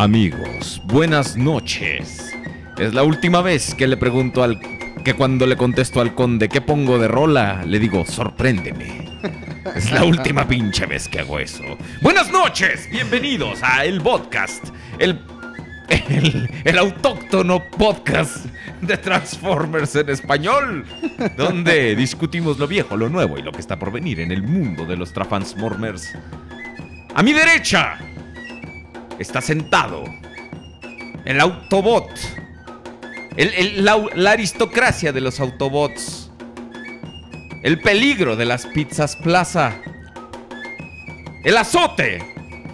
Amigos, 0.00 0.80
buenas 0.86 1.36
noches. 1.36 2.32
Es 2.78 2.94
la 2.94 3.02
última 3.02 3.42
vez 3.42 3.74
que 3.74 3.86
le 3.86 3.98
pregunto 3.98 4.42
al 4.42 4.58
que 5.04 5.12
cuando 5.12 5.46
le 5.46 5.58
contesto 5.58 6.00
al 6.00 6.14
conde 6.14 6.48
qué 6.48 6.62
pongo 6.62 6.98
de 6.98 7.06
rola, 7.06 7.62
le 7.66 7.78
digo, 7.78 8.06
sorpréndeme. 8.06 9.10
Es 9.76 9.92
la 9.92 10.04
última 10.04 10.48
pinche 10.48 10.86
vez 10.86 11.06
que 11.06 11.20
hago 11.20 11.38
eso. 11.38 11.76
Buenas 12.00 12.32
noches, 12.32 12.88
bienvenidos 12.90 13.58
a 13.62 13.84
El 13.84 14.00
Podcast, 14.00 14.68
el, 14.98 15.20
el, 15.90 16.48
el 16.64 16.78
autóctono 16.78 17.62
podcast 17.68 18.46
de 18.80 18.96
Transformers 18.96 19.96
en 19.96 20.08
español, 20.08 20.86
donde 21.36 21.94
discutimos 21.94 22.58
lo 22.58 22.66
viejo, 22.66 22.96
lo 22.96 23.10
nuevo 23.10 23.36
y 23.36 23.42
lo 23.42 23.52
que 23.52 23.60
está 23.60 23.78
por 23.78 23.92
venir 23.92 24.20
en 24.20 24.32
el 24.32 24.42
mundo 24.42 24.86
de 24.86 24.96
los 24.96 25.12
Transformers. 25.12 26.10
A 27.14 27.22
mi 27.22 27.34
derecha, 27.34 27.98
está 29.20 29.40
sentado 29.40 30.02
el 31.24 31.40
Autobot. 31.40 32.10
El- 33.36 33.54
el- 33.54 33.84
la, 33.84 34.02
la 34.16 34.32
aristocracia 34.32 35.12
de 35.12 35.20
los 35.20 35.38
Autobots. 35.40 36.30
El 37.62 37.80
peligro 37.80 38.36
de 38.36 38.46
las 38.46 38.66
pizzas 38.66 39.16
plaza. 39.16 39.76
El 41.44 41.56
azote 41.56 42.24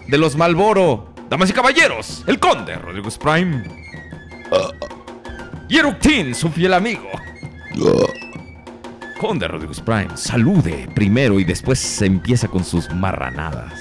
de 0.09 0.19
los 0.19 0.37
Malboro. 0.37 1.13
Damas 1.29 1.51
y 1.51 1.53
caballeros, 1.53 2.23
el 2.29 2.39
conde 2.39 2.77
Rodrigo 2.77 3.09
Prime. 3.11 3.65
Y 5.69 5.77
Eructin, 5.77 6.37
su 6.37 6.49
fiel 6.51 6.73
amigo. 6.73 7.11
Conde 9.21 9.49
Rodrigo 9.49 9.73
Prime, 9.85 10.17
salude 10.17 10.89
primero 10.95 11.41
y 11.41 11.45
después 11.45 11.81
se 11.81 12.07
empieza 12.07 12.47
con 12.47 12.63
sus 12.65 12.89
marranadas. 12.95 13.73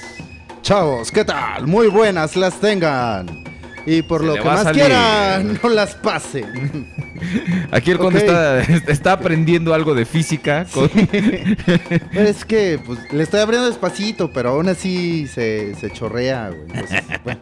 Chavos, 0.65 1.11
¿qué 1.11 1.23
tal? 1.23 1.67
Muy 1.67 1.89
buenas 1.89 2.35
las 2.35 2.59
tengan. 2.59 3.43
Y 3.85 4.01
por 4.01 4.21
Se 4.21 4.25
lo 4.27 4.33
que 4.33 4.41
más 4.43 4.65
quieran, 4.71 5.59
no 5.63 5.69
las 5.69 5.93
pasen. 5.93 6.87
Aquí 7.71 7.91
el 7.91 7.99
conde 7.99 8.17
está, 8.17 8.61
está 8.91 9.11
aprendiendo 9.11 9.75
algo 9.75 9.93
de 9.93 10.05
física. 10.05 10.65
con- 10.73 10.89
es 12.13 12.43
que 12.45 12.79
pues, 12.83 12.97
le 13.13 13.21
estoy 13.21 13.41
abriendo 13.41 13.67
despacito, 13.67 14.31
pero 14.33 14.49
aún 14.53 14.67
así 14.67 15.27
se, 15.27 15.75
se 15.75 15.91
chorrea, 15.91 16.49
güey. 16.49 16.61
Entonces, 16.63 17.03
bueno, 17.23 17.39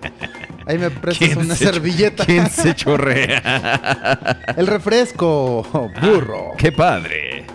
ahí 0.65 0.77
me 0.77 0.89
prestas 0.91 1.29
¿Quién 1.29 1.37
una 1.39 1.55
se- 1.55 1.63
servilleta. 1.63 2.25
¿Quién 2.25 2.49
se 2.49 2.75
chorrea? 2.75 4.37
El 4.57 4.67
refresco, 4.67 5.65
burro. 6.01 6.51
¡Qué 6.57 6.73
padre! 6.73 7.45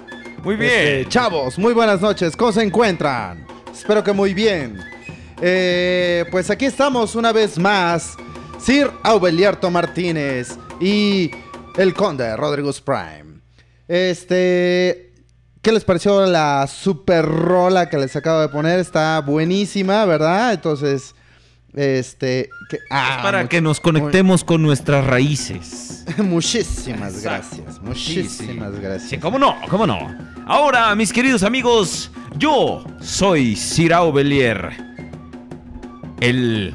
Muy 0.42 0.56
bien. 0.56 0.72
Este, 0.72 1.06
chavos, 1.10 1.58
muy 1.58 1.74
buenas 1.74 2.00
noches. 2.00 2.34
¿Cómo 2.34 2.52
se 2.52 2.62
encuentran? 2.62 3.46
Espero 3.70 4.02
que 4.02 4.12
muy 4.14 4.32
bien. 4.32 4.78
Eh, 5.40 6.24
pues 6.30 6.50
aquí 6.50 6.64
estamos 6.64 7.14
una 7.14 7.32
vez 7.32 7.58
más. 7.58 8.16
Sir 8.60 8.90
Aubelierto 9.04 9.70
Martínez 9.70 10.58
y 10.80 11.30
el 11.76 11.94
conde 11.94 12.36
Rodrigo 12.36 12.72
Prime. 12.84 13.40
Este. 13.86 15.04
¿Qué 15.62 15.72
les 15.72 15.84
pareció 15.84 16.24
la 16.26 16.66
super 16.66 17.24
rola 17.24 17.88
que 17.88 17.98
les 17.98 18.14
acabo 18.16 18.40
de 18.40 18.48
poner? 18.48 18.78
Está 18.80 19.20
buenísima, 19.20 20.04
¿verdad? 20.04 20.52
Entonces. 20.54 21.14
Este. 21.74 22.48
que- 22.70 22.78
ah, 22.90 23.14
Es 23.18 23.22
para 23.22 23.48
que 23.48 23.60
nos 23.60 23.78
conectemos 23.80 24.42
con 24.42 24.62
nuestras 24.62 25.04
raíces. 25.06 26.04
muchísimas 26.18 27.14
Exacto. 27.14 27.56
gracias. 27.58 27.82
Muchísimas 27.82 28.72
gracias. 28.80 29.10
Sí, 29.10 29.18
cómo 29.18 29.38
no, 29.38 29.54
cómo 29.68 29.86
no. 29.86 29.98
Ahora, 30.46 30.94
mis 30.94 31.12
queridos 31.12 31.42
amigos, 31.42 32.10
yo 32.36 32.82
soy 33.00 33.54
Sir 33.54 33.92
Aubelier, 33.92 34.72
el, 36.20 36.74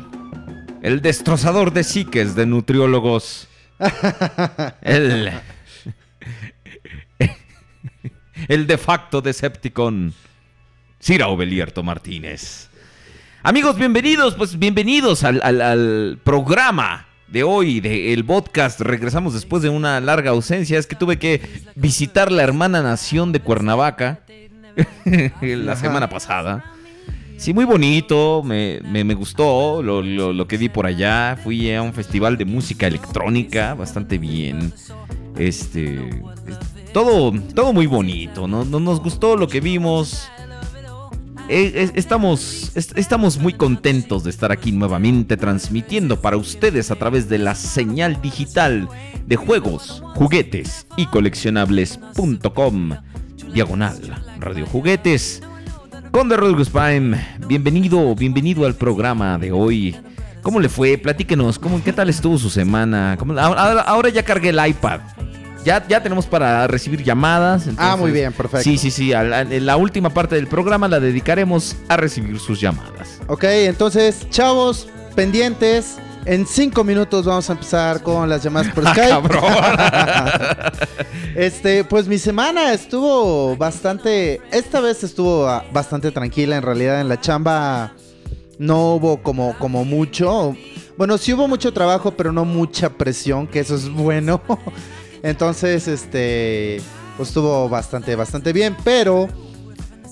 el 0.81 1.01
destrozador 1.01 1.74
de 1.74 1.84
psiques 1.84 2.36
de 2.36 2.45
nutriólogos. 2.45 3.48
el, 4.81 5.31
el 8.48 8.68
de 8.68 8.78
facto 8.78 9.22
Decepticon, 9.22 10.13
Cira 11.00 11.28
Obelierto 11.28 11.84
Martínez. 11.84 12.69
Amigos, 13.42 13.78
bienvenidos, 13.78 14.36
pues 14.36 14.57
bienvenidos 14.57 15.24
al, 15.24 15.42
al- 15.44 15.62
al 15.62 16.19
programa 16.24 17.07
de 17.28 17.44
hoy, 17.44 17.81
del 17.81 18.24
podcast. 18.24 18.80
Regresamos 18.80 19.34
después 19.34 19.62
de 19.63 19.69
una 19.69 20.00
larga 20.00 20.31
ausencia. 20.31 20.80
Es 20.80 20.88
que 20.88 20.96
tuve 20.96 21.19
que 21.19 21.42
visitar 21.75 22.31
la 22.31 22.44
hermana 22.44 22.81
nación 22.81 23.34
de 23.34 23.42
Cuernavaca 23.42 24.22
la 25.42 25.75
semana 25.75 26.10
pasada. 26.10 26.73
Sí, 27.38 27.54
muy 27.54 27.66
bonito, 27.66 28.42
me, 28.44 28.80
me- 28.82 29.14
gustó 29.16 29.82
lo, 29.84 30.02
lo- 30.02 30.48
que 30.48 30.58
vi 30.58 30.70
por 30.70 30.86
allá. 30.86 31.38
Fui 31.44 31.74
a 31.74 31.82
un 31.82 31.94
festival 31.94 32.38
de 32.38 32.46
música 32.46 32.88
electrónica, 32.88 33.74
bastante 33.74 34.18
bien. 34.18 34.72
Este, 35.38 35.96
es- 36.10 36.94
todo, 36.94 37.32
todo 37.54 37.74
muy 37.74 37.86
bonito, 37.88 38.48
¿no? 38.48 38.64
No- 38.64 38.80
Nos 38.80 39.02
gustó 39.02 39.36
lo 39.36 39.48
que 39.48 39.60
vimos. 39.60 40.30
Es- 41.50 41.92
estamos, 41.96 42.72
es- 42.76 42.94
estamos 42.96 43.38
muy 43.38 43.52
contentos 43.54 44.24
de 44.24 44.30
estar 44.30 44.54
aquí 44.54 44.72
nuevamente 44.72 45.36
transmitiendo 45.36 46.22
para 46.22 46.38
ustedes 46.38 46.90
a 46.92 46.96
través 46.96 47.28
de 47.28 47.40
la 47.40 47.56
señal 47.56 48.22
digital 48.22 48.88
de 49.28 49.36
juegos, 49.36 50.02
juguetes 50.16 50.88
y 50.96 51.06
coleccionables.com. 51.08 52.92
Diagonal, 53.54 54.00
Radio 54.40 54.66
Juguetes. 54.66 55.42
Conde 56.13 56.38
Rodriguez 56.38 56.69
Prime, 56.69 57.18
bienvenido, 57.48 58.13
bienvenido 58.13 58.68
al 58.68 58.75
programa 58.75 59.39
de 59.39 59.51
hoy. 59.51 59.95
¿Cómo 60.44 60.60
le 60.60 60.69
fue? 60.69 60.95
Platíquenos, 61.00 61.57
¿cómo, 61.57 61.83
¿qué 61.83 61.92
tal 61.92 62.07
estuvo 62.07 62.38
su 62.38 62.51
semana? 62.51 63.15
¿Cómo- 63.18 63.33
ahora, 63.39 63.81
ahora 63.81 64.10
ya 64.10 64.21
cargué 64.24 64.50
el 64.50 64.60
iPad. 64.63 65.00
Ya, 65.65 65.83
ya 65.88 66.04
tenemos 66.04 66.27
para 66.27 66.68
recibir 66.68 67.01
llamadas. 67.04 67.68
Ah, 67.77 67.95
muy 67.98 68.12
bien, 68.12 68.31
perfecto. 68.31 68.63
Sí, 68.63 68.77
sí, 68.77 68.92
sí. 68.92 69.12
a 69.13 69.24
la- 69.24 69.44
la 69.44 69.75
última 69.77 70.12
parte 70.12 70.36
del 70.36 70.45
programa 70.48 70.88
la 70.88 71.00
dedicaremos 71.00 71.75
a 71.89 71.98
recibir 71.98 72.38
sus 72.39 72.60
llamadas. 72.62 73.19
Ok, 73.27 73.45
entonces, 73.45 74.30
chavos, 74.30 74.88
pendientes. 75.15 75.98
En 76.25 76.48
cinco 76.48 76.84
minutos 76.84 77.25
vamos 77.25 77.50
a 77.50 77.54
empezar 77.54 78.02
con 78.02 78.30
las 78.30 78.44
llamadas 78.44 78.74
por 78.74 78.84
Ah, 78.88 78.92
Skype. 78.94 79.10
cabrón. 79.10 79.44
Este, 81.36 81.84
pues 81.84 82.08
mi 82.08 82.20
semana 82.20 82.74
estuvo 82.74 83.58
bastante. 83.58 84.40
Esta 84.52 84.80
vez 84.81 85.04
estuvo 85.04 85.48
ah, 85.48 85.66
bastante 85.74 86.12
tranquila. 86.12 86.58
En 86.58 86.62
realidad, 86.62 87.02
en 87.02 87.10
la 87.10 87.20
chamba 87.20 87.94
no 88.60 88.94
hubo 88.94 89.18
como, 89.24 89.58
como 89.58 89.84
mucho. 89.84 90.56
Bueno, 90.96 91.18
sí 91.18 91.34
hubo 91.34 91.48
mucho 91.48 91.74
trabajo, 91.74 92.12
pero 92.12 92.31
no 92.31 92.46
mucha 92.46 92.92
presión, 92.92 93.48
que 93.48 93.62
eso 93.62 93.74
es 93.75 93.90
bueno. 93.90 94.42
Entonces, 95.24 95.88
este, 95.88 96.80
pues 97.18 97.30
estuvo 97.30 97.68
bastante, 97.68 98.16
bastante 98.16 98.54
bien. 98.54 98.78
Pero, 98.84 99.28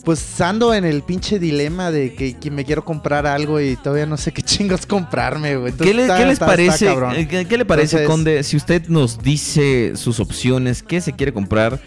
pues 0.03 0.41
ando 0.41 0.73
en 0.73 0.83
el 0.85 1.03
pinche 1.03 1.37
dilema 1.39 1.91
de 1.91 2.13
que, 2.15 2.37
que 2.37 2.49
me 2.51 2.65
quiero 2.65 2.83
comprar 2.83 3.27
algo 3.27 3.59
y 3.61 3.75
todavía 3.75 4.05
no 4.05 4.17
sé 4.17 4.31
qué 4.31 4.41
chingos 4.43 4.85
comprarme, 4.85 5.55
güey. 5.57 5.73
¿Qué, 5.73 5.93
le- 5.93 6.03
está- 6.03 6.17
qué 6.17 6.23
les 6.25 6.33
está- 6.33 6.45
está 6.45 6.45
parece? 6.45 6.85
cabrón. 6.85 7.15
eh, 7.15 7.27
¿Qué, 7.27 7.45
qué 7.45 7.57
le 7.57 7.65
parece, 7.65 7.97
Entonces- 7.97 8.07
Conde? 8.09 8.43
Si 8.43 8.57
usted 8.57 8.87
nos 8.87 9.21
dice 9.21 9.93
sus 9.95 10.19
opciones, 10.19 10.81
qué 10.83 11.01
se 11.01 11.13
quiere 11.13 11.33
comprar, 11.33 11.79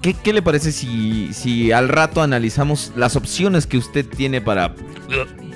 ¿qué, 0.00 0.14
qué 0.14 0.32
le 0.32 0.42
parece 0.42 0.72
si, 0.72 1.30
si 1.32 1.72
al 1.72 1.88
rato 1.88 2.22
analizamos 2.22 2.92
las 2.96 3.16
opciones 3.16 3.66
que 3.66 3.78
usted 3.78 4.06
tiene 4.06 4.40
para 4.40 4.74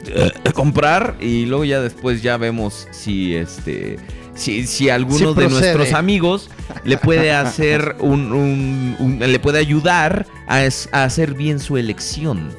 eh, 0.07 0.31
comprar 0.55 1.17
y 1.21 1.47
luego 1.47 1.65
ya 1.65 1.81
después 1.81 2.23
ya 2.23 2.37
vemos 2.37 2.87
si 2.93 3.35
este 3.35 3.97
si, 4.37 4.67
si 4.67 4.89
alguno 4.91 5.35
de 5.35 5.49
nuestros 5.49 5.93
amigos 5.93 6.51
le 6.85 6.97
puede 6.99 7.33
hacer 7.35 7.97
un, 8.01 8.33
un- 8.33 8.97
un- 9.01 9.19
le 9.19 9.39
puede 9.41 9.59
ayudar 9.59 10.27
a, 10.47 10.63
es- 10.65 10.89
a 10.93 11.05
hacer 11.05 11.35
bien 11.35 11.59
su 11.59 11.77
elección. 11.77 12.51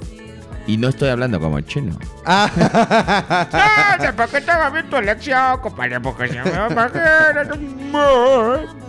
Y 0.68 0.76
no 0.76 0.90
estoy 0.90 1.08
hablando 1.08 1.40
como 1.40 1.62
chino. 1.62 1.98
Ah, 2.26 2.52
No, 4.04 4.16
¿por 4.18 4.28
qué 4.28 4.38
estaba 4.40 4.70
bien 4.70 4.90
tu 4.90 4.98
elección, 4.98 5.60
compadre? 5.62 6.00
Porque 6.02 6.28
se 6.28 6.34
me 6.44 6.52
va 6.52 6.90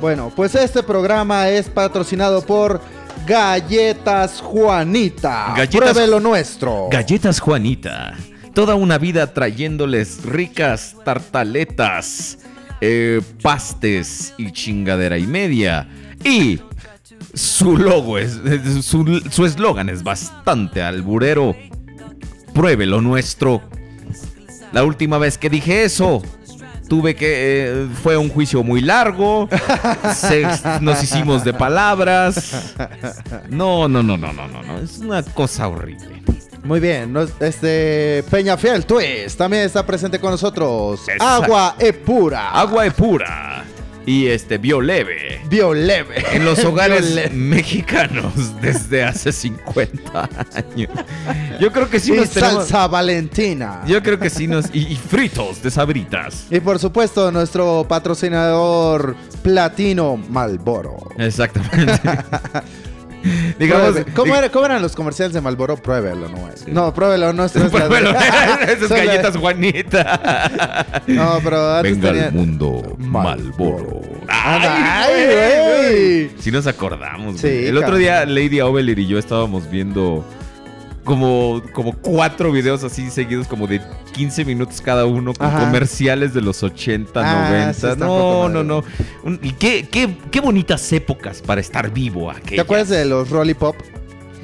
Bueno, 0.01 0.33
pues 0.35 0.55
este 0.57 0.83
programa 0.83 1.49
es 1.49 1.69
patrocinado 1.69 2.43
por 2.45 2.81
Galletas 3.27 4.41
Juanita. 4.41 5.55
Galletas- 5.57 5.93
Pruebe 5.93 6.07
lo 6.09 6.19
nuestro. 6.21 6.89
Galletas 6.91 7.39
Juanita. 7.41 8.15
Toda 8.55 8.75
una 8.75 8.99
vida 8.99 9.33
trayéndoles 9.33 10.25
ricas 10.25 10.97
tartaletas, 11.05 12.39
eh, 12.81 13.21
pastes 13.43 14.35
y 14.39 14.53
chingadera 14.53 15.19
y 15.19 15.27
media. 15.27 15.89
Y 16.25 16.61
su 17.35 17.77
logo 17.77 18.19
es. 18.19 18.41
Su 18.83 19.45
eslogan 19.45 19.89
es 19.89 20.03
bastante 20.03 20.83
alburero. 20.83 21.55
Pruebe 22.55 22.87
lo 22.87 23.01
nuestro. 23.01 23.63
La 24.73 24.85
última 24.85 25.19
vez 25.19 25.39
que 25.39 25.51
dije 25.51 25.85
eso. 25.85 26.23
Tuve 26.89 27.15
que. 27.15 27.27
eh, 27.31 27.89
fue 28.03 28.17
un 28.17 28.31
juicio 28.31 28.63
muy 28.63 28.81
largo. 28.81 29.49
nos 30.81 31.03
hicimos 31.03 31.45
de 31.45 31.53
palabras. 31.53 32.75
No, 33.51 33.89
no, 33.89 34.03
no, 34.03 34.17
no, 34.17 34.33
no, 34.33 34.49
no, 34.49 34.63
no. 34.63 34.79
Es 34.79 34.99
una 34.99 35.23
cosa 35.23 35.69
horrible. 35.69 36.23
Muy 36.65 36.81
bien, 36.81 37.15
este 37.41 38.25
Peñafiel 38.31 38.85
Twist 38.85 39.39
también 39.39 39.63
está 39.65 39.85
presente 39.87 40.19
con 40.19 40.33
nosotros. 40.33 41.01
Exacto. 41.09 41.25
Agua 41.25 41.77
e 41.79 41.93
pura. 41.93 42.51
Agua 42.51 42.87
es 42.87 42.93
pura. 42.95 43.65
Y 44.05 44.27
este, 44.27 44.57
bioleve. 44.57 45.43
Bioleve. 45.51 46.25
En 46.33 46.45
los 46.47 46.59
hogares 46.65 47.07
Bioleve. 47.09 47.31
mexicanos 47.35 48.33
desde 48.61 49.05
hace 49.05 49.33
50 49.33 50.29
años. 50.55 50.91
Yo 51.61 51.71
creo 51.73 51.91
que 51.91 52.01
sí 52.01 52.13
y 52.15 52.17
nos 52.17 52.31
tenemos- 52.31 52.65
salsa 52.69 52.87
Valentina. 52.87 53.83
Yo 53.87 54.03
creo 54.03 54.19
que 54.19 54.31
sí 54.31 54.47
nos. 54.47 54.67
Y, 54.75 54.93
y 54.93 54.97
fritos 54.97 55.63
de 55.63 55.71
sabritas. 55.71 56.47
Y 56.51 56.61
por 56.61 56.79
supuesto, 56.79 57.31
nuestro 57.31 57.85
patrocinador 57.87 59.15
platino 59.43 60.17
Malboro. 60.17 60.97
Exactamente. 61.19 62.01
Digamos. 63.59 63.97
¿Cómo, 64.15 64.35
dig- 64.35 64.39
era- 64.39 64.49
cómo 64.51 64.67
eran 64.67 64.83
los 64.83 64.95
comerciales 64.95 65.33
de 65.35 65.41
Malboro? 65.41 65.77
Pruébelo, 65.77 66.29
no 66.29 66.49
es. 66.49 66.67
No, 66.69 66.93
pruébelo, 66.95 67.33
no 67.33 67.45
es. 67.45 67.55
no 67.55 67.67
es 67.67 67.73
la 67.73 67.81
de- 67.81 67.87
Pruébelo. 67.89 68.11
Esas 68.69 68.89
galletas 68.91 69.37
Juanita. 69.37 71.01
No, 71.07 71.39
pero 71.43 71.75
antes 71.77 71.93
Venga 71.93 72.09
tenía- 72.13 72.27
al 72.29 72.33
mundo 72.33 72.97
Malboro. 72.99 74.01
¡Ay, 74.29 75.13
güey! 75.89 76.31
Si 76.39 76.51
nos 76.51 76.67
acordamos. 76.67 77.41
Sí, 77.41 77.47
güey. 77.49 77.67
El 77.69 77.77
otro 77.79 77.97
día 77.97 78.25
Lady 78.27 78.61
Oveler 78.61 78.99
y 78.99 79.07
yo 79.07 79.19
estábamos 79.19 79.71
viendo 79.71 80.25
como, 81.09 81.63
como 81.73 81.93
cuatro 81.95 82.53
videos 82.53 82.85
así 82.85 83.11
seguidos, 83.11 83.49
como 83.49 83.67
de 83.67 83.81
15 84.13 84.45
minutos 84.45 84.81
cada 84.83 85.07
uno, 85.07 85.33
con 85.35 85.47
Ajá. 85.47 85.61
comerciales 85.61 86.35
de 86.35 86.43
los 86.43 86.63
80, 86.63 87.21
Ah, 87.21 87.49
90. 87.51 87.73
sí, 87.73 87.87
están 87.87 87.99
no, 88.01 88.49
no, 88.51 88.63
no. 88.63 88.85
Y 89.43 89.53
qué, 89.53 89.89
qué, 89.91 90.17
qué 90.31 90.41
bonitas 90.41 90.93
épocas 90.93 91.41
para 91.41 91.61
estar 91.63 91.91
vivo 91.93 92.31
aquellas. 92.31 92.51
¿Te 92.57 92.61
acuerdas 92.61 92.91
de 92.91 93.05
los 93.07 93.31
Rollipop? 93.31 93.75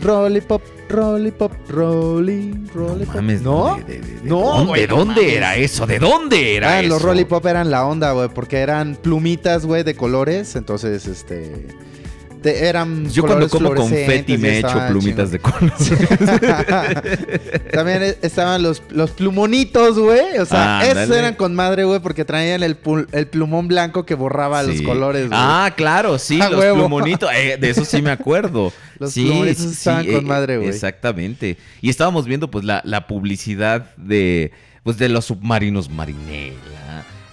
Rollipop, 0.03 0.61
Rollipop, 0.89 1.53
Rolly, 1.69 2.55
Rollipop. 2.75 3.15
Mames, 3.15 3.43
¿No? 3.43 3.77
¿De, 3.77 3.85
de- 3.85 4.01
de- 4.01 4.21
No, 4.29 4.41
dónde, 4.41 4.67
güey, 4.67 4.81
¿de 4.83 4.89
no 4.89 4.97
dónde 4.97 5.21
mames. 5.21 5.37
era 5.37 5.57
eso? 5.57 5.87
¿De 5.87 5.99
dónde 5.99 6.57
era 6.57 6.71
Ah, 6.73 6.81
eso? 6.81 6.89
los 6.89 7.03
Rollipop 7.03 7.47
eran 7.47 7.71
la 7.71 7.87
onda, 7.87 8.13
güey, 8.13 8.29
porque 8.29 8.59
eran 8.59 8.97
plumitas, 8.97 9.65
güey, 9.67 9.83
de 9.83 9.95
colores. 9.95 10.57
Entonces, 10.57 11.07
este. 11.07 11.69
Te- 12.45 12.67
eran. 12.69 13.11
Yo 13.11 13.23
cuando 13.25 13.49
colores 13.49 13.81
como 13.81 13.89
confeti 13.91 14.37
me 14.39 14.59
echo 14.59 14.69
estaban 14.69 14.93
plumitas 14.93 15.31
de 15.33 15.41
chingones. 15.41 15.73
color. 15.89 17.03
También 17.73 18.03
e- 18.03 18.19
estaban 18.23 18.63
los, 18.63 18.83
los 18.91 19.11
plumonitos, 19.13 19.99
güey. 19.99 20.39
O 20.39 20.45
sea, 20.45 20.81
Ándale. 20.81 21.03
esos 21.05 21.17
eran 21.17 21.35
con 21.35 21.55
madre, 21.55 21.85
güey, 21.85 22.01
porque 22.01 22.25
traían 22.25 22.63
el, 22.63 22.81
pul- 22.81 23.09
el 23.13 23.27
plumón 23.27 23.67
blanco 23.67 24.05
que 24.07 24.15
borraba 24.15 24.63
los 24.63 24.81
colores, 24.83 25.29
güey. 25.29 25.39
Ah, 25.43 25.73
claro, 25.77 26.19
sí, 26.19 26.41
A 26.43 26.51
los 26.51 26.61
huevo. 26.61 26.77
plumonitos. 26.81 27.31
eh, 27.35 27.57
de 27.59 27.71
eso 27.71 27.85
sí 27.85 28.03
me 28.03 28.11
acuerdo. 28.11 28.73
Los 29.01 29.13
sí, 29.13 29.25
plumonitos 29.25 29.65
estaban 29.65 30.05
sí, 30.05 30.13
con 30.13 30.21
eh, 30.25 30.29
madre, 30.29 30.57
güey. 30.59 30.69
Exactamente. 30.69 31.57
Y 31.81 31.91
estábamos 31.91 32.27
viendo, 32.27 32.49
pues, 32.51 32.65
la, 32.65 32.81
la 32.85 33.09
publicidad 33.09 33.93
de, 33.97 34.53
pues, 34.85 34.99
de 34.99 35.09
los 35.09 35.25
submarinos 35.25 35.91
Marinela. 35.91 36.55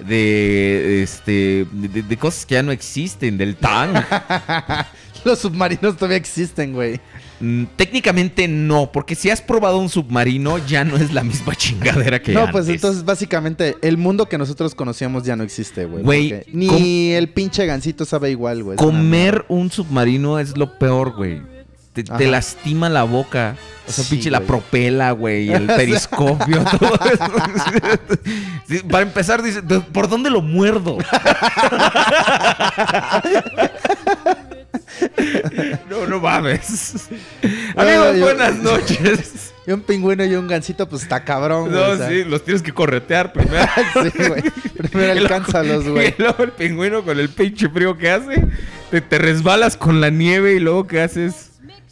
De, 0.08 1.04
este, 1.04 1.66
de, 1.72 2.02
de 2.04 2.18
cosas 2.18 2.46
que 2.46 2.56
ya 2.56 2.64
no 2.64 2.72
existen, 2.72 3.38
del 3.38 3.56
Tang. 3.56 3.96
Los 5.24 5.40
submarinos 5.40 5.96
todavía 5.96 6.18
existen, 6.18 6.74
güey. 6.74 7.00
Mm, 7.40 7.66
Técnicamente 7.76 8.48
no, 8.48 8.92
porque 8.92 9.16
si 9.16 9.30
has 9.30 9.42
probado 9.42 9.78
un 9.78 9.90
submarino 9.90 10.58
ya 10.68 10.84
no 10.84 10.96
es 10.96 11.14
la 11.14 11.24
misma 11.24 11.56
chingadera 11.56 12.22
que 12.22 12.34
No, 12.34 12.42
antes. 12.42 12.52
pues 12.54 12.70
entonces 12.70 13.04
básicamente 13.06 13.76
el 13.82 13.98
mundo 13.98 14.28
que 14.28 14.38
nosotros 14.38 14.76
conocíamos 14.76 15.24
ya 15.24 15.36
no 15.36 15.44
existe, 15.44 15.86
güey. 15.86 16.04
Güey, 16.04 16.44
Ni 16.54 17.12
el 17.12 17.30
pinche 17.30 17.66
gancito 17.66 18.06
sabe 18.06 18.32
igual, 18.32 18.64
güey. 18.64 18.78
Comer 18.78 19.46
un 19.48 19.72
submarino 19.72 20.40
es 20.40 20.56
lo 20.58 20.78
peor, 20.78 21.16
güey. 21.16 21.42
Te, 21.94 22.28
lastima 22.28 22.88
la 22.90 23.04
boca. 23.04 23.56
O 23.88 23.92
sea, 23.92 24.04
Sí, 24.06 24.12
pinche 24.12 24.32
la 24.32 24.40
propela, 24.42 25.12
güey, 25.12 25.52
el 25.52 25.66
periscopio, 25.68 26.64
todo 26.80 26.98
eso. 27.12 27.26
Sí, 28.70 28.80
para 28.90 29.04
empezar, 29.04 29.42
dice, 29.44 29.62
"¿De- 29.62 29.82
¿por 29.82 30.08
dónde 30.08 30.30
lo 30.30 30.42
muerdo? 30.42 30.98
no, 35.90 36.06
no, 36.08 36.20
mames. 36.20 37.08
Amigos, 37.76 38.16
yo- 38.18 38.24
buenas 38.24 38.56
noches. 38.58 39.54
Y 39.68 39.72
un 39.72 39.82
pingüino 39.82 40.26
y 40.26 40.34
un 40.36 40.48
gansito, 40.48 40.90
pues 40.90 41.04
está 41.04 41.24
cabrón, 41.24 41.70
güey. 41.70 41.74
No, 41.74 41.90
o 41.92 41.98
sea. 41.98 42.10
sí, 42.10 42.24
los 42.24 42.44
tienes 42.44 42.64
que 42.64 42.72
corretear 42.74 43.32
primero. 43.32 43.68
Sí, 43.94 44.10
güey. 44.28 44.44
Primero 44.90 45.12
alcánzalos, 45.12 45.88
güey. 45.88 46.10
Y 46.18 46.22
luego 46.22 46.44
el 46.44 46.52
pingüino 46.52 47.04
con 47.04 47.20
el 47.20 47.30
pinche 47.30 47.70
frío 47.70 47.96
que 47.98 48.10
hace, 48.10 48.48
te, 48.90 49.02
te 49.02 49.18
resbalas 49.20 49.78
con 49.78 50.02
la 50.02 50.10
nieve 50.10 50.54
y 50.56 50.60
luego 50.60 50.88
¿qué 50.88 51.02
haces? 51.02 51.51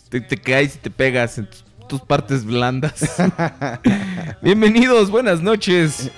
Te, 0.09 0.21
te 0.21 0.37
caes 0.37 0.75
y 0.75 0.79
te 0.79 0.89
pegas 0.89 1.37
en 1.37 1.47
tus, 1.47 1.63
tus 1.87 2.01
partes 2.01 2.43
blandas. 2.45 2.93
Bienvenidos, 4.41 5.11
buenas 5.11 5.41
noches. 5.41 6.09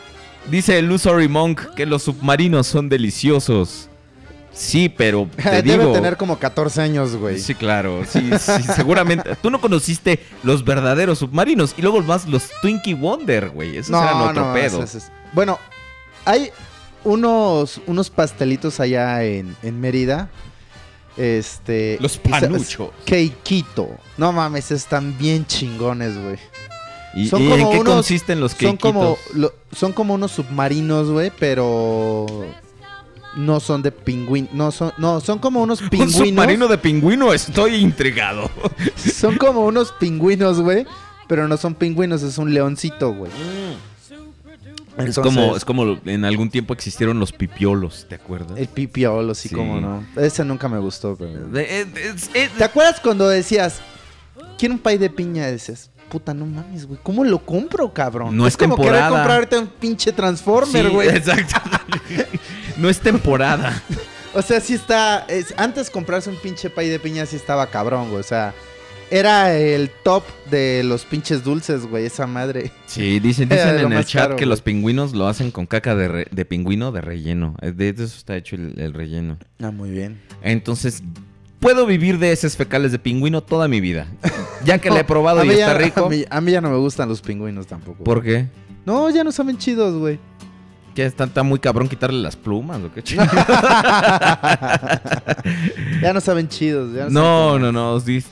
Dice 0.50 0.80
Illusory 0.80 1.28
Monk 1.28 1.62
que 1.76 1.86
los 1.86 2.04
submarinos 2.04 2.68
son 2.68 2.88
deliciosos. 2.90 3.90
Sí, 4.54 4.90
pero 4.90 5.30
te 5.36 5.62
Debe 5.62 5.78
digo... 5.80 5.92
tener 5.94 6.18
como 6.18 6.40
14 6.40 6.82
años, 6.82 7.16
güey. 7.16 7.40
Sí, 7.40 7.54
claro, 7.54 8.04
sí, 8.08 8.30
sí, 8.40 8.64
seguramente. 8.76 9.36
Tú 9.42 9.50
no 9.50 9.60
conociste 9.60 10.20
los 10.44 10.64
verdaderos 10.64 11.20
submarinos 11.20 11.74
y 11.78 11.82
luego 11.82 12.02
más 12.02 12.28
los 12.28 12.50
Twinkie 12.62 12.94
Wonder, 12.94 13.50
güey. 13.50 13.78
Esos 13.78 13.90
eran 14.02 14.22
otro 14.22 14.54
pedo. 14.54 14.84
ese 14.84 15.00
es- 15.00 15.12
Bueno, 15.34 15.60
hay 16.26 16.50
unos, 17.04 17.82
unos 17.88 18.10
pastelitos 18.10 18.80
allá 18.80 19.24
en, 19.24 19.56
en 19.64 19.80
Mérida. 19.82 20.30
Este. 21.18 21.98
Los 22.02 22.18
panuchos. 22.18 22.90
Keikito. 23.06 23.90
No 24.18 24.32
mames, 24.32 24.72
están 24.72 25.18
bien 25.18 25.46
chingones, 25.46 26.18
güey. 26.18 26.38
¿Y, 27.14 27.28
Son 27.28 27.42
y 27.42 27.52
en 27.52 27.60
como 27.60 27.72
qué 27.72 27.80
unos- 27.80 27.94
consisten 27.96 28.40
los 28.40 28.54
Son 28.54 28.78
como, 28.78 29.18
lo- 29.34 29.54
son 29.76 29.92
como 29.92 30.14
unos 30.14 30.32
submarinos, 30.32 31.10
güey, 31.10 31.32
pero. 31.38 32.26
No 33.36 33.60
son 33.62 33.82
de 33.82 33.92
pingüino. 33.92 34.50
No 34.54 34.72
son, 34.72 34.92
no, 34.98 35.20
son 35.22 35.40
como 35.40 35.62
unos 35.62 35.82
¿Un 35.82 35.90
pingüinos. 35.90 36.16
submarino 36.16 36.68
de 36.68 36.78
pingüino? 36.78 37.34
Estoy 37.34 37.76
intrigado. 37.76 38.50
Son 38.98 39.38
como 39.38 39.62
unos 39.66 39.94
pingüinos, 39.94 40.60
güey. 40.60 40.86
Pero 41.30 41.48
no 41.48 41.56
son 41.56 41.76
pingüinos, 41.76 42.24
es 42.24 42.38
un 42.38 42.54
leoncito, 42.54 43.14
güey. 43.14 43.32
es, 43.32 43.78
Entonces- 44.98 45.24
como, 45.24 45.56
es 45.56 45.66
como 45.66 46.00
en 46.06 46.26
algún 46.26 46.50
tiempo 46.50 46.74
existieron 46.74 47.20
los 47.20 47.32
pipiolos, 47.32 48.06
¿te 48.10 48.16
acuerdas? 48.16 48.58
El 48.58 48.68
pipiolo, 48.68 49.34
sí, 49.36 49.50
Sí. 49.50 49.56
como 49.56 49.80
no. 49.80 50.06
Ese 50.18 50.44
nunca 50.46 50.68
me 50.68 50.80
gustó, 50.80 51.16
pero. 51.18 51.48
Eh, 51.58 51.86
eh, 51.96 52.14
es- 52.34 52.52
¿Te 52.58 52.64
acuerdas 52.64 53.00
cuando 53.00 53.28
decías, 53.30 53.80
quiero 54.58 54.76
un 54.76 54.80
pay 54.80 54.98
de 54.98 55.10
piña? 55.10 55.48
Decías, 55.48 55.90
puta, 56.10 56.34
no 56.34 56.46
mames, 56.46 56.86
güey. 56.88 57.00
¿Cómo 57.04 57.24
lo 57.24 57.40
compro, 57.40 57.94
cabrón? 57.94 58.36
No 58.36 58.46
es 58.48 58.58
como 58.58 58.76
querer 58.76 58.92
temporada. 58.92 59.18
comprarte 59.18 59.58
un 59.60 59.68
pinche 59.68 60.10
sí, 60.12 60.16
Transformer, 60.16 60.90
güey. 60.90 61.08
exacto. 61.10 61.56
no 62.78 62.90
es 62.90 63.00
temporada. 63.00 63.82
O 64.34 64.42
sea, 64.42 64.60
sí 64.62 64.74
está. 64.74 65.26
es- 65.28 65.54
antes 65.58 65.90
comprarse 65.90 66.30
un 66.30 66.36
pinche 66.38 66.70
pay 66.70 66.90
de 66.90 67.00
piña 67.00 67.26
sí 67.26 67.36
estaba 67.38 67.68
cabrón, 67.68 68.10
güey. 68.10 68.20
O 68.22 68.24
sea, 68.24 68.54
era 69.12 69.56
el 69.56 69.92
top 70.04 70.24
de 70.50 70.82
los 70.84 71.06
pinches 71.06 71.44
dulces, 71.44 71.86
güey. 71.86 72.06
Esa 72.06 72.26
madre. 72.26 72.72
Sí, 72.88 73.20
dicen, 73.20 73.48
dicen 73.50 73.78
en 73.86 73.94
el 73.94 74.06
chat 74.06 74.22
caro, 74.24 74.36
que 74.38 74.46
güey. 74.46 74.50
los 74.50 74.62
pingüinos 74.62 75.14
lo 75.14 75.28
hacen 75.28 75.52
con 75.52 75.66
caca 75.68 75.96
de, 75.96 76.08
re- 76.08 76.28
de 76.32 76.46
pingüino 76.46 76.92
de 76.92 77.02
relleno. 77.02 77.56
Eh, 77.62 77.72
De 77.72 77.90
eso 77.90 78.04
está 78.04 78.36
hecho 78.38 78.56
el, 78.56 78.80
el 78.80 78.94
relleno. 78.94 79.38
Ah, 79.62 79.70
muy 79.72 79.92
bien. 79.92 80.20
Entonces, 80.42 81.04
puedo 81.60 81.86
vivir 81.86 82.18
de 82.18 82.32
heces 82.32 82.58
fecales 82.58 82.92
de 82.92 82.98
pingüino 83.00 83.42
toda 83.44 83.68
mi 83.68 83.80
vida. 83.82 84.08
Ya 84.64 84.78
que 84.78 84.92
la 84.92 85.00
he 85.00 85.04
probado 85.04 85.44
y 85.44 85.50
está 85.50 85.74
rico. 85.76 86.06
A 86.06 86.10
mí, 86.10 86.24
a 86.30 86.40
mí 86.40 86.52
ya 86.52 86.62
no 86.62 86.70
me 86.70 86.78
gustan 86.78 87.10
los 87.10 87.20
pingüinos 87.20 87.66
tampoco. 87.66 88.04
¿Por 88.04 88.22
qué? 88.22 88.46
No, 88.86 89.10
ya 89.10 89.24
no 89.24 89.32
saben 89.32 89.58
chidos, 89.58 89.96
güey. 89.98 90.20
¿Que 90.96 91.06
está, 91.06 91.24
está 91.24 91.42
muy 91.44 91.58
cabrón 91.60 91.88
quitarle 91.88 92.20
las 92.22 92.36
plumas 92.36 92.82
o 92.84 92.92
qué 92.94 93.02
chido? 93.04 93.24
Ya 96.02 96.14
no 96.14 96.22
saben 96.22 96.48
chidos. 96.50 96.94
ya 96.94 97.08
No, 97.10 97.50
saben 97.58 97.62
no, 97.62 97.72
no. 97.72 98.00
di- 98.00 98.24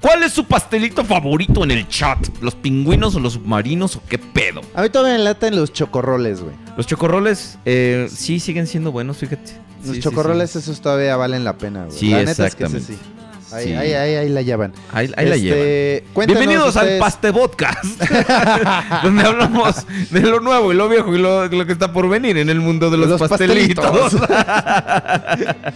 ¿Cuál 0.00 0.22
es 0.24 0.32
su 0.32 0.44
pastelito 0.44 1.04
favorito 1.04 1.62
en 1.64 1.70
el 1.70 1.88
chat? 1.88 2.18
¿Los 2.40 2.54
pingüinos 2.54 3.14
o 3.14 3.20
los 3.20 3.34
submarinos 3.34 3.96
o 3.96 4.02
qué 4.08 4.18
pedo? 4.18 4.60
A 4.74 4.82
mí 4.82 4.90
todavía 4.90 5.16
me 5.16 5.24
laten 5.24 5.56
los 5.56 5.72
chocorroles, 5.72 6.40
güey. 6.42 6.54
Los 6.76 6.86
chocorroles, 6.86 7.58
eh, 7.64 8.08
sí 8.10 8.40
siguen 8.40 8.66
siendo 8.66 8.90
buenos, 8.92 9.18
fíjate. 9.18 9.52
Los 9.86 9.96
Sí, 9.96 10.02
chocorroles, 10.02 10.50
sí. 10.50 10.58
esos 10.58 10.80
todavía 10.80 11.16
valen 11.16 11.44
la 11.44 11.56
pena, 11.56 11.84
güey. 11.86 11.96
Sí, 11.98 12.10
la 12.10 12.24
neta 12.24 12.46
es 12.46 12.54
que 12.54 12.64
ese 12.64 12.76
exactamente. 12.78 12.92
sí. 12.94 13.21
Ahí, 13.52 13.64
Sí. 13.66 13.72
ahí, 13.74 13.92
ahí, 13.92 14.14
ahí 14.14 14.28
la 14.28 14.42
llevan. 14.42 14.72
Ahí, 14.92 15.10
ahí 15.16 15.26
la 15.28 15.36
llevan. 15.36 15.58
Este, 15.58 16.04
cuéntanos 16.12 16.40
Bienvenidos 16.40 16.76
al 16.76 16.98
Paste 16.98 17.32
Podcast, 17.32 17.84
donde 19.02 19.22
hablamos 19.24 19.76
de 20.10 20.20
lo 20.22 20.40
nuevo 20.40 20.72
y 20.72 20.76
lo 20.76 20.88
viejo 20.88 21.14
y 21.14 21.18
lo, 21.18 21.46
lo 21.48 21.66
que 21.66 21.72
está 21.72 21.92
por 21.92 22.08
venir 22.08 22.38
en 22.38 22.48
el 22.50 22.60
mundo 22.60 22.90
de 22.90 22.96
los, 22.96 23.08
Los 23.08 23.20
pastelitos. 23.28 23.84
pastelitos. 24.14 24.28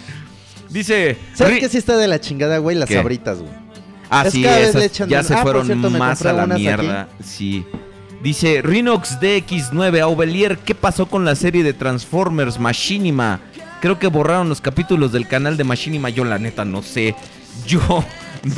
Dice. 0.71 1.17
¿Sabes 1.35 1.55
Ri- 1.55 1.61
qué 1.61 1.69
sí 1.69 1.79
está 1.79 1.97
de 1.97 2.09
la 2.09 2.21
chingada, 2.21 2.59
güey? 2.59 2.77
Las 2.77 2.89
¿Qué? 2.89 2.95
sabritas, 2.97 3.39
güey. 3.39 3.53
Ah, 4.11 4.25
Es 4.27 4.33
sí, 4.33 4.45
esas 4.45 4.75
le 4.77 4.85
echan 4.85 5.09
ya 5.09 5.23
se 5.23 5.35
Ah, 5.35 5.43
fueron 5.43 5.67
cierto, 5.67 5.91
más 5.91 6.25
a 6.25 6.33
la 6.33 6.47
mierda. 6.47 7.09
Sí. 7.25 7.65
Dice 8.23 8.63
Rinox 8.63 9.21
DX9 9.21 10.01
Aubelier, 10.01 10.59
¿qué 10.59 10.75
pasó 10.75 11.07
con 11.07 11.25
la 11.25 11.35
serie 11.37 11.63
de 11.63 11.73
Transformers 11.73 12.59
Machinima? 12.59 13.41
Creo 13.81 13.99
que 13.99 14.07
borraron 14.07 14.49
los 14.49 14.61
capítulos 14.61 15.13
del 15.13 15.29
canal 15.29 15.57
de 15.57 15.65
Machinima. 15.65 16.09
Yo 16.09 16.25
la 16.25 16.39
neta 16.39 16.65
no 16.65 16.83
sé. 16.83 17.15
Yo 17.67 18.05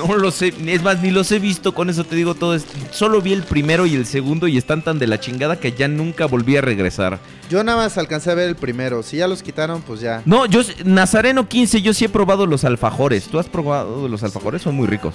no 0.07 0.17
lo 0.17 0.31
sé. 0.31 0.53
Es 0.67 0.83
más, 0.83 1.01
ni 1.03 1.11
los 1.11 1.31
he 1.33 1.39
visto. 1.39 1.73
Con 1.75 1.89
eso 1.91 2.05
te 2.05 2.17
digo 2.17 2.35
todo. 2.35 2.55
Es- 2.55 2.67
Solo 2.91 3.21
vi 3.23 3.33
el 3.33 3.43
primero 3.43 3.87
y 3.87 3.95
el 3.95 4.07
segundo 4.07 4.49
y 4.49 4.57
están 4.59 4.83
tan 4.83 4.99
de 4.99 5.07
la 5.07 5.21
chingada 5.21 5.59
que 5.61 5.73
ya 5.73 5.89
nunca 5.89 6.27
volví 6.27 6.57
a 6.57 6.61
regresar. 6.61 7.19
Yo 7.49 7.63
nada 7.65 7.79
más 7.79 7.97
alcancé 7.99 8.31
a 8.31 8.35
ver 8.35 8.49
el 8.49 8.57
primero. 8.57 9.03
Si 9.03 9.17
ya 9.19 9.29
los 9.29 9.43
quitaron, 9.43 9.81
pues 9.83 10.01
ya. 10.01 10.23
No, 10.27 10.47
yo, 10.47 10.61
Nazareno 10.85 11.49
15, 11.49 11.81
yo 11.83 11.95
sí 11.95 12.05
he 12.05 12.09
probado 12.09 12.47
los 12.47 12.65
alfajores. 12.65 13.25
¿Tú 13.29 13.39
has 13.39 13.49
probado 13.49 14.09
los 14.09 14.23
alfajores? 14.23 14.63
Son 14.63 14.75
muy 14.75 14.87
ricos. 14.87 15.15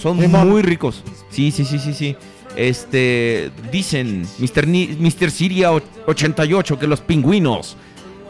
Son 0.00 0.16
muy 0.16 0.62
ricos. 0.62 1.02
Sí, 1.30 1.50
sí, 1.50 1.64
sí, 1.64 1.78
sí, 1.78 1.92
sí. 1.94 2.16
Este, 2.56 3.50
dicen 3.72 4.26
Mr. 4.38 4.66
Ni- 4.68 4.96
Mr. 4.98 5.30
Siria 5.30 5.72
o- 5.72 5.80
88 6.06 6.78
que 6.78 6.86
los 6.86 7.00
pingüinos. 7.00 7.76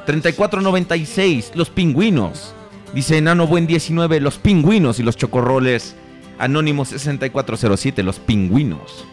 3496, 0.06 1.52
los 1.54 1.70
pingüinos. 1.70 2.54
Dice 2.94 3.18
Enano 3.18 3.46
Buen 3.46 3.66
19, 3.66 4.20
los 4.20 4.38
pingüinos 4.38 5.00
y 5.00 5.02
los 5.02 5.16
chocorroles. 5.16 5.96
Anónimo 6.38 6.84
6407, 6.84 8.02
los 8.02 8.18
pingüinos. 8.20 9.04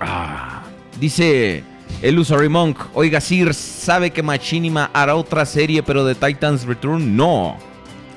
Ah, 0.00 0.62
dice 1.00 1.64
el 2.02 2.18
Usory 2.18 2.48
Monk. 2.48 2.78
Oiga, 2.94 3.20
Sir, 3.20 3.54
¿sabe 3.54 4.10
que 4.10 4.22
Machinima 4.22 4.90
hará 4.92 5.16
otra 5.16 5.46
serie, 5.46 5.82
pero 5.82 6.04
de 6.04 6.14
Titans 6.14 6.64
Return? 6.64 7.16
No. 7.16 7.56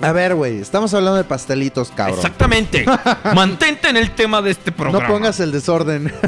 A 0.02 0.12
ver, 0.12 0.36
güey. 0.36 0.60
Estamos 0.60 0.94
hablando 0.94 1.18
de 1.18 1.24
pastelitos, 1.24 1.90
cabrón. 1.90 2.18
Exactamente. 2.18 2.86
Mantente 3.36 3.90
en 3.90 3.98
el 3.98 4.12
tema 4.12 4.42
de 4.44 4.52
este 4.52 4.70
No 4.72 4.78
programa. 4.78 5.08
pongas 5.08 5.40
el 5.40 5.52
desorden. 5.52 6.12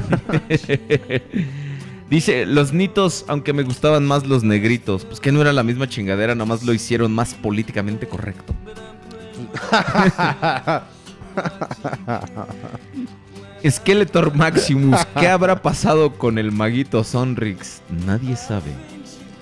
Dice, 2.09 2.45
los 2.45 2.73
nitos, 2.73 3.25
aunque 3.27 3.53
me 3.53 3.63
gustaban 3.63 4.05
más 4.05 4.25
los 4.25 4.43
negritos, 4.43 5.05
pues 5.05 5.19
que 5.19 5.31
no 5.31 5.41
era 5.41 5.53
la 5.53 5.61
misma 5.63 5.87
chingadera, 5.87 6.33
nomás 6.33 6.63
lo 6.63 6.73
hicieron 6.73 7.13
más 7.13 7.35
políticamente 7.35 8.07
correcto. 8.07 8.55
Skeletor 13.67 14.33
Maximus, 14.35 15.05
¿qué 15.19 15.27
habrá 15.27 15.61
pasado 15.61 16.13
con 16.13 16.37
el 16.39 16.51
maguito 16.51 17.03
Sonrix? 17.03 17.81
Nadie 18.05 18.35
sabe. 18.35 18.71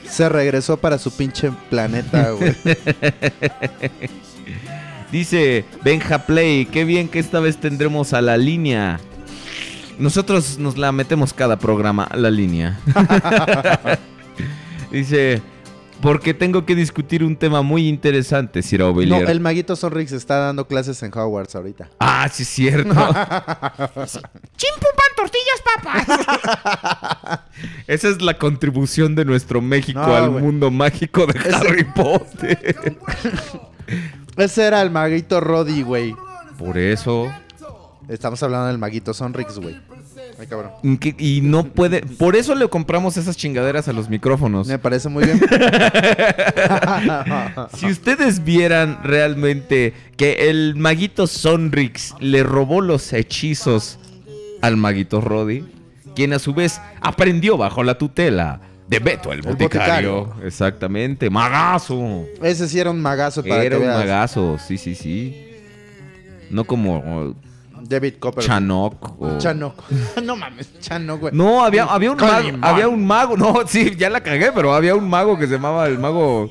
Se 0.10 0.28
regresó 0.28 0.78
para 0.78 0.98
su 0.98 1.12
pinche 1.12 1.52
planeta, 1.70 2.32
güey. 2.32 2.56
Dice 5.12 5.66
Benja 5.84 6.26
Play, 6.26 6.66
qué 6.66 6.84
bien 6.84 7.08
que 7.08 7.20
esta 7.20 7.40
vez 7.40 7.58
tendremos 7.58 8.14
a 8.14 8.22
la 8.22 8.38
línea. 8.38 9.00
Nosotros 10.00 10.58
nos 10.60 10.78
la 10.78 10.92
metemos 10.92 11.34
cada 11.34 11.58
programa 11.58 12.04
a 12.04 12.16
la 12.18 12.30
línea. 12.30 12.80
Dice, 14.92 15.42
porque 16.02 16.34
tengo 16.34 16.66
que 16.66 16.76
discutir 16.76 17.24
un 17.24 17.36
tema 17.36 17.62
muy 17.62 17.88
interesante, 17.88 18.62
Sir 18.62 18.80
No, 18.82 18.86
Aubelier. 18.88 19.30
el 19.30 19.40
maguito 19.40 19.76
Sonrix 19.76 20.12
está 20.12 20.38
dando 20.38 20.68
clases 20.68 21.02
en 21.04 21.12
Hogwarts 21.18 21.56
ahorita. 21.56 21.90
Ah, 22.00 22.30
sí 22.32 22.44
es 22.44 22.50
cierto. 22.50 22.90
¡Chimpupan 24.56 25.12
tortillas, 25.16 25.62
papas! 25.66 27.40
Esa 27.88 28.10
es 28.10 28.22
la 28.22 28.38
contribución 28.38 29.16
de 29.16 29.26
nuestro 29.26 29.62
México 29.62 30.00
No, 30.00 30.16
al 30.16 30.30
mundo 30.32 30.70
mágico 30.72 31.26
de 31.26 31.40
Ese- 31.40 31.56
Harry 31.56 31.84
Potter. 31.84 32.98
Ese 34.38 34.64
era 34.66 34.82
el 34.84 34.92
maguito 34.92 35.40
Roddy, 35.42 35.82
güey. 35.82 36.16
Por 36.60 36.78
eso... 36.78 37.32
Estamos 38.10 38.42
hablando 38.44 38.68
del 38.68 38.78
maguito 38.78 39.14
Sonrix, 39.14 39.58
güey. 39.60 39.78
Ay, 40.40 40.48
cabrón. 40.48 40.98
que- 40.98 41.16
Y 41.18 41.42
no 41.42 41.66
puede... 41.66 42.02
Por 42.02 42.36
eso 42.36 42.56
le 42.56 42.68
compramos 42.70 43.18
esas 43.18 43.36
chingaderas 43.36 43.88
a 43.88 43.94
los 43.94 44.08
micrófonos. 44.10 44.68
Me 44.68 44.80
parece 44.80 45.10
muy 45.10 45.26
bien. 45.26 45.42
Si 47.74 47.86
ustedes 47.88 48.44
vieran 48.44 49.00
realmente 49.04 49.94
que 50.16 50.50
el 50.50 50.76
maguito 50.76 51.28
Sonrix 51.28 52.14
le 52.20 52.44
robó 52.44 52.82
los 52.82 53.12
hechizos 53.14 54.00
al 54.62 54.78
maguito 54.78 55.22
Roddy, 55.22 55.66
quien 56.16 56.34
a 56.34 56.40
su 56.40 56.54
vez 56.54 56.80
aprendió 57.02 57.58
bajo 57.58 57.84
la 57.84 57.98
tutela 57.98 58.62
de 58.88 59.00
Beto 59.00 59.34
el 59.34 59.42
boticario. 59.42 60.26
boticario. 60.26 60.48
Exactamente, 60.48 61.30
magazo. 61.30 62.26
Ese 62.42 62.68
sí 62.68 62.80
era 62.80 62.90
un 62.92 63.02
magazo 63.02 63.44
para 63.44 63.62
Era 63.64 63.76
que 63.76 63.82
un 63.82 63.88
veas. 63.88 63.98
magazo, 64.00 64.58
sí, 64.66 64.78
sí, 64.78 64.96
sí. 64.96 65.44
No 66.50 66.64
como 66.64 67.36
David 67.88 68.16
Copper. 68.20 68.44
Chanok 68.44 69.22
o... 69.22 69.38
Chanok. 69.38 69.76
no 70.24 70.36
mames, 70.36 70.80
Chanok, 70.80 71.20
güey. 71.22 71.34
No, 71.34 71.64
había, 71.64 71.84
había 71.86 72.12
un 72.12 72.18
mago, 72.18 72.50
había 72.62 72.88
un 72.88 73.06
mago, 73.06 73.38
no, 73.38 73.56
sí, 73.68 73.96
ya 73.98 74.10
la 74.10 74.22
cagué, 74.22 74.52
pero 74.52 74.74
había 74.74 74.96
un 74.96 75.10
mago 75.10 75.38
que 75.38 75.48
se 75.48 75.54
llamaba 75.54 75.88
el 75.88 75.98
mago 76.00 76.50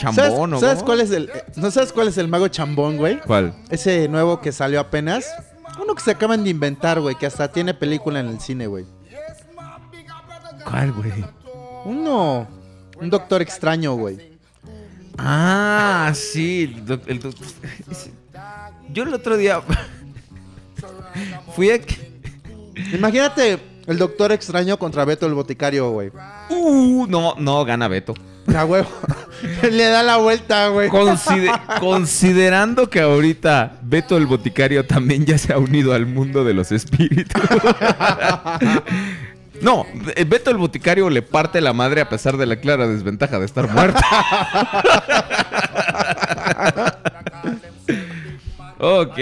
¿Sabes, 0.00 0.16
Chambón, 0.30 0.54
¿o 0.54 0.60
sabes 0.60 0.76
cómo? 0.76 0.86
cuál 0.86 1.00
es 1.00 1.10
el 1.10 1.24
eh, 1.34 1.44
no 1.56 1.70
sabes 1.72 1.92
cuál 1.92 2.06
es 2.08 2.16
el 2.18 2.28
mago 2.28 2.46
chambón, 2.48 2.96
güey? 2.98 3.18
¿Cuál? 3.20 3.52
Ese 3.68 4.06
nuevo 4.08 4.40
que 4.40 4.52
salió 4.52 4.78
apenas. 4.78 5.26
Uno 5.82 5.94
que 5.94 6.02
se 6.02 6.12
acaban 6.12 6.44
de 6.44 6.50
inventar, 6.50 7.00
güey, 7.00 7.14
que 7.16 7.26
hasta 7.26 7.50
tiene 7.50 7.74
película 7.74 8.20
en 8.20 8.28
el 8.28 8.40
cine, 8.40 8.66
güey. 8.68 8.84
¿Cuál, 10.64 10.92
güey? 10.92 11.12
Uno, 11.84 12.46
un 13.00 13.10
doctor 13.10 13.42
extraño, 13.42 13.94
güey. 13.94 14.38
Ah, 15.16 16.12
sí, 16.14 16.72
el 16.74 16.84
doc- 16.86 17.02
el 17.08 17.20
doc- 17.20 17.34
Yo 18.92 19.02
el 19.02 19.14
otro 19.14 19.36
día 19.36 19.60
fui 21.54 21.70
a... 21.70 21.78
Imagínate 22.94 23.58
el 23.86 23.98
doctor 23.98 24.32
extraño 24.32 24.78
contra 24.78 25.04
Beto 25.04 25.26
el 25.26 25.34
boticario, 25.34 25.90
güey. 25.90 26.10
Uh, 26.50 27.06
no, 27.08 27.34
no, 27.38 27.64
gana 27.64 27.88
Beto. 27.88 28.14
La 28.46 28.64
huevo. 28.64 28.88
Le 29.70 29.84
da 29.84 30.02
la 30.02 30.16
vuelta, 30.16 30.68
güey. 30.68 30.88
Conside- 30.88 31.52
considerando 31.80 32.88
que 32.88 33.00
ahorita 33.00 33.78
Beto 33.82 34.16
el 34.16 34.26
Boticario 34.26 34.86
también 34.86 35.26
ya 35.26 35.36
se 35.36 35.52
ha 35.52 35.58
unido 35.58 35.92
al 35.92 36.06
mundo 36.06 36.44
de 36.44 36.54
los 36.54 36.72
espíritus. 36.72 37.42
No, 39.60 39.86
eh, 40.14 40.22
Beto 40.22 40.52
el 40.52 40.56
Boticario 40.56 41.10
le 41.10 41.20
parte 41.20 41.60
la 41.60 41.72
madre 41.72 42.00
a 42.00 42.08
pesar 42.08 42.36
de 42.36 42.46
la 42.46 42.60
clara 42.60 42.86
desventaja 42.86 43.40
de 43.40 43.44
estar 43.44 43.68
muerto. 43.68 43.98
ok. 48.78 49.18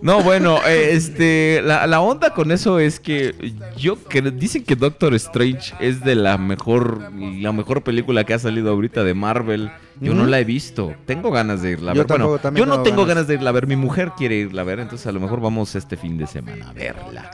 No, 0.00 0.22
bueno, 0.22 0.58
eh, 0.66 0.90
este, 0.92 1.60
la, 1.64 1.86
la 1.88 2.00
onda 2.00 2.32
con 2.32 2.52
eso 2.52 2.78
es 2.78 3.00
que 3.00 3.52
yo 3.76 4.02
que 4.04 4.22
dicen 4.22 4.62
que 4.64 4.76
Doctor 4.76 5.12
Strange 5.14 5.74
es 5.80 6.02
de 6.04 6.14
la 6.14 6.38
mejor, 6.38 7.12
la 7.14 7.52
mejor 7.52 7.82
película 7.82 8.22
que 8.24 8.32
ha 8.34 8.38
salido 8.38 8.70
ahorita 8.70 9.02
de 9.02 9.14
Marvel. 9.14 9.70
Yo 10.00 10.14
no 10.14 10.26
la 10.26 10.38
he 10.38 10.44
visto. 10.44 10.94
Tengo 11.06 11.32
ganas 11.32 11.62
de 11.62 11.72
irla 11.72 11.90
a 11.90 11.94
Yo 11.94 12.02
ver. 12.02 12.06
Bueno, 12.06 12.24
tampoco, 12.26 12.38
también 12.40 12.64
yo 12.64 12.68
no 12.68 12.74
tengo 12.82 12.84
tengo 12.84 13.02
ganas. 13.02 13.08
ganas 13.16 13.28
de 13.28 13.34
irla 13.34 13.50
a 13.50 13.52
ver. 13.52 13.66
Mi 13.66 13.74
mujer 13.76 14.12
quiere 14.16 14.36
irla 14.36 14.62
a 14.62 14.64
ver, 14.64 14.78
entonces 14.78 15.06
a 15.08 15.12
lo 15.12 15.18
mejor 15.18 15.40
vamos 15.40 15.74
este 15.74 15.96
fin 15.96 16.16
de 16.16 16.26
semana 16.28 16.70
a 16.70 16.72
verla. 16.72 17.30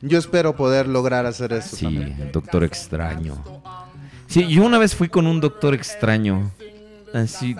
Yo 0.00 0.18
espero 0.18 0.56
poder 0.56 0.86
lograr 0.88 1.26
hacer 1.26 1.52
eso 1.52 1.76
Sí, 1.76 1.84
también. 1.84 2.16
el 2.20 2.32
Doctor 2.32 2.64
Extraño. 2.64 3.36
Sí, 4.26 4.46
yo 4.48 4.64
una 4.64 4.78
vez 4.78 4.94
fui 4.94 5.08
con 5.08 5.26
un 5.26 5.40
Doctor 5.40 5.74
Extraño. 5.74 6.50
Así. 7.12 7.54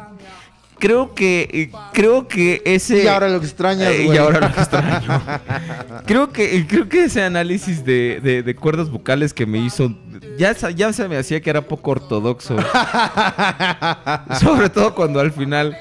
Creo 0.84 1.14
que. 1.14 1.70
Creo 1.94 2.28
que 2.28 2.60
ese. 2.66 3.04
Y 3.04 3.06
ahora 3.06 3.30
lo 3.30 3.36
extrañas, 3.38 3.90
Eh, 3.90 4.06
y 4.12 4.16
ahora 4.18 4.40
lo 4.40 4.46
extraño. 4.48 5.22
creo 6.06 6.30
que 6.30 6.66
creo 6.66 6.90
que 6.90 7.04
ese 7.04 7.22
análisis 7.22 7.82
de, 7.86 8.20
de- 8.22 8.42
de 8.42 8.54
cuerdas 8.54 8.90
vocales 8.90 9.32
que 9.32 9.46
me 9.46 9.58
hizo 9.58 9.90
ya, 10.38 10.52
ya 10.52 10.92
se 10.92 11.08
me 11.08 11.16
hacía 11.16 11.40
que 11.40 11.48
era 11.48 11.62
poco 11.62 11.92
ortodoxo. 11.92 12.56
Sobre 14.40 14.68
todo 14.68 14.94
cuando 14.94 15.20
al 15.20 15.32
final. 15.32 15.76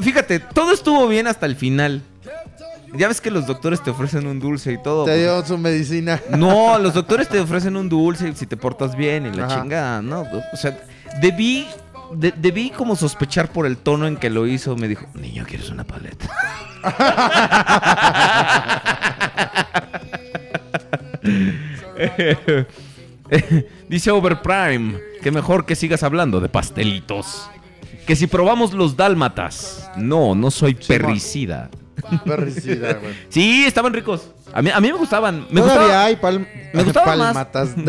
Fíjate, 0.00 0.38
todo 0.38 0.72
estuvo 0.72 1.08
bien 1.08 1.26
hasta 1.26 1.46
el 1.46 1.56
final. 1.56 2.02
Ya 2.94 3.08
ves 3.08 3.20
que 3.20 3.30
los 3.30 3.46
doctores 3.46 3.82
te 3.82 3.90
ofrecen 3.90 4.26
un 4.26 4.38
dulce 4.40 4.72
y 4.72 4.78
todo. 4.82 5.04
Te 5.06 5.16
dio 5.18 5.44
su 5.44 5.56
medicina. 5.58 6.20
no, 6.36 6.78
los 6.78 6.94
doctores 6.94 7.28
te 7.28 7.38
ofrecen 7.40 7.76
un 7.76 7.88
dulce 7.88 8.32
si 8.34 8.46
te 8.46 8.56
portas 8.56 8.96
bien 8.96 9.26
y 9.26 9.36
la 9.36 9.46
Ajá. 9.46 9.60
chingada, 9.60 10.02
¿no? 10.02 10.24
O 10.52 10.56
sea, 10.56 10.76
debí, 11.20 11.66
de- 12.14 12.32
debí 12.36 12.70
como 12.70 12.96
sospechar 12.96 13.52
por 13.52 13.66
el 13.66 13.76
tono 13.76 14.06
en 14.06 14.16
que 14.16 14.30
lo 14.30 14.46
hizo. 14.46 14.76
Me 14.76 14.88
dijo, 14.88 15.06
niño, 15.14 15.44
¿quieres 15.48 15.70
una 15.70 15.84
paleta? 15.84 16.28
Dice 23.88 24.10
Overprime, 24.10 24.98
que 25.22 25.30
mejor 25.30 25.66
que 25.66 25.76
sigas 25.76 26.02
hablando 26.02 26.40
de 26.40 26.48
pastelitos. 26.48 27.48
Que 28.06 28.16
si 28.16 28.26
probamos 28.26 28.72
los 28.72 28.96
dálmatas. 28.96 29.90
No, 29.96 30.34
no 30.34 30.50
soy 30.50 30.74
perricida. 30.74 31.70
Perricida, 32.24 32.94
güey. 32.94 33.14
Sí, 33.28 33.64
estaban 33.66 33.92
ricos. 33.92 34.30
A 34.52 34.62
mí, 34.62 34.70
a 34.70 34.80
mí 34.80 34.90
me 34.90 34.98
gustaban. 34.98 35.46
Me 35.50 35.60
Todavía 35.60 35.82
gustaba, 35.82 36.04
hay 36.04 36.16
pal 36.16 36.38
me 36.72 36.84
más. 36.84 36.94
dálmatas, 37.76 37.76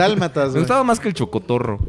me 0.47 0.49
güey. 0.51 0.59
gustaba 0.61 0.83
más 0.83 0.99
que 0.99 1.07
el 1.07 1.13
chocotorro. 1.13 1.79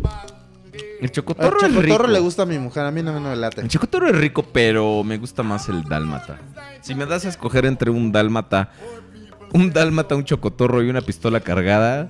El 1.03 1.07
El 1.09 1.12
chocotorro, 1.12 1.57
es 1.59 1.69
rico. 1.69 1.83
chocotorro 1.83 2.07
le 2.07 2.21
gusta 2.21 2.43
a 2.43 2.47
mi 2.47 2.59
mujer, 2.61 2.85
a 2.85 2.93
mí 2.93 3.03
no 3.03 3.19
me 3.21 3.35
late. 3.35 3.61
El 3.61 3.67
chocotorro 3.67 4.09
es 4.09 4.17
rico, 4.17 4.45
pero 4.45 5.03
me 5.03 5.19
gusta 5.19 5.43
más 5.43 5.69
el 5.69 5.83
dálmata. 5.83 6.38
Si 6.81 6.95
me 6.95 7.07
das 7.07 7.25
a 7.25 7.29
escoger 7.29 7.67
entre 7.67 7.91
un 7.91 8.12
dálmata, 8.12 8.71
un 9.53 9.73
dálmata, 9.73 10.15
un 10.15 10.25
chocotorro 10.25 10.81
y 10.81 10.88
una 10.88 11.01
pistola 11.01 11.41
cargada, 11.41 12.09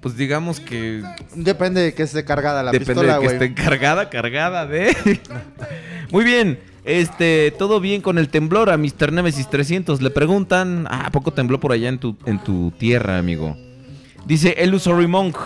pues 0.00 0.16
digamos 0.16 0.60
que 0.60 1.02
Depende 1.34 1.80
de 1.82 1.92
que 1.92 2.04
esté 2.04 2.24
cargada 2.24 2.62
la 2.62 2.70
depende 2.70 2.94
pistola, 2.94 3.14
de 3.14 3.20
que 3.20 3.24
güey. 3.26 3.36
esté 3.36 3.54
cargada, 3.54 4.08
cargada 4.08 4.66
de. 4.66 4.96
Muy 6.12 6.24
bien. 6.24 6.60
Este, 6.84 7.52
todo 7.58 7.80
bien 7.80 8.00
con 8.00 8.16
el 8.16 8.28
temblor 8.28 8.70
a 8.70 8.76
Mr. 8.76 9.12
Nemesis 9.12 9.50
300. 9.50 10.00
Le 10.00 10.10
preguntan, 10.10 10.86
ah, 10.88 11.06
¿a 11.06 11.10
poco 11.10 11.32
tembló 11.32 11.58
por 11.58 11.72
allá 11.72 11.88
en 11.88 11.98
tu, 11.98 12.16
en 12.26 12.38
tu 12.38 12.70
tierra, 12.78 13.18
amigo? 13.18 13.56
Dice 14.24 14.56
Illusory 14.62 15.08
Monk. 15.08 15.36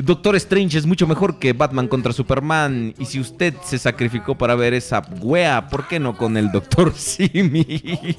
Doctor 0.00 0.36
Strange 0.36 0.78
es 0.78 0.86
mucho 0.86 1.08
mejor 1.08 1.40
que 1.40 1.52
Batman 1.52 1.88
contra 1.88 2.12
Superman. 2.12 2.94
Y 2.98 3.04
si 3.04 3.18
usted 3.18 3.54
se 3.64 3.78
sacrificó 3.78 4.38
para 4.38 4.54
ver 4.54 4.72
esa 4.72 5.02
wea, 5.20 5.68
¿por 5.68 5.88
qué 5.88 5.98
no 5.98 6.16
con 6.16 6.36
el 6.36 6.52
Doctor 6.52 6.94
Simi? 6.96 8.16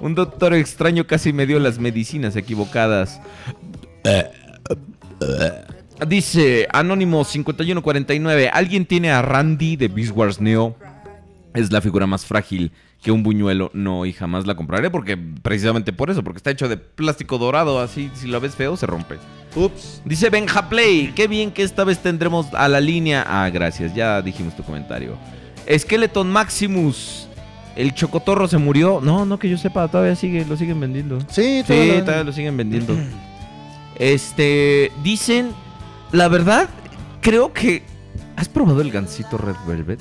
Un 0.00 0.14
doctor 0.14 0.54
extraño 0.54 1.06
casi 1.06 1.34
me 1.34 1.46
dio 1.46 1.58
las 1.58 1.78
medicinas 1.78 2.34
equivocadas. 2.34 3.20
Dice 6.06 6.66
Anónimo 6.72 7.24
5149. 7.24 8.48
¿Alguien 8.48 8.86
tiene 8.86 9.10
a 9.10 9.20
Randy 9.20 9.76
de 9.76 9.88
Beast 9.88 10.16
Wars 10.16 10.40
Neo? 10.40 10.76
Es 11.52 11.70
la 11.70 11.82
figura 11.82 12.06
más 12.06 12.24
frágil 12.24 12.72
que 13.02 13.10
un 13.12 13.22
buñuelo. 13.22 13.70
No, 13.74 14.04
y 14.06 14.12
jamás 14.12 14.46
la 14.46 14.54
compraré 14.56 14.90
porque 14.90 15.16
precisamente 15.16 15.92
por 15.92 16.10
eso, 16.10 16.22
porque 16.24 16.38
está 16.38 16.50
hecho 16.50 16.68
de 16.68 16.76
plástico 16.76 17.38
dorado, 17.38 17.80
así 17.80 18.10
si 18.14 18.26
lo 18.26 18.40
ves 18.40 18.54
feo 18.54 18.76
se 18.76 18.86
rompe. 18.86 19.16
Ups. 19.56 20.02
Dice 20.04 20.30
Benja 20.30 20.68
Play, 20.68 21.12
qué 21.14 21.26
bien 21.28 21.50
que 21.50 21.62
esta 21.62 21.84
vez 21.84 21.98
tendremos 22.00 22.52
a 22.54 22.68
la 22.68 22.80
línea. 22.80 23.24
Ah, 23.26 23.48
gracias, 23.50 23.94
ya 23.94 24.20
dijimos 24.22 24.54
tu 24.56 24.62
comentario. 24.62 25.16
Skeleton 25.72 26.30
Maximus. 26.30 27.24
¿El 27.76 27.94
chocotorro 27.94 28.48
se 28.48 28.58
murió? 28.58 29.00
No, 29.02 29.24
no 29.24 29.38
que 29.38 29.48
yo 29.48 29.56
sepa, 29.56 29.86
todavía 29.86 30.16
sigue, 30.16 30.44
lo 30.44 30.56
siguen 30.56 30.80
vendiendo. 30.80 31.20
Sí, 31.28 31.60
Sí, 31.60 31.64
todavía- 31.66 32.00
todavía 32.04 32.24
lo 32.24 32.32
siguen 32.32 32.56
vendiendo. 32.56 32.94
Este, 33.98 34.92
dicen, 35.02 35.50
la 36.12 36.28
verdad, 36.28 36.68
creo 37.20 37.52
que... 37.52 37.82
¿Has 38.36 38.48
probado 38.48 38.80
el 38.80 38.92
gansito 38.92 39.36
Red 39.38 39.56
Velvet? 39.66 40.00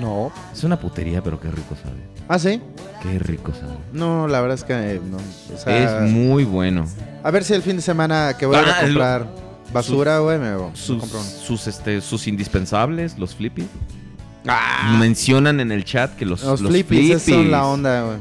No. 0.00 0.32
Es 0.52 0.64
una 0.64 0.78
putería, 0.78 1.22
pero 1.22 1.38
qué 1.40 1.50
rico 1.50 1.76
sabe. 1.82 1.96
¿Ah, 2.28 2.38
sí? 2.38 2.60
Qué 3.02 3.18
rico 3.18 3.52
sabe. 3.52 3.74
No, 3.92 4.26
la 4.28 4.40
verdad 4.40 4.56
es 4.56 4.64
que 4.64 4.72
eh, 4.72 5.00
no. 5.10 5.18
O 5.18 5.58
sea, 5.58 6.02
es 6.04 6.10
muy 6.10 6.44
bueno. 6.44 6.86
A 7.22 7.30
ver 7.30 7.44
si 7.44 7.52
el 7.54 7.62
fin 7.62 7.76
de 7.76 7.82
semana 7.82 8.34
que 8.38 8.46
voy 8.46 8.56
a 8.56 8.60
Ah, 8.60 8.64
lo- 8.82 8.86
comprar 8.86 9.26
basura, 9.72 10.18
güey, 10.20 10.38
me, 10.38 10.56
me 10.56 10.76
Sus, 10.76 11.00
compro 11.00 11.18
uno. 11.20 11.28
sus, 11.28 11.66
este, 11.66 12.00
sus 12.00 12.26
indispensables, 12.26 13.18
los 13.18 13.34
flippy. 13.34 13.66
Mencionan 14.98 15.60
en 15.60 15.72
el 15.72 15.84
chat 15.84 16.14
que 16.16 16.24
los, 16.26 16.42
Los, 16.42 16.60
los 16.60 16.70
flippies, 16.70 17.22
son 17.22 17.50
la 17.50 17.66
onda, 17.66 18.02
güey. 18.04 18.18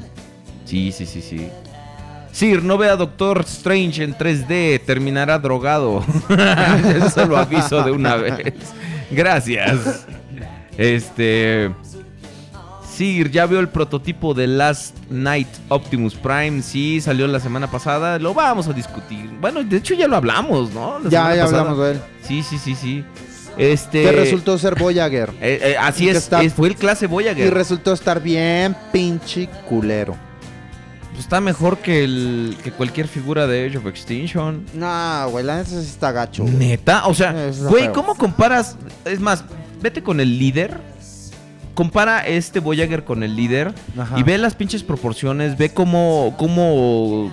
Sí, 0.66 0.92
sí, 0.92 1.06
sí, 1.06 1.22
sí. 1.22 1.48
Sir, 2.32 2.64
no 2.64 2.78
vea 2.78 2.96
Doctor 2.96 3.42
Strange 3.42 4.04
en 4.04 4.16
3D, 4.18 4.82
terminará 4.86 5.38
drogado. 5.38 6.04
Eso 7.06 7.26
lo 7.28 7.38
aviso 7.38 7.84
de 7.84 7.92
una 7.92 8.16
vez. 8.16 8.54
Gracias. 9.12 10.06
Este. 10.78 11.72
Sir, 12.96 13.32
ya 13.32 13.48
veo 13.48 13.60
el 13.60 13.70
prototipo 13.70 14.36
de 14.36 14.46
Last 14.46 14.96
Night 15.10 15.48
Optimus 15.70 16.14
Prime. 16.14 16.62
Sí, 16.62 17.02
salió 17.02 17.26
la 17.28 17.40
semana 17.40 17.70
pasada. 17.72 18.20
Lo 18.20 18.36
vamos 18.36 18.68
a 18.68 18.74
discutir. 18.74 19.32
Bueno, 19.42 19.64
de 19.64 19.78
hecho 19.78 19.96
ya 19.96 20.08
lo 20.08 20.16
hablamos, 20.16 20.72
¿no? 20.74 21.00
La 21.00 21.10
Ya, 21.10 21.36
ya 21.36 21.42
pasada. 21.44 21.62
hablamos 21.62 21.86
de 21.86 21.92
él. 21.94 22.02
Sí, 22.22 22.44
sí, 22.44 22.58
sí, 22.60 22.76
sí. 22.76 23.04
Este. 23.58 24.04
Que 24.04 24.12
resultó 24.12 24.58
ser 24.60 24.76
Voyager. 24.76 25.32
eh, 25.42 25.60
eh, 25.64 25.76
así 25.80 26.08
es, 26.08 26.18
está- 26.18 26.44
es- 26.44 26.54
Fue 26.54 26.68
el 26.68 26.76
clase 26.76 27.06
Y 27.06 27.08
Voyager. 27.08 27.52
resultó 27.54 27.94
estar 27.94 28.22
bien 28.22 28.76
pinche 28.92 29.50
culero. 29.68 30.16
Pues 31.14 31.26
está 31.26 31.40
mejor 31.42 31.78
que, 31.78 32.04
el, 32.04 32.58
que 32.64 32.72
cualquier 32.72 33.08
figura 33.08 33.46
de 33.48 33.68
Age 33.68 33.78
of 33.78 33.86
Extinction. 33.88 34.66
No, 34.74 35.30
güey, 35.30 35.46
la 35.46 35.58
neta 35.58 35.70
sí 35.70 35.78
está 35.78 36.12
gacho. 36.12 36.44
güey. 36.44 36.56
Neta, 36.56 37.06
o 37.08 37.14
sea, 37.14 37.34
güey. 37.70 37.92
¿cómo 37.92 38.16
comparas? 38.16 38.76
Es 39.06 39.20
más, 39.20 39.44
vete 39.84 40.02
con 40.02 40.20
el 40.20 40.40
líder. 40.40 40.80
Compara 41.76 42.26
este 42.26 42.60
Voyager 42.60 43.04
con 43.04 43.24
el 43.24 43.36
líder 43.36 43.74
Ajá. 43.98 44.18
y 44.18 44.24
ve 44.24 44.38
las 44.38 44.56
pinches 44.56 44.84
proporciones, 44.84 45.58
ve 45.58 45.74
cómo, 45.74 46.36
cómo, 46.38 47.32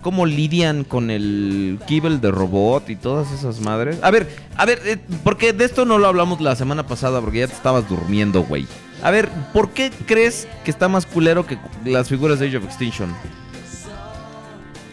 cómo 0.00 0.24
lidian 0.24 0.82
con 0.82 1.10
el 1.10 1.78
kibble 1.86 2.16
de 2.18 2.30
robot 2.30 2.88
y 2.88 2.96
todas 2.96 3.30
esas 3.32 3.60
madres. 3.60 3.98
A 4.02 4.10
ver, 4.10 4.34
a 4.56 4.64
ver, 4.64 4.80
eh, 4.86 4.98
porque 5.22 5.52
de 5.52 5.66
esto 5.66 5.84
no 5.84 5.98
lo 5.98 6.06
hablamos 6.08 6.40
la 6.40 6.56
semana 6.56 6.86
pasada 6.86 7.20
porque 7.20 7.40
ya 7.40 7.46
te 7.46 7.52
estabas 7.52 7.86
durmiendo, 7.86 8.42
güey. 8.42 8.66
A 9.02 9.10
ver, 9.10 9.28
¿por 9.52 9.70
qué 9.70 9.92
crees 10.06 10.48
que 10.64 10.70
está 10.70 10.88
más 10.88 11.04
culero 11.04 11.46
que 11.46 11.58
las 11.84 12.08
figuras 12.08 12.38
de 12.38 12.48
Age 12.48 12.56
of 12.56 12.64
Extinction? 12.64 13.14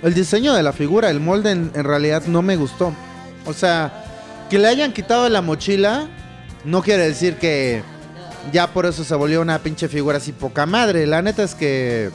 El 0.03 0.13
diseño 0.13 0.53
de 0.53 0.61
la 0.61 0.73
figura, 0.73 1.09
el 1.09 1.21
molde 1.21 1.51
en, 1.51 1.71
en 1.73 1.85
realidad 1.85 2.23
no 2.27 2.41
me 2.41 2.57
gustó. 2.57 2.93
O 3.45 3.53
sea, 3.53 4.03
que 4.49 4.59
le 4.59 4.67
hayan 4.67 4.91
quitado 4.91 5.29
la 5.29 5.41
mochila 5.41 6.09
no 6.65 6.81
quiere 6.81 7.07
decir 7.07 7.35
que 7.35 7.83
ya 8.51 8.67
por 8.67 8.85
eso 8.85 9.03
se 9.03 9.15
volvió 9.15 9.41
una 9.41 9.59
pinche 9.59 9.87
figura 9.87 10.17
así 10.17 10.31
poca 10.31 10.65
madre. 10.65 11.05
La 11.07 11.21
neta 11.21 11.43
es 11.43 11.55
que 11.55 12.09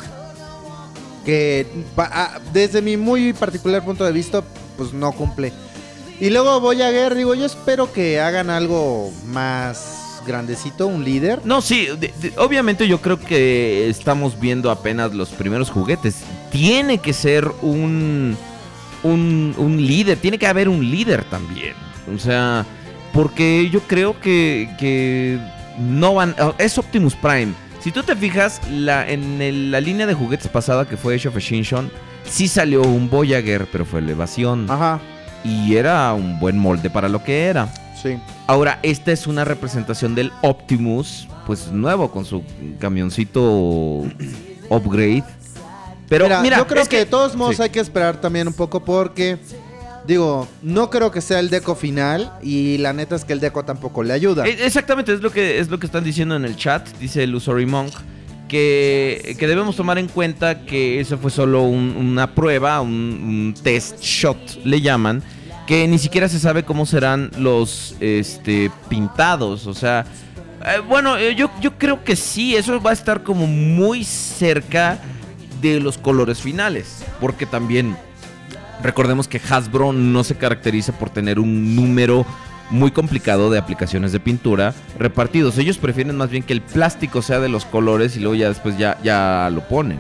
que 1.25 1.67
ah, 1.99 2.39
desde 2.53 2.81
mi 2.81 2.97
muy 2.97 3.33
particular 3.33 3.85
punto 3.85 4.05
de 4.05 4.13
vista 4.13 4.43
pues 4.77 4.93
no 4.93 5.13
cumple. 5.13 5.53
Y 6.21 6.31
luego 6.31 6.61
voy 6.61 6.81
a 6.81 6.91
ver, 6.91 7.15
digo, 7.15 7.35
yo 7.35 7.45
espero 7.45 7.93
que 7.93 8.21
hagan 8.21 8.49
algo 8.49 9.13
más 9.27 10.23
grandecito, 10.27 10.87
un 10.87 11.05
líder. 11.05 11.41
No, 11.45 11.61
sí, 11.61 11.89
obviamente 12.39 12.89
yo 12.89 13.01
creo 13.01 13.21
que 13.21 13.89
estamos 13.89 14.41
viendo 14.41 14.71
apenas 14.71 15.15
los 15.15 15.29
primeros 15.31 15.71
juguetes. 15.71 16.17
Tiene 16.51 16.99
que 16.99 17.13
ser 17.13 17.51
un, 17.61 18.37
un, 19.03 19.55
un 19.59 19.77
líder, 19.77 20.19
tiene 20.19 20.39
que 20.39 20.47
haber 20.47 20.69
un 20.69 20.91
líder 20.91 21.25
también. 21.25 21.75
O 22.15 22.19
sea, 22.19 22.65
porque 23.17 23.69
yo 23.73 23.81
creo 23.81 24.21
que, 24.21 24.69
que 24.79 25.39
no 25.79 26.15
van... 26.15 26.35
ah, 26.39 26.53
Es 26.59 26.77
Optimus 26.79 27.15
Prime. 27.15 27.53
Si 27.81 27.91
tú 27.93 28.03
te 28.03 28.15
fijas, 28.15 28.61
la, 28.71 29.09
en 29.09 29.41
el- 29.41 29.71
la 29.71 29.81
línea 29.81 30.07
de 30.07 30.15
juguetes 30.15 30.49
pasada 30.49 30.87
que 30.89 30.97
fue 30.97 31.15
Age 31.15 31.29
of 31.29 31.37
Extinction, 31.37 31.91
sí 32.25 32.47
salió 32.49 32.83
un 32.83 33.09
Voyager, 33.09 33.67
pero 33.73 33.85
fue 33.85 34.01
elevación. 34.01 34.71
Ajá, 34.71 35.01
Y 35.45 35.77
era 35.77 36.13
un 36.13 36.39
buen 36.41 36.59
molde 36.59 36.91
para 36.91 37.09
lo 37.09 37.23
que 37.25 37.45
era. 37.47 37.73
sí. 38.03 38.19
Ahora, 38.49 38.79
esta 38.85 39.11
es 39.11 39.27
una 39.27 39.45
representación 39.45 40.15
del 40.15 40.31
Optimus, 40.43 41.27
pues 41.47 41.73
nuevo, 41.73 42.13
con 42.13 42.25
su 42.25 42.45
camioncito 42.79 44.05
upgrade. 44.69 45.25
Pero 46.09 46.27
mira, 46.27 46.41
mira, 46.43 46.57
yo 46.59 46.67
creo 46.69 46.83
es 46.83 46.89
que, 46.89 46.99
de 46.99 47.07
todos 47.07 47.35
modos 47.35 47.57
sí. 47.57 47.63
hay 47.63 47.71
que 47.71 47.81
esperar 47.81 48.21
también 48.21 48.47
un 48.47 48.55
poco 48.55 48.85
porque, 48.85 49.39
digo, 50.07 50.47
no 50.63 50.91
creo 50.91 51.11
que 51.11 51.21
sea 51.21 51.39
el 51.41 51.51
deco 51.51 51.75
final 51.75 52.33
y 52.43 52.79
la 52.79 52.93
neta 52.93 53.17
es 53.17 53.25
que 53.25 53.33
el 53.33 53.41
deco 53.41 53.65
tampoco 53.65 54.03
le 54.03 54.13
ayuda. 54.13 54.47
Eh, 54.47 54.57
Exactamente, 54.65 55.13
es 55.13 55.21
lo 55.21 55.31
que 55.31 55.59
es 55.59 55.69
lo 55.69 55.79
que 55.79 55.87
están 55.87 56.05
diciendo 56.05 56.37
en 56.37 56.45
el 56.45 56.57
chat, 56.57 56.87
dice 56.99 57.25
Illusory 57.25 57.67
Monk, 57.67 57.93
que, 58.49 59.37
que 59.39 59.47
debemos 59.47 59.77
tomar 59.77 59.99
en 59.99 60.09
cuenta 60.09 60.65
que 60.65 61.01
eso 61.01 61.19
fue 61.19 61.31
solo 61.31 61.63
un- 61.65 61.97
una 61.97 62.35
prueba, 62.35 62.81
un, 62.81 62.93
un 62.93 63.55
test 63.63 64.01
shot, 64.01 64.39
le 64.65 64.81
llaman, 64.81 65.23
que 65.67 65.87
ni 65.89 65.99
siquiera 65.99 66.29
se 66.29 66.39
sabe 66.39 66.63
cómo 66.63 66.87
serán 66.87 67.31
los 67.39 67.97
este, 68.01 68.71
pintados, 68.89 69.67
o 69.67 69.75
sea... 69.75 70.07
eh, 70.65 70.79
bueno, 70.89 71.17
eh, 71.17 71.35
yo, 71.35 71.51
yo 71.61 71.77
creo 71.77 72.05
que 72.05 72.15
sí, 72.15 72.55
eso 72.55 72.81
va 72.81 72.91
a 72.91 72.93
estar 72.93 73.25
como 73.25 73.47
muy 73.49 74.05
cerca 74.05 74.99
de 75.61 75.81
los 75.81 75.99
colores 75.99 76.39
finales, 76.41 76.99
porque 77.21 77.47
también 77.47 77.97
recordemos 78.83 79.29
que 79.29 79.41
Hasbro 79.49 79.93
no 79.93 80.25
se 80.25 80.37
caracteriza 80.37 80.93
por 80.93 81.11
tener 81.11 81.39
un 81.39 81.75
número 81.77 82.27
muy 82.71 82.91
complicado 82.91 83.49
de 83.51 83.59
aplicaciones 83.59 84.13
de 84.13 84.21
pintura 84.21 84.75
repartidos. 84.99 85.57
Ellos 85.59 85.79
prefieren 85.79 86.17
más 86.17 86.31
bien 86.31 86.43
que 86.43 86.53
el 86.53 86.63
plástico 86.63 87.23
sea 87.23 87.39
de 87.41 87.49
los 87.49 87.65
colores 87.65 88.17
y 88.17 88.21
luego 88.21 88.35
ya 88.35 88.49
después 88.49 88.77
ya, 88.77 88.99
ya 89.03 89.49
lo 89.53 89.67
ponen. 89.69 89.99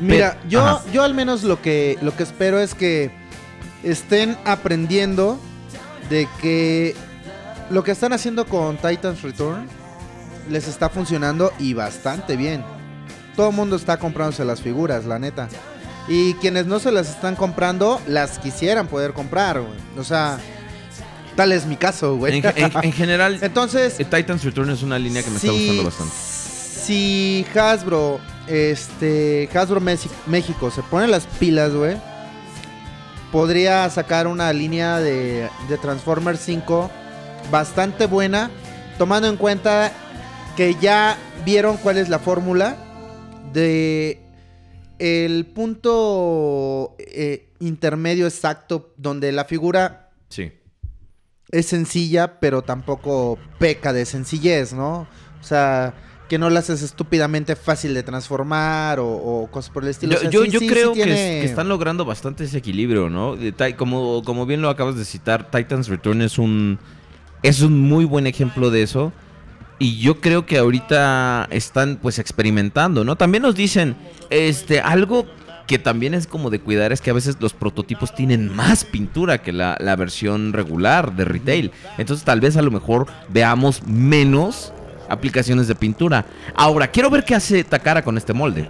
Mira, 0.00 0.36
Pero- 0.42 0.48
yo, 0.50 0.60
ajá. 0.66 0.82
yo 0.92 1.02
al 1.02 1.14
menos 1.14 1.42
lo 1.42 1.62
que, 1.62 1.96
lo 2.02 2.14
que 2.14 2.22
espero 2.22 2.60
es 2.60 2.74
que 2.74 3.10
estén 3.82 4.36
aprendiendo 4.44 5.38
de 6.10 6.28
que 6.42 6.94
lo 7.70 7.82
que 7.82 7.92
están 7.92 8.12
haciendo 8.12 8.44
con 8.46 8.76
Titans 8.76 9.22
Return 9.22 9.66
les 10.50 10.68
está 10.68 10.88
funcionando 10.90 11.50
y 11.58 11.72
bastante 11.74 12.36
bien. 12.36 12.62
Todo 13.34 13.50
el 13.50 13.56
mundo 13.56 13.74
está 13.76 13.98
comprándose 13.98 14.44
las 14.44 14.60
figuras, 14.60 15.04
la 15.06 15.18
neta. 15.18 15.48
Y 16.08 16.34
quienes 16.34 16.66
no 16.66 16.78
se 16.78 16.92
las 16.92 17.08
están 17.10 17.34
comprando, 17.36 18.00
las 18.06 18.38
quisieran 18.38 18.86
poder 18.86 19.12
comprar, 19.12 19.60
güey. 19.60 19.74
O 19.98 20.04
sea, 20.04 20.38
tal 21.34 21.50
es 21.52 21.66
mi 21.66 21.76
caso, 21.76 22.16
güey. 22.16 22.38
En, 22.38 22.44
en- 22.56 22.72
en 22.84 22.92
general, 22.92 23.38
Entonces, 23.42 23.98
eh, 23.98 24.04
Titans 24.04 24.44
Return 24.44 24.70
es 24.70 24.82
una 24.82 24.98
línea 24.98 25.22
que 25.22 25.30
me 25.30 25.36
está 25.36 25.50
gustando 25.50 25.84
bastante. 25.84 26.12
Si 26.14 27.44
Hasbro, 27.58 28.20
este, 28.46 29.48
Hasbro 29.52 29.80
México 29.80 30.70
se 30.70 30.82
pone 30.84 31.08
las 31.08 31.26
pilas, 31.26 31.72
güey, 31.72 31.96
podría 33.32 33.88
sacar 33.90 34.26
una 34.28 34.52
línea 34.52 34.98
de, 34.98 35.48
de 35.68 35.78
Transformers 35.78 36.40
5 36.40 36.90
bastante 37.50 38.06
buena, 38.06 38.50
tomando 38.98 39.28
en 39.28 39.36
cuenta 39.36 39.92
que 40.56 40.76
ya 40.80 41.18
vieron 41.44 41.76
cuál 41.76 41.98
es 41.98 42.08
la 42.08 42.18
fórmula 42.20 42.76
de 43.52 44.20
el 44.98 45.46
punto 45.46 46.94
eh, 46.98 47.48
intermedio 47.60 48.26
exacto 48.26 48.92
donde 48.96 49.32
la 49.32 49.44
figura 49.44 50.10
Sí. 50.28 50.52
es 51.50 51.66
sencilla, 51.66 52.40
pero 52.40 52.62
tampoco 52.62 53.38
peca 53.58 53.92
de 53.92 54.04
sencillez, 54.04 54.72
¿no? 54.72 55.06
O 55.40 55.44
sea, 55.44 55.94
que 56.28 56.38
no 56.38 56.50
la 56.50 56.58
haces 56.58 56.82
estúpidamente 56.82 57.54
fácil 57.54 57.94
de 57.94 58.02
transformar 58.02 58.98
o, 58.98 59.06
o 59.06 59.46
cosas 59.50 59.70
por 59.70 59.84
el 59.84 59.90
estilo. 59.90 60.12
Yo, 60.14 60.18
O 60.18 60.20
sea, 60.22 60.30
yo- 60.30 60.42
sí- 60.44 60.50
yo 60.50 60.58
sí- 60.60 60.66
sí 60.66 60.72
creo 60.72 60.88
que, 60.92 61.04
tiene- 61.04 61.38
es- 61.38 61.44
que 61.44 61.48
están 61.50 61.68
logrando 61.68 62.04
bastante 62.04 62.44
ese 62.44 62.58
equilibrio, 62.58 63.08
¿no? 63.08 63.36
Como, 63.76 64.22
como 64.24 64.44
bien 64.46 64.60
lo 64.60 64.68
acabas 64.70 64.96
de 64.96 65.04
citar, 65.04 65.50
Titans 65.52 65.86
Return 65.88 66.22
es 66.22 66.38
un, 66.38 66.78
es 67.44 67.60
un 67.62 67.80
muy 67.80 68.04
buen 68.04 68.26
ejemplo 68.26 68.70
de 68.70 68.82
eso. 68.82 69.12
Y 69.78 69.98
yo 69.98 70.20
creo 70.20 70.46
que 70.46 70.58
ahorita 70.58 71.48
están 71.50 71.98
pues 72.00 72.18
experimentando, 72.18 73.04
¿no? 73.04 73.16
También 73.16 73.42
nos 73.42 73.54
dicen, 73.54 73.96
este, 74.30 74.80
algo 74.80 75.26
que 75.66 75.78
también 75.78 76.14
es 76.14 76.26
como 76.26 76.48
de 76.48 76.60
cuidar 76.60 76.92
es 76.92 77.00
que 77.00 77.10
a 77.10 77.14
veces 77.14 77.36
los 77.40 77.52
prototipos 77.52 78.14
tienen 78.14 78.54
más 78.54 78.84
pintura 78.84 79.42
que 79.42 79.52
la, 79.52 79.76
la 79.80 79.96
versión 79.96 80.52
regular 80.52 81.14
de 81.14 81.24
retail. 81.24 81.72
Entonces 81.98 82.24
tal 82.24 82.40
vez 82.40 82.56
a 82.56 82.62
lo 82.62 82.70
mejor 82.70 83.06
veamos 83.28 83.82
menos 83.86 84.72
aplicaciones 85.08 85.68
de 85.68 85.74
pintura. 85.74 86.24
Ahora, 86.54 86.88
quiero 86.88 87.10
ver 87.10 87.24
qué 87.24 87.34
hace 87.34 87.64
Takara 87.64 88.02
con 88.02 88.16
este 88.16 88.32
molde. 88.32 88.68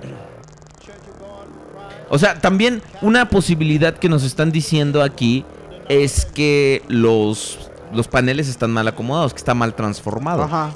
O 2.09 2.19
sea, 2.19 2.39
también 2.39 2.83
una 3.03 3.29
posibilidad 3.29 3.97
que 3.97 4.09
nos 4.09 4.23
están 4.23 4.53
diciendo 4.53 5.03
aquí 5.03 5.45
es 5.89 6.25
que 6.25 6.83
los, 6.89 7.71
los 7.93 8.09
paneles 8.09 8.49
están 8.49 8.71
mal 8.71 8.87
acomodados, 8.89 9.33
que 9.33 9.39
está 9.39 9.55
mal 9.55 9.75
transformado. 9.75 10.45
Ajá. 10.45 10.71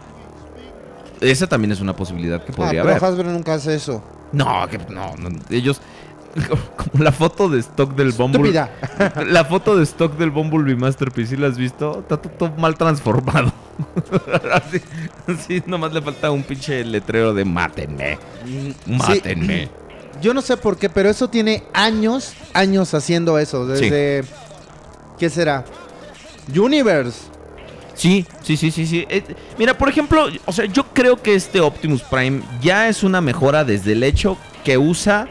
Esa 1.21 1.47
también 1.47 1.73
es 1.73 1.81
una 1.81 1.95
posibilidad 1.95 2.43
que 2.45 2.53
Ah, 2.53 2.57
podría 2.57 2.83
pero 2.83 2.95
haber. 2.97 3.05
Hasbro 3.05 3.31
nunca 3.31 3.55
hace 3.55 3.75
eso. 3.75 4.03
No, 4.33 4.67
que 4.69 4.79
no, 4.79 5.17
no, 5.17 5.29
ellos 5.51 5.81
como 6.77 7.03
la 7.03 7.13
foto 7.13 7.49
de 7.49 7.59
stock 7.61 7.95
del 7.95 8.13
Bumblebee. 8.13 8.53
La 9.27 9.45
foto 9.45 9.77
de 9.77 9.83
stock 9.83 10.17
del 10.17 10.31
Bumblebee 10.31 10.77
Masterpiece, 10.77 11.31
¿sí 11.31 11.37
la 11.37 11.49
has 11.49 11.59
visto? 11.59 12.01
Está 12.01 12.17
todo, 12.17 12.33
todo 12.33 12.51
mal 12.57 12.77
transformado. 12.77 13.53
así, 14.53 14.81
así, 15.27 15.63
nomás 15.67 15.93
le 15.93 16.01
falta 16.03 16.31
un 16.31 16.43
pinche 16.43 16.85
letrero 16.85 17.35
de 17.35 17.45
mátenme. 17.45 18.19
Mátenme. 18.87 19.69
Yo 20.21 20.35
no 20.35 20.43
sé 20.43 20.57
por 20.57 20.77
qué, 20.77 20.89
pero 20.91 21.09
eso 21.09 21.29
tiene 21.29 21.65
años, 21.73 22.35
años 22.53 22.95
haciendo 22.95 23.39
eso. 23.39 23.67
Desde. 23.67 24.25
¿Qué 25.19 25.31
será? 25.31 25.65
Universe. 26.55 27.30
Sí, 28.01 28.25
sí, 28.43 28.57
sí, 28.57 28.71
sí, 28.71 28.87
sí. 28.87 29.05
Eh, 29.11 29.23
mira, 29.59 29.77
por 29.77 29.91
ejemplo, 29.91 30.27
o 30.47 30.53
sea, 30.53 30.65
yo 30.65 30.85
creo 30.95 31.21
que 31.21 31.35
este 31.35 31.61
Optimus 31.61 32.01
Prime 32.03 32.41
ya 32.63 32.89
es 32.89 33.03
una 33.03 33.21
mejora 33.21 33.63
desde 33.63 33.93
el 33.93 34.03
hecho 34.03 34.39
que 34.65 34.79
usa 34.79 35.29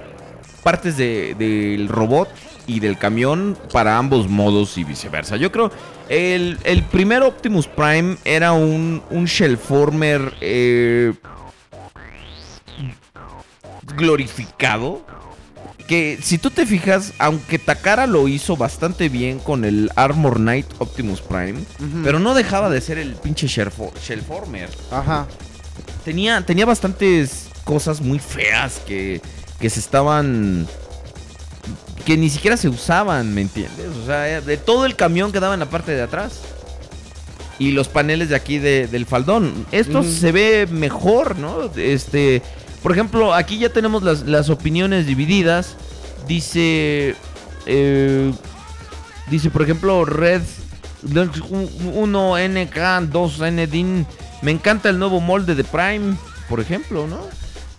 partes 0.61 0.95
de- 0.95 1.33
del 1.33 1.87
robot 1.87 2.29
y 2.67 2.79
del 2.79 2.95
camión 2.99 3.57
para 3.73 3.97
ambos 3.97 4.29
modos 4.29 4.77
y 4.77 4.83
viceversa. 4.83 5.35
Yo 5.35 5.51
creo 5.51 5.71
el, 6.09 6.59
el 6.63 6.83
primer 6.83 7.23
Optimus 7.23 7.65
Prime 7.65 8.17
era 8.23 8.51
un, 8.51 9.01
un 9.09 9.25
Shellformer 9.25 10.35
eh, 10.39 11.13
glorificado. 13.95 15.01
Que 15.89 16.19
si 16.21 16.37
tú 16.37 16.51
te 16.51 16.65
fijas, 16.67 17.13
aunque 17.17 17.57
Takara 17.57 18.05
lo 18.05 18.27
hizo 18.27 18.55
bastante 18.55 19.09
bien 19.09 19.39
con 19.39 19.65
el 19.65 19.89
Armor 19.95 20.37
Knight 20.37 20.67
Optimus 20.77 21.19
Prime, 21.19 21.59
pero 22.03 22.19
no 22.19 22.35
dejaba 22.35 22.69
de 22.69 22.79
ser 22.79 22.99
el 22.99 23.13
pinche 23.15 23.47
Shellfo- 23.47 23.91
Shellformer. 23.99 24.69
Ajá. 24.91 25.25
Tenía, 26.05 26.45
tenía 26.45 26.67
bastantes 26.67 27.47
cosas 27.63 28.01
muy 28.01 28.19
feas 28.19 28.79
que, 28.87 29.19
que 29.59 29.69
se 29.71 29.79
estaban. 29.79 30.67
que 32.05 32.17
ni 32.17 32.29
siquiera 32.29 32.55
se 32.55 32.69
usaban, 32.69 33.33
¿me 33.33 33.41
entiendes? 33.41 33.87
O 34.03 34.05
sea, 34.05 34.41
de 34.41 34.57
todo 34.57 34.85
el 34.85 34.95
camión 34.95 35.31
quedaba 35.31 35.55
en 35.55 35.59
la 35.59 35.69
parte 35.71 35.91
de 35.93 36.03
atrás. 36.03 36.39
Y 37.57 37.71
los 37.71 37.87
paneles 37.89 38.29
de 38.29 38.35
aquí 38.35 38.57
de- 38.59 38.87
del 38.87 39.05
faldón. 39.07 39.65
Esto 39.71 40.03
se 40.03 40.31
ve 40.31 40.67
mejor, 40.71 41.35
¿no? 41.37 41.69
Este. 41.75 42.41
Por 42.81 42.91
ejemplo, 42.91 43.33
aquí 43.33 43.59
ya 43.59 43.69
tenemos 43.69 44.03
las, 44.03 44.23
las 44.23 44.49
opiniones 44.49 45.05
divididas. 45.05 45.75
Dice. 46.27 47.15
eh, 47.65 48.31
dice, 49.29 49.49
por 49.49 49.63
ejemplo, 49.63 50.05
Red 50.05 50.41
1NK, 51.03 53.09
2NDIN. 53.09 54.05
Me 54.41 54.51
encanta 54.51 54.89
el 54.89 54.99
nuevo 54.99 55.19
molde 55.19 55.55
de 55.55 55.63
Prime, 55.63 56.15
por 56.47 56.59
ejemplo, 56.59 57.07
¿no? 57.07 57.19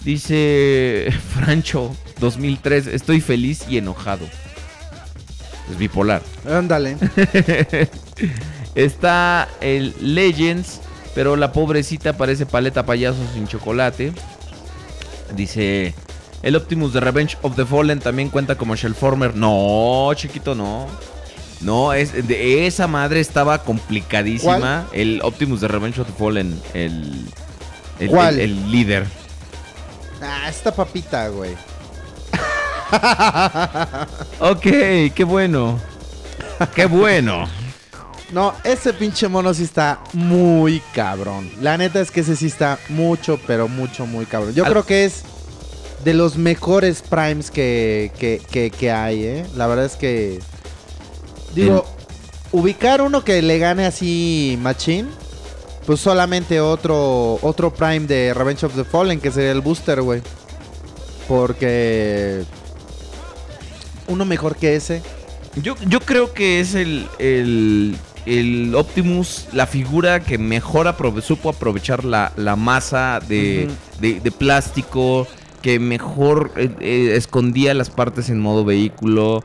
Dice 0.05 1.13
Francho 1.35 1.95
2003, 2.19 2.89
estoy 2.89 3.21
feliz 3.21 3.65
y 3.69 3.79
enojado. 3.79 4.27
Es 5.71 5.79
bipolar. 5.79 6.23
Ándale. 6.49 6.97
Está 8.75 9.49
el 9.61 9.95
Legends, 10.01 10.81
pero 11.15 11.37
la 11.37 11.53
pobrecita 11.53 12.17
parece 12.17 12.47
paleta 12.47 12.85
payaso 12.85 13.19
sin 13.35 13.47
chocolate. 13.47 14.13
Dice, 15.35 15.95
el 16.43 16.57
Optimus 16.57 16.93
de 16.93 17.01
Revenge 17.01 17.37
of 17.43 17.57
the 17.57 17.65
Fallen 17.65 18.01
también 18.01 18.29
cuenta 18.31 18.57
como 18.57 18.75
Shellformer. 18.77 19.35
No, 19.37 20.11
chiquito, 20.15 20.55
no. 20.55 20.87
No, 21.61 21.93
es, 21.93 22.27
de 22.27 22.67
esa 22.67 22.87
madre 22.87 23.21
estaba 23.21 23.59
complicadísima. 23.63 24.87
El 24.93 25.21
Optimus 25.23 25.61
de 25.61 25.69
Revenge 25.69 26.01
of 26.01 26.07
the 26.07 26.13
Fallen, 26.15 26.59
el, 26.75 27.27
el, 27.99 28.09
¿Cuál? 28.09 28.35
el- 28.35 28.41
el 28.53 28.71
líder. 28.73 29.07
Ah, 30.23 30.49
esta 30.49 30.75
papita, 30.75 31.29
güey. 31.29 31.55
Ok, 34.41 34.63
qué 35.15 35.25
bueno. 35.25 35.79
Qué 36.75 36.87
bueno. 36.87 37.47
No, 38.33 38.55
ese 38.65 38.93
pinche 38.93 39.27
mono 39.29 39.53
sí 39.55 39.65
está 39.65 40.01
muy 40.13 40.81
cabrón. 40.95 41.51
La 41.61 41.77
neta 41.77 42.01
es 42.01 42.11
que 42.11 42.21
ese 42.21 42.37
sí 42.37 42.47
está 42.47 42.79
mucho, 42.89 43.41
pero 43.47 43.67
mucho, 43.67 44.07
muy 44.07 44.25
cabrón. 44.27 44.55
Yo 44.55 44.65
Al- 44.65 44.71
creo 44.71 44.87
que 44.87 45.05
es 45.05 45.23
de 46.05 46.15
los 46.15 46.37
mejores 46.37 47.03
primes 47.03 47.51
que, 47.51 48.13
que, 48.19 48.41
que- 48.51 48.71
que 48.71 48.91
hay, 48.93 49.25
¿eh? 49.25 49.47
La 49.57 49.67
verdad 49.67 49.85
es 49.85 49.97
que... 49.97 50.39
Digo, 51.55 51.85
ubicar 52.53 53.03
uno 53.03 53.25
que 53.25 53.43
le 53.43 53.59
gane 53.59 53.85
así 53.85 54.57
machín, 54.63 55.09
pues 55.85 55.99
solamente 56.01 56.61
otro, 56.61 57.39
otro 57.43 57.75
prime 57.75 58.07
de 58.07 58.33
Revenge 58.33 58.65
of 58.65 58.77
the 58.77 58.85
Fallen, 58.85 59.19
que 59.21 59.33
sería 59.33 59.51
el 59.51 59.61
booster, 59.61 60.01
güey. 60.03 60.23
Porque... 61.27 62.45
Uno 64.07 64.25
mejor 64.25 64.57
que 64.57 64.77
ese. 64.77 65.03
Yo, 65.63 65.75
yo 65.87 66.01
creo 66.01 66.33
que 66.33 66.61
es 66.61 66.75
el, 66.75 67.09
el, 67.19 67.97
el 68.27 68.75
Optimus, 68.75 69.47
la 69.53 69.67
figura 69.67 70.21
que 70.21 70.39
mejor 70.39 70.87
aprove- 70.87 71.23
supo 71.23 71.49
aprovechar 71.51 72.05
la, 72.05 72.33
la 72.37 72.57
masa 72.57 73.21
de, 73.27 73.67
Ujú. 73.69 74.01
de- 74.01 74.21
de 74.21 74.31
plástico, 74.31 75.27
que 75.63 75.79
mejor 75.79 76.53
eh, 76.57 76.71
eh, 76.81 77.13
escondía 77.17 77.75
las 77.75 77.91
partes 77.91 78.31
en 78.31 78.41
modo 78.41 78.65
vehículo, 78.65 79.43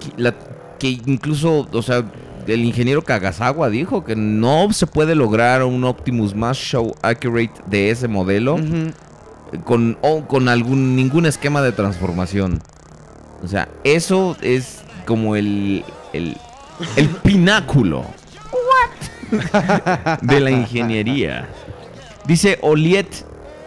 que, 0.00 0.22
la- 0.22 0.34
que 0.78 0.88
incluso, 0.90 1.68
o 1.72 1.82
sea, 1.82 2.04
el 2.46 2.64
ingeniero 2.64 3.02
Kagasawa 3.02 3.68
dijo 3.68 4.02
que 4.04 4.16
no 4.16 4.72
se 4.72 4.86
puede 4.86 5.14
lograr 5.14 5.62
un 5.62 5.84
Optimus 5.84 6.34
más 6.34 6.56
show 6.56 6.94
accurate 7.02 7.52
de 7.66 7.90
ese 7.90 8.08
modelo 8.08 8.58
con, 9.64 9.98
o 10.00 10.26
con 10.26 10.48
algún 10.48 10.96
ningún 10.96 11.26
esquema 11.26 11.60
de 11.62 11.72
transformación. 11.72 12.62
O 13.42 13.48
sea, 13.48 13.68
eso 13.84 14.36
es 14.42 14.82
como 15.06 15.36
el 15.36 15.84
el, 16.12 16.36
el 16.96 17.08
pináculo 17.08 18.04
de 20.22 20.40
la 20.40 20.50
ingeniería. 20.50 21.48
Dice 22.26 22.58
Oliet 22.62 23.08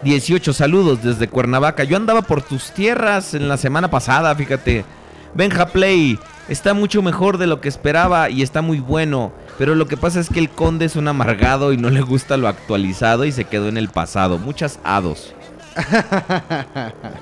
18, 0.03 0.53
saludos 0.53 1.03
desde 1.03 1.27
Cuernavaca. 1.27 1.83
Yo 1.83 1.97
andaba 1.97 2.21
por 2.21 2.41
tus 2.41 2.71
tierras 2.71 3.33
en 3.33 3.47
la 3.47 3.57
semana 3.57 3.89
pasada, 3.89 4.33
fíjate. 4.35 4.85
Benja 5.33 5.67
Play 5.67 6.19
está 6.47 6.73
mucho 6.73 7.01
mejor 7.01 7.37
de 7.37 7.47
lo 7.47 7.59
que 7.61 7.69
esperaba 7.69 8.29
y 8.29 8.41
está 8.43 8.61
muy 8.61 8.79
bueno. 8.79 9.31
Pero 9.57 9.75
lo 9.75 9.87
que 9.87 9.97
pasa 9.97 10.19
es 10.19 10.29
que 10.29 10.39
el 10.39 10.49
conde 10.49 10.85
es 10.85 10.95
un 10.95 11.07
amargado 11.07 11.73
y 11.73 11.77
no 11.77 11.89
le 11.89 12.01
gusta 12.01 12.37
lo 12.37 12.47
actualizado 12.47 13.23
y 13.25 13.31
se 13.31 13.45
quedó 13.45 13.67
en 13.69 13.77
el 13.77 13.89
pasado. 13.89 14.37
Muchas 14.37 14.79
hados. 14.83 15.33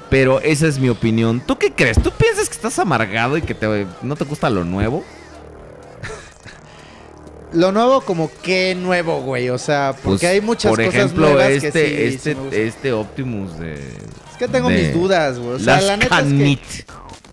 Pero 0.10 0.40
esa 0.42 0.68
es 0.68 0.80
mi 0.80 0.90
opinión. 0.90 1.42
¿Tú 1.46 1.58
qué 1.58 1.72
crees? 1.72 2.02
¿Tú 2.02 2.12
piensas 2.12 2.48
que 2.50 2.56
estás 2.56 2.80
amargado 2.80 3.38
y 3.38 3.42
que 3.42 3.54
te- 3.54 3.88
no 4.02 4.16
te 4.16 4.26
gusta 4.26 4.50
lo 4.50 4.64
nuevo? 4.66 5.04
Lo 7.54 7.72
nuevo, 7.72 8.02
como 8.02 8.32
que 8.42 8.76
nuevo, 8.76 9.22
güey. 9.22 9.50
O 9.50 9.58
sea, 9.58 9.94
porque 10.04 10.20
Pues, 10.20 10.24
hay 10.32 10.42
muchas 10.42 10.70
por 10.70 10.80
cosas 10.80 10.96
ejemplo, 10.96 11.30
nuevas 11.30 11.50
este, 11.52 11.72
que 11.72 11.88
sí, 11.90 11.96
sí 11.96 12.16
este, 12.16 12.34
gustan. 12.36 12.60
este 12.60 12.94
Optimus 12.94 13.60
de. 13.60 13.74
Es 13.76 14.38
que 14.40 14.48
tengo 14.48 14.70
de 14.70 14.76
mis 14.78 14.94
dudas, 14.94 15.38
güey. 15.38 15.56
O 15.56 15.60
sea, 15.60 15.82
la 15.82 15.98
neta, 15.98 16.20
es 16.20 16.26
que, 16.28 16.60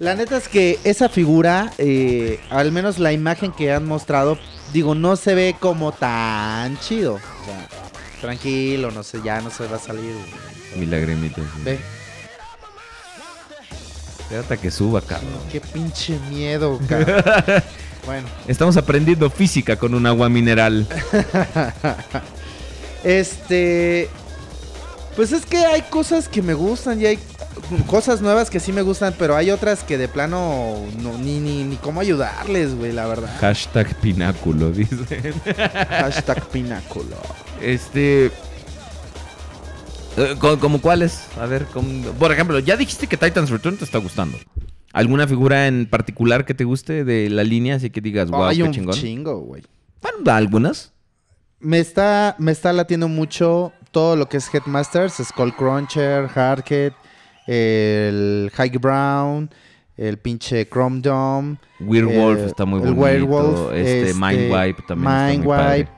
la 0.01 0.15
neta 0.15 0.37
es 0.37 0.49
que 0.49 0.79
esa 0.85 1.09
figura, 1.09 1.73
eh, 1.79 2.41
al 2.51 2.73
menos 2.73 2.99
la 2.99 3.13
imagen 3.13 3.53
que 3.53 3.73
han 3.73 3.87
mostrado, 3.87 4.39
digo, 4.73 4.95
no 4.95 5.17
se 5.17 5.35
ve 5.35 5.57
como 5.59 5.93
tan 5.93 6.79
chido. 6.81 7.15
O 7.15 7.45
sea, 7.45 7.69
tranquilo, 8.21 8.91
no 8.91 9.03
sé, 9.05 9.21
ya 9.25 9.41
no 9.41 9.51
se 9.51 9.67
va 9.69 9.77
a 9.77 9.81
salir. 9.81 10.15
Mi 10.77 10.87
lagrimita. 10.87 11.37
sí. 11.41 11.63
Ve, 11.65 11.79
Espérate 14.21 14.59
que 14.59 14.71
suba, 14.71 15.01
cabrón. 15.01 15.31
qué 15.51 15.59
pinche 15.61 16.19
miedo, 16.29 16.79
cabrón. 16.87 17.23
bueno, 18.09 18.27
Estamos 18.47 18.77
aprendiendo 18.79 19.29
física 19.31 19.77
con 19.77 19.95
un 19.95 20.07
agua 20.07 20.29
mineral. 20.31 20.87
este. 23.05 24.09
Pues 25.17 25.33
es 25.33 25.45
que 25.47 25.59
hay 25.59 25.83
cosas 25.83 26.29
que 26.29 26.43
me 26.43 26.55
gustan 26.55 27.01
y 27.01 27.07
hay 27.07 27.19
cosas 27.89 28.21
nuevas 28.21 28.51
que 28.51 28.61
sí 28.61 28.73
me 28.73 28.83
gustan, 28.83 29.15
pero 29.19 29.35
hay 29.37 29.51
otras 29.51 29.83
que 29.83 29.99
de 29.99 30.07
plano 30.07 30.77
no, 31.03 31.19
ni, 31.19 31.41
ni, 31.41 31.65
ni 31.65 31.77
cómo 31.77 32.01
ayudarles, 32.01 32.75
güey, 32.77 32.93
la 32.93 33.07
verdad. 33.07 33.37
Hashtag 33.41 33.97
pináculo, 33.97 34.71
dice. 34.71 35.33
Hashtag 35.91 36.47
pináculo. 36.49 37.17
Este. 37.61 38.27
eh, 40.17 40.37
¿co- 40.39 40.59
¿Como 40.61 40.81
cuáles? 40.81 41.23
A 41.41 41.47
ver, 41.47 41.67
¿cómo- 41.75 42.13
por 42.13 42.31
ejemplo, 42.31 42.59
ya 42.61 42.77
dijiste 42.77 43.09
que 43.09 43.17
Titans 43.17 43.51
Return 43.51 43.77
te 43.77 43.85
está 43.85 43.99
gustando. 43.99 44.39
¿Alguna 44.99 45.29
figura 45.29 45.69
en 45.69 45.87
particular 45.87 46.45
que 46.45 46.55
te 46.55 46.65
guste 46.65 47.05
de 47.05 47.31
la 47.31 47.45
línea? 47.45 47.77
Así 47.77 47.89
que 47.89 48.01
digas, 48.01 48.29
wow, 48.31 48.47
hay 48.47 48.57
qué 48.57 48.63
un 48.65 48.73
chingón. 48.73 48.95
chingo, 48.97 49.39
güey. 49.39 49.63
Bueno, 50.03 50.33
algunas. 50.33 50.93
Me 51.61 51.79
está, 51.79 52.35
me 52.41 52.51
está 52.51 52.73
latiendo 52.73 53.07
mucho 53.07 53.73
todo 53.93 54.17
lo 54.17 54.29
que 54.29 54.39
es 54.39 54.53
Headmasters, 54.53 55.23
Skullcruncher, 55.23 56.27
Hardhead, 56.27 56.95
el 57.47 58.51
High 58.53 58.79
Brown, 58.79 59.49
el 59.97 60.19
pinche 60.19 60.69
Chrome 60.69 61.01
Dome. 61.01 61.59
Werewolf 61.79 62.41
eh, 62.41 62.47
está 62.47 62.65
muy 62.65 62.81
el 62.81 62.95
bonito. 62.95 63.01
Werewolf, 63.01 63.73
este, 63.75 64.15
Mindwipe 64.15 64.83
también 64.83 65.13
está 65.13 65.27
muy 65.27 65.31
Mindwipe, 65.31 65.47
padre. 65.47 65.89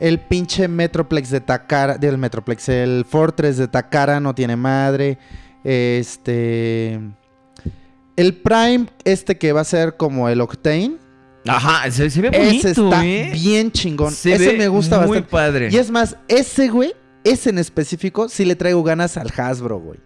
El 0.00 0.18
pinche 0.18 0.66
Metroplex 0.66 1.30
de 1.30 1.40
Takara, 1.40 1.98
del 1.98 2.18
Metroplex, 2.18 2.68
el 2.68 3.04
Fortress 3.08 3.58
de 3.58 3.68
Takara 3.68 4.18
no 4.18 4.34
tiene 4.34 4.56
madre. 4.56 5.18
Este. 5.62 6.98
El 8.16 8.34
Prime, 8.34 8.86
este 9.04 9.38
que 9.38 9.52
va 9.52 9.60
a 9.62 9.64
ser 9.64 9.96
como 9.96 10.28
el 10.28 10.40
Octane. 10.40 10.96
Ajá, 11.46 11.90
se, 11.90 12.10
se 12.10 12.20
ve 12.20 12.30
bonito, 12.30 12.68
Ese 12.68 12.82
está 12.82 13.06
¿eh? 13.06 13.30
bien 13.32 13.72
chingón. 13.72 14.12
Se 14.12 14.34
ese 14.34 14.52
ve 14.52 14.58
me 14.58 14.68
gusta 14.68 14.98
muy 15.00 15.08
bastante. 15.20 15.30
padre. 15.30 15.68
Y 15.72 15.76
es 15.78 15.90
más, 15.90 16.16
ese 16.28 16.68
güey, 16.68 16.92
ese 17.24 17.48
en 17.50 17.58
específico, 17.58 18.28
sí 18.28 18.44
le 18.44 18.56
traigo 18.56 18.82
ganas 18.82 19.16
al 19.16 19.32
Hasbro, 19.36 19.78
güey. 19.80 19.98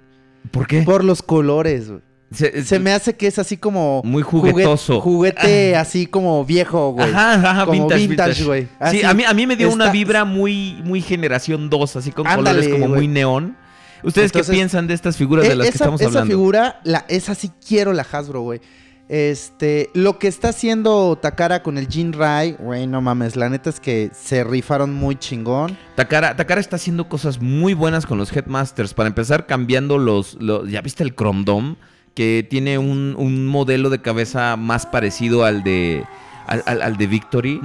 ¿Por 0.53 0.67
qué? 0.69 0.83
Por 0.83 1.03
los 1.03 1.23
colores, 1.23 1.89
güey. 1.89 2.01
Se, 2.31 2.65
Se 2.65 2.79
me 2.81 2.93
hace 2.93 3.15
que 3.17 3.27
es 3.29 3.39
así 3.39 3.57
como. 3.57 4.01
Muy 4.05 4.23
juguete- 4.23 4.53
juguetoso. 4.53 5.01
Juguete 5.01 5.77
así 5.77 6.07
como 6.07 6.45
viejo, 6.45 6.93
güey. 6.93 7.09
Ajá, 7.11 7.35
ajá, 7.51 7.67
Como 7.67 7.89
vintage, 7.89 8.45
güey. 8.45 8.69
Sí, 8.91 9.03
a 9.05 9.15
mí, 9.15 9.25
a 9.25 9.33
mí 9.35 9.47
me 9.47 9.57
dio 9.57 9.71
una 9.73 9.91
vibra 9.91 10.25
muy, 10.25 10.81
muy 10.85 11.01
generación 11.01 11.71
2, 11.71 11.97
así 11.97 12.11
con 12.13 12.27
Ándale, 12.27 12.61
colores 12.61 12.69
como 12.69 12.87
güey. 12.89 12.99
muy 13.01 13.09
neón. 13.09 13.57
¿Ustedes 14.05 14.27
Entonces, 14.31 14.51
qué 14.51 14.53
piensan 14.57 14.87
de 14.87 14.95
estas 14.95 15.17
figuras 15.17 15.47
de 15.47 15.53
Eh, 15.53 15.57
las 15.57 15.65
que 15.67 15.75
esa, 15.75 15.85
estamos 15.85 16.01
esa 16.01 16.09
hablando? 16.09 16.31
figura, 16.31 16.81
la, 16.85 17.05
esa 17.09 17.35
sí 17.35 17.51
quiero 17.67 17.93
la 17.93 18.07
Hasbro, 18.11 18.43
güey. 18.43 18.61
Este, 19.09 19.91
lo 19.93 20.19
que 20.19 20.29
está 20.29 20.49
haciendo 20.49 21.17
Takara 21.21 21.63
con 21.63 21.77
el 21.77 21.89
Jinrai, 21.89 22.53
güey, 22.59 22.87
no 22.87 23.03
mames, 23.03 23.37
la 23.37 23.51
neta 23.51 23.69
es 23.69 23.79
que 23.79 24.11
se 24.19 24.45
rifaron 24.45 24.95
muy 24.95 25.17
chingón. 25.17 25.77
Takara, 25.95 26.35
Takara 26.37 26.61
está 26.61 26.77
haciendo 26.77 27.07
cosas 27.09 27.41
muy 27.41 27.75
buenas 27.75 28.07
con 28.07 28.17
los 28.17 28.35
Headmasters. 28.35 28.95
Para 28.95 29.09
empezar, 29.09 29.47
cambiando 29.47 29.99
los. 29.99 30.35
los- 30.41 30.71
¿Ya 30.71 30.81
viste 30.81 31.03
el 31.03 31.15
Chrome 31.15 31.43
Dome? 31.45 31.77
Que 32.15 32.47
tiene 32.49 32.79
un, 32.79 33.15
un 33.19 33.47
modelo 33.47 33.91
de 33.91 34.01
cabeza 34.01 34.57
más 34.57 34.87
parecido 34.87 35.45
al 35.45 35.63
de. 35.63 36.05
Al, 36.47 36.63
al- 36.67 36.81
al 36.83 36.97
de 36.97 37.07
Victory. 37.07 37.61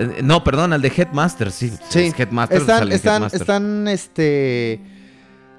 Eh, 0.00 0.22
No, 0.22 0.42
perdón, 0.44 0.72
al 0.72 0.80
de 0.80 0.88
Headmasters, 0.96 1.54
sí. 1.54 1.72
Sí, 1.90 2.00
Es 2.06 2.18
Headmasters, 2.18 2.62
están, 2.62 2.90
están, 2.92 3.14
Headmaster. 3.22 3.40
están, 3.40 3.88
este... 3.88 4.80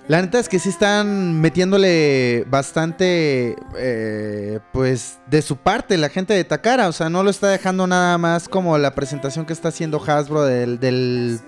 La 0.07 0.21
neta 0.21 0.39
es 0.39 0.47
que 0.49 0.59
sí 0.59 0.69
están 0.69 1.41
metiéndole 1.41 2.45
bastante, 2.47 3.55
eh, 3.75 4.59
pues, 4.71 5.17
de 5.27 5.41
su 5.41 5.57
parte 5.57 5.97
la 5.97 6.09
gente 6.09 6.35
de 6.35 6.43
Takara. 6.43 6.87
O 6.87 6.91
sea, 6.91 7.09
no 7.09 7.23
lo 7.23 7.31
está 7.31 7.47
dejando 7.49 7.87
nada 7.87 8.17
más 8.19 8.47
como 8.47 8.77
la 8.77 8.93
presentación 8.93 9.45
que 9.47 9.53
está 9.53 9.69
haciendo 9.69 9.99
Hasbro 10.05 10.43
del, 10.43 10.79
del 10.79 11.39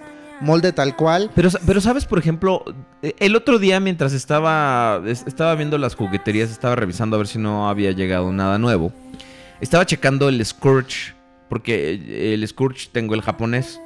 molde 0.41 0.71
tal 0.73 0.95
cual. 0.95 1.29
Pero, 1.35 1.49
pero 1.67 1.81
sabes, 1.81 2.05
por 2.05 2.17
ejemplo, 2.17 2.63
eh, 3.03 3.13
el 3.19 3.35
otro 3.35 3.59
día 3.59 3.79
mientras 3.79 4.13
estaba, 4.13 5.03
es- 5.05 5.23
estaba 5.27 5.53
viendo 5.53 5.77
las 5.77 5.93
jugueterías, 5.93 6.49
estaba 6.49 6.75
revisando 6.75 7.15
a 7.15 7.19
ver 7.19 7.27
si 7.27 7.37
no 7.37 7.69
había 7.69 7.91
llegado 7.91 8.31
nada 8.33 8.57
nuevo. 8.57 8.91
Estaba 9.61 9.85
checando 9.85 10.29
el 10.29 10.43
Scourge, 10.43 11.13
porque 11.47 12.33
el 12.33 12.47
Scourge 12.47 12.89
tengo 12.91 13.13
el 13.13 13.21
japonés. 13.21 13.79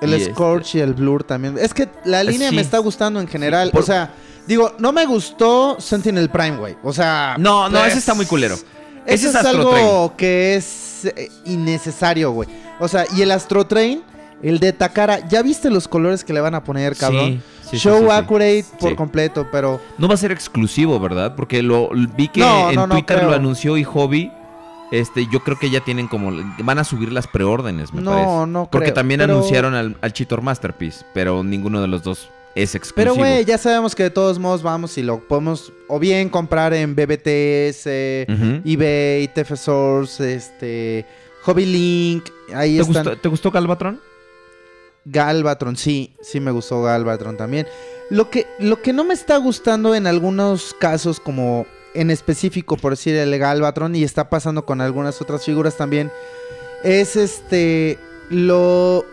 El 0.00 0.10
Y 0.10 0.14
este- 0.14 0.32
Scorch 0.32 0.74
y 0.76 0.80
el 0.80 0.94
Blur 0.94 1.24
también. 1.24 1.56
Es 1.58 1.74
que 1.74 1.88
la 2.04 2.22
línea 2.24 2.48
Sí. 2.50 2.54
me 2.56 2.62
está 2.62 2.78
gustando 2.78 3.20
en 3.20 3.28
general. 3.28 3.70
por- 3.70 3.82
O 3.82 3.84
sea, 3.84 4.12
digo, 4.46 4.72
no 4.78 4.92
me 4.92 5.04
gustó 5.06 5.76
Sentinel 5.78 6.30
Prime, 6.30 6.56
güey. 6.56 6.76
O 6.82 6.92
sea. 6.92 7.36
No, 7.38 7.68
no, 7.68 7.78
pues, 7.78 7.90
ese 7.90 7.98
está 7.98 8.14
muy 8.14 8.26
culero. 8.26 8.54
Ese 9.06 9.28
Ese 9.28 9.38
es, 9.38 9.44
algo 9.44 10.14
que 10.16 10.54
es 10.56 11.04
eh, 11.04 11.30
innecesario, 11.44 12.32
güey. 12.32 12.48
O 12.78 12.88
sea, 12.88 13.04
y 13.16 13.22
el 13.22 13.30
Astro 13.30 13.66
Train, 13.66 14.02
el 14.42 14.58
de 14.58 14.72
Takara, 14.72 15.26
¿ya 15.28 15.42
viste 15.42 15.70
los 15.70 15.88
colores 15.88 16.24
que 16.24 16.32
le 16.32 16.40
van 16.40 16.54
a 16.54 16.62
poner, 16.64 16.96
cabrón? 16.96 17.42
Sí, 17.70 17.76
Show 17.78 18.00
sí, 18.04 18.06
accurate 18.10 18.64
por 18.80 18.96
completo, 18.96 19.46
pero 19.52 19.80
No 19.96 20.08
va 20.08 20.14
a 20.14 20.16
ser 20.16 20.32
exclusivo, 20.32 20.98
¿verdad? 20.98 21.34
Porque 21.36 21.62
lo 21.62 21.90
vi 22.16 22.28
que 22.28 22.40
No, 22.40 22.70
en 22.70 22.74
no, 22.76 22.86
no 22.86 22.94
Twitter 22.96 23.18
creo. 23.18 23.30
lo 23.30 23.36
anunció 23.36 23.76
y 23.76 23.84
Hobby. 23.84 24.32
Este, 24.90 25.26
yo 25.30 25.40
creo 25.44 25.58
que 25.58 25.70
ya 25.70 25.80
tienen 25.80 26.08
como. 26.08 26.32
Van 26.64 26.78
a 26.78 26.84
subir 26.84 27.12
las 27.12 27.26
preórdenes, 27.28 27.92
me 27.94 28.02
No, 28.02 28.10
parece. 28.10 28.46
no 28.50 28.68
Porque 28.70 28.86
creo, 28.86 28.94
también 28.94 29.20
pero- 29.20 29.34
anunciaron 29.34 29.74
al, 29.74 29.96
al 30.00 30.12
Cheetor 30.12 30.42
Masterpiece, 30.42 31.04
pero 31.14 31.42
ninguno 31.44 31.80
de 31.80 31.86
los 31.88 32.02
dos 32.02 32.28
es 32.56 32.74
exclusivo. 32.74 33.14
Pero, 33.14 33.14
güey, 33.14 33.44
ya 33.44 33.56
sabemos 33.58 33.94
que 33.94 34.02
de 34.02 34.10
todos 34.10 34.40
modos 34.40 34.62
vamos 34.64 34.98
y 34.98 35.02
lo 35.02 35.20
podemos 35.20 35.72
o 35.86 36.00
bien 36.00 36.28
comprar 36.28 36.74
en 36.74 36.96
BBTS, 36.96 38.26
Ujú. 38.28 38.62
eBay, 38.64 39.28
TF 39.28 39.56
Source, 39.56 40.34
este, 40.34 41.06
Hobby 41.42 41.66
Link. 41.66 42.24
Ahí 42.52 42.74
¿Te, 42.76 42.82
están. 42.82 43.04
gustó, 43.04 43.16
¿Te 43.18 43.28
gustó 43.28 43.50
Galvatron? 43.52 44.00
Galvatron, 45.04 45.76
sí, 45.76 46.14
sí 46.20 46.40
me 46.40 46.50
gustó 46.50 46.82
Galvatron 46.82 47.36
también. 47.36 47.66
Lo 48.10 48.28
que, 48.28 48.46
lo 48.58 48.82
que 48.82 48.92
no 48.92 49.04
me 49.04 49.14
está 49.14 49.36
gustando 49.38 49.94
en 49.94 50.06
algunos 50.06 50.74
casos, 50.78 51.20
como 51.20 51.64
en 51.94 52.10
específico 52.10 52.76
por 52.76 52.92
decir 52.92 53.14
el 53.16 53.36
Galvatron, 53.38 53.94
y 53.96 54.04
está 54.04 54.28
pasando 54.30 54.64
con 54.64 54.80
algunas 54.80 55.20
otras 55.20 55.44
figuras 55.44 55.76
también, 55.76 56.10
es 56.84 57.16
este, 57.16 57.98
lo, 58.30 59.04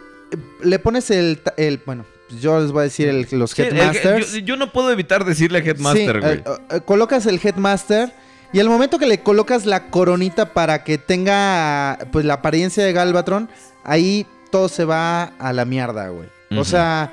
le 0.63 0.79
pones 0.79 1.09
el, 1.11 1.39
el 1.57 1.81
bueno, 1.85 2.05
yo 2.39 2.59
les 2.61 2.71
voy 2.71 2.81
a 2.81 2.83
decir 2.83 3.07
el- 3.09 3.27
los 3.31 3.51
Sí, 3.51 3.61
el- 3.63 3.77
Headmasters. 3.77 4.31
yo, 4.33 4.39
yo 4.39 4.55
no 4.57 4.71
puedo 4.71 4.91
evitar 4.91 5.25
decirle 5.25 5.59
Headmaster, 5.59 6.19
güey. 6.21 6.33
eh, 6.35 6.43
eh, 6.71 6.81
colocas 6.85 7.25
el 7.25 7.39
Headmaster 7.43 8.11
y 8.53 8.59
al 8.59 8.69
momento 8.69 8.99
que 8.99 9.05
le 9.07 9.21
colocas 9.21 9.65
la 9.65 9.89
coronita 9.89 10.53
para 10.53 10.83
que 10.83 10.97
tenga 10.97 11.97
pues 12.11 12.23
la 12.25 12.35
apariencia 12.35 12.83
de 12.85 12.93
Galvatron, 12.93 13.49
ahí 13.83 14.25
todo 14.51 14.69
se 14.69 14.85
va 14.85 15.23
a 15.39 15.51
la 15.51 15.65
mierda, 15.65 16.07
güey. 16.09 16.29
O 16.57 16.63
sea, 16.63 17.11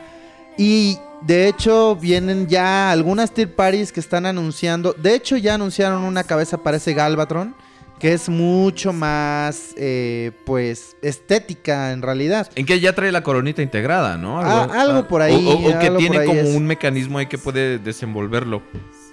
y 0.57 0.99
de 1.27 1.49
hecho 1.49 1.97
vienen 1.97 2.47
ya 2.47 2.91
algunas 2.91 3.33
tier 3.33 3.55
parties 3.55 3.93
que 3.93 4.01
están 4.01 4.27
anunciando, 4.27 4.93
de 4.95 5.15
hecho 5.15 5.37
ya 5.37 5.55
anunciaron 5.55 6.03
una 6.05 6.25
cabeza 6.25 6.59
para 6.63 6.77
ese 6.79 6.95
Galvatron 6.95 7.55
que 7.99 8.13
es 8.13 8.29
mucho 8.29 8.93
más 8.93 9.73
eh, 9.77 10.33
pues 10.45 10.97
estética 11.01 11.93
en 11.93 12.03
realidad. 12.03 12.51
En 12.57 12.67
que 12.67 12.79
ya 12.81 12.93
trae 12.93 13.11
la 13.13 13.23
coronita 13.23 13.63
integrada, 13.63 14.19
¿no? 14.19 14.41
Ah, 14.41 14.69
algo 14.79 15.07
por 15.09 15.23
ahí, 15.23 15.33
O, 15.47 15.51
o- 15.53 15.71
o 15.71 15.79
que 15.79 15.91
tiene 15.93 16.25
como 16.27 16.41
es. 16.41 16.55
un 16.55 16.67
mecanismo 16.67 17.19
ahí 17.19 17.27
que 17.27 17.39
puede 17.39 17.79
desenvolverlo. 17.79 18.63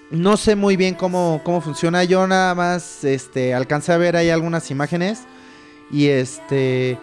No 0.10 0.36
sé 0.36 0.56
muy 0.58 0.76
bien 0.76 0.96
cómo, 0.96 1.40
cómo 1.46 1.62
funciona. 1.62 2.04
Yo 2.04 2.26
nada 2.28 2.54
más 2.56 3.04
este, 3.06 3.54
alcancé 3.54 3.94
a 3.94 3.98
ver 3.98 4.18
ahí 4.18 4.30
algunas 4.30 4.70
imágenes. 4.72 5.22
Y 5.92 6.08
este. 6.08 6.98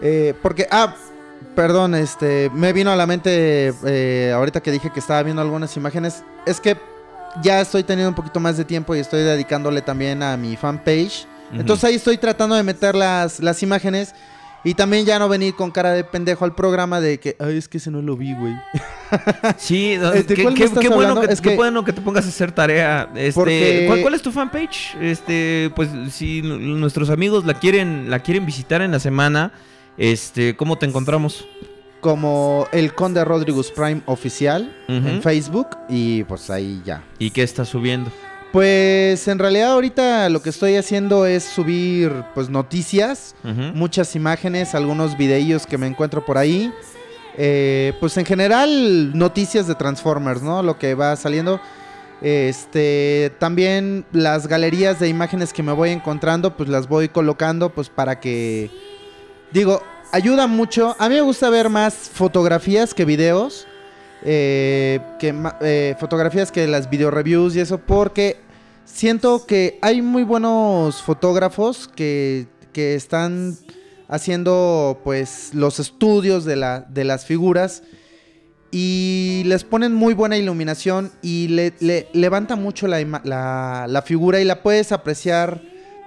eh, 0.00 0.34
porque. 0.40 0.66
Ah, 0.70 0.94
perdón, 1.54 1.94
este. 1.94 2.50
Me 2.54 2.72
vino 2.72 2.90
a 2.90 2.96
la 2.96 3.06
mente. 3.06 3.72
eh, 3.86 4.32
ahorita 4.34 4.60
que 4.60 4.70
dije 4.70 4.90
que 4.92 5.00
estaba 5.00 5.22
viendo 5.22 5.42
algunas 5.42 5.76
imágenes. 5.76 6.22
Es 6.46 6.60
que 6.60 6.76
ya 7.42 7.60
estoy 7.60 7.82
teniendo 7.82 8.08
un 8.10 8.14
poquito 8.14 8.40
más 8.40 8.56
de 8.56 8.64
tiempo 8.64 8.94
y 8.94 9.00
estoy 9.00 9.22
dedicándole 9.22 9.82
también 9.82 10.22
a 10.22 10.36
mi 10.36 10.56
fanpage. 10.56 11.26
Entonces 11.52 11.84
ahí 11.84 11.94
estoy 11.96 12.16
tratando 12.18 12.54
de 12.56 12.62
meter 12.62 12.94
las, 12.94 13.40
las 13.40 13.62
imágenes. 13.62 14.14
Y 14.66 14.72
también 14.72 15.04
ya 15.04 15.18
no 15.18 15.28
venir 15.28 15.54
con 15.54 15.70
cara 15.70 15.92
de 15.92 16.04
pendejo 16.04 16.46
al 16.46 16.54
programa 16.54 16.98
de 16.98 17.20
que, 17.20 17.36
ay, 17.38 17.58
es 17.58 17.68
que 17.68 17.76
ese 17.76 17.90
no 17.90 18.00
lo 18.00 18.16
vi, 18.16 18.32
güey. 18.34 18.54
Sí, 19.58 19.96
¿de 19.96 20.24
qué, 20.24 20.42
bueno 20.88 21.20
que, 21.20 21.30
Es 21.30 21.40
qué 21.42 21.50
que- 21.50 21.56
bueno 21.56 21.84
que 21.84 21.92
te 21.92 22.00
pongas 22.00 22.24
a 22.24 22.28
hacer 22.28 22.50
tarea. 22.50 23.10
Este, 23.14 23.32
Porque- 23.34 23.84
¿cuál, 23.86 24.00
cuál 24.00 24.14
es 24.14 24.22
tu 24.22 24.32
fanpage? 24.32 24.96
Este, 25.02 25.70
pues 25.76 25.90
si 26.10 26.40
nuestros 26.42 27.10
amigos 27.10 27.44
la 27.44 27.54
quieren, 27.54 28.08
la 28.08 28.20
quieren 28.20 28.46
visitar 28.46 28.80
en 28.80 28.90
la 28.92 29.00
semana, 29.00 29.52
este, 29.96 30.56
¿cómo 30.56 30.76
te 30.76 30.86
encontramos? 30.86 31.46
Como 32.00 32.66
el 32.72 32.94
Conde 32.94 33.24
Rodríguez 33.24 33.70
Prime 33.70 34.02
oficial 34.06 34.76
en 34.88 35.22
Facebook. 35.22 35.68
Y 35.88 36.24
pues 36.24 36.50
ahí 36.50 36.82
ya. 36.84 37.02
¿Y 37.18 37.30
qué 37.30 37.42
estás 37.42 37.68
subiendo? 37.68 38.10
Pues 38.52 39.26
en 39.26 39.40
realidad 39.40 39.72
ahorita 39.72 40.28
lo 40.28 40.40
que 40.40 40.50
estoy 40.50 40.76
haciendo 40.76 41.26
es 41.26 41.42
subir 41.42 42.12
pues 42.34 42.50
noticias, 42.50 43.34
muchas 43.42 44.14
imágenes, 44.14 44.76
algunos 44.76 45.16
videillos 45.16 45.66
que 45.66 45.76
me 45.76 45.86
encuentro 45.86 46.24
por 46.24 46.38
ahí. 46.38 46.72
Eh, 47.36 47.94
pues 47.98 48.16
en 48.16 48.24
general 48.24 49.16
noticias 49.18 49.66
de 49.66 49.74
Transformers, 49.74 50.42
¿no? 50.42 50.62
Lo 50.62 50.78
que 50.78 50.94
va 50.94 51.16
saliendo. 51.16 51.60
Este, 52.22 53.32
también 53.38 54.06
las 54.12 54.46
galerías 54.46 55.00
de 55.00 55.08
imágenes 55.08 55.52
que 55.52 55.62
me 55.62 55.72
voy 55.72 55.90
encontrando, 55.90 56.56
pues 56.56 56.68
las 56.68 56.86
voy 56.86 57.08
colocando 57.08 57.70
pues 57.70 57.88
para 57.88 58.20
que 58.20 58.70
digo, 59.54 59.82
ayuda 60.12 60.46
mucho. 60.46 60.94
A 60.98 61.08
mí 61.08 61.14
me 61.14 61.20
gusta 61.22 61.48
ver 61.48 61.70
más 61.70 61.94
fotografías 61.94 62.92
que 62.92 63.04
videos. 63.06 63.66
eh, 64.26 65.00
que 65.18 65.34
eh, 65.60 65.96
fotografías 66.00 66.50
que 66.50 66.66
las 66.66 66.88
video 66.88 67.10
reviews 67.10 67.54
y 67.56 67.60
eso 67.60 67.76
porque 67.78 68.38
siento 68.86 69.44
que 69.46 69.78
hay 69.82 70.00
muy 70.00 70.22
buenos 70.22 71.02
fotógrafos 71.02 71.88
que, 71.94 72.46
que 72.72 72.94
están 72.94 73.56
haciendo 74.08 75.00
pues 75.04 75.50
los 75.52 75.78
estudios 75.78 76.46
de, 76.46 76.56
la, 76.56 76.80
de 76.88 77.04
las 77.04 77.26
figuras 77.26 77.82
y 78.70 79.42
les 79.44 79.62
ponen 79.64 79.92
muy 79.94 80.14
buena 80.14 80.38
iluminación 80.38 81.12
y 81.20 81.48
le, 81.48 81.74
le- 81.80 82.08
levanta 82.14 82.56
mucho 82.56 82.86
la- 82.88 83.86
la 83.86 84.02
figura 84.02 84.40
y 84.40 84.44
la 84.44 84.62
puedes 84.62 84.90
apreciar 84.92 85.60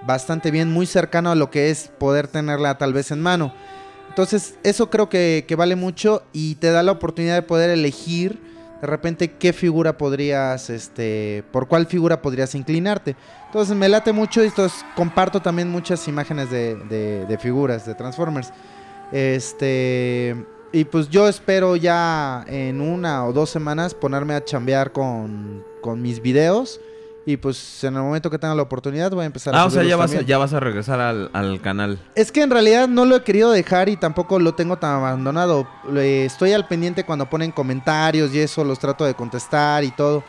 bastante 0.05 0.51
bien, 0.51 0.71
muy 0.71 0.85
cercano 0.85 1.31
a 1.31 1.35
lo 1.35 1.49
que 1.49 1.69
es 1.69 1.89
poder 1.97 2.27
tenerla 2.27 2.77
tal 2.77 2.93
vez 2.93 3.11
en 3.11 3.21
mano. 3.21 3.53
Entonces 4.09 4.55
eso 4.63 4.89
creo 4.89 5.09
que, 5.09 5.45
que 5.47 5.55
vale 5.55 5.75
mucho 5.75 6.23
y 6.33 6.55
te 6.55 6.71
da 6.71 6.81
la 6.83 6.91
oportunidad 6.91 7.35
de 7.35 7.41
poder 7.43 7.69
elegir 7.69 8.39
de 8.81 8.85
repente 8.87 9.31
qué 9.33 9.53
figura 9.53 9.97
podrías, 9.97 10.69
este, 10.69 11.43
por 11.51 11.67
cuál 11.67 11.87
figura 11.87 12.21
podrías 12.21 12.53
inclinarte. 12.55 13.15
Entonces 13.47 13.75
me 13.75 13.89
late 13.89 14.13
mucho 14.13 14.43
y 14.43 14.47
entonces 14.47 14.85
comparto 14.95 15.41
también 15.41 15.69
muchas 15.69 16.07
imágenes 16.07 16.51
de, 16.51 16.75
de- 16.75 17.25
de 17.25 17.37
figuras, 17.39 17.85
de 17.87 17.95
Transformers. 17.95 18.51
Este, 19.11 20.35
y 20.71 20.83
pues 20.85 21.09
yo 21.09 21.27
espero 21.27 21.75
ya 21.75 22.43
en 22.47 22.81
una 22.81 23.25
o 23.25 23.33
dos 23.33 23.49
semanas 23.49 23.93
ponerme 23.93 24.35
a 24.35 24.43
chambear 24.43 24.91
con, 24.91 25.63
con 25.81 26.01
mis 26.01 26.21
videos. 26.21 26.79
Y 27.29 27.35
pues 27.35 27.83
en 27.83 27.93
el 27.97 28.01
momento 28.03 28.29
que 28.29 28.39
tenga 28.39 28.55
la 28.55 28.61
oportunidad 28.61 29.11
voy 29.11 29.23
a 29.23 29.25
empezar 29.25 29.53
a 29.53 29.61
Ah, 29.61 29.65
o 29.65 29.69
sea, 29.69 29.83
ya 29.83 29.97
vas, 29.97 30.15
a, 30.15 30.21
ya 30.21 30.37
vas 30.37 30.53
a 30.53 30.61
regresar 30.61 31.01
al, 31.01 31.29
al 31.33 31.59
canal. 31.59 31.99
Es 32.15 32.31
que 32.31 32.41
en 32.41 32.49
realidad 32.49 32.87
no 32.87 33.03
lo 33.03 33.17
he 33.17 33.23
querido 33.25 33.51
dejar 33.51 33.89
y 33.89 33.97
tampoco 33.97 34.39
lo 34.39 34.55
tengo 34.55 34.77
tan 34.77 34.91
abandonado. 34.95 35.67
Estoy 35.93 36.53
al 36.53 36.69
pendiente 36.69 37.03
cuando 37.03 37.29
ponen 37.29 37.51
comentarios 37.51 38.33
y 38.33 38.39
eso, 38.39 38.63
los 38.63 38.79
trato 38.79 39.03
de 39.03 39.13
contestar 39.13 39.83
y 39.83 39.91
todo. 39.91 40.23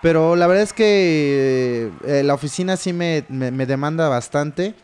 Pero 0.00 0.36
la 0.36 0.46
verdad 0.46 0.62
es 0.62 0.72
que 0.72 1.90
eh, 2.04 2.22
la 2.24 2.34
oficina 2.34 2.76
sí 2.76 2.92
me, 2.92 3.24
me- 3.28 3.50
me 3.50 3.66
demanda 3.66 4.08
bastante. 4.08 4.76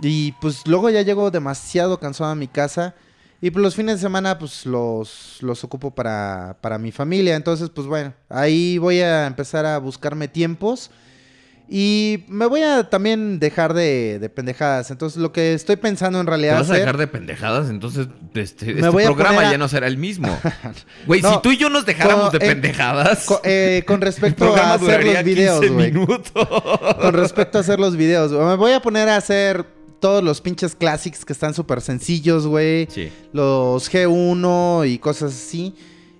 Y 0.00 0.30
pues 0.40 0.68
luego 0.68 0.88
ya 0.88 1.02
llego 1.02 1.32
demasiado 1.32 1.98
cansado 1.98 2.30
a 2.30 2.36
mi 2.36 2.46
casa. 2.46 2.94
Y 3.40 3.50
pues 3.50 3.60
los 3.60 3.74
fines 3.74 3.96
de 3.96 4.02
semana 4.02 4.38
pues 4.38 4.66
los, 4.66 5.38
los 5.40 5.64
ocupo 5.64 5.90
para, 5.90 6.56
para 6.60 6.78
mi 6.78 6.92
familia. 6.92 7.34
Entonces 7.34 7.70
pues 7.70 7.88
bueno, 7.88 8.12
ahí 8.28 8.78
voy 8.78 9.00
a 9.00 9.26
empezar 9.26 9.66
a 9.66 9.78
buscarme 9.78 10.28
tiempos. 10.28 10.92
Y 11.70 12.24
me 12.28 12.46
voy 12.46 12.62
a 12.62 12.88
también 12.88 13.38
dejar 13.38 13.74
de, 13.74 14.18
de 14.18 14.28
pendejadas. 14.30 14.90
Entonces, 14.90 15.20
lo 15.20 15.32
que 15.32 15.52
estoy 15.52 15.76
pensando 15.76 16.18
en 16.18 16.24
¿Te 16.24 16.30
realidad. 16.30 16.54
vas 16.60 16.70
a 16.70 16.74
dejar 16.74 16.96
de 16.96 17.06
pendejadas? 17.06 17.68
Entonces, 17.68 18.08
este, 18.34 18.70
este 18.70 18.90
programa 18.90 19.48
a- 19.48 19.52
ya 19.52 19.58
no 19.58 19.68
será 19.68 19.86
el 19.86 19.98
mismo. 19.98 20.28
Güey, 21.06 21.20
No, 21.20 21.34
si 21.34 21.42
tú 21.42 21.50
y 21.52 21.58
yo 21.58 21.68
nos 21.68 21.84
dejáramos 21.84 22.32
de 22.32 22.38
eh, 22.38 22.40
pendejadas, 22.40 23.26
eh, 23.44 23.84
con 23.86 24.00
respecto 24.08 24.54
a 24.56 24.74
hacer 24.74 25.04
los 25.04 25.24
videos, 25.24 25.60
15 25.60 25.74
güey. 25.74 25.92
minutos. 25.92 26.48
Con 27.00 27.12
respecto 27.12 27.58
a 27.58 27.60
hacer 27.60 27.78
los 27.78 27.96
videos. 27.96 28.32
Me 28.32 28.56
voy 28.56 28.72
a 28.72 28.80
poner 28.80 29.08
a 29.10 29.16
hacer 29.16 29.66
todos 30.00 30.22
los 30.24 30.40
pinches 30.40 30.74
classics 30.74 31.24
que 31.24 31.32
están 31.34 31.52
súper 31.54 31.80
sencillos, 31.82 32.46
güey. 32.46 32.86
Sí. 32.90 33.10
Los 33.32 33.90
G1 33.92 34.88
y 34.88 34.98
cosas 34.98 35.32
así. 35.34 35.74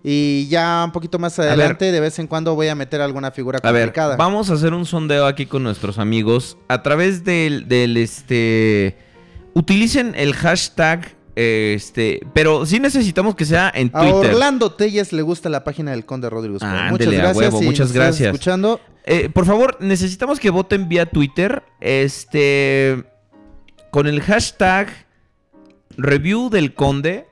Y 0.04 0.46
ya 0.48 0.82
un 0.84 0.92
poquito 0.92 1.18
más 1.18 1.36
ver. 1.36 1.48
adelante, 1.48 1.90
de 1.90 2.00
vez 2.00 2.18
en 2.18 2.26
cuando 2.28 2.54
voy 2.54 2.68
a 2.68 2.74
meter 2.74 3.00
alguna 3.00 3.30
figura 3.30 3.58
A 3.62 3.72
ver, 3.72 3.86
complicada. 3.86 4.16
vamos 4.16 4.48
a 4.50 4.54
hacer 4.54 4.72
un 4.72 4.86
sondeo 4.86 5.26
aquí 5.26 5.44
con 5.46 5.62
nuestros 5.62 5.98
amigos. 5.98 6.56
A 6.68 6.82
través 6.82 7.24
del, 7.24 7.66
del 7.68 7.96
este. 7.96 8.96
Utilicen 9.54 10.14
el 10.16 10.34
hashtag 10.34 11.16
Este, 11.34 12.20
pero 12.32 12.64
sí 12.66 12.78
necesitamos 12.80 13.34
que 13.34 13.44
sea 13.44 13.70
en 13.74 13.90
A 13.92 14.00
Twitter. 14.00 14.34
Orlando 14.34 14.72
Telles 14.72 15.12
le 15.12 15.22
gusta 15.22 15.48
la 15.48 15.64
página 15.64 15.90
del 15.90 16.04
Conde. 16.04 16.28
Sport. 16.28 16.62
Ándele, 16.62 16.90
muchas 16.90 17.08
a 17.08 17.22
gracias. 17.22 17.36
huevo, 17.54 17.62
muchas 17.62 17.92
gracias. 17.92 18.26
escuchando. 18.32 18.80
Eh, 19.04 19.28
por 19.30 19.46
favor, 19.46 19.76
necesitamos 19.80 20.38
que 20.38 20.50
voten 20.50 20.88
vía 20.88 21.06
Twitter. 21.06 21.62
Este. 21.80 23.04
Con 23.90 24.06
el 24.06 24.20
hashtag 24.20 24.88
review 25.96 26.50
del 26.50 26.74
conde. 26.74 27.26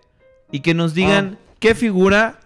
Y 0.50 0.60
que 0.60 0.74
nos 0.74 0.94
digan 0.94 1.38
qué 1.58 1.74
figura 1.74 2.38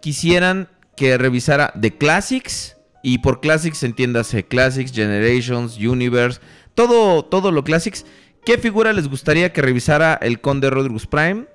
quisieran 0.00 0.68
que 0.96 1.16
revisara 1.18 1.72
de 1.74 1.96
Classics. 1.96 2.76
Y 3.02 3.18
por 3.18 3.40
Classics 3.40 3.82
entiéndase 3.82 4.44
Classics, 4.46 4.92
Generations, 4.92 5.78
Universe. 5.78 6.40
Todo, 6.74 7.24
todo 7.24 7.50
lo 7.52 7.64
Classics. 7.64 8.04
¿Qué 8.44 8.58
figura 8.58 8.92
les 8.92 9.08
gustaría 9.08 9.52
que 9.52 9.62
revisara 9.62 10.14
el 10.20 10.40
conde 10.40 10.68
Rodriguez 10.70 11.06
Prime? 11.06 11.46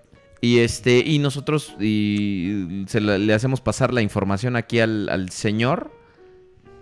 Y 0.41 0.59
este, 0.59 0.99
y 0.99 1.17
nosotros 1.19 1.75
y 1.79 2.85
se 2.87 2.99
la- 3.01 3.17
le 3.17 3.33
hacemos 3.33 3.61
pasar 3.61 3.93
la 3.93 4.01
información 4.01 4.55
aquí 4.55 4.79
al, 4.79 5.09
al 5.09 5.29
señor. 5.29 5.91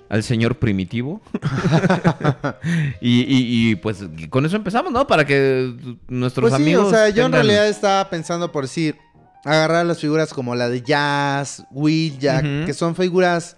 Al 0.10 0.24
señor 0.24 0.56
primitivo. 0.60 1.22
y, 3.02 3.22
y- 3.22 3.72
y, 3.72 3.76
pues 3.76 4.04
con 4.30 4.46
eso 4.46 4.56
empezamos, 4.56 4.92
¿no? 4.92 5.08
Para 5.08 5.26
que 5.26 5.74
nuestros 6.08 6.50
Pues 6.52 6.58
sí, 6.62 6.64
amigos. 6.64 6.88
o 6.88 6.90
sea, 6.92 7.10
yo 7.10 7.26
en 7.26 7.32
realidad 7.32 7.68
estaba 7.68 8.10
pensando 8.10 8.52
por 8.52 8.64
decir, 8.66 8.96
agarrar 9.44 9.86
las 9.86 10.00
figuras 10.00 10.34
como 10.34 10.56
la 10.56 10.70
de 10.70 10.82
Jazz, 10.82 11.66
Will 11.72 12.18
Jack, 12.20 12.66
que 12.66 12.74
son 12.74 12.96
figuras 12.96 13.58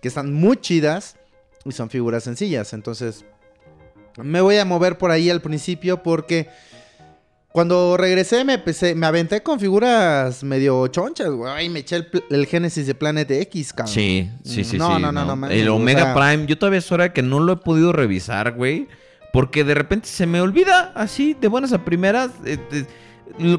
que 0.00 0.08
están 0.08 0.32
muy 0.32 0.56
chidas 0.56 1.16
y 1.64 1.72
son 1.72 1.90
figuras 1.90 2.24
sencillas. 2.24 2.72
Entonces, 2.72 3.24
me 4.16 4.40
voy 4.40 4.56
a 4.56 4.64
mover 4.64 4.98
por 4.98 5.10
ahí 5.10 5.30
al 5.30 5.40
principio 5.40 6.02
porque 6.02 6.48
cuando 7.52 7.98
regresé 7.98 8.44
me 8.44 8.54
empecé, 8.54 8.94
me 8.94 9.06
aventé 9.06 9.42
con 9.42 9.60
figuras 9.60 10.42
medio 10.42 10.86
chonchas, 10.88 11.30
güey. 11.30 11.68
Me 11.68 11.80
eché 11.80 12.06
el, 12.30 12.46
Génesis 12.46 12.86
de 12.86 12.94
Planet 12.94 13.30
X, 13.30 13.74
cabrón. 13.74 13.92
Sí, 13.94 14.30
sí, 14.42 14.64
sí. 14.64 14.78
No, 14.78 14.96
sí, 14.96 15.02
no, 15.02 15.12
no, 15.12 15.24
no 15.26 15.36
mames, 15.36 15.58
El 15.58 15.68
o 15.68 15.76
Omega 15.76 16.02
sea- 16.02 16.14
Prime, 16.14 16.46
yo 16.46 16.56
todavía 16.58 16.78
es 16.78 16.90
hora 16.90 17.12
que 17.12 17.22
no 17.22 17.40
lo 17.40 17.52
he 17.52 17.56
podido 17.56 17.92
revisar, 17.92 18.52
güey. 18.52 18.88
Porque 19.34 19.64
de 19.64 19.74
repente 19.74 20.08
se 20.08 20.26
me 20.26 20.40
olvida 20.40 20.92
así, 20.94 21.34
de 21.38 21.48
buenas 21.48 21.72
a 21.72 21.84
primeras. 21.84 22.30
eh, 22.44 22.58
eh, 22.72 22.86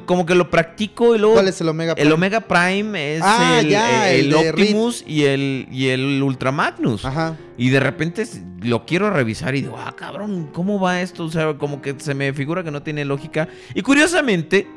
como 0.06 0.26
que 0.26 0.36
lo 0.36 0.50
practico 0.50 1.16
y 1.16 1.20
luego. 1.20 1.34
¿Cuál 1.36 1.48
es 1.48 1.60
el 1.62 1.70
Omega 1.70 1.94
El 1.94 1.96
Prime? 1.98 2.14
Omega 2.14 2.40
Prime 2.42 3.16
es 3.16 3.22
Ah, 3.24 3.58
el, 3.60 3.70
ya, 3.70 4.12
el- 4.12 4.26
el 4.28 4.34
el 4.34 4.50
Optimus 4.50 5.04
y 5.08 5.24
el, 5.24 5.68
y 5.72 5.88
el 5.90 6.22
Ultra 6.22 6.52
Magnus. 6.52 7.06
Ajá. 7.06 7.38
Y 7.58 7.70
de 7.70 7.80
repente 7.80 8.24
lo 8.62 8.86
quiero 8.86 9.10
revisar 9.10 9.56
y 9.56 9.62
digo, 9.62 9.76
ah, 9.78 9.96
cabrón, 9.96 10.50
¿cómo 10.54 10.80
va 10.80 11.02
esto? 11.02 11.26
O 11.26 11.30
sea, 11.32 11.58
como 11.58 11.82
que 11.82 11.96
se 11.98 12.14
me 12.14 12.34
figura 12.34 12.64
que 12.64 12.72
no 12.72 12.84
tiene 12.84 13.04
lógica. 13.06 13.48
Y 13.74 13.82
curiosamente, 13.82 14.68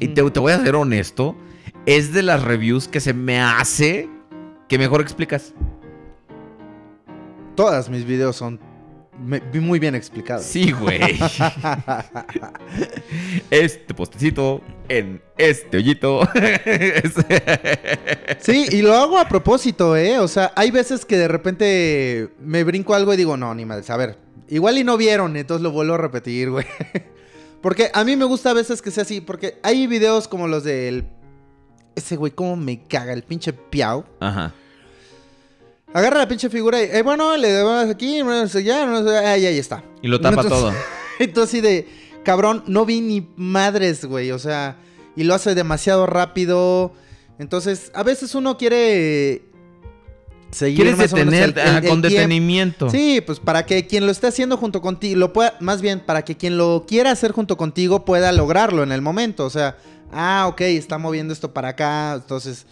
y 0.00 0.08
te, 0.08 0.30
te 0.30 0.40
voy 0.40 0.52
a 0.52 0.60
ser 0.62 0.74
honesto, 0.76 1.34
es 1.86 2.12
de 2.12 2.22
las 2.22 2.42
reviews 2.42 2.88
que 2.88 3.00
se 3.00 3.14
me 3.14 3.40
hace 3.40 4.08
que 4.68 4.78
mejor 4.78 5.00
explicas. 5.00 5.54
Todas 7.56 7.90
mis 7.90 8.04
videos 8.06 8.36
son 8.36 8.58
me- 9.18 9.40
muy 9.60 9.78
bien 9.78 9.94
explicados. 9.94 10.44
Sí, 10.44 10.72
güey. 10.72 11.00
este 13.50 13.94
postecito 13.94 14.60
en 14.88 15.22
este 15.36 15.76
hoyito. 15.78 16.20
Sí, 18.40 18.66
y 18.72 18.82
lo 18.82 18.92
hago 18.94 19.18
a 19.18 19.28
propósito, 19.28 19.96
¿eh? 19.96 20.18
O 20.18 20.26
sea, 20.26 20.52
hay 20.56 20.72
veces 20.72 21.04
que 21.04 21.16
de 21.16 21.28
repente 21.28 22.30
me 22.40 22.64
brinco 22.64 22.92
algo 22.94 23.14
y 23.14 23.16
digo, 23.16 23.36
no, 23.36 23.54
ni 23.54 23.64
madres. 23.64 23.88
A 23.90 23.96
ver, 23.96 24.18
igual 24.48 24.78
y 24.78 24.84
no 24.84 24.96
vieron, 24.96 25.36
entonces 25.36 25.62
lo 25.62 25.70
vuelvo 25.70 25.94
a 25.94 25.98
repetir, 25.98 26.50
güey. 26.50 26.66
Porque 27.62 27.90
a 27.94 28.02
mí 28.02 28.16
me 28.16 28.24
gusta 28.24 28.50
a 28.50 28.54
veces 28.54 28.82
que 28.82 28.90
sea 28.90 29.02
así, 29.04 29.20
porque 29.20 29.58
hay 29.62 29.86
videos 29.86 30.26
como 30.26 30.48
los 30.48 30.64
del... 30.64 31.04
Ese 31.94 32.16
güey, 32.16 32.32
cómo 32.32 32.56
me 32.56 32.82
caga, 32.82 33.12
el 33.12 33.22
pinche 33.22 33.52
piau. 33.52 34.04
Ajá. 34.18 34.52
Agarra 35.94 36.18
la 36.18 36.28
pinche 36.28 36.48
figura 36.48 36.80
y, 36.80 36.84
eh, 36.84 37.02
bueno, 37.02 37.36
le 37.36 37.52
damos 37.52 37.90
aquí, 37.90 38.22
no 38.22 38.48
sé, 38.48 38.64
ya, 38.64 38.86
no 38.86 39.06
sé, 39.06 39.16
ahí, 39.18 39.44
ahí 39.46 39.58
está. 39.58 39.84
Y 40.00 40.08
lo 40.08 40.20
tapa 40.20 40.42
Entonces- 40.42 40.58
todo. 40.58 40.72
Entonces, 41.18 41.50
así 41.54 41.60
de, 41.60 41.88
cabrón, 42.24 42.64
no 42.66 42.84
vi 42.86 43.00
ni 43.00 43.28
madres, 43.36 44.04
güey. 44.06 44.30
O 44.30 44.38
sea, 44.38 44.76
y 45.16 45.24
lo 45.24 45.34
hace 45.34 45.54
demasiado 45.54 46.06
rápido. 46.06 46.92
Entonces, 47.38 47.90
a 47.94 48.02
veces 48.02 48.34
uno 48.34 48.56
quiere 48.56 49.42
seguir 50.50 50.76
Quieres 50.80 50.96
más 50.98 51.12
o 51.12 51.16
menos 51.16 51.32
detener 51.34 51.58
el- 51.76 51.84
el- 51.84 51.88
con 51.90 52.02
detenimiento. 52.02 52.90
Sí, 52.90 53.22
pues 53.24 53.38
para 53.40 53.64
que 53.66 53.86
quien 53.86 54.06
lo 54.06 54.12
esté 54.12 54.26
haciendo 54.28 54.56
junto 54.56 54.80
contigo, 54.82 55.18
lo 55.18 55.32
pueda, 55.32 55.54
más 55.60 55.80
bien, 55.82 56.00
para 56.00 56.24
que 56.24 56.36
quien 56.36 56.56
lo 56.58 56.84
quiera 56.86 57.10
hacer 57.10 57.32
junto 57.32 57.56
contigo 57.56 58.04
pueda 58.04 58.32
lograrlo 58.32 58.82
en 58.82 58.92
el 58.92 59.00
momento. 59.02 59.44
O 59.44 59.50
sea, 59.50 59.76
ah, 60.12 60.46
ok, 60.48 60.60
está 60.62 60.98
moviendo 60.98 61.32
esto 61.32 61.52
para 61.52 61.68
acá. 61.68 62.14
Entonces, 62.14 62.66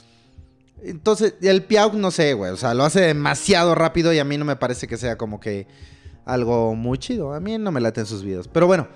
entonces, 0.85 1.35
el 1.43 1.63
Piau, 1.65 1.93
no 1.95 2.11
sé, 2.11 2.35
güey. 2.35 2.53
O 2.53 2.57
sea, 2.57 2.75
lo 2.75 2.85
hace 2.85 3.01
demasiado 3.03 3.75
rápido 3.75 4.13
y 4.13 4.19
a 4.19 4.25
mí 4.25 4.37
no 4.39 4.45
me 4.45 4.57
parece 4.57 4.87
que 4.87 4.97
sea 4.97 5.17
como 5.17 5.41
que 5.41 5.67
algo 6.25 6.75
muy 6.75 6.99
chido. 6.99 7.33
A 7.35 7.41
mí 7.41 7.59
no 7.59 7.73
me 7.73 7.81
laten 7.81 8.07
sus 8.07 8.23
videos. 8.23 8.49
Pero 8.49 8.67
bueno, 8.67 8.89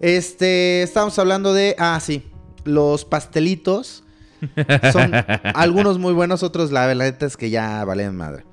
este, 0.00 0.82
estamos 0.82 1.18
hablando 1.18 1.52
de, 1.52 1.74
ah, 1.78 1.98
sí, 2.00 2.30
los 2.64 3.04
pastelitos. 3.04 4.04
Son 4.92 5.12
algunos 5.54 5.98
muy 5.98 6.12
buenos, 6.12 6.42
otros 6.42 6.70
la 6.70 6.86
verdad 6.86 7.22
es 7.22 7.36
que 7.36 7.50
ya 7.50 7.84
valen 7.84 8.14
madre. 8.14 8.44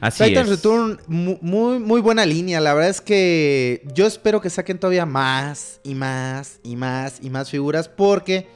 Así 0.00 0.24
Titan 0.24 0.44
es. 0.44 0.48
Return, 0.50 0.98
mu- 1.06 1.38
muy, 1.42 1.78
muy 1.78 2.00
buena 2.00 2.26
línea. 2.26 2.60
La 2.60 2.74
verdad 2.74 2.90
es 2.90 3.00
que 3.00 3.86
yo 3.94 4.04
espero 4.06 4.40
que 4.40 4.50
saquen 4.50 4.78
todavía 4.80 5.06
más 5.06 5.80
y 5.84 5.94
más 5.94 6.58
y 6.64 6.74
más 6.74 7.18
y 7.22 7.30
más 7.30 7.50
figuras. 7.50 7.88
Porque 7.88 8.48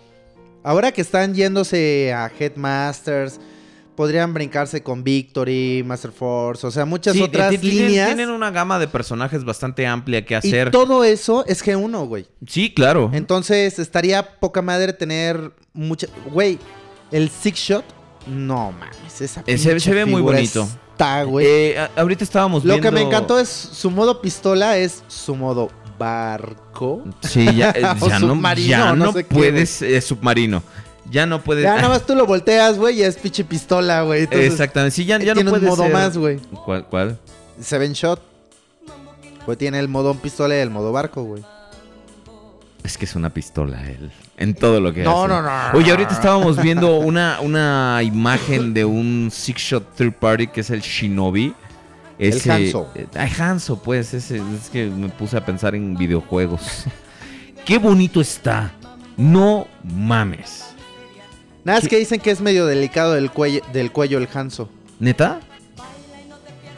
ahora 0.67 0.93
que 0.93 1.01
están 1.01 1.35
yéndose 1.35 2.13
a 2.13 2.31
Headmasters, 2.39 3.39
podrían 3.95 4.35
brincarse 4.35 4.83
con 4.83 5.03
Victory, 5.05 5.83
Master 5.87 6.13
Force, 6.13 6.67
o 6.67 6.71
sea, 6.71 6.85
muchas 6.85 7.15
Sí, 7.15 7.23
otras 7.23 7.51
ti- 7.51 7.59
tienen- 7.59 7.87
líneas. 7.87 8.07
Tienen 8.09 8.29
una 8.31 8.51
gama 8.51 8.79
de 8.79 8.89
personajes 8.89 9.43
bastante 9.45 9.87
amplia 9.87 10.25
que 10.25 10.35
y 10.35 10.37
hacer. 10.37 10.71
todo 10.71 11.03
eso 11.05 11.47
es 11.47 11.65
G1, 11.65 12.07
güey. 12.07 12.27
Sí, 12.47 12.75
claro. 12.75 13.11
Entonces 13.15 13.79
estaría 13.79 14.39
poca 14.39 14.61
madre 14.61 14.93
tener 14.93 15.53
mucha. 15.73 16.09
Güey, 16.31 16.59
el 17.11 17.31
Six 17.31 17.59
Shot, 17.59 17.85
no 18.27 18.73
mames. 18.73 19.21
Esa 19.23 19.43
Eh, 19.47 19.57
se- 19.57 19.95
ve 19.95 20.05
muy 20.05 20.21
bonito. 20.21 20.69
Está, 20.93 21.23
güey. 21.23 21.47
Eh, 21.47 21.89
ahorita 21.97 22.25
estábamos 22.25 22.65
Lo 22.65 22.75
viendo... 22.75 22.89
que 22.91 22.95
me 22.95 23.01
encantó 23.03 23.39
es 23.39 23.49
su 23.49 23.91
modo 23.91 24.21
pistola, 24.21 24.77
es 24.77 25.03
su 25.09 25.35
modo 25.37 25.71
barco. 25.99 27.03
Sí, 27.23 27.45
ya, 27.55 27.71
eh, 27.77 27.83
O 28.01 28.09
ya 28.09 28.19
no, 28.19 28.29
submarino, 28.29 28.69
ya 28.69 28.95
no 28.95 29.07
no 29.07 29.13
sé 29.13 29.25
qué, 29.25 29.35
puedes... 29.35 29.83
eh, 29.83 30.01
submarino. 30.01 30.63
Ya 31.11 31.25
no 31.27 31.41
puedes... 31.41 31.63
Ya 31.63 31.77
nada 31.77 31.89
más 31.89 32.05
tú 32.05 32.15
lo 32.17 32.27
volteas, 32.27 32.77
güey, 32.79 32.99
y 32.99 33.03
es 33.05 33.17
pinche 33.17 33.45
pistola, 33.45 34.03
güey. 34.03 34.23
Entonces, 34.25 34.51
Exactamente. 34.53 34.95
Sí, 34.97 35.05
ya, 35.05 35.19
ya 35.19 35.35
no 35.35 35.43
tiene 35.43 35.51
un 35.53 35.65
modo 35.65 35.83
ser- 35.85 35.93
más, 35.93 36.19
güey. 36.19 36.39
¿Cuál? 36.65 36.85
cuál? 36.87 37.19
Seven 37.61 37.93
Shot. 37.93 38.21
Pues 39.45 39.57
tiene 39.59 39.79
el 39.79 39.87
modo 39.89 40.15
pistola 40.15 40.57
y 40.57 40.59
el 40.59 40.71
modo 40.71 40.91
barco, 40.91 41.23
güey. 41.23 41.45
Es 42.83 42.99
que 42.99 43.05
es 43.05 43.15
una 43.17 43.31
pistola 43.31 43.85
él. 43.89 44.11
En 44.37 44.55
todo 44.55 44.81
lo 44.81 44.93
que 44.93 45.03
No, 45.03 45.25
hace. 45.25 45.29
no, 45.29 45.43
no, 45.43 45.73
no, 45.73 45.79
Oye, 45.79 45.91
ahorita 45.91 46.13
estábamos 46.13 46.61
viendo 46.61 46.99
una, 46.99 47.39
una 47.41 48.01
imagen 48.03 48.75
de 48.75 48.85
un 48.85 49.31
Six 49.33 49.61
Shot 49.61 49.95
Third 49.97 50.13
Party 50.15 50.47
que 50.49 50.61
es 50.61 50.71
el 50.71 50.81
Shinobi. 50.81 51.55
El 52.19 52.41
Hanzo. 52.51 52.91
eh, 52.95 53.07
Ay, 53.15 53.31
Hanzo, 53.39 53.83
pues. 53.83 54.15
Ese, 54.15 54.37
es 54.37 54.71
que 54.71 54.87
me 54.87 55.09
puse 55.09 55.37
a 55.37 55.45
pensar 55.45 55.75
en 55.75 55.97
videojuegos. 55.97 56.85
Qué 57.65 57.79
bonito 57.79 58.21
está. 58.21 58.73
No 59.17 59.67
mames. 59.83 60.65
Nada, 61.65 61.79
es 61.79 61.89
que 61.89 61.99
dicen 61.99 62.21
que 62.21 62.31
es 62.31 62.41
medio 62.41 62.67
delicado 62.67 63.15
del 63.15 63.31
cuello, 63.31 63.61
del 63.73 63.91
cuello 63.93 64.19
el 64.19 64.29
Hanzo. 64.33 64.69
¿Neta? 65.01 65.41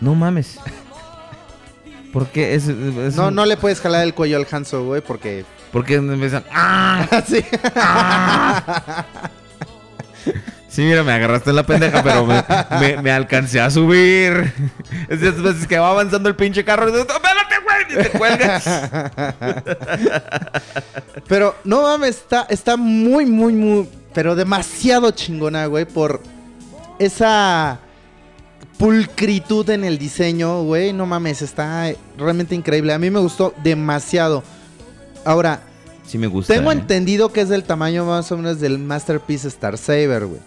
No 0.01 0.15
mames. 0.15 0.59
¿Por 2.13 2.29
qué? 2.29 2.55
Es, 2.55 2.69
es 2.69 3.17
No, 3.17 3.29
un- 3.29 3.35
no 3.35 3.45
le 3.45 3.57
puedes 3.59 3.81
jalar 3.81 4.05
el 4.05 4.15
cuello 4.15 4.39
al 4.39 4.47
Hanzo, 4.51 4.85
güey, 4.87 5.03
porque. 5.03 5.45
Porque 5.73 5.97
empiezan. 5.97 6.45
¡Ah! 6.51 7.07
Así. 7.11 7.45
Sí, 10.69 10.83
mira, 10.83 11.03
me 11.03 11.13
agarraste 11.13 11.49
en 11.51 11.57
la 11.57 11.63
pendeja, 11.65 12.03
pero 12.03 12.27
me, 12.27 12.45
me- 12.81 13.03
me 13.03 13.11
alcancé 13.11 13.61
a 13.61 13.71
subir. 13.71 14.53
Es 15.09 15.21
de 15.23 15.29
esas 15.31 15.43
veces 15.43 15.67
que 15.67 15.79
va 15.79 15.91
avanzando 15.91 16.29
el 16.29 16.37
pinche 16.37 16.63
carro 16.65 16.89
y 16.89 16.93
dices, 16.93 17.07
¡espérate, 17.09 17.55
güey! 17.65 17.79
Y 17.89 17.95
te 18.05 18.11
cuelgas. 18.19 18.65
Pero 21.29 21.55
no 21.65 21.83
mames, 21.83 22.17
está, 22.17 22.47
está 22.49 22.77
muy, 22.77 23.27
muy, 23.27 23.53
muy. 23.55 23.89
Pero 24.15 24.35
demasiado 24.35 25.11
chingona, 25.11 25.67
güey, 25.67 25.85
por 25.85 26.23
esa 26.99 27.79
pulcritud 28.79 29.69
en 29.71 29.85
el 29.85 29.99
diseño, 29.99 30.63
güey. 30.63 30.93
No 30.93 31.07
mames, 31.07 31.43
está 31.43 31.93
realmente 32.17 32.55
increíble. 32.55 32.93
A 32.93 32.99
mí 32.99 33.11
me 33.11 33.21
gustó 33.21 33.55
demasiado. 33.63 34.43
Ahora, 35.25 35.61
Sí 36.09 36.19
me 36.19 36.27
gusta. 36.27 36.55
tengo 36.55 36.71
¿eh? 36.73 36.75
entendido 36.75 37.33
que 37.33 37.43
es 37.43 37.49
del 37.49 37.65
tamaño 37.65 38.05
más 38.05 38.33
o 38.33 38.37
menos 38.37 38.59
del 38.61 38.79
Masterpiece 38.79 39.47
Star 39.49 39.77
Saber, 39.79 40.27
güey. 40.27 40.41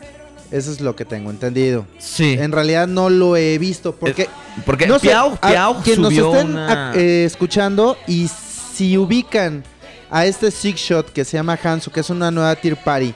Eso 0.52 0.70
es 0.72 0.82
lo 0.82 0.96
que 0.98 1.06
tengo 1.06 1.30
entendido. 1.30 1.86
Sí. 1.98 2.34
En 2.38 2.52
realidad 2.52 2.88
no 2.88 3.10
lo 3.10 3.38
he 3.38 3.58
visto 3.58 3.96
porque 3.96 4.28
Porque 4.66 4.86
no 4.88 5.00
sé, 5.00 5.08
Piau, 5.08 5.38
a- 5.42 5.74
nos 5.98 6.12
estén 6.12 6.50
una... 6.52 6.92
a- 6.92 6.96
eh, 6.96 7.24
escuchando 7.26 7.96
y 8.08 8.28
si 8.74 8.98
ubican 8.98 9.64
a 10.10 10.26
este 10.26 10.52
Six 10.52 10.80
Shot 10.82 11.14
que 11.14 11.24
se 11.24 11.38
llama 11.38 11.58
Hanzo, 11.64 11.92
que 11.92 12.02
es 12.02 12.10
una 12.10 12.32
nueva 12.32 12.54
Tier 12.58 12.76
Party, 12.76 13.14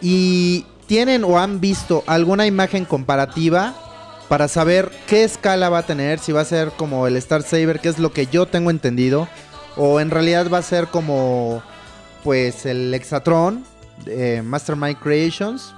y 0.00 0.64
tienen 0.86 1.24
o 1.24 1.38
han 1.38 1.60
visto 1.60 2.04
alguna 2.06 2.46
imagen 2.46 2.84
comparativa 2.84 3.74
para 4.28 4.46
saber 4.46 4.92
qué 5.08 5.24
escala 5.24 5.70
va 5.70 5.78
a 5.78 5.86
tener, 5.86 6.20
si 6.20 6.30
va 6.30 6.42
a 6.42 6.44
ser 6.44 6.70
como 6.76 7.06
el 7.08 7.16
Star 7.16 7.42
Saber, 7.42 7.80
que 7.80 7.88
es 7.88 7.98
lo 7.98 8.12
que 8.12 8.26
yo 8.26 8.46
tengo 8.46 8.70
entendido, 8.70 9.26
o 9.76 9.98
en 10.00 10.10
realidad 10.10 10.48
va 10.52 10.58
a 10.58 10.62
ser 10.62 10.86
como 10.86 11.62
pues 12.22 12.66
el 12.66 12.92
Exatron, 12.94 13.64
eh, 14.06 14.42
Mastermind 14.44 14.96
Creations. 14.98 15.74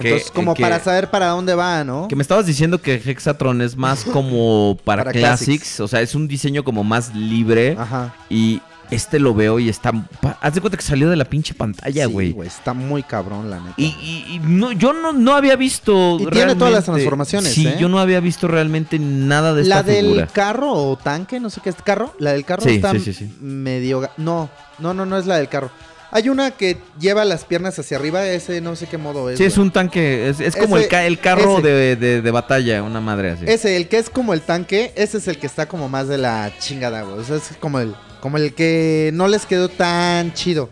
Que- 0.00 0.08
Entonces, 0.10 0.30
como 0.30 0.54
que- 0.54 0.62
para 0.62 0.78
saber 0.78 1.10
para 1.10 1.28
dónde 1.28 1.54
va, 1.56 1.82
¿no? 1.82 2.06
Que 2.06 2.14
me 2.14 2.22
estabas 2.22 2.46
diciendo 2.46 2.80
que 2.80 2.94
Hexatron 3.04 3.60
es 3.62 3.76
más 3.76 4.04
como 4.04 4.76
para, 4.84 5.02
Para 5.02 5.12
Classics. 5.12 5.46
Classics. 5.48 5.80
O 5.80 5.88
sea, 5.88 6.00
es 6.02 6.14
un 6.14 6.28
diseño 6.28 6.62
como 6.62 6.84
más 6.84 7.12
libre. 7.14 7.76
Ajá. 7.76 8.14
Y 8.30 8.60
este 8.90 9.18
lo 9.18 9.34
veo 9.34 9.58
y 9.58 9.68
está. 9.68 9.92
Haz 10.40 10.54
de 10.54 10.60
cuenta 10.60 10.76
que 10.76 10.82
salió 10.82 11.10
de 11.10 11.16
la 11.16 11.24
pinche 11.24 11.54
pantalla, 11.54 12.06
Sí, 12.06 12.12
güey. 12.12 12.34
Está 12.46 12.72
muy 12.74 13.02
cabrón, 13.02 13.50
la 13.50 13.58
neta. 13.60 13.74
y, 13.76 13.86
y- 13.86 14.34
y 14.34 14.38
no, 14.40 14.72
yo 14.72 14.92
no, 14.92 15.12
no 15.12 15.34
había 15.34 15.56
visto. 15.56 16.18
Y 16.20 16.26
tiene 16.26 16.54
todas 16.54 16.72
las 16.72 16.84
transformaciones, 16.84 17.52
Sí, 17.52 17.66
¿eh? 17.66 17.76
yo 17.78 17.88
no 17.88 17.98
había 17.98 18.20
visto 18.20 18.48
realmente 18.48 18.98
nada 18.98 19.54
de 19.54 19.64
la 19.64 19.80
esta 19.80 19.92
del 19.92 20.06
figura. 20.06 20.26
carro 20.28 20.72
o 20.72 20.96
tanque, 20.96 21.40
no 21.40 21.50
sé 21.50 21.60
qué 21.62 21.70
es 21.70 21.76
carro. 21.84 22.14
La 22.18 22.32
del 22.32 22.44
carro 22.44 22.62
Sí, 22.62 22.76
está 22.76 22.92
sí, 22.92 23.00
sí, 23.00 23.12
sí. 23.12 23.32
medio. 23.40 24.08
No, 24.16 24.48
no, 24.78 24.94
no, 24.94 25.04
no 25.06 25.18
es 25.18 25.26
la 25.26 25.36
del 25.36 25.48
carro. 25.48 25.70
Hay 26.10 26.30
una 26.30 26.52
que 26.52 26.78
lleva 26.98 27.26
las 27.26 27.44
piernas 27.44 27.78
hacia 27.78 27.98
arriba, 27.98 28.26
ese 28.26 28.62
no 28.62 28.74
sé 28.76 28.86
qué 28.86 28.96
modo 28.96 29.28
es. 29.28 29.36
Sí, 29.36 29.44
es 29.44 29.56
güey. 29.56 29.66
un 29.66 29.72
tanque. 29.72 30.30
Es, 30.30 30.40
es 30.40 30.56
como 30.56 30.76
Ese- 30.78 30.84
el, 30.86 30.90
ca- 30.90 31.04
el 31.04 31.18
carro 31.20 31.60
de, 31.60 31.96
de- 31.96 32.22
de 32.22 32.30
batalla, 32.30 32.82
una 32.82 33.02
madre 33.02 33.32
así. 33.32 33.44
Ese, 33.46 33.76
el 33.76 33.88
que 33.88 33.98
es 33.98 34.08
como 34.08 34.32
el 34.32 34.40
tanque, 34.40 34.90
ese 34.96 35.18
es 35.18 35.28
el 35.28 35.38
que 35.38 35.46
está 35.46 35.66
como 35.68 35.90
más 35.90 36.08
de 36.08 36.16
la 36.16 36.50
chingada, 36.60 37.02
güey. 37.02 37.18
O 37.18 37.24
sea, 37.24 37.36
es 37.36 37.50
como 37.60 37.78
el, 37.78 37.94
como 38.20 38.36
el 38.36 38.54
que 38.54 39.10
no 39.14 39.28
les 39.28 39.46
quedó 39.46 39.68
tan 39.68 40.32
chido. 40.34 40.70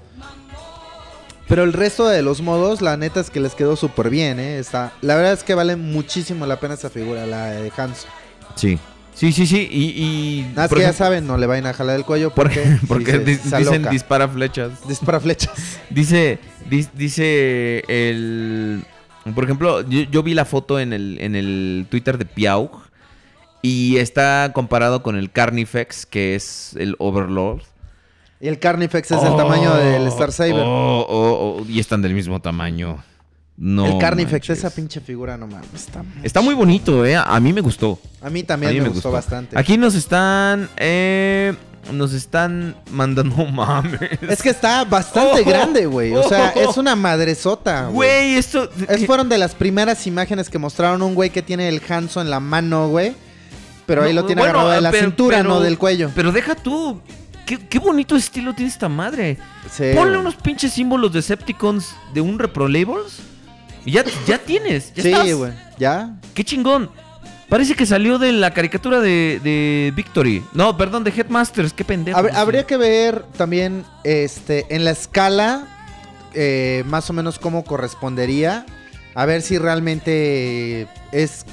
Pero 1.49 1.63
el 1.63 1.73
resto 1.73 2.09
de 2.09 2.23
los 2.23 2.41
modos, 2.43 2.83
la 2.83 2.97
neta 2.97 3.21
es 3.21 3.31
que 3.31 3.39
les 3.39 3.55
quedó 3.55 3.77
súper 3.77 4.11
bien, 4.11 4.41
¿eh? 4.41 4.59
Está, 4.59 4.93
la 5.01 5.15
verdad 5.15 5.33
es 5.33 5.45
que 5.45 5.55
vale 5.55 5.77
muchísimo 5.77 6.45
la 6.45 6.59
pena 6.59 6.75
esa 6.75 6.91
figura, 6.91 7.25
la 7.25 7.47
de 7.53 7.71
Hans. 7.77 8.07
Sí. 8.57 8.79
Sí, 9.15 9.33
sí, 9.33 9.47
sí. 9.47 9.67
Y. 9.71 9.85
y 10.03 10.53
Nada 10.55 10.69
que 10.69 10.81
ya 10.81 10.93
saben, 10.93 11.27
no 11.27 11.39
le 11.39 11.47
vayan 11.47 11.67
a 11.67 11.73
jalar 11.73 11.97
el 11.97 12.05
cuello 12.05 12.35
por- 12.35 12.47
porque, 12.53 12.79
porque 12.89 13.19
di- 13.21 13.37
dicen 13.37 13.87
dispara 13.91 14.29
flechas. 14.29 14.73
Dispara 14.89 15.21
flechas. 15.21 15.53
Dice, 15.91 16.39
dice 16.95 17.83
el... 17.89 18.85
Por 19.35 19.45
ejemplo, 19.45 19.81
yo, 19.89 20.03
yo 20.03 20.23
vi 20.23 20.35
la 20.35 20.45
foto 20.45 20.79
en 20.79 20.93
el, 20.93 21.17
en 21.21 21.35
el 21.35 21.87
Twitter 21.89 22.19
de 22.19 22.25
Piaug 22.27 22.71
y 23.67 23.97
está 23.97 24.53
comparado 24.55 25.03
con 25.03 25.17
el 25.17 25.33
Carnifex, 25.33 26.07
que 26.07 26.37
es 26.37 26.77
el 26.79 26.95
Overlord. 27.01 27.63
Y 28.41 28.47
el 28.47 28.61
Carnifex 28.61 29.11
es 29.11 29.23
el 29.25 29.37
tamaño 29.37 29.75
del 29.75 30.07
Star 30.07 30.31
Saber. 30.31 30.55
Oh, 30.55 31.01
oh, 31.09 31.57
oh, 31.61 31.67
y 31.69 31.81
están 31.81 32.01
del 32.01 32.15
mismo 32.15 32.41
tamaño. 32.41 33.03
No 33.57 33.87
el 33.87 33.99
Carnifex, 33.99 34.33
manches. 34.49 34.59
esa 34.59 34.71
pinche 34.71 35.01
figura, 35.01 35.37
no 35.37 35.49
mames. 35.49 35.69
Está, 35.75 36.05
Está 36.23 36.41
muy 36.43 36.55
bonito, 36.55 37.05
¿eh? 37.05 37.17
A 37.17 37.41
mí 37.41 37.53
me 37.53 37.61
gustó. 37.61 37.99
a 38.21 38.31
mí 38.31 38.41
A 38.41 38.47
también 38.47 38.73
mí 38.75 38.81
me, 38.83 38.89
gustó, 38.91 39.11
bastante. 39.11 39.59
Aquí 39.59 39.77
nos 39.77 39.97
están... 39.97 40.69
eh, 40.77 41.55
nos 41.93 42.13
están 42.13 42.77
mandando 42.93 43.35
mames. 43.53 44.01
Es 44.21 44.43
que 44.43 44.51
está 44.51 44.85
bastante 44.85 45.41
Oh, 45.41 45.45
grande, 45.45 45.87
güey. 45.87 46.13
O 46.15 46.29
sea, 46.29 46.53
oh. 46.55 46.71
es 46.71 46.77
una 46.77 46.95
madresota, 46.95 47.87
güey. 47.87 47.95
Güey, 47.95 48.37
esto... 48.37 48.71
Es 48.89 49.07
fueron 49.07 49.29
de 49.29 49.39
las 49.39 49.55
primeras 49.57 50.07
imágenes 50.07 50.51
que 50.51 50.59
mostraron 50.59 51.03
un 51.03 51.15
güey 51.15 51.31
que 51.31 51.43
tiene 51.43 51.69
el 51.69 51.81
Hanzo 51.89 52.21
en 52.21 52.31
la 52.31 52.39
mano, 52.39 52.89
güey. 52.91 53.15
Pero 53.87 54.03
ahí 54.03 54.13
No, 54.15 54.23
lo 54.23 54.27
tiene 54.27 54.43
bueno, 54.43 54.55
agarrado 54.59 54.75
de 54.75 54.81
la 54.81 54.91
pero- 54.91 55.05
cintura, 55.07 55.37
pero- 55.39 55.49
no 55.49 55.61
del 55.61 55.79
cuello. 55.79 56.11
Pero 56.15 56.33
deja 56.33 56.55
tú. 56.55 57.01
¿Qué, 57.47 57.59
qué 57.59 57.79
bonito 57.79 58.17
estilo 58.17 58.55
tiene 58.55 58.71
esta 58.73 58.89
madre. 58.89 59.39
Sí, 59.71 59.85
Ponle 59.95 60.19
unos 60.19 60.35
pinches 60.35 60.73
símbolos 60.73 61.13
Decepticons 61.13 61.95
de 62.13 62.21
un 62.21 62.39
Repro 62.41 62.67
Labels. 62.67 63.21
Y 63.85 63.93
ya, 63.93 64.05
ya 64.27 64.39
tienes. 64.39 64.93
Ya 64.95 65.23
Sí, 65.25 65.33
güey. 65.33 65.53
¿Ya? 65.79 66.17
Qué 66.35 66.43
chingón. 66.43 66.91
Parece 67.49 67.77
que 67.77 67.87
salió 67.87 68.19
de 68.19 68.33
la 68.33 68.51
caricatura 68.53 68.99
de, 69.01 69.41
de 69.45 69.93
Victory. 69.95 70.43
No, 70.53 70.77
perdón, 70.77 71.05
de 71.05 71.11
Headmasters. 71.17 71.73
Qué 71.73 71.85
pendejo. 71.85 72.19
Hab- 72.19 72.35
habría 72.35 72.67
que 72.67 72.77
ver 72.77 73.23
también 73.37 73.85
este 74.03 74.67
en 74.75 74.85
la 74.85 74.91
escala 74.91 75.69
eh, 76.35 76.83
más 76.89 77.09
o 77.11 77.13
menos 77.13 77.39
cómo 77.39 77.63
correspondería. 77.65 78.67
A 79.15 79.25
ver 79.25 79.41
si 79.43 79.57
realmente 79.57 80.89
es. 81.13 81.47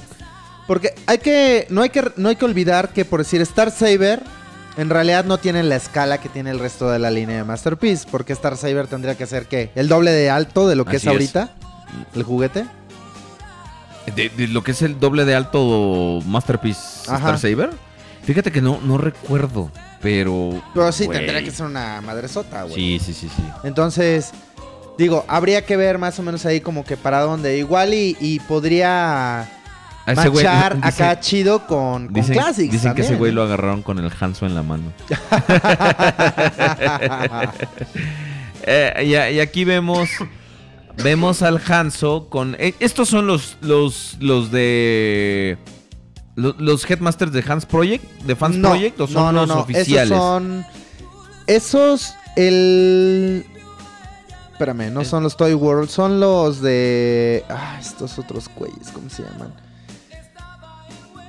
Porque 0.67 0.93
hay 1.07 1.17
que. 1.17 1.67
No 1.69 1.81
hay 1.81 1.89
que, 1.89 2.11
no 2.15 2.29
hay 2.29 2.35
que 2.35 2.45
olvidar 2.45 2.89
que 2.89 3.05
por 3.05 3.19
decir 3.19 3.41
Star 3.41 3.71
Saber. 3.71 4.21
En 4.75 4.89
realidad 4.89 5.23
no 5.25 5.37
tiene 5.37 5.61
la 5.61 5.75
escala 5.75 6.17
que 6.19 6.29
tiene 6.29 6.49
el 6.49 6.57
resto 6.57 6.89
de 6.89 6.97
la 6.97 7.11
línea 7.11 7.37
de 7.37 7.43
Masterpiece. 7.43 8.07
Porque 8.09 8.33
Star 8.33 8.57
Saber 8.57 8.87
tendría 8.87 9.15
que 9.15 9.25
ser 9.27 9.45
que 9.45 9.69
el 9.75 9.87
doble 9.87 10.11
de 10.11 10.29
alto 10.29 10.67
de 10.67 10.75
lo 10.75 10.85
que 10.85 10.97
Así 10.97 11.07
es 11.07 11.13
es. 11.13 11.35
ahorita. 11.35 11.49
El 12.15 12.23
juguete. 12.23 12.65
De, 14.15 14.29
de 14.29 14.47
lo 14.47 14.63
que 14.63 14.71
es 14.71 14.81
el 14.81 14.99
doble 14.99 15.23
de 15.25 15.33
alto 15.35 16.19
Masterpiece 16.25 16.81
Ajá. 17.07 17.35
Star 17.35 17.39
Saber. 17.39 17.69
Fíjate 18.23 18.51
que 18.51 18.61
no, 18.61 18.79
no 18.81 18.97
recuerdo. 18.97 19.69
Pero. 20.01 20.61
Pero 20.73 20.91
sí, 20.91 21.07
tendría 21.07 21.43
que 21.43 21.51
ser 21.51 21.65
una 21.65 22.01
madresota, 22.01 22.63
güey. 22.63 22.75
Sí, 22.75 22.99
sí, 22.99 23.13
sí, 23.13 23.29
sí. 23.33 23.43
Entonces, 23.63 24.31
digo, 24.97 25.23
habría 25.27 25.65
que 25.65 25.77
ver 25.77 25.97
más 25.97 26.17
o 26.19 26.23
menos 26.23 26.45
ahí 26.45 26.61
como 26.61 26.83
que 26.83 26.97
para 26.97 27.21
dónde. 27.21 27.57
Igual 27.57 27.93
y, 27.93 28.17
y 28.19 28.39
podría 28.41 29.49
A 30.05 30.11
ese 30.13 30.29
güey- 30.29 30.43
machar 30.43 30.75
dice- 30.81 30.87
acá 31.03 31.19
chido 31.19 31.65
con, 31.65 32.05
con 32.07 32.13
Dicen, 32.13 32.33
Classics 32.35 32.71
dicen 32.71 32.93
que 32.93 33.01
ese 33.03 33.15
güey 33.15 33.31
¿eh? 33.31 33.35
lo 33.35 33.43
agarraron 33.43 33.81
con 33.83 33.99
el 33.99 34.11
Hanzo 34.19 34.45
en 34.45 34.55
la 34.55 34.63
mano. 34.63 34.91
Eh, 38.65 39.31
y, 39.33 39.39
aquí 39.39 39.65
vemos 39.65 40.09
vemos 41.03 41.41
al 41.41 41.59
Hanzo 41.67 42.29
con 42.29 42.55
eh, 42.59 42.73
estos 42.79 43.09
son 43.09 43.27
los 43.27 43.57
los 43.59 44.15
los 44.21 44.51
de 44.51 45.57
lo- 46.35 46.55
los, 46.57 46.89
headmasters 46.89 47.33
de 47.33 47.43
Hans 47.45 47.65
Project, 47.65 48.05
de 48.23 48.35
Fans 48.37 48.55
No, 48.55 48.69
Project 48.69 49.01
o 49.01 49.07
son 49.07 49.35
no, 49.35 49.41
los 49.41 49.49
no, 49.49 49.59
oficiales. 49.61 50.11
Esos 50.11 50.17
son. 50.17 50.65
Esos, 51.45 52.13
el. 52.37 53.45
Espérame, 54.53 54.93
no 54.93 55.03
son 55.03 55.23
los 55.23 55.35
Toy 55.35 55.53
World, 55.53 55.89
son 55.89 56.21
los 56.21 56.61
de. 56.61 57.43
Ah, 57.49 57.77
estos 57.81 58.17
otros 58.17 58.49
güeyes, 58.55 58.89
¿cómo 58.93 59.09
se 59.09 59.23
llaman? 59.23 59.53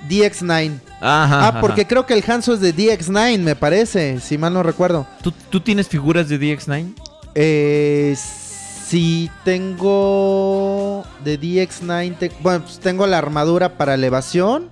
DX9. 0.09 0.73
Ajá, 1.01 1.39
Ah, 1.47 1.49
ajá. 1.49 1.61
porque 1.61 1.87
creo 1.87 2.07
que 2.07 2.15
el 2.15 2.25
Hanzo 2.27 2.55
es 2.55 2.61
de 2.61 2.75
DX9, 2.75 3.39
me 3.41 3.57
parece, 3.57 4.21
si 4.21 4.39
mal 4.39 4.53
no 4.55 4.63
recuerdo. 4.63 5.07
¿Tú, 5.23 5.33
tú 5.51 5.61
tienes 5.61 5.89
figuras 5.89 6.29
de 6.29 6.39
DX9? 6.41 6.95
Eh, 7.35 8.17
sí, 8.17 9.31
tengo 9.45 11.05
de 11.25 11.39
DX9. 11.41 12.17
te- 12.19 12.33
bueno, 12.41 12.63
pues 12.65 12.79
tengo 12.79 13.07
la 13.07 13.19
armadura 13.19 13.77
para 13.77 13.95
elevación. 13.95 14.71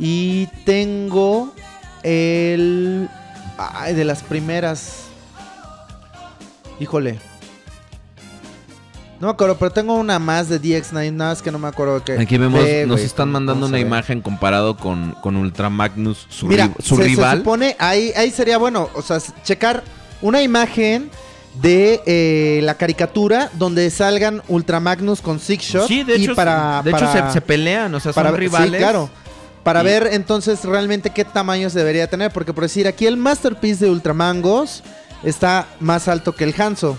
Y 0.00 0.46
tengo 0.64 1.52
el. 2.04 3.08
Ay, 3.56 3.94
de 3.94 4.04
las 4.04 4.22
primeras. 4.22 5.04
Híjole. 6.80 7.18
No 9.20 9.26
me 9.26 9.32
acuerdo, 9.32 9.56
pero 9.58 9.72
tengo 9.72 9.94
una 9.94 10.18
más 10.20 10.48
de 10.48 10.60
DX9. 10.62 11.12
Nada 11.12 11.30
más 11.32 11.42
que 11.42 11.50
no 11.50 11.58
me 11.58 11.66
acuerdo 11.66 12.04
que. 12.04 12.12
Aquí 12.12 12.38
vemos, 12.38 12.62
Ve, 12.62 12.86
nos 12.86 13.00
están 13.00 13.30
mandando 13.30 13.66
una 13.66 13.80
imagen 13.80 14.20
comparado 14.20 14.76
con, 14.76 15.12
con 15.20 15.36
Ultra 15.36 15.68
Magnus, 15.70 16.26
su, 16.28 16.46
Mira, 16.46 16.68
ri- 16.68 16.74
su 16.82 16.96
se, 16.96 17.02
se 17.02 17.08
rival. 17.08 17.38
supone, 17.38 17.74
ahí, 17.80 18.12
ahí 18.16 18.30
sería 18.30 18.58
bueno, 18.58 18.88
o 18.94 19.02
sea, 19.02 19.18
checar 19.42 19.82
una 20.22 20.40
imagen 20.40 21.10
de 21.60 22.00
eh, 22.06 22.60
la 22.62 22.74
caricatura 22.74 23.50
donde 23.54 23.90
salgan 23.90 24.40
Ultramagnus 24.46 25.20
con 25.20 25.40
Six 25.40 25.64
Shot. 25.64 25.88
sí, 25.88 26.04
de 26.04 26.16
y 26.16 26.24
hecho, 26.24 26.36
para, 26.36 26.80
de 26.84 26.90
hecho 26.90 27.00
para- 27.00 27.26
se, 27.28 27.32
se 27.32 27.40
pelean, 27.40 27.92
o 27.94 27.98
sea, 27.98 28.12
para- 28.12 28.28
son 28.30 28.36
sí, 28.38 28.44
rivales. 28.44 28.78
claro. 28.80 29.10
Para 29.64 29.82
Y- 29.82 29.84
ver 29.86 30.08
entonces 30.12 30.64
realmente 30.64 31.10
qué 31.10 31.24
tamaños 31.24 31.74
debería 31.74 32.06
tener. 32.08 32.30
Porque 32.30 32.52
por 32.52 32.62
decir, 32.62 32.86
aquí 32.86 33.04
el 33.06 33.16
Masterpiece 33.16 33.84
de 33.86 33.90
Ultramangos 33.90 34.84
está 35.24 35.66
más 35.80 36.06
alto 36.06 36.36
que 36.36 36.44
el 36.44 36.54
Hanzo. 36.56 36.96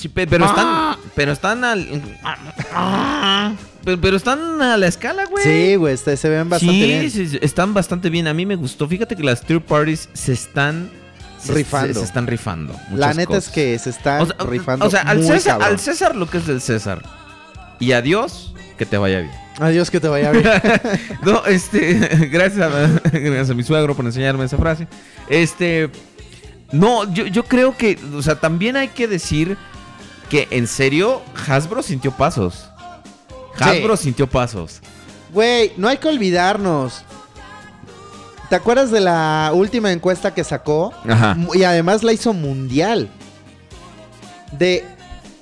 Sí, 0.00 0.08
pero 0.08 0.46
están, 0.46 0.96
pero 1.14 1.32
están 1.32 1.62
al, 1.62 1.86
pero, 3.84 4.00
pero 4.00 4.16
están 4.16 4.62
a 4.62 4.76
la 4.76 4.86
escala, 4.86 5.26
güey. 5.26 5.44
Sí, 5.44 5.74
güey, 5.76 5.96
se 5.96 6.28
ven 6.28 6.48
bastante 6.48 6.74
sí, 6.74 6.86
bien. 6.86 7.10
sí, 7.10 7.28
sí, 7.28 7.38
están 7.42 7.74
bastante 7.74 8.08
bien. 8.08 8.26
A 8.26 8.32
mí 8.34 8.46
me 8.46 8.56
gustó. 8.56 8.88
Fíjate 8.88 9.14
que 9.14 9.22
las 9.22 9.42
third 9.42 9.62
parties 9.62 10.08
se 10.14 10.32
están 10.32 10.90
se- 11.38 11.52
Rifando. 11.52 11.94
Se, 11.94 12.00
se 12.00 12.06
están 12.06 12.26
rifando. 12.26 12.74
La 12.94 13.12
neta 13.12 13.26
cosas. 13.28 13.48
es 13.48 13.50
que 13.52 13.78
se 13.78 13.90
están 13.90 14.22
o 14.22 14.26
sea, 14.26 14.36
rifando. 14.46 14.86
O 14.86 14.90
sea, 14.90 15.02
al 15.02 15.18
muy 15.18 15.26
César, 15.26 15.52
cabrón. 15.54 15.68
al 15.68 15.80
César 15.80 16.16
lo 16.16 16.30
que 16.30 16.38
es 16.38 16.46
del 16.46 16.60
César. 16.60 17.02
Y 17.78 17.92
adiós, 17.92 18.54
que 18.78 18.86
te 18.86 18.96
vaya 18.96 19.20
bien. 19.20 19.32
Adiós, 19.58 19.90
que 19.90 20.00
te 20.00 20.08
vaya 20.08 20.32
bien. 20.32 20.44
No, 21.22 21.44
este, 21.46 21.94
gracias 22.32 22.60
a, 22.60 23.10
gracias 23.10 23.50
a 23.50 23.54
mi 23.54 23.62
suegro 23.62 23.94
por 23.94 24.04
enseñarme 24.06 24.44
esa 24.44 24.56
frase. 24.56 24.86
Este, 25.28 25.90
no, 26.72 27.12
yo, 27.12 27.26
yo 27.26 27.44
creo 27.44 27.76
que, 27.76 27.98
o 28.14 28.22
sea, 28.22 28.36
también 28.36 28.76
hay 28.76 28.88
que 28.88 29.08
decir 29.08 29.56
que 30.30 30.48
en 30.50 30.66
serio 30.66 31.20
Hasbro 31.46 31.82
sintió 31.82 32.12
pasos. 32.12 32.70
Hasbro 33.58 33.96
sintió 33.98 34.26
pasos. 34.26 34.80
Güey, 35.34 35.72
no 35.76 35.88
hay 35.88 35.98
que 35.98 36.08
olvidarnos. 36.08 37.04
¿te 38.50 38.56
acuerdas 38.56 38.90
de 38.90 39.00
la 39.00 39.52
última 39.54 39.92
encuesta 39.92 40.34
que 40.34 40.42
sacó? 40.42 40.92
Ajá. 41.08 41.36
Y 41.54 41.62
además 41.62 42.02
la 42.02 42.12
hizo 42.12 42.32
mundial. 42.34 43.08
De, 44.52 44.84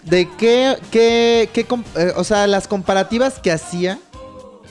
de 0.05 0.29
qué, 0.37 0.77
qué, 0.91 1.49
qué 1.53 1.67
eh, 1.97 2.13
o 2.15 2.23
sea, 2.23 2.47
las 2.47 2.69
comparativas 2.69 3.41
que 3.43 3.51
hacía 3.51 3.99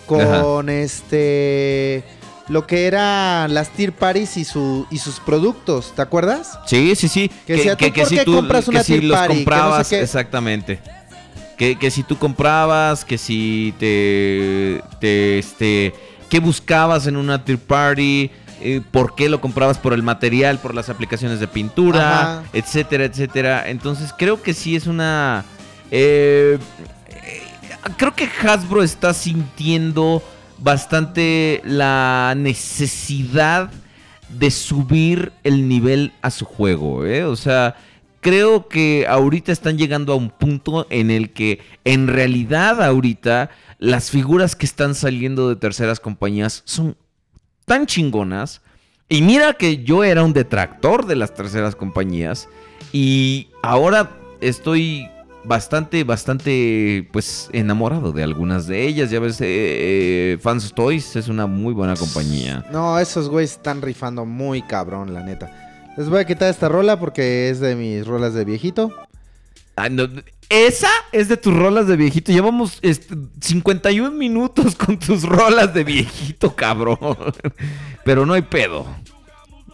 con 0.05 0.69
este, 0.69 2.03
lo 2.49 2.65
que 2.65 2.87
eran 2.87 3.53
las 3.53 3.69
tier 3.69 3.91
parties 3.91 4.37
y, 4.37 4.45
su, 4.45 4.87
y 4.89 4.99
sus 4.99 5.19
productos, 5.19 5.93
¿te 5.95 6.01
acuerdas? 6.01 6.57
Sí, 6.65 6.95
sí, 6.95 7.07
sí. 7.07 7.29
Que 7.45 7.53
decía, 7.53 7.75
¿tú 7.75 7.85
por 7.93 8.05
si 8.07 8.15
qué 8.15 8.25
compras 8.25 8.67
una 8.67 8.79
que 8.79 8.83
si 8.85 9.01
los 9.01 9.17
Party? 9.17 9.27
Que 9.27 9.33
no 9.33 9.39
sé 9.39 9.45
comprabas, 9.45 9.91
exactamente. 9.93 10.79
Que, 11.57 11.77
que 11.77 11.91
si 11.91 12.03
tú 12.03 12.17
comprabas, 12.17 13.03
que 13.03 13.17
si 13.17 13.73
te, 13.79 14.81
te 14.99 15.39
este, 15.39 15.93
qué 16.29 16.39
buscabas 16.39 17.07
en 17.07 17.17
una 17.17 17.43
Tea 17.43 17.57
Party, 17.57 18.31
eh, 18.61 18.81
por 18.91 19.15
qué 19.15 19.27
lo 19.27 19.41
comprabas 19.41 19.77
por 19.77 19.93
el 19.93 20.03
material, 20.03 20.59
por 20.59 20.73
las 20.73 20.89
aplicaciones 20.89 21.39
de 21.39 21.47
pintura, 21.47 22.21
Ajá. 22.21 22.43
etcétera, 22.53 23.05
etcétera. 23.05 23.69
Entonces 23.69 24.13
creo 24.17 24.41
que 24.41 24.53
sí 24.53 24.75
es 24.75 24.87
una... 24.87 25.45
eh, 25.91 26.57
eh, 27.09 27.41
creo 27.97 28.13
que 28.15 28.29
Hasbro 28.43 28.83
está 28.83 29.13
sintiendo 29.13 30.21
bastante 30.59 31.61
la 31.65 32.33
necesidad 32.35 33.71
de 34.29 34.51
subir 34.51 35.31
el 35.43 35.67
nivel 35.67 36.13
a 36.21 36.31
su 36.31 36.45
juego, 36.45 37.05
¿eh? 37.05 37.23
O 37.23 37.35
sea, 37.35 37.75
creo 38.21 38.67
que 38.67 39.05
ahorita 39.07 39.51
están 39.51 39.77
llegando 39.77 40.13
a 40.13 40.17
un 40.17 40.29
punto 40.29 40.87
en 40.89 41.11
el 41.11 41.31
que 41.31 41.59
en 41.85 42.07
realidad 42.07 42.83
ahorita 42.83 43.49
las 43.79 44.11
figuras 44.11 44.55
que 44.55 44.65
están 44.65 44.95
saliendo 44.95 45.49
de 45.49 45.55
terceras 45.55 45.99
compañías 45.99 46.63
son 46.65 46.97
tan 47.65 47.85
chingonas. 47.85 48.61
Y 49.09 49.21
mira 49.21 49.53
que 49.53 49.83
yo 49.83 50.03
era 50.03 50.23
un 50.23 50.33
detractor 50.33 51.05
de 51.05 51.15
las 51.15 51.33
terceras 51.33 51.75
compañías 51.75 52.49
y 52.91 53.47
ahora 53.63 54.17
estoy 54.41 55.07
bastante, 55.47 56.03
bastante, 56.03 57.07
pues 57.11 57.49
enamorado 57.53 58.11
de 58.11 58.23
algunas 58.23 58.67
de 58.67 58.85
ellas. 58.85 59.09
Ya 59.09 59.19
ves, 59.19 59.39
eh, 59.41 59.45
eh, 59.47 60.37
Fans 60.41 60.73
Toys 60.73 61.15
es 61.15 61.27
una 61.27 61.47
muy 61.47 61.73
buena 61.73 61.95
compañía. 61.95 62.65
No, 62.71 62.99
esos 62.99 63.29
güeyes 63.29 63.53
están 63.53 63.81
rifando 63.81 64.25
muy 64.25 64.61
cabrón, 64.61 65.13
la 65.13 65.23
neta. 65.23 65.93
Les 65.97 66.09
voy 66.09 66.19
a 66.19 66.25
quitar 66.25 66.49
esta 66.49 66.69
rola 66.69 66.99
porque 66.99 67.49
es 67.49 67.59
de 67.59 67.75
mis 67.75 68.05
rolas 68.05 68.33
de 68.33 68.45
viejito. 68.45 68.93
Ah, 69.75 69.89
no, 69.89 70.07
esa 70.49 70.89
es 71.11 71.29
de 71.29 71.37
tus 71.37 71.55
rolas 71.55 71.87
de 71.87 71.95
viejito. 71.95 72.31
Llevamos 72.31 72.79
este, 72.81 73.15
51 73.41 74.11
minutos 74.11 74.75
con 74.75 74.97
tus 74.99 75.23
rolas 75.23 75.73
de 75.73 75.83
viejito, 75.83 76.55
cabrón. 76.55 76.97
Pero 78.05 78.25
no 78.25 78.33
hay 78.33 78.43
pedo. 78.43 78.85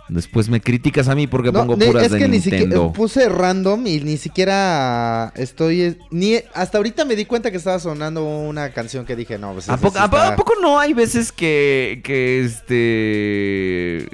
Después 0.09 0.49
me 0.49 0.59
criticas 0.59 1.07
a 1.07 1.15
mí 1.15 1.27
porque 1.27 1.51
No, 1.51 1.59
pongo 1.59 1.77
puras 1.77 2.03
es 2.05 2.11
de 2.11 2.19
que 2.19 2.27
ni 2.27 2.39
siquiera 2.41 2.65
Nintendo. 2.65 2.91
puse 2.91 3.29
random 3.29 3.87
y 3.87 4.01
ni 4.01 4.17
siquiera 4.17 5.31
estoy 5.35 5.97
ni 6.11 6.35
hasta 6.53 6.77
ahorita 6.77 7.05
me 7.05 7.15
di 7.15 7.23
cuenta 7.25 7.49
que 7.51 7.57
estaba 7.57 7.79
sonando 7.79 8.23
una 8.25 8.69
canción 8.71 9.05
que 9.05 9.15
dije, 9.15 9.37
no, 9.37 9.53
pues 9.53 9.69
¿A 9.69 9.77
poco, 9.77 9.97
sí 9.97 10.03
está- 10.03 10.27
a 10.27 10.35
poco 10.35 10.53
no 10.61 10.77
hay 10.77 10.93
veces 10.93 11.31
que, 11.31 12.01
que 12.03 12.41
este... 12.43 14.09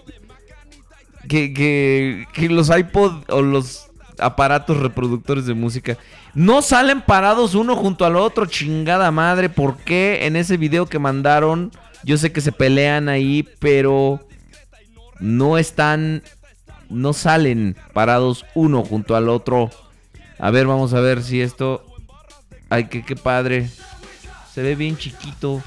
Que, 1.27 1.53
que, 1.53 2.25
que 2.33 2.49
los 2.49 2.69
iPod 2.75 3.23
o 3.29 3.41
los 3.41 3.87
aparatos 4.19 4.77
reproductores 4.77 5.45
de 5.45 5.53
música 5.53 5.97
no 6.33 6.61
salen 6.61 7.01
parados 7.01 7.53
uno 7.55 7.75
junto 7.75 8.05
al 8.05 8.15
otro, 8.15 8.45
chingada 8.47 9.11
madre. 9.11 9.49
¿Por 9.49 9.77
qué 9.77 10.25
en 10.25 10.35
ese 10.35 10.57
video 10.57 10.85
que 10.87 10.97
mandaron? 10.99 11.71
Yo 12.03 12.17
sé 12.17 12.31
que 12.31 12.41
se 12.41 12.51
pelean 12.51 13.09
ahí, 13.09 13.47
pero 13.59 14.19
no 15.19 15.57
están, 15.57 16.23
no 16.89 17.13
salen 17.13 17.75
parados 17.93 18.45
uno 18.55 18.83
junto 18.83 19.15
al 19.15 19.29
otro. 19.29 19.69
A 20.39 20.51
ver, 20.51 20.67
vamos 20.67 20.93
a 20.93 20.99
ver 21.01 21.23
si 21.23 21.41
esto... 21.41 21.85
Ay, 22.69 22.85
qué, 22.85 23.03
qué 23.03 23.15
padre. 23.15 23.69
Se 24.53 24.61
ve 24.61 24.75
bien 24.75 24.95
chiquito. 24.97 25.61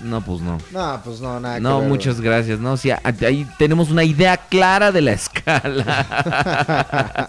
No, 0.00 0.20
pues 0.22 0.40
no. 0.40 0.58
No, 0.72 1.00
pues 1.04 1.20
no, 1.20 1.40
nada 1.40 1.56
que 1.56 1.60
No, 1.60 1.80
ver, 1.80 1.88
muchas 1.88 2.20
gracias. 2.20 2.58
No, 2.58 2.76
sí, 2.76 2.90
ahí 2.90 3.46
tenemos 3.58 3.90
una 3.90 4.04
idea 4.04 4.36
clara 4.36 4.92
de 4.92 5.00
la 5.02 5.12
escala. 5.12 5.84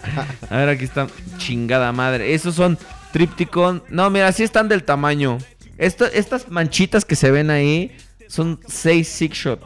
a 0.50 0.56
ver, 0.56 0.68
aquí 0.68 0.84
está. 0.84 1.06
Chingada 1.38 1.92
madre. 1.92 2.34
Esos 2.34 2.54
son 2.54 2.78
Tripticon. 3.12 3.82
No, 3.90 4.08
mira, 4.10 4.32
sí 4.32 4.42
están 4.42 4.68
del 4.68 4.84
tamaño. 4.84 5.38
Esto- 5.78 6.06
estas 6.06 6.48
manchitas 6.48 7.04
que 7.04 7.16
se 7.16 7.30
ven 7.30 7.50
ahí 7.50 7.94
son 8.28 8.58
6 8.66 9.06
Six 9.08 9.36
Shot. 9.36 9.62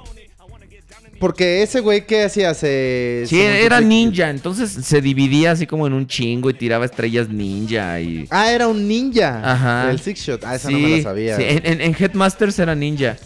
Porque 1.19 1.63
ese 1.63 1.81
güey 1.81 2.07
que 2.07 2.25
hacía 2.25 2.53
se 2.55 3.23
Sí, 3.27 3.37
se 3.37 3.65
era 3.65 3.81
ninja. 3.81 4.29
Entonces 4.31 4.71
se 4.71 5.01
dividía 5.01 5.53
así 5.53 5.67
como 5.67 5.87
en 5.87 5.93
un 5.93 6.07
chingo 6.07 6.51
y 6.51 6.55
tiraba 6.55 6.85
estrellas 6.85 7.29
ninja 7.29 8.01
y. 8.01 8.27
Ah, 8.31 8.51
era 8.53 8.69
un 8.69 8.87
ninja. 8.87 9.41
Ajá. 9.53 9.91
El 9.91 10.01
six 10.01 10.21
shot. 10.21 10.45
Ah, 10.45 10.55
esa 10.57 10.71
no 10.71 10.79
me 10.79 10.97
la 10.99 11.03
sabía. 11.03 11.37
sí, 11.37 11.43
en, 11.47 11.67
en- 11.67 11.81
en 11.81 11.97
Headmasters 11.99 12.59
era 12.59 12.75
ninja. 12.75 13.17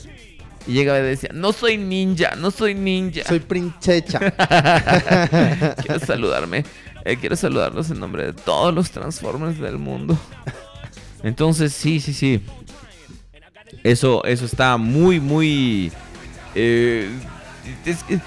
Y 0.67 0.73
llegaba 0.75 0.99
y 1.01 1.03
decía, 1.03 1.31
no 1.33 1.53
soy 1.53 1.79
ninja, 1.79 2.37
no 2.37 2.51
soy 2.51 2.75
ninja. 2.75 3.25
Soy 3.27 3.41
princecha. 3.41 4.19
quiero 5.83 5.99
saludarme. 6.05 6.65
eh, 7.05 7.17
quiero 7.19 7.35
saludarlos 7.35 7.91
en 7.91 7.99
nombre 7.99 8.27
de 8.27 8.33
todos 8.35 8.73
los 8.75 8.91
Transformers 8.91 9.59
del 9.59 9.79
mundo. 9.79 10.19
Entonces, 11.23 11.73
sí, 11.73 11.99
sí, 12.01 12.13
sí. 12.13 12.41
Eso, 13.83 14.23
eso 14.25 14.45
está 14.45 14.77
muy, 14.77 15.19
muy. 15.21 15.91
eh, 16.55 17.09
es- 17.85 18.05
es- 18.09 18.21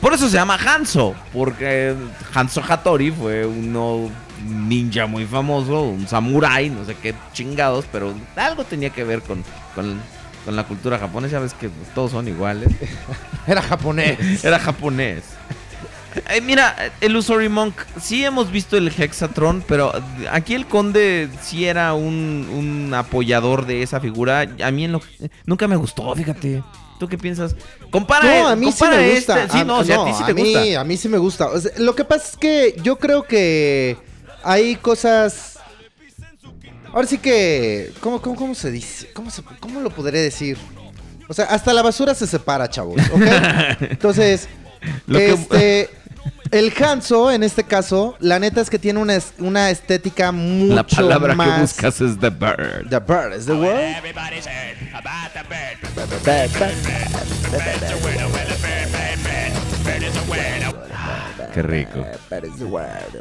por 0.00 0.12
eso 0.12 0.28
se 0.28 0.36
llama 0.36 0.56
Hanzo. 0.56 1.14
Porque 1.32 1.94
Hanzo 2.34 2.62
Hattori 2.66 3.10
fue 3.10 3.46
uno 3.46 4.10
ninja 4.46 5.06
muy 5.06 5.24
famoso, 5.24 5.82
un 5.82 6.06
samurái, 6.06 6.68
no 6.70 6.84
sé 6.84 6.94
qué 7.00 7.14
chingados, 7.32 7.86
pero 7.90 8.12
algo 8.36 8.64
tenía 8.64 8.90
que 8.90 9.04
ver 9.04 9.22
con, 9.22 9.42
con, 9.74 9.98
con 10.44 10.56
la 10.56 10.64
cultura 10.64 10.98
japonesa. 10.98 11.34
Ya 11.34 11.40
ves 11.40 11.54
que 11.54 11.70
todos 11.94 12.10
son 12.10 12.28
iguales. 12.28 12.68
Era 13.46 13.62
japonés. 13.62 14.18
Era 14.44 14.58
japonés. 14.58 15.22
Eh, 16.30 16.40
mira, 16.40 16.76
el 17.00 17.16
Usory 17.16 17.48
Monk, 17.48 17.74
sí 18.00 18.24
hemos 18.24 18.50
visto 18.52 18.76
el 18.76 18.86
Hexatron, 18.88 19.64
pero 19.66 19.92
aquí 20.30 20.54
el 20.54 20.66
conde 20.66 21.28
sí 21.42 21.64
era 21.64 21.92
un, 21.94 22.48
un 22.52 22.94
apoyador 22.94 23.66
de 23.66 23.82
esa 23.82 23.98
figura. 23.98 24.46
A 24.62 24.70
mí 24.70 24.84
en 24.84 24.92
lo, 24.92 25.00
nunca 25.44 25.66
me 25.66 25.74
gustó, 25.74 26.14
fíjate. 26.14 26.62
¿Tú 26.98 27.08
qué 27.08 27.18
piensas? 27.18 27.56
Compara, 27.90 28.24
No, 28.42 28.48
a 28.48 28.56
mí 28.56 28.70
sí 28.72 28.84
me 28.84 29.12
este- 29.12 29.32
gusta. 29.32 29.48
Sí, 29.52 29.58
A- 29.58 29.64
no, 29.64 29.78
o 29.78 29.84
sea, 29.84 30.00
a 30.00 30.04
ti 30.04 30.12
sí 30.16 30.24
te 30.24 30.34
mí, 30.34 30.54
gusta. 30.54 30.80
A 30.80 30.84
mí 30.84 30.96
sí 30.96 31.08
me 31.08 31.18
gusta. 31.18 31.48
O 31.48 31.60
sea, 31.60 31.72
lo 31.78 31.94
que 31.94 32.04
pasa 32.04 32.28
es 32.30 32.36
que 32.36 32.76
yo 32.82 32.96
creo 32.96 33.24
que 33.24 33.96
hay 34.42 34.76
cosas. 34.76 35.58
Ahora 36.92 37.06
sí 37.08 37.18
que. 37.18 37.92
¿Cómo, 38.00 38.22
cómo, 38.22 38.36
cómo 38.36 38.54
se 38.54 38.70
dice? 38.70 39.10
¿Cómo, 39.12 39.30
se- 39.30 39.42
¿Cómo 39.60 39.80
lo 39.80 39.90
podré 39.90 40.20
decir? 40.20 40.56
O 41.28 41.34
sea, 41.34 41.46
hasta 41.46 41.72
la 41.72 41.82
basura 41.82 42.14
se 42.14 42.26
separa, 42.26 42.68
chavos. 42.70 43.00
¿ok? 43.12 43.22
Entonces, 43.90 44.48
Lo 45.06 45.18
que- 45.18 45.30
este. 45.32 45.90
El 46.50 46.72
Hanzo, 46.80 47.32
en 47.32 47.42
este 47.42 47.64
caso, 47.64 48.16
la 48.20 48.38
neta 48.38 48.60
es 48.60 48.70
que 48.70 48.78
tiene 48.78 49.00
una, 49.00 49.16
es- 49.16 49.32
una 49.38 49.70
estética 49.70 50.30
mucho 50.30 50.74
La 50.74 50.86
palabra 50.86 51.34
más. 51.34 51.72
que 51.74 51.86
buscas 51.86 52.00
es 52.00 52.18
The 52.20 52.30
Bird. 52.30 52.88
The 52.90 53.00
bird 53.00 53.34
is 53.36 53.46
the 53.46 53.54
word. 53.54 53.76
Everybody's 53.98 54.46
heard 54.46 54.76
about 54.94 55.32
the 55.32 55.42
bird. 55.48 55.78
Bird's 56.24 56.52
a 57.90 57.96
winner, 58.04 58.28
well, 58.28 58.46
a 58.46 58.56
bird, 58.62 58.92
bird, 58.92 59.18
bird. 59.22 59.52
Bird 59.84 60.02
is 60.02 60.16
a 60.16 60.22
winner. 60.30 60.72
Qué 61.54 61.62
rico. 61.62 62.06
Bird 62.30 62.44
is 62.44 62.56
the 62.58 62.66
word. 62.66 63.12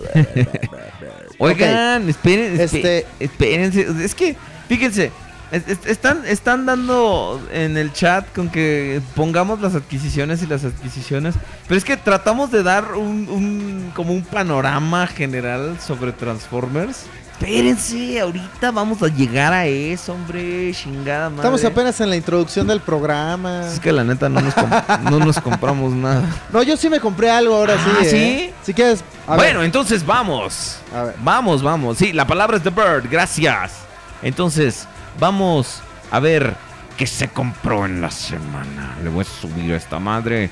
Oigan, 1.39 2.09
esperen, 2.09 2.59
espe- 2.59 2.63
Este- 2.63 3.05
espérense. 3.19 3.87
Es 4.03 4.15
que, 4.15 4.35
fíjense, 4.67 5.11
es- 5.53 5.67
es- 5.67 5.85
están, 5.85 6.23
están 6.25 6.65
dando 6.65 7.39
en 7.53 7.77
el 7.77 7.93
chat 7.93 8.25
con 8.35 8.49
que 8.49 9.01
pongamos 9.15 9.61
las 9.61 9.75
adquisiciones 9.75 10.43
y 10.43 10.47
las 10.47 10.65
adquisiciones. 10.65 11.35
Pero 11.67 11.77
es 11.77 11.85
que 11.85 11.95
tratamos 11.95 12.51
de 12.51 12.63
dar 12.63 12.95
un, 12.95 13.29
un- 13.29 13.91
como 13.95 14.11
un 14.13 14.23
panorama 14.23 15.07
general 15.07 15.77
sobre 15.79 16.11
Transformers. 16.11 17.03
Espérense, 17.39 18.19
ahorita 18.21 18.71
vamos 18.71 19.01
a 19.03 19.07
llegar 19.07 19.51
a 19.51 19.65
eso, 19.65 20.13
hombre. 20.13 20.71
Chingada 20.73 21.29
madre. 21.29 21.41
Estamos 21.41 21.65
apenas 21.65 21.99
en 21.99 22.09
la 22.09 22.15
introducción 22.15 22.65
del 22.67 22.79
programa. 22.79 23.67
Es 23.67 23.79
que 23.81 23.91
la 23.91 24.03
neta 24.03 24.29
no 24.29 24.39
nos, 24.39 24.53
no 25.11 25.19
nos 25.19 25.39
compramos 25.41 25.91
nada. 25.93 26.23
No, 26.53 26.63
yo 26.63 26.77
sí 26.77 26.89
me 26.89 26.99
compré 27.01 27.29
algo 27.29 27.55
ahora 27.55 27.75
Ah, 27.77 27.97
sí. 28.01 28.05
¿eh? 28.05 28.09
¿sí? 28.09 28.53
Si 28.67 28.73
quieres. 28.73 29.03
a 29.27 29.35
bueno, 29.35 29.59
ver. 29.59 29.65
entonces 29.65 30.05
vamos. 30.05 30.77
A 30.95 31.03
ver. 31.03 31.15
Vamos, 31.21 31.61
vamos. 31.61 31.97
Sí, 31.97 32.13
la 32.13 32.25
palabra 32.25 32.55
es 32.57 32.63
The 32.63 32.69
Bird. 32.69 33.09
Gracias. 33.11 33.73
Entonces, 34.21 34.87
vamos 35.19 35.81
a 36.11 36.19
ver 36.19 36.55
qué 36.97 37.07
se 37.07 37.29
compró 37.29 37.85
en 37.85 38.01
la 38.01 38.11
semana. 38.11 38.97
Le 39.03 39.09
voy 39.09 39.21
a 39.21 39.25
subir 39.25 39.73
a 39.73 39.77
esta 39.77 39.99
madre. 39.99 40.49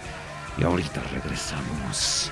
Y 0.58 0.64
ahorita 0.64 1.02
regresamos. 1.14 2.32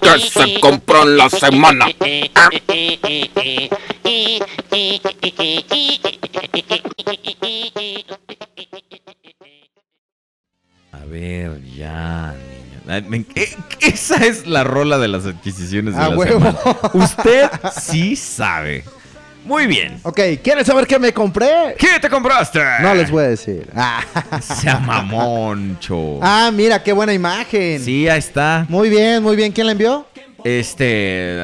Que 0.00 0.18
se 0.20 0.60
compró 0.60 1.02
en 1.02 1.16
la 1.16 1.30
semana. 1.30 1.86
A 11.00 11.04
ver, 11.06 11.62
ya, 11.76 12.34
me- 13.08 13.24
eh, 13.34 13.54
Esa 13.80 14.16
es 14.26 14.46
la 14.46 14.64
rola 14.64 14.98
de 14.98 15.08
las 15.08 15.26
adquisiciones 15.26 15.94
de 15.96 16.00
A 16.02 16.08
la 16.08 16.16
huevo. 16.16 16.38
semana. 16.38 16.58
Usted 16.94 17.48
sí 17.80 18.16
sabe. 18.16 18.84
Muy 19.44 19.66
bien. 19.66 19.98
Ok, 20.02 20.20
¿quieren 20.42 20.62
saber 20.64 20.86
qué 20.86 20.98
me 20.98 21.12
compré? 21.14 21.74
¿Qué 21.78 21.98
te 22.00 22.10
compraste? 22.10 22.60
No 22.82 22.92
les 22.94 23.10
voy 23.10 23.24
a 23.24 23.28
decir. 23.28 23.66
Ah, 23.74 24.02
Sea 24.42 24.78
mamoncho. 24.78 26.18
Ah, 26.22 26.50
mira, 26.52 26.82
qué 26.82 26.92
buena 26.92 27.14
imagen. 27.14 27.82
Sí, 27.82 28.06
ahí 28.08 28.18
está. 28.18 28.66
Muy 28.68 28.90
bien, 28.90 29.22
muy 29.22 29.36
bien. 29.36 29.50
¿Quién 29.52 29.66
la 29.66 29.72
envió? 29.72 30.06
Este, 30.44 30.84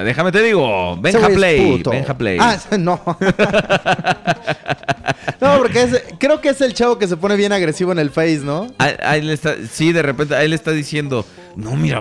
déjame 0.05 0.31
te 0.33 0.41
digo, 0.43 0.97
Benja 0.97 1.29
Play. 1.29 1.83
Benja 1.85 2.17
Play. 2.17 2.39
Ah, 2.41 2.57
no. 2.79 3.01
no, 5.41 5.59
porque 5.59 5.83
es- 5.83 6.03
creo 6.19 6.41
que 6.41 6.51
es 6.51 6.61
el 6.61 6.75
chavo 6.75 6.99
que 6.99 7.07
se 7.09 7.17
pone 7.17 7.37
bien 7.37 7.53
agresivo 7.53 7.93
en 7.93 7.99
el 7.99 8.11
face, 8.11 8.41
¿no? 8.45 8.69
Ahí, 8.79 8.95
ahí 9.03 9.23
le 9.23 9.33
está, 9.33 9.55
sí, 9.71 9.93
de 9.93 10.03
repente 10.03 10.35
ahí 10.35 10.49
le 10.49 10.55
está 10.57 10.71
diciendo, 10.71 11.27
no, 11.57 11.75
mira, 11.77 12.01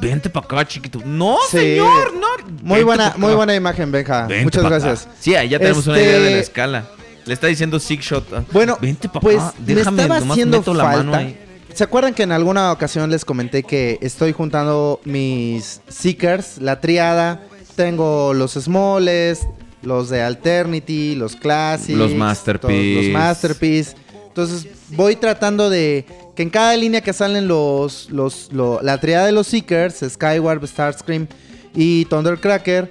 vente 0.00 0.28
para 0.30 0.44
acá, 0.46 0.66
chiquito. 0.66 1.00
No, 1.04 1.36
Sí. 1.50 1.58
señor, 1.58 2.14
no. 2.14 2.26
Muy 2.62 2.82
buena, 2.82 3.14
muy 3.16 3.34
buena 3.34 3.54
imagen, 3.54 3.90
Benja. 3.92 4.26
Vente 4.26 4.44
Muchas 4.44 4.64
acá. 4.64 4.78
gracias. 4.78 5.08
Sí, 5.20 5.34
ahí 5.34 5.48
ya 5.48 5.58
tenemos 5.58 5.86
una 5.86 5.98
Este- 5.98 6.10
idea 6.10 6.20
de 6.20 6.30
la 6.32 6.38
escala. 6.40 6.84
Le 7.26 7.34
está 7.34 7.46
diciendo 7.46 7.78
Six 7.78 8.04
Shot. 8.04 8.32
ah, 8.32 8.42
Bueno, 8.52 8.78
vente 8.80 9.06
para 9.08 9.20
pues 9.20 9.36
acá. 9.38 9.54
me 9.58 9.74
Déjame, 9.74 10.02
estaba 10.02 10.18
nomás 10.20 10.32
haciendo 10.32 10.58
meto 10.58 10.74
la 10.74 10.84
mano 10.84 11.12
falta. 11.12 11.18
ahí. 11.18 11.38
¿Se 11.78 11.84
acuerdan 11.84 12.12
que 12.12 12.24
en 12.24 12.32
alguna 12.32 12.72
ocasión 12.72 13.08
les 13.08 13.24
comenté 13.24 13.62
que 13.62 14.00
estoy 14.02 14.32
juntando 14.32 14.98
mis 15.04 15.80
Seekers, 15.86 16.58
la 16.60 16.80
triada? 16.80 17.40
Tengo 17.76 18.34
los 18.34 18.54
Smalls, 18.54 19.46
los 19.82 20.08
de 20.08 20.20
Alternity, 20.22 21.14
los 21.14 21.36
Classics, 21.36 21.96
Los 21.96 22.12
Masterpiece. 22.16 22.94
todos 22.94 23.04
Los 23.04 23.12
Masterpiece. 23.12 23.96
Entonces 24.26 24.66
voy 24.88 25.14
tratando 25.14 25.70
de 25.70 26.04
que 26.34 26.42
en 26.42 26.50
cada 26.50 26.76
línea 26.76 27.00
que 27.00 27.12
salen 27.12 27.46
los, 27.46 28.10
los 28.10 28.52
lo- 28.52 28.80
la 28.82 28.98
triada 28.98 29.26
de 29.26 29.30
los 29.30 29.46
Seekers, 29.46 30.00
Skyward, 30.08 30.66
Starscream 30.66 31.28
y 31.76 32.06
Thundercracker, 32.06 32.88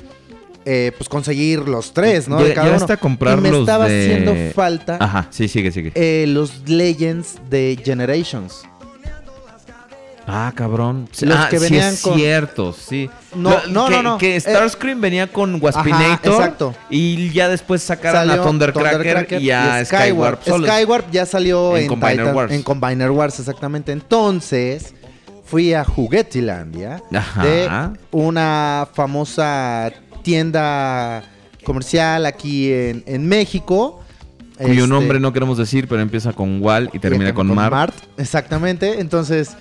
eh, 0.64 0.94
pues 0.98 1.10
conseguir 1.10 1.60
los 1.68 1.94
tres, 1.94 2.30
¿no? 2.30 2.42
De 2.42 2.48
Ya- 2.50 2.56
cada 2.56 2.68
uno. 2.70 2.78
hasta 2.78 2.96
comprar 2.96 3.38
y 3.38 3.42
me 3.42 3.52
los 3.52 3.60
estaba 3.62 3.90
de- 3.90 4.02
haciendo 4.14 4.54
falta 4.56 4.96
Ajá, 5.02 5.28
sí, 5.30 5.50
sigue, 5.50 5.74
sigue. 5.74 5.92
eh, 5.94 6.24
los 6.30 6.70
Legends 6.70 7.36
de 7.50 7.78
Generations. 7.84 8.64
Ah, 10.30 10.52
cabrón. 10.54 11.08
Los 11.22 11.38
ah, 11.38 11.48
que 11.50 11.58
sí 11.58 11.64
venían 11.64 11.94
es 11.94 12.02
con- 12.02 12.16
cierto, 12.16 12.74
sí. 12.74 13.10
No, 13.34 13.50
Lo- 13.52 13.68
no, 13.68 13.86
que, 13.88 13.92
no, 13.96 14.04
no. 14.04 14.18
Que 14.18 14.36
Eh, 14.36 14.40
Starscream 14.42 15.00
venía 15.00 15.28
con 15.32 15.58
Waspinator. 15.64 16.34
Ajá, 16.34 16.44
exacto. 16.44 16.76
Y 16.90 17.30
ya 17.32 17.48
después 17.48 17.82
sacaron 17.82 18.22
a 18.22 18.26
Salió 18.26 18.44
Thundercracker, 18.44 18.92
Thundercracker 18.98 19.42
y 19.42 19.52
a 19.52 19.82
y 19.82 19.86
Skyward. 19.86 20.40
Solo. 20.46 20.68
Skyward 20.68 21.06
ya 21.12 21.26
salió 21.26 21.78
En 21.78 21.84
en, 21.84 21.88
Combiner 21.88 22.18
Titan- 22.20 22.36
Wars. 22.36 22.52
en 22.52 22.62
Combiner 22.64 23.12
Wars, 23.12 23.40
exactamente. 23.40 23.92
Entonces, 23.94 24.94
fui 25.46 25.74
a 25.74 25.86
Juguetilandia 25.86 27.02
Ajá. 27.14 27.44
de 27.44 27.70
una 28.12 28.86
famosa 28.94 29.92
tienda 30.24 31.24
comercial 31.64 32.26
aquí 32.26 32.72
en, 32.72 33.04
en 33.08 33.26
México. 33.28 34.02
Cuyo 34.58 34.74
Este, 34.84 34.88
nombre 34.88 35.20
no 35.20 35.32
queremos 35.34 35.58
decir, 35.58 35.88
pero 35.88 36.02
empieza 36.02 36.34
con 36.34 36.62
Wal 36.64 36.90
y 36.92 37.00
termina 37.00 37.30
y 37.30 37.34
con, 37.34 37.54
Mar. 37.54 37.94
Exactamente. 38.18 39.00
Entonces, 39.00 39.56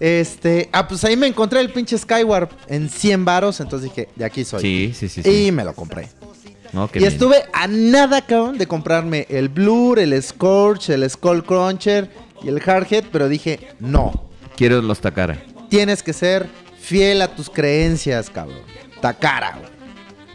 este. 0.00 0.68
Ah, 0.72 0.86
pues 0.86 1.04
ahí 1.04 1.16
me 1.16 1.26
encontré 1.26 1.60
el 1.60 1.72
pinche 1.72 1.96
Skyward 1.98 2.50
en 2.68 2.88
100 2.88 3.24
varos. 3.24 3.60
Entonces 3.60 3.90
dije, 3.90 4.08
de 4.16 4.24
aquí 4.24 4.44
soy. 4.44 4.60
Sí, 4.60 4.92
sí, 4.94 5.08
sí. 5.08 5.20
Y 5.20 5.46
sí. 5.46 5.52
me 5.52 5.64
lo 5.64 5.74
compré. 5.74 6.08
No, 6.72 6.88
y 6.92 6.98
bien. 6.98 7.12
estuve 7.12 7.44
a 7.52 7.66
nada, 7.66 8.26
cabrón, 8.26 8.58
de 8.58 8.66
comprarme 8.66 9.26
el 9.30 9.48
Blur, 9.48 9.98
el 9.98 10.22
Scorch, 10.22 10.90
el 10.90 11.08
Skull 11.08 11.42
Cruncher 11.42 12.10
y 12.42 12.48
el 12.48 12.60
Hardhead, 12.60 13.04
pero 13.10 13.28
dije, 13.28 13.68
no. 13.80 14.28
Quiero 14.54 14.82
los 14.82 15.00
Takara. 15.00 15.42
Tienes 15.70 16.02
que 16.02 16.12
ser 16.12 16.46
fiel 16.78 17.22
a 17.22 17.28
tus 17.28 17.48
creencias, 17.48 18.28
cabrón. 18.28 18.60
Takara, 19.00 19.58
güey. 19.58 19.77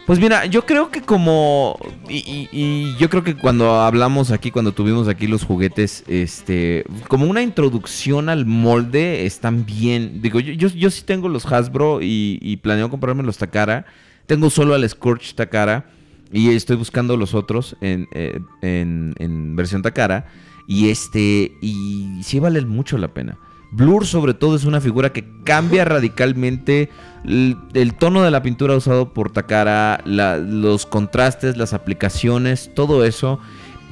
Pues 0.06 0.18
mira, 0.20 0.44
yo 0.44 0.66
creo 0.66 0.90
que 0.90 1.00
como. 1.00 1.78
Y, 2.10 2.48
y- 2.52 2.94
yo 2.98 3.08
creo 3.08 3.24
que 3.24 3.34
cuando 3.36 3.80
hablamos 3.80 4.30
aquí, 4.32 4.50
cuando 4.50 4.72
tuvimos 4.72 5.08
aquí 5.08 5.26
los 5.26 5.44
juguetes, 5.44 6.04
este. 6.08 6.84
Como 7.08 7.24
una 7.26 7.40
introducción 7.40 8.28
al 8.28 8.44
molde, 8.44 9.24
están 9.24 9.64
bien. 9.64 10.20
Digo, 10.20 10.40
yo, 10.40 10.52
yo, 10.52 10.68
yo 10.68 10.90
sí 10.90 11.02
tengo 11.04 11.30
los 11.30 11.50
Hasbro 11.50 12.02
y, 12.02 12.38
y 12.42 12.58
planeo 12.58 12.90
comprarme 12.90 13.22
los 13.22 13.38
Takara. 13.38 13.86
Tengo 14.26 14.50
solo 14.50 14.74
al 14.74 14.86
Scorch 14.88 15.34
Takara. 15.34 15.86
Y 16.30 16.50
estoy 16.50 16.76
buscando 16.76 17.16
los 17.16 17.32
otros 17.32 17.76
en, 17.80 18.08
eh, 18.12 18.40
en, 18.60 19.14
en 19.18 19.56
versión 19.56 19.80
Takara. 19.80 20.26
Y 20.66 20.90
este. 20.90 21.52
Y 21.62 22.20
sí 22.22 22.40
vale 22.40 22.60
mucho 22.66 22.98
la 22.98 23.08
pena. 23.08 23.38
Blur 23.74 24.06
sobre 24.06 24.34
todo 24.34 24.54
es 24.56 24.64
una 24.64 24.80
figura 24.80 25.12
que 25.12 25.24
cambia 25.44 25.84
radicalmente 25.84 26.90
el, 27.24 27.56
el 27.74 27.94
tono 27.94 28.22
de 28.22 28.30
la 28.30 28.42
pintura 28.42 28.76
usado 28.76 29.12
por 29.12 29.32
Takara, 29.32 30.00
la- 30.04 30.38
los 30.38 30.86
contrastes, 30.86 31.56
las 31.56 31.72
aplicaciones, 31.74 32.70
todo 32.74 33.04
eso. 33.04 33.40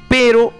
Pero, 0.07 0.53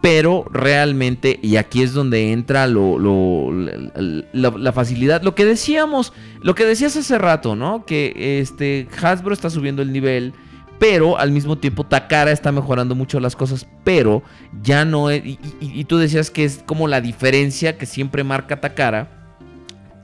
pero 0.00 0.44
realmente, 0.52 1.38
y 1.42 1.56
aquí 1.56 1.82
es 1.82 1.92
donde 1.92 2.32
entra 2.32 2.66
lo, 2.66 2.98
lo- 2.98 3.52
la, 3.52 4.24
la- 4.32 4.58
la 4.58 4.72
facilidad, 4.72 5.22
lo 5.22 5.34
que 5.34 5.44
decíamos, 5.44 6.12
lo 6.40 6.54
que 6.54 6.64
decías 6.64 6.96
hace 6.96 7.16
rato, 7.18 7.54
¿no? 7.54 7.84
Que 7.86 8.40
este 8.40 8.88
Hasbro 9.02 9.32
está 9.34 9.50
subiendo 9.50 9.82
el 9.82 9.92
nivel. 9.92 10.32
Pero 10.78 11.18
al 11.18 11.32
mismo 11.32 11.58
tiempo 11.58 11.84
Takara 11.84 12.30
está 12.30 12.52
mejorando 12.52 12.94
mucho 12.94 13.18
las 13.18 13.34
cosas, 13.34 13.66
pero 13.84 14.22
ya 14.62 14.84
no 14.84 15.10
es... 15.10 15.24
Y, 15.26 15.38
y- 15.60 15.80
y 15.80 15.84
tú 15.84 15.98
decías 15.98 16.30
que 16.30 16.44
es 16.44 16.60
como 16.64 16.86
la 16.86 17.00
diferencia 17.00 17.76
que 17.76 17.84
siempre 17.86 18.22
marca 18.22 18.60
Takara, 18.60 19.08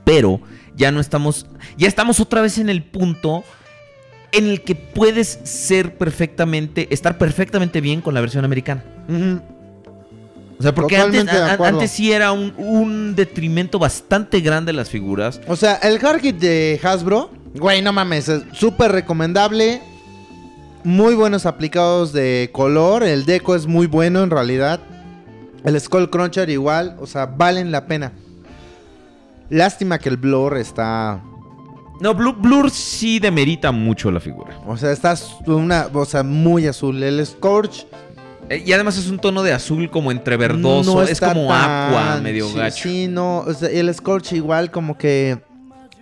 pero 0.03 0.41
ya 0.75 0.91
no 0.91 0.99
estamos... 0.99 1.45
Ya 1.77 1.87
estamos 1.87 2.19
otra 2.19 2.41
vez 2.41 2.57
en 2.57 2.69
el 2.69 2.83
punto 2.83 3.43
en 4.33 4.47
el 4.47 4.63
que 4.63 4.75
puedes 4.75 5.39
ser 5.43 5.97
perfectamente, 5.97 6.89
estar 6.93 7.17
perfectamente 7.17 7.79
bien 7.79 8.01
con 8.01 8.13
la 8.13 8.19
versión 8.19 8.43
americana. 8.43 8.83
O 10.59 10.61
sea, 10.61 10.75
porque 10.75 10.97
antes, 10.97 11.21
Totalmente 11.25 11.63
a- 11.63 11.67
antes 11.67 11.91
sí 11.91 12.11
era 12.11 12.33
un, 12.33 12.53
un 12.57 13.15
detrimento 13.15 13.79
bastante 13.79 14.41
grande 14.41 14.73
las 14.73 14.89
figuras. 14.89 15.39
O 15.47 15.55
sea, 15.55 15.75
el 15.75 15.99
Hardhead 15.99 16.33
de 16.35 16.79
Hasbro, 16.83 17.29
güey, 17.55 17.81
no 17.81 17.93
mames, 17.93 18.27
es 18.27 18.43
súper 18.51 18.91
recomendable. 18.91 19.81
Muy 20.85 21.15
buenos 21.15 21.45
aplicados 21.45 22.13
de 22.13 22.49
color. 22.53 23.03
El 23.03 23.25
deco 23.25 23.55
es 23.55 23.65
muy 23.67 23.87
bueno 23.87 24.23
en 24.23 24.29
realidad. 24.29 24.79
El 25.63 25.79
Skull 25.81 26.09
Cruncher 26.09 26.49
igual. 26.49 26.95
O 27.01 27.07
sea, 27.07 27.25
valen 27.25 27.71
la 27.71 27.87
pena. 27.87 28.11
Lástima 29.49 29.97
que 29.99 30.09
el 30.09 30.17
Blur 30.17 30.57
está. 30.57 31.21
No, 31.99 32.13
Blur, 32.13 32.35
Blur 32.39 32.69
sí 32.71 33.19
demerita 33.19 33.71
mucho 33.71 34.11
la 34.11 34.19
figura. 34.19 34.59
O 34.67 34.77
sea, 34.77 34.91
está 34.91 35.15
una. 35.47 35.87
O 35.93 36.05
sea, 36.05 36.23
muy 36.23 36.67
azul. 36.67 37.01
El 37.01 37.25
Scorch. 37.25 37.87
Eh, 38.49 38.63
Y 38.65 38.73
además 38.73 38.95
es 38.97 39.09
un 39.09 39.17
tono 39.17 39.41
de 39.41 39.53
azul 39.53 39.89
como 39.89 40.11
entre 40.11 40.37
verdoso, 40.37 40.93
no 40.95 41.01
es 41.01 41.19
como 41.19 41.47
tan- 41.47 41.69
agua, 41.71 42.19
medio 42.21 42.47
sí, 42.47 42.55
gacho. 42.57 42.83
Sí, 42.83 43.07
no. 43.07 43.39
O 43.39 43.53
sea, 43.53 43.69
el 43.69 43.91
Scorch 43.93 44.33
igual 44.33 44.69
como 44.69 44.97
que. 44.97 45.39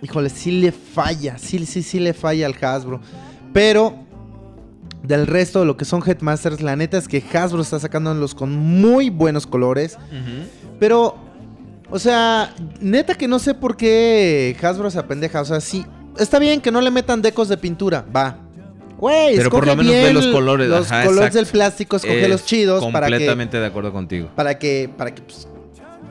Híjole, 0.02 0.28
sí 0.28 0.50
le 0.60 0.72
falla. 0.72 1.38
Sí, 1.38 1.64
sí, 1.64 1.82
sí 1.82 2.00
le 2.00 2.12
falla 2.12 2.44
al 2.46 2.54
Hasbro. 2.60 3.00
Pero. 3.54 4.03
Del 5.06 5.26
resto 5.26 5.60
de 5.60 5.66
lo 5.66 5.76
que 5.76 5.84
son 5.84 6.02
Headmasters, 6.04 6.62
la 6.62 6.76
neta 6.76 6.96
es 6.96 7.08
que 7.08 7.22
Hasbro 7.34 7.60
está 7.62 7.78
sacándolos 7.78 8.34
con 8.34 8.56
muy 8.56 9.10
buenos 9.10 9.46
colores. 9.46 9.98
Pero, 10.80 11.16
o 11.90 11.98
sea, 11.98 12.54
neta 12.80 13.14
que 13.14 13.28
no 13.28 13.38
sé 13.38 13.52
por 13.54 13.76
qué 13.76 14.56
Hasbro 14.62 14.90
se 14.90 14.98
apendeja. 14.98 15.42
O 15.42 15.44
sea, 15.44 15.60
sí, 15.60 15.84
está 16.18 16.38
bien 16.38 16.60
que 16.62 16.70
no 16.70 16.80
le 16.80 16.90
metan 16.90 17.20
decos 17.20 17.48
de 17.48 17.56
pintura, 17.58 18.04
va. 18.16 18.38
Güey, 18.96 19.36
Pero 19.36 19.50
por 19.50 19.66
lo 19.66 19.76
menos 19.76 19.92
ve 19.92 20.12
los 20.14 20.26
colores, 20.28 20.68
Los 20.68 20.90
ajá, 20.90 21.02
colores 21.04 21.18
exacto. 21.26 21.36
del 21.38 21.46
plástico, 21.48 21.96
escoge 21.96 22.22
Es 22.22 22.28
los 22.30 22.44
chidos 22.46 22.82
para 22.92 23.06
que, 23.08 23.12
Completamente 23.12 23.60
de 23.60 23.66
acuerdo 23.66 23.92
contigo. 23.92 24.30
para 24.34 24.58
que, 24.58 24.88
para 24.96 25.14
que, 25.14 25.20
pues, 25.20 25.46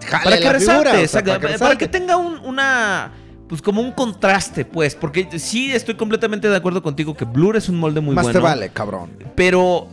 jale 0.06 0.24
Para 0.24 0.38
que 0.38 0.44
la 0.44 0.54
resalte, 0.54 0.74
figura, 0.74 0.92
o 0.92 0.94
sea, 0.94 1.02
exacto, 1.04 1.28
para 1.30 1.40
que 1.40 1.44
para, 1.46 1.54
resalte. 1.54 1.78
que 1.78 1.88
tenga 1.88 2.18
un- 2.18 2.40
una. 2.46 3.12
Pues 3.48 3.62
como 3.62 3.82
un 3.82 3.92
contraste, 3.92 4.66
pues. 4.66 4.96
Porque 4.96 5.28
sí 5.40 5.72
estoy 5.72 5.96
completamente 5.96 6.50
de 6.50 6.56
acuerdo 6.56 6.82
contigo 6.82 7.16
que 7.16 7.26
Blur 7.26 7.56
es 7.58 7.70
un 7.70 7.76
molde 7.80 8.02
muy 8.02 8.16
Más 8.16 8.24
bueno. 8.26 8.40
te 8.40 8.44
vale, 8.44 8.70
cabrón. 8.70 9.12
Pero 9.36 9.88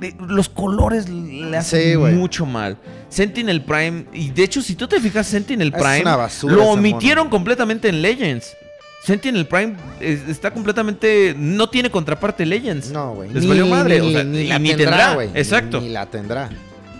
eh, 0.00 0.14
los 0.26 0.48
colores 0.48 1.08
le 1.08 1.56
hacen 1.56 1.92
Sí, 1.92 1.96
mucho 1.96 2.46
mal. 2.46 2.76
Sentinel 3.08 3.62
Prime, 3.62 4.06
y 4.12 4.30
de 4.30 4.42
hecho, 4.42 4.60
si 4.62 4.74
tú 4.74 4.88
te 4.88 5.00
fijas, 5.00 5.26
Sentinel 5.26 5.72
Es 5.74 5.80
Prime 5.80 6.00
una 6.02 6.16
basura 6.16 6.54
lo 6.56 6.64
omitieron 6.70 7.28
completamente 7.28 7.88
en 7.88 8.02
Legends. 8.02 8.56
Sentinel 9.04 9.46
Prime 9.46 9.76
está 10.00 10.50
completamente. 10.50 11.32
No 11.38 11.68
tiene 11.68 11.90
contraparte 11.90 12.44
Legends. 12.44 12.90
No, 12.90 13.14
güey. 13.14 13.32
Les 13.32 13.46
valió 13.46 13.66
madre. 13.68 14.00
o 14.00 14.10
sea, 14.10 14.24
ni 14.24 14.48
la 14.48 14.58
ni 14.58 14.70
tendrá, 14.70 14.86
tendrá. 14.90 15.14
güey. 15.14 15.30
Exacto. 15.34 15.80
Ni 15.80 15.90
la 15.90 16.06
tendrá. 16.06 16.50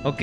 Ok. 0.05 0.22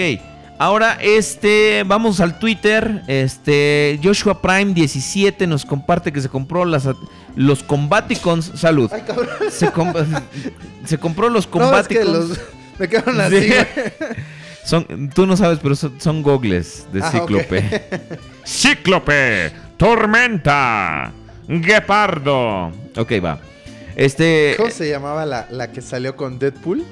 Ahora, 0.60 0.98
este, 1.02 1.84
vamos 1.86 2.20
al 2.20 2.40
Twitter. 2.40 3.02
Este, 3.08 4.00
Joshua 4.04 4.42
Prime 4.42 4.74
17 4.74 5.46
nos 5.48 5.66
comparte 5.66 6.12
que 6.14 6.22
se 6.22 6.30
compró 6.30 6.64
las, 6.66 6.88
los 7.36 7.64
Combaticons. 7.64 8.52
Salud. 8.56 8.90
Ay, 8.94 9.02
cabrón. 9.06 9.28
Se, 9.52 9.72
com- 9.72 9.94
se 10.86 10.98
compró 10.98 11.30
los 11.30 11.46
No, 11.54 11.62
es 11.64 11.66
Combaticons. 11.66 12.06
que 12.06 12.06
los... 12.06 12.40
Me 12.80 12.88
quedaron 12.90 13.20
así, 13.22 13.42
Sí. 13.42 13.48
güey. 13.50 13.66
Son, 14.66 15.10
tú 15.14 15.26
no 15.28 15.36
sabes, 15.36 15.60
pero 15.62 15.76
son, 15.76 16.00
son 16.00 16.24
gogles 16.24 16.88
de 16.94 17.02
Ah, 17.04 17.12
Cíclope. 17.12 17.84
Cíclope, 18.48 19.52
Tormenta, 19.76 21.12
Guepardo. 21.50 22.68
ok, 22.96 23.12
va. 23.22 23.40
Este. 23.98 24.54
¿Cómo 24.58 24.70
se 24.72 24.90
llamaba 24.90 25.26
la, 25.26 25.48
la 25.52 25.70
que 25.74 25.82
salió 25.82 26.16
con 26.16 26.40
Deadpool? 26.40 26.86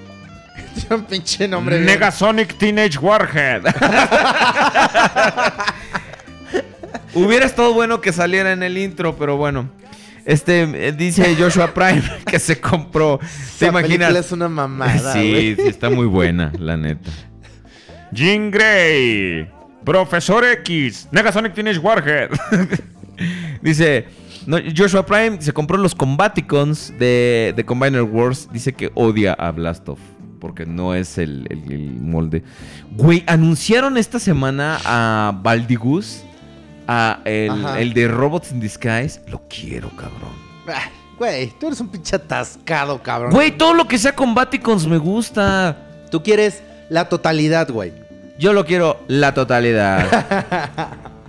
Tiene 0.76 0.96
un 0.96 1.04
pinche 1.06 1.48
nombre. 1.48 1.76
bien- 1.78 1.86
Negasonic 1.88 2.58
Teenage 2.58 2.98
Warhead. 2.98 3.64
Hubiera 7.14 7.46
estado 7.46 7.74
bueno 7.74 8.00
que 8.02 8.14
saliera 8.14 8.52
en 8.54 8.64
el 8.64 8.78
intro, 8.78 9.16
pero 9.18 9.38
bueno. 9.38 9.70
Este 10.24 10.62
eh, 10.88 10.92
dice 10.92 11.36
Joshua 11.40 11.74
Prime 11.74 12.02
que 12.26 12.40
se 12.40 12.60
compró. 12.60 13.20
¿Te 13.60 13.72
película 13.72 13.80
imaginas? 14.06 14.16
es 14.26 14.32
una 14.32 14.48
mamada, 14.48 15.14
sí, 15.14 15.56
está 15.58 15.90
muy 15.90 16.06
buena, 16.06 16.52
la 16.60 16.78
neta. 16.78 17.10
Jean 18.12 18.52
Grey, 18.52 19.50
Profesor 19.84 20.46
X, 20.46 21.08
Negasonic 21.12 21.54
Teenage 21.54 21.80
Warhead. 21.80 22.30
Dice 23.62 24.06
no, 24.46 24.58
Joshua 24.76 25.06
Prime 25.06 25.42
se 25.42 25.54
compró 25.54 25.78
los 25.78 25.96
Combaticons 25.96 26.94
de, 27.00 27.54
de 27.56 27.66
Combiner 27.66 28.04
Wars. 28.04 28.48
Dice 28.54 28.74
que 28.74 28.92
odia 28.96 29.34
a 29.34 29.52
Blastov 29.52 29.98
porque 30.42 30.66
no 30.66 30.94
es 30.96 31.18
el, 31.18 31.48
el- 31.50 31.72
el 31.72 31.92
molde. 32.02 32.44
Güey, 32.98 33.24
anunciaron 33.28 33.96
esta 33.96 34.20
semana 34.20 34.80
a 34.84 35.32
Baldigus, 35.42 36.24
a 36.88 37.20
el, 37.24 37.64
el 37.78 37.94
de 37.94 38.08
Robots 38.10 38.52
in 38.52 38.60
Disguise. 38.60 39.22
Lo 39.28 39.44
quiero, 39.48 39.90
cabrón. 39.92 40.34
Ah, 40.68 40.90
Güey, 41.18 41.54
tú 41.60 41.68
eres 41.68 41.80
un 41.80 41.88
pinche 41.90 42.16
atascado, 42.16 43.02
cabrón. 43.04 43.32
Güey, 43.32 43.56
todo 43.56 43.76
lo 43.76 43.88
que 43.88 44.00
sea 44.00 44.16
Combaticons 44.16 44.88
me 44.88 44.98
gusta. 44.98 45.78
Tú 46.10 46.24
quieres 46.24 46.64
la 46.90 47.08
totalidad, 47.08 47.70
güey. 47.70 47.94
Yo 48.40 48.54
lo 48.54 48.66
quiero 48.66 49.00
la 49.08 49.32
totalidad. 49.36 50.88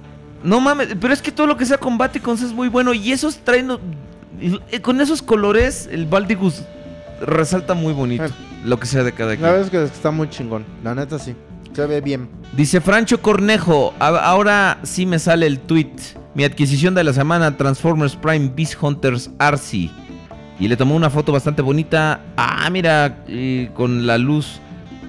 no 0.42 0.60
mames, 0.60 0.88
pero 0.98 1.12
es 1.12 1.20
que 1.20 1.30
todo 1.30 1.46
lo 1.46 1.58
que 1.58 1.66
sea 1.66 1.76
Combaticons 1.76 2.40
es 2.40 2.52
muy 2.52 2.68
bueno. 2.68 2.94
Y 2.94 3.12
esos 3.12 3.36
traen. 3.44 3.68
Con 4.80 5.00
esos 5.02 5.20
colores, 5.20 5.88
el 5.92 6.06
Baldigus 6.06 6.62
resalta 7.26 7.74
muy 7.74 7.92
bonito. 7.92 8.24
Eh. 8.24 8.30
Lo 8.64 8.78
que 8.78 8.86
sea 8.86 9.02
de 9.02 9.12
cada 9.12 9.30
La 9.30 9.36
quien. 9.36 9.42
verdad 9.50 9.62
es 9.64 9.70
que 9.70 9.82
está 9.84 10.10
muy 10.10 10.28
chingón. 10.30 10.64
La 10.84 10.94
neta 10.94 11.18
sí. 11.18 11.34
Se 11.72 11.86
ve 11.86 12.00
bien. 12.00 12.28
Dice 12.56 12.80
Francho 12.80 13.20
Cornejo. 13.22 13.94
"A- 13.98 14.08
Ahora 14.08 14.78
sí 14.82 15.06
me 15.06 15.18
sale 15.18 15.46
el 15.46 15.58
tweet. 15.58 15.92
Mi 16.34 16.44
adquisición 16.44 16.94
de 16.94 17.02
la 17.04 17.12
semana: 17.12 17.56
Transformers 17.56 18.14
Prime 18.16 18.52
Beast 18.54 18.74
Hunters 18.80 19.30
RC. 19.38 19.90
Y 20.60 20.68
le 20.68 20.76
tomó 20.76 20.94
una 20.94 21.10
foto 21.10 21.32
bastante 21.32 21.62
bonita. 21.62 22.20
Ah, 22.36 22.68
mira, 22.70 23.24
y 23.26 23.66
con 23.68 24.06
la 24.06 24.18
luz. 24.18 24.60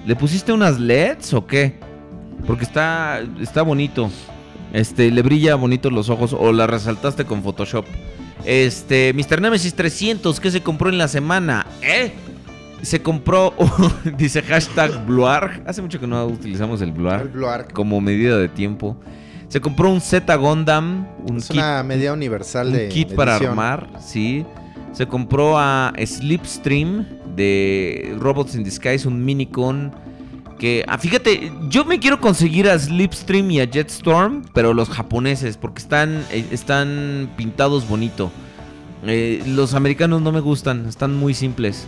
¿Le 0.06 0.16
pusiste 0.16 0.52
unas 0.52 0.80
LEDs 0.80 1.32
o 1.34 1.46
qué? 1.46 1.78
Porque 2.46 2.64
está, 2.64 3.20
está 3.40 3.62
bonito. 3.62 4.10
Este, 4.72 5.10
le 5.10 5.22
brilla 5.22 5.54
bonito 5.54 5.90
los 5.90 6.10
ojos 6.10 6.34
o 6.36 6.52
la 6.52 6.66
resaltaste 6.66 7.24
con 7.24 7.42
Photoshop. 7.42 7.84
Este, 8.44 9.12
Mr. 9.14 9.40
Nemesis 9.40 9.74
300, 9.74 10.38
¿qué 10.40 10.50
se 10.50 10.60
compró 10.62 10.88
en 10.90 10.98
la 10.98 11.08
semana? 11.08 11.66
¿Eh? 11.82 12.12
Se 12.82 13.00
compró, 13.00 13.54
dice 14.18 14.42
hashtag 14.42 15.06
Bluarg. 15.06 15.62
Hace 15.66 15.80
mucho 15.80 15.98
que 15.98 16.06
no 16.06 16.26
utilizamos 16.26 16.82
el 16.82 16.92
Bluarg 16.92 17.30
Arc. 17.46 17.72
como 17.72 18.00
medida 18.00 18.36
de 18.36 18.48
tiempo. 18.48 18.96
Se 19.48 19.60
compró 19.60 19.90
un 19.90 20.00
Z 20.00 20.34
Gundam, 20.36 21.06
un 21.26 21.38
Es 21.38 21.48
kit, 21.48 21.56
una 21.56 21.82
medida 21.82 22.12
universal 22.12 22.66
un 22.68 22.72
de. 22.74 22.88
kit 22.88 23.14
para 23.14 23.36
armar, 23.36 23.88
sí. 24.00 24.44
Se 24.92 25.06
compró 25.06 25.58
a 25.58 25.92
Slipstream 26.04 27.06
de 27.36 28.14
Robots 28.18 28.54
in 28.54 28.64
Disguise, 28.64 29.08
un 29.08 29.24
minicon. 29.24 29.92
Ah, 30.86 30.98
fíjate, 30.98 31.52
yo 31.68 31.84
me 31.84 31.98
quiero 31.98 32.20
conseguir 32.20 32.68
a 32.68 32.78
Slipstream 32.78 33.50
y 33.50 33.60
a 33.60 33.70
Jetstorm, 33.70 34.44
pero 34.54 34.72
los 34.72 34.88
japoneses, 34.88 35.56
porque 35.56 35.82
están, 35.82 36.24
eh, 36.30 36.46
están 36.50 37.30
pintados 37.36 37.86
bonito. 37.86 38.30
Eh, 39.06 39.42
los 39.46 39.74
americanos 39.74 40.22
no 40.22 40.32
me 40.32 40.40
gustan, 40.40 40.86
están 40.86 41.14
muy 41.14 41.34
simples. 41.34 41.86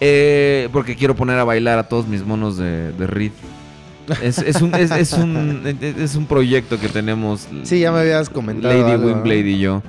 Eh, 0.00 0.68
porque 0.72 0.96
quiero 0.96 1.14
poner 1.14 1.38
a 1.38 1.44
bailar 1.44 1.78
a 1.78 1.88
todos 1.88 2.06
mis 2.08 2.24
monos 2.24 2.56
de, 2.56 2.92
de 2.92 3.06
Reed. 3.06 3.32
Es, 4.20 4.38
es 4.38 4.60
un, 4.60 4.74
es, 4.74 4.90
es 4.90 5.12
un, 5.12 5.62
es 5.80 6.16
un 6.16 6.26
proyecto 6.26 6.78
que 6.78 6.88
tenemos. 6.88 7.48
Sí, 7.62 7.80
ya 7.80 7.92
me 7.92 8.00
habías 8.00 8.28
comentado. 8.28 8.74
Lady 8.74 8.90
algo, 8.90 9.06
¿no? 9.06 9.14
Windblade 9.14 9.48
y 9.48 9.60
yo. 9.60 9.82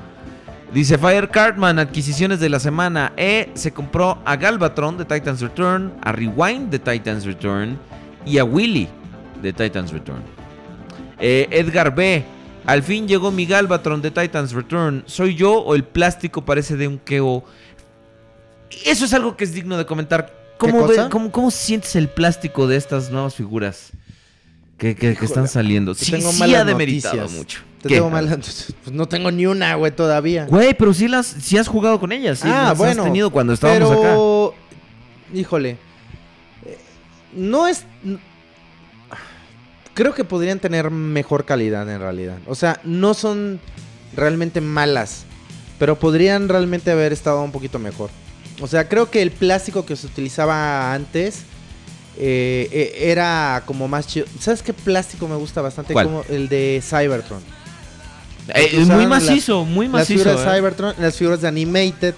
Dice 0.72 0.98
Fire 0.98 1.30
Cartman, 1.30 1.78
adquisiciones 1.78 2.40
de 2.40 2.50
la 2.50 2.60
semana. 2.60 3.12
E 3.18 3.50
se 3.56 3.72
compró 3.72 4.20
a 4.24 4.36
Galvatron 4.36 4.98
de 4.98 5.06
Titans 5.06 5.42
Return, 5.42 5.94
a 6.02 6.12
Rewind 6.12 6.70
de 6.70 6.80
Titans 6.80 7.26
Return 7.26 7.78
y 8.26 8.38
a 8.38 8.44
Willy 8.44 8.88
de 9.42 9.54
Titans 9.54 9.92
Return. 9.92 10.22
Eh, 11.20 11.48
Edgar 11.52 11.94
B. 11.94 12.24
Al 12.66 12.82
fin 12.82 13.08
llegó 13.08 13.30
mi 13.32 13.46
Galvatron 13.46 14.02
de 14.02 14.10
Titans 14.12 14.54
Return. 14.54 15.04
¿Soy 15.06 15.36
yo 15.36 15.54
o 15.60 15.76
el 15.76 15.84
plástico 15.84 16.46
parece 16.46 16.78
de 16.78 16.88
un 16.88 16.98
Keo? 16.98 17.44
Eso 18.86 19.06
es 19.06 19.14
algo 19.14 19.36
que 19.36 19.44
es 19.44 19.54
digno 19.54 19.78
de 19.78 19.86
comentar. 19.86 20.34
¿Cómo, 20.58 20.88
ve- 20.88 21.10
cómo- 21.12 21.32
cómo 21.32 21.52
sientes 21.52 21.96
el 21.98 22.08
plástico 22.08 22.68
de 22.68 22.78
estas 22.78 23.10
nuevas 23.12 23.36
figuras 23.36 23.92
que, 24.78 24.96
que- 24.96 25.16
que 25.16 25.26
están 25.26 25.48
saliendo? 25.50 25.94
Te 25.94 26.06
Sí, 26.06 26.12
tengo 26.12 26.32
sí 26.32 26.40
malas 26.40 26.62
ha 26.62 26.66
demeritado 26.66 27.16
noticias. 27.18 27.38
mucho. 27.38 27.60
Tengo 27.82 28.10
malas- 28.10 28.74
Pues 28.84 28.96
no 28.96 29.08
tengo 29.08 29.30
ni 29.30 29.46
una, 29.46 29.76
güey, 29.76 29.92
todavía. 29.94 30.46
Güey, 30.46 30.74
pero 30.74 30.94
sí 30.94 31.10
las 31.10 31.26
sí 31.28 31.58
has 31.58 31.68
jugado 31.68 32.00
con 32.00 32.14
ellas, 32.14 32.40
sí 32.40 32.48
ah, 32.50 32.70
las 32.70 32.78
bueno. 32.78 33.02
has 33.02 33.08
tenido 33.08 33.30
cuando 33.30 33.52
estábamos 33.52 33.92
acá. 33.92 35.38
Híjole. 35.38 35.78
No 37.36 37.68
es... 37.68 37.86
Creo 39.94 40.14
que 40.14 40.24
podrían 40.24 40.60
tener 40.60 40.90
mejor 40.90 41.46
calidad 41.46 41.90
en 41.90 42.00
realidad. 42.00 42.40
O 42.48 42.56
sea, 42.56 42.80
no 42.84 43.14
son 43.14 43.60
realmente 44.16 44.60
malas. 44.62 45.26
Pero 45.80 46.00
podrían 46.00 46.50
realmente 46.50 46.92
haber 46.92 47.14
estado 47.14 47.42
un 47.44 47.52
poquito 47.52 47.80
mejor. 47.80 48.10
O 48.62 48.68
sea, 48.68 48.88
creo 48.88 49.10
que 49.12 49.22
el 49.22 49.32
plástico 49.32 49.86
que 49.86 49.96
se 49.96 50.08
utilizaba 50.08 50.94
antes 50.94 51.44
eh, 52.18 52.70
eh, 52.72 53.12
era 53.12 53.64
como 53.66 53.88
más 53.88 54.08
chido. 54.08 54.26
¿Sabes 54.40 54.62
qué 54.62 54.74
plástico 54.74 55.28
me 55.28 55.36
gusta 55.36 55.62
bastante? 55.62 55.94
¿Cuál? 55.94 56.06
Como 56.06 56.24
el 56.30 56.48
de 56.48 56.82
Cybertron. 56.84 57.42
Eh, 58.54 58.84
muy 58.86 59.08
macizo, 59.08 59.66
muy 59.66 59.88
Las 59.88 59.94
macizo. 59.94 60.20
figuras 60.20 60.46
de 60.46 60.52
eh. 60.52 60.56
Cybertron, 60.56 60.96
las 61.00 61.16
figuras 61.16 61.42
de 61.42 61.48
Animated 61.48 62.14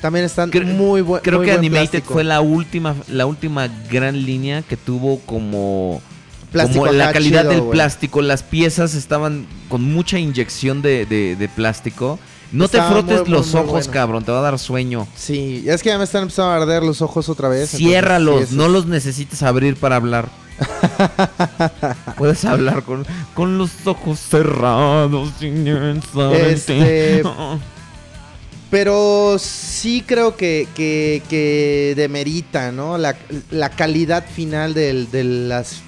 también 0.00 0.24
están 0.24 0.50
muy 0.76 1.00
buenas. 1.02 1.22
Creo 1.24 1.40
que 1.42 1.52
Animated 1.52 2.02
fue 2.02 2.24
la 2.24 2.40
última 2.40 2.94
la 3.08 3.26
última 3.26 3.68
gran 3.90 4.24
línea 4.24 4.62
que 4.62 4.76
tuvo 4.76 5.18
como 5.20 6.00
Plástico 6.52 6.86
como 6.86 6.92
la 6.96 7.12
calidad 7.12 7.42
chido, 7.42 7.52
del 7.52 7.62
plástico, 7.70 8.22
las 8.22 8.42
piezas 8.42 8.94
estaban 8.94 9.46
con 9.68 9.82
mucha 9.84 10.18
inyección 10.18 10.80
de, 10.82 11.04
de- 11.04 11.36
de 11.36 11.48
plástico. 11.48 12.18
No 12.50 12.64
Estaba 12.64 12.88
te 12.88 12.92
frotes 12.94 13.20
muy, 13.20 13.28
los 13.28 13.52
muy 13.52 13.60
ojos, 13.60 13.70
bueno. 13.72 13.92
cabrón, 13.92 14.24
te 14.24 14.32
va 14.32 14.38
a 14.38 14.42
dar 14.42 14.58
sueño. 14.58 15.06
Sí, 15.14 15.64
es 15.66 15.82
que 15.82 15.90
ya 15.90 15.98
me 15.98 16.04
están 16.04 16.22
empezando 16.22 16.50
a 16.52 16.56
arder 16.56 16.82
los 16.82 17.02
ojos 17.02 17.28
otra 17.28 17.50
vez. 17.50 17.64
entonces, 17.74 17.78
Ciérralos, 17.86 18.48
sí, 18.48 18.56
no 18.56 18.68
los 18.68 18.86
necesites 18.86 19.42
abrir 19.42 19.76
para 19.76 19.96
hablar. 19.96 20.30
Puedes 22.16 22.44
hablar 22.46 22.82
con, 22.84 23.06
con 23.34 23.58
los 23.58 23.70
ojos 23.86 24.18
cerrados. 24.18 25.30
Este, 25.42 27.22
Pero 28.70 29.36
sí 29.38 30.04
creo 30.06 30.36
que, 30.36 30.68
que, 30.74 31.22
que 31.30 31.94
demerita, 31.96 32.70
¿no? 32.70 32.98
La, 32.98 33.16
la 33.50 33.70
calidad 33.70 34.26
final 34.28 34.74
del- 34.74 35.10
de, 35.10 35.24
las, 35.24 35.80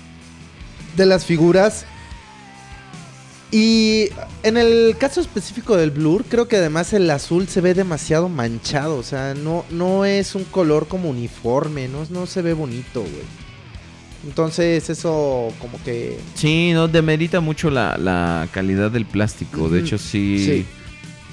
de 0.96 1.04
las 1.06 1.26
figuras. 1.26 1.84
Y 3.52 4.08
en 4.44 4.56
el 4.56 4.94
caso 4.98 5.20
específico 5.20 5.76
del 5.76 5.90
Blur, 5.90 6.24
creo 6.24 6.46
que 6.46 6.56
además 6.56 6.92
el 6.92 7.10
azul 7.10 7.48
se 7.48 7.60
ve 7.60 7.74
demasiado 7.74 8.28
manchado. 8.28 8.96
O 8.96 9.02
sea, 9.02 9.34
no, 9.34 9.64
no 9.70 10.04
es 10.04 10.34
un 10.34 10.44
color 10.44 10.86
como 10.86 11.10
uniforme, 11.10 11.88
no, 11.88 12.06
no 12.10 12.26
se 12.26 12.42
ve 12.42 12.52
bonito, 12.54 13.00
güey. 13.00 13.40
Entonces 14.24 14.88
eso 14.88 15.52
como 15.58 15.82
que... 15.82 16.18
Sí, 16.34 16.70
no, 16.74 16.88
demerita 16.88 17.40
mucho 17.40 17.70
la, 17.70 17.96
la 17.98 18.48
calidad 18.52 18.90
del 18.90 19.04
plástico. 19.06 19.68
De 19.68 19.80
hecho, 19.80 19.98
sí, 19.98 20.44
Sí. 20.44 20.66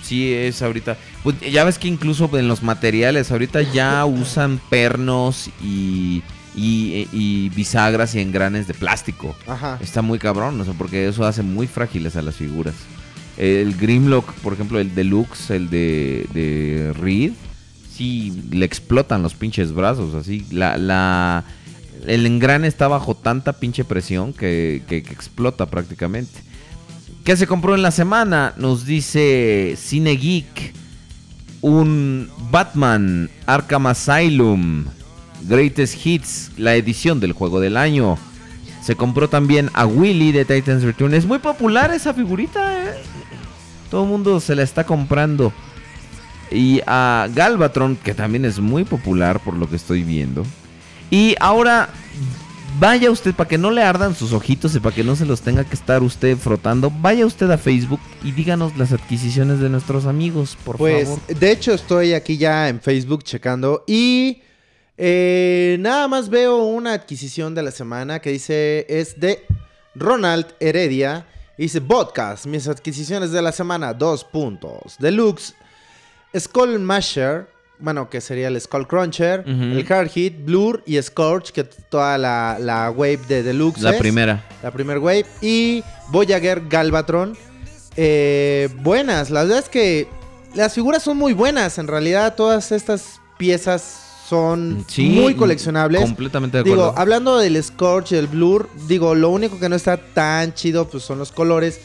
Sí. 0.07 0.33
es 0.33 0.61
ahorita. 0.61 0.97
Pues 1.23 1.35
ya 1.41 1.63
ves 1.63 1.77
que 1.77 1.87
incluso 1.87 2.29
en 2.37 2.47
los 2.47 2.63
materiales, 2.63 3.31
ahorita 3.31 3.61
ya 3.61 4.05
usan 4.05 4.59
pernos 4.69 5.49
y, 5.63 6.23
y, 6.55 7.07
y 7.11 7.49
bisagras 7.55 8.15
y 8.15 8.19
engranes 8.19 8.67
de 8.67 8.73
plástico. 8.73 9.35
Ajá. 9.47 9.77
Está 9.81 10.01
muy 10.01 10.19
cabrón, 10.19 10.57
no 10.57 10.65
sé, 10.65 10.71
porque 10.77 11.07
eso 11.07 11.25
hace 11.25 11.43
muy 11.43 11.67
frágiles 11.67 12.15
a 12.15 12.21
las 12.21 12.35
figuras. 12.35 12.73
El 13.37 13.75
Grimlock, 13.75 14.33
por 14.41 14.53
ejemplo, 14.53 14.79
el 14.79 14.95
Deluxe, 14.95 15.51
el 15.51 15.69
de, 15.69 16.25
de 16.33 16.93
Reed, 16.99 17.33
sí, 17.93 18.33
le 18.51 18.65
explotan 18.65 19.21
los 19.21 19.35
pinches 19.35 19.73
brazos, 19.73 20.15
así. 20.15 20.43
La, 20.51 20.77
la, 20.77 21.43
El 22.07 22.25
engrane 22.25 22.67
está 22.67 22.87
bajo 22.87 23.13
tanta 23.15 23.53
pinche 23.53 23.83
presión 23.83 24.33
que, 24.33 24.81
que- 24.87 25.03
que 25.03 25.13
explota 25.13 25.67
prácticamente. 25.67 26.46
¿Qué 27.27 27.35
se 27.35 27.45
compró 27.45 27.75
en 27.75 27.81
la 27.81 27.91
semana? 27.91 28.53
Nos 28.55 28.85
dice 28.85 29.75
Cine 29.77 30.15
Geek. 30.15 30.73
Un 31.59 32.29
Batman 32.51 33.29
Arkham 33.45 33.87
Asylum. 33.87 34.85
Greatest 35.41 36.05
Hits, 36.05 36.51
la 36.55 36.75
edición 36.75 37.19
del 37.19 37.33
juego 37.33 37.59
del 37.59 37.75
año. 37.75 38.17
Se 38.81 38.95
compró 38.95 39.27
también 39.27 39.69
a 39.73 39.85
Willy 39.85 40.31
de 40.31 40.45
Titans 40.45 40.83
Return. 40.83 41.13
Es 41.13 41.25
muy 41.25 41.39
popular 41.39 41.93
esa 41.93 42.13
figurita, 42.13 42.85
¿eh? 42.85 42.93
Todo 43.91 44.03
el 44.03 44.09
mundo 44.09 44.39
se 44.39 44.55
la 44.55 44.63
está 44.63 44.85
comprando. 44.85 45.51
Y 46.49 46.79
a 46.87 47.27
Galvatron, 47.35 47.97
que 47.97 48.13
también 48.13 48.45
es 48.45 48.61
muy 48.61 48.85
popular 48.85 49.41
por 49.41 49.53
lo 49.53 49.69
que 49.69 49.75
estoy 49.75 50.03
viendo. 50.03 50.45
Y 51.11 51.35
ahora, 51.41 51.89
vaya 52.79 53.09
usted, 53.11 53.33
para 53.33 53.47
que 53.47 53.57
no 53.57 53.71
le 53.71 53.81
ardan 53.83 54.15
sus 54.15 54.33
ojitos 54.33 54.75
y 54.75 54.79
para 54.79 54.93
que 54.95 55.03
no 55.03 55.15
se 55.15 55.25
los 55.25 55.41
tenga 55.41 55.63
que 55.63 55.75
estar 55.75 56.03
usted 56.03 56.37
frotando, 56.37 56.91
vaya 56.91 57.25
usted 57.25 57.49
a 57.51 57.57
Facebook 57.57 57.99
y 58.23 58.31
díganos 58.31 58.77
las 58.77 58.91
adquisiciones 58.93 59.59
de 59.59 59.69
nuestros 59.69 60.05
amigos, 60.05 60.57
por 60.63 60.77
Pues, 60.77 61.07
favor. 61.07 61.21
de 61.27 61.51
hecho, 61.51 61.73
estoy 61.73 62.13
aquí 62.13 62.37
ya 62.37 62.69
en 62.69 62.79
Facebook 62.81 63.23
checando 63.23 63.83
y 63.87 64.41
eh, 64.97 65.77
nada 65.79 66.07
más 66.07 66.29
veo 66.29 66.57
una 66.63 66.93
adquisición 66.93 67.53
de 67.55 67.63
la 67.63 67.71
semana 67.71 68.19
que 68.19 68.31
dice 68.31 68.85
es 68.89 69.19
de 69.19 69.45
Ronald 69.95 70.47
Heredia. 70.59 71.25
Dice 71.57 71.81
podcast, 71.81 72.45
mis 72.45 72.67
adquisiciones 72.67 73.31
de 73.31 73.41
la 73.41 73.51
semana, 73.51 73.91
dos 73.91 74.23
puntos. 74.23 74.95
Deluxe, 74.99 75.55
Skull 76.37 76.77
Masher, 76.77 77.47
bueno, 77.79 78.09
que 78.09 78.21
sería 78.21 78.47
el 78.47 78.59
Skull 78.59 78.87
Cruncher, 78.87 79.41
Ujú. 79.41 79.51
el 79.51 79.85
Hard 79.91 80.09
Hit, 80.09 80.43
Blur 80.45 80.83
y 80.85 81.01
Scorch, 81.01 81.51
que 81.51 81.63
toda 81.63 82.17
la, 82.17 82.57
la 82.59 82.89
wave 82.91 83.19
de 83.27 83.43
Deluxe. 83.43 83.81
La 83.81 83.91
es. 83.91 83.97
primera. 83.97 84.43
La 84.63 84.71
primer 84.71 84.97
wave. 84.99 85.25
Y 85.41 85.83
Voyager 86.09 86.63
Galvatron. 86.67 87.37
Eh, 87.95 88.69
buenas. 88.81 89.29
La 89.29 89.43
verdad 89.43 89.59
es 89.59 89.69
que 89.69 90.07
las 90.55 90.73
figuras 90.73 91.03
son 91.03 91.17
muy 91.17 91.33
buenas. 91.33 91.77
En 91.77 91.87
realidad, 91.87 92.35
todas 92.35 92.71
estas 92.71 93.19
piezas 93.37 94.03
son 94.27 94.83
Sí, 94.87 95.09
muy 95.09 95.35
coleccionables. 95.35 96.01
Completamente 96.01 96.57
de 96.57 96.63
Digo, 96.63 96.81
acuerdo. 96.83 96.99
hablando 96.99 97.37
del 97.37 97.63
Scorch 97.63 98.11
y 98.11 98.15
el 98.15 98.27
Blur, 98.27 98.69
digo, 98.87 99.15
lo 99.15 99.29
único 99.29 99.57
que 99.59 99.69
no 99.69 99.75
está 99.75 99.97
tan 99.97 100.53
chido 100.53 100.87
pues 100.89 101.03
son 101.03 101.17
los 101.19 101.31
colores. 101.31 101.79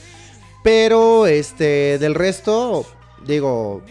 Pero 0.64 1.26
este 1.26 1.98
del 1.98 2.14
resto, 2.14 2.86
digo, 3.26 3.82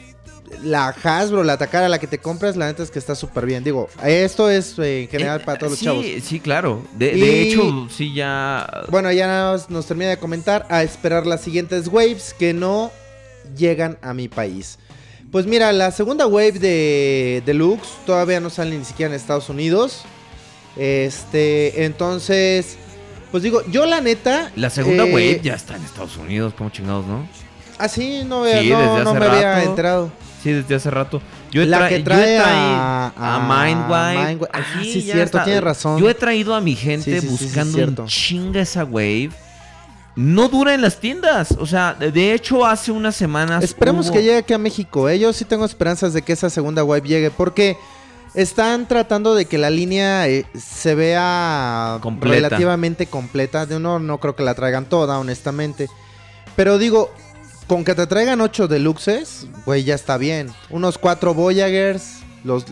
la 0.64 0.90
Hasbro, 0.90 1.44
la 1.44 1.58
Takara, 1.58 1.88
la 1.90 2.00
que 2.00 2.08
te 2.08 2.18
compras, 2.20 2.56
la 2.56 2.68
neta 2.68 2.84
es 2.84 2.92
que 2.92 3.00
está 3.00 3.16
súper 3.16 3.46
bien. 3.46 3.64
Digo, 3.64 3.90
esto 4.04 4.50
es 4.50 4.78
eh, 4.80 5.04
en 5.04 5.08
general 5.10 5.42
Eh, 5.42 5.44
para 5.46 5.58
todos 5.58 5.72
los 5.72 5.80
sí, 5.80 5.86
chavos. 5.86 6.06
Sí, 6.24 6.40
claro. 6.40 6.84
De, 6.94 7.14
Y- 7.16 7.20
de 7.22 7.42
hecho, 7.44 7.88
sí 7.90 8.14
ya... 8.14 8.70
Bueno, 8.90 9.12
ya 9.12 9.28
nada 9.28 9.54
más 9.54 9.70
nos 9.70 9.86
termina 9.86 10.10
de 10.12 10.18
comentar 10.18 10.66
a 10.70 10.84
esperar 10.84 11.26
las 11.26 11.42
siguientes 11.42 11.88
waves 11.88 12.36
que 12.38 12.54
no 12.54 12.92
llegan 13.58 13.98
a 14.02 14.14
mi 14.14 14.28
país. 14.28 14.78
Pues 15.32 15.46
mira, 15.46 15.72
la 15.72 15.92
segunda 15.92 16.28
wave 16.28 16.54
de 16.60 17.42
Deluxe 17.46 17.88
todavía 18.06 18.40
no 18.40 18.50
sale 18.50 18.78
ni 18.78 18.84
siquiera 18.86 19.10
en 19.14 19.16
Estados 19.16 19.48
Unidos. 19.50 20.04
Este, 20.78 21.86
entonces, 21.86 22.78
pues 23.32 23.44
digo, 23.44 23.62
yo 23.70 23.86
la 23.86 24.02
neta. 24.02 24.52
La 24.56 24.70
segunda 24.70 25.06
eh, 25.06 25.14
wave 25.14 25.40
ya 25.44 25.54
está 25.56 25.76
en 25.76 25.84
Estados 25.84 26.18
Unidos, 26.18 26.54
como 26.58 26.70
chingados, 26.70 27.06
¿no? 27.06 27.28
Así 27.78 28.24
no, 28.26 28.42
vea- 28.42 28.62
Sí, 28.62 28.70
no, 28.70 28.80
desde 28.80 29.04
no 29.04 29.10
hace 29.12 29.20
me 29.20 29.26
había 29.26 29.64
enterado. 29.64 30.12
Sí, 30.42 30.52
desde 30.52 30.76
hace 30.76 30.90
rato. 30.90 31.22
Yo 31.52 31.62
he, 31.62 31.66
La 31.68 31.88
que 31.88 31.96
yo 31.96 32.00
he 32.00 32.04
trae 32.04 32.38
a- 32.40 33.12
traído 33.14 33.26
a 33.26 33.66
Mindwipe. 33.66 34.28
Mindwipe. 34.28 34.52
Ah, 34.54 34.62
sí, 34.82 35.02
ya 35.04 35.14
cierto, 35.14 35.38
está. 35.38 35.44
tiene 35.46 35.62
razón. 35.62 36.00
Yo 36.00 36.10
he 36.10 36.14
traído 36.16 36.56
a 36.56 36.62
mi 36.62 36.76
gente 36.76 37.20
Sí, 37.22 37.28
sí, 37.28 37.28
sí, 37.30 37.38
sí, 37.38 37.46
buscando 37.46 37.80
en 37.80 38.06
chinga 38.08 38.62
esa 38.62 38.84
wave. 38.84 39.30
No 40.16 40.50
dura 40.50 40.74
en 40.74 40.82
las 40.82 40.98
tiendas. 41.00 41.52
O 41.60 41.66
sea, 41.66 41.94
de- 41.94 42.12
de 42.12 42.34
hecho, 42.34 42.66
hace 42.66 42.92
unas 42.92 43.16
semanas. 43.16 43.64
Esperemos 43.64 44.08
hubo- 44.08 44.14
que 44.14 44.24
llegue 44.24 44.38
aquí 44.38 44.54
a 44.54 44.58
México. 44.58 45.08
¿eh? 45.08 45.20
Yo 45.20 45.32
sí 45.32 45.46
tengo 45.46 45.64
esperanzas 45.66 46.14
de 46.14 46.22
que 46.22 46.34
esa 46.34 46.50
segunda 46.50 46.84
wave 46.84 47.08
llegue. 47.08 47.32
Porque 47.32 47.78
están 48.34 48.88
tratando 48.88 49.36
de 49.36 49.46
que 49.46 49.58
la 49.58 49.70
línea 49.70 50.28
eh, 50.28 50.46
se 50.58 50.96
vea 50.96 52.00
Completa. 52.02 52.36
relativamente 52.36 53.06
completa. 53.06 53.66
De 53.66 53.76
uno 53.78 54.00
no 54.00 54.18
creo 54.20 54.36
que 54.36 54.44
la 54.44 54.54
traigan 54.56 54.86
toda, 54.86 55.18
honestamente. 55.20 55.88
Pero 56.56 56.78
digo, 56.78 57.12
con 57.72 57.86
que 57.86 57.96
te 57.96 58.06
traigan 58.06 58.42
ocho 58.42 58.68
deluxes, 58.68 59.48
güey, 59.66 59.86
ya 59.86 59.96
está 59.96 60.18
bien. 60.18 60.50
Unos 60.72 60.98
cuatro 60.98 61.34
Voyagers. 61.34 62.18
Los, 62.44 62.66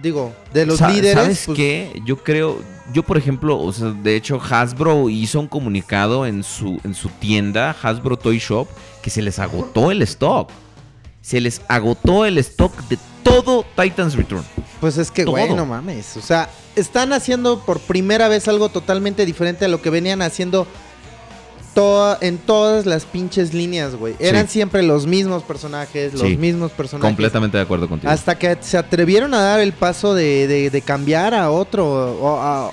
digo, 0.00 0.32
de 0.52 0.64
los 0.64 0.78
Sa- 0.78 0.90
líderes. 0.90 1.14
¿Sabes 1.14 1.42
pues, 1.46 1.56
qué? 1.56 2.02
Yo 2.06 2.22
creo, 2.22 2.62
yo 2.92 3.02
por 3.02 3.18
ejemplo, 3.18 3.58
o 3.58 3.72
sea, 3.72 3.88
de 3.88 4.14
hecho 4.14 4.40
Hasbro 4.40 5.10
hizo 5.10 5.40
un 5.40 5.48
comunicado 5.48 6.24
en 6.24 6.44
su, 6.44 6.80
en 6.84 6.94
su 6.94 7.08
tienda, 7.08 7.74
Hasbro 7.82 8.16
Toy 8.16 8.38
Shop, 8.38 8.68
que 9.02 9.10
se 9.10 9.22
les 9.22 9.40
agotó 9.40 9.90
el 9.90 10.02
stock. 10.02 10.48
Se 11.20 11.40
les 11.40 11.60
agotó 11.66 12.24
el 12.24 12.38
stock 12.38 12.72
de 12.88 12.96
todo 13.24 13.66
Titans 13.74 14.14
Return. 14.14 14.44
Pues 14.80 14.98
es 14.98 15.10
que, 15.10 15.24
güey, 15.24 15.52
no 15.52 15.66
mames. 15.66 16.16
O 16.16 16.22
sea, 16.22 16.48
están 16.76 17.12
haciendo 17.12 17.58
por 17.58 17.80
primera 17.80 18.28
vez 18.28 18.46
algo 18.46 18.68
totalmente 18.68 19.26
diferente 19.26 19.64
a 19.64 19.68
lo 19.68 19.82
que 19.82 19.90
venían 19.90 20.22
haciendo 20.22 20.68
toda- 21.74 22.18
en 22.20 22.38
todas 22.38 22.86
las 22.86 23.04
pinches 23.04 23.52
líneas, 23.52 23.94
güey. 23.96 24.14
Eran 24.18 24.46
Sí. 24.46 24.54
siempre 24.54 24.82
los 24.82 25.06
mismos 25.06 25.42
personajes, 25.42 26.12
los 26.14 26.22
Sí. 26.22 26.36
mismos 26.36 26.70
personajes. 26.72 27.08
Completamente 27.10 27.56
de 27.56 27.62
acuerdo 27.64 27.88
contigo. 27.88 28.10
Hasta 28.12 28.38
que 28.38 28.56
se 28.60 28.78
atrevieron 28.78 29.34
a 29.34 29.40
dar 29.42 29.60
el 29.60 29.72
paso 29.72 30.14
de, 30.14 30.46
de- 30.46 30.70
de 30.70 30.80
cambiar 30.82 31.34
a 31.34 31.50
otro, 31.50 31.86
o 32.20 32.38
a, 32.40 32.70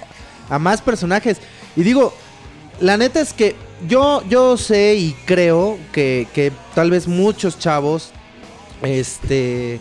a 0.50 0.60
más 0.60 0.82
personajes. 0.82 1.38
Y 1.76 1.84
digo, 1.84 2.14
la 2.80 2.96
neta 2.98 3.20
es 3.22 3.34
que 3.34 3.56
yo, 3.88 4.24
yo 4.30 4.56
sé 4.58 4.96
y 4.96 5.14
creo 5.26 5.78
que, 5.92 6.28
que 6.34 6.52
tal 6.76 6.92
vez 6.92 7.08
muchos 7.08 7.58
chavos, 7.58 8.12
este, 8.82 9.80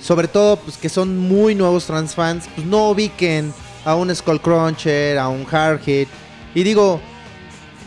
sobre 0.00 0.28
todo 0.28 0.56
pues 0.56 0.76
que 0.76 0.88
son 0.88 1.16
muy 1.18 1.54
nuevos 1.54 1.86
trans 1.86 2.14
fans, 2.14 2.44
pues 2.54 2.66
no 2.66 2.90
ubiquen 2.90 3.52
a 3.84 3.94
un 3.94 4.14
Skullcruncher, 4.14 5.18
a 5.18 5.28
un 5.28 5.44
Hardhit. 5.44 6.08
Y 6.54 6.62
digo, 6.62 7.00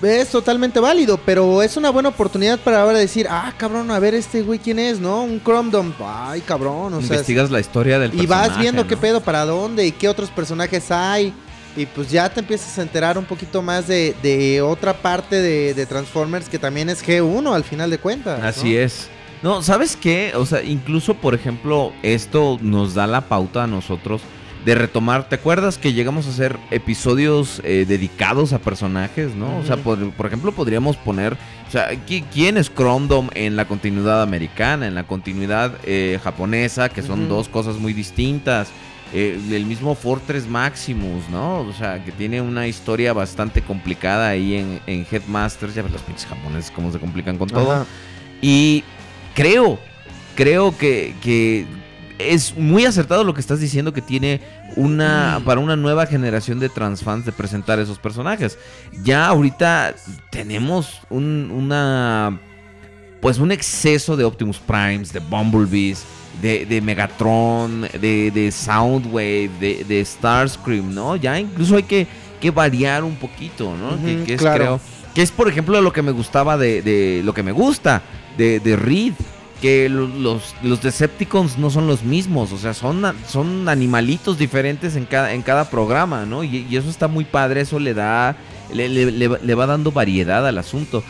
es 0.05 0.29
totalmente 0.29 0.79
válido, 0.79 1.19
pero 1.25 1.61
es 1.61 1.77
una 1.77 1.89
buena 1.89 2.09
oportunidad 2.09 2.59
para 2.59 2.81
ahora 2.81 2.99
decir, 2.99 3.27
ah, 3.29 3.53
cabrón, 3.57 3.91
a 3.91 3.99
ver 3.99 4.13
este 4.13 4.41
güey 4.41 4.59
quién 4.59 4.79
es, 4.79 4.99
¿no? 4.99 5.23
Un 5.23 5.41
Chromdom, 5.41 5.93
ay, 6.03 6.41
cabrón, 6.41 6.93
o 6.93 7.01
sea, 7.01 7.15
Investigas 7.15 7.51
la 7.51 7.59
historia 7.59 7.99
del 7.99 8.13
y 8.13 8.25
vas 8.25 8.57
viendo 8.57 8.87
qué 8.87 8.97
pedo, 8.97 9.21
para 9.21 9.45
dónde 9.45 9.85
y 9.85 9.91
qué 9.91 10.07
otros 10.07 10.29
personajes 10.29 10.91
hay. 10.91 11.33
Y 11.77 11.85
pues 11.85 12.09
ya 12.09 12.29
te 12.29 12.39
empiezas 12.39 12.77
a 12.79 12.83
enterar 12.83 13.17
un 13.17 13.25
poquito 13.25 13.61
más 13.61 13.87
de, 13.87 14.15
de 14.23 14.61
otra 14.61 14.93
parte 14.93 15.41
de, 15.41 15.73
de 15.73 15.85
Transformers 15.85 16.47
que 16.47 16.57
también 16.57 16.89
es 16.89 17.05
G1 17.05 17.53
al 17.53 17.65
final 17.65 17.89
de 17.89 17.97
cuentas. 17.97 18.39
¿no? 18.39 18.47
Así 18.47 18.77
es. 18.77 19.09
No, 19.43 19.61
¿sabes 19.61 19.97
qué? 19.97 20.31
O 20.35 20.45
sea, 20.45 20.63
incluso, 20.63 21.15
por 21.15 21.35
ejemplo, 21.35 21.91
esto 22.01 22.57
nos 22.61 22.93
da 22.93 23.07
la 23.07 23.21
pauta 23.21 23.65
a 23.65 23.67
nosotros 23.67 24.21
de 24.65 24.75
retomar. 24.75 25.29
¿Te 25.29 25.35
acuerdas 25.35 25.77
que 25.77 25.93
llegamos 25.93 26.25
a 26.25 26.31
hacer 26.31 26.57
episodios 26.71 27.61
eh, 27.63 27.85
dedicados 27.87 28.51
a 28.51 28.59
personajes, 28.59 29.35
no? 29.35 29.57
O 29.59 29.63
sea, 29.63 29.77
por, 29.77 30.11
por 30.11 30.25
ejemplo, 30.25 30.51
podríamos 30.51 30.97
poner. 30.97 31.33
O 31.67 31.71
sea, 31.71 31.91
¿qui- 32.05 32.23
¿quién 32.33 32.57
es 32.57 32.69
Cromdom 32.69 33.29
en 33.35 33.55
la 33.55 33.65
continuidad 33.67 34.21
americana, 34.23 34.87
en 34.87 34.95
la 34.95 35.03
continuidad 35.03 35.73
eh, 35.83 36.19
japonesa, 36.23 36.89
que 36.89 37.01
son 37.03 37.29
dos 37.29 37.47
cosas 37.47 37.77
muy 37.77 37.93
distintas? 37.93 38.69
Eh, 39.13 39.39
el 39.51 39.65
mismo 39.65 39.93
Fortress 39.93 40.47
Maximus, 40.47 41.29
¿no? 41.29 41.59
O 41.59 41.71
sea, 41.73 42.03
que 42.03 42.11
tiene 42.11 42.41
una 42.41 42.67
historia 42.67 43.13
bastante 43.13 43.61
complicada 43.61 44.29
ahí 44.29 44.55
en, 44.55 44.81
en 44.87 45.05
Headmasters. 45.09 45.75
Ya 45.75 45.83
ves 45.83 45.91
los 45.93 46.01
pinches 46.01 46.25
japoneses 46.25 46.71
cómo 46.71 46.91
se 46.91 46.99
complican 46.99 47.37
con 47.37 47.47
todo. 47.47 47.71
Ajá. 47.71 47.85
Y 48.41 48.83
creo, 49.35 49.79
creo 50.35 50.75
que, 50.75 51.13
que 51.21 51.65
es 52.19 52.55
muy 52.55 52.85
acertado 52.85 53.23
lo 53.23 53.33
que 53.33 53.41
estás 53.41 53.59
diciendo 53.59 53.93
que 53.93 54.01
tiene 54.01 54.41
una 54.75 55.41
para 55.45 55.59
una 55.59 55.75
nueva 55.75 56.05
generación 56.05 56.59
de 56.59 56.69
transfans 56.69 57.25
de 57.25 57.31
presentar 57.31 57.79
esos 57.79 57.99
personajes. 57.99 58.57
Ya 59.03 59.27
ahorita 59.27 59.95
tenemos 60.31 61.01
un, 61.09 61.51
una 61.51 62.39
pues 63.21 63.39
un 63.39 63.51
exceso 63.51 64.15
de 64.15 64.23
Optimus 64.23 64.59
Primes, 64.59 65.11
de 65.11 65.19
Bumblebees, 65.19 66.03
de, 66.41 66.65
de 66.65 66.81
Megatron, 66.81 67.81
de, 67.99 68.31
de 68.31 68.51
Soundwave, 68.51 69.49
de, 69.59 69.83
de 69.87 70.05
Starscream, 70.05 70.93
¿no? 70.93 71.15
Ya 71.15 71.39
incluso 71.39 71.75
hay 71.75 71.83
que, 71.83 72.05
que 72.39 72.51
variar 72.51 73.03
un 73.03 73.15
poquito, 73.15 73.75
¿no? 73.75 73.97
que, 74.25 74.33
es, 74.35 74.39
claro. 74.39 74.57
creo, 74.63 74.79
que 75.15 75.21
es, 75.21 75.31
por 75.31 75.47
ejemplo, 75.49 75.81
lo 75.81 75.91
que 75.91 76.01
me 76.01 76.11
gustaba 76.11 76.57
de, 76.57 76.81
de- 76.81 77.21
lo 77.23 77.33
que 77.33 77.41
me 77.41 77.51
gusta 77.51 78.01
de, 78.37 78.59
de 78.59 78.75
Reed. 78.75 79.13
Que 79.61 79.89
lo- 79.89 80.07
los, 80.07 80.53
los 80.61 80.81
Decepticons 80.81 81.57
no 81.57 81.69
son 81.69 81.87
los 81.87 82.03
mismos, 82.03 82.51
o 82.51 82.57
sea, 82.57 82.73
son, 82.73 83.03
son 83.27 83.67
animalitos 83.69 84.37
diferentes 84.37 84.95
en 84.95 85.05
cada, 85.05 85.33
en 85.33 85.41
cada 85.41 85.69
programa, 85.69 86.25
¿no? 86.25 86.43
Y, 86.43 86.67
y 86.69 86.75
eso 86.77 86.89
está 86.89 87.07
muy 87.07 87.23
padre, 87.25 87.61
eso 87.61 87.79
le 87.79 87.93
da, 87.93 88.35
le, 88.73 88.89
le- 88.89 89.55
va- 89.55 89.65
dando 89.65 89.91
variedad 89.91 90.45
al 90.45 90.57
asunto. 90.57 91.03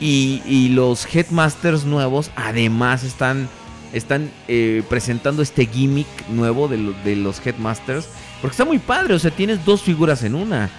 Y, 0.00 0.42
y 0.46 0.70
los 0.70 1.06
Headmasters 1.14 1.84
nuevos 1.84 2.30
además 2.36 3.04
están 3.04 3.48
están 3.92 4.30
eh, 4.48 4.82
presentando 4.88 5.42
este 5.42 5.66
gimmick 5.66 6.06
nuevo 6.28 6.68
de, 6.68 6.78
lo- 6.78 6.94
de 7.04 7.16
los 7.16 7.44
Headmasters. 7.44 8.08
Porque 8.40 8.52
está 8.54 8.64
muy 8.64 8.78
padre, 8.78 9.14
o 9.14 9.18
sea, 9.18 9.30
tienes 9.30 9.64
dos 9.64 9.82
figuras 9.82 10.22
en 10.22 10.34
una. 10.36 10.70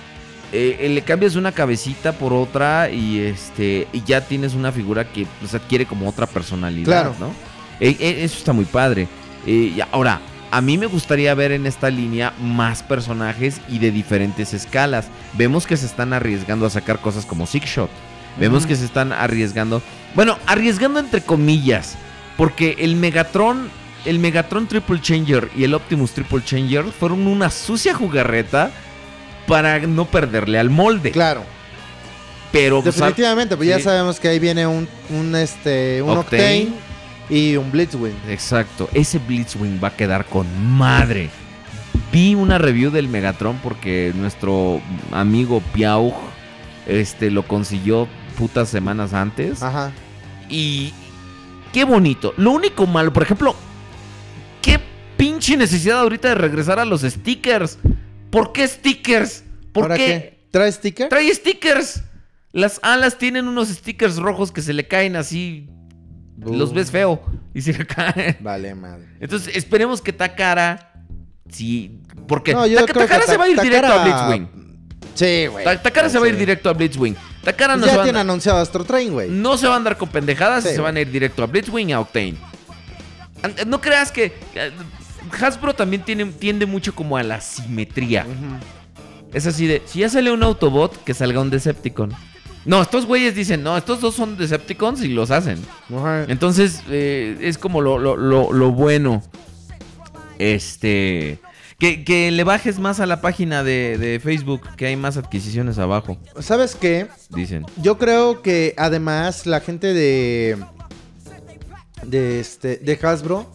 Eh, 0.53 0.77
eh, 0.81 0.89
le 0.89 1.01
cambias 1.01 1.35
una 1.35 1.51
cabecita 1.53 2.11
por 2.11 2.33
otra 2.33 2.89
y 2.89 3.19
este 3.19 3.87
y 3.93 4.03
ya 4.03 4.19
tienes 4.21 4.53
una 4.53 4.71
figura 4.71 5.05
que 5.05 5.25
pues, 5.39 5.53
adquiere 5.53 5.85
como 5.85 6.09
otra 6.09 6.25
personalidad, 6.27 6.85
Claro. 6.85 7.15
¿no? 7.19 7.27
Eh, 7.79 7.95
eh, 7.99 8.17
eso 8.23 8.37
está 8.37 8.51
muy 8.53 8.65
padre. 8.65 9.07
Eh, 9.47 9.73
y 9.75 9.81
ahora, 9.91 10.19
a 10.51 10.59
mí 10.61 10.77
me 10.77 10.85
gustaría 10.87 11.33
ver 11.33 11.53
en 11.53 11.65
esta 11.65 11.89
línea 11.89 12.33
más 12.41 12.83
personajes 12.83 13.61
y 13.69 13.79
de 13.79 13.91
diferentes 13.91 14.53
escalas. 14.53 15.07
Vemos 15.33 15.65
que 15.65 15.77
se 15.77 15.85
están 15.85 16.11
arriesgando 16.11 16.65
a 16.65 16.69
sacar 16.69 16.99
cosas 16.99 17.25
como 17.25 17.47
Six 17.47 17.65
Shot. 17.65 17.89
Vemos 18.39 18.65
que 18.65 18.75
se 18.75 18.85
están 18.85 19.11
arriesgando. 19.13 19.81
Bueno, 20.15 20.37
arriesgando 20.47 20.99
entre 20.99 21.21
comillas. 21.21 21.95
Porque 22.37 22.75
el 22.79 22.95
Megatron. 22.97 23.69
El 24.03 24.17
Megatron 24.19 24.67
Triple 24.67 24.99
Changer 24.99 25.49
y 25.55 25.63
el 25.63 25.75
Optimus 25.75 26.11
Triple 26.13 26.43
Changer 26.43 26.85
fueron 26.85 27.27
una 27.27 27.49
sucia 27.51 27.93
jugarreta 27.93 28.71
para 29.47 29.79
no 29.79 30.05
perderle 30.05 30.59
al 30.59 30.69
molde. 30.69 31.11
Claro. 31.11 31.43
Pero 32.51 32.81
pues, 32.81 32.95
Definitivamente, 32.95 33.55
pues 33.55 33.69
ya 33.69 33.79
sabemos 33.79 34.19
que 34.19 34.27
ahí 34.27 34.39
viene 34.39 34.67
un, 34.67 34.87
un, 35.09 35.35
este, 35.35 36.01
un 36.01 36.17
Octane. 36.17 36.63
Octane 36.63 36.91
y 37.29 37.55
un 37.55 37.71
Blitzwing. 37.71 38.15
Exacto, 38.27 38.89
ese 38.93 39.19
Blitzwing 39.19 39.79
va 39.81 39.89
a 39.89 39.95
quedar 39.95 40.25
con 40.25 40.45
madre. 40.77 41.29
Vi 42.11 42.35
una 42.35 42.57
review 42.57 42.91
del 42.91 43.07
Megatron 43.07 43.57
porque 43.63 44.11
nuestro 44.15 44.81
amigo 45.13 45.61
Piau 45.73 46.13
este, 46.85 47.31
lo 47.31 47.47
consiguió 47.47 48.07
putas 48.37 48.67
semanas 48.67 49.13
antes. 49.13 49.63
Ajá. 49.63 49.91
Y 50.49 50.93
qué 51.71 51.85
bonito. 51.85 52.33
Lo 52.35 52.51
único 52.51 52.85
malo, 52.85 53.13
por 53.13 53.23
ejemplo, 53.23 53.55
qué 54.61 54.79
pinche 55.15 55.55
necesidad 55.55 55.99
ahorita 55.99 56.29
de 56.29 56.35
regresar 56.35 56.79
a 56.79 56.85
los 56.85 57.01
stickers. 57.01 57.77
¿Por 58.32 58.53
qué 58.53 58.67
stickers? 58.67 59.43
¿Por 59.71 59.84
¿Ahora 59.84 59.97
qué? 59.97 60.05
qué? 60.05 60.39
¿Trae 60.51 60.71
sticker? 60.71 61.09
Trae 61.09 61.34
stickers. 61.34 62.01
Las 62.51 62.79
alas 62.84 63.17
tienen 63.17 63.47
unos 63.47 63.69
stickers 63.69 64.17
rojos 64.17 64.51
que 64.51 64.61
se 64.61 64.73
le 64.73 64.88
caen 64.88 65.15
así. 65.15 65.69
Los 66.38 66.73
ves 66.73 66.89
feo 66.91 67.21
y 67.53 67.61
se 67.61 67.73
le 67.73 67.86
caen. 67.86 68.38
Vale, 68.41 68.73
madre. 68.75 69.05
Entonces, 69.19 69.55
esperemos 69.55 70.01
que 70.01 70.11
Takara. 70.11 70.93
Sí. 71.49 71.99
Porque 72.27 72.53
No, 72.53 72.63
que 72.63 72.93
Takara 72.93 73.25
se 73.25 73.38
va 73.38 73.43
a 73.45 73.49
ir 73.49 73.59
directo 73.61 73.88
a 73.93 74.03
Blitzwing. 74.03 74.49
Sí, 75.13 75.45
güey. 75.47 75.63
Ta- 75.65 75.82
Takara 75.82 76.09
se 76.09 76.17
va 76.19 76.25
a 76.25 76.29
ir 76.29 76.38
directo 76.38 76.69
a 76.69 76.73
Blitzwing. 76.73 77.15
Takara 77.43 77.75
no 77.75 77.86
Ya 77.86 77.91
se, 77.93 77.97
va 77.97 78.03
tiene 78.03 78.19
anunciado 78.19 78.59
Astro 78.59 78.84
Train, 78.86 79.11
güey. 79.13 79.29
no 79.29 79.57
se 79.57 79.67
va 79.67 79.73
a 79.73 79.77
andar 79.77 79.97
con 79.97 80.09
pendejadas 80.09 80.65
y 80.65 80.69
Sí, 80.69 80.75
se 80.75 80.82
van 80.82 80.95
a 80.95 81.01
ir 81.01 81.11
directo 81.11 81.43
a 81.43 81.47
Blitzwing 81.47 81.89
y 81.89 81.93
a 81.93 81.99
Octane. 81.99 82.36
An- 83.43 83.55
No 83.67 83.82
creas 83.82 84.11
que. 84.11 84.32
Hasbro 85.39 85.73
también 85.73 86.03
tiene, 86.03 86.25
tiende 86.25 86.65
mucho 86.65 86.93
como 86.95 87.17
a 87.17 87.23
la 87.23 87.41
simetría. 87.41 88.25
Es 89.34 89.47
así 89.47 89.65
de, 89.67 89.82
si 89.86 89.99
ya 89.99 90.09
sale 90.09 90.32
un 90.32 90.43
Autobot, 90.43 91.03
que 91.03 91.13
salga 91.13 91.39
un 91.39 91.49
Decepticon. 91.49 92.11
No, 92.65 92.82
estos 92.82 93.05
güeyes 93.07 93.34
dicen, 93.34 93.63
no, 93.63 93.75
estos 93.77 94.01
dos 94.01 94.13
son 94.15 94.38
Decepticons 94.38 95.03
y 95.03 95.07
los 95.07 95.32
hacen. 95.32 95.57
Entonces, 96.27 96.84
eh, 96.89 97.38
es 97.41 97.57
como 97.57 97.82
lo, 97.82 97.97
lo- 97.97 98.15
lo- 98.17 98.51
lo 98.53 98.71
bueno. 98.71 99.23
Este. 100.39 101.39
Que, 101.79 102.03
que 102.03 102.29
le 102.29 102.43
bajes 102.43 102.77
más 102.77 102.99
a 102.99 103.07
la 103.07 103.21
página 103.21 103.63
de, 103.63 103.97
de 103.97 104.19
Facebook, 104.19 104.61
que 104.77 104.86
hay 104.86 104.95
más 104.95 105.17
adquisiciones 105.17 105.79
abajo, 105.79 106.19
¿Sabes 106.39 106.75
qué? 106.75 107.07
dicen. 107.32 107.65
Yo 107.77 107.97
creo 107.97 108.43
que 108.43 108.75
además 108.77 109.47
la 109.47 109.61
gente 109.61 109.93
de. 109.93 110.57
De 112.03 112.39
este. 112.39 112.77
De 112.77 112.99
Hasbro. 113.01 113.51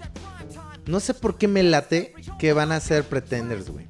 No 0.86 1.00
sé 1.00 1.14
por 1.14 1.36
qué 1.36 1.48
me 1.48 1.62
late 1.62 2.14
que 2.38 2.52
van 2.52 2.72
a 2.72 2.80
ser 2.80 3.04
pretenders, 3.04 3.68
güey. 3.70 3.86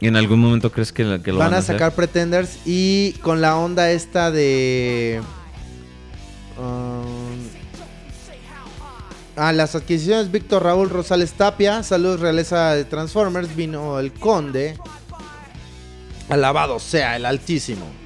¿En 0.00 0.16
algún 0.16 0.40
momento 0.40 0.72
crees 0.72 0.92
que, 0.92 1.20
que 1.22 1.32
lo 1.32 1.38
Van 1.38 1.52
van, 1.52 1.60
a 1.60 1.62
sacar 1.62 1.94
pretenders 1.94 2.58
y 2.66 3.12
con 3.22 3.40
la 3.40 3.56
onda 3.56 3.90
esta 3.92 4.30
de. 4.30 5.22
um, 6.58 7.38
ah, 9.36 9.52
las 9.52 9.76
adquisiciones 9.76 10.30
Víctor 10.30 10.64
Raúl 10.64 10.90
Rosales 10.90 11.32
Tapia. 11.32 11.82
Saludos, 11.84 12.20
realeza 12.20 12.74
de 12.74 12.84
Transformers. 12.84 13.54
Vino 13.54 14.00
el 14.00 14.12
Conde. 14.12 14.76
Alabado 16.28 16.80
sea 16.80 17.16
el 17.16 17.24
Altísimo. 17.24 18.01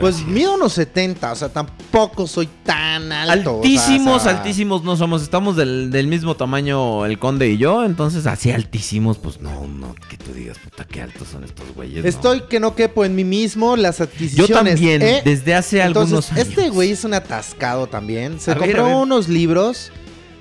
Pues 0.00 0.24
mido 0.26 0.54
unos 0.54 0.72
70, 0.72 1.32
o 1.32 1.36
sea, 1.36 1.48
tampoco 1.50 2.26
soy 2.26 2.48
tan 2.64 3.12
alto. 3.12 3.56
Altísimos, 3.62 4.16
o 4.16 4.24
sea, 4.24 4.38
altísimos 4.38 4.82
no 4.82 4.96
somos. 4.96 5.22
Estamos 5.22 5.56
del, 5.56 5.90
del 5.90 6.06
mismo 6.06 6.36
tamaño 6.36 7.04
el 7.06 7.18
conde 7.18 7.48
y 7.50 7.58
yo. 7.58 7.84
Entonces, 7.84 8.26
así 8.26 8.50
altísimos, 8.50 9.18
pues 9.18 9.40
no, 9.40 9.66
no, 9.66 9.94
que 10.08 10.16
tú 10.16 10.32
digas, 10.32 10.58
puta, 10.58 10.84
qué 10.84 11.02
altos 11.02 11.28
son 11.28 11.44
estos 11.44 11.66
güeyes. 11.74 12.02
no. 12.02 12.08
Estoy 12.08 12.42
que 12.42 12.60
no 12.60 12.74
quepo 12.74 13.04
en 13.04 13.14
mí 13.14 13.24
mismo 13.24 13.76
las 13.76 13.98
Yo 13.98 14.04
adquisiciones. 14.04 14.50
también, 14.74 15.02
¿eh? 15.02 15.22
desde 15.24 15.54
hace 15.54 15.80
Entonces, 15.82 16.12
algunos 16.14 16.32
años. 16.32 16.48
este 16.48 16.70
güey 16.70 16.90
es 16.92 17.04
un 17.04 17.14
atascado 17.14 17.86
también. 17.86 18.40
Se 18.40 18.52
A 18.52 18.56
compró 18.56 18.84
ver. 18.86 18.94
unos 18.94 19.28
libros 19.28 19.92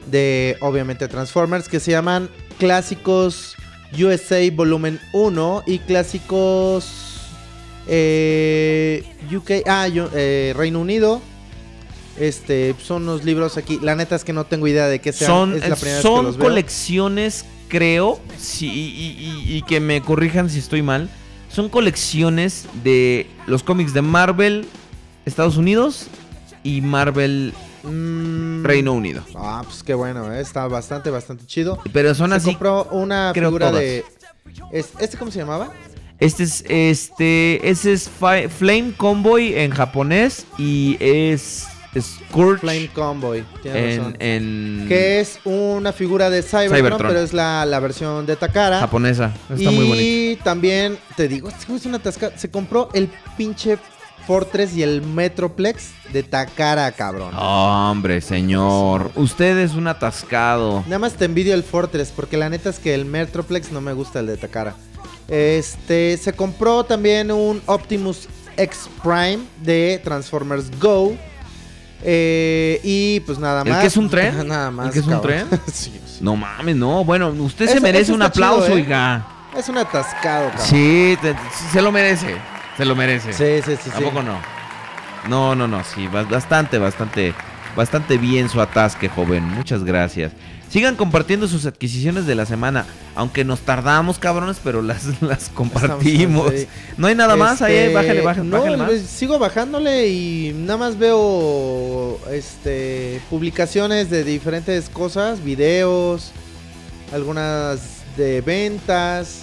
de, 0.10 0.58
obviamente, 0.62 1.08
Transformers 1.08 1.68
que 1.68 1.80
se 1.80 1.92
llaman 1.92 2.30
Clásicos 2.60 3.56
USA 3.98 4.40
Volumen 4.56 5.00
1 5.14 5.64
y 5.68 5.80
Clásicos 5.80 7.13
eh, 7.88 9.04
UK, 9.36 9.64
ah, 9.68 9.88
yo- 9.88 10.10
eh, 10.14 10.54
Reino 10.56 10.80
Unido. 10.80 11.22
Este, 12.18 12.76
son 12.84 13.04
unos 13.04 13.24
libros 13.24 13.58
aquí. 13.58 13.80
La 13.82 13.96
neta 13.96 14.16
es 14.16 14.24
que 14.24 14.34
no 14.34 14.46
tengo 14.46 14.68
idea 14.68 14.88
de 14.88 15.00
qué 15.02 15.12
sean. 15.12 15.32
son 15.32 15.54
es 15.56 15.68
la 15.68 15.76
primera 15.76 15.98
vez 15.98 15.98
que 15.98 16.02
son 16.02 16.26
los 16.26 16.38
veo. 16.38 16.48
colecciones, 16.48 17.46
creo, 17.70 18.20
sí, 18.38 18.68
y, 18.68 19.50
y- 19.52 19.58
y 19.58 19.62
que 19.64 19.80
me 19.80 20.02
corrijan 20.02 20.48
si 20.50 20.60
estoy 20.60 20.84
mal. 20.84 21.10
Son 21.50 21.70
colecciones 21.70 22.66
de 22.84 23.28
los 23.48 23.64
cómics 23.64 23.94
de 23.94 24.02
Marvel, 24.04 24.66
Estados 25.26 25.58
Unidos 25.58 26.08
y 26.64 26.82
Marvel, 26.82 27.54
Mm, 27.86 28.64
Reino 28.64 28.94
Unido. 28.94 29.24
Ah, 29.36 29.62
pues 29.66 29.84
qué 29.84 29.94
bueno, 29.94 30.32
eh, 30.34 30.40
está 30.40 30.68
bastante, 30.68 31.10
bastante 31.10 31.46
chido. 31.46 31.80
Pero 31.92 32.16
son 32.16 32.30
Se 32.30 32.38
así. 32.38 32.50
compró 32.52 32.86
una 32.92 33.34
figura 33.34 33.68
todas. 33.72 33.82
de. 33.82 34.06
es- 34.72 34.92
¿Este 35.02 35.18
cómo 35.18 35.32
se 35.32 35.40
llamaba? 35.40 35.70
Este 36.20 36.44
es, 36.44 36.64
este, 36.70 37.70
ese 37.70 37.94
es 37.94 38.10
Fi- 38.10 38.48
Flame 38.48 38.94
Convoy 38.96 39.56
en 39.56 39.72
japonés 39.72 40.46
y 40.58 40.96
es 41.00 41.66
Scourge 42.00 42.62
Flame 42.62 42.90
Convoy. 42.94 43.44
En, 43.66 43.98
razón. 43.98 44.18
en 44.20 44.86
Que 44.88 45.20
es 45.20 45.40
una 45.44 45.92
figura 45.92 46.30
de 46.30 46.42
Cybertron, 46.42 46.78
Cybertron. 46.78 47.08
pero 47.10 47.20
es 47.22 47.34
la, 47.34 47.66
la 47.66 47.80
versión 47.80 48.26
de 48.26 48.36
Takara. 48.36 48.80
japonesa. 48.80 49.34
Está 49.50 49.72
y 49.72 49.76
muy 49.76 49.88
bonito. 49.88 50.44
también, 50.44 50.98
te 51.18 51.28
digo, 51.28 51.50
este 51.50 51.76
es 51.76 51.86
una 51.86 52.00
tasca. 52.00 52.32
Se 52.38 52.50
compró 52.50 52.90
el 52.94 53.10
pinche 53.38 53.78
Fortress 54.26 54.74
y 54.78 54.84
el 54.84 55.02
Metroplex 55.02 55.90
de 56.14 56.24
Takara, 56.24 56.90
cabrón. 56.94 57.34
Hombre, 57.38 58.22
señor. 58.22 59.12
Usted 59.16 59.58
es 59.58 59.74
un 59.74 59.88
atascado. 59.88 60.82
Nada 60.86 61.00
más 61.00 61.14
te 61.14 61.26
envidio 61.26 61.54
el 61.54 61.64
Fortress, 61.64 62.14
porque 62.16 62.38
la 62.38 62.50
neta 62.50 62.70
es 62.70 62.80
que 62.80 62.94
el 62.96 63.04
Metroplex 63.04 63.72
no 63.74 63.82
me 63.82 63.92
gusta 63.92 64.22
el 64.22 64.28
de 64.28 64.38
Takara. 64.38 64.76
Este, 65.28 66.18
se 66.18 66.34
compró 66.34 66.84
también 66.84 67.32
un 67.32 67.62
Optimus 67.66 68.28
X 68.58 68.90
Prime 69.02 69.40
de 69.62 70.00
Transformers 70.04 70.70
Go. 70.80 71.16
Eh, 72.06 72.82
y 72.84 73.22
pues 73.22 73.40
nada 73.40 73.62
¿El 73.64 73.70
más. 73.72 73.82
que 73.82 73.88
es 73.88 73.98
un 73.98 74.10
tren? 74.10 74.48
nada 74.48 74.70
más. 74.72 74.88
¿El 74.88 74.94
que 74.94 75.00
es 75.00 75.08
un 75.08 75.22
tren? 75.22 75.48
sí, 75.72 75.92
sí. 76.06 76.18
No 76.22 76.36
mames, 76.36 76.76
no. 76.76 77.04
Bueno, 77.06 77.30
usted 77.30 77.68
se 77.70 77.80
merece 77.80 78.12
un 78.12 78.22
está 78.22 78.32
chido, 78.34 78.46
aplauso, 78.46 78.72
¿eh? 78.72 78.76
oiga. 78.76 79.26
Es 79.58 79.70
un 79.70 79.78
atascado, 79.78 80.50
cabrón. 80.50 80.66
Sí, 80.68 81.18
te- 81.22 81.34
sí, 81.34 81.66
se 81.72 81.82
lo 81.82 81.92
merece. 81.92 82.36
Se 82.76 82.86
lo 82.86 82.96
merece. 82.96 83.32
sí, 83.34 83.62
sí. 83.64 83.76
sí, 83.78 83.82
sí. 83.86 83.90
Tampoco 83.92 84.22
no. 84.24 84.38
No, 85.30 85.56
no, 85.56 85.68
no. 85.68 85.84
Sí, 85.84 86.08
ba- 86.08 86.24
bastante, 86.24 86.78
bastante, 86.80 87.34
bastante 87.76 88.18
bien 88.18 88.50
su 88.50 88.60
atasque, 88.60 89.08
joven. 89.10 89.44
Muchas 89.46 89.84
gracias. 89.84 90.32
Sigan 90.74 90.96
compartiendo 90.96 91.48
sus 91.48 91.68
adquisiciones 91.68 92.26
de 92.26 92.34
la 92.34 92.48
semana. 92.48 92.88
Aunque 93.14 93.46
nos 93.46 93.60
tardamos, 93.60 94.18
cabrones, 94.18 94.58
pero 94.64 94.82
las, 94.82 95.22
las 95.22 95.50
compartimos. 95.50 96.52
No 96.98 97.06
hay 97.06 97.14
nada 97.14 97.36
más. 97.36 97.62
Ahí, 97.62 97.76
Este, 97.76 97.94
bájale, 97.94 98.22
bájale, 98.22 98.50
no, 98.50 98.58
bájale 98.58 98.78
más. 98.78 98.88
pues, 98.88 99.04
Sigo 99.04 99.38
bajándole 99.38 100.08
y 100.08 100.52
nada 100.56 100.78
más 100.78 100.98
veo 100.98 102.20
este 102.32 103.22
publicaciones 103.30 104.10
de 104.10 104.24
diferentes 104.24 104.90
cosas, 104.90 105.44
videos, 105.44 106.32
algunas 107.14 108.02
de 108.18 108.42
ventas 108.42 109.42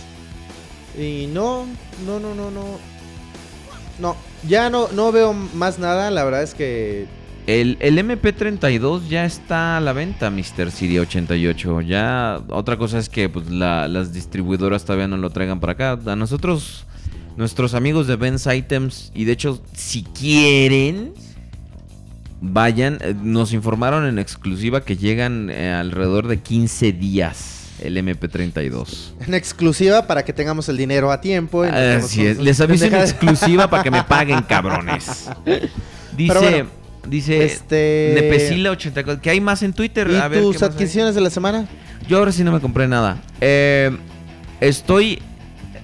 y 0.98 1.28
no, 1.32 1.64
no, 2.04 2.18
no, 2.18 2.34
no, 2.34 2.50
no. 2.50 2.64
No, 4.00 4.16
ya 4.48 4.68
no, 4.68 4.88
no 4.88 5.12
veo 5.12 5.32
más 5.32 5.78
nada, 5.78 6.10
la 6.10 6.24
verdad 6.24 6.42
es 6.42 6.54
que 6.54 7.06
El, 7.46 7.78
el 7.80 7.98
MP32 7.98 9.08
ya 9.08 9.24
está 9.24 9.78
a 9.78 9.80
la 9.80 9.92
venta, 9.92 10.30
Mr. 10.30 10.70
Siri 10.70 10.98
88. 10.98 11.80
Ya, 11.80 12.40
otra 12.48 12.76
cosa 12.76 12.98
es 12.98 13.08
que 13.08 13.28
pues, 13.28 13.50
la- 13.50 13.88
las 13.88 14.12
distribuidoras 14.12 14.84
todavía 14.84 15.08
no 15.08 15.16
lo 15.16 15.30
traigan 15.30 15.58
para 15.58 15.72
acá. 15.72 15.98
A 16.06 16.16
nosotros, 16.16 16.84
nuestros 17.36 17.74
amigos 17.74 18.06
de 18.06 18.16
Ben's 18.16 18.46
Items, 18.46 19.10
y 19.14 19.24
de 19.24 19.32
hecho, 19.32 19.60
si 19.74 20.02
quieren, 20.04 21.12
vayan. 22.40 22.98
Eh, 23.00 23.14
Nos 23.20 23.52
informaron 23.52 24.06
en 24.06 24.18
exclusiva 24.18 24.82
que 24.84 24.96
llegan 24.96 25.50
eh, 25.50 25.72
alrededor 25.72 26.28
de 26.28 26.38
15 26.38 26.92
días 26.92 27.56
el 27.82 27.96
MP32. 27.96 29.12
En 29.26 29.32
exclusiva 29.34 30.06
para 30.06 30.24
que 30.24 30.32
tengamos 30.34 30.68
el 30.68 30.76
dinero 30.76 31.10
a 31.10 31.20
tiempo. 31.20 31.64
y 31.64 31.68
Así 31.68 32.26
es. 32.26 32.38
Les 32.38 32.60
aviso 32.60 32.84
en 32.84 32.94
exclusiva 32.96 33.68
para 33.70 33.82
que 33.82 33.90
me 33.90 34.04
paguen, 34.04 34.42
cabrones. 34.42 35.30
Dice, 36.16 36.34
bueno, 36.38 36.68
dice 37.08 37.44
este- 37.44 38.12
Nepesila 38.14 38.70
84. 38.70 39.20
Que 39.22 39.30
hay 39.30 39.40
más 39.40 39.62
en 39.62 39.72
Twitter. 39.72 40.08
¿Y 40.10 40.16
A 40.16 40.28
ver, 40.28 40.42
tus 40.42 40.56
¿qué 40.56 40.62
más 40.62 40.70
hay? 40.70 40.74
adquisiciones 40.76 41.14
de 41.14 41.20
la 41.20 41.30
semana? 41.30 41.66
Yo 42.08 42.18
ahora 42.18 42.32
sí 42.32 42.42
no 42.44 42.52
me 42.52 42.60
compré 42.60 42.86
nada. 42.88 43.18
Eh, 43.40 43.90
estoy. 44.60 45.20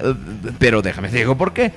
eh, 0.00 0.14
pero 0.58 0.82
déjame 0.82 1.08
te 1.08 1.18
digo 1.18 1.36
por 1.36 1.52
qué. 1.52 1.72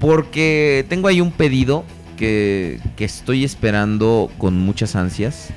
Porque 0.00 0.84
tengo 0.88 1.08
ahí 1.08 1.20
un 1.20 1.32
pedido 1.32 1.84
que, 2.18 2.80
que 2.96 3.04
estoy 3.04 3.44
esperando 3.44 4.30
con 4.38 4.58
muchas 4.58 4.94
ansias. 4.96 5.48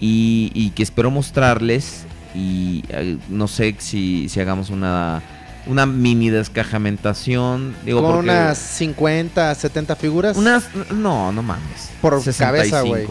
Y, 0.00 0.50
y 0.54 0.70
que 0.70 0.82
espero 0.82 1.10
mostrarles. 1.10 2.04
Y 2.34 2.82
eh, 2.88 3.16
no 3.28 3.46
sé 3.46 3.76
si, 3.78 4.28
si 4.28 4.40
hagamos 4.40 4.70
una, 4.70 5.22
una 5.66 5.86
mini 5.86 6.30
descajamentación. 6.30 7.74
Digo, 7.84 8.00
Con 8.02 8.12
porque- 8.16 8.30
unas 8.30 8.58
50, 8.58 9.54
70 9.54 9.96
figuras 9.96 10.36
Unas. 10.36 10.64
No, 10.92 11.32
no 11.32 11.42
mames. 11.42 11.90
Por 12.00 12.22
cabeza, 12.36 12.82
güey. 12.82 13.06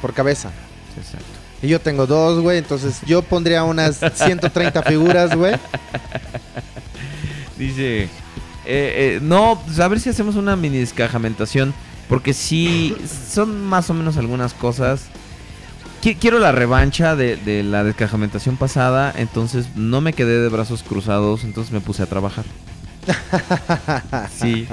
por 0.00 0.12
cabeza. 0.14 0.50
Exacto. 0.96 1.26
Y 1.62 1.68
yo 1.68 1.80
tengo 1.80 2.06
dos, 2.06 2.40
güey. 2.40 2.58
Entonces 2.58 2.98
yo 3.06 3.22
pondría 3.22 3.64
unas 3.64 4.00
130 4.14 4.82
figuras, 4.82 5.34
güey. 5.36 5.54
Dice, 7.58 8.04
eh, 8.04 8.08
eh, 8.66 9.18
no, 9.22 9.60
pues 9.64 9.78
a 9.80 9.88
ver 9.88 10.00
si 10.00 10.08
hacemos 10.08 10.36
una 10.36 10.56
mini 10.56 10.78
descajamentación, 10.78 11.74
porque 12.08 12.32
sí, 12.32 12.96
son 13.30 13.62
más 13.64 13.90
o 13.90 13.94
menos 13.94 14.16
algunas 14.16 14.54
cosas. 14.54 15.02
Qui- 16.02 16.16
Quiero 16.16 16.38
la 16.38 16.52
revancha 16.52 17.14
de, 17.16 17.36
de 17.36 17.62
la 17.62 17.84
descajamentación 17.84 18.56
pasada, 18.56 19.12
entonces 19.16 19.66
no 19.76 20.00
me 20.00 20.12
quedé 20.12 20.40
de 20.40 20.48
brazos 20.48 20.82
cruzados, 20.82 21.44
entonces 21.44 21.72
me 21.72 21.80
puse 21.80 22.02
a 22.02 22.06
trabajar. 22.06 22.44
Sí. 24.30 24.66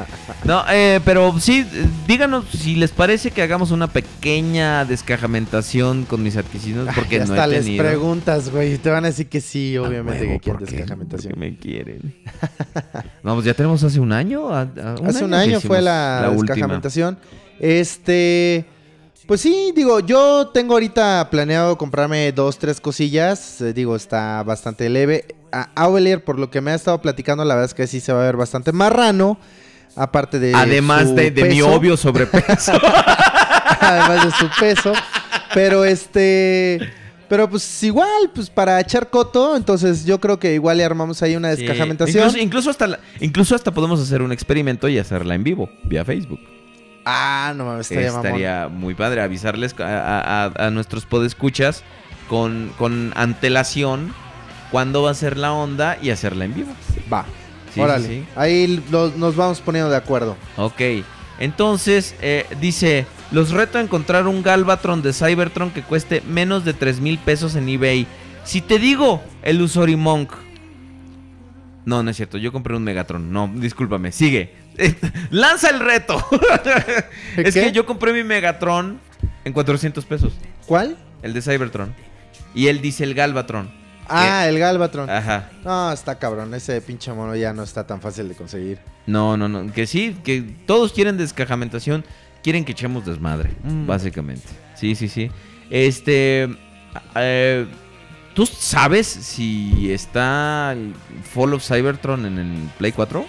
No, 0.44 0.64
eh, 0.70 1.00
pero 1.04 1.40
sí, 1.40 1.66
díganos 2.08 2.46
si 2.52 2.76
les 2.76 2.92
parece 2.92 3.32
que 3.32 3.42
hagamos 3.42 3.72
una 3.72 3.88
pequeña 3.88 4.86
descajamentación 4.86 6.06
con 6.06 6.24
mis 6.24 6.36
adquisiciones, 6.38 6.94
porque 6.96 7.16
Ay, 7.22 7.28
no 7.28 7.34
hasta 7.34 7.46
he 7.46 7.48
les 7.48 7.66
tenido. 7.66 7.84
preguntas, 7.84 8.50
güey. 8.52 8.74
y 8.74 8.78
Te 8.78 8.90
van 8.90 9.06
a 9.06 9.08
decir 9.08 9.28
que 9.28 9.42
sí, 9.42 9.76
A 9.76 9.82
obviamente, 9.84 10.24
huevo, 10.26 10.34
que 10.34 10.40
quieren 10.42 10.60
¿por 10.60 10.68
qué? 10.70 10.76
descajamentación. 10.76 11.34
Porque 11.34 11.50
me 11.52 11.58
quieren. 11.58 12.16
no, 13.24 13.34
pues 13.36 13.46
ya 13.46 13.54
tenemos 13.54 13.84
hace 13.84 14.00
un 14.00 14.12
año. 14.12 14.50
a- 14.54 14.62
a- 14.62 14.96
Hace 15.06 15.24
un 15.26 15.34
año 15.34 15.60
fue 15.62 15.82
la, 15.82 16.28
última. 16.32 16.54
descajamentación. 16.56 17.18
Este. 17.60 18.66
Pues 19.28 19.42
sí, 19.42 19.74
digo, 19.76 20.00
yo 20.00 20.48
tengo 20.54 20.74
ahorita 20.74 21.28
planeado 21.30 21.78
comprarme 21.78 22.32
dos, 22.32 22.58
tres 22.58 22.80
cosillas. 22.80 23.60
eh, 23.62 23.74
digo, 23.74 23.96
está 23.96 24.42
bastante 24.44 24.88
leve. 24.90 25.26
A 25.52 25.70
Auvelier, 25.76 26.24
por 26.24 26.40
lo 26.40 26.50
que 26.50 26.62
me 26.62 26.72
ha 26.72 26.76
estado 26.76 27.02
platicando, 27.02 27.44
la 27.44 27.56
verdad 27.56 27.66
es 27.70 27.74
que 27.74 27.88
sí 27.88 28.00
se 28.00 28.14
va 28.14 28.22
a 28.22 28.26
ver 28.26 28.38
bastante 28.38 28.72
marrano. 28.72 29.38
Aparte 29.98 30.40
de. 30.40 30.54
Además 30.56 31.10
su 31.10 31.16
de, 31.16 31.32
de 31.32 31.44
mi 31.46 31.62
obvio 31.62 31.98
sobrepeso. 31.98 32.74
además 33.82 34.26
de 34.26 34.32
su 34.32 34.48
peso. 34.60 34.94
Pero 35.54 35.84
este. 35.84 36.80
Pero 37.28 37.50
pues 37.50 37.84
igual, 37.84 38.32
pues 38.34 38.50
para 38.50 38.80
echar 38.80 39.10
coto, 39.10 39.58
entonces 39.58 40.06
yo 40.06 40.22
creo 40.22 40.40
que 40.40 40.54
igual 40.54 40.78
le 40.78 40.86
armamos 40.86 41.22
ahí 41.22 41.36
una 41.36 41.54
Sí. 41.54 41.64
descajamentación. 41.64 42.24
Incluso, 42.28 42.44
incluso 42.44 42.70
hasta 42.70 42.88
la- 42.88 43.00
incluso 43.20 43.54
hasta 43.56 43.72
podemos 43.74 44.00
hacer 44.00 44.22
un 44.22 44.32
experimento 44.32 44.88
y 44.88 44.98
hacerla 44.98 45.36
en 45.36 45.44
vivo, 45.44 45.70
vía 45.84 46.06
Facebook. 46.06 46.40
Ah, 47.10 47.54
no 47.56 47.66
mames, 47.66 47.90
estaría, 47.90 48.12
mamón. 48.12 48.26
Estaría 48.26 48.68
muy 48.68 48.94
padre 48.94 49.22
avisarles 49.22 49.74
a, 49.80 49.84
a- 49.86 50.46
a- 50.46 50.68
a 50.68 50.72
nuestros 50.72 51.06
podescuchas 51.06 51.84
con, 52.28 52.72
con 52.78 53.14
antelación 53.16 54.14
cuándo 54.72 55.04
va 55.04 55.12
a 55.12 55.14
ser 55.14 55.38
la 55.38 55.54
onda 55.54 55.98
y 56.02 56.10
hacerla 56.10 56.44
en 56.46 56.54
vivo. 56.54 56.72
Va. 57.12 57.26
Sí, 57.74 57.80
Órale. 57.80 58.08
sí, 58.08 58.14
sí. 58.22 58.26
Ahí 58.36 58.84
lo- 58.92 59.12
nos 59.16 59.36
vamos 59.36 59.62
poniendo 59.62 59.90
de 59.90 59.96
acuerdo. 59.98 60.36
Ok. 60.58 60.82
Entonces, 61.40 62.16
eh, 62.22 62.46
dice, 62.60 63.06
los 63.32 63.52
reto 63.52 63.78
a 63.78 63.82
encontrar 63.82 64.28
un 64.28 64.42
Galvatron 64.44 65.02
de 65.02 65.14
Cybertron 65.14 65.70
que 65.72 65.84
cueste 65.84 66.22
menos 66.28 66.66
de 66.66 66.74
3 66.74 67.00
mil 67.00 67.18
pesos 67.20 67.56
en 67.56 67.70
eBay. 67.70 68.08
Si 68.44 68.60
te 68.62 68.80
digo 68.80 69.22
el 69.44 69.62
Usorimonk. 69.62 70.32
No, 71.86 72.04
no 72.04 72.10
es 72.10 72.18
cierto, 72.18 72.38
yo 72.38 72.52
compré 72.52 72.76
un 72.76 72.84
Megatron. 72.84 73.32
No, 73.32 73.50
discúlpame, 73.54 74.12
sigue. 74.12 74.54
Lanza 75.32 75.70
el 75.70 75.80
reto. 75.80 76.24
es 77.38 77.54
¿Qué? 77.54 77.62
que 77.66 77.72
yo 77.72 77.86
compré 77.86 78.14
mi 78.14 78.24
Megatron 78.24 79.00
en 79.46 79.54
400 79.54 80.06
pesos. 80.06 80.34
¿Cuál? 80.66 80.98
El 81.22 81.34
de 81.34 81.42
Cybertron. 81.42 81.94
Y 82.54 82.68
él 82.68 82.82
dice 82.82 83.04
el 83.04 83.14
Galvatron. 83.14 83.70
Ah, 84.10 84.48
el 84.48 84.58
Galvatron. 84.60 85.10
Ajá. 85.10 85.50
No, 85.66 85.92
está 85.92 86.18
cabrón. 86.18 86.54
Ese 86.54 86.80
pinche 86.82 87.12
mono 87.12 87.36
ya 87.36 87.52
no 87.54 87.64
está 87.64 87.86
tan 87.86 88.00
fácil 88.02 88.30
de 88.30 88.36
conseguir. 88.36 88.80
No, 89.06 89.36
no, 89.36 89.50
no. 89.50 89.72
Que 89.74 89.86
sí, 89.86 90.16
que 90.24 90.42
todos 90.66 90.94
quieren 90.94 91.18
descajamentación. 91.18 92.06
Quieren 92.44 92.64
que 92.64 92.72
echemos 92.72 93.06
desmadre, 93.06 93.50
Mm. 93.64 93.86
básicamente. 93.88 94.48
Sí, 94.76 94.96
sí, 94.96 95.10
sí. 95.10 95.30
Este. 95.70 96.48
eh, 97.16 97.68
¿Tú 98.34 98.46
sabes 98.46 99.08
si 99.08 99.92
está 99.92 100.72
el 100.72 100.94
Fall 101.34 101.56
of 101.56 101.64
Cybertron 101.68 102.26
en 102.26 102.38
el 102.38 102.70
Play 102.78 102.92
4? 102.94 103.26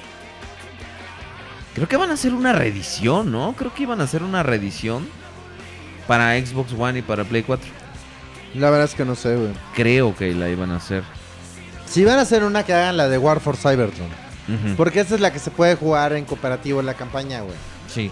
Creo 1.78 1.88
que 1.88 1.96
van 1.96 2.10
a 2.10 2.14
hacer 2.14 2.34
una 2.34 2.52
reedición, 2.52 3.30
¿no? 3.32 3.54
Creo 3.56 3.72
que 3.74 3.84
iban 3.84 4.00
a 4.00 4.04
hacer 4.04 4.22
una 4.22 4.42
reedición 4.42 5.06
para 6.06 6.38
Xbox 6.38 6.72
One 6.78 6.98
y 6.98 7.02
para 7.02 7.24
Play 7.24 7.42
4. 7.42 7.68
La 8.54 8.70
verdad 8.70 8.86
es 8.86 8.94
que 8.94 9.04
no 9.04 9.14
sé, 9.14 9.36
güey. 9.36 9.50
Creo 9.74 10.16
que 10.16 10.34
la 10.34 10.48
iban 10.48 10.70
a 10.70 10.76
hacer. 10.76 11.02
Si 11.86 12.04
van 12.04 12.18
a 12.18 12.22
hacer 12.22 12.44
una 12.44 12.64
que 12.64 12.72
hagan 12.74 12.96
la 12.96 13.08
de 13.08 13.18
War 13.18 13.40
for 13.40 13.56
Cybertron. 13.56 14.08
Porque 14.76 15.00
esa 15.00 15.14
es 15.14 15.20
la 15.20 15.30
que 15.32 15.38
se 15.38 15.50
puede 15.50 15.74
jugar 15.74 16.14
en 16.14 16.24
cooperativo 16.24 16.80
en 16.80 16.86
la 16.86 16.94
campaña, 16.94 17.42
güey. 17.42 17.54
Sí. 17.86 18.10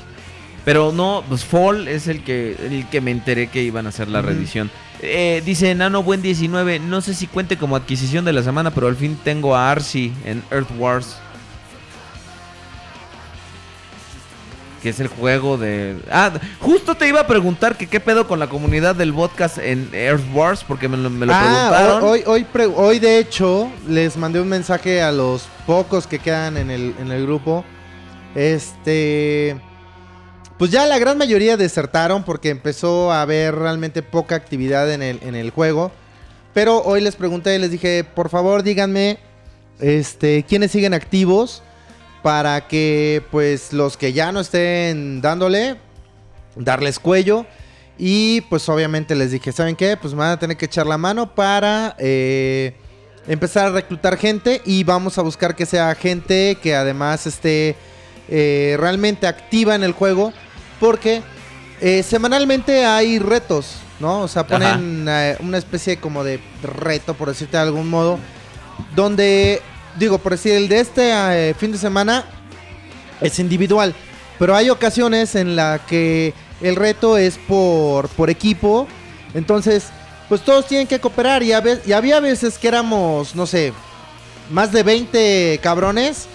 Pero 0.67 0.93
no, 0.93 1.25
pues 1.29 1.45
Fall 1.45 1.89
es 1.89 2.09
el 2.09 2.23
que, 2.25 2.57
el 2.61 2.87
que 2.91 3.01
me 3.01 3.11
enteré 3.11 3.47
que 3.49 3.63
iban 3.63 3.87
a 3.87 3.89
hacer 3.89 4.09
la 4.09 4.19
Ujú. 4.19 4.29
reedición. 4.29 4.71
Eh, 5.01 5.43
dice 5.47 5.75
Nano 5.75 6.03
Buen 6.03 6.21
19, 6.23 6.79
no 6.81 7.01
sé 7.01 7.15
si 7.15 7.27
cuente 7.27 7.57
como 7.57 7.77
adquisición 7.77 8.25
de 8.25 8.33
la 8.33 8.43
semana, 8.43 8.71
pero 8.71 8.89
al 8.89 8.97
fin 8.97 9.19
tengo 9.25 9.57
a 9.57 9.71
Arcee 9.71 10.13
en 10.25 10.43
Earth 10.51 10.71
Wars. 10.79 11.17
Que 14.87 14.91
es 14.91 15.01
el 15.01 15.09
juego 15.09 15.59
de... 15.59 15.97
Ah, 16.13 16.31
justo 16.61 16.95
te 16.95 17.09
iba 17.09 17.19
a 17.19 17.27
preguntar 17.27 17.77
que 17.77 17.89
qué 17.89 17.99
pedo 17.99 18.29
con 18.29 18.39
la 18.39 18.47
comunidad 18.47 18.95
del 18.95 19.13
podcast 19.13 19.59
en 19.59 19.91
Earth 19.93 20.23
Wars, 20.33 20.63
porque 20.63 20.87
me 20.87 20.97
lo, 20.97 21.11
me 21.11 21.27
lo 21.27 21.33
ah, 21.35 21.41
preguntaron. 21.41 22.05
hoy, 22.05 22.23
hoy, 22.25 22.45
pre- 22.45 22.67
hoy 22.67 23.01
de 23.01 23.19
hecho 23.19 23.69
les 23.89 24.17
mandé 24.17 24.41
un 24.41 24.49
mensaje 24.49 25.03
a 25.03 25.11
los 25.11 25.49
pocos 25.67 26.07
que 26.07 26.21
quedan 26.21 26.57
en 26.57 26.71
el, 26.71 26.95
en 27.01 27.11
el 27.11 27.25
grupo. 27.25 27.65
Este... 28.37 29.61
Pues 30.57 30.71
ya 30.71 30.87
la 30.87 31.01
gran 31.01 31.19
mayoría 31.19 31.57
desertaron 31.57 32.23
porque 32.23 32.51
empezó 32.51 33.11
a 33.11 33.23
haber 33.23 33.57
realmente 33.57 34.05
poca 34.05 34.37
actividad 34.37 34.93
en 34.93 35.03
el, 35.03 35.19
en 35.21 35.35
el 35.35 35.51
juego. 35.51 35.91
Pero 36.55 36.81
hoy 36.85 37.01
les 37.01 37.17
pregunté 37.17 37.57
y 37.57 37.59
les 37.59 37.73
dije, 37.73 38.05
por 38.05 38.29
favor 38.29 38.63
díganme 38.63 39.19
este, 39.81 40.45
quiénes 40.45 40.71
siguen 40.71 40.95
activos 40.95 41.65
para 42.27 42.67
que 42.67 43.23
pues 43.31 43.73
los 43.73 43.97
que 43.97 44.13
ya 44.13 44.33
no 44.33 44.41
estén 44.41 45.21
dándole, 45.21 45.77
darles 46.57 46.99
cuello. 46.99 47.47
Y 47.99 48.41
pues 48.51 48.69
obviamente 48.69 49.15
les 49.15 49.31
dije, 49.31 49.53
¿saben 49.53 49.77
qué? 49.77 49.97
Pues 49.97 50.13
me 50.13 50.19
van 50.19 50.33
a 50.33 50.39
tener 50.41 50.57
que 50.57 50.65
echar 50.65 50.89
la 50.89 50.99
mano 50.99 51.37
para 51.37 51.95
eh, 52.01 52.75
empezar 53.29 53.67
a 53.67 53.71
reclutar 53.71 54.17
gente 54.17 54.61
y 54.65 54.83
vamos 54.83 55.19
a 55.19 55.23
buscar 55.23 55.55
que 55.55 55.67
sea 55.67 55.95
gente 55.95 56.59
que 56.61 56.75
además 56.75 57.29
esté 57.29 57.77
eh, 58.29 58.77
realmente 58.77 59.29
activa 59.29 59.77
en 59.77 59.85
el 59.85 59.93
juego 59.93 60.33
porque 60.81 61.23
eh, 61.81 62.03
semanalmente 62.03 62.85
hay 62.85 63.21
retos, 63.21 63.77
¿no? 64.01 64.23
O 64.23 64.27
sea, 64.27 64.49
ponen 64.49 65.03
una 65.39 65.59
especie 65.59 65.99
como 65.99 66.25
de 66.25 66.41
reto, 66.61 67.15
por 67.15 67.29
decirte 67.29 67.57
de 67.57 67.63
algún 67.63 67.89
modo, 67.89 68.19
donde, 68.97 69.63
digo, 69.99 70.19
por 70.19 70.33
decir, 70.33 70.53
el 70.55 70.69
de 70.69 70.81
este 70.81 71.11
eh, 71.13 71.55
fin 71.55 71.73
de 71.73 71.79
semana 71.79 72.25
es 73.21 73.39
individual, 73.39 73.95
pero 74.39 74.55
hay 74.55 74.71
ocasiones 74.71 75.35
en 75.35 75.57
la 75.57 75.81
que 75.87 76.35
el 76.61 76.77
reto 76.77 77.17
es 77.19 77.39
por, 77.39 78.09
por 78.11 78.31
equipo, 78.31 78.87
entonces, 79.35 79.85
pues 80.29 80.41
todos 80.43 80.67
tienen 80.67 80.87
que 80.87 80.99
cooperar 80.99 81.43
y, 81.43 81.53
a 81.53 81.63
y 81.87 81.93
había 81.93 82.21
veces 82.21 82.59
que 82.59 82.69
éramos, 82.69 83.35
no 83.35 83.47
sé, 83.47 83.73
más 84.51 84.73
de 84.73 84.83
20 84.83 85.61
cabrones 85.63 86.27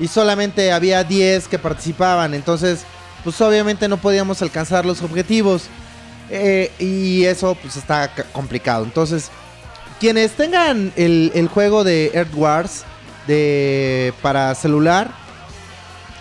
y 0.00 0.08
solamente 0.08 0.72
había 0.72 1.04
10 1.04 1.48
que 1.48 1.58
participaban, 1.58 2.34
entonces, 2.34 2.84
pues 3.22 3.40
obviamente 3.40 3.88
no 3.88 3.96
podíamos 3.96 4.42
alcanzar 4.42 4.84
los 4.84 5.02
objetivos. 5.02 5.64
Eh, 6.30 6.72
y 6.78 7.24
eso 7.24 7.54
pues 7.60 7.76
está 7.76 8.08
ca- 8.14 8.24
complicado. 8.32 8.84
Entonces, 8.84 9.30
quienes 10.00 10.32
tengan 10.32 10.90
el, 10.96 11.30
el 11.34 11.48
juego 11.48 11.84
de 11.84 12.10
Earth 12.14 12.34
Wars 12.34 12.84
de, 13.26 14.12
para 14.22 14.54
celular, 14.54 15.10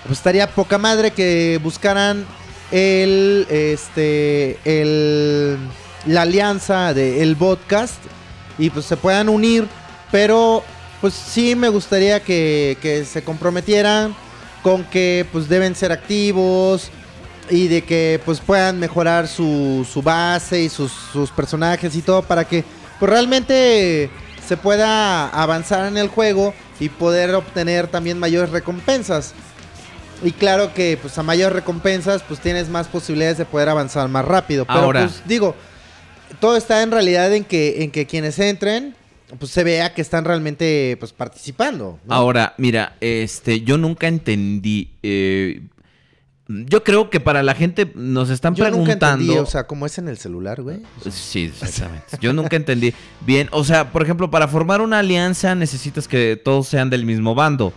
pues 0.06 0.18
estaría 0.18 0.48
poca 0.48 0.78
madre 0.78 1.12
que 1.12 1.60
buscaran 1.64 2.26
el, 2.72 3.48
este, 3.50 4.58
el, 4.66 5.58
la 6.06 6.24
alianza 6.24 6.94
del 6.94 7.36
podcast 7.38 8.02
y 8.58 8.70
pues 8.70 8.86
se 8.86 8.98
puedan 8.98 9.30
unir, 9.30 9.68
pero 10.12 10.64
pues 11.02 11.14
sí 11.14 11.56
me 11.56 11.70
gustaría 11.70 12.22
que, 12.22 12.78
que 12.82 13.06
se 13.06 13.24
comprometieran 13.24 14.16
con 14.62 14.84
que 14.86 15.26
pues 15.32 15.50
deben 15.50 15.76
ser 15.76 15.92
activos 15.92 16.90
y 17.50 17.68
de 17.68 17.84
que 17.84 18.22
pues 18.26 18.40
puedan 18.40 18.80
mejorar 18.80 19.28
su, 19.28 19.86
su 19.92 20.02
base 20.02 20.62
y 20.62 20.70
sus, 20.70 20.92
sus 21.12 21.30
personajes 21.30 21.96
y 21.96 22.02
todo 22.02 22.22
para 22.22 22.46
que 22.46 22.64
pues 23.00 23.12
realmente 23.12 24.10
se 24.48 24.58
pueda 24.58 25.28
avanzar 25.30 25.88
en 25.88 25.98
el 25.98 26.08
juego 26.08 26.54
y 26.80 26.90
poder 26.90 27.36
obtener 27.36 27.88
también 27.88 28.20
mayores 28.20 28.50
recompensas. 28.50 29.34
Y 30.24 30.32
claro 30.32 30.74
que 30.74 30.98
pues 31.02 31.18
a 31.18 31.24
mayores 31.24 31.54
recompensas 31.54 32.24
pues 32.24 32.40
tienes 32.40 32.70
más 32.70 32.88
posibilidades 32.88 33.38
de 33.38 33.46
poder 33.46 33.70
avanzar 33.70 34.08
más 34.08 34.26
rápido. 34.26 34.66
Pero 34.66 34.80
Ahora. 34.80 35.02
pues 35.02 35.22
digo, 35.26 35.56
todo 36.40 36.56
está 36.56 36.82
en 36.82 36.92
realidad 36.92 37.34
en 37.34 37.44
que, 37.44 37.84
en 37.84 37.92
que 37.92 38.06
quienes 38.06 38.40
entren 38.40 38.96
pues 39.40 39.52
se 39.52 39.64
vea 39.64 39.94
que 39.94 40.02
están 40.02 40.26
realmente 40.26 40.96
pues 41.00 41.12
participando. 41.12 42.00
¿no? 42.06 42.14
Ahora, 42.14 42.54
mira, 42.58 42.96
este, 43.02 43.62
yo 43.62 43.78
nunca 43.78 44.08
entendí. 44.08 44.92
eh, 45.02 45.62
yo 46.68 46.84
creo 46.84 47.10
que 47.10 47.20
para 47.20 47.42
la 47.44 47.56
gente 47.56 47.92
nos 47.96 48.30
están 48.30 48.56
Yo 48.56 48.64
nunca 48.66 48.72
preguntando. 48.78 49.22
entendí, 49.24 49.38
o 49.40 49.46
sea, 49.46 49.66
como 49.68 49.86
es 49.86 49.98
en 49.98 50.08
el 50.08 50.18
celular, 50.18 50.62
güey. 50.62 50.82
Sí, 51.12 51.46
exactamente. 51.46 52.18
Yo 52.22 52.34
nunca 52.34 52.56
entendí 52.56 52.94
bien. 53.26 53.48
O 53.52 53.64
sea, 53.64 53.92
por 53.92 54.02
ejemplo, 54.04 54.30
para 54.32 54.48
formar 54.48 54.82
una 54.82 55.00
alianza 55.00 55.56
necesitas 55.56 56.08
que 56.08 56.40
todos 56.44 56.68
sean 56.68 56.90
del 56.90 57.06
mismo 57.06 57.36
bando. 57.36 57.74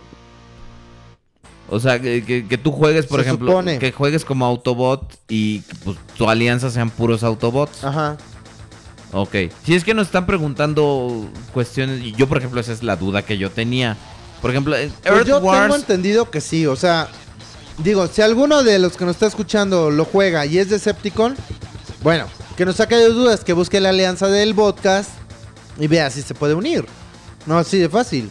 O 1.69 1.79
sea, 1.79 1.99
que, 1.99 2.23
que- 2.23 2.47
que 2.47 2.57
tú 2.57 2.71
juegues, 2.71 3.05
por 3.07 3.19
Se 3.19 3.25
ejemplo, 3.27 3.49
supone. 3.51 3.77
que 3.79 3.91
juegues 3.91 4.23
como 4.23 4.45
Autobot 4.45 5.13
y 5.27 5.59
pues, 5.83 5.97
tu 6.17 6.29
alianza 6.29 6.69
sean 6.69 6.89
puros 6.89 7.23
Autobots. 7.23 7.83
Ajá. 7.83 8.17
Ok. 9.11 9.35
Si 9.65 9.73
es 9.75 9.83
que 9.83 9.93
nos 9.93 10.07
están 10.07 10.25
preguntando 10.25 11.29
cuestiones, 11.53 12.01
y 12.01 12.13
yo, 12.13 12.27
por 12.27 12.37
ejemplo, 12.37 12.61
esa 12.61 12.71
es 12.71 12.83
la 12.83 12.95
duda 12.95 13.21
que 13.23 13.37
yo 13.37 13.51
tenía. 13.51 13.97
Por 14.41 14.51
ejemplo, 14.51 14.77
en 14.77 14.89
Pues 14.91 15.05
Earth 15.13 15.27
yo 15.27 15.35
tengo 15.39 15.47
Wars. 15.51 15.75
entendido 15.75 16.29
que 16.31 16.39
sí, 16.39 16.65
o 16.67 16.75
sea, 16.75 17.09
digo, 17.79 18.07
si 18.07 18.21
alguno 18.21 18.63
de 18.63 18.79
los 18.79 18.97
que 18.97 19.05
nos 19.05 19.15
está 19.15 19.27
escuchando 19.27 19.89
lo 19.91 20.05
juega 20.05 20.45
y 20.45 20.57
es 20.57 20.69
Decepticon, 20.69 21.35
bueno, 22.03 22.27
que 22.55 22.65
nos 22.65 22.75
saque 22.77 22.95
de 22.95 23.09
dudas, 23.09 23.43
que 23.43 23.53
busque 23.53 23.79
la 23.79 23.89
alianza 23.89 24.27
del 24.27 24.55
podcast 24.55 25.09
y 25.79 25.87
vea 25.87 26.09
si 26.09 26.21
se 26.21 26.33
puede 26.33 26.53
unir. 26.53 26.85
No 27.45 27.57
así 27.57 27.77
de 27.77 27.89
fácil. 27.89 28.29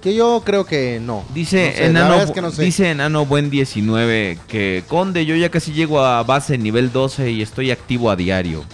Que 0.00 0.14
yo 0.14 0.42
creo 0.44 0.66
que 0.66 0.98
no. 1.00 1.24
Dice, 1.32 1.66
No 1.66 1.76
sé, 1.76 1.84
Enano, 1.86 2.08
verdad 2.08 2.24
es 2.24 2.30
que 2.32 2.42
no 2.42 2.50
sé. 2.50 2.62
dice 2.62 2.90
Enano 2.90 3.24
Buen 3.24 3.50
19 3.50 4.38
que 4.48 4.82
Conde, 4.88 5.24
yo 5.24 5.36
ya 5.36 5.48
casi 5.48 5.72
llego 5.72 6.04
a 6.04 6.24
base 6.24 6.58
nivel 6.58 6.90
12 6.90 7.30
y 7.30 7.40
estoy 7.40 7.70
activo 7.70 8.10
a 8.10 8.16
diario. 8.16 8.64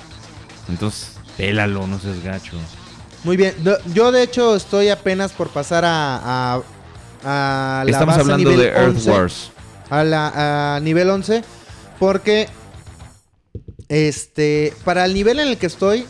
Entonces, 0.70 1.12
pélalo, 1.36 1.86
no 1.86 1.98
seas 1.98 2.22
gacho. 2.22 2.52
Muy 3.24 3.36
bien, 3.36 3.54
yo 3.92 4.10
de 4.10 4.22
hecho 4.22 4.56
estoy 4.56 4.88
apenas 4.88 5.32
por 5.32 5.48
pasar 5.50 5.84
a, 5.84 6.54
a, 6.54 6.62
a 7.24 7.82
la 7.84 7.90
Estamos 7.90 8.16
base 8.16 8.20
hablando 8.20 8.50
nivel 8.50 8.66
de 8.66 8.72
Earth 8.72 8.96
11. 8.96 9.10
Wars. 9.10 9.50
a 9.90 10.04
la 10.04 10.76
a 10.76 10.80
nivel 10.80 11.10
11 11.10 11.42
porque 11.98 12.48
este 13.88 14.74
para 14.84 15.04
el 15.04 15.14
nivel 15.14 15.38
en 15.38 15.48
el 15.48 15.56
que 15.56 15.66
estoy 15.66 16.06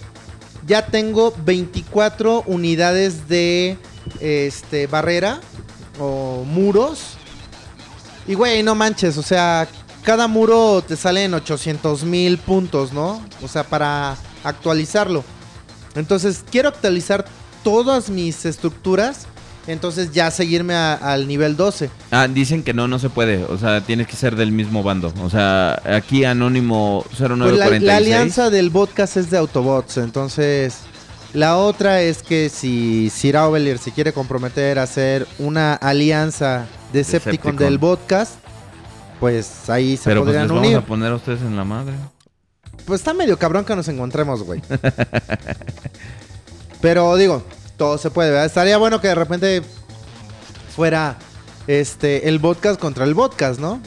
ya 0.66 0.86
tengo 0.86 1.32
24 1.44 2.42
unidades 2.46 3.28
de 3.28 3.78
este 4.20 4.86
barrera 4.86 5.40
o 5.98 6.44
muros 6.44 7.16
y 8.26 8.34
güey 8.34 8.62
no 8.62 8.74
manches 8.74 9.16
o 9.16 9.22
sea 9.22 9.68
cada 10.02 10.26
muro 10.26 10.82
te 10.86 10.96
sale 10.96 11.24
en 11.24 11.34
800 11.34 12.04
mil 12.04 12.38
puntos 12.38 12.92
no 12.92 13.22
o 13.42 13.48
sea 13.48 13.64
para 13.64 14.16
actualizarlo 14.44 15.24
entonces 15.94 16.44
quiero 16.50 16.68
actualizar 16.68 17.24
todas 17.62 18.10
mis 18.10 18.44
estructuras 18.44 19.26
entonces 19.68 20.10
ya 20.12 20.30
seguirme 20.30 20.74
a- 20.74 20.94
al 20.94 21.28
nivel 21.28 21.56
12 21.56 21.90
Ah, 22.10 22.26
dicen 22.28 22.62
que 22.64 22.74
no, 22.74 22.88
no 22.88 22.98
se 22.98 23.10
puede. 23.10 23.44
O 23.44 23.58
sea, 23.58 23.80
tienes 23.82 24.06
que 24.08 24.16
ser 24.16 24.34
del 24.34 24.50
mismo 24.50 24.82
bando. 24.82 25.12
O 25.22 25.30
sea, 25.30 25.80
aquí 25.84 26.24
Anónimo 26.24 27.04
Pues 27.06 27.20
la, 27.20 27.28
0946. 27.28 27.82
la 27.82 27.96
alianza 27.96 28.50
del 28.50 28.70
podcast 28.70 29.16
es 29.16 29.30
de 29.30 29.38
Autobots, 29.38 29.98
entonces 29.98 30.78
la 31.34 31.56
otra 31.58 32.00
es 32.02 32.22
que 32.22 32.48
si 32.48 33.10
Sir 33.10 33.36
Aubelier 33.36 33.78
se 33.78 33.92
quiere 33.92 34.12
comprometer 34.12 34.78
a 34.78 34.84
hacer 34.84 35.26
una 35.38 35.74
alianza 35.74 36.66
de 36.92 37.00
Decepticon 37.00 37.52
Decepticon. 37.52 37.56
del 37.56 37.78
podcast, 37.78 38.32
pues 39.20 39.68
ahí 39.68 39.96
se 39.98 40.04
Pero 40.04 40.24
pues 40.24 40.34
les 40.34 40.42
podrían 40.42 40.48
vamos 40.48 40.66
unir. 40.66 40.76
a 40.78 40.86
poner 40.86 41.12
a 41.12 41.16
ustedes 41.16 41.42
en 41.42 41.54
la 41.56 41.64
madre. 41.64 41.92
Pues 42.86 43.02
está 43.02 43.12
medio 43.12 43.38
cabrón 43.38 43.66
que 43.66 43.76
nos 43.76 43.86
encontremos, 43.88 44.42
güey. 44.44 44.62
Pero 46.80 47.16
digo, 47.16 47.42
todo 47.78 47.96
se 47.96 48.10
puede, 48.10 48.30
¿verdad? 48.30 48.44
Estaría 48.44 48.76
bueno 48.76 49.00
que 49.00 49.08
de 49.08 49.14
repente 49.14 49.62
fuera 50.76 51.16
este 51.66 52.28
el 52.28 52.38
podcast 52.40 52.78
contra 52.78 53.04
el 53.04 53.14
podcast, 53.14 53.58
¿no? 53.58 53.80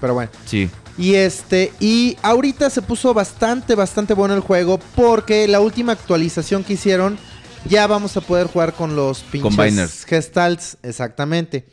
Pero 0.00 0.14
bueno. 0.14 0.30
Sí. 0.44 0.70
Y 0.96 1.14
este, 1.14 1.72
y 1.80 2.16
ahorita 2.22 2.70
se 2.70 2.82
puso 2.82 3.14
bastante, 3.14 3.74
bastante 3.74 4.14
bueno 4.14 4.34
el 4.34 4.40
juego 4.40 4.78
porque 4.94 5.48
la 5.48 5.60
última 5.60 5.92
actualización 5.92 6.64
que 6.64 6.74
hicieron 6.74 7.18
ya 7.68 7.86
vamos 7.86 8.16
a 8.16 8.20
poder 8.20 8.48
jugar 8.48 8.74
con 8.74 8.94
los 8.94 9.20
pinches 9.20 9.56
Combiners. 9.56 10.04
Gestalts, 10.04 10.76
exactamente. 10.82 11.66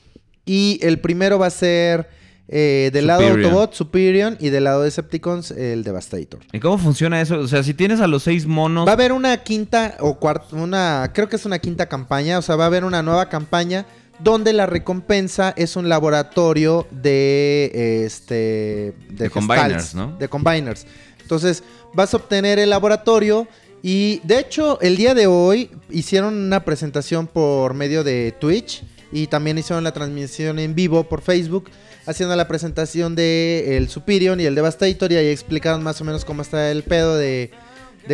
Y 0.46 0.80
el 0.82 1.00
primero 1.00 1.40
va 1.40 1.48
a 1.48 1.52
ser 1.52 2.10
eh, 2.48 2.90
del 2.94 3.08
lado. 3.08 3.28
Autobot, 3.28 3.74
Superior, 3.74 4.38
y 4.40 4.50
del 4.50 4.66
lado 4.66 4.84
Decepticons, 4.84 5.52
el 5.52 5.84
Devastator. 5.84 6.42
¿Y 6.54 6.60
cómo 6.60 6.78
funciona 6.78 7.22
eso? 7.22 7.40
O 7.40 7.48
sea, 7.48 7.64
si 7.64 7.74
tienes 7.74 8.02
a 8.02 8.08
los 8.08 8.24
seis 8.24 8.46
monos. 8.46 8.88
Va 8.88 8.92
a 8.92 8.94
haber 8.94 9.12
una 9.12 9.38
quinta 9.44 9.98
o 10.00 10.20
cuarta, 10.20 10.56
una, 10.56 11.12
creo 11.14 11.28
que 11.30 11.36
es 11.36 11.46
una 11.46 11.60
quinta 11.60 11.88
campaña, 11.88 12.38
o 12.38 12.42
sea, 12.42 12.56
va 12.56 12.66
a 12.66 12.68
haber 12.68 12.84
una 12.84 13.02
nueva 13.02 13.30
campaña 13.30 13.86
donde 14.20 14.54
la 14.54 14.66
recompensa 14.66 15.54
es 15.58 15.76
un 15.76 15.90
laboratorio 15.90 16.88
de 16.90 18.04
este 18.06 18.94
De 19.10 19.30
Gestalts, 19.30 19.34
combiners, 19.34 19.96
¿no? 19.96 20.16
De 20.18 20.28
combiners. 20.30 20.86
Entonces, 21.22 21.64
vas 21.94 22.14
a 22.14 22.18
obtener 22.18 22.60
el 22.60 22.70
laboratorio 22.70 23.48
y 23.82 24.20
de 24.24 24.40
hecho, 24.40 24.80
el 24.82 24.98
día 24.98 25.14
de 25.14 25.28
hoy 25.28 25.70
hicieron 25.90 26.34
una 26.36 26.64
presentación 26.64 27.28
por 27.28 27.74
medio 27.74 28.04
de 28.04 28.34
Twitch 28.40 28.84
y 29.12 29.28
también 29.28 29.58
hicieron 29.58 29.84
la 29.84 29.92
transmisión 29.92 30.60
en 30.60 30.74
vivo 30.74 31.04
por 31.04 31.22
Facebook 31.22 31.70
haciendo 32.06 32.36
la 32.36 32.48
presentación 32.48 33.16
de 33.16 33.78
el 33.78 33.90
Superior 33.90 34.40
y 34.40 34.46
el 34.46 34.56
Devastator 34.56 35.12
y 35.12 35.16
ahí 35.16 35.28
explicaron 35.28 35.84
más 35.84 36.00
o 36.02 36.04
menos 36.04 36.26
cómo 36.26 36.42
está 36.42 36.72
el 36.72 36.84
pedo 36.84 37.18
de, 37.18 37.52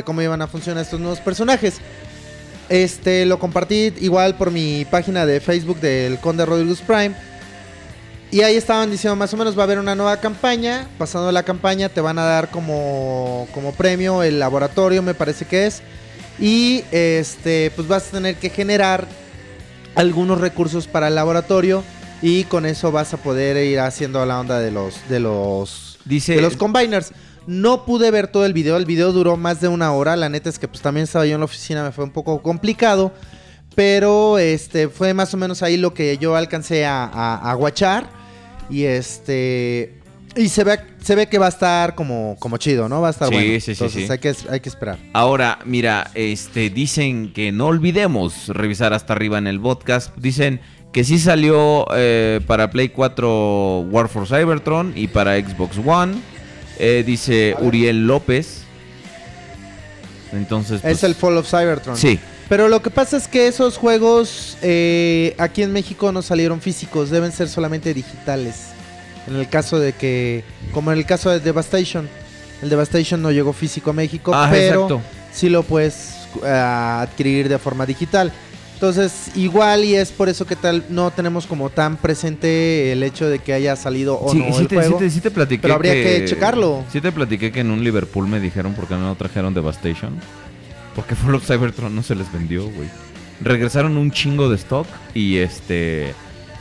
cómo 0.06 0.22
iban 0.22 0.42
a 0.42 0.48
funcionar 0.48 0.84
estos 0.84 1.00
nuevos 1.00 1.20
personajes. 1.20 1.76
Este 2.70 3.26
lo 3.26 3.38
compartí 3.38 3.94
igual 4.00 4.38
por 4.38 4.52
mi 4.52 4.86
página 4.86 5.26
de 5.26 5.42
Facebook 5.42 5.80
del 5.82 6.20
Conde 6.20 6.46
Rodriguez 6.46 6.80
Prime. 6.82 7.14
Y 8.32 8.44
ahí 8.44 8.56
estaban 8.56 8.90
diciendo 8.90 9.18
más 9.18 9.34
o 9.34 9.38
menos 9.38 9.58
va 9.58 9.64
a 9.64 9.66
haber 9.66 9.78
una 9.78 9.94
nueva 9.94 10.18
campaña. 10.22 10.88
Pasando 10.98 11.34
la 11.34 11.44
campaña 11.44 11.90
te 11.90 12.00
van 12.00 12.18
a 12.18 12.24
dar 12.24 12.50
como, 12.50 13.46
como 13.54 13.74
premio 13.74 14.24
el 14.24 14.40
laboratorio, 14.40 15.02
me 15.02 15.14
parece 15.14 15.44
que 15.44 15.68
es. 15.68 15.82
Y 16.40 16.86
este, 16.92 17.74
pues 17.76 17.90
vas 17.90 18.08
a 18.08 18.12
tener 18.12 18.36
que 18.36 18.50
generar 18.50 19.06
algunos 19.96 20.40
recursos 20.40 20.88
para 20.88 21.10
el 21.10 21.16
laboratorio. 21.16 21.84
Y 22.22 22.44
con 22.46 22.66
eso 22.66 22.92
vas 22.92 23.14
a 23.14 23.18
poder 23.18 23.58
ir 23.66 23.80
haciendo 23.80 24.24
la 24.26 24.40
onda 24.40 24.60
de 24.60 24.72
los, 24.72 25.08
de 25.10 25.20
los, 25.20 25.98
Dice. 26.06 26.36
de 26.36 26.42
los 26.42 26.56
combiners. 26.56 27.12
No 27.48 27.86
pude 27.86 28.12
ver 28.12 28.28
todo 28.28 28.46
el 28.46 28.54
video, 28.54 28.78
el 28.78 28.86
video 28.86 29.12
duró 29.12 29.36
más 29.36 29.60
de 29.62 29.68
una 29.68 29.92
hora, 29.94 30.16
la 30.16 30.30
neta 30.30 30.48
es 30.50 30.60
que 30.60 30.68
pues 30.68 30.82
también 30.82 31.06
estaba 31.06 31.26
yo 31.26 31.34
en 31.34 31.40
la 31.40 31.46
oficina, 31.46 31.84
me 31.84 31.92
fue 31.92 32.04
un 32.04 32.12
poco 32.12 32.44
complicado, 32.44 33.12
pero 33.74 34.38
este 34.38 34.90
fue 34.90 35.16
más 35.16 35.34
o 35.34 35.38
menos 35.38 35.64
ahí 35.64 35.76
lo 35.78 35.94
que 35.96 36.20
yo 36.20 36.36
alcancé 36.36 36.86
a, 36.86 37.04
a, 37.06 37.50
a 37.52 37.54
guachar 37.56 38.08
y 38.70 38.84
este 38.84 39.98
y 40.36 40.48
se 40.50 40.64
ve 40.64 40.80
se 41.02 41.16
ve 41.16 41.28
que 41.28 41.40
va 41.40 41.48
a 41.48 41.50
estar 41.50 41.96
como 41.96 42.36
como 42.40 42.58
chido, 42.58 42.88
¿no? 42.88 43.02
Va 43.02 43.08
a 43.08 43.12
estar 43.12 43.28
Sí, 43.30 43.34
bueno. 43.34 43.50
sí, 43.54 43.60
sí, 43.62 43.72
Entonces 43.72 44.06
sí. 44.06 44.12
hay 44.12 44.20
que 44.20 44.36
hay 44.50 44.60
que 44.60 44.70
esperar. 44.70 45.00
Ahora, 45.14 45.58
mira, 45.66 46.12
este, 46.14 46.70
dicen 46.70 47.34
que 47.34 47.52
no 47.52 47.66
olvidemos 47.68 48.50
revisar 48.50 48.94
hasta 48.94 49.14
arriba 49.14 49.40
en 49.40 49.48
el 49.48 49.60
podcast. 49.60 50.16
Dicen 50.16 50.62
que 50.92 51.04
sí 51.04 51.20
salió 51.20 51.86
eh, 51.96 52.42
para 52.48 52.70
Play 52.70 52.90
4 52.90 53.80
War 53.90 54.10
for 54.10 54.28
Cybertron 54.28 54.94
y 54.96 55.08
para 55.08 55.40
Xbox 55.40 55.78
One. 55.86 56.16
Eh, 56.80 57.04
dice 57.06 57.56
Uriel 57.60 58.08
López. 58.08 58.64
Entonces, 60.34 60.76
es 60.78 60.82
pues, 60.82 61.04
el 61.04 61.16
Fall 61.16 61.38
of 61.38 61.50
Cybertron. 61.50 61.98
Sí, 61.98 62.20
Pero 62.48 62.70
lo 62.70 62.82
que 62.82 62.90
pasa 62.90 63.18
es 63.18 63.28
que 63.28 63.48
esos 63.48 63.78
juegos 63.78 64.58
eh, 64.62 65.36
aquí 65.38 65.62
en 65.62 65.74
México 65.74 66.12
no 66.12 66.22
salieron 66.22 66.62
físicos, 66.62 67.10
deben 67.10 67.32
ser 67.32 67.50
solamente 67.50 67.94
digitales. 67.94 68.68
En 69.28 69.36
el 69.36 69.48
caso 69.50 69.78
de 69.80 69.94
que, 69.94 70.44
como 70.74 70.92
en 70.92 70.98
el 70.98 71.06
caso 71.06 71.30
de 71.30 71.40
Devastation, 71.40 72.10
el 72.62 72.70
Devastation 72.70 73.22
no 73.22 73.32
llegó 73.32 73.54
físico 73.54 73.90
a 73.92 73.94
México, 73.94 74.32
Ah, 74.34 74.48
pero 74.50 74.86
exacto. 74.86 75.02
sí 75.34 75.50
lo 75.50 75.64
puedes 75.64 76.16
eh, 76.44 76.50
adquirir 76.50 77.50
de 77.50 77.60
forma 77.60 77.86
digital. 77.86 78.32
Entonces, 78.82 79.30
igual 79.36 79.84
y 79.86 79.94
es 79.94 80.12
por 80.12 80.28
eso 80.28 80.48
que 80.48 80.56
tal 80.56 80.84
no 80.90 81.12
tenemos 81.12 81.46
como 81.46 81.70
tan 81.70 81.98
presente 81.98 82.92
el 82.92 83.04
hecho 83.04 83.30
de 83.30 83.38
que 83.38 83.54
haya 83.54 83.76
salido 83.76 84.20
o 84.20 84.32
sí, 84.32 84.40
no 84.40 84.52
sí 84.56 84.62
el 84.64 84.68
te, 84.68 84.76
juego. 84.78 84.98
sí 84.98 85.06
te- 85.06 85.10
sí 85.12 85.22
te 85.22 85.30
platiqué 85.30 85.62
pero 85.62 85.76
habría 85.76 85.94
que 85.94 86.26
checarlo. 86.26 86.84
Sí 86.92 87.00
te 87.00 87.12
platiqué 87.12 87.52
que 87.52 87.60
en 87.60 87.70
un 87.70 87.84
Liverpool 87.84 88.28
me 88.28 88.40
dijeron 88.40 88.74
por 88.74 88.88
qué 88.88 88.96
no 88.96 89.14
trajeron 89.14 89.54
Devastation. 89.54 90.16
Porque 90.96 91.14
Fallout 91.14 91.44
Cybertron 91.44 91.96
no 91.96 92.02
se 92.02 92.16
les 92.16 92.32
vendió, 92.34 92.64
güey. 92.64 92.90
Regresaron 93.40 93.98
un 93.98 94.10
chingo 94.10 94.50
de 94.50 94.56
stock 94.56 94.88
y 95.14 95.38
este... 95.38 96.16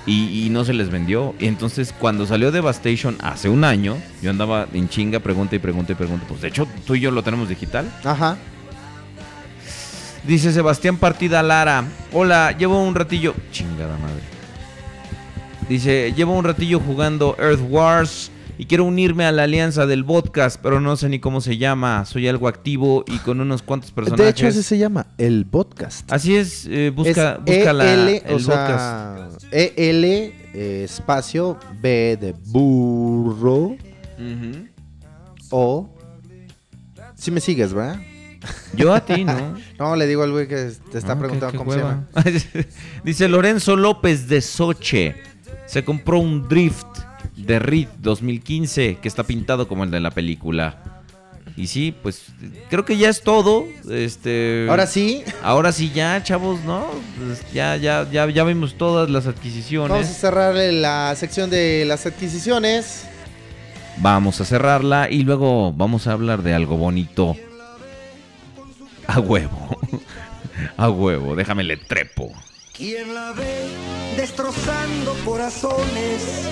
Y, 0.05 0.45
y 0.47 0.51
no 0.51 0.67
se 0.67 0.75
les 0.75 0.91
vendió. 0.91 1.35
Y 1.39 1.47
entonces 1.47 1.95
cuando 1.99 2.27
salió 2.27 2.53
Devastation 2.53 3.17
hace 3.23 3.49
un 3.49 3.65
año, 3.65 3.97
yo 4.21 4.29
andaba 4.31 4.67
en 4.75 4.91
chinga, 4.91 5.21
pregunta 5.21 5.57
y 5.57 5.59
pregunta 5.59 5.93
y 5.93 5.95
pregunta. 5.95 6.27
Pues 6.29 6.43
de 6.43 6.49
hecho 6.49 6.69
tú 6.87 6.97
y 6.97 7.01
yo 7.01 7.11
lo 7.13 7.23
tenemos 7.23 7.49
digital. 7.49 7.91
Ajá. 8.05 8.37
Dice 10.27 10.53
Sebastián 10.53 10.99
Partida 10.99 11.43
Lara. 11.43 11.85
Hola, 12.13 12.55
llevo 12.57 12.83
un 12.83 12.95
ratillo. 12.95 13.35
Chingada 13.53 13.97
madre. 13.97 14.21
Dice, 15.69 16.13
llevo 16.15 16.37
un 16.37 16.45
ratillo 16.45 16.79
jugando 16.79 17.37
Earth 17.39 17.63
Wars 17.69 18.31
y 18.59 18.67
quiero 18.67 18.85
unirme 18.85 19.25
a 19.25 19.33
la 19.33 19.45
alianza 19.45 19.87
del 19.87 20.05
podcast, 20.05 20.61
pero 20.63 20.81
no 20.81 20.97
sé 20.97 21.09
ni 21.09 21.21
cómo 21.21 21.41
se 21.41 21.57
llama. 21.57 22.05
Soy 22.05 22.29
algo 22.29 22.49
activo 22.49 23.05
y 23.07 23.17
con 23.19 23.41
unos 23.41 23.63
cuantos 23.63 23.93
personajes. 23.93 24.25
De 24.27 24.31
hecho, 24.31 24.47
así 24.49 24.63
se 24.63 24.77
llama, 24.77 25.07
el 25.17 25.47
podcast. 25.47 26.13
Así 26.13 26.37
es, 26.37 26.67
eh, 26.69 26.93
busca, 26.95 27.41
es 27.47 27.57
busca 27.57 27.73
la, 27.73 27.91
EL, 27.91 28.09
el 28.27 28.35
o 28.35 28.39
podcast. 28.39 29.45
EL 29.53 30.05
eh, 30.05 30.83
espacio 30.85 31.59
B 31.81 32.19
de 32.21 32.35
burro 32.47 33.77
o... 35.51 35.89
Si 37.15 37.31
me 37.31 37.41
sigues, 37.41 37.73
¿verdad? 37.73 38.01
Yo 38.75 38.95
a 38.95 39.05
ti, 39.05 39.25
¿no? 39.25 39.57
No, 39.79 39.97
le 39.97 40.07
digo 40.07 40.23
al 40.23 40.31
güey 40.33 40.47
que 40.49 40.71
te 40.91 40.99
está 40.99 41.13
Ah, 41.13 41.19
preguntando 41.19 41.57
cómo 41.59 41.73
se 41.73 41.79
llama. 41.79 42.07
Dice 43.05 43.29
Lorenzo 43.29 43.77
López 43.77 44.29
de 44.29 44.41
Soche. 44.41 45.15
Se 45.67 45.85
compró 45.85 46.19
un 46.19 46.49
Drift 46.49 46.87
de 47.37 47.59
Reed 47.59 47.89
2015 48.01 48.99
que 49.01 49.09
está 49.09 49.23
pintado 49.25 49.69
como 49.69 49.85
el 49.85 49.91
de 49.91 50.01
la 50.01 50.11
película. 50.11 51.03
Y 51.57 51.67
sí, 51.67 51.95
pues 52.03 52.27
creo 52.71 52.85
que 52.85 52.97
ya 52.97 53.09
es 53.09 53.23
todo. 53.23 53.65
Este, 53.91 54.67
Ahora 54.69 54.87
sí, 54.87 55.23
ahora 55.43 55.73
sí 55.73 55.91
ya, 55.95 56.23
chavos, 56.23 56.61
¿no? 56.65 56.87
Pues, 57.19 57.43
ya, 57.53 57.77
ya, 57.77 58.09
ya, 58.11 58.29
ya 58.31 58.45
vimos 58.45 58.75
todas 58.75 59.11
las 59.11 59.25
vamos 59.25 59.37
a 59.37 59.39
adquisiciones. 59.39 60.07
cerrar 60.17 60.55
la 60.55 61.15
sección 61.17 61.51
de 61.51 61.85
las 61.87 62.07
adquisiciones. 62.07 63.05
Vamos 63.99 64.41
a 64.41 64.45
cerrarla 64.45 65.11
y 65.11 65.23
luego 65.25 65.73
vamos 65.73 66.07
a 66.07 66.13
hablar 66.13 66.43
de 66.43 66.55
algo 66.55 66.77
bonito. 66.77 67.37
A 69.13 69.19
huevo. 69.19 69.77
A 70.77 70.89
huevo, 70.89 71.35
déjame 71.35 71.65
le 71.65 71.77
trepo. 71.77 72.33
¿Quién 72.77 73.13
la 73.13 73.33
ve 73.33 73.67
destrozando 74.17 75.15
corazones? 75.25 76.49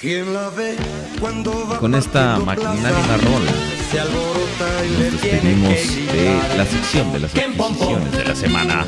¿Quién 0.00 0.32
la 0.32 0.48
ve 0.50 0.76
cuando 1.20 1.66
va 1.68 1.78
Con 1.80 1.96
esta 1.96 2.38
plaza? 2.38 2.62
rola. 2.62 3.52
Se 3.90 3.98
alborota 3.98 4.84
y 4.86 4.90
Nos 4.90 5.20
despedimos 5.20 5.96
de 6.12 6.56
la 6.56 6.64
sección 6.66 7.12
de 7.12 7.18
las 7.18 7.34
adquisiciones 7.34 8.12
de 8.12 8.24
la 8.24 8.34
semana. 8.36 8.86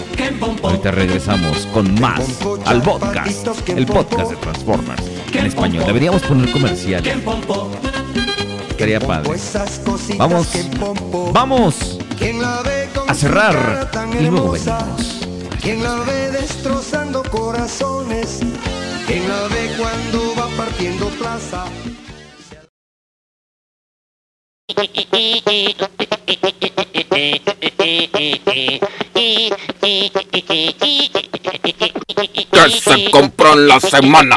Ahorita 0.63 0.91
regresamos 0.93 1.67
con 1.75 2.01
más 2.01 2.21
al 2.67 2.83
podcast, 2.83 3.69
el 3.69 3.87
podcast 3.87 4.31
de 4.31 4.37
Transformers. 4.37 5.03
En 5.33 5.47
español, 5.47 5.85
deberíamos 5.87 6.23
poner 6.23 6.53
comercial. 6.53 7.03
Estaría 8.81 8.99
padre. 8.99 9.39
Vamos, 10.17 10.49
vamos 11.35 11.99
¿Quién 12.19 12.41
la 12.41 12.63
ve 12.63 12.89
con 12.95 13.11
a 13.11 13.15
cerrar 13.15 13.91
y 14.19 14.23
luego 14.25 14.53
venimos. 14.53 15.21
¿Quién 15.61 15.83
la 15.83 15.97
ve 15.97 16.31
destrozando 16.31 17.23
corazones? 17.25 18.41
¿Quién 19.07 19.29
la 19.29 19.43
ve 19.49 19.77
cuando 19.77 20.35
va 20.35 20.49
partiendo 20.57 21.11
plaza? 21.11 21.67
Que 32.53 32.71
se 32.71 33.11
compró 33.11 33.53
en 33.55 33.69
la 33.69 33.81
semana. 33.81 34.37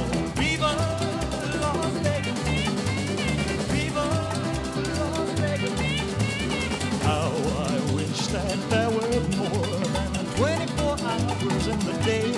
That 8.31 8.69
there 8.69 8.89
were 8.89 9.19
more 9.35 9.65
than 9.91 10.25
24 10.37 10.97
hours 11.03 11.67
in 11.67 11.79
the 11.79 11.93
day. 12.05 12.29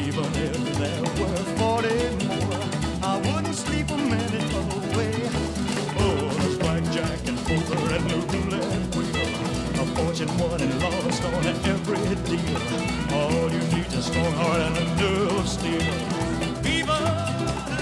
Even 0.00 0.24
if 0.32 0.78
there 0.78 1.02
were 1.20 1.44
40 1.60 1.88
more, 2.24 2.60
I 3.02 3.18
wouldn't 3.18 3.54
sleep 3.54 3.90
a 3.90 3.96
minute 3.98 4.52
away. 4.54 5.12
Oh, 6.00 6.28
there's 6.38 6.56
blackjack 6.56 7.28
and 7.28 7.38
poker 7.44 7.80
and 7.96 8.04
roulette 8.32 8.94
wheel. 8.96 9.82
A 9.82 9.86
fortune 9.94 10.32
won 10.38 10.60
and 10.60 10.82
lost 10.82 11.22
on 11.24 11.44
every 11.44 12.14
deal. 12.24 12.56
All 13.12 13.52
you 13.52 13.60
need 13.76 13.86
is 13.92 13.98
a 13.98 14.02
strong 14.02 14.32
heart 14.32 14.60
and 14.62 14.76
a 14.78 14.84
nerve 14.96 15.38
of 15.38 15.48
steel. 15.48 15.82
Viva 16.62 17.75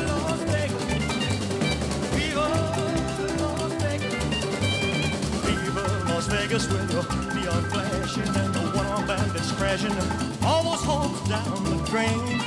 Vegas 6.37 6.67
with 6.69 6.89
the 6.91 7.03
neon 7.35 7.63
flashing 7.71 8.35
and 8.43 8.55
the 8.55 8.61
one-armed 8.77 9.07
bandits 9.07 9.53
crashing. 9.53 9.95
All 10.43 10.65
those 10.65 10.83
hopes 10.83 11.29
down 11.29 11.63
the 11.65 11.77
drain. 11.87 12.41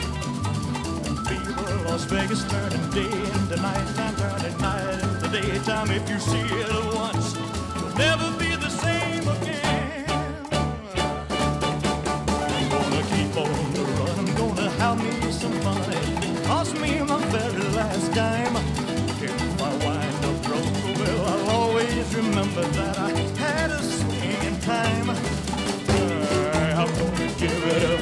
Fever 1.27 1.75
Las 1.85 2.03
Vegas 2.05 2.43
turning 2.51 2.89
day 2.91 3.07
into 3.07 3.55
night 3.61 3.87
time, 3.95 4.15
turning 4.17 4.57
night 4.59 4.99
into 5.03 5.27
daytime. 5.29 5.89
If 5.91 6.09
you 6.09 6.19
see 6.19 6.45
it 6.61 6.95
once, 6.95 7.35
you'll 7.75 7.95
never 7.95 8.27
be 8.37 8.51
the 8.57 8.69
same 8.69 9.25
again. 9.35 10.05
I'm 12.51 12.69
gonna 12.73 13.03
keep 13.13 13.31
on 13.43 13.73
the 13.73 13.83
run. 13.95 14.15
I'm 14.19 14.31
gonna 14.35 14.69
have 14.81 14.97
me 15.01 15.31
some 15.31 15.57
fun. 15.61 15.79
It 15.93 16.45
cost 16.45 16.73
me 16.81 16.99
my 17.03 17.23
very 17.35 17.67
last 17.79 18.13
dime. 18.13 18.57
If 19.23 19.61
I 19.61 19.71
wind 19.85 20.25
up 20.25 20.37
broke, 20.43 20.75
well, 20.99 21.25
I'll 21.31 21.49
always 21.61 22.15
remember 22.15 22.63
that 22.63 22.99
I 22.99 23.16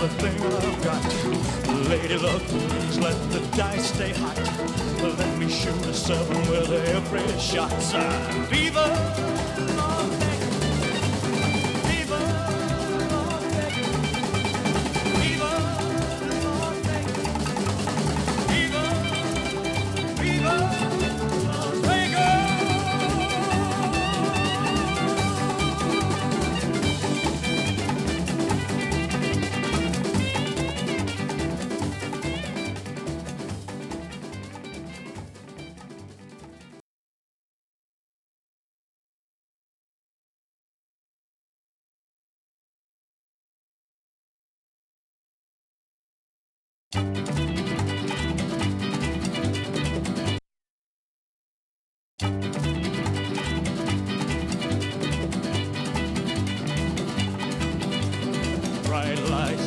give 0.07 0.17
thing 0.17 0.41
I've 0.41 0.83
got. 0.83 1.01
to 1.01 1.17
do, 1.23 1.89
Lady 1.89 2.17
luck, 2.17 2.41
please 2.41 2.99
let 2.99 3.31
the 3.31 3.39
dice 3.57 3.93
stay 3.93 4.13
hot. 4.13 4.37
Let 5.01 5.37
me 5.37 5.49
shoot 5.49 5.85
a 5.85 5.93
seven 5.93 6.37
with 6.49 6.71
every 6.71 7.39
shot. 7.39 7.71
Viva 8.49 8.85
Las 9.77 10.34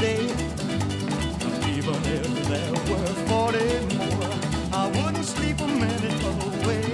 day. 0.00 0.24
Even 1.74 1.98
if 2.06 2.48
there 2.48 2.72
were 2.88 3.14
40 3.26 3.58
more, 3.96 4.34
I 4.72 4.86
wouldn't 4.94 5.24
sleep 5.24 5.60
a 5.60 5.66
minute 5.66 6.22
away. 6.22 6.84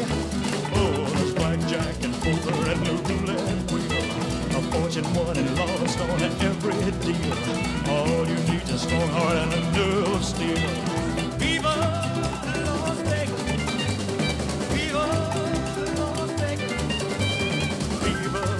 Oh, 0.74 1.05
there's 1.14 1.35
blackjack 1.35 2.02
and 2.02 2.14
poker 2.14 2.55
and 2.70 2.81
roulette 2.89 3.70
wheel. 3.70 3.93
A 4.56 4.60
fortune 4.72 5.09
won 5.14 5.36
and 5.36 5.51
lost 5.59 6.01
on 6.01 6.22
every 6.22 6.90
deal. 7.05 7.36
All 7.93 8.26
you 8.26 8.39
need 8.48 8.62
is 8.62 8.70
a 8.70 8.78
strong 8.78 9.09
heart 9.09 9.36
and 9.36 9.52
a 9.52 9.60
nerve 9.72 10.14
of 10.14 10.24
steel. 10.24 10.59
Las 12.85 13.01
Vegas! 13.10 13.44
Las 15.98 16.31
Vegas! 16.40 16.72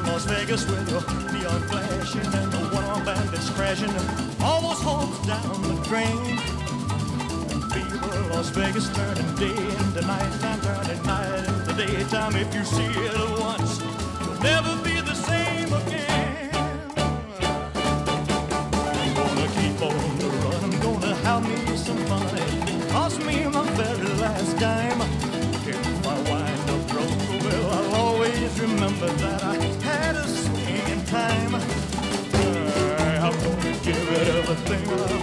Las 0.07 0.25
Vegas 0.27 0.67
with 0.67 0.91
your 0.91 1.03
neon 1.33 1.63
flashing 1.69 2.35
and 2.41 2.53
the 2.53 2.59
one-armed 2.75 3.07
bandits 3.07 3.51
crashing 3.51 4.34
those 4.45 4.83
homes 4.83 5.19
down 5.27 5.63
the 5.63 5.75
drain. 5.89 6.37
Viva 7.73 8.35
Las 8.35 8.51
Vegas 8.51 8.89
turning 8.95 9.35
day 9.37 9.57
into 9.57 10.03
night 10.07 10.41
time, 10.41 10.61
turning 10.61 11.03
night 11.05 11.49
into 11.49 11.73
daytime. 11.75 12.37
If 12.37 12.55
you 12.55 12.65
see 12.65 12.85
it 12.85 13.41
once, 13.41 13.81
you'll 14.21 14.43
never 14.43 14.84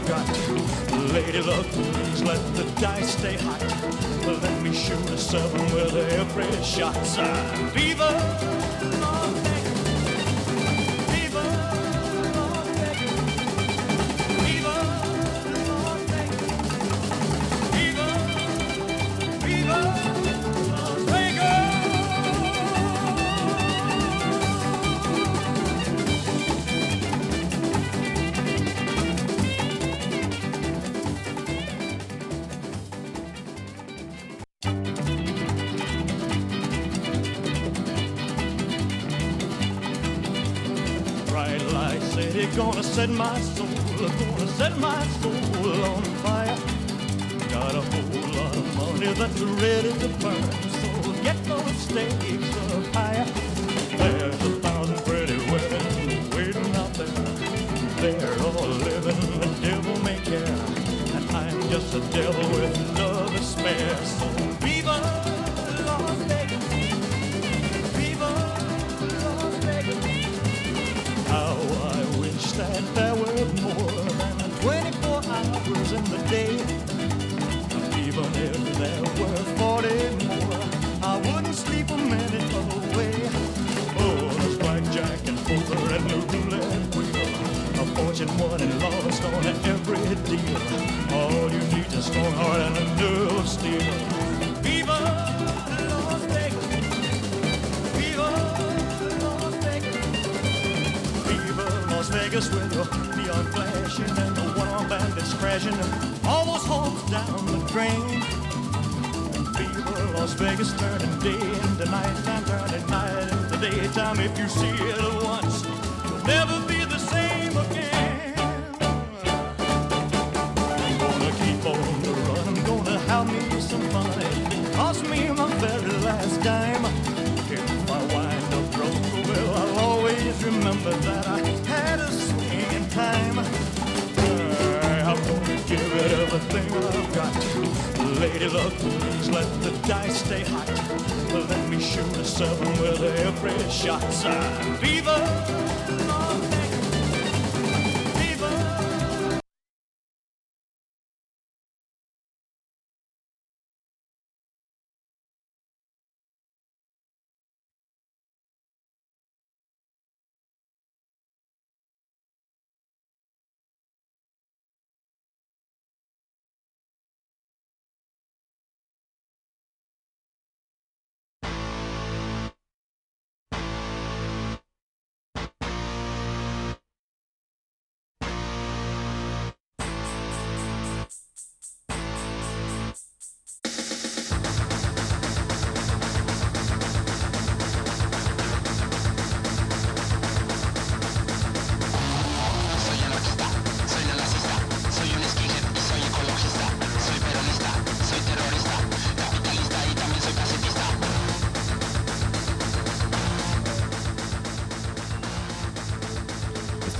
got. 0.07 0.27
Lady 1.14 1.41
luck, 1.41 1.65
please 1.65 2.22
let 2.23 2.41
the 2.56 2.64
dice 2.81 3.18
stay 3.18 3.38
hot. 3.38 3.61
Let 4.26 4.61
me 4.61 4.73
shoot 4.73 5.10
a 5.10 5.18
seven 5.18 5.64
with 5.73 5.95
every 5.95 6.64
shot. 6.64 6.95
Viva 7.73 8.70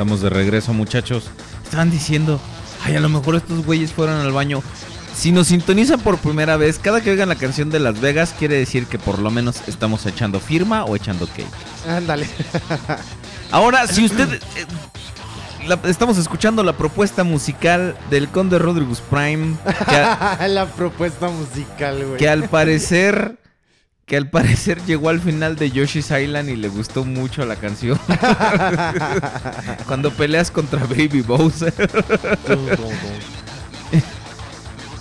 Estamos 0.02 0.22
de 0.22 0.32
regreso, 0.32 0.74
muchachos. 0.74 1.26
Estaban 1.64 1.92
diciendo, 1.92 2.42
ay, 2.84 2.96
a 2.96 3.00
lo 3.00 3.08
mejor 3.08 3.36
estos 3.36 3.64
güeyes 3.64 3.92
fueron 3.94 4.20
al 4.20 4.32
baño. 4.32 4.64
Si 5.16 5.32
nos 5.32 5.46
sintonizan 5.50 6.00
por 6.00 6.18
primera 6.18 6.58
vez, 6.58 6.80
cada 6.80 7.02
que 7.02 7.12
oigan 7.12 7.30
la 7.30 7.36
canción 7.36 7.70
de 7.70 7.80
Las 7.80 8.02
Vegas, 8.02 8.34
quiere 8.40 8.56
decir 8.58 8.88
que 8.88 8.98
por 8.98 9.20
lo 9.20 9.30
menos 9.30 9.58
estamos 9.68 10.04
echando 10.08 10.40
firma 10.40 10.86
o 10.86 10.96
echando 10.96 11.28
cake. 11.28 11.46
Ándale. 11.88 12.28
Ahora, 13.52 13.86
si 13.86 14.04
usted... 14.06 14.34
eh, 14.34 14.66
la- 15.68 15.80
estamos 15.86 16.18
escuchando 16.18 16.64
la 16.64 16.74
propuesta 16.76 17.24
musical 17.24 17.96
del 18.10 18.28
Conde 18.30 18.58
Rodriguez 18.58 19.02
Prime, 19.08 19.56
que, 19.88 19.96
a- 19.98 20.40
la 20.50 20.66
propuesta 20.66 21.28
musical, 21.30 22.04
güey. 22.08 22.18
que 22.18 22.28
al 22.28 22.50
parecer... 22.50 23.38
Que 24.06 24.18
al 24.18 24.30
parecer 24.30 24.82
llegó 24.86 25.10
al 25.10 25.20
final 25.22 25.56
de 25.56 25.72
Yoshi's 25.72 26.12
Island 26.12 26.50
y 26.50 26.56
le 26.56 26.68
gustó 26.70 27.04
mucho 27.06 27.46
la 27.46 27.56
canción. 27.56 28.00
Cuando 29.88 30.12
peleas 30.12 30.52
contra 30.52 30.80
Baby 30.86 31.22
Bowser. 31.22 31.74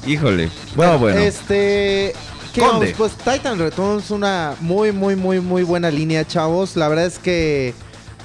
Híjole. 0.06 0.50
Bueno, 0.74 0.98
bueno. 0.98 1.18
Este. 1.20 2.14
¿Qué 2.54 2.60
Conde. 2.62 2.92
vamos? 2.92 2.96
Pues 2.96 3.12
Titan 3.36 3.58
Returns, 3.58 4.10
una 4.10 4.54
muy, 4.60 4.90
muy, 4.92 5.14
muy, 5.14 5.40
muy 5.40 5.62
buena 5.62 5.90
línea, 5.90 6.26
chavos. 6.26 6.74
La 6.76 6.88
verdad 6.88 7.06
es 7.06 7.18
que 7.18 7.74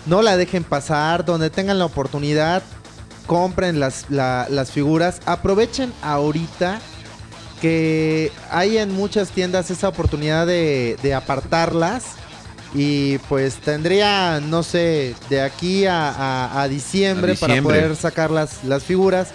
no 0.06 0.22
la 0.22 0.38
dejen 0.38 0.64
pasar. 0.64 1.26
Donde 1.26 1.50
tengan 1.50 1.78
la 1.80 1.86
oportunidad, 1.86 2.64
compren 3.28 3.80
las, 3.80 4.06
la- 4.10 4.48
las 4.50 4.72
figuras. 4.72 5.20
Aprovechen 5.26 5.92
ahorita 6.02 6.80
que 7.66 8.32
hay 8.52 8.78
en 8.78 8.92
muchas 8.94 9.30
tiendas 9.32 9.72
esa 9.72 9.88
oportunidad 9.90 10.46
de, 10.46 10.98
de 11.02 11.16
apartarlas. 11.16 12.04
Y 12.76 13.18
pues 13.30 13.56
tendría, 13.56 14.40
no 14.40 14.62
sé, 14.62 15.16
de 15.30 15.42
aquí 15.42 15.88
a, 15.88 16.10
a- 16.12 16.62
a 16.62 16.68
diciembre, 16.68 17.32
A 17.32 17.34
diciembre. 17.34 17.62
para 17.64 17.82
poder 17.88 17.96
sacar 17.96 18.30
las, 18.30 18.64
las 18.64 18.84
figuras. 18.84 19.30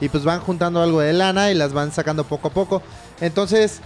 Y 0.00 0.08
pues 0.08 0.24
van 0.24 0.40
juntando 0.40 0.82
algo 0.82 1.00
de 1.00 1.12
lana 1.12 1.50
y 1.50 1.54
las 1.54 1.74
van 1.74 1.92
sacando 1.92 2.24
poco 2.24 2.48
a 2.48 2.52
poco. 2.52 2.82
Entonces, 3.20 3.80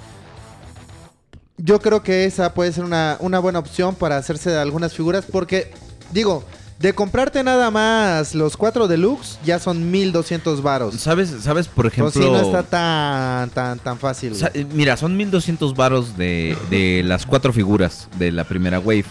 yo 1.57 1.81
creo 1.81 2.03
que 2.05 2.25
esa 2.25 2.55
puede 2.55 2.73
ser 2.73 2.85
una, 2.85 3.17
una 3.19 3.41
buena 3.41 3.59
opción 3.59 3.97
para 3.97 4.17
hacerse 4.17 4.51
de 4.51 4.59
algunas 4.61 4.93
figuras. 4.95 5.25
Porque, 5.31 5.73
digo, 6.13 6.45
de 6.79 6.93
comprarte 6.95 7.43
nada 7.43 7.71
más 7.71 8.35
los 8.35 8.57
cuatro 8.57 8.87
deluxe, 8.87 9.39
ya 9.45 9.59
son 9.59 9.91
1200 9.91 10.63
varos. 10.63 10.95
¿Sabes, 10.95 11.35
¿Sabes, 11.43 11.67
por 11.69 11.87
ejemplo? 11.87 12.09
Entonces 12.09 12.25
sí 12.25 12.31
no 12.31 12.59
está 12.59 12.63
tan, 12.71 13.51
tan, 13.51 13.79
tan 13.81 13.99
fácil. 13.99 14.33
Mira, 14.75 14.97
son 14.97 15.17
1200 15.17 15.75
varos 15.75 16.17
de, 16.17 16.57
de 16.71 17.03
las 17.05 17.27
cuatro 17.27 17.53
figuras 17.53 18.09
de 18.19 18.31
la 18.33 18.45
primera 18.45 18.79
wave. 18.79 19.05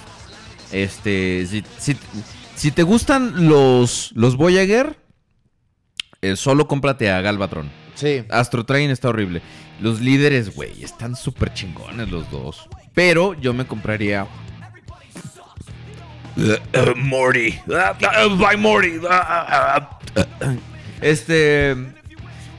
Este, 0.71 1.45
si, 1.49 1.63
si- 1.77 1.97
si 2.55 2.71
te 2.71 2.83
gustan 2.83 3.47
los, 3.47 4.11
los 4.15 4.35
Voyager, 4.35 4.97
eh, 6.21 6.35
solo 6.35 6.67
cómprate 6.67 7.11
a 7.11 7.21
Galvatron. 7.21 7.69
Sí. 7.95 8.23
Astro 8.29 8.65
Train 8.65 8.89
está 8.91 9.09
horrible. 9.09 9.41
Los 9.79 10.01
líderes, 10.01 10.55
güey, 10.55 10.83
están 10.83 11.15
súper 11.15 11.53
chingones 11.53 12.09
los 12.09 12.29
dos. 12.31 12.67
Pero 12.93 13.33
yo 13.35 13.53
me 13.53 13.67
compraría. 13.67 14.25
Uh, 16.37 16.93
Morty. 16.95 17.59
Uh, 17.67 18.37
by 18.37 18.55
Morty. 18.55 18.99
Uh, 18.99 19.81
Este. 21.01 21.75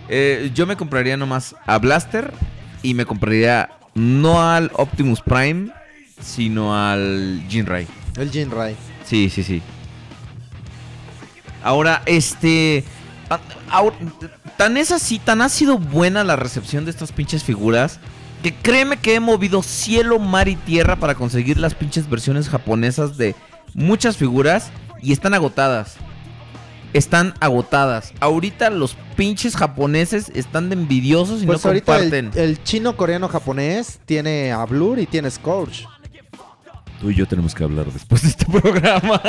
eh, 0.08 0.50
yo 0.54 0.66
me 0.66 0.76
compraría 0.76 1.16
nomás 1.16 1.54
a 1.66 1.78
Blaster. 1.78 2.32
Y 2.82 2.94
me 2.94 3.04
compraría 3.06 3.70
no 3.94 4.40
al 4.40 4.70
Optimus 4.74 5.20
Prime, 5.20 5.72
sino 6.20 6.76
al 6.76 7.42
Jinrai. 7.48 7.86
El 8.16 8.30
Jinrai. 8.30 8.76
Sí, 9.04 9.30
sí, 9.30 9.42
sí. 9.42 9.62
Ahora, 11.62 12.02
este. 12.06 12.84
ahora, 13.68 13.96
tan 14.56 14.76
es 14.76 14.92
así, 14.92 15.18
tan 15.18 15.42
ha 15.42 15.48
sido 15.48 15.78
buena 15.78 16.22
la 16.22 16.36
recepción 16.36 16.84
de 16.84 16.92
estas 16.92 17.12
pinches 17.12 17.42
figuras. 17.42 17.98
Que 18.42 18.54
créeme 18.54 18.98
que 18.98 19.16
he 19.16 19.20
movido 19.20 19.64
cielo, 19.64 20.20
mar 20.20 20.46
y 20.46 20.54
tierra 20.54 20.94
para 20.96 21.16
conseguir 21.16 21.58
las 21.58 21.74
pinches 21.74 22.08
versiones 22.08 22.48
japonesas 22.48 23.16
de 23.16 23.34
muchas 23.78 24.16
figuras. 24.16 24.70
Y 25.00 25.12
están 25.12 25.32
agotadas. 25.34 25.96
Están 26.92 27.34
agotadas. 27.40 28.12
Ahorita 28.20 28.70
los 28.70 28.96
pinches 29.16 29.54
japoneses 29.56 30.30
están 30.34 30.70
de 30.70 30.74
envidiosos 30.74 31.42
y 31.42 31.46
Pues 31.46 31.62
no 31.64 31.68
ahorita 31.68 31.96
el, 31.98 32.02
comparten. 32.10 32.30
el 32.42 32.62
chino 32.64 32.96
coreano 32.96 33.28
japonés 33.28 34.00
tiene 34.06 34.50
a 34.52 34.64
Blur 34.64 34.98
y 34.98 35.06
tiene 35.06 35.30
Scourge. 35.30 35.84
Tú 37.00 37.10
y 37.10 37.14
yo 37.14 37.26
tenemos 37.28 37.54
que 37.54 37.62
hablar 37.62 37.86
después 37.92 38.22
de 38.22 38.28
este 38.30 38.44
programa. 38.60 39.20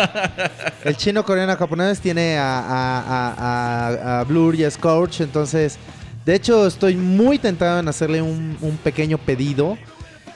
El 0.84 0.96
chino 0.98 1.24
coreano 1.24 1.56
japonés 1.56 2.00
tiene 2.00 2.38
a, 2.38 2.60
a, 2.60 3.00
a- 3.00 3.34
a- 3.38 4.20
a 4.22 4.24
Blur 4.24 4.56
y 4.56 4.64
a 4.64 4.72
Scourge. 4.72 5.24
Entonces, 5.24 5.78
de 6.26 6.34
hecho, 6.36 6.66
estoy 6.66 6.96
muy 6.96 7.38
tentado 7.38 7.80
en 7.80 7.88
hacerle 7.88 8.22
un, 8.24 8.58
un 8.62 8.78
pequeño 8.78 9.18
pedido. 9.20 9.78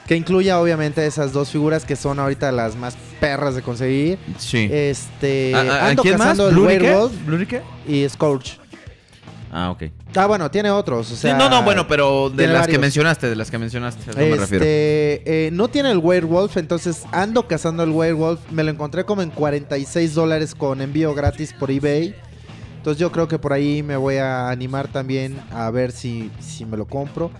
Que 0.06 0.16
incluya 0.16 0.60
obviamente 0.60 1.06
esas 1.06 1.32
dos 1.32 1.50
figuras 1.50 1.84
que 1.84 1.96
son 1.96 2.18
ahorita 2.18 2.52
las 2.52 2.76
más 2.76 2.94
perras 3.20 3.54
de 3.54 3.62
conseguir. 3.62 4.18
Sí. 4.38 4.68
Este. 4.70 5.54
¿A- 5.54 5.60
a- 5.60 5.62
a 5.86 5.88
ando 5.90 6.02
quién 6.02 6.18
más? 6.18 6.22
cazando 6.28 6.48
el 6.48 6.54
¿Blur 6.54 6.72
y 6.72 6.78
qué? 6.78 6.84
Werewolf 6.84 7.12
¿Blur 7.26 7.46
y 7.88 8.08
Scourge. 8.08 8.58
Ah, 9.56 9.70
ok. 9.70 9.84
Ah, 10.16 10.26
bueno, 10.26 10.50
tiene 10.50 10.68
otros. 10.70 11.12
O 11.12 11.14
Sí, 11.14 11.22
sea, 11.22 11.36
no, 11.38 11.48
no, 11.48 11.62
bueno, 11.62 11.86
pero 11.86 12.28
de 12.28 12.48
las 12.48 12.66
que 12.66 12.76
mencionaste, 12.78 13.28
de 13.30 13.36
las 13.36 13.50
que 13.52 13.58
mencionaste, 13.58 14.02
a 14.10 14.10
eso 14.10 14.18
me 14.20 14.36
refiero. 14.36 14.64
Este, 14.64 15.46
eh, 15.46 15.50
no 15.52 15.68
tiene 15.68 15.92
el 15.92 15.98
Werewolf, 15.98 16.56
entonces 16.56 17.04
ando 17.12 17.46
cazando 17.46 17.84
el 17.84 17.90
Werewolf. 17.90 18.40
Me 18.50 18.64
lo 18.64 18.70
encontré 18.72 19.04
como 19.04 19.22
en 19.22 19.30
46 19.30 20.12
dólares 20.14 20.54
con 20.56 20.80
envío 20.82 21.14
gratis 21.14 21.52
por 21.52 21.70
eBay. 21.70 22.14
Entonces 22.78 23.00
yo 23.00 23.12
creo 23.12 23.28
que 23.28 23.38
por 23.38 23.52
ahí 23.52 23.82
me 23.84 23.96
voy 23.96 24.16
a 24.16 24.50
animar 24.50 24.88
también 24.88 25.40
a 25.52 25.70
ver 25.70 25.92
si, 25.92 26.30
si 26.40 26.64
me 26.66 26.76
lo 26.76 26.84
compro. 26.86 27.30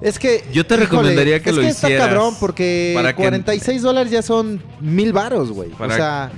Es 0.00 0.18
que... 0.18 0.44
Yo 0.52 0.66
te 0.66 0.76
recomendaría 0.76 1.40
que 1.42 1.50
es 1.50 1.56
lo 1.56 1.62
que 1.62 1.68
está 1.68 1.88
hicieras 1.88 2.06
cabrón 2.08 2.34
porque 2.40 2.92
para 2.94 3.10
que- 3.12 3.16
46 3.22 3.82
dólares 3.82 4.10
ya 4.10 4.22
son 4.22 4.62
mil 4.80 5.12
varos, 5.12 5.50
güey. 5.52 5.70
O 5.72 5.76
Para- 5.76 5.96
sea, 5.96 6.30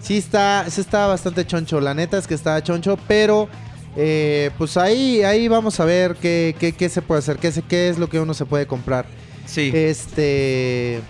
sí 0.00 0.16
está, 0.18 0.64
sí 0.70 0.80
está 0.80 1.06
bastante 1.08 1.44
choncho. 1.46 1.80
La 1.80 1.94
neta 1.94 2.18
es 2.18 2.26
que 2.26 2.34
está 2.34 2.62
choncho, 2.62 2.96
pero... 3.08 3.48
eh, 3.96 4.50
pues 4.58 4.76
ahí, 4.76 5.22
ahí 5.22 5.48
vamos 5.48 5.80
a 5.80 5.84
ver 5.84 6.14
qué, 6.16 6.54
qué, 6.60 6.72
qué 6.72 6.88
se 6.88 7.02
puede 7.02 7.18
hacer, 7.18 7.38
qué, 7.38 7.52
qué 7.68 7.88
es 7.88 7.98
lo 7.98 8.08
que 8.08 8.20
uno 8.20 8.32
se 8.34 8.44
puede 8.44 8.66
comprar. 8.66 9.06
Sí. 9.44 9.72
Este. 9.74 11.00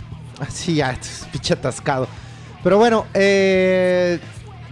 Así 0.40 0.76
ya, 0.76 0.92
es 0.92 1.26
pinche 1.32 1.52
atascado. 1.52 2.08
Pero 2.62 2.78
bueno, 2.78 3.04
eh, 3.12 4.18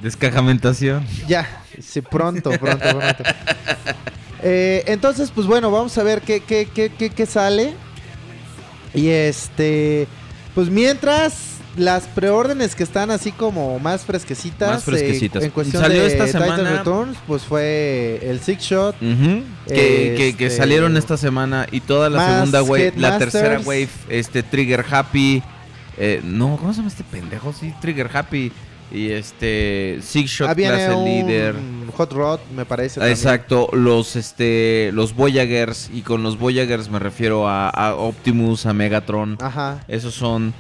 Descajamentación. 0.03 1.05
ya, 1.29 1.47
sí, 1.81 2.01
pronto, 2.01 2.51
pronto, 2.53 2.79
pronto. 2.89 3.23
Eh, 4.43 4.85
entonces, 4.87 5.31
pues 5.35 5.47
bueno, 5.47 5.71
vamos 5.71 5.97
a 5.99 6.03
ver 6.03 6.21
qué, 6.23 6.41
qué, 6.41 6.67
qué, 6.73 6.91
qué, 6.91 7.11
qué 7.11 7.27
sale. 7.27 7.75
Y 8.95 9.09
este. 9.09 10.07
Pues 10.55 10.69
mientras. 10.71 11.53
Las 11.77 12.05
preórdenes 12.05 12.75
que 12.75 12.83
están 12.83 13.11
así 13.11 13.33
como 13.33 13.79
más 13.79 14.03
fresquecitas. 14.07 14.71
Más 14.77 14.85
fresquecitas. 14.85 15.43
en 15.45 15.51
cuestión 15.51 15.83
Salió 15.83 16.01
de 16.01 16.07
esta 16.07 16.25
Titan 16.25 16.43
semana- 16.57 16.71
Returns, 16.79 17.19
pues 17.27 17.43
fue 17.43 18.19
el 18.23 18.41
Six 18.41 18.63
Shot. 18.63 18.97
Que, 18.99 19.45
que- 19.69 20.35
que 20.39 20.47
Este- 20.47 20.57
salieron 20.57 20.97
esta 20.97 21.19
semana 21.19 21.67
y 21.71 21.81
toda 21.81 22.09
la 22.09 22.33
segunda 22.37 22.63
wave, 22.63 22.95
la 22.97 23.19
tercera 23.19 23.61
wave, 23.61 23.91
este 24.09 24.43
Trigger 24.43 24.87
Happy. 24.91 25.43
eh, 25.99 26.23
no, 26.25 26.57
¿cómo 26.57 26.73
se 26.73 26.79
llama 26.79 26.89
este 26.89 27.05
pendejo? 27.05 27.53
Sí, 27.53 27.75
Trigger 27.83 28.09
Happy. 28.11 28.51
Y 28.91 29.11
este 29.11 29.99
Six 30.01 30.31
Shot 30.31 30.55
Clase 30.57 30.95
un 30.95 31.05
Leader. 31.05 31.55
Hot 31.97 32.13
Rod, 32.13 32.41
me 32.55 32.65
parece. 32.65 33.01
Ah, 33.01 33.03
también. 33.03 33.17
Exacto, 33.17 33.69
los 33.73 34.17
este 34.17 34.91
los 34.93 35.15
Voyagers 35.15 35.91
y 35.93 36.03
con 36.03 36.23
los 36.23 36.39
Voyagers 36.39 36.91
me 36.91 36.99
refiero 36.99 37.49
a, 37.49 37.69
a 37.71 37.95
Optimus, 37.95 38.67
a 38.67 38.73
Megatron. 38.73 39.39
Ajá. 39.41 39.85
Esos 39.89 40.15
son 40.15 40.53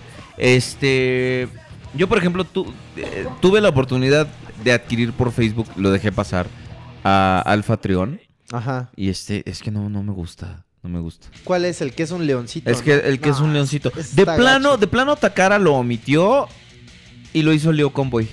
este 0.56 1.48
yo 1.94 2.08
por 2.08 2.18
ejemplo 2.18 2.44
tu- 2.44 2.72
eh, 2.96 3.26
tuve 3.40 3.60
la 3.60 3.68
oportunidad 3.68 4.26
de 4.64 4.72
adquirir 4.72 5.12
por 5.12 5.32
Facebook, 5.32 5.66
lo 5.76 5.90
dejé 5.90 6.12
pasar 6.12 6.46
a 7.04 7.42
Alpha 7.44 7.76
Trion 7.76 8.20
Ajá. 8.52 8.90
y 8.96 9.08
este 9.10 9.42
es 9.48 9.60
que 9.62 9.70
no 9.70 9.88
no 9.88 10.02
me 10.02 10.12
gusta, 10.12 10.64
no 10.82 10.88
me 10.90 11.00
gusta. 11.00 11.28
¿Cuál 11.44 11.64
es 11.64 11.80
el 11.80 11.92
que 11.94 12.02
es 12.02 12.10
un 12.10 12.26
leoncito? 12.26 12.70
Es 12.70 12.82
que 12.82 12.94
el 12.94 13.20
que 13.20 13.30
es 13.30 13.40
un 13.40 13.52
leoncito. 13.52 13.92
está 13.96 14.16
De 14.16 14.24
plano, 14.24 14.70
gacho. 14.70 14.80
de 14.80 14.86
plano 14.86 15.16
Takara 15.16 15.58
lo 15.58 15.74
omitió 15.74 16.48
y 17.32 17.42
lo 17.42 17.52
hizo 17.52 17.72
Leo 17.72 17.92
Convoy. 17.92 18.28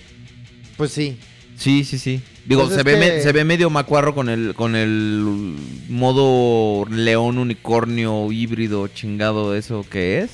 Pues 0.78 0.92
sí. 0.92 1.20
Sí, 1.58 1.84
sí, 1.84 1.98
sí. 1.98 2.22
Digo, 2.46 2.64
Pues 2.66 2.76
se, 2.76 2.84
ve 2.84 2.98
me- 2.98 3.10
que- 3.10 3.22
se 3.22 3.32
ve 3.32 3.44
medio 3.46 3.70
macuarro 3.70 4.14
con 4.14 4.28
el, 4.30 4.54
con 4.56 4.76
el 4.76 5.56
modo 5.88 6.86
león 6.90 7.38
unicornio 7.38 8.32
híbrido 8.32 8.88
chingado 8.90 9.56
eso 9.56 9.86
que 9.90 10.20
es. 10.20 10.32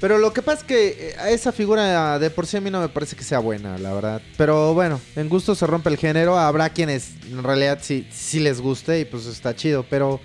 Pero 0.00 0.18
lo 0.18 0.32
que 0.32 0.40
pasa 0.42 0.60
es 0.60 0.64
que 0.64 0.88
eh, 0.88 1.14
esa 1.30 1.52
figura 1.52 2.18
de 2.18 2.30
por 2.30 2.46
sí 2.46 2.56
a 2.56 2.60
mí 2.60 2.70
no 2.70 2.80
me 2.80 2.88
parece 2.88 3.16
que 3.16 3.22
sea 3.24 3.38
buena, 3.38 3.76
la 3.78 3.92
verdad. 3.92 4.22
Pero 4.36 4.72
bueno, 4.74 5.00
en 5.16 5.28
gusto 5.28 5.54
se 5.54 5.66
rompe 5.66 5.90
el 5.90 5.96
género. 5.98 6.38
Habrá 6.38 6.70
quienes 6.70 7.12
en 7.30 7.42
realidad 7.42 7.78
sí, 7.82 8.06
sí 8.10 8.40
les 8.40 8.60
guste 8.60 9.00
y 9.00 9.04
pues 9.04 9.26
está 9.26 9.54
chido. 9.54 9.84
Pero 9.88 10.20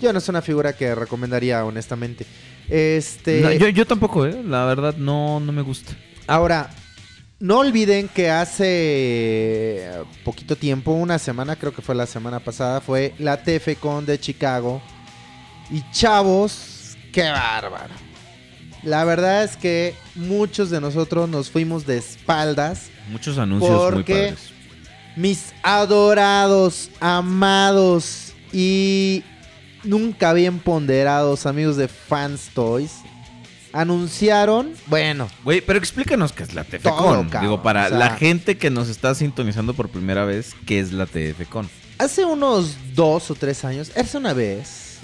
yo 0.00 0.12
no 0.12 0.18
es 0.18 0.28
una 0.28 0.40
figura 0.42 0.72
que 0.76 0.94
recomendaría, 0.94 1.64
honestamente. 1.64 2.26
Este. 2.68 3.40
No, 3.40 3.52
yo, 3.52 3.68
yo 3.68 3.86
tampoco, 3.86 4.24
eh. 4.26 4.40
La 4.44 4.64
verdad, 4.66 4.96
no, 4.96 5.40
no 5.40 5.50
me 5.52 5.62
gusta. 5.62 5.92
Ahora, 6.28 6.70
no 7.38 7.58
olviden 7.58 8.08
que 8.08 8.30
hace 8.30 9.90
poquito 10.24 10.56
tiempo, 10.56 10.92
una 10.92 11.18
semana, 11.18 11.56
creo 11.56 11.72
que 11.74 11.82
fue 11.82 11.94
la 11.94 12.06
semana 12.06 12.40
pasada, 12.40 12.80
fue 12.80 13.14
la 13.18 13.42
TFCon 13.42 14.06
de 14.06 14.18
Chicago. 14.18 14.80
Y 15.70 15.82
chavos, 15.90 16.96
qué 17.12 17.28
bárbaro. 17.28 17.94
La 18.82 19.04
verdad 19.04 19.42
es 19.44 19.56
que 19.56 19.94
muchos 20.14 20.70
de 20.70 20.80
nosotros 20.80 21.28
nos 21.28 21.50
fuimos 21.50 21.84
de 21.86 21.98
espaldas. 21.98 22.88
Muchos 23.10 23.36
anuncios 23.38 23.70
muy 23.70 23.90
Porque- 23.92 24.14
padres. 24.14 24.52
Mis 25.16 25.54
adorados, 25.62 26.90
amados 27.00 28.34
y 28.52 29.24
nunca 29.82 30.34
bien 30.34 30.58
ponderados 30.58 31.46
amigos 31.46 31.76
de 31.78 31.88
Fans 31.88 32.50
Toys 32.52 32.96
anunciaron, 33.80 34.72
bueno, 34.86 35.28
Güey, 35.44 35.60
pero 35.60 35.78
explícanos 35.78 36.32
qué 36.32 36.42
es 36.44 36.54
la 36.54 36.64
TFCon. 36.64 37.30
Digo, 37.40 37.62
para 37.62 37.86
o 37.86 37.88
sea- 37.90 37.98
la 37.98 38.10
gente 38.16 38.56
que 38.56 38.70
nos 38.70 38.88
está 38.88 39.14
sintonizando 39.14 39.74
por 39.74 39.88
primera 39.88 40.24
vez, 40.24 40.54
¿qué 40.66 40.80
es 40.80 40.92
la 40.92 41.06
TFCon? 41.06 41.68
hace 41.98 42.24
unos 42.24 42.76
dos 42.94 43.30
o 43.30 43.34
tres 43.34 43.64
años, 43.64 43.90
hace 43.96 44.18
una 44.18 44.32
vez, 44.34 44.98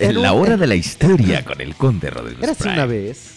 En 0.00 0.20
la 0.22 0.32
hora 0.32 0.56
de 0.56 0.66
la 0.66 0.74
historia 0.74 1.44
con 1.44 1.60
el 1.60 1.74
conde 1.76 2.10
Rodríguez. 2.10 2.42
era 2.42 2.52
hace 2.52 2.68
una 2.68 2.86
vez, 2.86 3.34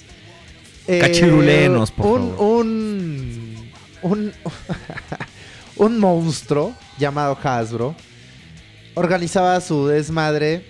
eh, 0.87 0.99
Cachirulenos, 0.99 1.91
por 1.91 2.19
un, 2.19 2.29
favor. 2.31 2.65
un, 2.65 3.55
un, 4.01 4.33
un 5.75 5.99
monstruo 5.99 6.73
llamado 6.97 7.37
Hasbro 7.43 7.95
organizaba 8.95 9.61
su 9.61 9.85
desmadre 9.87 10.65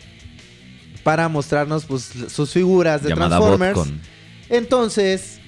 para 1.04 1.28
mostrarnos 1.30 1.86
pues, 1.86 2.12
sus 2.28 2.52
figuras 2.52 3.04
de 3.04 3.10
Llamada 3.10 3.38
Transformers. 3.38 3.76
BotCon. 3.76 4.02
Entonces, 4.50 5.40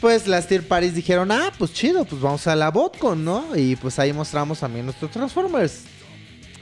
pues 0.00 0.26
las 0.26 0.46
Tier 0.46 0.66
Parties 0.66 0.94
dijeron, 0.94 1.32
ah, 1.32 1.52
pues 1.58 1.72
chido, 1.72 2.04
pues 2.04 2.20
vamos 2.20 2.46
a 2.46 2.54
la 2.54 2.70
BotCon, 2.70 3.24
¿no? 3.24 3.56
Y 3.56 3.76
pues 3.76 3.98
ahí 3.98 4.12
mostramos 4.12 4.60
también 4.60 4.84
nuestros 4.86 5.10
Transformers. 5.10 5.84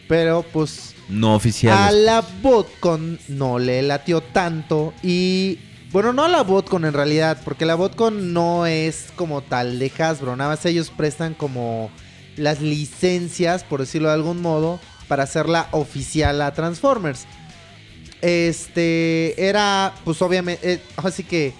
Pero 0.09 0.45
pues 0.53 0.95
No 1.09 1.33
a 1.33 1.37
oficiales. 1.37 2.03
la 2.03 2.23
BotCon 2.43 3.19
no 3.29 3.59
le 3.59 3.83
latió 3.83 4.21
tanto 4.21 4.93
y... 5.03 5.59
Bueno, 5.93 6.15
no 6.15 6.25
a 6.25 6.29
la 6.29 6.43
BotCon 6.43 6.87
en 6.87 6.95
realidad, 6.95 7.43
porque 7.45 7.67
la 7.67 7.75
BotCon 7.75 8.33
no 8.33 8.65
es 8.65 9.09
como 9.15 9.43
tal 9.43 9.79
de 9.79 9.93
Hasbro, 9.99 10.37
nada 10.37 10.49
más 10.49 10.65
ellos 10.65 10.89
prestan 10.89 11.35
como 11.35 11.91
las 12.37 12.63
licencias, 12.63 13.63
por 13.63 13.81
decirlo 13.81 14.09
de 14.09 14.15
algún 14.15 14.41
modo, 14.41 14.81
para 15.07 15.25
hacerla 15.25 15.69
oficial 15.73 16.41
a 16.41 16.55
Transformers. 16.55 17.27
Este 18.23 19.35
era, 19.37 19.93
pues 20.05 20.23
obviamente, 20.23 20.75
eh, 20.75 20.81
así 20.97 21.25
que, 21.25 21.53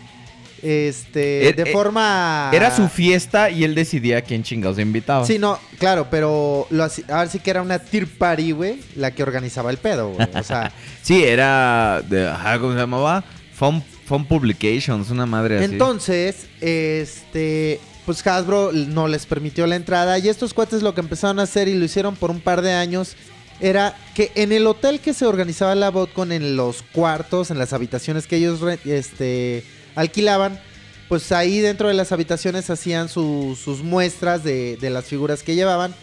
este, 0.63 1.49
Er- 1.49 1.57
de 1.57 1.63
eh, 1.65 1.73
forma... 1.73 2.51
Era 2.53 2.75
su 2.75 2.89
fiesta 2.89 3.51
y 3.51 3.65
él 3.65 3.75
decidía 3.75 4.19
a 4.19 4.23
quién 4.23 4.45
chingados 4.45 4.79
invitaba. 4.79 5.27
Sí, 5.27 5.39
no, 5.39 5.59
claro, 5.79 6.07
pero 6.09 6.69
lo 6.71 6.85
ahora 6.85 7.29
sí 7.29 7.41
que 7.41 7.51
era 7.51 7.63
una 7.63 7.81
party, 8.19 8.53
güey, 8.53 8.81
la 8.95 9.11
que 9.11 9.25
organizaba 9.25 9.71
el 9.71 9.79
pedo, 9.79 10.11
güey. 10.11 10.29
O 10.35 10.43
sea, 10.45 10.73
Sí, 11.03 11.25
era. 11.25 12.01
De, 12.09 12.33
¿Cómo 12.61 12.73
se 12.73 12.79
llamaba? 12.79 13.25
Fun, 13.55 13.83
Fun 14.07 14.25
Publications, 14.25 15.11
una 15.11 15.27
madre 15.27 15.57
así. 15.57 15.65
entonces, 15.65 16.47
este, 16.61 17.81
pues 18.07 18.25
Hasbro 18.27 18.71
no 18.73 19.09
les 19.09 19.27
permitió 19.27 19.67
la 19.67 19.77
entrada 19.77 20.19
y 20.19 20.29
estos 20.29 20.55
cuates 20.55 20.83
lo 20.83 20.95
que 20.95 21.01
empezaron 21.01 21.41
a 21.41 21.43
hacer 21.43 21.67
y 21.69 21.75
lo 21.75 21.85
hicieron 21.85 22.15
por 22.15 22.31
un 22.31 22.41
par 22.41 22.63
de 22.63 22.73
años 22.73 23.17
era 23.63 23.97
que 24.15 24.31
en 24.35 24.53
el 24.53 24.67
hotel 24.67 25.01
que 25.01 25.15
se 25.15 25.25
organizaba 25.25 25.75
la 25.75 25.91
BotCon, 25.91 26.33
en 26.33 26.57
los 26.57 26.83
cuartos, 26.93 27.51
en 27.51 27.59
las 27.59 27.73
habitaciones 27.73 28.27
que 28.27 28.37
ellos 28.37 28.61
este, 28.85 29.65
alquilaban, 29.95 30.61
pues 31.09 31.33
ahí 31.33 31.61
dentro 31.61 31.89
de 31.89 31.95
las 31.95 32.13
habitaciones 32.13 32.69
hacían 32.71 33.09
su- 33.09 33.57
sus 33.63 33.83
muestras 33.83 34.43
de, 34.45 34.77
de 34.77 34.91
las 34.91 35.05
figuras 35.07 35.43
que 35.43 35.55
llevaban. 35.55 35.95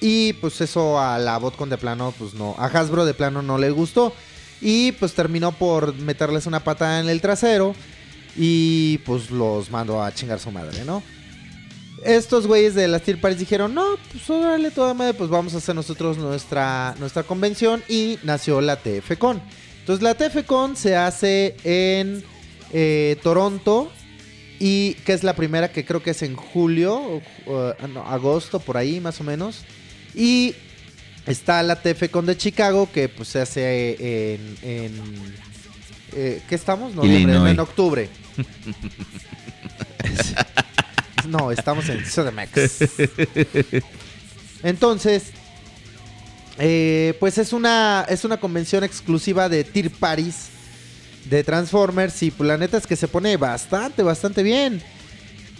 Y 0.00 0.34
pues 0.34 0.60
eso 0.60 1.00
a 1.00 1.18
la 1.18 1.38
BotCon 1.38 1.70
de 1.70 1.78
plano, 1.78 2.14
pues 2.18 2.34
no, 2.34 2.54
a 2.58 2.66
Hasbro 2.66 3.04
de 3.04 3.14
plano 3.14 3.42
no 3.42 3.58
le 3.58 3.70
gustó. 3.70 4.14
Y 4.60 4.92
pues 4.92 5.12
terminó 5.14 5.52
por 5.52 5.94
meterles 5.96 6.46
una 6.46 6.60
patada 6.64 7.00
en 7.00 7.08
el 7.08 7.20
trasero. 7.20 7.74
Y 8.36 8.98
pues 8.98 9.30
los 9.30 9.70
mandó 9.70 10.02
a 10.02 10.12
chingar 10.12 10.38
su 10.38 10.50
madre, 10.50 10.84
¿no? 10.84 11.02
Estos 12.06 12.46
güeyes 12.46 12.76
de 12.76 12.86
las 12.86 13.02
Tier 13.02 13.20
Parties 13.20 13.40
dijeron, 13.40 13.74
no, 13.74 13.96
pues 14.12 14.30
órale 14.30 14.70
toda 14.70 14.94
madre, 14.94 15.14
pues 15.14 15.28
vamos 15.28 15.54
a 15.54 15.58
hacer 15.58 15.74
nosotros 15.74 16.18
nuestra, 16.18 16.94
nuestra 17.00 17.24
convención. 17.24 17.82
Y 17.88 18.18
nació 18.22 18.60
la 18.60 18.76
TFCon. 18.76 19.42
Entonces 19.80 20.02
la 20.02 20.14
TFCon 20.14 20.76
se 20.76 20.94
hace 20.94 21.56
en 21.64 22.22
eh, 22.72 23.16
Toronto. 23.22 23.90
Y 24.58 24.94
que 25.04 25.12
es 25.12 25.24
la 25.24 25.34
primera 25.34 25.70
que 25.70 25.84
creo 25.84 26.02
que 26.02 26.12
es 26.12 26.22
en 26.22 26.34
julio, 26.34 27.20
o, 27.46 27.74
no, 27.92 28.06
agosto, 28.06 28.60
por 28.60 28.76
ahí 28.76 29.00
más 29.00 29.20
o 29.20 29.24
menos. 29.24 29.64
Y 30.14 30.54
está 31.26 31.62
la 31.62 31.82
TFCon 31.82 32.24
de 32.24 32.36
Chicago, 32.36 32.88
que 32.90 33.08
pues 33.08 33.28
se 33.28 33.40
hace 33.40 34.34
en... 34.34 34.56
en 34.62 34.92
eh, 36.12 36.40
¿Qué 36.48 36.54
estamos? 36.54 36.92
Illinois. 37.04 37.50
en 37.50 37.60
octubre. 37.60 38.08
no, 41.26 41.50
estamos 41.50 41.88
en 41.88 42.02
CDMX. 42.02 42.82
Entonces, 44.62 45.24
eh, 46.58 47.14
pues 47.20 47.38
es 47.38 47.52
una, 47.52 48.06
es 48.08 48.24
una 48.24 48.38
convención 48.38 48.84
exclusiva 48.84 49.48
de 49.48 49.64
Tier 49.64 49.90
Paris 49.90 50.48
de 51.28 51.44
Transformers 51.44 52.22
y 52.22 52.30
pues 52.30 52.46
la 52.48 52.56
neta 52.56 52.78
es 52.78 52.86
que 52.86 52.96
se 52.96 53.08
pone 53.08 53.36
bastante, 53.36 54.02
bastante 54.02 54.42
bien. 54.42 54.82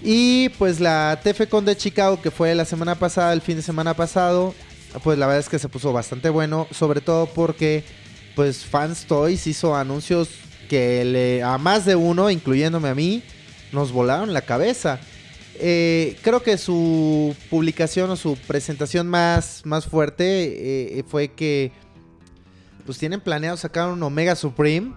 Y 0.02 0.50
pues 0.50 0.80
la 0.80 1.20
TFCon 1.22 1.64
de 1.64 1.76
Chicago 1.76 2.20
que 2.20 2.30
fue 2.30 2.54
la 2.54 2.64
semana 2.64 2.94
pasada, 2.94 3.32
el 3.32 3.40
fin 3.40 3.56
de 3.56 3.62
semana 3.62 3.94
pasado, 3.94 4.54
pues 5.02 5.18
la 5.18 5.26
verdad 5.26 5.40
es 5.40 5.48
que 5.48 5.58
se 5.58 5.68
puso 5.68 5.92
bastante 5.92 6.28
bueno, 6.30 6.66
sobre 6.70 7.00
todo 7.00 7.26
porque 7.26 7.84
pues 8.34 8.64
Fans 8.64 9.06
Toys 9.06 9.46
hizo 9.46 9.74
anuncios 9.74 10.28
que 10.68 11.04
le, 11.04 11.42
a 11.42 11.58
más 11.58 11.84
de 11.84 11.96
uno, 11.96 12.30
incluyéndome 12.30 12.88
a 12.88 12.94
mí, 12.94 13.22
nos 13.72 13.92
volaron 13.92 14.32
la 14.32 14.42
cabeza. 14.42 15.00
Eh, 15.60 16.16
creo 16.22 16.42
que 16.42 16.58
su 16.58 17.34
publicación 17.50 18.10
o 18.10 18.16
su 18.16 18.36
presentación 18.46 19.06
más, 19.08 19.62
más 19.64 19.86
fuerte 19.86 20.98
eh, 20.98 21.04
fue 21.08 21.28
que 21.28 21.72
pues 22.84 22.98
tienen 22.98 23.20
planeado 23.20 23.56
sacar 23.56 23.88
un 23.88 24.02
Omega 24.02 24.36
Supreme. 24.36 24.92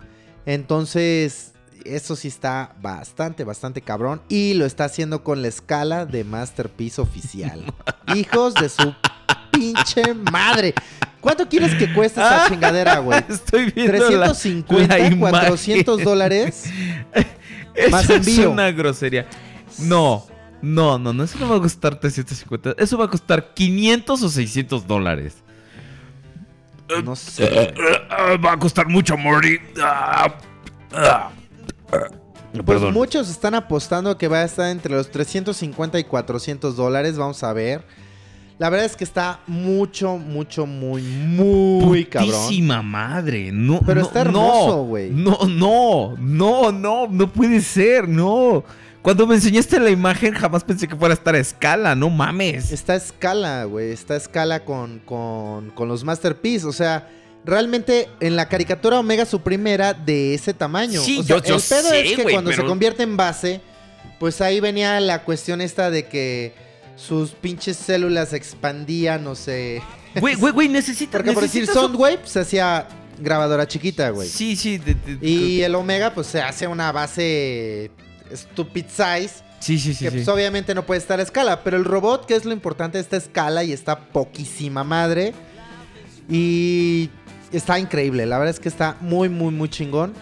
Entonces, 0.45 1.53
eso 1.85 2.15
sí 2.15 2.27
está 2.27 2.75
bastante, 2.81 3.43
bastante 3.43 3.81
cabrón. 3.81 4.21
Y 4.29 4.53
lo 4.53 4.65
está 4.65 4.85
haciendo 4.85 5.23
con 5.23 5.41
la 5.41 5.47
escala 5.47 6.05
de 6.05 6.23
Masterpiece 6.23 7.01
oficial. 7.01 7.63
Hijos 8.15 8.53
de 8.55 8.69
su 8.69 8.93
pinche 9.51 10.13
madre. 10.31 10.73
¿Cuánto 11.21 11.49
quieres 11.49 11.75
que 11.75 11.93
cueste 11.93 12.21
esa 12.21 12.45
chingadera, 12.47 12.99
güey? 12.99 13.21
Estoy 13.27 13.71
viendo 13.71 13.93
la- 14.11 14.27
350, 14.33 14.97
la 14.97 15.07
imagen. 15.07 15.19
400 15.19 16.03
dólares. 16.03 16.63
Eso 17.75 17.89
más 17.91 18.09
es 18.09 18.27
envío. 18.27 18.51
una 18.51 18.71
grosería. 18.71 19.27
No, 19.79 20.25
no, 20.61 20.99
no, 20.99 21.13
no. 21.13 21.23
Eso 21.23 21.39
no 21.39 21.49
va 21.49 21.57
a 21.57 21.61
costar 21.61 21.99
350. 21.99 22.75
Eso 22.77 22.97
va 22.97 23.05
a 23.05 23.09
costar 23.09 23.53
500 23.53 24.23
o 24.23 24.29
600 24.29 24.87
dólares. 24.87 25.37
No 27.03 27.15
sé. 27.15 27.73
va 28.43 28.53
a 28.53 28.59
costar 28.59 28.87
mucho, 28.87 29.15
Morty. 29.17 29.57
Ah, 29.81 30.33
ah. 30.93 31.31
Pues 32.65 32.81
muchos 32.81 33.29
están 33.29 33.53
apostando 33.53 34.17
que 34.17 34.27
va 34.27 34.39
a 34.39 34.43
estar 34.43 34.69
entre 34.71 34.95
los 34.95 35.11
350 35.11 35.99
y 35.99 36.03
400 36.03 36.75
dólares. 36.75 37.17
Vamos 37.17 37.43
a 37.43 37.53
ver. 37.53 37.85
La 38.57 38.69
verdad 38.69 38.87
es 38.87 38.97
que 38.97 39.05
está 39.05 39.39
mucho, 39.47 40.17
mucho, 40.17 40.65
muy, 40.65 41.01
muy 41.01 42.03
cabrón. 42.05 42.31
Putísima 42.31 42.81
madre. 42.81 43.51
No, 43.53 43.79
Pero 43.85 44.01
no, 44.01 44.07
está 44.07 44.21
hermoso, 44.21 44.83
güey. 44.83 45.11
No, 45.11 45.37
no, 45.47 46.15
no, 46.17 46.71
no, 46.71 47.07
no 47.07 47.31
puede 47.31 47.61
ser, 47.61 48.09
no. 48.09 48.65
Cuando 49.01 49.25
me 49.25 49.35
enseñaste 49.35 49.79
la 49.79 49.89
imagen, 49.89 50.33
jamás 50.33 50.63
pensé 50.63 50.87
que 50.87 50.95
fuera 50.95 51.13
a 51.13 51.17
estar 51.17 51.33
a 51.33 51.39
escala, 51.39 51.95
no 51.95 52.09
mames. 52.09 52.71
Está 52.71 52.93
a 52.93 52.95
escala, 52.97 53.63
güey. 53.63 53.91
Está 53.91 54.15
a 54.15 54.17
escala 54.17 54.65
con, 54.65 54.99
con, 54.99 55.69
con 55.71 55.87
los 55.87 56.03
Masterpiece. 56.03 56.65
O 56.67 56.73
sea, 56.73 57.07
realmente 57.45 58.09
en 58.19 58.35
la 58.35 58.49
caricatura 58.49 58.99
Omega 58.99 59.25
Supreme 59.25 59.71
era 59.71 59.93
de 59.93 60.33
ese 60.33 60.53
tamaño. 60.53 61.01
Sí, 61.01 61.19
o 61.19 61.23
sea, 61.23 61.37
yo- 61.37 61.43
yo 61.43 61.55
el 61.55 61.61
pedo 61.61 61.89
sé, 61.89 62.01
es 62.11 62.15
que 62.17 62.23
cuando 62.23 62.51
pero- 62.51 62.63
se 62.63 62.67
convierte 62.67 63.03
en 63.03 63.15
base, 63.15 63.61
pues 64.19 64.41
ahí 64.41 64.59
venía 64.59 64.99
la 64.99 65.23
cuestión 65.23 65.61
esta 65.61 65.89
de 65.89 66.05
que 66.07 66.53
sus 66.97 67.31
pinches 67.31 67.77
células 67.77 68.33
expandían 68.33 69.25
o 69.27 69.33
se... 69.35 69.81
Güey, 70.19 70.35
güey, 70.35 70.51
güey, 70.51 70.67
necesitas. 70.69 71.13
Porque 71.21 71.31
por 71.31 71.43
decir 71.43 71.65
Soundwave 71.67 72.19
se 72.25 72.41
hacía 72.41 72.85
grabadora 73.17 73.65
chiquita, 73.65 74.09
güey. 74.09 74.27
Sí, 74.27 74.57
sí. 74.57 74.77
de- 74.77 74.95
de- 74.95 75.25
Y 75.25 75.61
el 75.61 75.73
Omega 75.75 76.13
pues 76.13 76.27
se 76.27 76.41
hace 76.41 76.67
una 76.67 76.91
base 76.91 77.91
stupid 78.33 78.85
size. 78.87 79.43
sí, 79.59 79.79
sí, 79.79 79.93
sí. 79.93 80.05
que 80.05 80.11
sí. 80.11 80.17
pues 80.17 80.27
obviamente 80.27 80.73
no 80.75 80.85
puede 80.85 80.99
estar 80.99 81.19
a 81.19 81.23
escala. 81.23 81.63
Pero 81.63 81.77
el 81.77 81.85
robot, 81.85 82.25
que 82.25 82.35
es 82.35 82.45
lo 82.45 82.53
importante, 82.53 82.99
está 82.99 83.15
a 83.15 83.19
escala 83.19 83.63
y 83.63 83.73
está 83.73 83.99
poquísima 83.99 84.83
madre. 84.83 85.33
Y 86.29 87.09
está 87.51 87.79
increíble. 87.79 88.25
La 88.25 88.37
verdad 88.37 88.53
es 88.53 88.59
que 88.59 88.69
está 88.69 88.97
muy, 89.01 89.29
muy, 89.29 89.53
muy 89.53 89.69
chingón. 89.69 90.13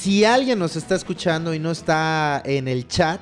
Si 0.00 0.24
alguien 0.24 0.58
nos 0.58 0.76
está 0.76 0.94
escuchando 0.94 1.54
y 1.54 1.58
no 1.58 1.70
está 1.70 2.42
en 2.44 2.66
el 2.68 2.88
chat, 2.88 3.20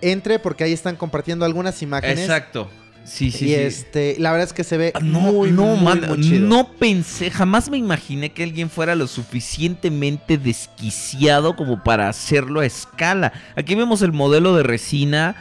entre 0.00 0.38
porque 0.38 0.64
ahí 0.64 0.72
están 0.72 0.96
compartiendo 0.96 1.44
algunas 1.44 1.80
imágenes. 1.82 2.20
Exacto. 2.20 2.70
Sí, 3.04 3.30
sí, 3.32 3.46
y 3.46 3.48
sí. 3.48 3.54
este, 3.54 4.16
la 4.18 4.30
verdad 4.30 4.46
es 4.46 4.52
que 4.52 4.62
se 4.64 4.76
ve 4.76 4.92
Ah, 4.94 5.00
No, 5.02 5.20
muy, 5.20 5.50
no, 5.50 5.66
muy, 5.76 5.84
man, 5.84 6.04
muy 6.08 6.20
chido. 6.20 6.46
no 6.48 6.68
pensé, 6.68 7.30
jamás 7.30 7.68
me 7.68 7.76
imaginé 7.76 8.30
que 8.32 8.44
alguien 8.44 8.70
fuera 8.70 8.94
lo 8.94 9.06
suficientemente 9.08 10.38
desquiciado 10.38 11.56
como 11.56 11.82
para 11.82 12.08
hacerlo 12.08 12.60
a 12.60 12.66
escala. 12.66 13.32
Aquí 13.56 13.74
vemos 13.74 14.02
el 14.02 14.12
modelo 14.12 14.54
de 14.56 14.62
resina. 14.62 15.34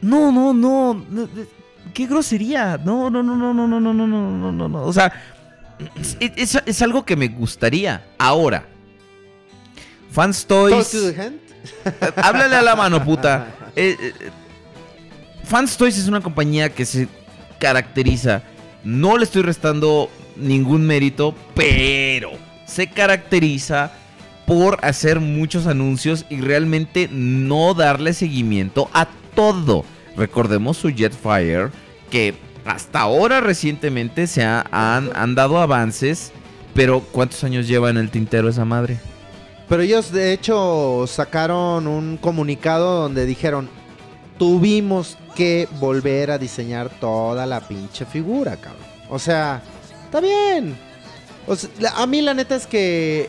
No, 0.00 0.30
no, 0.32 0.54
no, 0.54 1.04
qué 1.94 2.06
grosería. 2.06 2.78
No, 2.84 3.10
no, 3.10 3.22
no, 3.22 3.34
no, 3.36 3.52
no, 3.52 3.66
no, 3.66 3.80
no, 3.80 3.92
no, 3.92 4.06
no, 4.06 4.30
no, 4.30 4.52
no, 4.52 4.68
no. 4.68 4.82
O 4.84 4.92
sea, 4.92 5.12
es, 6.00 6.16
es- 6.36 6.62
es 6.64 6.82
algo 6.82 7.04
que 7.04 7.16
me 7.16 7.28
gustaría. 7.28 8.04
Ahora, 8.18 8.66
Fans 10.10 10.46
Talk 10.46 10.70
Toys. 10.70 10.90
to 10.90 11.12
the 11.12 11.20
hand. 11.20 11.40
Háblale 12.16 12.54
a 12.56 12.62
la 12.62 12.76
mano, 12.76 13.02
puta. 13.04 13.48
Eh, 13.74 13.96
eh, 13.98 14.12
Fans 15.44 15.76
Toys 15.76 15.98
es 15.98 16.08
una 16.08 16.20
compañía 16.20 16.68
que 16.70 16.84
se 16.84 17.08
caracteriza. 17.58 18.42
No 18.82 19.16
le 19.16 19.24
estoy 19.24 19.42
restando 19.42 20.10
ningún 20.36 20.86
mérito, 20.86 21.34
pero 21.54 22.30
se 22.66 22.86
caracteriza 22.88 23.92
por 24.46 24.78
hacer 24.84 25.20
muchos 25.20 25.66
anuncios 25.66 26.26
y 26.28 26.40
realmente 26.40 27.08
no 27.10 27.74
darle 27.74 28.12
seguimiento 28.12 28.90
a 28.92 29.08
todo. 29.34 29.84
Recordemos 30.16 30.76
su 30.76 30.90
Jetfire, 30.90 31.68
que 32.10 32.34
hasta 32.64 33.00
ahora 33.00 33.40
recientemente 33.40 34.26
se 34.26 34.44
ha- 34.44 34.66
han, 34.70 35.10
han 35.14 35.34
dado 35.34 35.58
avances, 35.58 36.32
pero 36.74 37.00
¿cuántos 37.00 37.42
años 37.44 37.66
lleva 37.66 37.90
en 37.90 37.96
el 37.96 38.10
tintero 38.10 38.48
esa 38.48 38.64
madre? 38.64 38.98
Pero 39.68 39.82
ellos 39.82 40.12
de 40.12 40.32
hecho 40.34 41.06
sacaron 41.06 41.86
un 41.86 42.18
comunicado 42.18 43.00
donde 43.02 43.24
dijeron, 43.24 43.68
tuvimos 44.38 45.16
que 45.36 45.68
volver 45.80 46.30
a 46.30 46.38
diseñar 46.38 46.88
toda 47.00 47.46
la 47.46 47.60
pinche 47.60 48.04
figura, 48.04 48.56
cabrón. 48.56 48.82
O 49.10 49.18
sea, 49.18 49.62
está 50.04 50.20
bien. 50.20 50.76
O 51.46 51.56
sea, 51.56 51.70
la- 51.78 51.90
a 51.90 52.06
mí 52.06 52.22
la 52.22 52.34
neta 52.34 52.54
es 52.56 52.66
que, 52.66 53.28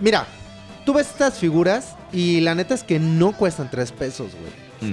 mira, 0.00 0.26
tú 0.84 0.94
ves 0.94 1.08
estas 1.08 1.38
figuras 1.38 1.94
y 2.12 2.40
la 2.40 2.54
neta 2.54 2.74
es 2.74 2.82
que 2.82 2.98
no 2.98 3.32
cuestan 3.36 3.70
tres 3.70 3.92
pesos, 3.92 4.32
güey. 4.80 4.92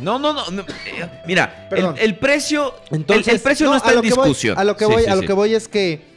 No, 0.00 0.18
no, 0.18 0.32
no. 0.32 0.50
no, 0.50 0.62
eh, 0.62 1.08
Mira, 1.26 1.68
el, 1.70 1.94
el 1.98 2.18
precio. 2.18 2.74
Entonces, 2.90 3.28
el, 3.28 3.34
el 3.36 3.40
precio 3.40 3.66
no, 3.66 3.76
está 3.76 3.90
en 3.92 3.96
voy- 3.98 4.02
discusión. 4.06 4.58
a 4.58 4.64
lo 4.64 4.76
que 4.76 4.86
Sí, 4.86 4.90
voy, 4.92 5.02
sí, 5.04 5.08
a 5.10 5.14
lo 5.14 5.20
sí. 5.20 5.26
que 5.26 5.32
voy 5.32 5.54
es 5.54 5.68
que 5.68 6.11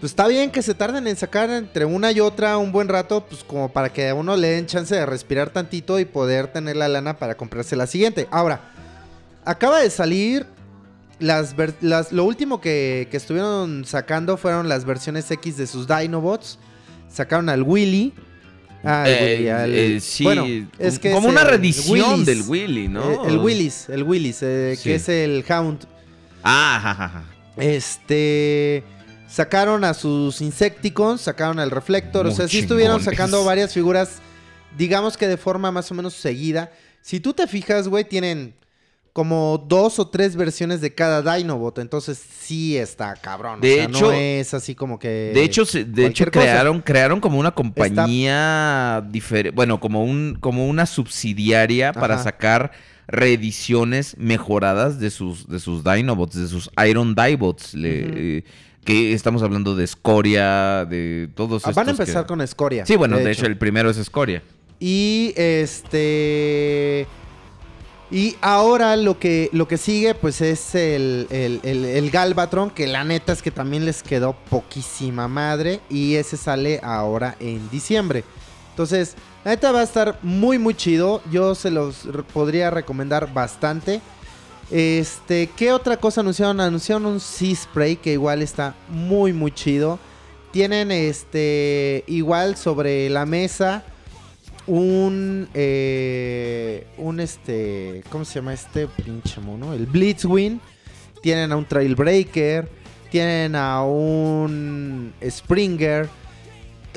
pues 0.00 0.12
está 0.12 0.26
bien 0.28 0.50
que 0.50 0.62
se 0.62 0.74
tarden 0.74 1.06
en 1.06 1.16
sacar 1.16 1.50
entre 1.50 1.84
una 1.84 2.12
y 2.12 2.20
otra 2.20 2.56
un 2.58 2.72
buen 2.72 2.88
rato, 2.88 3.26
pues 3.26 3.42
como 3.44 3.72
para 3.72 3.92
que 3.92 4.08
a 4.08 4.14
uno 4.14 4.36
le 4.36 4.48
den 4.48 4.66
chance 4.66 4.94
de 4.94 5.04
respirar 5.06 5.50
tantito 5.50 5.98
y 5.98 6.04
poder 6.04 6.48
tener 6.48 6.76
la 6.76 6.88
lana 6.88 7.18
para 7.18 7.36
comprarse 7.36 7.76
la 7.76 7.86
siguiente. 7.86 8.28
Ahora, 8.30 8.60
acaba 9.44 9.80
de 9.80 9.90
salir 9.90 10.46
las, 11.18 11.54
las 11.80 12.12
lo 12.12 12.24
último 12.24 12.60
que, 12.60 13.08
que 13.10 13.16
estuvieron 13.16 13.84
sacando 13.84 14.36
fueron 14.36 14.68
las 14.68 14.84
versiones 14.84 15.30
X 15.30 15.56
de 15.56 15.66
sus 15.66 15.86
Dinobots. 15.88 16.58
Sacaron 17.08 17.48
al 17.48 17.62
Willy. 17.62 18.12
Ah, 18.84 19.02
al 19.04 19.08
Eh, 19.08 19.34
Willy, 19.36 19.48
al- 19.48 19.74
eh, 19.74 20.00
sí, 20.00 20.24
bueno, 20.24 20.44
es 20.78 20.98
que 20.98 21.10
como 21.12 21.28
es 21.28 21.32
una 21.32 21.42
el 21.42 21.48
reedición 21.48 22.24
del 22.24 22.42
Willy, 22.46 22.88
¿no? 22.88 23.24
Eh, 23.24 23.28
el 23.28 23.38
Willis, 23.38 23.88
el 23.88 24.02
Willis, 24.02 24.42
eh, 24.42 24.74
Sí. 24.76 24.82
que 24.84 24.94
es 24.96 25.08
el 25.08 25.44
Hound. 25.48 25.86
Ah, 26.44 26.90
ajá. 26.90 27.24
Este. 27.56 28.84
Sacaron 29.28 29.84
a 29.84 29.92
sus 29.94 30.40
Insecticons, 30.40 31.20
sacaron 31.20 31.58
al 31.58 31.70
Reflector. 31.70 32.26
o 32.26 32.30
sea, 32.30 32.48
sí 32.48 32.58
estuvieron 32.60 33.02
sacando 33.02 33.44
varias 33.44 33.72
figuras, 33.74 34.18
digamos 34.78 35.16
que 35.16 35.26
de 35.26 35.36
forma 35.36 35.70
más 35.72 35.90
o 35.90 35.94
menos 35.94 36.14
seguida. 36.14 36.70
Si 37.02 37.20
tú 37.20 37.32
te 37.32 37.46
fijas, 37.46 37.88
güey, 37.88 38.04
tienen 38.04 38.54
como 39.12 39.64
dos 39.66 39.98
o 39.98 40.08
tres 40.08 40.36
versiones 40.36 40.82
de 40.82 40.94
cada 40.94 41.22
Dinobot. 41.34 41.78
Entonces 41.78 42.18
sí 42.18 42.76
está 42.76 43.14
cabrón. 43.16 43.60
De 43.62 43.72
o 43.72 43.74
sea, 43.76 43.84
hecho- 43.84 44.00
no 44.08 44.12
es 44.12 44.52
así 44.54 44.74
como 44.74 44.98
que. 44.98 45.32
De 45.34 45.42
hecho, 45.42 45.64
de 45.64 46.06
hecho 46.06 46.26
cosa. 46.26 46.30
crearon, 46.40 46.82
crearon 46.82 47.20
como 47.20 47.38
una 47.38 47.50
compañía 47.52 49.02
diferente, 49.10 49.56
bueno, 49.56 49.80
como 49.80 50.04
un, 50.04 50.36
como 50.38 50.66
una 50.68 50.84
subsidiaria 50.84 51.92
para 51.94 52.22
sacar 52.22 52.72
reediciones 53.08 54.16
mejoradas 54.18 54.98
de 55.00 55.10
sus, 55.10 55.48
de 55.48 55.60
sus 55.60 55.82
Dinobots, 55.82 56.36
de 56.36 56.48
sus 56.48 56.70
Iron 56.86 57.14
Dibots, 57.14 57.74
le- 57.74 58.44
que 58.86 59.12
estamos 59.12 59.42
hablando 59.42 59.74
de 59.76 59.86
Scoria, 59.86 60.86
de 60.86 61.28
todos 61.34 61.64
Ah, 61.66 61.70
estos. 61.70 61.74
Van 61.74 61.88
a 61.88 61.90
empezar 61.90 62.22
que- 62.24 62.28
con 62.28 62.40
Escoria. 62.40 62.86
Sí, 62.86 62.96
bueno, 62.96 63.18
de, 63.18 63.30
hecho. 63.30 63.44
el 63.44 63.58
primero 63.58 63.90
es 63.90 63.98
Scoria. 64.02 64.42
Y 64.80 65.34
este. 65.36 67.06
Y 68.10 68.36
ahora 68.40 68.96
lo 68.96 69.18
que, 69.18 69.50
lo 69.52 69.66
que 69.66 69.76
sigue, 69.78 70.14
pues 70.14 70.40
es 70.40 70.74
el, 70.76 71.26
el, 71.30 71.60
el- 71.64 71.84
el 71.84 72.10
Galvatron, 72.10 72.70
que 72.70 72.86
la 72.86 73.02
neta 73.04 73.32
es 73.32 73.42
que 73.42 73.50
también 73.50 73.84
les 73.84 74.02
quedó 74.04 74.34
poquísima 74.48 75.26
madre. 75.28 75.80
Y 75.90 76.14
ese 76.14 76.36
sale 76.36 76.80
ahora 76.82 77.36
en 77.40 77.68
diciembre. 77.70 78.22
Entonces, 78.70 79.16
la 79.44 79.50
neta 79.52 79.72
va 79.72 79.80
a 79.80 79.84
estar 79.84 80.18
muy, 80.22 80.58
muy 80.58 80.74
chido. 80.74 81.20
Yo 81.32 81.54
se 81.56 81.70
los 81.70 82.08
podría 82.32 82.70
recomendar 82.70 83.32
bastante. 83.34 84.00
Este, 84.70 85.48
¿qué 85.56 85.72
otra 85.72 85.96
cosa 85.96 86.20
anunciaron? 86.20 86.60
Anunciaron 86.60 87.06
un 87.06 87.20
Sea 87.20 87.54
Spray 87.54 87.96
que 87.96 88.12
igual 88.12 88.42
está 88.42 88.74
muy, 88.88 89.32
muy 89.32 89.52
chido. 89.52 89.98
Tienen 90.50 90.90
este, 90.90 92.04
igual 92.06 92.56
sobre 92.56 93.08
la 93.10 93.26
mesa 93.26 93.84
un 94.66 95.48
eh, 95.54 96.86
un 96.98 97.20
este 97.20 98.02
cómo 98.10 98.24
se 98.24 98.34
llama 98.34 98.52
este 98.52 98.88
pinche 98.88 99.40
mono 99.40 99.72
el 99.72 99.86
Blitzwing 99.86 100.60
tienen 101.22 101.52
a 101.52 101.56
un 101.56 101.64
Trailbreaker 101.64 102.68
tienen 103.10 103.54
a 103.54 103.84
un 103.84 105.12
Springer 105.28 106.08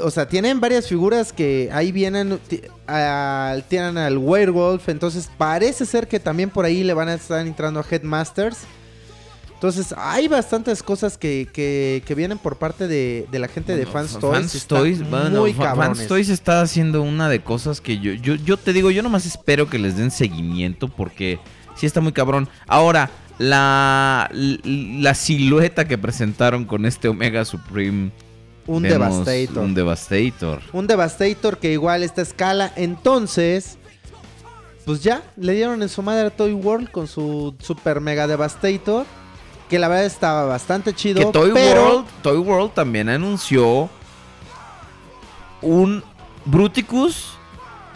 o 0.02 0.12
sea 0.12 0.28
tienen 0.28 0.60
varias 0.60 0.88
figuras 0.88 1.32
que 1.34 1.70
ahí 1.74 1.92
vienen 1.92 2.40
al- 2.88 3.64
tienen 3.66 3.98
al 3.98 4.18
Werewolf 4.18 4.90
entonces 4.90 5.30
parece 5.38 5.86
ser 5.86 6.08
que 6.08 6.20
también 6.20 6.50
por 6.50 6.66
ahí 6.66 6.84
le 6.84 6.94
van 6.94 7.10
a 7.10 7.14
estar 7.16 7.46
entrando 7.46 7.80
a 7.80 7.86
Headmasters 7.90 8.58
entonces 9.54 9.94
hay 9.98 10.30
bastantes 10.30 10.82
cosas 10.82 11.18
que, 11.18 11.50
que, 11.52 12.02
que 12.06 12.16
vienen 12.16 12.38
por 12.38 12.58
parte 12.58 12.88
de, 12.88 13.28
de 13.30 13.40
la 13.40 13.50
gente 13.50 13.76
de 13.76 13.86
Fans 13.86 14.12
Fa- 14.14 14.20
Toys. 14.22 14.38
Fans 14.52 14.66
Toys, 14.68 15.10
bueno, 15.10 15.42
muy 15.42 15.54
cabrones. 15.54 15.98
Fans 15.98 16.08
Toys 16.08 16.30
está 16.30 16.62
haciendo 16.62 17.02
una 17.02 17.28
de 17.28 17.42
cosas 17.42 17.82
que 17.82 18.00
yo, 18.00 18.14
yo, 18.14 18.36
yo 18.36 18.56
te 18.56 18.72
digo, 18.72 18.90
yo 18.90 19.04
nomás 19.04 19.26
espero 19.26 19.70
que 19.70 19.78
les 19.78 19.98
den 19.98 20.12
seguimiento 20.12 20.88
porque 20.88 21.40
sí 21.76 21.86
está 21.86 22.00
muy 22.00 22.14
cabrón. 22.14 22.48
Ahora, 22.68 23.12
la, 23.38 24.30
la 24.34 25.14
silueta 25.14 25.86
que 25.90 25.98
presentaron 25.98 26.64
con 26.64 26.86
este 26.86 27.10
Omega 27.10 27.44
Supreme. 27.44 28.12
Un 28.70 28.84
vemos 28.84 29.26
Devastator. 29.26 29.64
Un 29.64 29.74
Devastator. 29.74 30.62
Un 30.74 30.86
Devastator 30.88 31.58
que 31.58 31.72
igual 31.72 32.04
está 32.04 32.22
a 32.22 32.24
escala. 32.24 32.72
Entonces, 32.76 33.80
pues 34.86 35.02
ya, 35.02 35.24
le 35.38 35.54
dieron 35.54 35.82
en 35.82 35.90
su 35.90 36.04
madre 36.04 36.28
a 36.28 36.30
Toy 36.30 36.54
World 36.54 36.92
con 36.92 37.08
su 37.08 37.56
Super 37.60 38.00
Mega 38.00 38.28
Devastator. 38.28 39.08
Que 39.70 39.80
la 39.80 39.88
verdad 39.88 40.06
estaba 40.06 40.46
bastante 40.46 40.94
chido. 40.94 41.20
Que 41.20 41.32
Toy, 41.32 41.52
pero 41.52 41.84
World, 41.84 42.08
Toy 42.22 42.38
World 42.38 42.74
también 42.74 43.10
anunció 43.10 43.90
un 45.64 46.04
Bruticus 46.46 47.38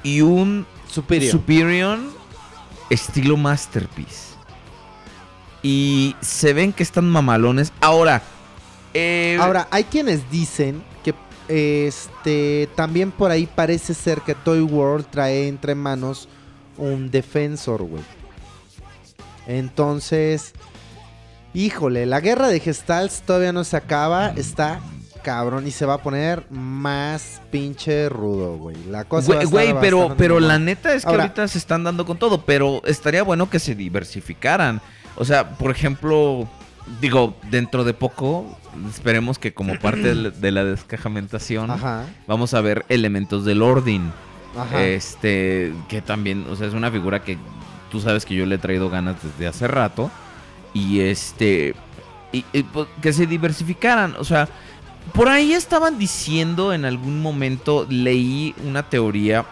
y 0.02 0.22
un 0.22 0.66
Superior. 0.90 1.32
Superion 1.32 2.10
estilo 2.90 3.38
Masterpiece. 3.38 4.34
Y 5.62 6.16
se 6.20 6.54
ven 6.54 6.74
que 6.74 6.84
están 6.84 7.10
mamalones. 7.10 7.72
Ahora, 7.80 8.24
eh, 8.94 9.38
Ahora, 9.40 9.68
hay 9.72 9.84
quienes 9.86 10.30
dicen 10.32 10.84
que 11.04 11.14
este 11.48 12.70
también 12.76 13.12
por 13.12 13.32
ahí 13.32 13.48
parece 13.48 13.94
ser 13.94 14.22
que 14.22 14.34
Toy 14.36 14.62
World 14.62 15.06
trae 15.10 15.48
entre 15.48 15.76
manos 15.76 16.28
un 16.78 17.12
defensor, 17.12 17.84
güey. 17.84 18.04
Entonces, 19.48 20.54
híjole, 21.54 22.06
la 22.06 22.20
guerra 22.22 22.48
de 22.48 22.60
Gestals 22.60 23.22
todavía 23.24 23.52
no 23.52 23.64
se 23.64 23.78
acaba, 23.78 24.30
está 24.36 24.80
cabrón 25.22 25.66
y 25.68 25.72
se 25.72 25.86
va 25.86 25.96
a 25.96 25.98
poner 26.00 26.44
más 26.52 27.42
pinche 27.50 28.10
rudo, 28.10 28.58
güey. 28.58 28.76
La 28.90 29.06
cosa 29.06 29.34
va 29.36 29.42
a 29.42 29.46
güey, 29.46 29.66
estar 29.68 29.76
güey, 29.76 29.82
pero, 29.82 30.16
pero 30.18 30.40
la 30.40 30.60
neta 30.60 30.94
es 30.94 31.04
que 31.04 31.10
Ahora- 31.10 31.24
ahorita 31.24 31.48
se 31.48 31.58
están 31.58 31.84
dando 31.84 32.06
con 32.06 32.18
todo. 32.18 32.42
Pero 32.46 32.82
estaría 32.86 33.24
bueno 33.24 33.50
que 33.50 33.60
se 33.60 33.74
diversificaran. 33.76 34.82
O 35.16 35.24
sea, 35.26 35.50
por 35.58 35.72
ejemplo, 35.72 36.48
digo, 37.02 37.36
dentro 37.50 37.84
de 37.84 37.94
poco, 37.94 38.58
esperemos 38.90 39.40
que 39.40 39.54
como 39.54 39.78
parte 39.80 40.02
de 40.02 40.16
la- 40.16 40.30
de 40.30 40.52
la 40.52 40.64
descajamentación, 40.66 41.72
Ajá, 41.72 42.06
vamos 42.28 42.54
a 42.54 42.62
ver 42.62 42.86
elementos 42.90 43.46
del 43.46 43.62
Ordin. 43.62 44.12
ajá. 44.58 44.84
Este, 44.84 45.74
que 45.90 46.02
también, 46.02 46.46
o 46.50 46.56
sea, 46.56 46.68
es 46.68 46.74
una 46.74 46.92
figura 46.92 47.24
que 47.24 47.38
tú 47.92 48.00
sabes 48.02 48.26
que 48.26 48.36
yo 48.36 48.46
le 48.46 48.56
he 48.56 48.60
traído 48.60 48.90
ganas 48.90 49.16
desde 49.24 49.48
hace 49.48 49.68
rato. 49.68 50.10
Y 50.74 51.02
este, 51.02 51.76
y, 52.32 52.44
y, 52.52 52.64
pues, 52.64 52.88
que 53.02 53.14
se 53.14 53.28
diversificaran. 53.28 54.16
O 54.18 54.24
sea, 54.24 54.50
por 55.14 55.28
ahí 55.30 55.54
estaban 55.54 56.00
diciendo 56.00 56.74
en 56.74 56.84
algún 56.86 57.22
momento, 57.22 57.86
leí 57.90 58.56
una 58.66 58.82
teoría 58.90 59.46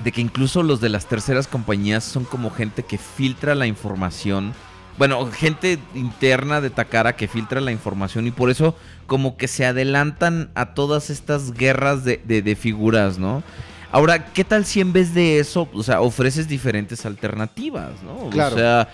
de 0.00 0.12
que 0.12 0.20
incluso 0.20 0.62
los 0.62 0.82
de 0.82 0.90
las 0.90 1.06
terceras 1.06 1.46
compañías 1.46 2.04
son 2.04 2.24
como 2.24 2.50
gente 2.50 2.82
que 2.82 2.98
filtra 2.98 3.54
la 3.54 3.66
información. 3.66 4.52
Bueno, 4.96 5.26
gente 5.32 5.78
interna 5.94 6.60
de 6.60 6.70
Takara 6.70 7.16
que 7.16 7.26
filtra 7.26 7.60
la 7.60 7.72
información 7.72 8.26
y 8.26 8.30
por 8.30 8.48
eso 8.50 8.76
como 9.06 9.36
que 9.36 9.48
se 9.48 9.66
adelantan 9.66 10.50
a 10.54 10.74
todas 10.74 11.10
estas 11.10 11.52
guerras 11.52 12.04
de, 12.04 12.20
de- 12.24 12.42
de 12.42 12.54
figuras, 12.56 13.18
¿no? 13.18 13.42
Ahora, 13.90 14.26
¿qué 14.32 14.44
tal 14.44 14.64
si 14.64 14.80
en 14.80 14.92
vez 14.92 15.12
de 15.14 15.38
eso, 15.40 15.68
o 15.72 15.82
sea, 15.82 16.00
ofreces 16.00 16.48
diferentes 16.48 17.04
alternativas, 17.06 18.02
¿no? 18.02 18.28
Claro. 18.30 18.54
O 18.54 18.58
sea, 18.58 18.88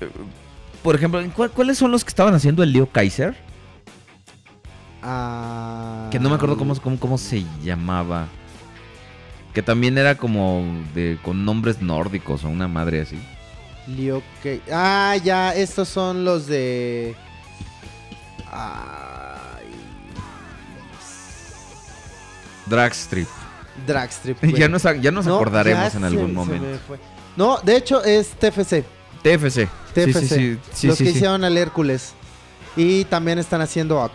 eh, 0.00 0.08
por 0.82 0.94
ejemplo, 0.94 1.22
¿cuál- 1.34 1.50
¿cuáles 1.50 1.78
son 1.78 1.90
los 1.90 2.04
que 2.04 2.08
estaban 2.10 2.34
haciendo 2.34 2.62
el 2.62 2.72
Leo 2.72 2.86
Kaiser? 2.90 3.34
Ah, 5.02 6.08
Que 6.10 6.18
no 6.18 6.28
me 6.28 6.34
acuerdo 6.36 6.56
cómo, 6.56 6.74
cómo, 6.80 6.98
cómo 6.98 7.18
se 7.18 7.44
llamaba. 7.62 8.26
Que 9.54 9.62
también 9.62 9.96
era 9.96 10.16
como 10.16 10.64
de 10.94 11.18
con 11.22 11.44
nombres 11.44 11.80
nórdicos 11.80 12.44
o 12.44 12.48
una 12.48 12.68
madre 12.68 13.00
así. 13.00 13.18
Kei- 14.42 14.60
Ah, 14.72 15.16
ya, 15.22 15.54
estos 15.54 15.88
son 15.88 16.24
los 16.24 16.46
de. 16.46 17.14
Ay, 18.50 19.66
Dragstrip. 22.66 23.28
Dragstrip. 23.86 24.40
güey. 24.40 24.52
ya 24.58 24.68
nos, 24.68 24.82
ya 24.82 25.10
nos 25.10 25.26
No, 25.26 25.36
acordaremos 25.36 25.92
ya 25.92 25.98
en 25.98 26.04
algún 26.04 26.28
se 26.28 26.32
momento. 26.32 26.66
No, 27.36 27.58
de 27.62 27.76
hecho 27.76 28.02
es 28.02 28.28
TFC. 28.30 28.84
TFC. 29.22 29.68
TFC. 29.94 30.12
Sí, 30.12 30.12
sí, 30.12 30.28
sí. 30.28 30.58
sí, 30.72 30.86
los 30.88 30.98
sí, 30.98 31.04
que 31.04 31.10
sí. 31.10 31.16
hicieron 31.16 31.44
al 31.44 31.56
Hércules. 31.56 32.12
Y 32.78 33.04
también 33.06 33.38
están 33.38 33.62
haciendo 33.62 34.02
a 34.02 34.10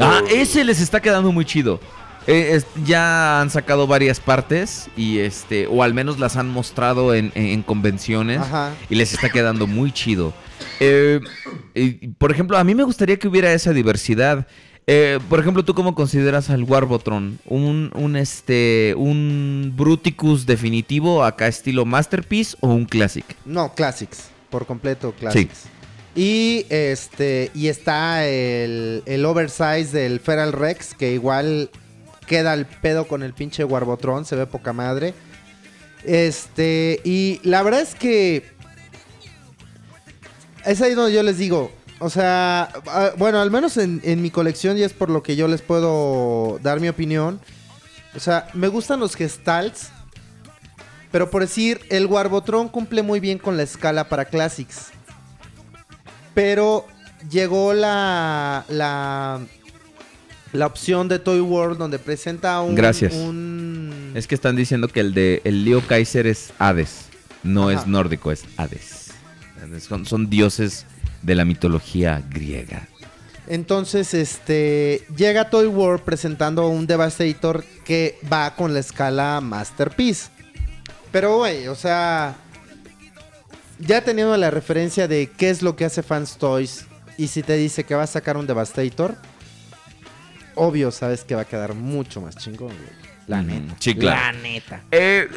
Ah, 0.00 0.22
ese 0.28 0.64
les 0.64 0.80
está 0.80 1.00
quedando 1.00 1.30
muy 1.30 1.44
chido. 1.44 1.78
Eh, 2.26 2.50
es- 2.54 2.66
ya 2.84 3.40
han 3.40 3.50
sacado 3.50 3.86
varias 3.86 4.20
partes 4.20 4.88
y 4.96 5.18
este, 5.18 5.66
o 5.66 5.82
al 5.82 5.94
menos 5.94 6.18
las 6.18 6.36
han 6.36 6.48
mostrado 6.50 7.14
en, 7.14 7.32
en- 7.34 7.46
en 7.46 7.62
convenciones 7.62 8.38
Ajá. 8.40 8.72
y 8.88 8.94
les 8.94 9.12
está 9.12 9.30
quedando 9.30 9.66
muy 9.66 9.90
chido. 9.92 10.32
Eh, 10.80 11.20
y, 11.74 12.08
por 12.08 12.30
ejemplo, 12.30 12.56
a 12.58 12.64
mí 12.64 12.74
me 12.74 12.84
gustaría 12.84 13.18
que 13.18 13.28
hubiera 13.28 13.52
esa 13.52 13.72
diversidad. 13.72 14.46
Eh, 14.86 15.18
por 15.28 15.38
ejemplo, 15.40 15.64
¿tú 15.64 15.74
cómo 15.74 15.94
consideras 15.94 16.50
al 16.50 16.64
Warbotron? 16.64 17.38
¿Un, 17.46 17.90
un, 17.94 18.16
este, 18.16 18.94
un 18.96 19.72
Bruticus 19.76 20.46
definitivo 20.46 21.22
acá 21.22 21.46
estilo 21.48 21.84
Masterpiece 21.84 22.56
o 22.60 22.68
un 22.68 22.86
Classic? 22.86 23.24
No, 23.44 23.72
Classics. 23.74 24.30
Por 24.50 24.66
completo, 24.66 25.14
Classics. 25.18 25.64
Y 26.16 26.66
este. 26.70 27.52
Y 27.54 27.68
está 27.68 28.26
el, 28.26 29.02
el 29.06 29.24
oversize 29.24 29.92
del 29.92 30.18
Feral 30.18 30.52
Rex. 30.52 30.94
Que 30.94 31.12
igual 31.12 31.70
queda 32.30 32.52
al 32.52 32.64
pedo 32.64 33.08
con 33.08 33.24
el 33.24 33.34
pinche 33.34 33.64
Warbotron. 33.64 34.24
Se 34.24 34.36
ve 34.36 34.46
poca 34.46 34.72
madre. 34.72 35.14
Este. 36.04 37.00
Y 37.04 37.40
la 37.42 37.64
verdad 37.64 37.80
es 37.80 37.96
que. 37.96 38.48
Es 40.64 40.80
ahí 40.80 40.94
donde 40.94 41.12
yo 41.12 41.24
les 41.24 41.38
digo. 41.38 41.72
O 41.98 42.08
sea, 42.08 42.70
bueno, 43.18 43.40
al 43.40 43.50
menos 43.50 43.76
en, 43.76 44.22
mi 44.22 44.30
colección, 44.30 44.78
y 44.78 44.82
es 44.82 44.92
por 44.92 45.10
lo 45.10 45.22
que 45.22 45.36
yo 45.36 45.48
les 45.48 45.60
puedo 45.60 46.60
dar 46.62 46.78
mi 46.78 46.88
opinión. 46.88 47.40
O 48.14 48.20
sea, 48.20 48.48
me 48.54 48.68
gustan 48.68 49.00
los 49.00 49.16
gestalts. 49.16 49.90
Pero 51.10 51.30
por 51.30 51.42
decir, 51.42 51.80
el 51.90 52.06
Warbotron 52.06 52.68
cumple 52.68 53.02
muy 53.02 53.18
bien 53.18 53.38
con 53.38 53.56
la 53.56 53.64
escala 53.64 54.08
para 54.08 54.26
Classics. 54.26 54.92
Pero 56.32 56.86
llegó 57.28 57.74
la, 57.74 58.64
la, 58.68 59.40
la 60.52 60.66
opción 60.66 61.08
de 61.08 61.18
Toy 61.18 61.40
World 61.40 61.78
donde 61.78 61.98
presenta 61.98 62.60
un... 62.60 62.74
Gracias. 62.74 63.14
un- 63.14 64.12
Es 64.14 64.26
que 64.26 64.34
están 64.34 64.56
diciendo 64.56 64.88
que 64.88 65.00
el 65.00 65.14
de 65.14 65.40
el 65.44 65.64
Leo 65.64 65.80
Kaiser 65.86 66.26
es 66.26 66.52
Hades. 66.58 67.06
No 67.42 67.68
Ajá. 67.70 67.80
es 67.80 67.86
nórdico, 67.86 68.32
es 68.32 68.44
Hades. 68.56 69.10
Son, 69.86 70.04
son 70.06 70.28
dioses 70.28 70.86
de 71.22 71.34
la 71.34 71.44
mitología 71.44 72.22
griega. 72.30 72.88
Entonces, 73.46 74.14
este, 74.14 75.04
llega 75.16 75.50
Toy 75.50 75.66
World 75.66 76.02
presentando 76.02 76.68
un 76.68 76.86
Devastator 76.86 77.64
que 77.84 78.18
va 78.32 78.54
con 78.54 78.72
la 78.74 78.80
escala 78.80 79.40
Masterpiece. 79.40 80.28
Pero, 81.12 81.38
güey, 81.38 81.66
o 81.68 81.74
sea, 81.74 82.36
ya 83.78 84.02
teniendo 84.02 84.36
la 84.36 84.50
referencia 84.50 85.08
de 85.08 85.28
qué 85.36 85.50
es 85.50 85.62
lo 85.62 85.74
que 85.76 85.84
hace 85.84 86.02
Fans 86.02 86.36
Toys 86.36 86.84
y 87.18 87.26
si 87.28 87.42
te 87.42 87.56
dice 87.56 87.84
que 87.84 87.94
va 87.94 88.04
a 88.04 88.06
sacar 88.06 88.36
un 88.36 88.46
Devastator, 88.46 89.16
obvio 90.60 90.90
sabes 90.90 91.24
que 91.24 91.34
va 91.34 91.42
a 91.42 91.44
quedar 91.46 91.74
mucho 91.74 92.20
más 92.20 92.36
chingón, 92.36 92.68
güey. 92.68 93.10
La 93.26 93.42
neta. 93.42 93.76
sí, 93.78 93.94
claro. 93.94 94.20
La 94.20 94.32
neta. 94.42 94.82
Eh, 94.90 95.28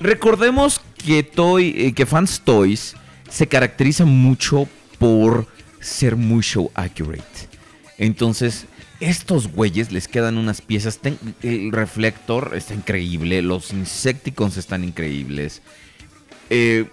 recordemos 0.00 0.80
que 1.04 1.22
Toy, 1.22 1.74
eh, 1.76 1.92
que 1.94 2.06
Fans 2.06 2.40
Toys 2.44 2.94
se 3.28 3.46
caracteriza 3.46 4.04
mucho 4.04 4.68
por 4.98 5.46
ser 5.80 6.16
muy 6.16 6.42
show 6.42 6.70
accurate. 6.74 7.48
Entonces, 7.98 8.66
estos 9.00 9.48
güeyes 9.52 9.92
les 9.92 10.08
quedan 10.08 10.38
unas 10.38 10.60
piezas. 10.60 10.98
ten- 10.98 11.18
el 11.42 11.72
reflector 11.72 12.52
está 12.54 12.74
increíble. 12.74 13.42
Los 13.42 13.72
Insecticons 13.72 14.56
están 14.56 14.84
increíbles. 14.84 15.60
Eh, 16.50 16.86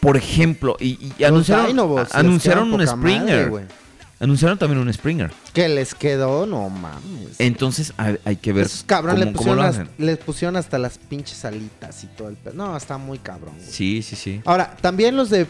por 0.00 0.16
ejemplo, 0.16 0.76
y, 0.80 1.12
anunciaron, 1.24 1.78
a- 1.98 2.06
anunciaron 2.18 2.64
un 2.74 2.84
madre, 2.84 2.86
Springer. 2.88 3.48
güey. 3.48 3.64
Anunciaron 4.20 4.58
también 4.58 4.80
un 4.80 4.92
Springer. 4.92 5.30
Que 5.52 5.68
les 5.68 5.94
quedó, 5.94 6.46
no 6.46 6.68
mames. 6.70 7.38
Entonces 7.38 7.92
hay, 7.96 8.18
hay 8.24 8.36
que 8.36 8.52
ver 8.52 8.66
Esos 8.66 8.82
cabrón 8.84 9.18
le 9.20 9.32
cómo 9.32 9.54
las- 9.54 9.80
les 9.98 10.18
pusieron 10.18 10.56
hasta 10.56 10.78
las 10.78 10.98
pinches 10.98 11.44
alitas 11.44 12.04
y 12.04 12.06
todo 12.08 12.28
el 12.28 12.36
pedo. 12.36 12.54
No, 12.54 12.76
está 12.76 12.98
muy 12.98 13.18
cabrón. 13.18 13.54
güey. 13.56 13.70
Sí, 13.70 14.02
sí, 14.02 14.16
sí. 14.16 14.40
Ahora, 14.44 14.76
también 14.80 15.16
los 15.16 15.30
de. 15.30 15.46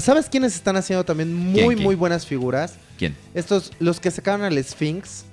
¿Sabes 0.00 0.28
quiénes 0.28 0.54
están 0.56 0.76
haciendo 0.76 1.04
también 1.04 1.32
muy, 1.32 1.54
¿Quién, 1.54 1.68
quién? 1.74 1.82
muy 1.84 1.94
buenas 1.94 2.26
figuras? 2.26 2.74
¿Quién? 2.98 3.16
Estos, 3.32 3.72
los 3.78 4.00
que 4.00 4.10
sacaron 4.10 4.42
al 4.42 4.62
Sphinx. 4.62 5.24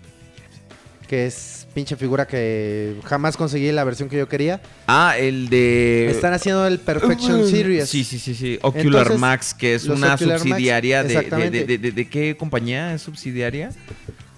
Que 1.11 1.25
es 1.25 1.67
pinche 1.73 1.97
figura 1.97 2.25
que 2.25 2.95
jamás 3.03 3.35
conseguí 3.35 3.69
la 3.73 3.83
versión 3.83 4.07
que 4.07 4.15
yo 4.17 4.29
quería. 4.29 4.61
Ah, 4.87 5.15
el 5.19 5.49
de. 5.49 6.09
Están 6.09 6.31
haciendo 6.31 6.65
el 6.65 6.79
Perfection 6.79 7.45
Series. 7.49 7.89
Sí, 7.89 8.05
sí, 8.05 8.17
sí, 8.17 8.33
sí. 8.33 8.57
Ocular 8.61 8.85
Entonces, 9.01 9.19
Max, 9.19 9.53
que 9.53 9.75
es 9.75 9.83
una 9.87 10.15
Ocular 10.15 10.37
Max, 10.39 10.43
subsidiaria 10.49 11.03
de, 11.03 11.09
de, 11.09 11.13
exactamente. 11.15 11.65
de- 11.65 11.77
de- 11.79 11.91
de 11.91 12.09
qué 12.09 12.37
compañía 12.37 12.93
es 12.93 13.01
subsidiaria? 13.01 13.71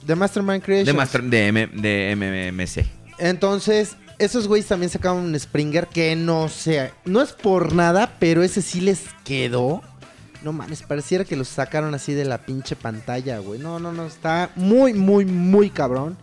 De 0.04 0.16
Mastermind 0.16 0.64
Creations. 0.64 0.88
De 0.88 0.94
Master, 0.94 1.22
de, 1.22 1.46
M, 1.48 1.68
de 1.68 2.16
MMC. 2.16 2.86
Entonces, 3.20 3.96
esos 4.18 4.48
güeyes 4.48 4.66
también 4.68 4.90
sacaron 4.90 5.18
un 5.20 5.40
Springer 5.40 5.86
que 5.86 6.16
no 6.16 6.50
sé. 6.50 6.92
No 7.06 7.22
es 7.22 7.34
por 7.34 7.74
nada, 7.74 8.16
pero 8.18 8.42
ese 8.42 8.64
sí 8.64 8.82
les 8.82 9.02
quedó. 9.24 9.84
No 10.42 10.52
mames, 10.54 10.82
pareciera 10.82 11.24
que 11.24 11.36
los 11.36 11.48
sacaron 11.50 11.94
así 11.94 12.14
de 12.14 12.26
la 12.26 12.40
pinche 12.40 12.76
pantalla, 12.76 13.38
güey. 13.38 13.60
No, 13.60 13.80
no, 13.80 13.94
no. 13.94 14.08
Está 14.08 14.50
muy, 14.56 14.94
muy, 14.94 15.24
muy 15.26 15.70
cabrón. 15.70 16.18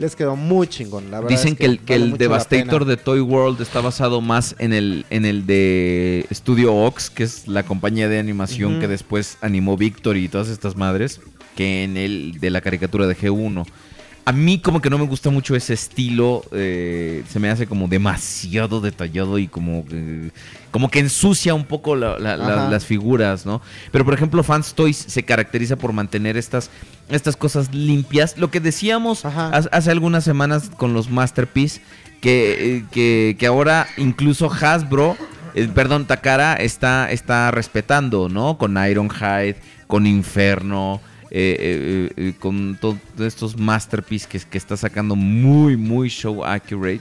Les 0.00 0.16
quedó 0.16 0.34
muy 0.34 0.66
chingón, 0.66 1.10
la 1.10 1.20
verdad. 1.20 1.36
Dicen 1.36 1.52
es 1.52 1.58
que, 1.58 1.66
el, 1.66 1.78
que 1.80 1.92
vale 1.92 2.04
el 2.04 2.10
mucho 2.12 2.22
la 2.22 2.28
Devastator 2.30 2.84
de 2.86 2.96
Toy 2.96 3.20
World 3.20 3.60
está 3.60 3.82
basado 3.82 4.22
más 4.22 4.56
en 4.58 4.72
el, 4.72 5.04
en 5.10 5.26
el 5.26 5.44
de 5.44 6.26
Studio 6.32 6.74
Ox, 6.74 7.10
que 7.10 7.22
es 7.22 7.46
la 7.46 7.64
compañía 7.64 8.08
de 8.08 8.18
animación 8.18 8.80
que 8.80 8.88
después 8.88 9.36
animó 9.42 9.76
Victor 9.76 10.16
y 10.16 10.28
todas 10.28 10.48
estas 10.48 10.74
madres, 10.74 11.20
que 11.54 11.84
en 11.84 11.98
el 11.98 12.40
de 12.40 12.48
la 12.48 12.62
caricatura 12.62 13.06
de 13.06 13.14
G1. 13.14 13.66
A 14.26 14.32
mí 14.32 14.58
como 14.60 14.80
que 14.80 14.90
no 14.90 14.98
me 14.98 15.06
gusta 15.06 15.30
mucho 15.30 15.56
ese 15.56 15.72
estilo, 15.74 16.42
eh, 16.52 17.24
se 17.28 17.40
me 17.40 17.48
hace 17.50 17.66
como 17.66 17.88
demasiado 17.88 18.80
detallado 18.80 19.38
y 19.38 19.48
como, 19.48 19.84
que- 19.86 20.30
como 20.70 20.90
que 20.90 21.00
ensucia 21.00 21.54
un 21.54 21.64
poco 21.64 21.96
la- 21.96 22.18
la- 22.18 22.36
la- 22.36 22.54
Ajá. 22.62 22.70
las 22.70 22.84
figuras, 22.84 23.46
¿no? 23.46 23.60
Pero 23.90 24.04
por 24.04 24.14
ejemplo 24.14 24.42
Fans 24.44 24.74
Toys 24.74 24.96
se 24.96 25.22
caracteriza 25.24 25.76
por 25.76 25.92
mantener 25.92 26.36
estas, 26.36 26.70
estas 27.08 27.34
cosas 27.36 27.74
limpias. 27.74 28.36
Lo 28.38 28.50
que 28.50 28.60
decíamos 28.60 29.24
hace, 29.24 29.68
hace 29.72 29.90
algunas 29.90 30.22
semanas 30.22 30.70
con 30.76 30.92
los 30.92 31.10
Masterpiece, 31.10 31.80
que, 32.20 32.76
eh, 32.76 32.84
que, 32.92 33.36
que 33.38 33.46
ahora 33.46 33.86
incluso 33.96 34.50
Hasbro, 34.52 35.16
eh, 35.54 35.66
perdón, 35.74 36.04
Takara 36.06 36.54
está, 36.54 37.10
está 37.10 37.50
respetando, 37.50 38.28
¿no? 38.28 38.58
Con 38.58 38.76
Ironhide, 38.76 39.56
con 39.88 40.06
Inferno, 40.06 41.00
eh, 41.30 41.56
eh, 41.58 42.12
eh, 42.16 42.32
con 42.38 42.76
todos 42.80 42.96
estos 43.18 43.56
Masterpiece 43.58 44.26
que, 44.28 44.38
que 44.40 44.58
está 44.58 44.76
sacando 44.76 45.14
muy, 45.16 45.76
muy 45.76 46.08
show 46.08 46.44
accurate. 46.44 47.00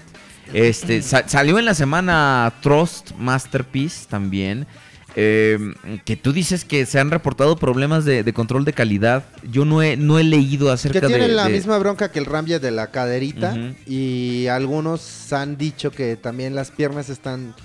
Este, 0.53 1.01
sa- 1.01 1.27
salió 1.27 1.59
en 1.59 1.65
la 1.65 1.73
semana 1.75 2.53
Trust 2.61 3.11
Masterpiece 3.17 4.07
también. 4.09 4.65
eh, 5.15 5.57
que 6.05 6.15
tú 6.15 6.31
dices 6.31 6.63
que 6.65 6.85
se 6.85 6.99
han 6.99 7.09
reportado 7.11 7.57
problemas 7.57 8.05
de, 8.05 8.23
de 8.23 8.33
control 8.33 8.63
de 8.65 8.73
calidad. 8.73 9.25
Yo 9.51 9.65
no 9.65 9.81
he, 9.81 9.97
no 9.97 10.19
he 10.19 10.23
leído 10.23 10.71
acerca 10.71 11.01
Que 11.01 11.07
de. 11.07 11.13
tienen 11.15 11.35
la 11.35 11.47
de- 11.47 11.53
misma 11.53 11.77
bronca 11.79 12.11
que 12.11 12.19
el 12.19 12.25
Rambia 12.25 12.59
de 12.59 12.69
la 12.71 12.91
caderita. 12.91 13.55
Y 13.87 14.45
algunos 14.47 15.33
han 15.33 15.57
dicho 15.57 15.89
que 15.91 16.15
también 16.15 16.53
las 16.55 16.69
piernas 16.71 17.09
están 17.09 17.55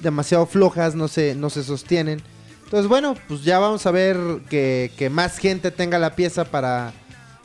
demasiado 0.00 0.46
flojas, 0.46 0.94
no 0.94 1.08
se, 1.08 1.34
no 1.34 1.50
se 1.50 1.62
sostienen. 1.62 2.20
Entonces, 2.64 2.88
bueno, 2.88 3.14
pues 3.28 3.44
ya 3.44 3.58
vamos 3.58 3.86
a 3.86 3.90
ver 3.90 4.16
que, 4.48 5.08
más 5.10 5.38
gente 5.38 5.70
tenga 5.70 5.98
la 5.98 6.16
pieza 6.16 6.44
para, 6.44 6.92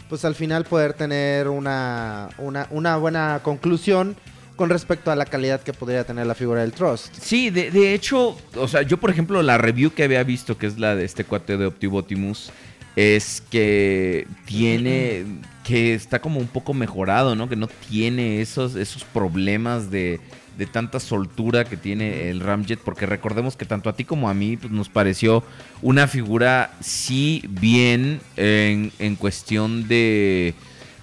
pues 0.07 0.25
al 0.25 0.35
final 0.35 0.63
poder 0.65 0.93
tener 0.93 1.47
una, 1.47 2.29
una, 2.39 2.97
buena 2.97 3.41
conclusión. 3.43 4.15
con 4.55 4.69
respecto 4.69 5.09
a 5.09 5.15
la 5.15 5.23
calidad 5.25 5.61
que 5.61 5.71
podría 5.71 6.03
tener 6.03 6.27
la 6.27 6.35
figura 6.35 6.61
del 6.61 6.73
Trust. 6.73 7.15
Sí, 7.21 7.49
de, 7.49 7.71
de 7.71 7.93
hecho, 7.93 8.35
o 8.57 8.67
sea, 8.67 8.81
yo 8.81 8.97
por 8.97 9.09
ejemplo 9.09 9.41
la 9.41 9.57
review 9.57 9.93
que 9.93 10.03
había 10.03 10.21
visto, 10.23 10.57
que 10.57 10.67
es 10.67 10.77
la 10.77 10.97
de 10.97 11.05
este 11.05 11.23
cuate 11.23 11.55
de 11.55 11.65
Optibotimus, 11.65 12.51
es 12.95 13.41
que 13.49 14.27
tiene, 14.45 15.23
que 15.63 15.93
está 15.93 16.19
como 16.19 16.41
un 16.41 16.47
poco 16.47 16.73
mejorado, 16.73 17.35
¿no? 17.35 17.47
Que 17.47 17.55
no 17.55 17.67
tiene 17.67 18.41
esos, 18.41 18.75
esos 18.75 19.05
problemas 19.05 19.89
de, 19.89 20.19
de 20.59 20.67
tanta 20.67 20.99
soltura 20.99 21.63
que 21.65 21.77
tiene 21.77 22.29
el 22.29 22.41
Ramjet, 22.41 22.77
porque 22.79 23.07
recordemos 23.07 23.55
que 23.55 23.65
tanto 23.65 23.89
a 23.89 23.93
ti 23.93 24.03
como 24.05 24.29
a 24.29 24.35
mí 24.35 24.57
pues, 24.57 24.71
nos 24.71 24.89
pareció 24.89 25.43
una 25.81 26.05
figura 26.07 26.71
sí 26.81 27.43
bien 27.49 28.21
en, 28.37 28.91
en 28.99 29.15
cuestión 29.15 29.87
de... 29.87 30.53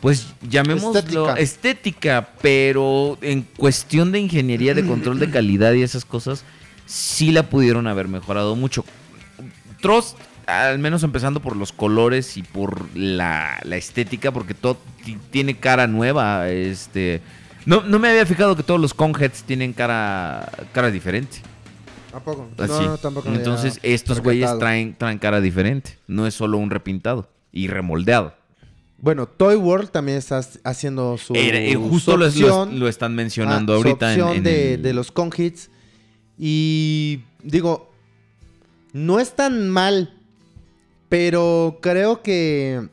Pues 0.01 0.29
llamémoslo 0.49 0.99
Estética. 1.01 1.35
estética, 1.41 2.29
pero 2.43 3.19
en 3.23 3.43
cuestión 3.57 4.13
de 4.13 4.21
ingeniería 4.21 4.75
de 4.75 4.87
control 4.87 5.19
de 5.19 5.31
calidad 5.31 5.73
y 5.73 5.83
esas 5.83 6.05
cosas, 6.05 6.45
sí 6.85 7.33
la 7.33 7.45
pudieron 7.49 7.87
haber 7.89 8.07
mejorado 8.07 8.55
mucho. 8.55 8.85
Trost, 9.81 10.19
al 10.47 10.79
menos 10.79 11.03
empezando 11.03 11.41
por 11.41 11.57
los 11.57 11.73
colores 11.73 12.37
y 12.37 12.43
por 12.43 12.95
la, 12.95 13.59
la 13.65 13.77
estética, 13.77 14.31
porque 14.33 14.55
todo 14.55 14.79
ti- 15.05 15.19
tiene 15.31 15.57
cara 15.57 15.87
nueva. 15.89 16.51
Este, 16.51 17.21
no, 17.67 17.83
no 17.83 17.99
me 17.99 18.09
había 18.09 18.25
fijado 18.25 18.57
que 18.57 18.63
todos 18.63 18.81
los 18.81 18.95
Conheads 18.95 19.43
tienen 19.43 19.73
cara, 19.73 20.51
cara 20.73 20.91
diferente. 20.91 21.39
¿A 22.15 22.21
poco? 22.21 22.49
Así. 22.57 22.73
No, 22.73 22.81
no, 22.83 22.99
tampoco 22.99 23.29
Entonces, 23.29 23.79
estos 23.83 24.21
güeyes 24.21 24.59
traen, 24.59 24.95
traen 24.97 25.19
cara 25.19 25.41
diferente. 25.43 25.99
No 26.07 26.27
es 26.27 26.33
solo 26.35 26.57
un 26.57 26.71
repintado 26.71 27.29
y 27.53 27.69
remoldeado. 27.69 28.35
Bueno, 28.99 29.27
Toy 29.27 29.57
World 29.57 29.91
también 29.91 30.17
está 30.17 30.41
haciendo 30.65 31.19
su. 31.19 31.35
Eh, 31.37 31.73
su 31.75 31.89
justo 31.91 32.17
lo, 32.17 32.25
están 32.89 33.15
mencionando 33.15 33.75
Ah, 33.75 33.77
su 33.77 33.87
ahorita 33.87 34.15
en- 34.15 34.21
opción 34.23 34.37
en, 34.39 34.43
de, 34.45 34.75
el- 34.75 34.83
de 34.83 34.93
los 34.95 35.13
Conhits. 35.13 35.69
Y 36.39 37.21
digo, 37.43 37.93
no 38.95 39.21
es 39.21 39.37
tan 39.37 39.69
mal, 39.69 40.15
pero 41.11 41.79
creo 41.83 42.23
que 42.23 42.89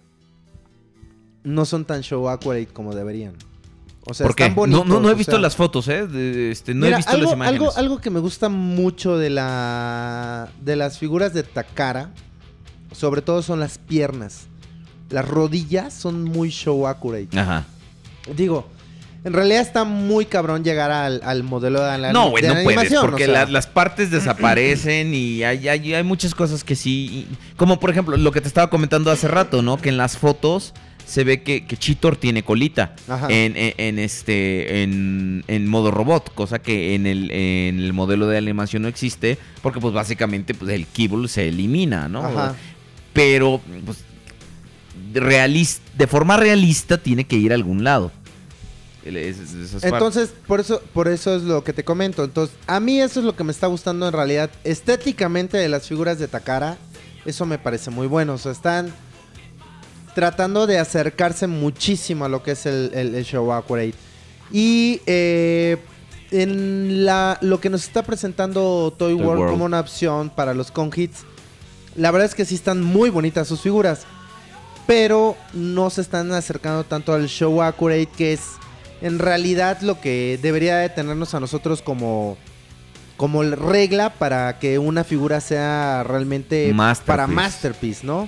no 1.44 1.64
son 1.66 1.86
tan 1.86 2.02
show 2.02 2.28
accurate 2.28 2.68
como 2.68 2.94
deberían. 2.94 3.34
O 4.06 4.14
sea, 4.14 4.28
¿Por 4.28 4.36
qué? 4.36 4.44
están 4.44 4.56
No, 4.56 4.62
bonitos. 4.62 4.86
no, 4.88 5.00
no 5.00 5.10
he 5.10 5.14
visto 5.16 5.32
sea, 5.34 5.40
las 5.42 5.56
fotos, 5.56 5.88
¿eh? 5.88 6.06
De- 6.08 6.52
este, 6.52 6.74
no 6.74 6.86
he 6.86 6.96
visto 6.96 7.12
algo, 7.12 7.24
las 7.24 7.34
imágenes. 7.34 7.62
Algo, 7.62 7.78
algo 7.78 8.02
que 8.02 8.10
me 8.10 8.20
gusta 8.20 8.50
mucho 8.50 9.18
de 9.18 9.30
la 9.30 10.50
de 10.62 10.76
las 10.76 11.00
figuras 11.00 11.34
de 11.34 11.44
Takara, 11.44 12.10
sobre 12.92 13.22
todo 13.22 13.42
son 13.42 13.60
las 13.60 13.78
piernas. 13.78 14.48
Las 15.10 15.28
rodillas 15.28 15.94
son 15.94 16.24
muy 16.24 16.50
show 16.50 16.86
accurate. 16.88 17.30
Ajá. 17.40 17.66
Digo, 18.36 18.68
en 19.24 19.32
realidad 19.32 19.62
está 19.62 19.86
muy 19.86 20.26
cabrón 20.26 20.64
llegar 20.66 20.92
al, 20.92 21.22
al 21.24 21.44
modelo 21.44 21.82
de 21.82 21.98
la 21.98 22.12
No, 22.12 22.30
güey, 22.32 22.44
no 22.46 22.56
puedes, 22.64 22.94
porque 23.00 23.24
o 23.24 23.28
sea, 23.28 23.46
la- 23.46 23.52
las 23.52 23.68
partes 23.68 24.12
desaparecen 24.12 25.14
y 25.14 25.44
hay, 25.44 25.68
hay, 25.70 25.94
hay 25.94 26.04
muchas 26.04 26.36
cosas 26.36 26.64
que 26.66 26.76
sí. 26.76 27.28
y- 27.30 27.56
Como 27.56 27.80
por 27.80 27.90
ejemplo, 27.90 28.18
lo 28.18 28.32
que 28.34 28.42
te 28.42 28.48
estaba 28.50 28.70
comentando 28.70 29.12
hace 29.12 29.28
rato, 29.30 29.62
¿no? 29.62 29.78
Que 29.78 29.88
en 29.90 29.98
las 29.98 30.18
fotos 30.18 30.74
se 31.06 31.24
ve 31.24 31.42
que, 31.44 31.66
que 31.66 31.78
Chitor 31.78 32.16
tiene 32.18 32.44
colita 32.44 32.96
en, 33.30 33.56
en- 33.58 33.74
en 33.78 34.00
este 34.00 34.84
en, 34.84 35.44
en 35.48 35.68
modo 35.68 35.92
robot, 35.92 36.34
cosa 36.34 36.60
que 36.60 36.96
en 36.96 37.06
el, 37.06 37.30
en 37.32 37.80
el 37.80 37.94
modelo 37.94 38.28
de 38.28 38.38
animación 38.38 38.82
no 38.84 38.88
existe, 38.88 39.38
porque 39.62 39.80
pues 39.80 39.94
básicamente 39.94 40.54
pues, 40.54 40.72
el 40.72 40.86
kibble 40.88 41.28
se 41.28 41.48
elimina, 41.50 42.08
¿no? 42.08 42.26
Ajá. 42.26 42.56
Pero 43.14 43.62
pues, 43.86 44.00
realis- 45.14 45.80
de 45.98 46.08
forma 46.08 46.38
realista 46.38 46.98
tiene 46.98 47.26
que 47.26 47.36
ir 47.36 47.52
a 47.52 47.56
algún 47.56 47.84
lado. 47.84 48.12
Entonces, 49.94 50.34
por 50.48 50.62
eso, 50.62 50.82
por 50.94 51.08
eso 51.10 51.36
es 51.36 51.44
lo 51.44 51.64
que 51.64 51.74
te 51.74 51.84
comento. 51.84 52.24
Entonces, 52.24 52.56
a 52.68 52.80
mí 52.80 53.02
eso 53.02 53.20
es 53.20 53.26
lo 53.26 53.36
que 53.36 53.44
me 53.44 53.52
está 53.52 53.68
gustando 53.68 54.08
en 54.08 54.14
realidad. 54.14 54.50
Estéticamente 54.64 55.58
de 55.58 55.68
las 55.68 55.88
figuras 55.88 56.20
de 56.20 56.30
Takara, 56.30 56.78
eso 57.26 57.46
me 57.46 57.58
parece 57.58 57.90
muy 57.92 58.08
bueno. 58.08 58.34
O 58.36 58.38
sea, 58.38 58.54
están 58.54 58.94
tratando 60.16 60.68
de 60.68 60.80
acercarse 60.80 61.48
muchísimo 61.48 62.26
a 62.26 62.30
lo 62.30 62.44
que 62.44 62.52
es 62.52 62.66
el, 62.66 62.92
el- 62.94 63.16
el 63.16 63.24
show 63.26 63.52
accurate. 63.52 63.94
Y 64.52 65.02
eh, 65.06 65.78
en 66.32 67.06
la, 67.06 67.38
lo 67.42 67.60
que 67.60 67.70
nos 67.70 67.84
está 67.84 68.04
presentando 68.04 68.94
Toy 68.98 69.14
Toy 69.16 69.24
World, 69.26 69.40
World. 69.42 69.52
como 69.54 69.66
una 69.66 69.80
opción 69.80 70.30
para 70.30 70.54
los 70.54 70.72
Conhits, 70.72 71.24
la 71.96 72.12
verdad 72.12 72.28
es 72.28 72.36
que 72.36 72.46
sí 72.46 72.56
están 72.56 72.82
muy 72.84 73.10
bonitas 73.10 73.48
sus 73.48 73.62
figuras. 73.62 74.06
Pero 74.86 75.38
no 75.54 75.90
se 75.90 76.02
están 76.02 76.32
acercando 76.34 76.84
tanto 76.84 77.14
al 77.14 77.28
show 77.28 77.62
accurate, 77.62 78.10
que 78.18 78.34
es 78.34 78.42
en 79.02 79.18
realidad 79.18 79.80
lo 79.82 80.02
que 80.02 80.38
debería 80.42 80.76
de 80.78 80.90
tenernos 80.90 81.34
a 81.34 81.40
nosotros 81.40 81.82
como 81.82 82.38
como 83.16 83.44
regla 83.44 84.12
para 84.14 84.60
que 84.60 84.80
una 84.80 85.04
figura 85.04 85.40
sea 85.40 86.04
realmente 86.06 86.74
Masterpiece. 86.74 87.08
para 87.08 87.28
masterpiece, 87.28 88.06
¿no? 88.06 88.28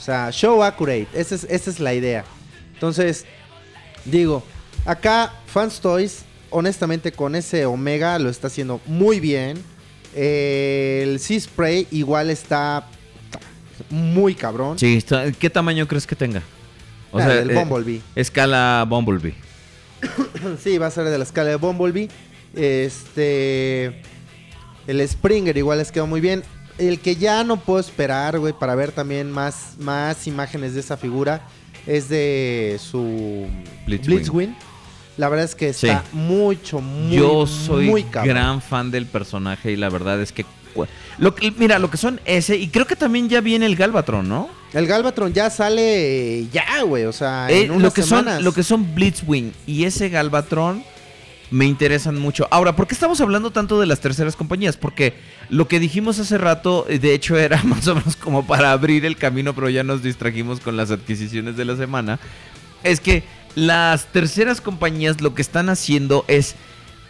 O 0.00 0.02
sea, 0.02 0.30
show 0.32 0.62
accurate, 0.64 1.06
esa 1.12 1.34
es, 1.34 1.44
esa 1.44 1.68
es 1.68 1.78
la 1.78 1.92
idea. 1.92 2.24
Entonces, 2.72 3.26
digo, 4.06 4.42
acá 4.86 5.34
Fans 5.46 5.78
Toys, 5.80 6.22
honestamente 6.48 7.12
con 7.12 7.34
ese 7.34 7.66
Omega 7.66 8.18
lo 8.18 8.30
está 8.30 8.46
haciendo 8.46 8.80
muy 8.86 9.20
bien. 9.20 9.62
Eh, 10.14 11.00
el 11.04 11.20
Sea 11.20 11.38
Spray 11.38 11.86
igual 11.90 12.30
está 12.30 12.86
muy 13.90 14.34
cabrón. 14.34 14.78
Sí, 14.78 14.96
está- 14.96 15.30
¿qué 15.32 15.50
tamaño 15.50 15.86
crees 15.86 16.06
que 16.06 16.16
tenga? 16.16 16.42
O 17.12 17.18
Ah, 17.18 17.24
sea, 17.24 17.34
el 17.40 17.50
eh, 17.50 17.54
Bumblebee. 17.54 18.00
escala 18.16 18.86
Bumblebee. 18.88 19.34
Sí, 20.64 20.78
va 20.78 20.86
a 20.86 20.90
ser 20.90 21.04
de 21.04 21.18
la 21.18 21.24
escala 21.24 21.50
de 21.50 21.56
Bumblebee. 21.56 22.08
Este. 22.56 24.00
El 24.86 25.06
Springer 25.06 25.56
igual 25.58 25.76
les 25.78 25.92
quedó 25.92 26.06
muy 26.06 26.20
bien. 26.22 26.42
El 26.80 26.98
que 27.00 27.14
ya 27.16 27.44
no 27.44 27.58
puedo 27.58 27.78
esperar, 27.78 28.38
güey, 28.38 28.52
para 28.52 28.74
ver 28.74 28.90
también 28.92 29.30
más, 29.30 29.74
más 29.78 30.26
imágenes 30.26 30.74
de 30.74 30.80
esa 30.80 30.96
figura 30.96 31.42
es 31.86 32.08
de 32.08 32.78
su 32.82 33.46
Blitzwing. 33.86 34.16
Blitzwing. 34.16 34.56
La 35.16 35.28
verdad 35.28 35.44
es 35.44 35.54
que 35.54 35.68
está 35.68 36.02
mucho, 36.12 36.80
muy, 36.80 37.16
Yo 37.16 37.46
soy 37.46 37.86
muy 37.90 38.02
gran 38.10 38.62
fan 38.62 38.90
del 38.90 39.04
personaje 39.06 39.70
y 39.72 39.76
la 39.76 39.90
verdad 39.90 40.20
es 40.22 40.32
que... 40.32 40.46
Lo 41.18 41.34
que- 41.34 41.50
mira, 41.50 41.78
lo 41.78 41.90
que 41.90 41.96
son 41.98 42.20
ese, 42.24 42.56
y 42.56 42.68
creo 42.68 42.86
que 42.86 42.96
también 42.96 43.28
ya 43.28 43.40
viene 43.42 43.66
el 43.66 43.76
Galvatron, 43.76 44.26
¿no? 44.26 44.48
El 44.72 44.86
Galvatron 44.86 45.32
ya 45.34 45.50
sale 45.50 46.46
ya, 46.52 46.82
güey, 46.84 47.04
o 47.04 47.12
sea, 47.12 47.50
Eh, 47.50 47.64
en 47.64 47.72
unas 47.72 47.82
lo, 47.82 47.92
que 47.92 48.02
semanas. 48.02 48.34
son, 48.36 48.44
lo 48.44 48.52
que 48.54 48.62
son 48.62 48.94
Blitzwing 48.94 49.52
y 49.66 49.84
ese 49.84 50.08
Galvatron 50.08 50.82
me 51.50 51.66
interesan 51.66 52.18
mucho. 52.18 52.46
Ahora, 52.50 52.76
¿por 52.76 52.86
qué 52.86 52.94
estamos 52.94 53.20
hablando 53.20 53.50
tanto 53.50 53.80
de 53.80 53.86
las 53.86 54.00
terceras 54.00 54.36
compañías? 54.36 54.76
Porque 54.76 55.14
lo 55.48 55.68
que 55.68 55.80
dijimos 55.80 56.18
hace 56.18 56.38
rato, 56.38 56.86
eh, 56.88 56.98
de 56.98 57.14
hecho, 57.14 57.36
era 57.36 57.62
más 57.64 57.86
o 57.88 57.94
menos 57.94 58.16
como 58.16 58.46
para 58.46 58.72
abrir 58.72 59.04
el 59.04 59.16
camino, 59.16 59.54
pero 59.54 59.68
ya 59.68 59.82
nos 59.82 60.02
distrajimos 60.02 60.60
con 60.60 60.76
las 60.76 60.90
adquisiciones 60.90 61.56
de 61.56 61.64
la 61.64 61.76
semana. 61.76 62.18
Es 62.84 63.00
que 63.00 63.24
las 63.54 64.06
terceras 64.06 64.60
compañías 64.60 65.20
lo 65.20 65.34
que 65.34 65.42
están 65.42 65.68
haciendo 65.68 66.24
es 66.28 66.54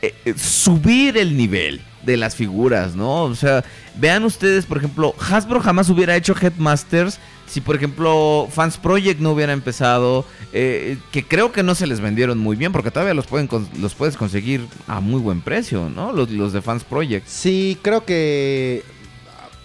eh, 0.02 0.14
eh, 0.24 0.34
subir 0.36 1.18
el 1.18 1.36
nivel 1.36 1.82
de 2.02 2.16
las 2.16 2.34
figuras, 2.34 2.96
¿no? 2.96 3.24
O 3.24 3.34
sea, 3.34 3.62
vean 3.96 4.24
ustedes, 4.24 4.64
por 4.64 4.78
ejemplo, 4.78 5.14
Hasbro 5.18 5.60
jamás 5.60 5.90
hubiera 5.90 6.16
hecho 6.16 6.34
Headmasters 6.40 7.18
si, 7.50 7.60
por 7.60 7.74
ejemplo, 7.74 8.46
Fans 8.48 8.76
Project 8.76 9.20
no 9.20 9.32
hubiera 9.32 9.52
empezado, 9.52 10.24
eh, 10.52 10.98
que 11.10 11.26
creo 11.26 11.50
que 11.50 11.64
no 11.64 11.74
se 11.74 11.88
les 11.88 12.00
vendieron 12.00 12.38
muy 12.38 12.54
bien, 12.54 12.70
porque 12.70 12.92
todavía 12.92 13.12
los, 13.12 13.26
pueden 13.26 13.48
los 13.80 13.94
puedes 13.94 14.16
conseguir 14.16 14.68
a 14.86 15.00
muy 15.00 15.20
buen 15.20 15.40
precio, 15.40 15.90
¿no? 15.90 16.12
Los, 16.12 16.30
los 16.30 16.52
de 16.52 16.62
Fans 16.62 16.84
Project. 16.84 17.26
Sí, 17.26 17.76
creo 17.82 18.04
que 18.04 18.84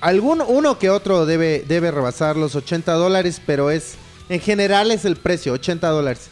algún 0.02 0.42
uno 0.48 0.80
que 0.80 0.90
otro 0.90 1.28
debe, 1.28 1.64
debe 1.68 1.92
rebasar 1.92 2.38
los 2.38 2.56
80 2.56 2.92
dólares, 2.94 3.40
pero 3.46 3.70
es 3.70 3.98
en 4.30 4.40
general 4.40 4.90
es 4.90 5.06
el 5.06 5.16
precio, 5.16 5.54
80 5.54 5.88
dólares. 5.88 6.32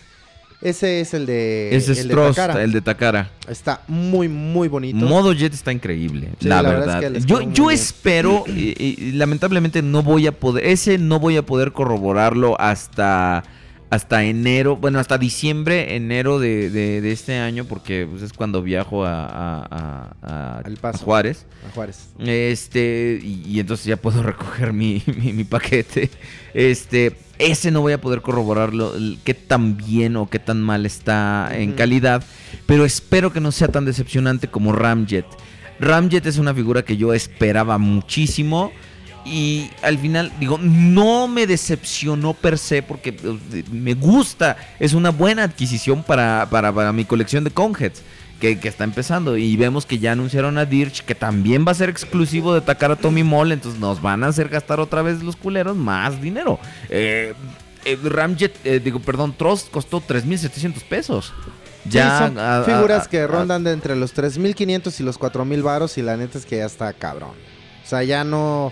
Ese 0.64 1.02
es 1.02 1.14
el 1.14 1.26
de, 1.26 1.76
Ese 1.76 1.92
es 1.92 2.00
el 2.00 2.08
de 2.08 2.14
Trost, 2.14 2.38
Takara. 2.38 2.64
el 2.64 2.72
de 2.72 2.82
Takara. 2.82 3.30
Está 3.50 3.82
muy, 3.90 4.30
muy 4.30 4.70
bonito. 4.70 4.98
Modo 5.06 5.34
Jet 5.34 5.54
está 5.54 5.74
increíble, 5.74 6.30
Sí, 6.40 6.48
la, 6.48 6.62
la 6.62 6.70
verdad 6.70 6.80
verdad. 6.86 7.04
es 7.04 7.04
que 7.04 7.10
les 7.12 7.26
yo 7.26 7.42
yo 7.52 7.70
espero, 7.70 8.46
y- 8.48 8.74
y 8.78 9.12
lamentablemente 9.12 9.82
no 9.82 10.02
voy 10.04 10.26
a 10.28 10.32
poder, 10.32 10.66
ese 10.66 10.98
no 10.98 11.20
voy 11.20 11.36
a 11.36 11.46
poder 11.46 11.74
corroborarlo 11.74 12.56
hasta, 12.62 13.44
hasta 13.94 14.24
enero, 14.24 14.76
bueno, 14.76 15.00
hasta 15.00 15.18
diciembre, 15.18 15.96
enero 15.96 16.40
de, 16.40 16.70
de- 16.70 17.02
de 17.02 17.12
este 17.12 17.38
año, 17.38 17.66
porque 17.66 18.08
pues, 18.10 18.24
es 18.24 18.34
cuando 18.34 18.62
viajo 18.62 19.06
a, 19.06 19.26
a- 19.26 19.68
a- 19.70 20.16
a- 20.22 20.58
Al 20.60 20.78
Paso. 20.78 21.06
Juárez. 21.06 21.46
A 21.70 21.72
Juárez. 21.74 22.08
Este, 22.20 23.20
y, 23.22 23.44
y 23.48 23.60
entonces 23.60 23.86
ya 23.86 23.98
puedo 23.98 24.24
recoger 24.24 24.74
mi, 24.74 25.02
mi- 25.06 25.34
mi 25.34 25.44
paquete. 25.44 26.10
Este, 26.54 27.16
ese 27.40 27.72
no 27.72 27.82
voy 27.82 27.94
a 27.94 28.02
poder 28.02 28.22
corroborarlo, 28.22 28.96
el- 28.96 29.20
qué 29.24 29.34
tan 29.34 29.78
bien 29.78 30.16
o 30.16 30.30
qué 30.30 30.40
tan 30.40 30.62
mal 30.62 30.86
está 30.86 31.50
en 31.54 31.74
calidad, 31.74 32.24
pero 32.66 32.86
espero 32.86 33.32
que 33.32 33.40
no 33.40 33.52
sea 33.52 33.68
tan 33.68 33.86
decepcionante 33.86 34.48
como 34.48 34.72
Ramjet. 34.74 35.26
Ramjet 35.80 36.26
es 36.26 36.38
una 36.38 36.54
figura 36.54 36.84
que 36.84 36.98
yo 36.98 37.14
esperaba 37.14 37.78
muchísimo. 37.78 38.72
Y 39.26 39.70
al 39.82 39.98
final, 39.98 40.32
digo, 40.40 40.58
no 40.62 41.28
me 41.28 41.48
decepcionó 41.48 42.34
per 42.34 42.58
se 42.58 42.84
porque 42.84 43.10
eh, 43.54 43.64
me 43.72 43.94
gusta. 43.94 44.58
Es 44.80 44.94
una 44.94 45.12
buena 45.12 45.44
adquisición 45.44 46.04
para, 46.04 46.48
para, 46.50 46.74
para 46.74 46.92
mi 46.92 47.06
colección 47.06 47.44
de 47.44 47.52
Conheads. 47.52 48.02
que, 48.42 48.60
que 48.60 48.68
está 48.68 48.84
empezando. 48.84 49.38
Y 49.38 49.56
vemos 49.56 49.86
que 49.86 50.00
ya 50.00 50.12
anunciaron 50.12 50.58
a 50.58 50.66
Dirch, 50.66 51.04
que 51.06 51.16
también 51.16 51.64
va 51.66 51.72
a 51.72 51.76
ser 51.76 51.88
exclusivo 51.90 52.54
de 52.54 52.60
Takara 52.60 52.98
Tommy 52.98 53.24
Mall. 53.24 53.54
Entonces 53.54 53.80
nos 53.80 54.02
van 54.02 54.24
a 54.26 54.28
hacer 54.28 54.50
gastar 54.50 54.82
otra 54.82 55.02
vez 55.02 55.24
los 55.24 55.38
culeros 55.38 55.78
más 55.78 56.22
dinero. 56.22 56.60
Eh, 56.90 57.34
eh, 57.86 57.98
Ramjet, 58.04 58.54
eh, 58.66 58.82
digo, 58.84 59.00
perdón, 59.00 59.34
Trust 59.38 59.70
costó 59.72 60.02
3.700 60.02 60.84
pesos. 60.84 61.32
Ya 61.86 62.18
Sí, 62.20 62.26
son 62.26 62.38
a- 62.40 62.60
a- 62.60 62.64
figuras 62.66 63.08
a- 63.08 63.10
que 63.10 63.22
a- 63.22 63.28
rondan 63.28 63.64
de 63.64 63.72
entre 63.72 63.96
los 63.96 64.14
3.500 64.14 65.00
y 65.00 65.04
los 65.04 65.18
4.000 65.18 65.62
varos 65.64 65.98
y 65.98 66.02
la 66.02 66.18
neta 66.18 66.38
es 66.38 66.46
que 66.46 66.58
ya 66.58 66.66
está 66.66 66.92
cabrón. 66.92 67.32
O 67.84 67.88
sea, 67.88 68.04
ya 68.04 68.24
no... 68.26 68.72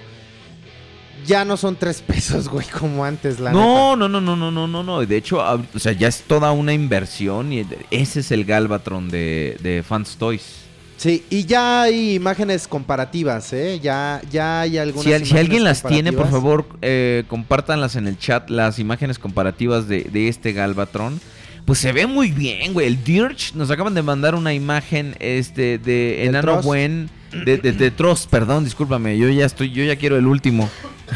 Ya 1.25 1.45
no 1.45 1.57
son 1.57 1.75
3 1.75 2.01
pesos, 2.01 2.49
güey, 2.49 2.65
como 2.67 3.05
antes, 3.05 3.39
la 3.39 3.51
No, 3.51 3.95
no, 3.95 4.09
no, 4.09 4.21
no, 4.21 4.35
no, 4.35 4.51
no, 4.51 4.67
no, 4.67 4.83
no. 4.83 5.05
De 5.05 5.17
hecho, 5.17 5.39
o 5.39 5.79
sea, 5.79 5.91
ya 5.91 6.07
es 6.07 6.21
toda 6.21 6.51
una 6.51 6.73
inversión 6.73 7.53
y 7.53 7.65
ese 7.91 8.21
es 8.21 8.31
el 8.31 8.45
Galvatron 8.45 9.09
de, 9.09 9.57
de 9.61 9.83
Fans 9.83 10.17
Toys. 10.17 10.61
Sí, 10.97 11.25
y 11.31 11.45
ya 11.45 11.81
hay 11.81 12.13
imágenes 12.13 12.67
comparativas, 12.67 13.53
¿eh? 13.53 13.79
Ya, 13.81 14.21
ya 14.29 14.61
hay 14.61 14.77
algunas 14.77 15.21
Si, 15.21 15.25
si 15.25 15.37
alguien 15.37 15.63
las 15.63 15.81
tiene, 15.81 16.13
por 16.13 16.29
favor, 16.29 16.67
eh, 16.83 17.23
compártanlas 17.27 17.95
en 17.95 18.07
el 18.07 18.19
chat, 18.19 18.51
las 18.51 18.77
imágenes 18.77 19.17
comparativas 19.17 19.87
de, 19.87 20.03
de 20.03 20.27
este 20.27 20.53
Galvatron. 20.53 21.19
Pues 21.65 21.79
se 21.79 21.91
ve 21.91 22.05
muy 22.05 22.31
bien, 22.31 22.73
güey. 22.73 22.85
El 22.85 23.03
Dirge 23.03 23.53
nos 23.55 23.71
acaban 23.71 23.95
de 23.95 24.03
mandar 24.03 24.35
una 24.35 24.53
imagen 24.53 25.15
este 25.19 25.79
de 25.79 26.17
¿Del 26.17 26.27
enano 26.29 26.61
buen 26.61 27.09
de, 27.31 27.57
de, 27.57 27.71
de 27.71 27.91
Tross, 27.91 28.27
perdón, 28.27 28.63
discúlpame. 28.63 29.17
Yo 29.17 29.29
ya 29.29 29.45
estoy, 29.45 29.71
yo 29.71 29.83
ya 29.83 29.95
quiero 29.95 30.17
el 30.17 30.27
último. 30.27 30.69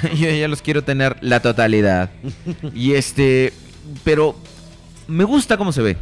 yo 0.16 0.30
ya 0.30 0.48
los 0.48 0.62
quiero 0.62 0.84
tener 0.84 1.18
la 1.22 1.40
totalidad. 1.42 2.10
y 2.74 2.94
este, 2.94 3.54
pero 4.04 4.36
me 5.08 5.24
gusta 5.24 5.58
cómo 5.58 5.72
se 5.72 5.82
ve. 5.82 5.98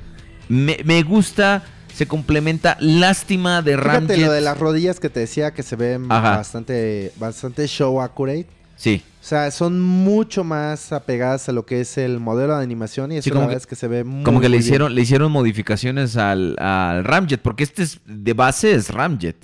Me, 0.50 0.78
me 0.84 1.04
gusta, 1.04 1.64
se 1.94 2.08
complementa. 2.08 2.78
Lástima 2.80 3.62
de 3.62 3.76
Fíjate 3.78 3.90
Ramjet. 3.90 4.18
lo 4.20 4.32
de 4.32 4.42
las 4.42 4.58
rodillas 4.58 5.00
que 5.00 5.10
te 5.10 5.22
decía 5.22 5.52
que 5.54 5.64
se 5.64 5.76
ven 5.76 6.12
Ajá. 6.12 6.38
bastante, 6.38 7.12
bastante 7.18 7.68
show 7.68 8.02
accurate. 8.02 8.48
Sí. 8.76 9.02
O 9.22 9.26
sea, 9.26 9.52
son 9.52 9.80
mucho 9.80 10.44
más 10.44 10.92
apegadas 10.92 11.48
a 11.48 11.54
lo 11.54 11.66
que 11.66 11.80
es 11.80 11.98
el 11.98 12.20
modelo 12.20 12.58
de 12.58 12.64
animación 12.64 13.14
y 13.14 13.18
eso 13.18 13.24
Sí, 13.24 13.30
la 13.30 13.36
como 13.36 13.48
verdad 13.48 13.60
que- 13.60 13.64
es 13.64 13.68
que 13.68 13.76
se 13.78 13.88
ve 13.88 14.04
muy 14.04 14.24
Como 14.24 14.42
que 14.42 14.50
le 14.50 14.58
bien. 14.58 14.64
hicieron, 14.66 14.94
le 14.96 15.02
hicieron 15.02 15.32
modificaciones 15.32 16.18
al, 16.18 16.58
al 16.60 17.06
Ramjet, 17.06 17.42
porque 17.42 17.64
este 17.64 17.84
es 17.84 18.02
de 18.06 18.34
base 18.34 18.74
es 18.74 18.90
Ramjet. 18.90 19.38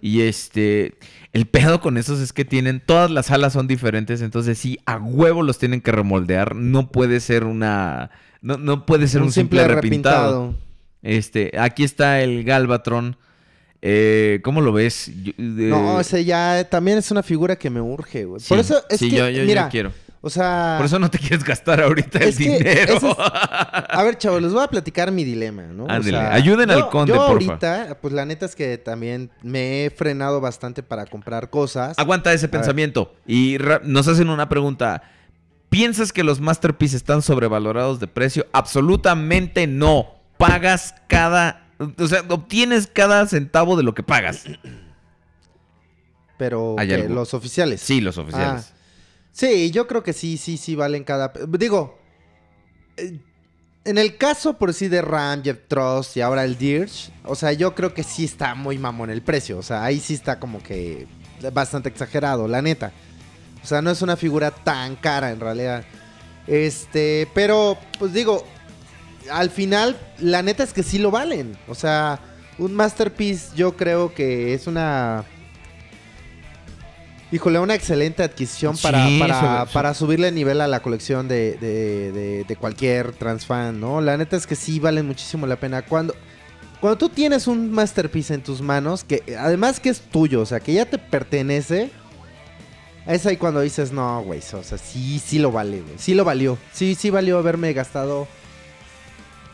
Y 0.00 0.20
este, 0.20 0.94
el 1.32 1.46
pedo 1.46 1.80
con 1.80 1.96
esos 1.96 2.20
es 2.20 2.32
que 2.32 2.44
tienen, 2.44 2.80
todas 2.84 3.10
las 3.10 3.32
alas 3.32 3.52
son 3.54 3.66
diferentes, 3.66 4.20
entonces 4.22 4.58
sí, 4.58 4.78
a 4.86 4.98
huevo 4.98 5.42
los 5.42 5.58
tienen 5.58 5.80
que 5.80 5.90
remoldear. 5.90 6.54
No 6.54 6.92
puede 6.92 7.18
ser 7.18 7.42
una, 7.42 8.10
no, 8.42 8.58
no 8.58 8.86
puede 8.86 9.08
ser 9.08 9.22
un, 9.22 9.32
simple, 9.32 9.66
repintado. 9.66 10.54
Este, 11.02 11.50
aquí 11.58 11.82
está 11.82 12.20
el 12.20 12.44
Galvatron. 12.44 13.16
Eh, 13.88 14.40
¿Cómo 14.42 14.60
lo 14.60 14.72
ves? 14.72 15.12
Yo- 15.22 15.32
No, 15.38 16.00
ese 16.00 16.24
ya 16.24 16.66
también 16.68 16.98
es 16.98 17.08
una 17.12 17.22
figura 17.22 17.54
que 17.54 17.70
me 17.70 17.80
urge, 17.80 18.24
güey. 18.24 18.40
sí, 18.40 18.48
Por 18.48 18.58
eso 18.58 18.82
es 18.90 18.98
sí, 18.98 19.10
que, 19.10 19.16
yo, 19.16 19.28
yo- 19.28 19.42
yo 19.42 19.44
mira, 19.46 19.68
quiero. 19.68 19.92
o 20.20 20.28
sea... 20.28 20.74
Por 20.78 20.86
eso 20.86 20.98
no 20.98 21.08
te 21.08 21.18
quieres 21.20 21.44
gastar 21.44 21.80
ahorita 21.80 22.18
el 22.18 22.34
dinero. 22.36 22.94
es- 22.96 23.02
A 23.18 24.02
ver, 24.02 24.18
chavos, 24.18 24.42
les 24.42 24.52
voy 24.52 24.64
a 24.64 24.66
platicar 24.66 25.12
mi 25.12 25.22
dilema, 25.22 25.62
¿no? 25.68 25.84
O 25.84 25.88
Ándele, 25.90 26.18
sea, 26.18 26.32
ayuden 26.34 26.68
al 26.72 26.80
yo- 26.80 26.90
conde, 26.90 27.12
Yo 27.14 27.26
porfa. 27.28 27.52
ahorita, 27.52 27.98
pues 28.02 28.12
la 28.12 28.24
neta 28.24 28.44
es 28.46 28.56
que 28.56 28.76
también 28.76 29.30
me 29.42 29.84
he 29.84 29.90
frenado 29.90 30.40
bastante 30.40 30.82
para 30.82 31.06
comprar 31.06 31.48
cosas. 31.50 31.96
Aguanta 31.96 32.32
ese 32.32 32.48
pensamiento. 32.48 33.14
Y 33.24 33.56
nos 33.84 34.08
hacen 34.08 34.30
una 34.30 34.48
pregunta. 34.48 35.02
¿Piensas 35.70 36.12
que 36.12 36.24
los 36.24 36.40
Masterpiece 36.40 36.96
están 36.96 37.22
sobrevalorados 37.22 38.00
de 38.00 38.08
precio? 38.08 38.46
Absolutamente 38.52 39.68
no. 39.68 40.08
Pagas 40.38 40.94
cada... 41.06 41.65
O 41.78 42.06
sea, 42.08 42.24
obtienes 42.28 42.86
cada 42.86 43.26
centavo 43.26 43.76
de 43.76 43.82
lo 43.82 43.94
que 43.94 44.02
pagas. 44.02 44.44
Pero 46.38 46.76
Hay 46.78 46.88
¿qué? 46.88 46.94
algo. 46.94 47.14
los 47.14 47.34
oficiales. 47.34 47.80
Sí, 47.80 48.00
los 48.00 48.18
oficiales. 48.18 48.72
Ah, 48.72 48.76
sí, 49.32 49.70
yo 49.70 49.86
creo 49.86 50.02
que 50.02 50.12
sí, 50.12 50.36
sí, 50.36 50.56
sí 50.56 50.74
valen 50.74 51.04
cada... 51.04 51.32
Digo, 51.48 51.98
eh, 52.96 53.18
en 53.84 53.98
el 53.98 54.16
caso 54.16 54.58
por 54.58 54.74
sí 54.74 54.88
de 54.88 55.00
Ramjet 55.00 55.68
Trust 55.68 56.16
y 56.16 56.20
ahora 56.20 56.44
el 56.44 56.58
Dirge, 56.58 57.12
o 57.24 57.34
sea, 57.34 57.52
yo 57.52 57.74
creo 57.74 57.94
que 57.94 58.02
sí 58.02 58.24
está 58.24 58.54
muy 58.54 58.78
mamón 58.78 59.10
el 59.10 59.22
precio. 59.22 59.58
O 59.58 59.62
sea, 59.62 59.84
ahí 59.84 60.00
sí 60.00 60.14
está 60.14 60.40
como 60.40 60.62
que 60.62 61.06
bastante 61.52 61.88
exagerado, 61.88 62.48
la 62.48 62.62
neta. 62.62 62.92
O 63.62 63.66
sea, 63.66 63.82
no 63.82 63.90
es 63.90 64.02
una 64.02 64.16
figura 64.16 64.50
tan 64.50 64.96
cara 64.96 65.30
en 65.30 65.40
realidad. 65.40 65.84
Este, 66.46 67.28
pero, 67.34 67.78
pues 67.98 68.12
digo, 68.12 68.46
al 69.30 69.50
final, 69.50 69.96
la 70.18 70.42
neta 70.42 70.62
es 70.62 70.72
que 70.72 70.82
sí 70.82 70.98
lo 70.98 71.10
valen. 71.10 71.56
O 71.68 71.74
sea, 71.74 72.20
un 72.58 72.74
Masterpiece 72.74 73.48
yo 73.56 73.76
creo 73.76 74.14
que 74.14 74.54
es 74.54 74.66
una... 74.66 75.24
Híjole, 77.32 77.58
una 77.58 77.74
excelente 77.74 78.22
adquisición 78.22 78.76
para, 78.78 79.06
Sí, 79.08 79.18
para, 79.18 79.40
sobre- 79.40 79.72
para 79.72 79.94
subirle 79.94 80.30
nivel 80.30 80.60
a 80.60 80.68
la 80.68 80.80
colección 80.80 81.26
de, 81.26 81.56
de, 81.60 82.12
de- 82.12 82.44
de 82.44 82.56
cualquier 82.56 83.12
transfan, 83.12 83.80
¿no? 83.80 84.00
La 84.00 84.16
neta 84.16 84.36
es 84.36 84.46
que 84.46 84.54
sí 84.54 84.78
valen 84.78 85.06
muchísimo 85.06 85.44
la 85.48 85.56
pena. 85.56 85.82
Cuando, 85.82 86.14
cuando 86.80 86.96
tú 86.98 87.08
tienes 87.08 87.48
un 87.48 87.72
Masterpiece 87.72 88.32
en 88.34 88.42
tus 88.42 88.60
manos, 88.62 89.02
que 89.02 89.24
además 89.40 89.80
que 89.80 89.88
es 89.88 90.00
tuyo, 90.02 90.40
o 90.40 90.46
sea, 90.46 90.60
que 90.60 90.72
ya 90.74 90.84
te 90.86 90.98
pertenece, 90.98 91.90
es 93.08 93.26
ahí 93.26 93.36
cuando 93.36 93.60
dices, 93.60 93.90
no, 93.90 94.22
güey, 94.22 94.38
o 94.52 94.62
sea, 94.62 94.78
sí, 94.78 95.18
sí 95.18 95.40
lo 95.40 95.50
vale, 95.50 95.80
güey. 95.80 95.94
Sí 95.98 96.14
lo 96.14 96.24
valió. 96.24 96.56
Sí, 96.72 96.94
sí 96.94 97.10
valió 97.10 97.38
haberme 97.38 97.72
gastado 97.72 98.28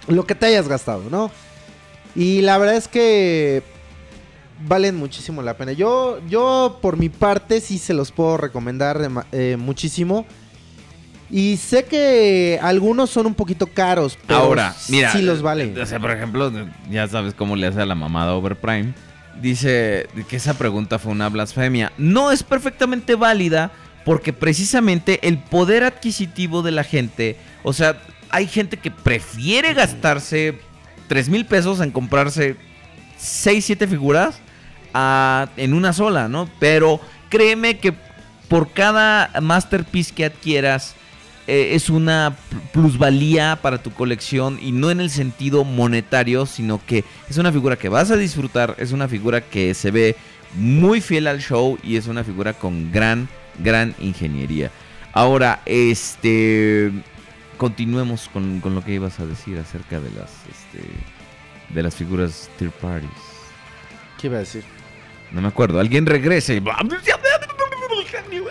lo 0.09 0.25
que 0.27 0.35
te 0.35 0.47
hayas 0.47 0.69
gastado, 0.69 1.05
¿no? 1.11 1.31
Y 2.15 2.43
la 2.43 2.59
verdad 2.59 2.77
es 2.77 2.89
que 2.89 3.63
valen 4.67 4.97
muchísimo 4.97 5.43
la 5.43 5.57
pena. 5.57 5.73
Yo, 5.73 6.21
yo 6.29 6.79
por 6.83 6.97
mi 6.97 7.09
parte 7.09 7.61
sí 7.61 7.79
se 7.79 7.95
los 7.95 8.13
puedo 8.13 8.37
recomendar 8.37 9.01
eh, 9.33 9.57
muchísimo. 9.59 10.27
Y 11.31 11.57
sé 11.57 11.85
que 11.87 12.59
algunos 12.63 13.09
son 13.09 13.27
un 13.27 13.35
poquito 13.35 13.67
caros, 13.67 14.19
pero 14.27 14.39
Ahora, 14.41 14.77
mira. 14.91 15.11
sí 15.13 15.23
los 15.23 15.41
valen. 15.41 15.79
O 15.81 15.87
sea, 15.87 15.99
por 15.99 16.11
ejemplo, 16.11 16.53
ya 16.91 17.09
sabes 17.09 17.33
cómo 17.33 17.57
le 17.57 17.69
hace 17.69 17.81
a 17.81 17.87
la 17.87 17.95
mamada 17.95 18.35
Overprime. 18.35 18.93
Dice 19.41 20.09
que 20.29 20.37
esa 20.37 20.53
pregunta 20.59 20.99
fue 20.99 21.11
una 21.11 21.31
blasfemia. 21.31 21.91
No 21.97 22.31
es 22.33 22.43
perfectamente 22.43 23.15
válida 23.15 23.71
porque 24.05 24.35
precisamente 24.35 25.27
el 25.27 25.39
poder 25.39 25.85
adquisitivo 25.85 26.61
de 26.61 26.73
la 26.73 26.85
gente, 26.85 27.37
o 27.63 27.73
sea, 27.73 27.99
hay 28.33 28.47
gente 28.49 28.77
que 28.79 28.91
prefiere 28.91 29.73
gastarse 29.75 30.59
3 31.09 31.29
mil 31.29 31.45
pesos 31.47 31.81
en 31.81 31.91
comprarse 31.93 32.57
6, 33.19 33.65
7 33.65 33.87
figuras 33.87 34.41
en 35.57 35.75
una 35.75 35.93
sola, 35.93 36.29
¿no? 36.29 36.49
Pero 36.59 37.01
créeme 37.29 37.79
que 37.79 37.95
por 38.49 38.73
cada 38.73 39.31
masterpiece 39.41 40.13
que 40.15 40.25
adquieras, 40.27 40.95
eh, 41.47 41.71
es 41.75 41.89
una 41.91 42.37
pl- 42.51 42.63
plusvalía 42.73 43.59
para 43.63 43.83
tu 43.83 43.91
colección 43.93 44.59
y 44.61 44.73
no 44.73 44.91
en 44.91 45.01
el 45.01 45.11
sentido 45.11 45.65
monetario, 45.65 46.47
sino 46.47 46.81
que 46.85 47.05
es 47.31 47.39
una 47.39 47.51
figura 47.53 47.77
que 47.77 47.89
vas 47.89 48.11
a 48.11 48.17
disfrutar, 48.17 48.77
es 48.79 48.93
una 48.93 49.09
figura 49.09 49.41
que 49.41 49.75
se 49.75 49.91
ve 49.91 50.17
muy 50.55 51.01
fiel 51.01 51.27
al 51.27 51.41
show 51.41 51.79
y 51.83 51.97
es 51.97 52.07
una 52.07 52.23
figura 52.25 52.53
con 52.53 52.93
gran, 52.93 53.29
gran 53.59 53.95
ingeniería. 53.99 54.71
Ahora, 55.15 55.61
este, 55.67 56.93
continuemos 57.63 58.29
con, 58.33 58.59
con 58.61 58.75
lo 58.75 58.83
que 58.85 58.93
ibas 58.93 59.21
a 59.21 59.25
decir 59.25 59.57
acerca 59.57 60.01
de 60.01 60.11
las, 60.11 60.31
este, 60.51 60.85
de 61.73 61.83
las 61.85 61.95
figuras 61.95 62.51
third 62.59 62.73
parties. 62.73 63.11
¿Qué 64.21 64.27
iba 64.27 64.39
a 64.39 64.41
decir? 64.41 64.65
No 65.31 65.41
me 65.41 65.47
acuerdo, 65.47 65.79
alguien 65.79 66.05
regrese. 66.05 66.61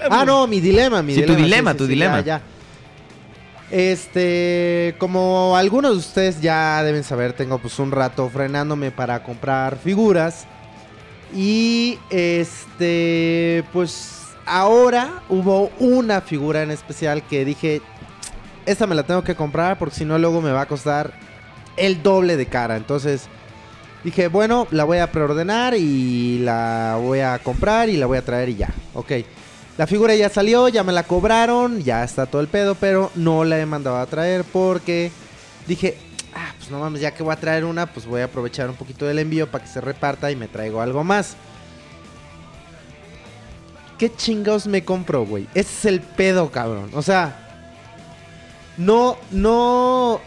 Ah, 0.09 0.23
no, 0.25 0.47
mi 0.47 0.61
dilema, 0.61 1.01
mi 1.03 1.13
Sí, 1.13 1.23
tu 1.23 1.33
dilema. 1.33 1.45
dilema, 1.45 1.73
tu 1.75 1.87
dilema. 1.87 2.19
ya, 2.21 2.25
ya. 2.39 2.41
Este, 3.69 4.95
como 4.97 5.57
algunos 5.57 5.91
de 5.91 5.97
ustedes 5.97 6.39
ya 6.41 6.81
deben 6.81 7.03
saber, 7.03 7.33
tengo 7.33 7.57
pues 7.57 7.79
un 7.79 7.91
rato 7.91 8.29
frenándome 8.29 8.91
para 8.91 9.23
comprar 9.23 9.77
figuras. 9.77 10.47
Y 11.35 11.99
este, 12.09 13.65
pues 13.73 14.21
ahora 14.45 15.21
hubo 15.27 15.69
una 15.79 16.21
figura 16.21 16.63
en 16.63 16.71
especial 16.71 17.23
que 17.27 17.43
dije, 17.43 17.81
esta 18.71 18.87
me 18.87 18.95
la 18.95 19.03
tengo 19.03 19.23
que 19.23 19.35
comprar 19.35 19.77
porque 19.77 19.95
si 19.95 20.05
no 20.05 20.17
luego 20.17 20.41
me 20.41 20.51
va 20.51 20.61
a 20.61 20.67
costar 20.67 21.13
el 21.77 22.01
doble 22.03 22.37
de 22.37 22.45
cara. 22.45 22.77
Entonces 22.77 23.27
dije, 24.03 24.27
bueno, 24.27 24.67
la 24.71 24.83
voy 24.83 24.99
a 24.99 25.11
preordenar 25.11 25.75
y 25.75 26.39
la 26.39 26.97
voy 26.99 27.19
a 27.19 27.39
comprar 27.39 27.89
y 27.89 27.97
la 27.97 28.05
voy 28.05 28.17
a 28.17 28.25
traer 28.25 28.49
y 28.49 28.55
ya. 28.55 28.69
Ok. 28.93 29.11
La 29.77 29.87
figura 29.87 30.13
ya 30.15 30.29
salió, 30.29 30.67
ya 30.67 30.83
me 30.83 30.91
la 30.91 31.03
cobraron, 31.03 31.81
ya 31.81 32.03
está 32.03 32.25
todo 32.25 32.41
el 32.41 32.47
pedo, 32.47 32.75
pero 32.75 33.11
no 33.15 33.43
la 33.43 33.59
he 33.59 33.65
mandado 33.65 33.97
a 33.97 34.05
traer 34.05 34.43
porque 34.43 35.11
dije, 35.65 35.97
ah, 36.35 36.53
pues 36.57 36.69
no 36.69 36.79
mames, 36.79 37.01
ya 37.01 37.11
que 37.11 37.23
voy 37.23 37.33
a 37.33 37.37
traer 37.37 37.63
una, 37.63 37.85
pues 37.87 38.05
voy 38.05 38.21
a 38.21 38.25
aprovechar 38.25 38.69
un 38.69 38.75
poquito 38.75 39.05
del 39.05 39.19
envío 39.19 39.49
para 39.49 39.63
que 39.63 39.69
se 39.69 39.81
reparta 39.81 40.29
y 40.29 40.35
me 40.35 40.47
traigo 40.47 40.81
algo 40.81 41.03
más. 41.03 41.35
¿Qué 43.97 44.13
chingados 44.13 44.67
me 44.67 44.83
compro, 44.83 45.25
güey? 45.25 45.47
Ese 45.53 45.71
es 45.71 45.85
el 45.85 46.01
pedo, 46.01 46.51
cabrón. 46.51 46.89
O 46.93 47.01
sea, 47.01 47.50
no, 48.77 49.17
no, 49.31 50.19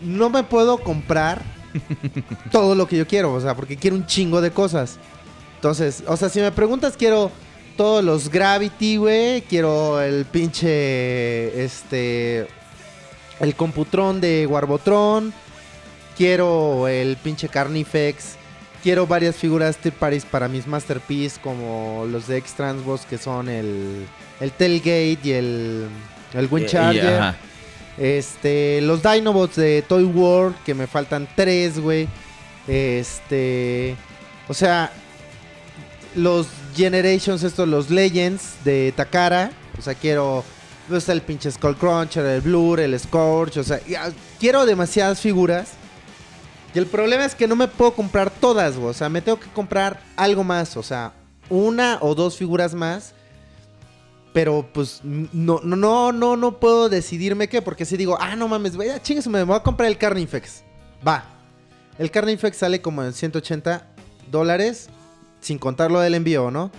no 0.00 0.30
me 0.30 0.42
puedo 0.44 0.78
comprar 0.78 1.42
todo 2.52 2.74
lo 2.74 2.86
que 2.88 2.96
yo 2.96 3.06
quiero, 3.06 3.32
o 3.34 3.40
sea, 3.40 3.54
porque 3.54 3.76
quiero 3.76 3.96
un 3.96 4.06
chingo 4.06 4.40
de 4.40 4.50
cosas. 4.50 4.98
Entonces, 5.56 6.02
o 6.06 6.16
sea, 6.16 6.28
si 6.28 6.40
me 6.40 6.52
preguntas, 6.52 6.94
quiero 6.96 7.30
todos 7.76 8.02
los 8.04 8.28
Gravity, 8.30 8.96
güey, 8.96 9.42
quiero 9.42 10.00
el 10.00 10.24
pinche, 10.24 11.64
este, 11.64 12.48
el 13.40 13.54
Computron 13.54 14.20
de 14.20 14.46
Warbotron, 14.46 15.32
quiero 16.16 16.88
el 16.88 17.16
pinche 17.16 17.48
Carnifex, 17.48 18.36
quiero 18.82 19.06
varias 19.06 19.36
figuras 19.36 19.76
Third 19.76 19.94
Parties 19.94 20.24
para 20.24 20.48
mis 20.48 20.66
Masterpiece, 20.66 21.40
como 21.40 22.06
los 22.10 22.26
de 22.28 22.38
X-Transboss, 22.38 23.02
que 23.06 23.18
son 23.18 23.48
el, 23.48 24.06
el 24.40 24.52
Tailgate 24.52 25.18
y 25.22 25.32
el, 25.32 25.86
el 26.34 26.48
Wind 26.50 26.64
Y- 26.66 26.68
y- 26.68 26.70
Charger. 26.70 27.14
ajá. 27.20 27.36
Este, 27.98 28.80
los 28.82 29.02
Dinobots 29.02 29.56
de 29.56 29.82
Toy 29.82 30.04
World, 30.04 30.56
que 30.64 30.74
me 30.74 30.86
faltan 30.86 31.28
tres, 31.34 31.80
güey. 31.80 32.08
Este, 32.68 33.96
o 34.48 34.54
sea, 34.54 34.92
los 36.14 36.46
Generations, 36.76 37.42
estos, 37.42 37.66
los 37.68 37.90
Legends 37.90 38.64
de 38.64 38.92
Takara. 38.94 39.50
O 39.78 39.82
sea, 39.82 39.94
quiero, 39.94 40.44
no 40.88 40.96
está 40.96 41.12
el 41.12 41.22
pinche 41.22 41.50
Skullcruncher, 41.50 42.24
el 42.24 42.40
Blur, 42.40 42.80
el 42.80 42.98
Scorch. 42.98 43.56
O 43.56 43.64
sea, 43.64 43.80
ya, 43.86 44.12
quiero 44.38 44.64
demasiadas 44.64 45.20
figuras. 45.20 45.70
Y 46.74 46.78
el 46.78 46.86
problema 46.86 47.24
es 47.24 47.34
que 47.34 47.48
no 47.48 47.56
me 47.56 47.66
puedo 47.66 47.94
comprar 47.94 48.30
todas, 48.30 48.76
güey. 48.76 48.90
O 48.90 48.94
sea, 48.94 49.08
me 49.08 49.22
tengo 49.22 49.40
que 49.40 49.48
comprar 49.48 50.00
algo 50.16 50.44
más. 50.44 50.76
O 50.76 50.82
sea, 50.82 51.12
una 51.48 51.98
o 52.00 52.14
dos 52.14 52.36
figuras 52.36 52.74
más. 52.74 53.14
Pero 54.38 54.64
pues 54.72 55.00
no, 55.02 55.60
no, 55.64 55.74
no, 55.74 56.12
no, 56.12 56.36
no 56.36 56.60
puedo 56.60 56.88
decidirme 56.88 57.48
qué. 57.48 57.60
Porque 57.60 57.84
si 57.84 57.96
digo, 57.96 58.16
ah, 58.20 58.36
no 58.36 58.46
mames, 58.46 58.76
güey, 58.76 58.88
chingues, 59.02 59.26
me 59.26 59.42
voy 59.42 59.56
a 59.56 59.64
comprar 59.64 59.88
el 59.88 59.98
Carnifex. 59.98 60.62
Va. 61.04 61.24
El 61.98 62.12
Carnifex 62.12 62.56
sale 62.56 62.80
como 62.80 63.02
en 63.02 63.12
180 63.12 63.84
dólares. 64.30 64.90
Sin 65.40 65.58
contar 65.58 65.90
lo 65.90 65.98
del 65.98 66.14
envío, 66.14 66.52
¿no? 66.52 66.70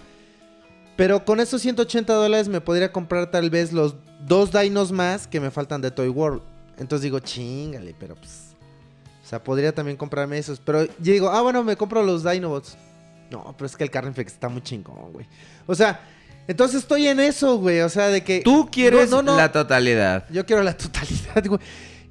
Pero 0.96 1.26
con 1.26 1.42
esos 1.42 1.62
180 1.62 2.14
dólares 2.14 2.48
me 2.48 2.62
podría 2.62 2.94
comprar 2.94 3.30
tal 3.30 3.50
vez 3.50 3.74
los 3.74 3.96
dos 4.26 4.54
dinos 4.54 4.94
más 4.94 5.28
que 5.28 5.42
me 5.42 5.52
faltan 5.52 5.82
de 5.82 5.92
Toy 5.92 6.08
World. 6.08 6.42
Entonces 6.78 7.04
digo, 7.04 7.20
chingale, 7.20 7.94
pero 8.00 8.16
pues. 8.16 8.56
O 9.22 9.28
sea, 9.28 9.44
podría 9.44 9.76
también 9.76 9.98
comprarme 9.98 10.38
esos. 10.38 10.62
Pero 10.62 10.86
yo 10.86 11.12
digo, 11.12 11.28
ah, 11.28 11.42
bueno, 11.42 11.62
me 11.66 11.76
compro 11.76 12.04
los 12.04 12.24
Dinobots. 12.24 12.78
No, 13.30 13.54
pero 13.58 13.66
es 13.66 13.76
que 13.76 13.84
el 13.84 13.92
Carnifex 13.92 14.32
está 14.32 14.48
muy 14.48 14.62
chingón, 14.62 15.12
güey. 15.12 15.28
O 15.68 15.76
sea, 15.76 16.00
entonces 16.50 16.82
estoy 16.82 17.08
en 17.08 17.20
eso, 17.22 17.58
güey. 17.58 17.80
O 17.82 17.90
sea, 17.90 18.08
de 18.10 18.24
que. 18.24 18.42
Tú 18.42 18.68
quieres 18.72 19.10
No, 19.10 19.22
no, 19.22 19.32
no. 19.32 19.38
la 19.38 19.52
totalidad. 19.54 20.26
Yo 20.30 20.46
quiero 20.46 20.64
la 20.64 20.76
totalidad, 20.78 21.46
güey. 21.46 21.62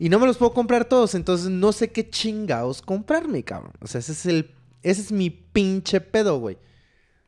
Y 0.01 0.09
no 0.09 0.19
me 0.19 0.27
los 0.27 0.37
puedo 0.39 0.55
comprar 0.55 0.85
todos, 0.87 1.15
entonces 1.17 1.51
no 1.51 1.73
sé 1.73 1.91
qué 1.91 2.09
chingados 2.09 2.81
comprarme, 2.83 3.43
cabrón. 3.43 3.73
O 3.81 3.87
sea, 3.87 3.99
ese 3.99 4.13
es 4.13 4.25
el. 4.27 4.55
Ese 4.83 5.01
es 5.03 5.13
mi 5.13 5.29
pinche 5.29 6.01
pedo, 6.01 6.39
güey. 6.39 6.57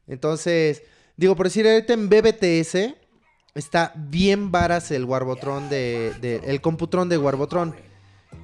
Entonces, 0.07 0.83
digo, 1.17 1.35
por 1.37 1.47
decir, 1.47 1.67
ahorita 1.69 1.93
en 1.93 2.09
BBTS 2.09 2.95
está 3.55 3.93
bien 3.97 4.51
varas 4.53 4.91
el 4.93 5.05
Warbotron 5.05 5.69
de, 5.69 6.13
de- 6.21 6.41
el 6.47 6.61
Computron 6.61 7.09
de 7.09 7.19
Warbotron. 7.19 7.75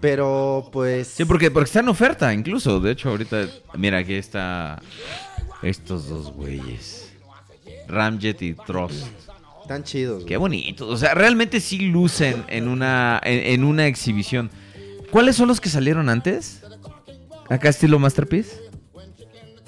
Pero, 0.01 0.69
pues. 0.73 1.07
Sí, 1.07 1.25
porque, 1.25 1.51
porque 1.53 1.67
está 1.69 1.81
en 1.81 1.89
oferta, 1.89 2.35
incluso. 2.35 2.81
De 2.81 2.91
hecho, 2.93 3.11
ahorita, 3.11 3.47
mira, 3.75 3.99
aquí 3.99 4.15
está 4.15 4.83
estos 5.63 6.09
dos 6.09 6.33
güeyes. 6.33 7.06
Ramjet 7.89 8.41
y 8.43 8.55
Trost. 8.55 9.07
Están 9.63 9.83
chidos. 9.83 10.25
Qué 10.25 10.37
güey. 10.37 10.63
bonito. 10.63 10.87
O 10.89 10.97
sea, 10.97 11.15
realmente 11.15 11.61
sí 11.61 11.79
lucen 11.81 12.45
en 12.49 12.69
una, 12.69 13.21
en, 13.25 13.53
en 13.55 13.65
una 13.65 13.87
exhibición. 13.87 14.51
¿Cuáles 15.11 15.37
son 15.37 15.49
los 15.49 15.61
que 15.61 15.69
salieron 15.69 16.09
antes? 16.09 16.63
Acá 17.49 17.69
estilo 17.69 17.99
Masterpiece. 17.99 18.61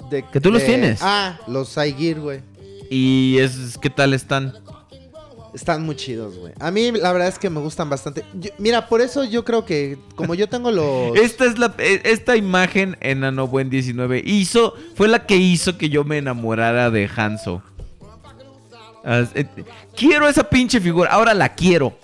De- 0.09 0.25
que 0.31 0.41
tú 0.41 0.51
los 0.51 0.63
tienes. 0.65 0.99
Ah, 1.01 1.39
los 1.47 1.69
Saigir, 1.69 2.19
güey. 2.19 2.41
Y 2.89 3.37
es, 3.39 3.77
¿qué 3.81 3.89
tal 3.89 4.13
están? 4.13 4.53
Están 5.53 5.83
muy 5.83 5.95
chidos, 5.95 6.37
güey. 6.37 6.53
A 6.59 6.71
mí 6.71 6.91
la 6.91 7.11
verdad 7.11 7.27
es 7.27 7.39
que 7.39 7.49
me 7.49 7.59
gustan 7.59 7.89
bastante. 7.89 8.23
Yo- 8.35 8.51
mira, 8.57 8.87
por 8.87 9.01
eso 9.01 9.23
yo 9.23 9.43
creo 9.43 9.65
que 9.65 9.97
como 10.15 10.33
yo 10.35 10.47
tengo 10.47 10.71
los... 10.71 11.15
Esta 11.17 11.45
es 11.45 11.57
la 11.57 11.73
eh, 11.79 12.01
esta 12.05 12.35
imagen 12.37 12.97
en 13.01 13.23
Ano 13.23 13.47
Buen 13.47 13.69
19 13.69 14.21
hizo 14.25 14.75
fue 14.95 15.07
la 15.07 15.25
que 15.25 15.37
hizo 15.37 15.77
que 15.77 15.89
yo 15.89 16.03
me 16.03 16.17
enamorara 16.19 16.89
de 16.91 17.09
Hanzo. 17.13 17.63
Ah, 19.03 19.23
eh, 19.33 19.45
quiero 19.95 20.27
esa 20.27 20.43
pinche 20.49 20.79
figura, 20.81 21.09
ahora 21.11 21.33
la 21.33 21.53
quiero. 21.55 21.97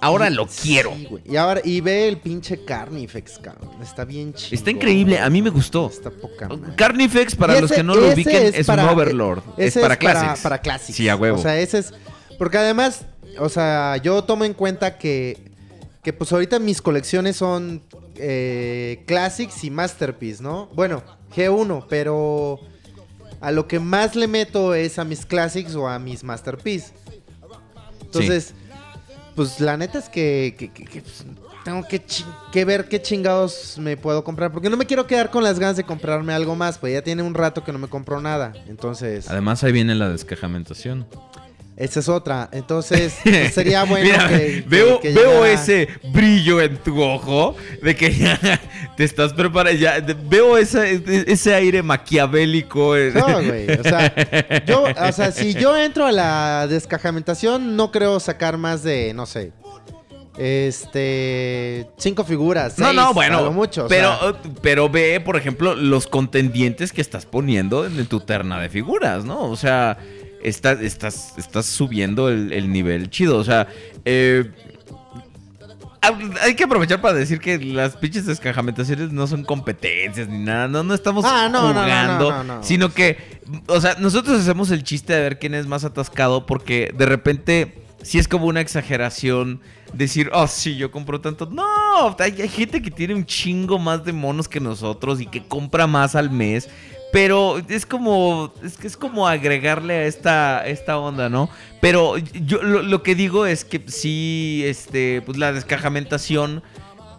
Ahora 0.00 0.30
lo 0.30 0.46
Sí, 0.48 0.68
quiero. 0.68 0.92
güey. 1.10 1.24
Y 1.28 1.34
ahora, 1.34 1.60
y 1.64 1.80
ve 1.80 2.06
el 2.06 2.18
pinche 2.18 2.64
Carnifex, 2.64 3.40
cabrón. 3.40 3.70
Está 3.82 4.04
bien 4.04 4.32
chido. 4.32 4.54
Está 4.54 4.70
increíble, 4.70 5.18
a 5.18 5.28
mí 5.28 5.42
me 5.42 5.50
gustó. 5.50 5.88
Está 5.88 6.10
poca 6.10 6.48
madre. 6.48 6.76
Carnifex, 6.76 7.34
para 7.34 7.60
los 7.60 7.72
que 7.72 7.82
no 7.82 7.96
lo 7.96 8.12
ubiquen, 8.12 8.54
es, 8.54 8.64
para- 8.64 8.84
un 8.84 8.90
Overlord. 8.90 9.42
Es 9.56 9.76
para 9.76 9.96
clases. 9.96 10.40
Para, 10.40 10.58
clases. 10.60 10.94
Sí, 10.94 11.08
a 11.08 11.16
huevo. 11.16 11.36
O 11.38 11.42
sea, 11.42 11.58
ese 11.58 11.78
es. 11.78 11.92
Porque 12.38 12.58
además, 12.58 13.06
o 13.40 13.48
sea, 13.48 13.96
yo 13.96 14.22
tomo 14.22 14.44
en 14.44 14.54
cuenta 14.54 14.98
que. 14.98 15.36
Que 16.04 16.12
pues 16.12 16.30
ahorita 16.32 16.60
mis 16.60 16.80
colecciones 16.80 17.34
son. 17.36 17.82
eh, 18.14 19.02
Classics 19.06 19.64
y 19.64 19.70
Masterpiece, 19.70 20.42
¿no? 20.44 20.68
Bueno, 20.74 21.02
G1, 21.34 21.86
pero. 21.88 22.60
A 23.40 23.50
lo 23.52 23.68
que 23.68 23.78
más 23.78 24.16
le 24.16 24.26
meto 24.26 24.74
es 24.74 24.98
a 24.98 25.04
mis 25.04 25.24
Classics 25.26 25.74
o 25.74 25.88
a 25.88 25.98
mis 25.98 26.24
Masterpiece. 26.24 26.92
Entonces. 28.00 28.54
Pues 29.34 29.60
la 29.60 29.76
neta 29.76 29.98
es 30.00 30.08
que. 30.08 30.56
que- 30.58 30.72
que- 30.72 30.84
que, 30.84 31.02
pues, 31.02 31.24
tengo 31.64 31.84
que, 31.86 32.64
ver 32.64 32.88
qué 32.88 33.00
chingados 33.02 33.76
me 33.78 33.96
puedo 33.96 34.24
comprar. 34.24 34.50
Porque 34.50 34.70
no 34.70 34.76
me 34.76 34.86
quiero 34.86 35.06
quedar 35.06 35.30
con 35.30 35.44
las 35.44 35.58
ganas 35.58 35.76
de 35.76 35.84
comprarme 35.84 36.32
algo 36.32 36.56
más. 36.56 36.78
Pues 36.78 36.92
ya 36.94 37.02
tiene 37.02 37.22
un 37.22 37.34
rato 37.34 37.62
que 37.62 37.72
no 37.72 37.78
me 37.78 37.88
compro 37.88 38.20
nada. 38.20 38.52
Entonces, 38.68 39.28
Además, 39.28 39.62
ahí 39.62 39.70
viene 39.72 39.94
la 39.94 40.08
descajamentación. 40.08 41.06
Esa 41.78 42.00
es 42.00 42.08
otra. 42.08 42.48
Entonces, 42.52 43.14
sería 43.52 43.84
bueno 43.84 44.04
Mira, 44.04 44.28
que, 44.28 44.64
veo, 44.66 45.00
que- 45.00 45.08
que 45.08 45.14
veo 45.14 45.44
llegara- 45.44 45.52
ese 45.52 45.88
brillo 46.12 46.60
en 46.60 46.76
tu 46.78 47.00
ojo 47.02 47.56
de 47.82 47.94
que 47.96 48.12
ya 48.14 48.38
te 48.96 49.04
estás 49.04 49.32
preparando. 49.32 49.80
Ya, 49.80 50.00
de- 50.00 50.14
veo 50.14 50.58
ese, 50.58 51.02
ese 51.26 51.54
aire 51.54 51.82
maquiavélico. 51.82 52.96
eh. 52.96 53.12
No, 53.14 53.26
güey. 53.42 53.70
O 53.70 53.82
sea, 53.82 54.62
yo, 54.66 54.82
o 54.84 55.12
sea, 55.12 55.32
si 55.32 55.54
yo 55.54 55.76
entro 55.76 56.04
a 56.06 56.12
la 56.12 56.66
descajamentación, 56.68 57.76
no 57.76 57.90
creo 57.92 58.18
sacar 58.20 58.58
más 58.58 58.82
de, 58.82 59.12
no 59.14 59.24
sé. 59.26 59.52
Este. 60.36 61.88
Cinco 61.96 62.24
figuras. 62.24 62.78
No, 62.78 62.86
seis, 62.86 62.96
no, 62.96 63.12
bueno. 63.14 63.50
mucho. 63.52 63.86
o 63.86 63.88
pero, 63.88 64.18
sea. 64.20 64.34
pero 64.62 64.88
ve, 64.88 65.20
por 65.20 65.36
ejemplo, 65.36 65.74
los 65.74 66.06
contendientes 66.06 66.92
que 66.92 67.00
estás 67.00 67.26
poniendo 67.26 67.86
en 67.86 68.06
tu 68.06 68.20
terna 68.20 68.60
de 68.60 68.68
figuras, 68.68 69.24
¿no? 69.24 69.40
O 69.50 69.56
sea, 69.56 69.98
estás, 70.42 70.80
estás, 70.80 71.34
estás 71.38 71.66
subiendo 71.66 72.28
el, 72.28 72.52
el 72.52 72.72
nivel 72.72 73.10
chido. 73.10 73.36
O 73.38 73.44
sea, 73.44 73.68
eh, 74.04 74.50
hay 76.42 76.54
que 76.54 76.64
aprovechar 76.64 77.00
para 77.00 77.14
decir 77.14 77.40
que 77.40 77.58
las 77.58 77.96
pinches 77.96 78.24
descajamentaciones 78.26 79.12
no 79.12 79.26
son 79.26 79.44
competencias 79.44 80.28
ni 80.28 80.38
nada. 80.38 80.68
No, 80.68 80.82
no 80.82 80.94
estamos 80.94 81.24
Ah, 81.26 81.48
no, 81.50 81.62
no, 81.62 81.74
no, 81.74 81.82
jugando. 81.82 82.30
no, 82.30 82.44
no, 82.44 82.56
no. 82.56 82.62
Sino 82.62 82.92
que, 82.92 83.40
o 83.66 83.80
sea, 83.80 83.96
nosotros 83.98 84.40
hacemos 84.40 84.70
el 84.70 84.84
chiste 84.84 85.12
de 85.12 85.20
ver 85.20 85.38
quién 85.38 85.54
es 85.54 85.66
más 85.66 85.84
atascado 85.84 86.46
porque 86.46 86.94
de 86.96 87.06
repente 87.06 87.82
sí 88.02 88.18
es 88.18 88.28
como 88.28 88.46
una 88.46 88.60
exageración 88.60 89.60
decir, 89.92 90.30
oh, 90.32 90.46
sí, 90.46 90.76
yo 90.76 90.90
compro 90.90 91.20
tanto. 91.20 91.46
No, 91.46 92.16
hay, 92.18 92.40
hay 92.40 92.48
gente 92.48 92.80
que 92.80 92.90
tiene 92.90 93.14
un 93.14 93.26
chingo 93.26 93.78
más 93.78 94.04
de 94.04 94.12
monos 94.12 94.48
que 94.48 94.60
nosotros 94.60 95.20
y 95.20 95.26
que 95.26 95.42
compra 95.42 95.86
más 95.86 96.14
al 96.14 96.30
mes. 96.30 96.68
Pero 97.12 97.58
es 97.68 97.86
como, 97.86 98.52
es 98.62 98.76
que 98.76 98.86
es 98.86 98.96
como 98.96 99.26
agregarle 99.26 99.94
a 99.94 100.04
esta, 100.04 100.66
esta 100.66 100.98
onda, 100.98 101.28
¿no? 101.28 101.48
Pero 101.80 102.18
yo 102.18 102.62
lo, 102.62 102.82
lo 102.82 103.02
que 103.02 103.14
digo 103.14 103.46
es 103.46 103.64
que 103.64 103.82
sí, 103.86 104.62
este, 104.66 105.22
pues 105.22 105.38
la 105.38 105.52
descajamentación, 105.52 106.62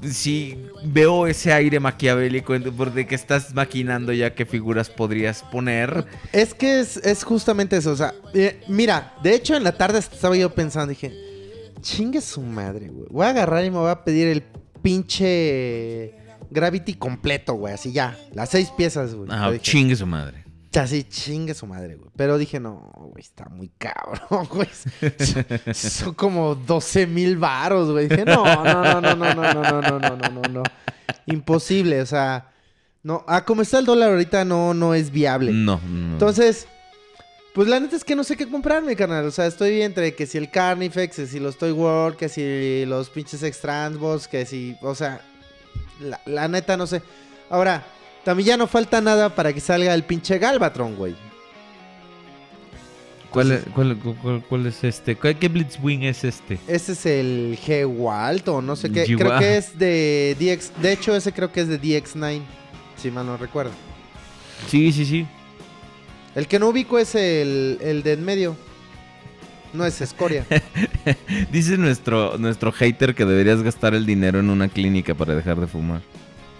sí 0.04 0.58
veo 0.84 1.28
ese 1.28 1.52
aire 1.52 1.80
maquiavélico 1.80 2.58
de 2.58 3.08
que 3.08 3.16
estás 3.16 3.54
maquinando 3.54 4.14
ya 4.14 4.34
qué 4.34 4.46
figuras 4.46 4.90
podrías 4.90 5.44
poner. 5.44 6.06
Es 6.32 6.54
que 6.54 6.80
es, 6.80 6.98
es 6.98 7.24
justamente 7.24 7.78
eso. 7.78 7.92
O 7.92 7.96
sea, 7.96 8.14
eh, 8.34 8.62
mira, 8.68 9.14
de 9.24 9.36
hecho 9.36 9.56
en 9.56 9.64
la 9.64 9.78
tarde 9.78 10.00
estaba 10.00 10.36
yo 10.36 10.54
pensando, 10.54 10.90
dije, 10.90 11.14
chingue 11.82 12.22
su 12.22 12.42
madre, 12.42 12.88
güey. 12.90 13.08
Voy 13.10 13.26
a 13.26 13.30
agarrar 13.30 13.64
y 13.66 13.72
me 13.72 13.78
voy 13.78 13.90
a 13.90 14.04
pedir 14.04 14.28
el 14.28 14.44
pinche 14.82 16.14
Gravity 16.50 16.96
completo, 16.96 17.54
güey. 17.54 17.74
Así 17.74 17.92
ya, 17.92 18.18
las 18.34 18.50
seis 18.50 18.70
piezas, 18.76 19.14
güey. 19.16 19.30
Ah, 19.32 19.52
dije, 19.52 19.64
chingue 19.64 19.96
su 19.96 20.06
madre. 20.08 20.46
Así, 20.76 21.04
chingue 21.04 21.54
su 21.56 21.66
madre, 21.66 21.96
güey. 21.96 22.12
Pero 22.16 22.38
dije, 22.38 22.60
no, 22.60 22.92
güey, 22.96 23.22
está 23.24 23.46
muy 23.50 23.72
cabrón, 23.78 24.48
güey. 24.52 24.70
Son- 25.74 26.14
como 26.14 26.54
12 26.56 27.08
mil 27.08 27.38
varos, 27.38 27.90
güey. 27.92 28.08
Dije, 28.08 28.24
no, 28.26 28.44
no, 28.64 29.02
no, 29.02 29.16
no, 29.16 29.16
no, 29.16 29.34
no, 29.34 29.54
no, 29.54 29.82
no, 29.82 30.00
no, 30.00 30.00
no, 30.00 30.30
no, 30.30 30.42
no. 30.50 30.64
Imposible, 31.26 32.02
o 32.02 32.06
sea, 32.06 32.52
no, 33.04 33.24
ah, 33.28 33.46
como 33.46 33.62
está 33.62 33.80
el 33.80 33.86
dólar 33.86 34.12
ahorita 34.12 34.46
no, 34.46 34.74
no 34.74 34.94
es 34.94 35.12
viable. 35.12 35.52
No, 35.52 35.80
no. 35.88 36.14
Entonces, 36.14 36.68
pues 37.56 37.68
la 37.68 37.80
neta 37.80 37.96
es 37.96 38.04
que 38.04 38.16
no 38.16 38.24
sé 38.24 38.38
qué 38.38 38.48
comprarme, 38.50 38.96
carnal. 38.96 39.26
O 39.26 39.32
sea, 39.32 39.48
estoy 39.48 39.82
entre 39.82 40.14
que 40.16 40.26
si 40.28 40.38
el 40.38 40.52
Carnifex, 40.52 41.16
que 41.16 41.28
si 41.28 41.40
los 41.40 41.58
Toy 41.58 41.72
World, 41.72 42.16
que 42.18 42.30
si 42.30 42.86
los 42.86 43.10
pinches 43.10 43.42
X-Transbots, 43.42 44.28
que 44.28 44.46
si, 44.46 44.76
o 44.82 44.94
sea, 44.96 45.22
la, 46.00 46.20
la 46.26 46.48
neta 46.48 46.78
no 46.78 46.88
sé. 46.88 47.02
Ahora, 47.50 47.86
también 48.24 48.48
ya 48.48 48.58
no 48.58 48.68
falta 48.68 49.02
nada 49.02 49.34
para 49.36 49.54
que 49.54 49.60
salga 49.60 49.94
el 49.94 50.04
pinche 50.04 50.38
Galvatron, 50.38 50.96
güey. 50.96 51.16
¿Cuál, 53.32 53.52
es- 53.52 53.64
cuál, 53.76 53.96
cuál- 53.98 54.44
cuál 54.50 54.66
es 54.66 54.84
este? 54.84 55.16
¿Qué, 55.16 55.36
qué 55.38 55.50
Blitzwing 55.50 56.04
es 56.04 56.24
este? 56.24 56.60
Ese 56.68 56.94
es 56.94 57.06
el 57.06 57.60
G-Walt 57.64 58.48
o 58.48 58.60
no 58.62 58.76
sé 58.76 58.92
qué. 58.92 59.06
Creo 59.06 59.38
que 59.38 59.58
es 59.58 59.78
de 59.78 60.36
DX. 60.40 60.82
De 60.82 60.92
hecho, 60.94 61.16
ese 61.16 61.32
creo 61.32 61.52
que 61.52 61.62
es 61.62 61.68
de 61.68 61.80
DX9. 61.80 62.42
Si 62.98 63.12
mal 63.12 63.26
no 63.28 63.38
recuerdo. 63.38 63.72
Sí, 64.68 64.92
sí, 64.92 65.06
sí. 65.06 65.28
El 66.34 66.48
que 66.48 66.58
no 66.58 66.70
ubico 66.70 66.98
es 66.98 67.14
el, 67.16 67.78
el 67.82 68.02
de 68.02 68.14
en 68.14 68.26
medio. 68.26 68.56
No 69.74 69.86
es 69.86 70.02
escoria. 70.02 70.46
Dice 71.52 71.78
nuestro, 71.78 72.38
nuestro 72.38 72.72
hater 72.72 73.14
que 73.16 73.26
deberías 73.26 73.62
gastar 73.62 73.94
el 73.94 74.06
dinero 74.06 74.40
en 74.40 74.50
una 74.50 74.68
clínica 74.68 75.14
para 75.16 75.36
dejar 75.36 75.60
de 75.60 75.68
fumar. 75.68 76.02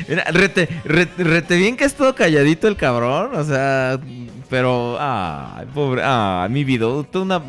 Mira, 0.08 0.24
rete, 0.30 0.68
rete, 0.84 1.24
rete 1.24 1.56
bien 1.56 1.76
que 1.76 1.84
es 1.84 1.94
todo 1.94 2.14
calladito 2.14 2.68
el 2.68 2.76
cabrón, 2.76 3.34
o 3.34 3.44
sea, 3.44 3.98
pero, 4.50 4.96
ay, 5.00 5.66
pobre, 5.74 6.02
ah, 6.04 6.46
mi 6.50 6.64
vida, 6.64 6.86
una, 6.86 7.42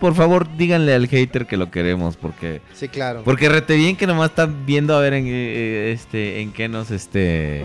por 0.00 0.14
favor 0.14 0.46
díganle 0.56 0.94
al 0.94 1.08
hater 1.08 1.46
que 1.46 1.56
lo 1.56 1.70
queremos, 1.70 2.16
porque, 2.16 2.60
Sí, 2.74 2.88
claro. 2.88 3.22
porque 3.24 3.48
rete 3.48 3.76
bien 3.76 3.96
que 3.96 4.06
nomás 4.06 4.30
está 4.30 4.46
viendo 4.46 4.96
a 4.96 5.00
ver 5.00 5.14
en, 5.14 5.24
eh, 5.26 5.92
este, 5.92 6.40
en 6.40 6.52
qué 6.52 6.68
nos, 6.68 6.90
este, 6.90 7.64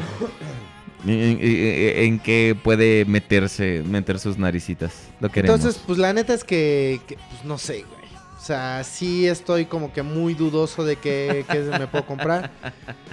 en, 1.05 1.37
en- 1.41 2.19
qué 2.19 2.55
puede 2.61 3.05
meterse, 3.05 3.83
meter 3.85 4.19
sus 4.19 4.37
naricitas, 4.37 4.93
lo 5.19 5.29
queremos. 5.29 5.59
Entonces, 5.59 5.81
pues 5.85 5.97
la 5.99 6.13
neta 6.13 6.33
es 6.33 6.43
que, 6.43 7.01
que, 7.07 7.15
pues 7.15 7.43
no 7.43 7.57
sé, 7.57 7.83
güey. 7.83 8.03
O 8.41 8.45
sea, 8.45 8.83
sí 8.83 9.25
estoy 9.27 9.65
como 9.65 9.93
que 9.93 10.01
muy 10.03 10.33
dudoso 10.33 10.83
de 10.83 10.97
que, 10.97 11.45
que 11.49 11.59
me 11.61 11.87
puedo 11.87 12.05
comprar. 12.05 12.51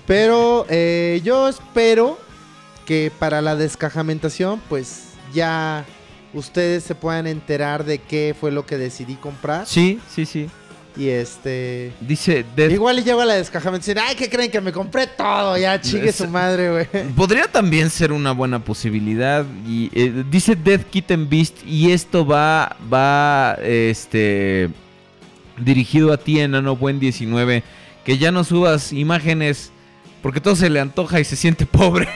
Pero 0.07 0.67
eh, 0.69 1.21
yo 1.23 1.49
espero 1.49 2.19
que 2.85 3.13
para 3.17 3.41
la 3.41 3.55
descajamentación, 3.55 4.61
pues 4.69 5.11
ya 5.33 5.85
ustedes 6.35 6.83
se 6.83 6.97
puedan 6.97 7.29
enterar 7.29 7.85
de 7.85 7.99
qué 7.99 8.35
fue 8.39 8.51
lo 8.51 8.67
que 8.67 8.77
decidí 8.77 9.15
comprar. 9.15 9.67
sí, 9.67 10.01
sí, 10.13 10.27
sí. 10.27 10.49
Y 11.01 11.09
este... 11.09 11.93
Dice, 11.99 12.45
Death- 12.55 12.73
Igual 12.73 12.99
y 12.99 13.03
llego 13.03 13.23
a 13.23 13.25
la 13.25 13.33
descajamentación. 13.33 13.97
Ay, 14.07 14.15
¿qué 14.17 14.29
creen? 14.29 14.51
Que 14.51 14.61
me 14.61 14.71
compré 14.71 15.07
todo. 15.07 15.57
Ya, 15.57 15.81
chingue 15.81 16.13
su 16.13 16.29
madre, 16.29 16.71
güey. 16.71 16.87
Podría 17.17 17.45
también 17.45 17.89
ser 17.89 18.13
una 18.13 18.33
buena 18.33 18.63
posibilidad. 18.63 19.47
Y 19.67 19.91
eh, 19.95 20.25
dice 20.31 20.57
Death 20.57 20.91
Kitten 20.91 21.27
Beast. 21.31 21.57
Y 21.67 21.91
esto 21.91 22.27
va. 22.27 22.77
Va. 22.93 23.55
Este. 23.63 24.69
Dirigido 25.57 26.13
a 26.13 26.19
ti, 26.19 26.39
enano 26.39 26.77
buen 26.77 27.01
19. 27.01 27.63
Que 28.05 28.19
ya 28.19 28.31
no 28.31 28.45
subas 28.45 28.93
imágenes. 28.93 29.73
Porque 30.21 30.43
todo 30.43 30.55
se 30.55 30.69
le 30.69 30.81
antoja 30.81 31.19
y 31.19 31.25
se 31.25 31.35
siente 31.35 31.65
pobre. 31.65 32.09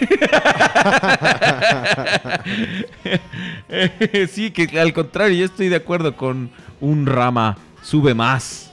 sí, 4.30 4.50
que 4.50 4.78
al 4.78 4.92
contrario, 4.92 5.38
yo 5.38 5.46
estoy 5.46 5.70
de 5.70 5.76
acuerdo 5.76 6.14
con 6.14 6.50
un 6.82 7.06
rama. 7.06 7.56
Sube 7.82 8.12
más. 8.14 8.63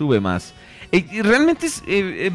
Sube 0.00 0.18
más. 0.18 0.54
Eh, 0.92 1.04
y 1.12 1.20
realmente 1.20 1.66
es. 1.66 1.80
eh, 1.80 1.82
eh, 2.28 2.32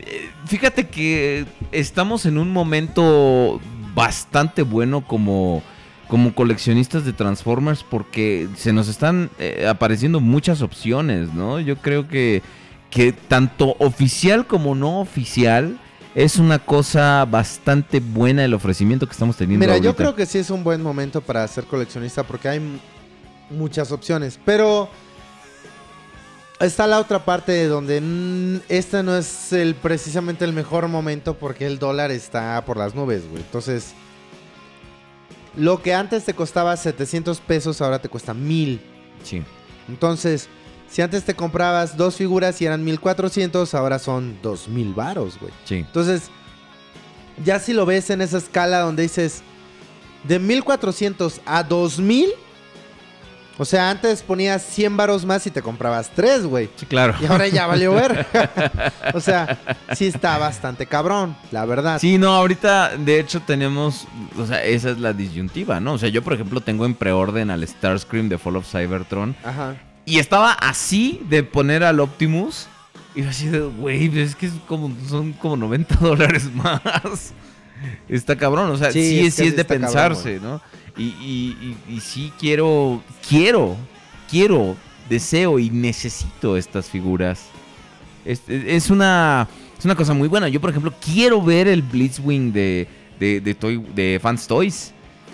eh, 0.00 0.30
Fíjate 0.46 0.88
que 0.88 1.46
estamos 1.72 2.26
en 2.26 2.36
un 2.36 2.50
momento 2.52 3.58
bastante 3.94 4.60
bueno 4.60 5.06
como, 5.06 5.62
como 6.06 6.34
coleccionistas 6.34 7.06
de 7.06 7.14
Transformers 7.14 7.82
porque 7.82 8.46
se 8.56 8.74
nos 8.74 8.88
están 8.88 9.30
eh, 9.38 9.66
apareciendo 9.66 10.20
muchas 10.20 10.60
opciones, 10.60 11.32
¿no? 11.32 11.60
Yo 11.60 11.76
creo 11.76 12.06
que, 12.08 12.42
que 12.90 13.12
tanto 13.12 13.74
oficial 13.78 14.46
como 14.46 14.74
no 14.74 15.00
oficial 15.00 15.78
es 16.14 16.36
una 16.36 16.58
cosa 16.58 17.24
bastante 17.24 18.00
buena 18.00 18.44
el 18.44 18.52
ofrecimiento 18.52 19.06
que 19.06 19.12
estamos 19.12 19.36
teniendo. 19.36 19.64
Mira, 19.64 19.78
yo 19.78 19.96
creo 19.96 20.14
que 20.14 20.26
sí 20.26 20.36
es 20.36 20.50
un 20.50 20.62
buen 20.62 20.82
momento 20.82 21.22
para 21.22 21.48
ser 21.48 21.64
coleccionista 21.64 22.22
porque 22.22 22.50
hay 22.50 22.60
muchas 23.50 23.92
opciones. 23.92 24.38
Pero 24.44 24.88
está 26.60 26.86
la 26.86 27.00
otra 27.00 27.24
parte 27.24 27.66
donde 27.66 28.00
mm, 28.00 28.60
este 28.68 29.02
no 29.02 29.16
es 29.16 29.52
el 29.52 29.74
precisamente 29.74 30.44
el 30.44 30.52
mejor 30.52 30.88
momento 30.88 31.34
porque 31.34 31.66
el 31.66 31.78
dólar 31.78 32.10
está 32.10 32.62
por 32.64 32.76
las 32.76 32.94
nubes, 32.94 33.28
güey. 33.28 33.42
Entonces, 33.42 33.94
lo 35.56 35.82
que 35.82 35.94
antes 35.94 36.24
te 36.24 36.34
costaba 36.34 36.76
700 36.76 37.40
pesos, 37.40 37.80
ahora 37.80 38.00
te 38.00 38.08
cuesta 38.08 38.34
1000. 38.34 38.80
Sí. 39.24 39.42
Entonces, 39.88 40.48
si 40.88 41.02
antes 41.02 41.24
te 41.24 41.34
comprabas 41.34 41.96
dos 41.96 42.16
figuras 42.16 42.60
y 42.60 42.66
eran 42.66 42.84
1400, 42.84 43.74
ahora 43.74 43.98
son 43.98 44.38
2000 44.42 44.94
varos, 44.94 45.38
güey. 45.40 45.52
Sí. 45.64 45.76
Entonces, 45.76 46.30
ya 47.44 47.58
si 47.58 47.72
lo 47.72 47.86
ves 47.86 48.10
en 48.10 48.20
esa 48.20 48.38
escala 48.38 48.80
donde 48.80 49.02
dices 49.02 49.42
de 50.24 50.38
1400 50.38 51.40
a 51.46 51.62
2000, 51.62 52.28
o 53.60 53.66
sea, 53.66 53.90
antes 53.90 54.22
ponías 54.22 54.62
100 54.62 54.96
varos 54.96 55.26
más 55.26 55.46
y 55.46 55.50
te 55.50 55.60
comprabas 55.60 56.10
3, 56.14 56.46
güey. 56.46 56.70
Sí, 56.76 56.86
claro. 56.86 57.14
Y 57.20 57.26
ahora 57.26 57.46
ya 57.46 57.66
valió 57.66 57.92
ver. 57.92 58.26
o 59.12 59.20
sea, 59.20 59.58
sí 59.92 60.06
está 60.06 60.38
bastante 60.38 60.86
cabrón, 60.86 61.36
la 61.50 61.66
verdad. 61.66 61.98
Sí, 61.98 62.16
no, 62.16 62.34
ahorita 62.34 62.96
de 62.96 63.20
hecho 63.20 63.40
tenemos, 63.40 64.06
o 64.38 64.46
sea, 64.46 64.64
esa 64.64 64.88
es 64.88 64.98
la 64.98 65.12
disyuntiva, 65.12 65.78
¿no? 65.78 65.92
O 65.92 65.98
sea, 65.98 66.08
yo 66.08 66.22
por 66.22 66.32
ejemplo 66.32 66.62
tengo 66.62 66.86
en 66.86 66.94
preorden 66.94 67.50
al 67.50 67.68
Starscream 67.68 68.30
de 68.30 68.38
Fall 68.38 68.56
of 68.56 68.66
Cybertron 68.66 69.36
Ajá. 69.44 69.76
y 70.06 70.20
estaba 70.20 70.52
así 70.52 71.20
de 71.28 71.42
poner 71.42 71.84
al 71.84 72.00
Optimus 72.00 72.66
y 73.14 73.24
así 73.24 73.48
de, 73.48 73.60
güey, 73.60 74.18
es 74.18 74.36
que 74.36 74.46
es 74.46 74.54
como, 74.66 74.90
son 75.06 75.34
como 75.34 75.58
90 75.58 75.96
dólares 75.96 76.48
más. 76.54 77.34
Está 78.08 78.36
cabrón, 78.36 78.70
o 78.70 78.78
sea, 78.78 78.90
Sí, 78.90 79.02
sí, 79.02 79.20
es 79.20 79.20
es, 79.20 79.24
que 79.24 79.30
sí 79.30 79.42
sí 79.42 79.48
es 79.48 79.56
de 79.56 79.64
cabrón, 79.64 79.82
pensarse, 79.82 80.40
¿no? 80.40 80.62
Y, 80.96 81.76
y, 81.88 82.00
sí 82.00 82.32
quiero, 82.38 83.02
quiero, 83.28 83.76
quiero, 84.30 84.76
deseo 85.08 85.58
y 85.58 85.70
necesito 85.70 86.56
estas 86.56 86.88
figuras. 86.88 87.46
Es, 88.24 88.42
es 88.48 88.90
una, 88.90 89.48
es 89.78 89.84
una 89.84 89.94
cosa 89.94 90.14
muy 90.14 90.28
buena. 90.28 90.48
Yo, 90.48 90.60
por 90.60 90.70
ejemplo, 90.70 90.92
quiero 91.04 91.42
ver 91.42 91.68
el 91.68 91.82
Blitzwing 91.82 92.52
de, 92.52 92.86
de, 93.18 93.40
de 93.40 94.18
Fans 94.20 94.46
Toys. 94.46 94.92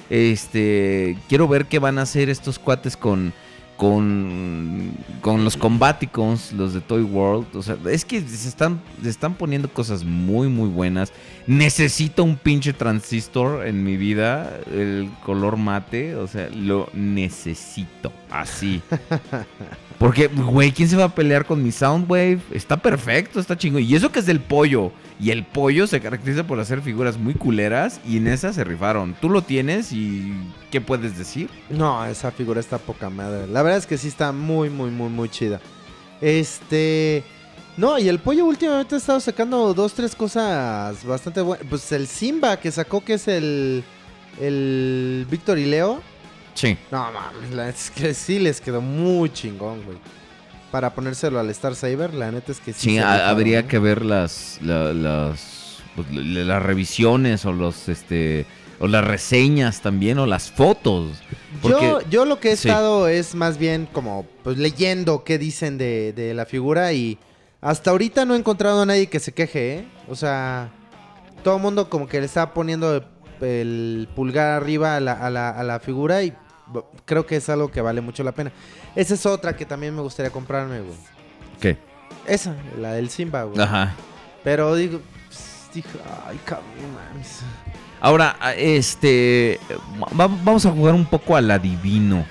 Este, 0.08 1.18
quiero 1.28 1.48
ver 1.48 1.66
qué 1.66 1.78
van 1.78 1.98
a 1.98 2.02
hacer 2.02 2.30
estos 2.30 2.58
cuates 2.58 2.96
con, 2.96 3.32
con, 3.76 4.92
con 5.20 5.44
los 5.44 5.56
Combaticons, 5.56 6.52
los 6.52 6.74
de 6.74 6.80
Toy 6.80 7.02
World. 7.02 7.54
O 7.54 7.62
sea, 7.62 7.76
es 7.90 8.04
que 8.04 8.20
se 8.20 8.48
están, 8.48 8.80
se 9.02 9.08
están 9.08 9.34
poniendo 9.34 9.68
cosas 9.68 10.04
muy, 10.04 10.48
muy 10.48 10.68
buenas. 10.68 11.12
Necesito 11.46 12.24
un 12.24 12.36
pinche 12.36 12.72
transistor 12.72 13.66
en 13.66 13.84
mi 13.84 13.96
vida, 13.96 14.58
el 14.72 15.10
color 15.24 15.56
mate. 15.56 16.16
O 16.16 16.26
sea, 16.26 16.48
lo 16.50 16.88
necesito 16.92 18.12
así. 18.30 18.82
Porque, 19.98 20.26
güey, 20.28 20.72
¿quién 20.72 20.88
se 20.88 20.96
va 20.96 21.04
a 21.04 21.14
pelear 21.14 21.46
con 21.46 21.62
mi 21.62 21.72
Soundwave? 21.72 22.40
Está 22.50 22.76
perfecto, 22.76 23.40
está 23.40 23.56
chingo. 23.56 23.78
Y 23.78 23.94
eso 23.94 24.12
que 24.12 24.18
es 24.18 24.26
del 24.26 24.40
pollo. 24.40 24.92
Y 25.18 25.30
el 25.30 25.44
pollo 25.44 25.86
se 25.86 26.00
caracteriza 26.00 26.46
por 26.46 26.60
hacer 26.60 26.82
figuras 26.82 27.16
muy 27.16 27.32
culeras. 27.32 28.00
Y 28.06 28.18
en 28.18 28.28
esa 28.28 28.52
se 28.52 28.62
rifaron. 28.64 29.16
Tú 29.20 29.30
lo 29.30 29.42
tienes 29.42 29.92
y. 29.92 30.34
¿Qué 30.70 30.82
puedes 30.82 31.16
decir? 31.16 31.48
No, 31.70 32.04
esa 32.04 32.30
figura 32.30 32.60
está 32.60 32.76
poca 32.76 33.08
madre. 33.08 33.46
La 33.46 33.62
verdad 33.62 33.78
es 33.78 33.86
que 33.86 33.96
sí 33.96 34.08
está 34.08 34.32
muy, 34.32 34.68
muy, 34.68 34.90
muy, 34.90 35.08
muy 35.08 35.30
chida. 35.30 35.60
Este. 36.20 37.24
No, 37.78 37.98
y 37.98 38.08
el 38.08 38.18
pollo 38.18 38.44
últimamente 38.44 38.94
ha 38.94 38.98
estado 38.98 39.20
sacando 39.20 39.72
dos, 39.72 39.94
tres 39.94 40.14
cosas 40.14 41.04
bastante 41.04 41.40
buenas. 41.40 41.66
Pues 41.68 41.90
el 41.92 42.06
Simba 42.06 42.58
que 42.58 42.70
sacó, 42.70 43.02
que 43.02 43.14
es 43.14 43.28
el. 43.28 43.82
El 44.38 45.26
Víctor 45.30 45.58
y 45.58 45.64
Leo. 45.64 46.02
Sí. 46.56 46.76
No 46.90 47.12
mames, 47.12 47.50
la 47.52 47.66
neta 47.66 47.78
es 47.78 47.90
que 47.92 48.12
sí 48.14 48.38
les 48.40 48.60
quedó 48.60 48.80
muy 48.80 49.30
chingón, 49.32 49.84
güey. 49.84 49.98
Para 50.72 50.92
ponérselo 50.94 51.38
al 51.38 51.48
Star 51.50 51.74
Saber, 51.76 52.12
la 52.12 52.32
neta 52.32 52.50
es 52.50 52.58
que 52.60 52.72
sí. 52.72 52.80
Sí, 52.90 52.98
habría 52.98 53.60
¿eh? 53.60 53.66
que 53.66 53.78
ver 53.78 54.04
las. 54.04 54.58
la- 54.62 54.92
las. 54.92 55.78
pues, 55.94 56.10
la- 56.12 56.44
las 56.44 56.62
revisiones 56.62 57.44
o 57.46 57.52
los. 57.52 57.88
este. 57.88 58.46
O 58.78 58.88
las 58.88 59.04
reseñas 59.04 59.80
también, 59.80 60.18
o 60.18 60.26
las 60.26 60.50
fotos. 60.50 61.22
Porque, 61.62 61.80
Yo, 61.80 62.00
yo 62.10 62.24
lo 62.26 62.40
que 62.40 62.52
he 62.52 62.56
sí. 62.56 62.68
estado 62.68 63.08
es 63.08 63.34
más 63.34 63.56
bien 63.56 63.88
como 63.90 64.26
pues 64.44 64.58
leyendo 64.58 65.24
qué 65.24 65.38
dicen 65.38 65.78
de, 65.78 66.12
de 66.12 66.34
la 66.34 66.44
figura 66.44 66.92
y 66.92 67.16
hasta 67.62 67.90
ahorita 67.92 68.26
no 68.26 68.34
he 68.34 68.38
encontrado 68.38 68.82
a 68.82 68.86
nadie 68.86 69.06
que 69.06 69.18
se 69.18 69.32
queje, 69.32 69.76
¿eh? 69.78 69.88
O 70.08 70.14
sea, 70.14 70.68
todo 71.42 71.56
el 71.56 71.62
mundo 71.62 71.88
como 71.88 72.06
que 72.06 72.20
le 72.20 72.26
está 72.26 72.52
poniendo 72.52 73.02
el 73.40 74.08
pulgar 74.14 74.48
arriba 74.50 74.96
a 74.96 75.00
la, 75.00 75.12
a 75.12 75.30
la- 75.30 75.50
a 75.50 75.62
la 75.64 75.80
figura 75.80 76.22
y 76.22 76.34
creo 77.04 77.26
que 77.26 77.36
es 77.36 77.48
algo 77.48 77.70
que 77.70 77.80
vale 77.80 78.00
mucho 78.00 78.22
la 78.24 78.32
pena. 78.32 78.52
Esa 78.94 79.14
es 79.14 79.24
otra 79.26 79.56
que 79.56 79.64
también 79.66 79.94
me 79.94 80.02
gustaría 80.02 80.30
comprarme, 80.30 80.80
güey. 80.80 80.96
¿Qué? 81.60 81.76
Esa, 82.26 82.54
la 82.78 82.92
del 82.92 83.08
Simba, 83.10 83.44
güey. 83.44 83.60
Ajá. 83.60 83.94
Pero 84.44 84.74
digo, 84.74 85.00
pues, 85.28 85.68
dije, 85.74 85.88
ay, 86.26 86.38
cabrón, 86.44 86.66
mames. 87.12 87.40
Ahora, 88.00 88.36
este. 88.56 89.58
va- 90.18 90.26
vamos 90.28 90.66
a 90.66 90.70
jugar 90.70 90.94
un 90.94 91.06
poco 91.06 91.36
al 91.36 91.50
adivino. 91.50 92.24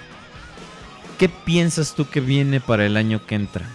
¿Qué 1.17 1.29
piensas 1.29 1.93
tú 1.95 2.09
que 2.09 2.19
viene 2.19 2.59
para 2.59 2.85
el 2.85 2.97
año 2.97 3.25
que 3.25 3.35
entra? 3.35 3.65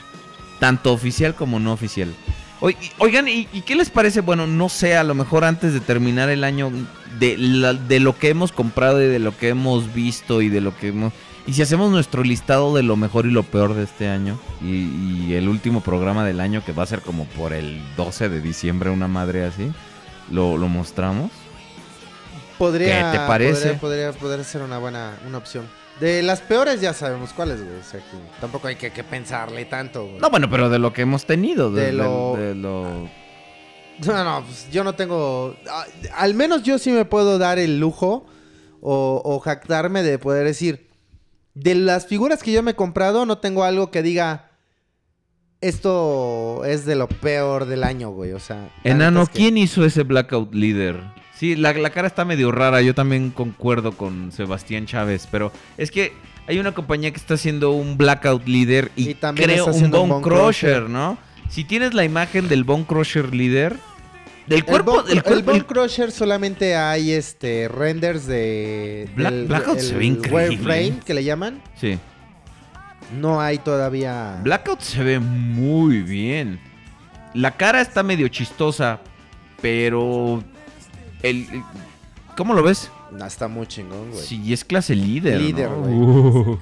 Tanto 0.58 0.92
oficial 0.92 1.34
como 1.34 1.58
no 1.58 1.72
oficial. 1.72 2.14
Oi- 2.60 2.76
Oigan, 2.98 3.26
¿y, 3.28 3.48
y 3.52 3.62
qué 3.62 3.74
les 3.74 3.88
parece? 3.88 4.20
Bueno, 4.20 4.46
no 4.46 4.68
sé, 4.68 4.96
a 4.96 5.04
lo 5.04 5.14
mejor 5.14 5.44
antes 5.44 5.72
de 5.72 5.80
terminar 5.80 6.28
el 6.28 6.44
año, 6.44 6.70
de, 7.20 7.36
la- 7.38 7.74
de 7.74 8.00
lo 8.00 8.18
que 8.18 8.30
hemos 8.30 8.50
comprado 8.50 9.00
y 9.02 9.06
de 9.06 9.18
lo 9.20 9.36
que 9.36 9.50
hemos 9.50 9.94
visto 9.94 10.42
y 10.42 10.48
de 10.48 10.60
lo 10.60 10.76
que 10.76 10.88
hemos... 10.88 11.12
Y 11.46 11.52
si 11.54 11.62
hacemos 11.62 11.90
nuestro 11.90 12.22
listado 12.22 12.74
de 12.74 12.82
lo 12.82 12.96
mejor 12.96 13.26
y 13.26 13.30
lo 13.30 13.42
peor 13.44 13.74
de 13.74 13.84
este 13.84 14.08
año, 14.08 14.38
y, 14.62 15.26
y 15.28 15.34
el 15.34 15.48
último 15.48 15.80
programa 15.80 16.24
del 16.24 16.38
año, 16.40 16.62
que 16.64 16.72
va 16.72 16.82
a 16.82 16.86
ser 16.86 17.00
como 17.00 17.24
por 17.26 17.52
el 17.52 17.80
12 17.96 18.28
de 18.28 18.40
diciembre, 18.40 18.90
una 18.90 19.08
madre 19.08 19.44
así, 19.44 19.70
lo, 20.30 20.56
lo 20.58 20.68
mostramos. 20.68 21.30
Podría, 22.58 23.10
¿Qué 23.12 23.18
te 23.18 23.24
parece? 23.26 23.60
Podría, 23.74 23.80
podría, 23.80 24.12
podría 24.12 24.44
ser 24.44 24.62
una 24.62 24.78
buena 24.78 25.18
una 25.26 25.38
opción. 25.38 25.66
De 25.98 26.22
las 26.22 26.40
peores 26.40 26.80
ya 26.80 26.92
sabemos 26.92 27.32
cuáles, 27.32 27.62
güey. 27.64 27.78
O 27.78 27.82
sea, 27.82 28.00
que 28.00 28.16
tampoco 28.40 28.68
hay 28.68 28.76
que, 28.76 28.90
que 28.90 29.02
pensarle 29.04 29.64
tanto, 29.64 30.04
güey. 30.06 30.18
No, 30.18 30.30
bueno, 30.30 30.48
pero 30.50 30.68
de 30.68 30.78
lo 30.78 30.92
que 30.92 31.02
hemos 31.02 31.24
tenido, 31.24 31.70
de, 31.70 31.86
De 31.86 31.92
lo- 31.92 32.34
de- 32.36 32.48
de 32.48 32.54
lo- 32.54 33.08
No, 34.06 34.24
no, 34.24 34.44
pues 34.44 34.68
yo 34.70 34.82
no 34.84 34.94
tengo. 34.94 35.56
ah, 35.70 35.84
Al 36.16 36.34
menos 36.34 36.62
yo 36.62 36.78
sí 36.78 36.90
me 36.90 37.04
puedo 37.04 37.38
dar 37.38 37.58
el 37.58 37.78
lujo 37.80 38.26
o, 38.80 39.20
o 39.24 39.38
jactarme 39.40 40.02
de 40.02 40.18
poder 40.18 40.44
decir. 40.46 40.88
De 41.54 41.74
las 41.74 42.06
figuras 42.06 42.42
que 42.42 42.52
yo 42.52 42.62
me 42.62 42.70
he 42.70 42.74
comprado, 42.76 43.26
no 43.26 43.38
tengo 43.38 43.64
algo 43.64 43.90
que 43.90 44.02
diga. 44.02 44.46
Esto 45.60 46.62
es 46.64 46.86
de 46.86 46.94
lo 46.96 47.06
peor 47.06 47.66
del 47.66 47.84
año, 47.84 48.10
güey. 48.10 48.32
O 48.32 48.40
sea. 48.40 48.70
Enano, 48.84 49.26
que- 49.26 49.32
¿quién 49.32 49.58
hizo 49.58 49.84
ese 49.84 50.04
Blackout 50.04 50.54
Leader? 50.54 51.00
Sí, 51.36 51.54
la, 51.56 51.72
la 51.74 51.90
cara 51.90 52.06
está 52.06 52.24
medio 52.24 52.50
rara. 52.52 52.80
Yo 52.82 52.94
también 52.94 53.30
concuerdo 53.30 53.92
con 53.92 54.32
Sebastián 54.32 54.86
Chávez, 54.86 55.28
pero 55.30 55.52
es 55.76 55.90
que 55.90 56.12
hay 56.46 56.58
una 56.58 56.72
compañía 56.72 57.10
que 57.10 57.16
está 57.18 57.34
haciendo 57.34 57.72
un 57.72 57.98
Blackout 57.98 58.46
Leader 58.46 58.90
y, 58.96 59.10
Y 59.10 59.14
también 59.14 59.48
creo 59.50 59.66
un 59.66 59.90
Bone 59.90 60.14
un 60.14 60.22
Crusher, 60.22 60.40
Crusher. 60.76 60.90
¿no? 60.90 61.18
Si 61.50 61.64
tienes 61.64 61.92
la 61.94 62.04
imagen 62.04 62.48
del 62.48 62.64
Bone 62.64 62.84
Crusher 62.86 63.34
Leader, 63.34 63.76
del 64.50 64.64
cuerpo, 64.64 64.90
el, 64.92 64.96
Bone- 64.98 65.08
del 65.08 65.16
el 65.18 65.22
cuerpo, 65.22 65.50
Bone 65.52 65.64
Crusher 65.66 66.12
solamente 66.12 66.76
hay 66.76 67.12
este 67.12 67.68
renders 67.68 68.26
de 68.26 69.08
Black- 69.16 69.32
del- 69.32 69.46
Blackout 69.46 69.78
el 69.78 69.82
se 69.84 69.94
ve 69.96 70.04
increíble. 70.04 70.48
wireframe 70.56 71.00
que 71.04 71.14
le 71.14 71.24
llaman. 71.24 71.62
sí. 71.76 71.98
No 73.18 73.40
hay 73.40 73.58
todavía. 73.58 74.38
Blackout 74.44 74.80
se 74.82 75.02
ve 75.02 75.18
muy 75.18 76.00
bien. 76.02 76.60
La 77.34 77.56
cara 77.56 77.80
está 77.80 78.04
medio 78.04 78.28
chistosa, 78.28 79.00
pero 79.60 80.44
el, 81.22 81.48
el- 81.50 81.62
¿cómo 82.36 82.54
lo 82.54 82.62
ves? 82.62 82.88
Está 83.26 83.48
muy 83.48 83.66
chingón, 83.66 84.12
güey. 84.12 84.24
Sí, 84.24 84.52
es 84.52 84.64
clase 84.64 84.94
líder. 84.94 85.40
Líder, 85.40 85.70
¿no? 85.70 85.76
güey. 85.80 85.92
Uh, 85.94 86.58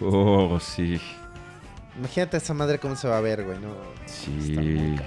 oh, 0.00 0.60
sí. 0.60 0.98
Imagínate 1.98 2.38
esa 2.38 2.54
madre 2.54 2.78
cómo 2.78 2.96
se 2.96 3.06
va 3.08 3.18
a 3.18 3.20
ver, 3.20 3.44
güey. 3.44 3.58
No, 3.58 3.74
Sí. 4.06 4.32
está 4.48 4.60
muy. 4.62 4.98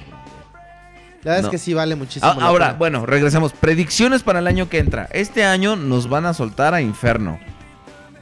La 1.23 1.31
verdad 1.31 1.41
No. 1.43 1.47
es 1.47 1.51
que 1.51 1.57
sí 1.57 1.73
vale 1.73 1.95
muchísimo. 1.95 2.25
Ah, 2.31 2.37
ahora, 2.41 2.67
pena. 2.67 2.77
bueno, 2.77 3.05
regresamos. 3.05 3.51
Predicciones 3.53 4.23
para 4.23 4.39
el 4.39 4.47
año 4.47 4.69
que 4.69 4.79
entra. 4.79 5.07
Este 5.11 5.43
año 5.43 5.75
nos 5.75 6.07
van 6.09 6.25
a 6.25 6.33
soltar 6.33 6.73
a 6.73 6.81
Inferno. 6.81 7.39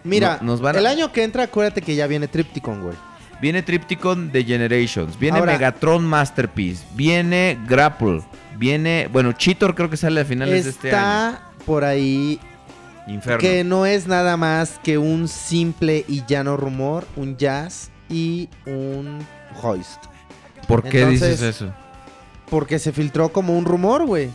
Mira, 0.03 0.39
no- 0.41 0.47
nos 0.53 0.61
van 0.61 0.75
a- 0.75 0.79
el 0.79 0.87
año 0.87 1.11
que 1.11 1.23
entra, 1.23 1.43
acuérdate 1.43 1.81
que 1.81 1.95
ya 1.95 2.07
viene 2.07 2.27
Tripticon, 2.27 2.81
güey. 2.81 2.95
Viene 3.39 3.61
Tripticon 3.61 4.31
de 4.31 4.43
Generations. 4.43 5.19
Viene 5.19 5.37
Ahora- 5.39 5.51
Megatron 5.53 6.03
Masterpiece. 6.05 6.83
Viene 6.95 7.59
Grapple. 7.67 8.23
Viene. 8.57 9.07
Bueno, 9.13 9.33
Cheetor 9.33 9.75
creo 9.75 9.89
que 9.91 9.97
sale 9.97 10.21
a 10.21 10.25
finales 10.25 10.63
de 10.63 10.69
este 10.71 10.89
año. 10.95 10.97
Está 10.97 11.41
por 11.65 11.83
ahí 11.83 12.39
Inferno. 13.07 13.37
que 13.39 13.63
no 13.63 13.85
es 13.85 14.07
nada 14.07 14.37
más 14.37 14.79
que 14.83 14.97
un 14.97 15.27
simple 15.27 16.03
y 16.07 16.23
llano 16.25 16.57
rumor, 16.57 17.05
un 17.15 17.37
jazz 17.37 17.91
y 18.09 18.49
un 18.65 19.19
hoist. 19.61 20.03
¿Por 20.67 20.81
qué 20.81 21.01
Entonces, 21.03 21.39
dices 21.39 21.55
eso? 21.61 21.73
Porque 22.49 22.79
se 22.79 22.91
filtró 22.93 23.29
como 23.29 23.57
un 23.57 23.65
rumor, 23.65 24.05
güey. 24.05 24.29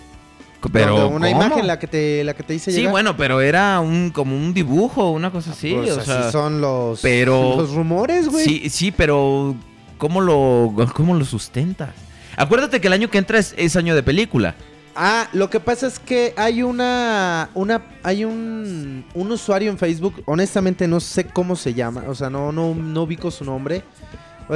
Pero. 0.73 1.09
Una 1.09 1.29
¿cómo? 1.33 1.45
imagen 1.45 1.67
la 1.67 1.79
que 1.79 1.87
te, 1.89 2.23
la 2.25 2.35
que 2.35 2.43
te 2.45 2.55
hice 2.55 2.71
Sí, 2.71 2.79
llegar. 2.79 2.93
bueno, 2.93 3.17
pero 3.17 3.41
era 3.41 3.81
un 3.81 4.11
como 4.11 4.37
un 4.37 4.55
dibujo, 4.55 5.11
una 5.11 5.31
cosa 5.33 5.51
así. 5.53 5.75
Pues 5.75 5.91
o 5.91 6.01
así 6.01 6.07
sea, 6.11 6.31
son 6.31 6.61
los, 6.61 7.01
pero- 7.01 7.57
los 7.57 7.75
rumores, 7.75 8.29
güey. 8.29 8.45
Sí, 8.45 8.71
sí, 8.71 8.93
pero 8.93 9.57
¿cómo 9.99 10.21
lo, 10.21 10.73
cómo 10.95 11.15
lo 11.15 11.25
sustentas? 11.25 11.91
Acuérdate 12.37 12.81
que 12.81 12.87
el 12.87 12.93
año 12.93 13.11
que 13.11 13.19
entra 13.19 13.39
es, 13.39 13.55
es 13.59 13.75
año 13.77 13.95
de 13.95 14.03
película. 14.03 14.55
Ah, 14.95 15.27
lo 15.33 15.49
que 15.51 15.59
pasa 15.59 15.87
es 15.87 15.99
que 15.99 16.35
hay 16.37 16.63
una, 16.63 17.49
una, 17.55 17.83
hay 18.03 18.25
un, 18.27 19.05
un 19.15 19.33
usuario 19.33 19.71
en 19.71 19.79
Facebook, 19.79 20.23
honestamente 20.27 20.87
no 20.87 21.01
sé 21.01 21.25
cómo 21.25 21.57
se 21.57 21.73
llama, 21.73 22.05
o 22.09 22.15
sea, 22.15 22.29
no, 22.29 22.53
no, 22.53 22.75
no 22.75 23.03
ubico 23.03 23.31
su 23.31 23.43
nombre. 23.45 23.83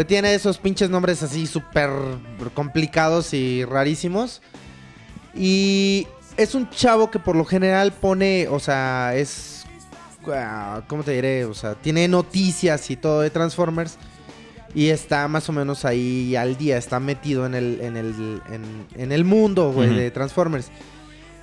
Tiene 0.04 0.34
esos 0.34 0.58
pinches 0.58 0.90
nombres 0.90 1.22
así 1.22 1.46
súper 1.46 1.90
complicados 2.54 3.32
y 3.32 3.64
rarísimos. 3.64 4.42
Y 5.34 6.06
es 6.36 6.54
un 6.54 6.68
chavo 6.70 7.10
que 7.10 7.18
por 7.18 7.36
lo 7.36 7.44
general 7.44 7.92
pone, 7.92 8.48
o 8.48 8.58
sea, 8.58 9.14
es, 9.14 9.64
ah, 10.28 10.82
¿cómo 10.88 11.02
te 11.02 11.12
diré? 11.12 11.44
O 11.44 11.54
sea, 11.54 11.74
tiene 11.74 12.08
noticias 12.08 12.90
y 12.90 12.96
todo 12.96 13.20
de 13.20 13.30
Transformers. 13.30 13.96
Y 14.74 14.88
está 14.88 15.26
más 15.28 15.48
o 15.48 15.52
menos 15.52 15.86
ahí 15.86 16.36
al 16.36 16.58
día, 16.58 16.76
está 16.76 17.00
metido 17.00 17.46
en 17.46 17.54
el, 17.54 17.80
en 17.80 17.96
el, 17.96 18.42
en, 18.50 18.86
en 18.94 19.12
el 19.12 19.24
mundo, 19.24 19.72
güey, 19.72 19.94
de 19.94 20.10
Transformers. 20.10 20.70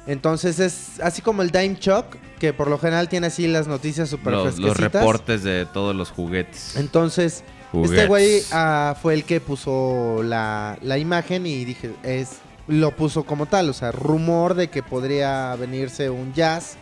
Entonces 0.06 0.60
es 0.60 1.00
así 1.00 1.22
como 1.22 1.42
el 1.42 1.50
Dime 1.50 1.78
Shock, 1.80 2.18
que 2.40 2.54
por 2.54 2.70
lo 2.70 2.78
general 2.78 3.08
tiene 3.10 3.28
así 3.28 3.48
las 3.48 3.68
noticias 3.68 4.10
súper 4.10 4.34
Los, 4.34 4.60
los 4.60 4.78
reportes 4.78 5.44
de 5.44 5.66
todos 5.66 5.96
los 5.96 6.12
juguetes. 6.12 6.76
Entonces, 6.76 7.44
Este 7.74 8.06
güey 8.06 8.44
ah, 8.52 8.96
fue 9.02 9.16
el 9.16 9.24
que 9.24 9.42
puso 9.42 10.22
la, 10.24 10.78
la 10.82 10.98
imagen 10.98 11.46
y 11.46 11.66
dije, 11.66 11.94
es 12.04 12.38
lo 12.68 12.96
puso 12.96 13.24
como 13.24 13.46
tal, 13.46 13.70
o 13.70 13.74
sea, 13.74 13.92
rumor 13.92 14.54
de 14.54 14.70
que 14.70 14.84
podría 14.84 15.56
venirse 15.56 16.10
un 16.10 16.34
jazz 16.34 16.78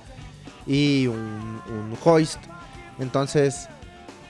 y 0.68 1.08
un, 1.08 1.62
un 1.68 1.98
hoist. 2.04 2.40
Entonces, 3.00 3.68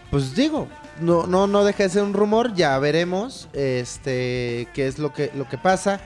pues 0.09 0.35
digo, 0.35 0.67
no, 0.99 1.27
no, 1.27 1.47
no 1.47 1.65
deja 1.65 1.83
de 1.83 1.89
ser 1.89 2.03
un 2.03 2.13
rumor, 2.13 2.53
ya 2.53 2.77
veremos 2.79 3.49
este 3.53 4.67
qué 4.73 4.87
es 4.87 4.99
lo 4.99 5.13
que, 5.13 5.31
lo 5.35 5.47
que 5.49 5.57
pasa. 5.57 5.99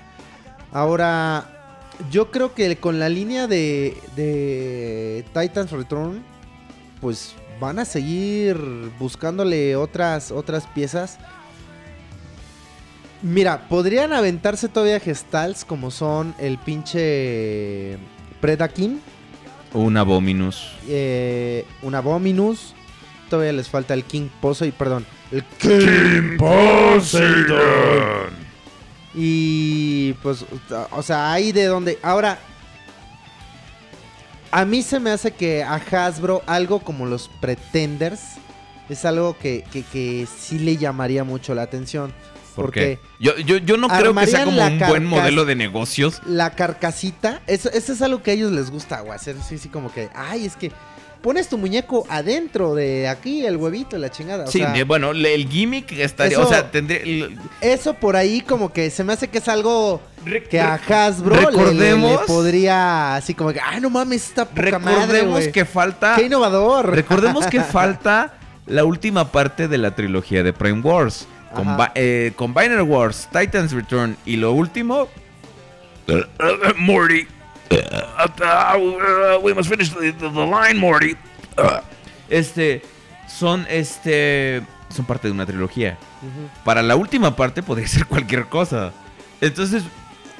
Ahora, 0.72 1.49
yo 2.11 2.32
creo 2.32 2.53
que 2.53 2.77
con 2.77 2.99
la 2.99 3.10
línea 3.10 3.48
de, 3.48 3.98
de 4.15 5.26
Titans 5.34 5.72
Return, 5.72 6.23
pues 7.02 7.36
van 7.60 7.80
a 7.80 7.86
seguir 7.86 8.57
buscándole 8.99 9.76
otras, 9.76 10.32
otras 10.32 10.65
piezas. 10.68 11.18
Mira, 13.22 13.68
podrían 13.69 14.14
aventarse 14.14 14.68
todavía 14.69 14.99
gestals 14.99 15.65
como 15.65 15.90
son 15.91 16.36
el 16.38 16.57
pinche 16.60 17.98
Predakin, 18.41 19.02
Un 19.73 19.98
Abominus. 19.98 20.72
eh, 20.88 21.65
un 21.82 21.95
Abominus. 21.95 22.73
Todavía 23.30 23.53
les 23.53 23.68
falta 23.69 23.94
el 23.95 24.03
King 24.03 24.27
Poseidon, 24.40 24.77
perdón, 24.77 25.06
el 25.32 25.44
King 25.57 26.38
Poseidon. 26.38 27.56
Y 29.15 30.14
pues, 30.22 30.45
o 30.91 31.02
sea, 31.02 31.32
ahí 31.32 31.52
de 31.52 31.65
donde. 31.65 31.98
Ahora, 32.03 32.38
a 34.56 34.64
mí 34.64 34.82
se 34.84 35.02
me 35.02 35.11
hace 35.11 35.32
que 35.32 35.64
a 35.64 35.76
Hasbro 35.76 36.41
algo 36.45 36.80
como 36.80 37.06
los 37.06 37.27
Pretenders 37.41 38.22
es 38.88 39.03
algo 39.03 39.38
que, 39.38 39.65
que, 39.69 39.84
que 39.84 40.26
sí 40.34 40.60
le 40.60 40.77
llamaría 40.77 41.26
mucho 41.26 41.53
la 41.53 41.64
atención. 41.64 42.14
¿Por 42.56 42.68
porque 42.68 42.80
qué? 42.80 42.99
Yo, 43.19 43.36
yo, 43.36 43.57
yo 43.57 43.76
no 43.76 43.90
creo 43.90 44.15
que 44.15 44.27
sea 44.27 44.45
como 44.45 44.65
un 44.65 44.80
buen 44.80 45.06
modelo 45.06 45.44
de 45.44 45.56
negocios. 45.56 46.22
la 46.26 46.52
carcasita, 46.52 47.41
eso, 47.48 47.69
eso 47.72 47.91
es 47.91 48.02
algo 48.02 48.23
que 48.23 48.32
a 48.32 48.34
ellos 48.36 48.53
les 48.53 48.72
gusta, 48.72 49.02
güey. 49.02 49.14
Hacer 49.14 49.36
así, 49.38 49.56
así 49.56 49.68
como 49.68 49.91
que, 49.91 50.10
ay, 50.15 50.45
es 50.45 50.56
que 50.56 50.72
pones 51.26 51.49
tu 51.49 51.57
muñeco 51.57 52.06
adentro 52.07 52.76
de 52.76 53.07
aquí, 53.07 53.43
el 53.47 53.57
huevito, 53.57 53.97
la 53.97 54.11
chingada. 54.11 54.43
O 54.43 54.47
sí, 54.47 54.60
sea, 54.60 54.85
bueno, 54.85 55.11
le- 55.11 55.34
el 55.34 55.49
gimmick 55.49 55.91
estaría. 55.93 56.38
eso- 56.38 56.45
O 56.45 56.47
sea, 56.47 56.69
tendría. 56.69 56.99
el- 56.99 57.35
eso 57.61 57.95
por 57.95 58.15
ahí 58.15 58.41
como 58.41 58.72
que 58.72 58.91
se 58.91 59.03
me 59.03 59.11
hace 59.14 59.27
que 59.27 59.39
es 59.39 59.47
algo 59.47 60.02
que 60.52 60.60
a 60.61 60.76
Hasbro 60.76 61.34
le- 61.35 61.41
le, 61.41 61.52
le 61.52 61.57
recordemos- 61.57 62.22
podría 62.27 63.15
así 63.15 63.34
como 63.34 63.52
que, 63.52 63.60
ay, 63.60 63.81
no 63.81 63.89
mames, 63.89 64.23
esta 64.27 64.45
poca 64.45 64.77
madre, 64.77 65.02
Recordemos 65.02 65.47
que 65.47 65.65
falta. 65.65 66.15
Qué 66.15 66.26
innovador. 66.27 66.91
Recordemos 66.93 67.47
que 67.47 67.60
falta 67.61 68.35
la 68.68 68.84
última 68.85 69.31
parte 69.31 69.68
de 69.68 69.80
la 69.80 69.95
trilogía 69.95 70.43
de 70.43 70.53
Prime 70.53 70.81
Wars. 70.81 71.27
Combi- 71.56 71.91
eh, 71.95 72.34
Combiner 72.35 72.84
Wars, 72.84 73.27
Titans 73.34 73.72
Return 73.72 74.15
y 74.27 74.35
lo 74.35 74.52
último. 74.52 75.07
Morty. 76.77 77.27
We 79.41 79.53
must 79.53 79.69
finish 79.69 79.89
the, 79.91 80.11
line, 80.29 80.75
Morty. 80.79 81.15
este. 82.29 82.81
Son 83.27 83.65
este. 83.69 84.61
Son 84.89 85.05
parte 85.05 85.27
de 85.27 85.33
una 85.33 85.45
trilogía. 85.45 85.97
Para 86.63 86.81
la 86.81 86.95
última 86.95 87.35
parte 87.35 87.61
podría 87.63 87.87
ser 87.89 88.05
cualquier 88.05 88.45
cosa. 88.45 88.93
Entonces, 89.41 89.83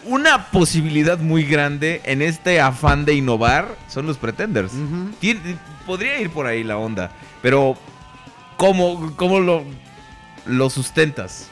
una 0.06 0.45
posibilidad 0.52 1.18
muy 1.18 1.43
grande 1.43 2.02
en 2.06 2.22
este 2.22 2.61
afán 2.61 3.06
de 3.06 3.15
innovar 3.15 3.76
son 3.89 4.06
los 4.07 4.18
pretenders. 4.18 4.72
Tien- 5.19 5.41
podría 5.85 6.19
ir 6.19 6.30
por 6.30 6.45
ahí 6.45 6.64
la 6.64 6.77
onda, 6.77 7.11
pero 7.41 7.76
¿cómo, 8.56 9.14
cómo 9.18 9.39
lo, 9.39 9.64
lo 10.45 10.69
sustentas? 10.69 11.49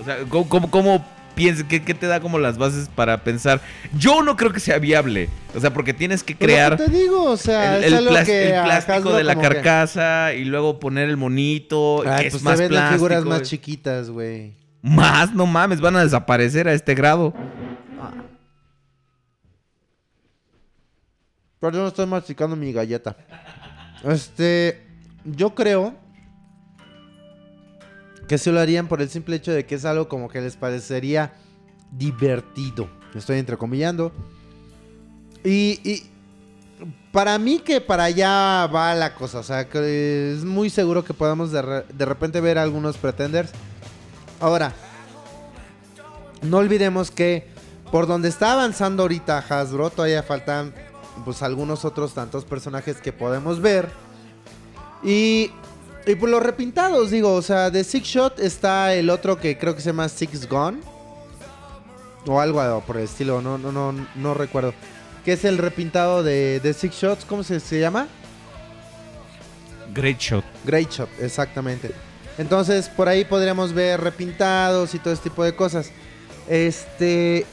O 0.00 0.04
sea, 0.04 0.18
¿cómo, 0.28 0.48
cómo- 0.48 0.70
cómo 0.70 1.04
piensas? 1.34 1.64
¿Qué, 1.68 1.82
qué 1.82 1.94
te 1.94 2.06
da 2.06 2.20
como 2.20 2.38
las 2.38 2.58
bases 2.58 2.88
para 2.88 3.24
pensar? 3.24 3.60
Yo 3.98 4.22
no 4.22 4.36
creo 4.36 4.52
que 4.52 4.60
sea 4.60 4.78
viable. 4.78 5.28
O 5.54 5.60
sea, 5.60 5.72
porque 5.72 5.92
tienes 5.94 6.22
que 6.22 6.34
Pues 6.34 6.46
crear 6.48 6.76
te 6.76 6.88
digo, 6.88 7.24
o 7.24 7.36
sea, 7.36 7.76
el, 7.78 7.84
es 7.84 7.88
el 7.92 7.98
algo 7.98 8.10
plas- 8.12 8.24
que 8.26 8.48
el 8.50 8.54
a 8.56 8.64
plástico 8.64 9.12
de 9.14 9.24
la 9.24 9.34
que- 9.34 9.40
carcasa 9.42 10.34
y 10.34 10.44
luego 10.44 10.78
poner 10.80 11.08
el 11.08 11.16
monito, 11.16 12.02
Ay, 12.06 12.24
que 12.24 12.30
pues 12.30 12.34
es 12.36 12.42
más 12.42 12.60
plástico. 12.62 12.94
figuras 12.94 13.24
más 13.24 13.42
chiquitas, 13.42 14.10
güey. 14.10 14.54
Más, 14.82 15.32
no 15.34 15.46
mames, 15.46 15.80
van 15.80 15.96
a 15.96 16.02
desaparecer 16.02 16.66
a 16.68 16.72
este 16.72 16.94
grado. 16.94 17.32
Pero 21.60 21.72
yo 21.76 21.82
no 21.82 21.88
estoy 21.88 22.06
masticando 22.06 22.56
mi 22.56 22.72
galleta. 22.72 23.16
Este, 24.04 24.82
yo 25.24 25.54
creo 25.54 25.94
que 28.28 28.38
se 28.38 28.52
lo 28.52 28.60
harían 28.60 28.88
por 28.88 29.02
el 29.02 29.10
simple 29.10 29.36
hecho 29.36 29.52
de 29.52 29.66
que 29.66 29.74
es 29.74 29.84
algo 29.84 30.08
como 30.08 30.28
que 30.28 30.40
les 30.40 30.56
parecería 30.56 31.34
divertido. 31.90 32.88
Estoy 33.14 33.38
entrecomillando. 33.38 34.12
Y, 35.44 35.80
y 35.84 36.10
para 37.12 37.38
mí 37.38 37.58
que 37.58 37.80
para 37.80 38.04
allá 38.04 38.66
va 38.66 38.94
la 38.94 39.14
cosa. 39.14 39.40
O 39.40 39.42
sea, 39.42 39.68
que 39.68 40.32
es 40.32 40.44
muy 40.44 40.70
seguro 40.70 41.04
que 41.04 41.14
podamos 41.14 41.52
de, 41.52 41.84
de 41.92 42.04
repente 42.04 42.40
ver 42.40 42.58
algunos 42.58 42.96
pretenders. 42.96 43.50
Ahora, 44.40 44.72
no 46.42 46.58
olvidemos 46.58 47.10
que 47.10 47.46
por 47.90 48.06
donde 48.06 48.28
está 48.28 48.52
avanzando 48.52 49.02
ahorita 49.02 49.38
Hasbro, 49.38 49.90
todavía 49.90 50.22
faltan 50.22 50.74
pues 51.24 51.42
algunos 51.42 51.84
otros 51.84 52.14
tantos 52.14 52.44
personajes 52.44 52.96
que 52.96 53.12
podemos 53.12 53.60
ver. 53.60 53.90
Y, 55.04 55.50
y 56.06 56.14
por 56.16 56.28
los 56.28 56.42
repintados, 56.42 57.10
digo, 57.10 57.32
o 57.32 57.42
sea, 57.42 57.70
de 57.70 57.84
Six 57.84 58.06
Shot 58.06 58.38
está 58.40 58.94
el 58.94 59.10
otro 59.10 59.38
que 59.38 59.56
creo 59.56 59.74
que 59.74 59.80
se 59.80 59.90
llama 59.90 60.08
Six 60.08 60.48
Gun. 60.48 60.80
O 62.26 62.40
algo 62.40 62.82
por 62.86 62.96
el 62.96 63.04
estilo, 63.04 63.40
no, 63.40 63.58
no, 63.58 63.72
no, 63.72 63.92
no 64.14 64.34
recuerdo. 64.34 64.74
Que 65.24 65.32
es 65.32 65.44
el 65.44 65.58
repintado 65.58 66.22
de, 66.22 66.60
de 66.60 66.72
Six 66.74 66.94
Shots, 66.94 67.24
¿cómo 67.24 67.42
se, 67.42 67.60
se 67.60 67.80
llama? 67.80 68.08
Great 69.94 70.18
shot. 70.18 70.44
Great 70.64 70.90
Shot, 70.90 71.08
exactamente. 71.20 71.92
Entonces, 72.38 72.88
por 72.88 73.08
ahí 73.08 73.24
podríamos 73.24 73.72
ver 73.72 74.00
repintados 74.00 74.94
y 74.94 74.98
todo 74.98 75.12
este 75.12 75.28
tipo 75.28 75.44
de 75.44 75.54
cosas. 75.54 75.90
Este. 76.48 77.46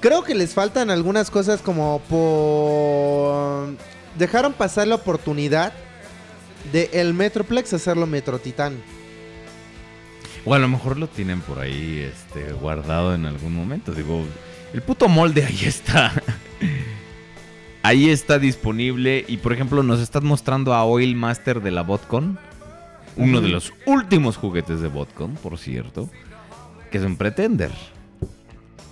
Creo 0.00 0.22
que 0.22 0.34
les 0.34 0.54
faltan 0.54 0.90
algunas 0.90 1.30
cosas 1.30 1.60
como 1.60 2.00
por. 2.08 3.68
Dejaron 4.16 4.52
pasar 4.52 4.88
la 4.88 4.96
oportunidad 4.96 5.72
de 6.72 6.90
el 6.92 7.14
Metroplex 7.14 7.72
hacerlo 7.72 8.06
Metro 8.06 8.38
Titán. 8.38 8.76
O 10.44 10.54
a 10.54 10.58
lo 10.58 10.68
mejor 10.68 10.96
lo 10.96 11.08
tienen 11.08 11.40
por 11.40 11.58
ahí 11.58 11.98
este, 11.98 12.52
guardado 12.52 13.14
en 13.14 13.26
algún 13.26 13.54
momento. 13.54 13.92
Digo, 13.92 14.24
el 14.72 14.82
puto 14.82 15.08
molde 15.08 15.44
ahí 15.44 15.64
está. 15.64 16.12
ahí 17.82 18.08
está 18.08 18.38
disponible. 18.38 19.24
Y 19.28 19.38
por 19.38 19.52
ejemplo, 19.52 19.82
nos 19.82 20.00
están 20.00 20.24
mostrando 20.24 20.74
a 20.74 20.84
Oil 20.84 21.16
Master 21.16 21.60
de 21.60 21.70
la 21.70 21.82
Botcon. 21.82 22.38
Uno 23.16 23.40
de 23.40 23.48
los 23.48 23.72
últimos 23.84 24.36
juguetes 24.36 24.80
de 24.80 24.88
Botcon, 24.88 25.34
por 25.34 25.58
cierto. 25.58 26.08
Que 26.90 26.98
es 26.98 27.04
un 27.04 27.16
Pretender. 27.16 27.72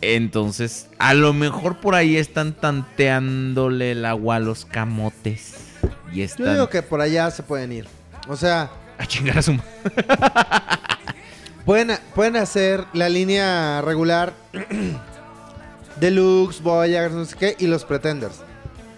Entonces, 0.02 0.88
a 0.98 1.14
lo 1.14 1.32
mejor 1.32 1.80
por 1.80 1.94
ahí 1.94 2.16
están 2.16 2.52
tanteándole 2.52 3.92
el 3.92 4.04
agua 4.04 4.36
a 4.36 4.40
los 4.40 4.64
camotes. 4.64 5.55
Y 6.12 6.26
Yo 6.26 6.52
digo 6.52 6.68
que 6.68 6.82
por 6.82 7.00
allá 7.00 7.30
se 7.30 7.42
pueden 7.42 7.72
ir. 7.72 7.86
O 8.28 8.36
sea, 8.36 8.70
a 8.98 9.06
chingar 9.06 9.38
a 9.38 9.42
su... 9.42 9.56
Pueden, 11.66 11.98
pueden 12.14 12.36
hacer 12.36 12.84
la 12.92 13.08
línea 13.08 13.82
regular 13.82 14.32
Deluxe, 16.00 16.62
Voyager, 16.62 17.10
no 17.10 17.24
sé 17.24 17.36
qué, 17.36 17.56
y 17.58 17.66
los 17.66 17.84
Pretenders. 17.84 18.36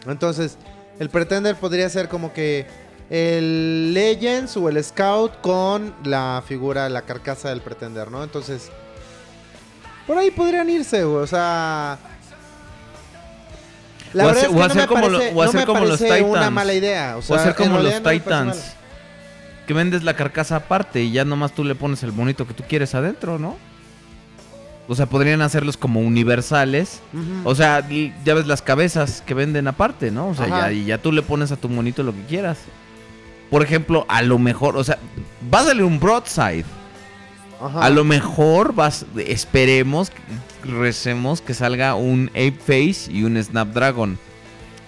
Entonces, 0.07 0.59
el 0.99 1.09
Pretender 1.09 1.57
podría 1.57 1.89
ser 1.89 2.11
como 2.11 2.35
que 2.35 2.67
el 3.09 3.95
Legends 3.95 4.55
o 4.59 4.69
el 4.69 4.85
Scout 4.85 5.41
con 5.41 5.95
la 6.05 6.43
figura, 6.47 6.91
la 6.91 7.03
carcasa 7.03 7.49
del 7.49 7.63
Pretender, 7.63 8.11
¿no? 8.11 8.23
Entonces, 8.23 8.71
por 10.07 10.19
ahí 10.19 10.31
podrían 10.31 10.69
irse, 10.69 11.05
o 11.05 11.27
sea... 11.27 11.99
La 14.15 14.25
O 14.25 14.27
verdad 14.29 14.45
hacer- 14.45 14.51
es 14.51 14.57
que 14.57 14.63
o 14.63 14.69
no 14.69 14.75
me 14.75 14.87
como 14.87 15.09
lo- 15.09 15.19
parece, 15.19 15.33
o 15.33 15.35
no 15.35 15.43
hacer 15.49 15.61
me 15.61 15.67
como 15.67 15.81
los 15.85 15.99
parece 16.01 16.23
una 16.23 16.33
Titans. 16.39 16.53
mala 16.55 16.75
idea. 16.75 17.17
O, 17.17 17.35
hacer 17.35 17.55
como 17.55 17.79
los 17.79 18.03
no 18.03 18.11
Titans. 18.11 18.75
Que 19.67 19.75
vendes 19.75 20.03
la 20.03 20.15
carcasa 20.15 20.57
aparte 20.57 21.03
y 21.03 21.13
ya 21.13 21.25
nomás 21.27 21.53
tú 21.53 21.63
le 21.63 21.75
pones 21.75 22.03
el 22.03 22.13
monito 22.13 22.47
que 22.47 22.55
tú 22.55 22.65
quieres 22.67 22.95
adentro, 22.95 23.39
¿no? 23.39 23.57
O 24.91 24.95
sea, 24.95 25.05
podrían 25.05 25.43
hacerlos 25.43 25.77
como 25.77 26.01
universales. 26.01 27.01
O 27.45 27.55
sea, 27.55 27.87
ya 28.25 28.33
ves 28.35 28.47
las 28.47 28.63
cabezas 28.63 29.23
que 29.27 29.35
venden 29.35 29.69
aparte, 29.69 30.11
¿no? 30.11 30.29
O 30.29 30.35
sea, 30.35 30.49
ya, 30.49 30.73
y 30.73 30.87
ya 30.87 30.97
tú 30.97 31.13
le 31.13 31.21
pones 31.21 31.53
a 31.53 31.57
tu 31.57 31.69
monito 31.69 32.03
lo 32.03 32.13
que 32.15 32.23
quieras. 32.25 32.57
Por 33.51 33.63
ejemplo, 33.63 34.07
a 34.09 34.23
lo 34.23 34.39
mejor, 34.39 34.79
o 34.79 34.85
sea, 34.85 34.97
va 35.53 35.61
a 35.61 35.65
salir 35.65 35.83
un 35.85 36.01
broadside. 36.01 36.65
Ajá. 37.61 37.81
A 37.85 37.91
lo 37.91 38.05
mejor 38.05 38.73
vas, 38.75 39.05
esperemos, 39.17 40.13
recemos 40.65 41.41
que 41.41 41.55
salga 41.55 41.95
un 41.95 42.29
Ape 42.31 42.53
Face 42.59 43.11
y 43.13 43.25
un 43.25 43.43
Snapdragon. 43.43 44.19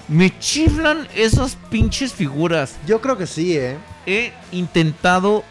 Me 0.08 0.36
chiflan 0.38 1.06
esas 1.14 1.56
pinches 1.70 2.12
figuras. 2.12 2.76
Yo 2.86 3.00
creo 3.00 3.16
que 3.16 3.26
sí, 3.26 3.56
¿eh? 3.56 3.76
He 4.06 4.32
intentado 4.52 5.44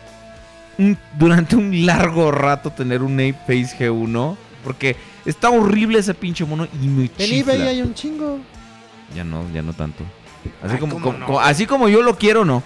un- 0.77 0.97
durante 1.17 1.55
un 1.55 1.85
largo 1.85 2.31
rato 2.31 2.71
tener 2.71 3.01
un 3.01 3.13
Ape 3.13 3.33
Face 3.47 3.77
G1 3.77 4.35
porque 4.63 4.95
está 5.25 5.49
horrible 5.49 5.99
ese 5.99 6.13
pinche 6.13 6.45
mono 6.45 6.67
y 6.81 6.87
me 6.87 7.03
En 7.03 7.09
chifla. 7.15 7.53
eBay 7.55 7.67
hay 7.67 7.81
un 7.81 7.93
chingo. 7.93 8.39
Ya 9.15 9.23
no, 9.23 9.43
ya 9.53 9.61
no 9.61 9.73
tanto. 9.73 10.03
Así 10.63 10.73
Ay, 10.75 10.79
como, 10.79 10.93
¿cómo 10.93 11.05
como- 11.05 11.17
no? 11.19 11.25
como- 11.25 11.39
así 11.41 11.65
como 11.65 11.89
yo 11.89 12.01
lo 12.01 12.17
quiero, 12.17 12.43
no. 12.45 12.63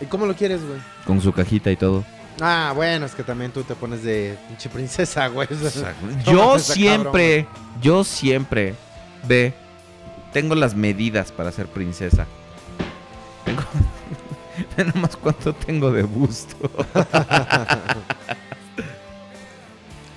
¿Y 0.00 0.06
cómo 0.06 0.26
lo 0.26 0.34
quieres, 0.34 0.60
güey? 0.64 0.78
Con 1.06 1.20
su 1.20 1.32
cajita 1.32 1.70
y 1.70 1.76
todo. 1.76 2.04
Ah, 2.40 2.72
bueno, 2.74 3.06
es 3.06 3.14
que 3.14 3.22
también 3.22 3.50
tú 3.50 3.62
te 3.62 3.74
pones 3.74 4.02
de 4.02 4.36
pinche 4.48 4.68
princesa, 4.68 5.28
güey. 5.28 5.48
Yo 6.26 6.58
siempre, 6.58 7.46
yo 7.80 8.04
siempre, 8.04 8.74
ve, 9.26 9.54
tengo 10.32 10.54
las 10.54 10.74
medidas 10.74 11.32
para 11.32 11.50
ser 11.52 11.66
princesa. 11.66 12.26
Tengo, 13.44 13.62
ve 14.76 14.84
nomás 14.84 15.16
cuánto 15.16 15.54
tengo 15.54 15.90
de 15.92 16.02
busto. 16.02 16.56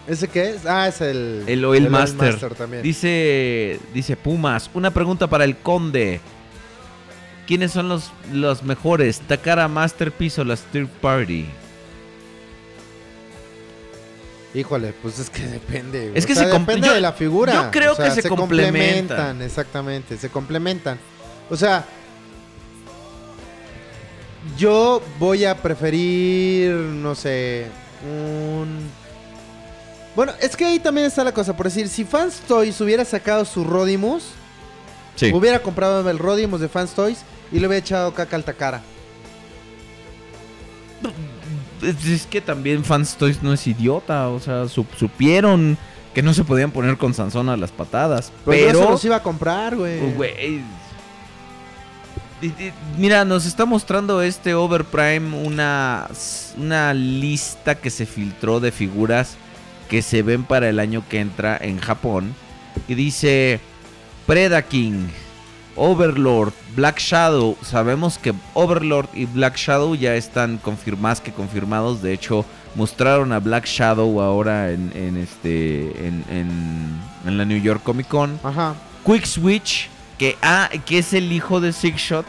¿Ese 0.08 0.28
qué 0.28 0.50
es? 0.50 0.66
Ah, 0.66 0.88
es 0.88 1.02
el... 1.02 1.44
El 1.48 1.64
Oil 1.64 1.90
Master. 1.90 2.56
también. 2.56 2.82
Dice, 2.82 3.80
dice 3.94 4.18
Pumas, 4.18 4.70
una 4.74 4.92
pregunta 4.92 5.28
para 5.28 5.44
el 5.44 5.56
conde. 5.58 6.20
¿Quiénes 7.46 7.72
son 7.72 7.90
los, 7.90 8.12
los 8.32 8.64
mejores? 8.64 9.22
¿Takara 9.22 9.68
Masterpiece 9.68 10.42
o 10.42 10.44
la 10.44 10.56
Third 10.56 10.88
Party? 10.88 11.46
Híjole, 14.53 14.94
pues 15.02 15.19
es 15.19 15.30
que 15.30 15.42
depende. 15.48 16.11
Es 16.16 16.26
que 16.26 16.34
O 16.34 16.36
sea, 16.36 16.45
se 16.45 16.58
depende 16.60 16.88
yo- 16.88 16.94
de 16.94 17.02
la 17.02 17.14
figura. 17.14 17.53
yo 17.53 17.72
creo 17.72 17.94
O 17.94 17.95
sea, 17.95 18.14
que 18.14 18.22
se 18.22 18.30
complementan. 18.30 19.42
Exactamente, 19.42 20.18
se 20.18 20.30
complementan. 20.30 21.00
O 21.50 21.56
sea, 21.56 21.86
yo 24.58 25.02
voy 25.19 25.45
a 25.45 25.56
preferir, 25.56 26.72
no 26.72 27.14
sé, 27.16 27.68
un... 28.03 28.90
Bueno, 30.16 30.34
es 30.42 30.56
que 30.58 30.66
ahí 30.66 30.80
también 30.80 31.08
está 31.08 31.24
la 31.24 31.32
cosa. 31.34 31.56
Por 31.56 31.66
decir, 31.68 31.88
si 31.88 32.03
Fans 32.03 32.40
Toys 32.48 32.80
hubiera 32.82 33.06
sacado 33.06 33.45
su 33.45 33.64
Rodimus, 33.64 34.24
Sí. 35.16 35.32
hubiera 35.34 35.60
comprado 35.61 36.10
el 36.10 36.18
Rodimus 36.18 36.60
de 36.61 36.69
Fans 36.69 36.92
Toys 36.92 37.19
y 37.52 37.60
le 37.60 37.68
hubiera 37.68 37.78
echado 37.86 38.14
caca 38.14 38.36
al 38.36 38.44
Takara. 38.44 38.82
Es, 41.82 42.25
que 42.25 42.41
también 42.41 42.83
Fans 42.83 43.16
Toys 43.16 43.41
no 43.43 43.53
es 43.53 43.66
idiota, 43.67 44.30
o 44.30 44.40
sea, 44.40 44.67
su- 44.67 44.85
supieron 44.98 45.77
que 46.14 46.22
no 46.22 46.33
se 46.33 46.43
podían 46.43 46.72
poner 46.72 46.98
con 46.98 47.14
Sansón 47.14 47.49
a 47.49 47.58
las 47.58 47.72
patadas. 47.72 48.32
Pero, 48.45 48.58
yo 48.59 48.66
Pero, 48.67 48.83
se 48.85 48.90
los 48.91 49.06
iba 49.06 49.16
a 49.17 49.24
comprar, 49.24 49.75
güey. 49.75 49.99
güey. 50.14 50.61
di- 52.41 52.49
di- 52.49 52.72
Mira, 52.98 53.25
nos 53.25 53.45
está 53.45 53.66
mostrando 53.66 54.22
este 54.22 54.53
Overprime 54.56 55.38
una, 55.45 56.08
una 56.58 56.93
lista 56.93 57.75
que 57.75 57.90
se 57.90 58.06
filtró 58.06 58.59
de 58.59 58.72
figuras 58.72 59.35
que 59.90 60.01
se 60.01 60.22
ven 60.22 60.43
para 60.43 60.69
el 60.69 60.80
año 60.80 61.03
que 61.09 61.19
entra 61.19 61.58
en 61.59 61.80
Japón. 61.80 62.33
Y 62.88 62.95
dice 62.95 63.59
Predaking, 64.25 65.09
Overlord, 65.80 66.53
Black 66.75 66.99
Shadow. 66.99 67.58
Sabemos 67.61 68.17
que 68.17 68.33
Overlord 68.53 69.08
y 69.14 69.25
Black 69.25 69.56
Shadow 69.58 69.95
ya 69.95 70.16
están 70.16 70.58
confirmados 70.58 71.22
que 71.22 71.32
confirmados. 71.32 72.01
De 72.01 72.14
hecho, 72.14 72.45
mostraron 72.75 73.32
a 73.32 73.40
Black 73.40 73.66
Shadow 73.66 74.22
ahora 74.22 74.72
en, 74.72 74.91
en 74.93 75.17
este 75.17 76.08
en, 76.08 76.24
en- 76.30 76.99
en 77.25 77.38
la 77.38 77.45
New 77.45 77.59
York 77.61 77.82
Comic 77.83 78.08
Con. 78.08 78.40
Ajá. 78.43 78.75
Quick 79.06 79.25
Switch, 79.25 79.90
que, 80.17 80.38
ah, 80.41 80.69
que 80.85 80.99
es 80.99 81.14
el 81.14 81.32
hijo 81.32 81.59
de 81.61 81.74
Six 81.74 81.98
Shot. 81.98 82.25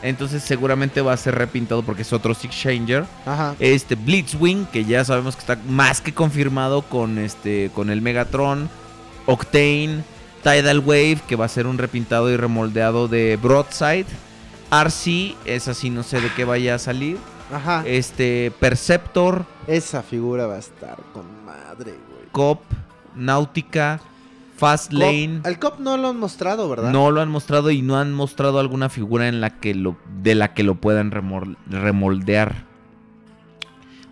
Entonces 0.00 0.44
seguramente 0.44 1.00
va 1.00 1.12
a 1.12 1.16
ser 1.16 1.34
repintado 1.34 1.82
porque 1.82 2.02
es 2.02 2.12
otro 2.12 2.32
Six 2.34 2.54
Changer. 2.56 3.04
Ajá. 3.26 3.56
Este 3.58 3.94
Blitzwing, 3.96 4.66
que 4.66 4.84
ya 4.84 5.04
sabemos 5.04 5.34
que 5.34 5.40
está 5.40 5.58
más 5.68 6.00
que 6.00 6.14
confirmado 6.14 6.82
con 6.82 7.18
este 7.18 7.70
con 7.74 7.90
el 7.90 8.00
Megatron, 8.00 8.68
Octane, 9.26 10.04
Tidal 10.42 10.80
Wave, 10.80 11.20
que 11.26 11.36
va 11.36 11.44
a 11.46 11.48
ser 11.48 11.66
un 11.66 11.78
repintado 11.78 12.30
y 12.30 12.36
remoldeado 12.36 13.08
de 13.08 13.36
Broadside. 13.40 14.06
RC, 14.70 15.34
es 15.44 15.68
así, 15.68 15.90
no 15.90 16.02
sé 16.02 16.20
de 16.20 16.30
qué 16.34 16.44
vaya 16.44 16.74
a 16.74 16.78
salir. 16.78 17.16
Ajá. 17.52 17.82
Este 17.86 18.52
Perceptor, 18.60 19.46
Esa 19.66 20.02
figura 20.02 20.46
va 20.46 20.56
a 20.56 20.58
estar 20.58 20.98
con 21.14 21.24
madre, 21.46 21.92
güey. 22.10 22.26
Cop, 22.32 22.60
Náutica, 23.16 24.00
Fast 24.58 24.92
Lane. 24.92 25.40
Cop- 25.42 25.46
el 25.46 25.58
cop 25.58 25.78
no 25.80 25.96
lo 25.96 26.08
han 26.08 26.18
mostrado, 26.18 26.68
¿verdad? 26.68 26.90
No 26.92 27.10
lo 27.10 27.20
han 27.22 27.30
mostrado 27.30 27.70
y 27.70 27.80
no 27.80 27.96
han 27.98 28.12
mostrado 28.12 28.58
alguna 28.60 28.88
figura 28.90 29.28
en 29.28 29.40
la 29.40 29.58
que 29.60 29.74
lo 29.74 29.96
de 30.22 30.34
la 30.34 30.52
que 30.52 30.62
lo 30.62 30.74
puedan 30.74 31.10
remol- 31.10 31.56
remoldear. 31.70 32.66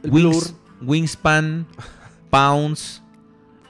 El 0.02 0.10
Wings- 0.12 0.54
Wingspan, 0.80 1.66
Pounce, 2.30 3.00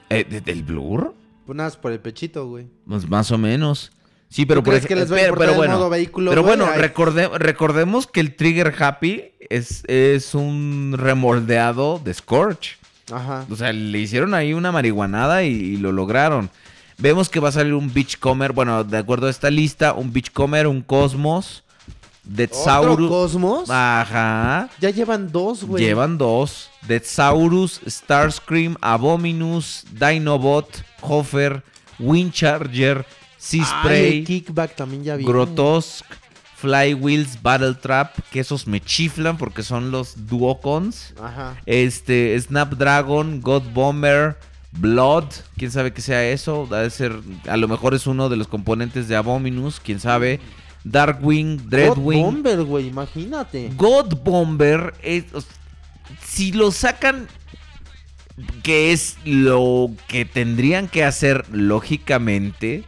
eh, 0.09 0.23
¿de- 0.23 0.39
¿del 0.41 0.63
Blur? 0.63 1.13
Pues 1.47 1.55
nada, 1.57 1.71
por 1.81 1.91
el 1.91 1.99
pechito, 1.99 2.47
güey. 2.47 2.67
Pues 2.87 3.09
más 3.09 3.31
o 3.31 3.37
menos. 3.39 3.91
Sí, 4.29 4.45
pero 4.45 4.59
¿Tú 4.59 4.65
por 4.65 4.73
crees 4.73 4.83
ej- 4.83 4.87
que 4.89 4.95
les 4.95 5.11
va 5.11 5.15
a 5.15 5.33
pero- 5.33 5.51
el 5.51 5.55
bueno, 5.55 5.77
modo 5.77 5.89
vehículo, 5.89 6.29
pero 6.31 6.43
güey? 6.43 6.57
bueno, 6.57 6.71
recorde- 6.75 7.29
recordemos 7.39 8.05
que 8.05 8.19
el 8.19 8.35
Trigger 8.35 8.75
Happy 8.77 9.31
es, 9.49 9.83
es 9.87 10.35
un 10.35 10.93
remoldeado 10.97 11.99
de 12.03 12.13
Scorch. 12.13 12.77
Ajá. 13.11 13.45
O 13.49 13.55
sea, 13.55 13.71
le 13.73 13.97
hicieron 13.99 14.33
ahí 14.33 14.53
una 14.53 14.71
marihuanada 14.73 15.43
y, 15.43 15.47
y 15.53 15.77
lo 15.77 15.91
lograron. 15.93 16.49
Vemos 16.97 17.29
que 17.29 17.39
va 17.39 17.49
a 17.49 17.51
salir 17.53 17.73
un 17.73 17.93
Beachcomber, 17.93 18.51
bueno, 18.51 18.83
de 18.83 18.97
acuerdo 18.97 19.27
a 19.27 19.29
esta 19.29 19.49
lista, 19.49 19.93
un 19.93 20.11
Beachcomber, 20.11 20.67
un 20.67 20.81
Cosmos, 20.81 21.63
¿Otro 22.25 22.35
Deadsaurus. 22.35 23.09
Cosmos? 23.09 23.69
Ajá. 23.69 24.67
Ya 24.81 24.89
llevan 24.89 25.31
dos, 25.31 25.63
güey. 25.63 25.81
Llevan 25.85 26.17
dos. 26.17 26.69
Deadsaurus, 26.85 27.79
Starscream, 27.87 28.75
Abominus, 28.81 29.85
Dinobot, 29.93 30.83
Hofer, 31.01 31.63
Windcharger, 31.99 33.05
Sea 33.37 33.63
Ay, 33.63 33.67
Spray, 33.81 34.17
el 34.19 34.25
kickback 34.25 34.75
también 34.75 35.03
ya 35.03 35.15
viene. 35.15 35.31
Grotosk, 35.31 36.05
Flywheels, 36.55 37.41
Battle 37.41 37.75
Trap, 37.75 38.17
que 38.31 38.39
esos 38.39 38.65
me 38.65 38.81
chiflan 38.81 39.37
porque 39.37 39.61
son 39.63 39.91
los 39.91 40.27
Duocons. 40.27 41.13
Ajá. 41.21 41.55
Este, 41.67 42.39
Snapdragon, 42.39 43.41
God 43.41 43.63
Bomber, 43.73 44.37
Blood, 44.71 45.25
quién 45.57 45.71
sabe 45.71 45.93
qué 45.93 46.01
sea 46.01 46.27
eso. 46.29 46.67
Debe 46.69 46.89
ser, 46.89 47.19
a 47.47 47.57
lo 47.57 47.67
mejor 47.67 47.93
es 47.93 48.07
uno 48.07 48.27
de 48.29 48.37
los 48.37 48.47
componentes 48.47 49.07
de 49.07 49.15
Abominus, 49.15 49.79
quién 49.79 49.99
sabe. 49.99 50.39
Darkwing, 50.83 51.69
Dreadwing. 51.69 52.21
God 52.21 52.31
Bomber, 52.31 52.63
güey, 52.63 52.87
imagínate. 52.87 53.71
God 53.75 54.15
Bomber, 54.23 54.93
es- 55.03 55.25
o 55.33 55.43
si 56.25 56.51
lo 56.53 56.71
sacan, 56.71 57.27
que 58.63 58.91
es 58.91 59.17
lo 59.25 59.91
que 60.07 60.25
tendrían 60.25 60.87
que 60.87 61.03
hacer 61.03 61.45
lógicamente 61.51 62.83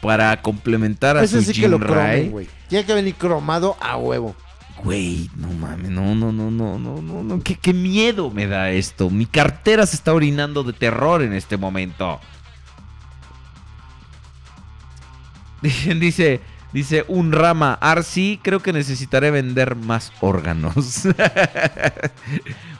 para 0.00 0.40
complementar 0.42 1.16
a 1.16 1.24
Ese 1.24 1.42
su 1.42 1.52
sí 1.52 1.60
que 1.60 1.68
lo 1.68 1.78
Jim 1.78 1.86
cromen, 1.86 2.34
Ray. 2.34 2.48
Tiene 2.68 2.84
que 2.84 2.94
venir 2.94 3.14
cromado 3.14 3.76
a 3.80 3.96
huevo. 3.96 4.34
Güey, 4.82 5.30
no 5.36 5.48
mames, 5.48 5.90
no, 5.90 6.14
no, 6.14 6.30
no, 6.32 6.50
no, 6.50 6.78
no, 6.78 7.00
no, 7.00 7.22
no, 7.22 7.42
qué, 7.42 7.54
qué 7.54 7.72
miedo 7.72 8.30
me 8.30 8.46
da 8.46 8.70
esto. 8.70 9.08
Mi 9.08 9.24
cartera 9.24 9.86
se 9.86 9.96
está 9.96 10.12
orinando 10.12 10.62
de 10.62 10.72
terror 10.72 11.22
en 11.22 11.32
este 11.32 11.56
momento. 11.56 12.20
Dice, 15.98 16.40
dice 16.74 17.04
un 17.08 17.32
rama, 17.32 17.78
Arsi, 17.80 18.38
creo 18.42 18.60
que 18.60 18.72
necesitaré 18.72 19.30
vender 19.30 19.76
más 19.76 20.12
órganos. 20.20 20.74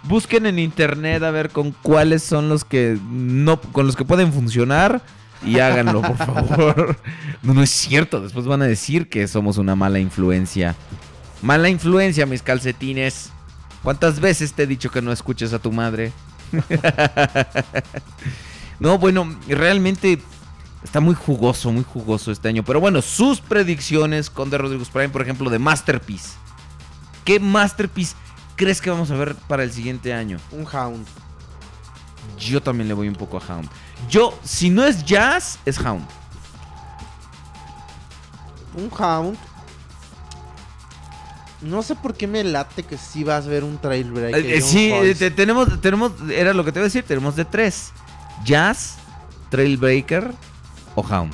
Busquen 0.02 0.46
en 0.46 0.58
internet 0.58 1.22
a 1.22 1.30
ver 1.30 1.50
con 1.50 1.70
cuáles 1.70 2.22
son 2.22 2.50
los 2.50 2.64
que 2.64 2.98
no, 3.08 3.60
con 3.60 3.86
los 3.86 3.96
que 3.96 4.04
pueden 4.04 4.32
funcionar 4.32 5.00
y 5.46 5.60
háganlo, 5.60 6.02
por 6.02 6.16
favor. 6.16 6.96
No, 7.42 7.52
no 7.52 7.62
es 7.62 7.70
cierto, 7.70 8.22
después 8.22 8.46
van 8.46 8.62
a 8.62 8.66
decir 8.66 9.10
que 9.10 9.28
somos 9.28 9.58
una 9.58 9.76
mala 9.76 9.98
influencia. 9.98 10.74
Mala 11.42 11.68
influencia, 11.68 12.24
mis 12.24 12.40
calcetines. 12.40 13.30
¿Cuántas 13.82 14.18
veces 14.18 14.54
te 14.54 14.62
he 14.62 14.66
dicho 14.66 14.90
que 14.90 15.02
no 15.02 15.12
escuches 15.12 15.52
a 15.52 15.58
tu 15.58 15.70
madre? 15.70 16.10
no, 18.80 18.96
bueno, 18.96 19.36
realmente 19.46 20.18
está 20.84 21.00
muy 21.00 21.14
jugoso, 21.16 21.72
muy 21.72 21.82
jugoso 21.84 22.30
este 22.30 22.48
año. 22.48 22.62
Pero 22.62 22.78
bueno, 22.78 23.02
sus 23.02 23.40
predicciones 23.40 24.30
con 24.30 24.50
The 24.50 24.58
Rodriguez 24.58 24.88
Prime, 24.90 25.08
por 25.08 25.22
ejemplo, 25.22 25.50
de 25.50 25.58
Masterpiece. 25.58 26.30
¿Qué 27.24 27.40
Masterpiece 27.40 28.14
crees 28.54 28.80
que 28.80 28.90
vamos 28.90 29.10
a 29.10 29.16
ver 29.16 29.34
para 29.34 29.64
el 29.64 29.72
siguiente 29.72 30.12
año? 30.14 30.38
Un 30.52 30.66
Hound. 30.72 31.06
Yo 32.38 32.62
también 32.62 32.86
le 32.88 32.94
voy 32.94 33.08
un 33.08 33.14
poco 33.16 33.38
a 33.38 33.40
Hound. 33.40 33.68
Yo, 34.08 34.38
si 34.44 34.70
no 34.70 34.84
es 34.84 35.04
Jazz, 35.04 35.58
es 35.64 35.78
Hound. 35.78 36.06
Un 38.76 38.90
Hound. 38.98 39.36
No 41.62 41.82
sé 41.82 41.94
por 41.94 42.14
qué 42.14 42.26
me 42.26 42.44
late 42.44 42.82
que 42.82 42.98
sí 42.98 43.24
vas 43.24 43.46
a 43.46 43.48
ver 43.48 43.64
un 43.64 43.78
Trailbreaker. 43.78 44.44
Eh, 44.44 44.58
eh, 44.58 44.60
sí, 44.60 44.90
eh, 44.92 45.14
te- 45.14 45.30
tenemos, 45.30 45.80
tenemos, 45.80 46.12
era 46.30 46.52
lo 46.52 46.62
que 46.64 46.72
te 46.72 46.78
iba 46.78 46.84
a 46.84 46.88
decir, 46.88 47.04
tenemos 47.04 47.36
de 47.36 47.46
tres. 47.46 47.92
Jazz, 48.44 48.96
Trailbreaker 49.48 50.34
o 50.94 51.02
Hound. 51.02 51.32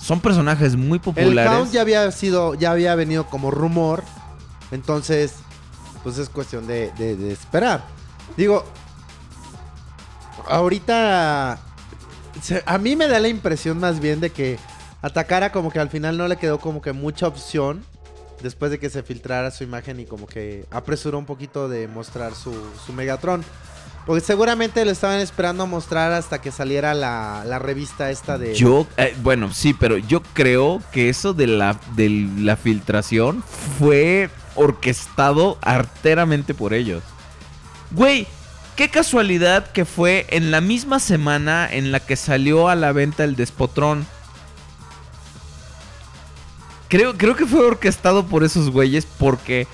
Son 0.00 0.20
personajes 0.20 0.76
muy 0.76 0.96
El 0.98 1.00
populares. 1.00 1.52
Hound 1.52 1.72
ya 1.72 1.80
había 1.80 2.10
sido, 2.12 2.54
ya 2.54 2.70
había 2.70 2.94
venido 2.94 3.26
como 3.26 3.50
rumor. 3.50 4.02
Entonces, 4.70 5.34
pues 6.04 6.18
es 6.18 6.28
cuestión 6.28 6.66
de, 6.66 6.92
de- 6.92 7.32
esperar. 7.32 7.84
Digo, 8.36 8.64
ahorita 10.48 11.58
a 12.66 12.78
mí 12.78 12.96
me 12.96 13.08
da 13.08 13.18
la 13.18 13.28
impresión 13.28 13.78
más 13.78 14.00
bien 14.00 14.20
de 14.20 14.30
que 14.30 14.58
Atacara 15.02 15.52
como 15.52 15.70
que 15.70 15.78
al 15.78 15.88
final 15.90 16.16
no 16.16 16.26
le 16.28 16.36
quedó 16.36 16.58
como 16.58 16.80
que 16.82 16.92
mucha 16.92 17.26
opción 17.28 17.84
después 18.42 18.70
de 18.70 18.78
que 18.78 18.90
se 18.90 19.02
filtrara 19.02 19.50
su 19.50 19.62
imagen 19.64 20.00
y 20.00 20.04
como 20.04 20.26
que 20.26 20.66
apresuró 20.70 21.18
un 21.18 21.26
poquito 21.26 21.68
de 21.68 21.86
mostrar 21.88 22.32
su 22.34 22.52
Megatron. 22.92 23.44
Porque 24.06 24.24
seguramente 24.24 24.84
lo 24.84 24.92
estaban 24.92 25.18
esperando 25.18 25.64
a 25.64 25.66
mostrar 25.66 26.12
hasta 26.12 26.40
que 26.40 26.52
saliera 26.52 26.94
la, 26.94 27.42
la 27.44 27.58
revista 27.58 28.12
esta 28.12 28.38
de... 28.38 28.54
Yo, 28.54 28.86
eh, 28.96 29.16
bueno, 29.22 29.52
sí, 29.52 29.74
pero 29.74 29.98
yo 29.98 30.22
creo 30.32 30.80
que 30.92 31.08
eso 31.08 31.34
de 31.34 31.48
la, 31.48 31.80
de 31.96 32.08
la 32.38 32.56
filtración 32.56 33.42
fue 33.80 34.30
orquestado 34.54 35.58
arteramente 35.60 36.54
por 36.54 36.72
ellos. 36.72 37.02
Güey, 37.90 38.28
qué 38.76 38.88
casualidad 38.90 39.72
que 39.72 39.84
fue 39.84 40.26
en 40.30 40.52
la 40.52 40.60
misma 40.60 41.00
semana 41.00 41.68
en 41.68 41.90
la 41.90 41.98
que 41.98 42.14
salió 42.14 42.68
a 42.68 42.76
la 42.76 42.92
venta 42.92 43.24
el 43.24 43.34
Despotrón. 43.34 44.06
Creo, 46.88 47.18
creo 47.18 47.34
que 47.34 47.46
fue 47.46 47.66
orquestado 47.66 48.26
por 48.26 48.44
esos 48.44 48.70
güeyes 48.70 49.04
porque 49.18 49.66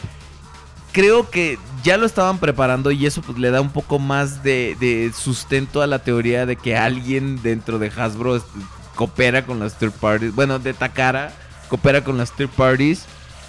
creo 0.93 1.29
que 1.29 1.59
ya 1.83 1.97
lo 1.97 2.07
estaban 2.07 2.39
preparando 2.39 2.91
y 2.91 3.07
eso 3.07 3.23
pues, 3.23 3.39
le 3.39 3.51
da 3.51 3.61
un 3.61 3.71
poco 3.71 3.99
más 3.99 4.43
de, 4.43 5.11
sustento 5.17 5.83
a 5.83 5.87
la 5.87 5.99
teoría 6.01 6.47
de 6.47 6.57
que 6.57 6.77
alguien 6.77 7.43
dentro 7.43 7.79
de 7.79 7.89
Hasbro 7.95 8.37
est- 8.37 8.47
coopera 8.95 9.45
con 9.47 9.59
las 9.61 9.79
third 9.79 9.93
parties. 9.93 10.35
Bueno, 10.35 10.59
de 10.59 10.75
Takara 10.75 11.33
coopera 11.69 12.05
con 12.05 12.19
las 12.19 12.33
third 12.33 12.51
parties 12.51 13.05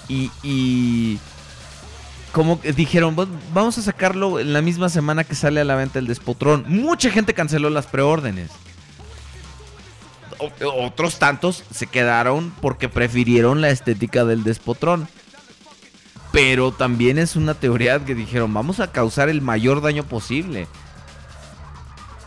y, 0.08 0.32
y 0.42 1.20
como 2.32 2.60
dijeron, 2.76 3.16
"Va- 3.20 3.28
vamos 3.54 3.78
a 3.78 3.82
sacarlo 3.82 4.40
en 4.40 4.54
la 4.54 4.62
misma 4.62 4.90
semana 4.90 5.24
que 5.24 5.36
sale 5.36 5.60
a 5.62 5.66
la 5.66 5.76
venta 5.76 6.00
el 6.00 6.08
Despotrón. 6.08 6.64
Mucha 6.68 7.10
gente 7.12 7.34
canceló 7.34 7.70
las 7.70 7.86
preórdenes. 7.88 8.50
Otros 10.78 11.20
tantos 11.20 11.64
se 11.74 11.88
quedaron 11.88 12.52
porque 12.62 12.90
prefirieron 12.90 13.62
la 13.62 13.70
estética 13.70 14.26
del 14.26 14.44
Despotrón. 14.44 15.08
Pero 16.34 16.72
también 16.74 17.18
es 17.20 17.36
una 17.38 17.54
teoría 17.54 18.04
que 18.04 18.14
dijeron, 18.16 18.54
vamos 18.54 18.82
a 18.82 18.92
causar 18.92 19.30
el 19.30 19.42
mayor 19.42 19.82
daño 19.82 20.04
posible. 20.04 20.68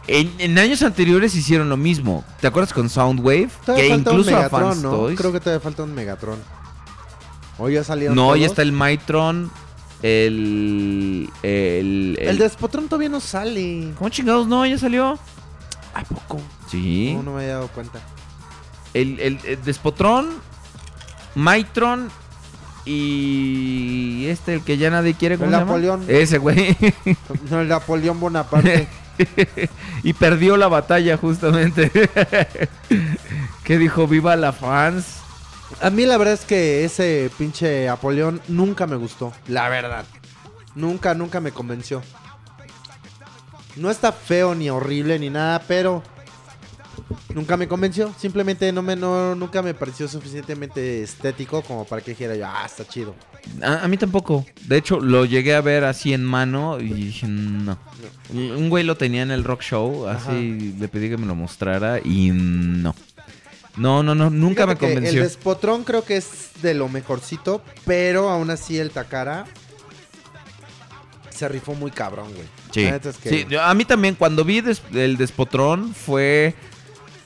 En, 0.07 0.33
en 0.39 0.57
años 0.59 0.83
anteriores 0.83 1.35
hicieron 1.35 1.68
lo 1.68 1.76
mismo. 1.76 2.25
¿Te 2.41 2.47
acuerdas 2.47 2.73
con 2.73 2.89
Soundwave? 2.89 3.49
Todavía 3.67 3.89
que 3.89 3.94
incluso 3.94 4.31
un 4.31 4.35
a 4.36 4.39
Megatron, 4.39 4.62
Fans 4.70 4.83
¿no? 4.83 4.93
Toys- 4.93 5.17
Creo 5.17 5.33
que 5.33 5.41
todavía 5.41 5.60
falta 5.60 5.83
un 5.83 5.94
Megatron. 5.94 6.39
¿O 7.59 7.68
ya 7.68 7.83
salieron 7.83 8.15
No, 8.15 8.26
todos? 8.28 8.39
ya 8.41 8.47
está 8.47 8.62
el 8.62 8.70
Mitron. 8.73 9.51
El. 10.02 11.28
El. 11.43 12.17
El, 12.20 12.39
Despotrón 12.39 12.86
todavía 12.89 13.09
no 13.09 13.18
sale. 13.18 13.93
¿Cómo 13.99 14.09
chingados? 14.10 14.47
No, 14.47 14.65
ya 14.65 14.78
salió. 14.78 15.18
¿A 15.94 16.05
poco? 16.05 16.41
Sí. 16.70 17.15
No, 17.17 17.23
no 17.25 17.33
me 17.33 17.43
había 17.43 17.55
dado 17.55 17.68
cuenta. 17.68 17.99
El, 18.94 19.18
el, 19.18 19.41
el 19.44 19.65
Despotrón, 19.65 20.28
Mitron 21.35 22.09
y 22.86 24.26
este, 24.28 24.55
el 24.55 24.62
que 24.62 24.78
ya 24.78 24.90
nadie 24.90 25.15
quiere, 25.15 25.36
¿cómo 25.36 25.47
El 25.47 25.55
se 25.55 25.58
llama? 25.58 25.73
Napoleón. 25.73 26.05
Ese 26.08 26.39
güey. 26.39 26.76
No, 27.50 27.60
el 27.60 27.68
Napoleón 27.68 28.20
Bonaparte. 28.20 28.86
y 30.05 30.12
perdió 30.12 30.56
la 30.56 30.68
batalla 30.68 31.16
justamente. 31.16 31.90
que 33.65 33.78
dijo, 33.78 34.06
viva 34.06 34.36
la 34.36 34.52
fans. 34.52 35.16
A 35.81 35.90
mí 35.90 36.06
la 36.06 36.16
verdad 36.16 36.34
es 36.34 36.44
que 36.44 36.84
ese 36.84 37.28
pinche 37.36 37.89
Apoleón 37.89 38.40
nunca 38.47 38.86
me 38.86 38.94
gustó. 38.94 39.32
La 39.48 39.68
verdad. 39.68 40.05
Nunca, 40.76 41.15
nunca 41.15 41.40
me 41.40 41.50
convenció. 41.50 42.02
No 43.74 43.90
está 43.90 44.12
feo 44.12 44.55
ni 44.55 44.70
horrible 44.70 45.18
ni 45.18 45.28
nada, 45.28 45.60
pero 45.66 46.05
nunca 47.35 47.57
me 47.57 47.68
convenció. 47.68 48.12
Simplemente 48.18 48.70
no 48.73 48.83
me, 48.83 48.97
no, 48.97 49.35
nunca 49.35 49.62
me 49.62 49.75
pareció 49.75 50.09
suficientemente 50.09 51.02
estético 51.02 51.62
como 51.62 51.85
para 51.85 52.02
que 52.02 52.12
dijera 52.12 52.35
yo, 52.36 52.47
ah, 52.47 52.65
está 52.67 52.86
chido. 52.86 53.15
A, 53.62 53.85
a 53.85 53.89
mí 53.89 53.97
tampoco. 53.97 54.44
De 54.67 54.76
hecho, 54.76 54.99
lo 55.01 55.25
llegué 55.25 55.55
a 55.55 55.60
ver 55.60 55.85
así 55.85 56.12
en 56.12 56.25
mano 56.25 56.81
y 56.81 56.93
dije, 56.93 57.26
no. 57.28 57.78
Un 58.33 58.68
güey 58.68 58.83
lo 58.85 58.97
tenía 58.97 59.23
en 59.23 59.31
el 59.31 59.44
rock 59.44 59.62
show, 59.62 60.09
así 60.09 60.75
le 60.78 60.89
pedí 60.89 61.09
que 61.09 61.17
me 61.17 61.26
lo 61.26 61.35
mostrara 61.35 62.01
y 62.05 62.31
no. 62.33 62.94
No, 63.76 64.02
no, 64.02 64.15
no, 64.15 64.31
nunca 64.31 64.62
Fíjate 64.65 64.86
me 64.86 64.94
convenció. 64.94 65.20
El 65.23 65.28
Despotrón 65.28 65.85
creo 65.85 66.02
que 66.02 66.17
es 66.17 66.51
de 66.62 66.73
lo 66.73 66.89
mejorcito, 66.89 67.62
pero 67.85 68.31
aún 68.31 68.49
así 68.51 68.78
el 68.78 68.91
Takara 68.91 69.44
se 71.31 71.47
rifó 71.49 71.75
muy 71.75 71.91
cabrón, 71.91 72.28
güey. 72.35 72.47
Sí, 72.73 72.85
es 72.85 73.17
que- 73.18 73.28
Sí, 73.28 73.47
a 73.60 73.75
mí 73.75 73.85
también 73.85 74.15
cuando 74.15 74.44
vi 74.44 74.60
des- 74.62 74.83
el 74.94 75.17
despotrón 75.18 75.94
fue... 75.94 76.55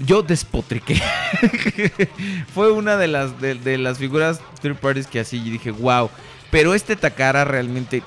Yo 0.00 0.22
despotriqué. 0.22 1.00
fue 2.54 2.72
una 2.72 2.96
de 2.96 3.06
las, 3.06 3.40
de, 3.40 3.54
de 3.54 3.78
las 3.78 3.98
figuras 3.98 4.40
third 4.60 4.76
parties 4.76 5.06
que 5.06 5.20
así 5.20 5.38
dije, 5.38 5.70
wow. 5.70 6.10
Pero 6.50 6.74
este 6.74 6.96
Takara 6.96 7.44
realmente 7.44 8.02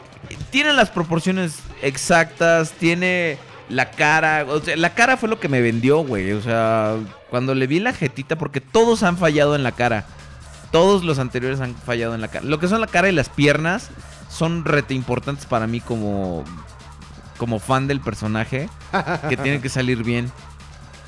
tiene 0.49 0.73
las 0.73 0.89
proporciones 0.89 1.59
exactas, 1.81 2.71
tiene 2.71 3.37
la 3.69 3.91
cara. 3.91 4.45
O 4.47 4.59
sea, 4.61 4.75
la 4.75 4.93
cara 4.93 5.17
fue 5.17 5.29
lo 5.29 5.39
que 5.39 5.49
me 5.49 5.61
vendió, 5.61 5.99
güey. 5.99 6.31
O 6.33 6.41
sea, 6.41 6.97
cuando 7.29 7.55
le 7.55 7.67
vi 7.67 7.79
la 7.79 7.93
jetita, 7.93 8.37
porque 8.37 8.61
todos 8.61 9.03
han 9.03 9.17
fallado 9.17 9.55
en 9.55 9.63
la 9.63 9.71
cara. 9.71 10.05
Todos 10.71 11.03
los 11.03 11.19
anteriores 11.19 11.59
han 11.59 11.75
fallado 11.75 12.15
en 12.15 12.21
la 12.21 12.27
cara. 12.27 12.45
Lo 12.45 12.59
que 12.59 12.67
son 12.67 12.81
la 12.81 12.87
cara 12.87 13.09
y 13.09 13.11
las 13.11 13.29
piernas 13.29 13.89
son 14.29 14.65
rete 14.65 14.95
importantes 14.95 15.45
para 15.45 15.67
mí 15.67 15.79
como, 15.79 16.43
como 17.37 17.59
fan 17.59 17.87
del 17.87 18.01
personaje. 18.01 18.69
Que 19.29 19.37
tiene 19.37 19.61
que 19.61 19.69
salir 19.69 20.03
bien. 20.03 20.31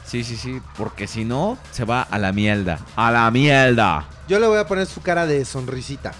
Sí, 0.05 0.23
sí, 0.23 0.37
sí. 0.37 0.61
Porque 0.77 1.07
si 1.07 1.25
no, 1.25 1.57
se 1.71 1.83
va 1.83 2.01
a 2.01 2.17
la 2.19 2.31
mierda. 2.31 2.79
A 2.95 3.11
la 3.11 3.29
mierda. 3.31 4.05
Yo 4.27 4.39
le 4.39 4.47
voy 4.47 4.59
a 4.59 4.67
poner 4.67 4.85
su 4.85 5.01
cara 5.01 5.25
de 5.25 5.43
sonrisita. 5.45 6.13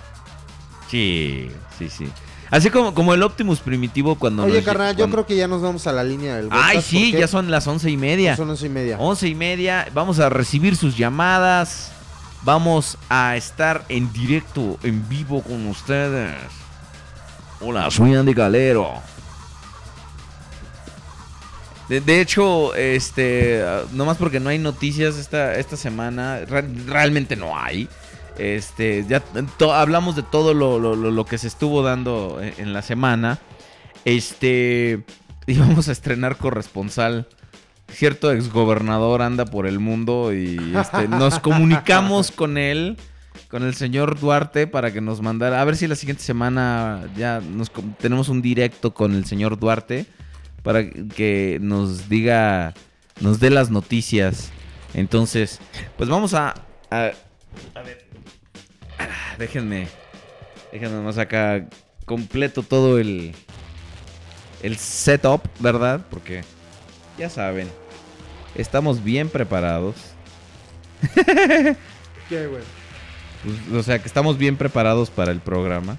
Sí, 0.90 1.52
sí, 1.78 1.90
sí. 1.90 2.10
Así 2.52 2.70
como, 2.70 2.94
como 2.94 3.14
el 3.14 3.24
Optimus 3.24 3.60
primitivo 3.60 4.16
cuando... 4.16 4.44
Oye, 4.44 4.56
nos 4.56 4.66
carnal, 4.66 4.96
yo 4.96 5.10
creo 5.10 5.26
que 5.26 5.36
ya 5.36 5.48
nos 5.48 5.62
vamos 5.62 5.88
a 5.88 5.92
la 5.92 6.04
línea 6.04 6.36
del 6.36 6.48
Ay, 6.52 6.82
sí, 6.82 7.12
ya 7.12 7.28
son 7.28 7.50
las 7.50 7.66
once 7.68 7.90
y 7.90 7.98
media. 7.98 8.36
Son 8.36 8.50
once 8.50 8.68
y 8.68 8.70
media. 8.70 8.98
Once 9.00 9.28
y 9.28 9.36
media. 9.36 9.88
Vamos 9.94 10.20
a 10.20 10.30
recibir 10.30 10.76
sus 10.76 10.96
llamadas. 10.96 11.92
Vamos 12.44 12.98
a 13.10 13.36
estar 13.36 13.84
en 13.90 14.14
directo, 14.14 14.78
en 14.84 15.10
vivo 15.10 15.42
con 15.42 15.66
ustedes. 15.68 16.36
Hola, 17.60 17.90
soy 17.90 18.14
Andy 18.14 18.34
Galero. 18.34 18.94
De, 21.90 22.02
de 22.02 22.20
hecho, 22.22 22.74
este, 22.76 23.64
nomás 23.92 24.18
porque 24.18 24.40
no 24.40 24.50
hay 24.50 24.58
noticias 24.58 25.18
esta, 25.18 25.56
esta 25.56 25.78
semana, 25.78 26.40
re- 26.48 26.68
realmente 26.88 27.36
no 27.36 27.58
hay. 27.58 27.88
Este, 28.38 29.06
ya 29.08 29.24
hablamos 29.74 30.16
de 30.16 30.24
todo 30.24 30.54
lo, 30.54 30.80
lo- 30.80 30.96
lo- 30.96 31.26
que 31.26 31.38
se 31.38 31.48
estuvo 31.48 31.84
dando 31.84 32.40
en, 32.42 32.54
en 32.58 32.74
la 32.74 32.82
semana. 32.82 33.40
Este, 34.04 35.04
íbamos 35.48 35.88
a 35.88 35.92
estrenar 35.92 36.38
corresponsal. 36.38 37.28
Cierto 37.92 38.32
exgobernador 38.32 39.22
anda 39.22 39.46
por 39.46 39.68
el 39.68 39.80
mundo 39.80 40.34
y 40.34 40.58
este, 40.76 41.08
nos 41.08 41.40
comunicamos 41.40 42.32
con 42.32 42.58
él, 42.58 42.98
con 43.48 43.62
el 43.64 43.76
señor 43.76 44.20
Duarte, 44.20 44.66
para 44.66 44.92
que 44.92 45.02
nos 45.02 45.22
mandara. 45.22 45.62
A 45.62 45.66
ver 45.66 45.76
si 45.78 45.86
la 45.88 45.96
siguiente 45.96 46.24
semana 46.24 47.04
ya 47.16 47.42
nos 47.42 47.72
tenemos 48.00 48.28
un 48.28 48.42
directo 48.42 48.96
con 48.96 49.14
el 49.14 49.26
señor 49.26 49.60
Duarte 49.60 50.08
para 50.66 50.90
que 50.90 51.60
nos 51.62 52.10
diga, 52.10 52.74
nos 53.22 53.40
dé 53.40 53.50
las 53.50 53.70
noticias. 53.70 54.52
Entonces, 54.94 55.60
pues 55.96 56.10
vamos 56.10 56.34
a, 56.34 56.56
a, 56.92 57.12
a 57.76 57.82
ver, 57.82 58.06
Ah, 58.98 59.36
déjenme, 59.38 59.88
déjenme 60.72 61.02
más 61.02 61.18
acá 61.18 61.68
completo 62.06 62.64
todo 62.64 62.98
el, 63.00 63.34
el 64.64 64.78
setup, 64.78 65.42
¿verdad? 65.60 66.02
Porque 66.10 66.44
ya 67.18 67.30
saben, 67.30 67.68
estamos 68.56 69.04
bien 69.04 69.30
preparados. 69.30 69.96
Qué 72.30 72.48
güey. 72.48 72.64
Pues, 73.44 73.80
o 73.80 73.84
sea, 73.84 74.00
que 74.00 74.08
estamos 74.08 74.38
bien 74.38 74.58
preparados 74.58 75.10
para 75.10 75.32
el 75.32 75.40
programa. 75.40 75.98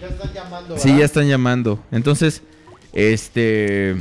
Ya 0.00 0.08
están 0.08 0.32
llamando. 0.32 0.78
Sí, 0.78 0.98
ya 0.98 1.04
están 1.04 1.28
llamando. 1.28 1.82
Entonces, 1.92 2.42
este. 2.92 3.96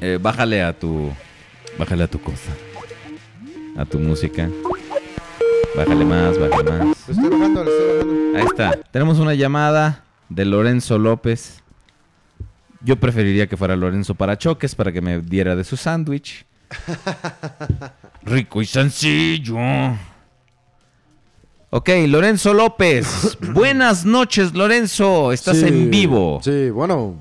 eh, 0.00 0.18
bájale 0.20 0.62
a 0.62 0.72
tu. 0.78 1.10
Bájale 1.78 2.04
a 2.04 2.08
tu 2.08 2.20
cosa. 2.20 2.52
A 3.76 3.84
tu 3.84 3.98
música. 3.98 4.48
Bájale 5.76 6.04
más, 6.04 6.38
bájale 6.38 6.70
más. 6.72 7.08
Lo 7.08 7.14
estoy 7.14 7.28
bajando, 7.30 7.64
lo 7.64 7.70
estoy 7.70 7.96
bajando. 7.98 8.38
Ahí 8.38 8.44
está. 8.44 8.80
Tenemos 8.90 9.18
una 9.18 9.34
llamada 9.34 10.04
de 10.28 10.44
Lorenzo 10.44 10.98
López. 10.98 11.62
Yo 12.80 12.96
preferiría 12.96 13.46
que 13.46 13.56
fuera 13.56 13.76
Lorenzo 13.76 14.14
para 14.14 14.36
choques 14.38 14.74
para 14.74 14.92
que 14.92 15.00
me 15.00 15.20
diera 15.20 15.54
de 15.56 15.64
su 15.64 15.76
sándwich. 15.76 16.44
Rico 18.22 18.60
y 18.62 18.66
sencillo. 18.66 19.56
Ok, 21.70 21.90
Lorenzo 22.08 22.54
López. 22.54 23.36
Buenas 23.52 24.04
noches, 24.04 24.54
Lorenzo. 24.54 25.32
Estás 25.32 25.58
Sí, 25.58 25.66
en 25.66 25.90
vivo. 25.90 26.40
Sí, 26.42 26.70
bueno. 26.70 27.16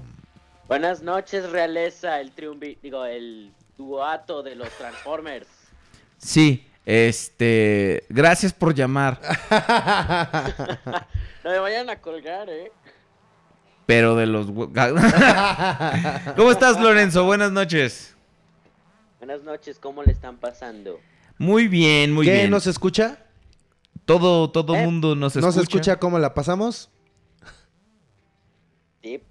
Buenas 0.68 1.02
noches, 1.02 1.50
realeza, 1.50 2.20
el 2.20 2.32
triunvi, 2.32 2.78
digo, 2.84 3.06
el 3.06 3.54
duato 3.78 4.44
de 4.44 4.56
los 4.56 4.70
Transformers. 4.78 5.48
Sí, 6.18 6.66
este. 6.86 8.06
Gracias 8.10 8.54
por 8.54 8.74
llamar. 8.74 9.20
No 11.44 11.54
me 11.54 11.60
vayan 11.60 11.90
a 11.90 12.02
colgar, 12.02 12.50
¿eh? 12.50 12.74
Pero 13.86 14.18
de 14.18 14.26
los. 14.26 14.48
¿Cómo 16.36 16.52
estás, 16.52 16.78
Lorenzo? 16.82 17.24
Buenas 17.24 17.54
noches. 17.54 18.18
Buenas 19.20 19.44
noches, 19.44 19.80
¿cómo 19.80 20.04
le 20.04 20.12
están 20.12 20.36
pasando? 20.40 21.00
Muy 21.38 21.70
bien, 21.70 22.12
muy 22.12 22.26
¿Qué 22.26 22.34
bien. 22.34 22.52
nos 22.52 22.68
escucha? 22.68 23.18
Todo, 24.04 24.52
todo 24.52 24.76
Eh, 24.76 24.84
mundo 24.84 25.16
nos 25.16 25.38
escucha. 25.38 25.46
¿No 25.48 25.52
se 25.54 25.62
escucha 25.62 25.96
cómo 26.00 26.20
la 26.20 26.34
pasamos? 26.34 26.90
Sí, 29.02 29.22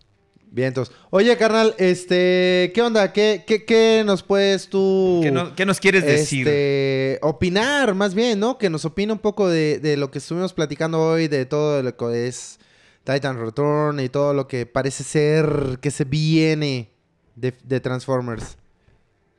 Bien, 0.56 0.68
entonces. 0.68 0.94
Oye, 1.10 1.36
carnal, 1.36 1.74
este, 1.76 2.72
¿qué 2.74 2.80
onda? 2.80 3.12
¿Qué, 3.12 3.44
qué, 3.46 3.66
qué 3.66 4.02
nos 4.06 4.22
puedes 4.22 4.70
tú... 4.70 5.20
¿Qué, 5.22 5.30
no- 5.30 5.54
qué 5.54 5.66
nos 5.66 5.78
quieres 5.80 6.06
decir? 6.06 6.48
Este, 6.48 7.18
opinar, 7.20 7.94
más 7.94 8.14
bien, 8.14 8.40
¿no? 8.40 8.56
Que 8.56 8.70
nos 8.70 8.86
opine 8.86 9.12
un 9.12 9.18
poco 9.18 9.50
de, 9.50 9.80
de 9.80 9.98
lo 9.98 10.10
que 10.10 10.16
estuvimos 10.16 10.54
platicando 10.54 10.98
hoy, 11.02 11.28
de 11.28 11.44
todo 11.44 11.82
lo 11.82 11.94
que 11.94 12.26
es 12.26 12.58
Titan 13.04 13.38
Return 13.38 14.00
y 14.00 14.08
todo 14.08 14.32
lo 14.32 14.48
que 14.48 14.64
parece 14.64 15.04
ser 15.04 15.78
que 15.82 15.90
se 15.90 16.04
viene 16.04 16.90
de, 17.34 17.52
de 17.62 17.78
Transformers. 17.80 18.56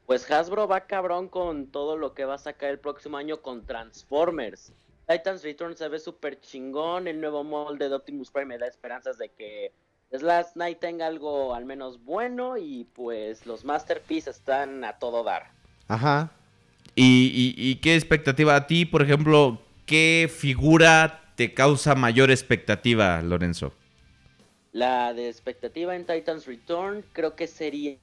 pues 0.05 0.29
Hasbro 0.29 0.67
va 0.67 0.81
cabrón 0.85 1.29
con 1.29 1.65
todo 1.65 1.97
lo 1.97 2.13
que 2.13 2.25
va 2.25 2.35
a 2.35 2.37
sacar 2.37 2.69
el 2.69 2.77
próximo 2.77 3.17
año 3.17 3.41
con 3.41 3.65
Transformers. 3.65 4.71
Titans 5.09 5.41
Return 5.41 5.75
se 5.75 5.87
ve 5.87 5.97
súper 5.97 6.39
chingón, 6.41 7.07
el 7.07 7.19
nuevo 7.19 7.43
molde 7.43 7.89
de 7.89 7.95
Optimus 7.95 8.29
Prime 8.29 8.45
me 8.45 8.57
da 8.59 8.67
esperanzas 8.67 9.17
de 9.17 9.29
que 9.29 9.71
Last 10.11 10.55
Night 10.55 10.79
tenga 10.79 11.05
algo 11.07 11.53
al 11.53 11.65
menos 11.65 12.03
bueno 12.03 12.57
y 12.57 12.85
pues 12.95 13.45
los 13.45 13.65
Masterpieces 13.65 14.37
están 14.37 14.83
a 14.83 14.93
todo 14.99 15.23
dar. 15.23 15.51
Ajá. 15.87 16.31
¿Y, 16.95 17.53
y- 17.57 17.69
y 17.71 17.75
qué 17.75 17.95
expectativa 17.95 18.55
a 18.55 18.67
ti, 18.67 18.85
por 18.85 19.01
ejemplo, 19.01 19.59
qué 19.85 20.29
figura 20.33 21.21
te 21.35 21.53
causa 21.53 21.93
mayor 21.95 22.31
expectativa, 22.31 23.21
Lorenzo? 23.21 23.73
La 24.71 25.13
de 25.13 25.27
expectativa 25.29 25.95
en 25.95 26.05
Titans 26.05 26.45
Return 26.45 27.03
creo 27.13 27.35
que 27.35 27.47
sería 27.47 27.97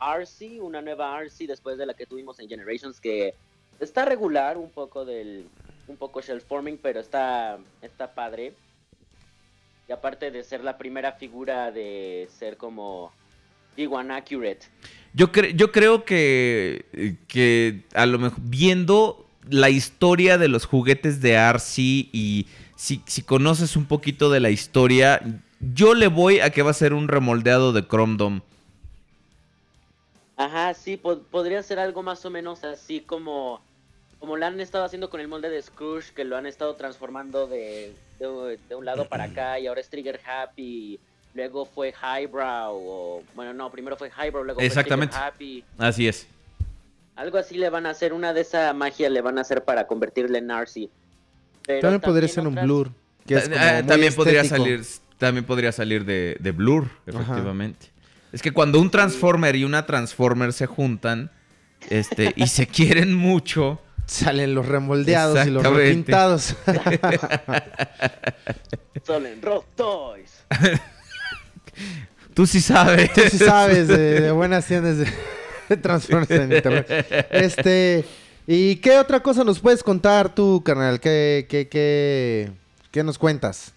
RC, 0.00 0.60
una 0.60 0.82
nueva 0.82 1.18
RC 1.20 1.46
después 1.46 1.78
de 1.78 1.86
la 1.86 1.94
que 1.94 2.06
tuvimos 2.06 2.38
en 2.40 2.48
Generations 2.48 3.00
que 3.00 3.34
está 3.80 4.04
regular 4.04 4.56
un 4.58 4.70
poco 4.70 5.04
del 5.04 5.46
un 5.86 5.96
poco 5.96 6.20
shell 6.22 6.40
forming, 6.40 6.78
pero 6.78 7.00
está 7.00 7.58
está 7.82 8.14
padre. 8.14 8.54
Y 9.88 9.92
aparte 9.92 10.30
de 10.30 10.42
ser 10.44 10.64
la 10.64 10.78
primera 10.78 11.12
figura 11.12 11.70
de 11.70 12.28
ser 12.38 12.56
como 12.56 13.12
G1 13.76 14.10
accurate. 14.12 14.66
Yo, 15.12 15.30
cre- 15.30 15.54
yo 15.54 15.70
creo 15.72 16.04
que, 16.04 17.16
que 17.28 17.84
a 17.94 18.06
lo 18.06 18.18
mejor 18.18 18.38
viendo 18.42 19.26
la 19.48 19.68
historia 19.70 20.38
de 20.38 20.48
los 20.48 20.64
juguetes 20.64 21.20
de 21.20 21.36
Arcee 21.36 22.08
y 22.12 22.46
si, 22.76 23.02
si 23.06 23.22
conoces 23.22 23.76
un 23.76 23.84
poquito 23.84 24.30
de 24.30 24.40
la 24.40 24.50
historia, 24.50 25.20
yo 25.60 25.94
le 25.94 26.08
voy 26.08 26.40
a 26.40 26.50
que 26.50 26.62
va 26.62 26.70
a 26.70 26.74
ser 26.74 26.94
un 26.94 27.08
remoldeado 27.08 27.72
de 27.72 27.86
Chrome 27.86 28.16
Dome. 28.16 28.42
Ajá, 30.36 30.74
sí, 30.74 30.96
po- 30.96 31.22
podría 31.22 31.62
ser 31.62 31.78
algo 31.78 32.02
más 32.02 32.24
o 32.24 32.30
menos 32.30 32.64
así 32.64 33.00
como 33.00 33.60
como 34.24 34.38
lo 34.38 34.46
han 34.46 34.58
estado 34.58 34.84
haciendo 34.84 35.10
con 35.10 35.20
el 35.20 35.28
molde 35.28 35.50
de 35.50 35.60
Scrooge, 35.60 36.14
que 36.14 36.24
lo 36.24 36.34
han 36.38 36.46
estado 36.46 36.76
transformando 36.76 37.46
de, 37.46 37.92
de, 38.18 38.58
de 38.70 38.74
un 38.74 38.82
lado 38.86 39.06
para 39.06 39.24
acá 39.24 39.58
y 39.58 39.66
ahora 39.66 39.82
es 39.82 39.90
Trigger 39.90 40.18
Happy, 40.26 40.98
luego 41.34 41.66
fue 41.66 41.92
Highbrow, 41.92 42.72
o 42.74 43.22
bueno, 43.34 43.52
no, 43.52 43.70
primero 43.70 43.96
fue 43.98 44.08
Highbrow, 44.10 44.42
luego 44.44 44.62
Exactamente. 44.62 45.14
fue 45.14 45.20
Trigger 45.32 45.34
Happy. 45.34 45.64
Así 45.76 46.08
es. 46.08 46.26
Algo 47.16 47.36
así 47.36 47.58
le 47.58 47.68
van 47.68 47.84
a 47.84 47.90
hacer, 47.90 48.14
una 48.14 48.32
de 48.32 48.40
esa 48.40 48.72
magia 48.72 49.10
le 49.10 49.20
van 49.20 49.36
a 49.36 49.42
hacer 49.42 49.62
para 49.62 49.86
convertirle 49.86 50.38
en 50.38 50.46
Narcy. 50.46 50.88
Pero 51.66 51.80
También 51.82 52.00
podría 52.00 52.28
ser 52.28 52.46
un 52.48 52.54
blur. 52.54 52.92
que 53.26 53.34
es 53.34 53.44
Ta- 53.44 53.50
como 53.50 53.62
eh, 53.66 53.74
muy 53.82 53.86
también 53.88 54.14
podría 54.14 54.40
estético. 54.40 54.64
salir 54.64 54.84
también 55.18 55.44
podría 55.44 55.70
salir 55.70 56.06
de, 56.06 56.36
de 56.40 56.50
Blur, 56.52 56.88
efectivamente. 57.06 57.88
Es 58.32 58.40
que 58.40 58.52
cuando 58.52 58.80
un 58.80 58.90
Transformer 58.90 59.54
y 59.54 59.64
una 59.64 59.84
Transformer 59.84 60.52
se 60.54 60.64
juntan 60.66 61.30
este, 61.90 62.32
y 62.36 62.46
se 62.48 62.66
quieren 62.78 63.14
mucho, 63.14 63.80
Salen 64.06 64.54
los 64.54 64.66
remoldeados 64.66 65.46
y 65.46 65.50
los 65.50 65.64
repintados. 65.64 66.56
Solo 69.04 69.28
en 69.28 69.42
Rock 69.42 69.66
Toys. 69.74 70.44
tú 72.34 72.46
sí 72.46 72.60
sabes. 72.60 73.12
Tú 73.12 73.22
sí 73.30 73.38
sabes 73.38 73.88
de, 73.88 74.20
de 74.20 74.30
buenas 74.32 74.66
tiendas 74.66 74.98
de, 74.98 75.06
de 75.68 75.76
Transformers 75.76 76.30
en 76.30 76.52
internet. 76.52 77.26
Este, 77.30 78.04
¿y 78.46 78.76
qué 78.76 78.98
otra 78.98 79.20
cosa 79.20 79.44
nos 79.44 79.60
puedes 79.60 79.82
contar 79.82 80.34
tú, 80.34 80.62
carnal? 80.64 81.00
¿Qué, 81.00 81.46
qué, 81.48 81.68
qué, 81.68 82.52
qué 82.90 83.02
nos 83.02 83.18
cuentas? 83.18 83.72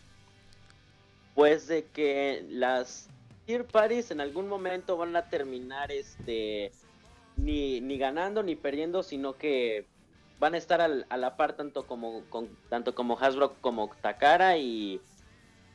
Pues 1.35 1.67
de 1.67 1.85
que 1.85 2.45
las 2.49 3.07
tier 3.45 3.65
parties 3.65 4.11
en 4.11 4.19
algún 4.19 4.47
momento 4.47 4.97
van 4.97 5.15
a 5.15 5.29
terminar 5.29 5.91
este 5.91 6.71
ni, 7.37 7.79
ni 7.79 7.97
ganando 7.97 8.43
ni 8.43 8.55
perdiendo, 8.55 9.03
sino 9.03 9.37
que 9.37 9.85
van 10.39 10.53
a 10.53 10.57
estar 10.57 10.81
al- 10.81 11.05
a 11.09 11.17
la 11.17 11.35
par 11.37 11.53
tanto 11.55 11.85
como 11.87 12.23
con, 12.29 12.49
tanto 12.69 12.93
como 12.93 13.17
Hasbro 13.19 13.55
como 13.61 13.89
Takara 14.01 14.57
y 14.57 15.01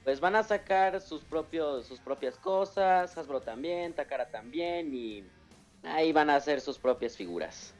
pues 0.04 0.20
van 0.20 0.34
a 0.36 0.42
sacar 0.42 1.00
sus 1.00 1.22
propios 1.24 1.86
sus 1.86 2.00
propias 2.00 2.36
cosas, 2.36 3.16
Hasbro 3.16 3.40
también, 3.40 3.92
Takara 3.92 4.26
también 4.30 4.94
y 4.94 5.24
ahí 5.84 6.12
van 6.12 6.30
a 6.30 6.36
hacer 6.36 6.60
sus 6.60 6.78
propias 6.78 7.16
figuras. 7.16 7.74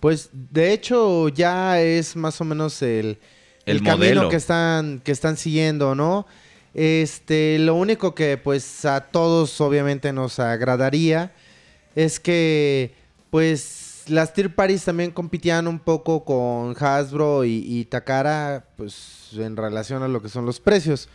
Pues 0.00 0.28
de 0.32 0.72
hecho 0.72 1.28
ya 1.28 1.80
es 1.80 2.14
más 2.16 2.40
o 2.40 2.44
menos 2.44 2.80
el, 2.82 3.18
El 3.64 3.78
el 3.78 3.82
camino 3.82 3.96
modelo. 3.96 4.28
que 4.28 4.36
están, 4.36 5.00
que 5.00 5.10
están 5.12 5.36
siguiendo, 5.36 5.94
¿no? 5.94 6.26
Este, 6.74 7.58
lo 7.58 7.74
único 7.74 8.14
que 8.14 8.36
pues 8.36 8.84
a 8.84 9.00
todos 9.00 9.60
obviamente 9.62 10.12
nos 10.12 10.38
agradaría 10.38 11.32
es 11.94 12.20
que 12.20 12.94
pues 13.30 13.85
las 14.08 14.32
tier 14.32 14.54
parties 14.54 14.84
también 14.84 15.10
compitían 15.10 15.66
un 15.66 15.78
poco 15.78 16.24
con 16.24 16.74
Hasbro 16.78 17.44
y, 17.44 17.64
y 17.66 17.84
Takara 17.86 18.66
pues 18.76 19.30
en 19.34 19.56
relación 19.56 20.02
a 20.02 20.08
lo 20.08 20.22
que 20.22 20.28
son 20.28 20.46
los 20.46 20.60
precios. 20.60 21.08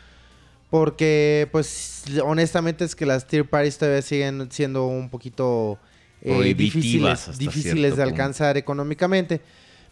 Porque 0.69 1.49
pues 1.51 2.05
honestamente 2.23 2.85
es 2.85 2.95
que 2.95 3.05
las 3.05 3.27
tier 3.27 3.49
parties 3.49 3.77
todavía 3.77 4.01
siguen 4.01 4.49
siendo 4.51 4.87
un 4.87 5.09
poquito 5.09 5.77
eh, 6.21 6.53
difíciles, 6.53 7.37
difíciles 7.37 7.97
de 7.97 8.03
alcanzar 8.03 8.57
económicamente. 8.57 9.41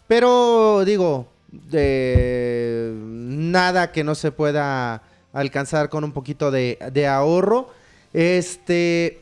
Pero 0.06 0.82
digo, 0.84 1.28
de 1.52 2.92
nada 2.96 3.92
que 3.92 4.04
no 4.04 4.14
se 4.14 4.32
pueda 4.32 5.02
alcanzar 5.32 5.88
con 5.88 6.04
un 6.04 6.12
poquito 6.12 6.50
de, 6.50 6.78
de 6.92 7.06
ahorro. 7.06 7.70
Este, 8.12 9.20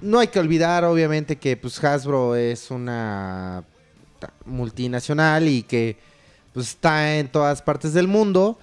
no 0.00 0.18
hay 0.18 0.28
que 0.28 0.38
olvidar 0.38 0.84
obviamente 0.84 1.36
que 1.36 1.56
pues 1.56 1.82
Hasbro 1.82 2.36
es 2.36 2.70
una 2.70 3.64
multinacional 4.44 5.48
y 5.48 5.62
que 5.62 5.96
pues 6.52 6.68
está 6.70 7.16
en 7.18 7.28
todas 7.28 7.62
partes 7.62 7.92
del 7.94 8.08
mundo 8.08 8.58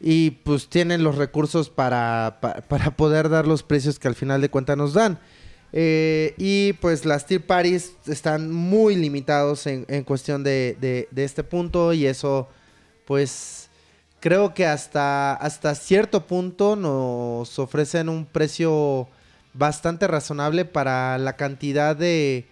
y 0.00 0.30
pues 0.30 0.68
tienen 0.68 1.02
los 1.02 1.16
recursos 1.16 1.70
para, 1.70 2.38
pa- 2.40 2.60
para 2.68 2.90
poder 2.96 3.28
dar 3.28 3.46
los 3.46 3.62
precios 3.62 3.98
que 3.98 4.08
al 4.08 4.14
final 4.14 4.40
de 4.40 4.50
cuentas 4.50 4.76
nos 4.76 4.92
dan. 4.92 5.18
Eh, 5.72 6.34
y 6.38 6.74
pues 6.74 7.04
las 7.04 7.26
tier 7.26 7.44
parties 7.44 7.92
están 8.06 8.52
muy 8.52 8.94
limitados 8.94 9.66
en, 9.66 9.84
en 9.88 10.04
cuestión 10.04 10.44
de, 10.44 10.76
de- 10.80 11.08
de 11.10 11.24
este 11.24 11.42
punto 11.42 11.92
y 11.92 12.06
eso 12.06 12.48
pues 13.04 13.68
creo 14.20 14.54
que 14.54 14.66
hasta, 14.66 15.34
hasta 15.34 15.74
cierto 15.74 16.26
punto 16.26 16.76
nos 16.76 17.58
ofrecen 17.58 18.08
un 18.08 18.26
precio 18.26 19.08
bastante 19.56 20.06
razonable 20.06 20.64
para 20.64 21.18
la 21.18 21.36
cantidad 21.36 21.96
de, 21.96 22.46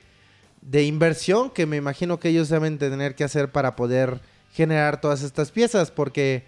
de 0.62 0.84
inversión 0.84 1.50
que 1.50 1.66
me 1.66 1.76
imagino 1.76 2.18
que 2.18 2.31
ellos 2.31 2.49
deben 2.49 2.78
tener 2.78 3.15
que 3.15 3.24
hacer 3.24 3.52
para 3.52 3.76
poder 3.76 4.20
generar 4.52 5.00
todas 5.00 5.23
estas 5.23 5.50
piezas 5.50 5.91
porque 5.91 6.44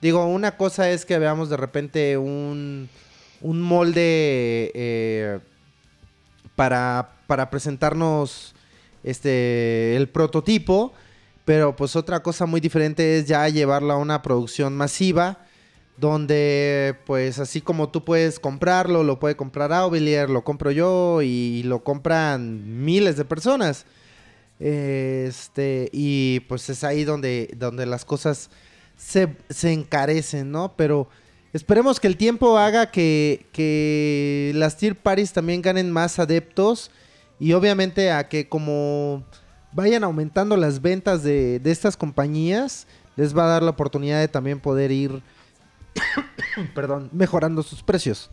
digo 0.00 0.24
una 0.26 0.56
cosa 0.56 0.90
es 0.90 1.04
que 1.04 1.18
veamos 1.18 1.48
de 1.48 1.56
repente 1.56 2.16
un, 2.16 2.88
un 3.40 3.60
molde 3.60 4.70
eh, 4.74 5.40
para, 6.54 7.12
para 7.26 7.50
presentarnos 7.50 8.54
este 9.02 9.96
el 9.96 10.08
prototipo 10.08 10.92
pero 11.44 11.74
pues 11.76 11.96
otra 11.96 12.22
cosa 12.22 12.46
muy 12.46 12.60
diferente 12.60 13.18
es 13.18 13.26
ya 13.26 13.48
llevarlo 13.48 13.92
a 13.92 13.98
una 13.98 14.22
producción 14.22 14.76
masiva 14.76 15.45
donde 15.96 16.96
pues 17.06 17.38
así 17.38 17.60
como 17.60 17.88
tú 17.88 18.04
puedes 18.04 18.38
comprarlo, 18.38 19.02
lo 19.02 19.18
puede 19.18 19.36
comprar 19.36 19.72
Aubelier, 19.72 20.28
lo 20.28 20.44
compro 20.44 20.70
yo 20.70 21.22
y 21.22 21.62
lo 21.64 21.82
compran 21.82 22.84
miles 22.84 23.16
de 23.16 23.24
personas. 23.24 23.86
Este, 24.58 25.90
y 25.92 26.40
pues 26.40 26.68
es 26.70 26.82
ahí 26.84 27.04
donde, 27.04 27.54
donde 27.56 27.86
las 27.86 28.04
cosas 28.04 28.50
se, 28.96 29.36
se 29.50 29.72
encarecen, 29.72 30.50
¿no? 30.50 30.74
Pero 30.76 31.08
esperemos 31.52 32.00
que 32.00 32.06
el 32.06 32.16
tiempo 32.16 32.58
haga 32.58 32.90
que, 32.90 33.46
que 33.52 34.52
las 34.54 34.76
tier 34.76 34.96
parties 34.96 35.32
también 35.32 35.62
ganen 35.62 35.90
más 35.90 36.18
adeptos 36.18 36.90
y 37.38 37.52
obviamente 37.52 38.10
a 38.10 38.28
que 38.28 38.48
como 38.48 39.24
vayan 39.72 40.04
aumentando 40.04 40.56
las 40.56 40.80
ventas 40.80 41.22
de, 41.22 41.58
de 41.60 41.70
estas 41.70 41.96
compañías, 41.96 42.86
les 43.16 43.36
va 43.36 43.44
a 43.44 43.48
dar 43.48 43.62
la 43.62 43.70
oportunidad 43.70 44.20
de 44.20 44.28
también 44.28 44.60
poder 44.60 44.90
ir, 44.90 45.22
perdón, 46.74 47.10
mejorando 47.12 47.62
sus 47.62 47.82
precios. 47.82 48.30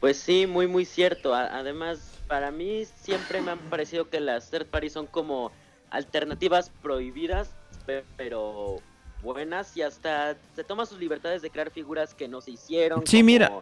Pues 0.00 0.16
sí, 0.16 0.46
muy 0.46 0.66
muy 0.66 0.84
cierto. 0.84 1.34
Además, 1.34 2.18
para 2.26 2.50
mí 2.50 2.84
siempre 3.02 3.40
me 3.42 3.50
han 3.50 3.58
parecido 3.58 4.08
que 4.08 4.20
las 4.20 4.50
third 4.50 4.66
parties 4.66 4.94
son 4.94 5.06
como 5.06 5.52
alternativas 5.90 6.70
prohibidas, 6.82 7.50
pe- 7.86 8.04
pero 8.16 8.76
buenas 9.22 9.76
y 9.76 9.82
hasta 9.82 10.36
se 10.56 10.64
toma 10.64 10.86
sus 10.86 10.98
libertades 10.98 11.42
de 11.42 11.50
crear 11.50 11.70
figuras 11.70 12.14
que 12.14 12.28
no 12.28 12.40
se 12.40 12.52
hicieron. 12.52 13.06
Sí, 13.06 13.18
como, 13.18 13.26
mira. 13.26 13.52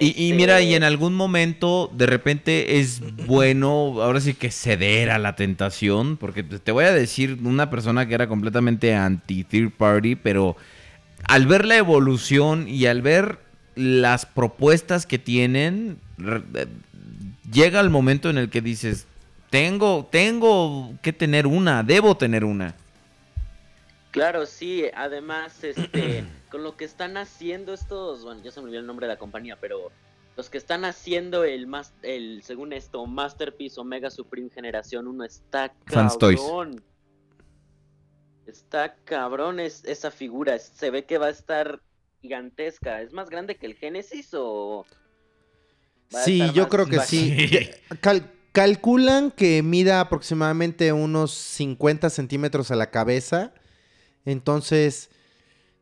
Y, 0.00 0.06
y 0.06 0.10
este, 0.10 0.34
mira, 0.34 0.60
y 0.60 0.74
en 0.74 0.84
algún 0.84 1.16
momento 1.16 1.90
de 1.92 2.06
repente 2.06 2.78
es 2.78 3.00
bueno, 3.26 4.00
ahora 4.00 4.20
sí 4.20 4.34
que 4.34 4.52
ceder 4.52 5.10
a 5.10 5.18
la 5.18 5.34
tentación, 5.34 6.16
porque 6.16 6.44
te 6.44 6.60
te 6.60 6.70
voy 6.70 6.84
a 6.84 6.92
decir 6.92 7.36
una 7.42 7.68
persona 7.68 8.06
que 8.06 8.14
era 8.14 8.28
completamente 8.28 8.94
anti 8.94 9.42
third 9.42 9.72
party, 9.72 10.14
pero 10.14 10.56
al 11.24 11.46
ver 11.46 11.64
la 11.64 11.76
evolución 11.76 12.68
y 12.68 12.86
al 12.86 13.02
ver 13.02 13.38
las 13.74 14.26
propuestas 14.26 15.06
que 15.06 15.18
tienen, 15.18 15.98
eh, 16.18 16.66
llega 17.52 17.80
el 17.80 17.90
momento 17.90 18.30
en 18.30 18.38
el 18.38 18.50
que 18.50 18.60
dices, 18.60 19.06
tengo, 19.50 20.08
tengo 20.10 20.94
que 21.02 21.12
tener 21.12 21.46
una, 21.46 21.82
debo 21.82 22.16
tener 22.16 22.44
una. 22.44 22.74
Claro, 24.10 24.46
sí. 24.46 24.84
Además, 24.94 25.62
este, 25.62 26.24
con 26.50 26.62
lo 26.62 26.76
que 26.76 26.84
están 26.84 27.16
haciendo 27.16 27.72
estos, 27.74 28.24
bueno, 28.24 28.42
ya 28.42 28.50
se 28.50 28.60
me 28.60 28.66
olvidó 28.66 28.80
el 28.80 28.86
nombre 28.86 29.06
de 29.06 29.14
la 29.14 29.18
compañía, 29.18 29.56
pero 29.60 29.90
los 30.36 30.50
que 30.50 30.58
están 30.58 30.84
haciendo 30.84 31.44
el 31.44 31.66
más, 31.66 31.92
el, 32.02 32.42
según 32.42 32.72
esto, 32.72 33.04
Masterpiece 33.06 33.80
Omega 33.80 34.10
Supreme 34.10 34.50
Generación 34.50 35.06
1 35.06 35.24
está 35.24 35.72
Fans 35.86 36.18
Toys. 36.18 36.40
Está 38.48 38.94
cabrón 39.04 39.60
es, 39.60 39.84
esa 39.84 40.10
figura. 40.10 40.58
Se 40.58 40.90
ve 40.90 41.04
que 41.04 41.18
va 41.18 41.26
a 41.26 41.30
estar 41.30 41.80
gigantesca. 42.22 43.02
¿Es 43.02 43.12
más 43.12 43.28
grande 43.28 43.56
que 43.56 43.66
el 43.66 43.74
Genesis 43.74 44.30
o...? 44.32 44.86
Sí, 46.24 46.40
yo 46.54 46.68
creo 46.68 46.86
que 46.86 46.96
baja? 46.96 47.06
sí. 47.08 47.70
Cal- 48.00 48.32
calculan 48.52 49.30
que 49.30 49.62
mida 49.62 50.00
aproximadamente 50.00 50.92
unos 50.94 51.32
50 51.32 52.08
centímetros 52.08 52.70
a 52.70 52.76
la 52.76 52.90
cabeza. 52.90 53.52
Entonces, 54.24 55.10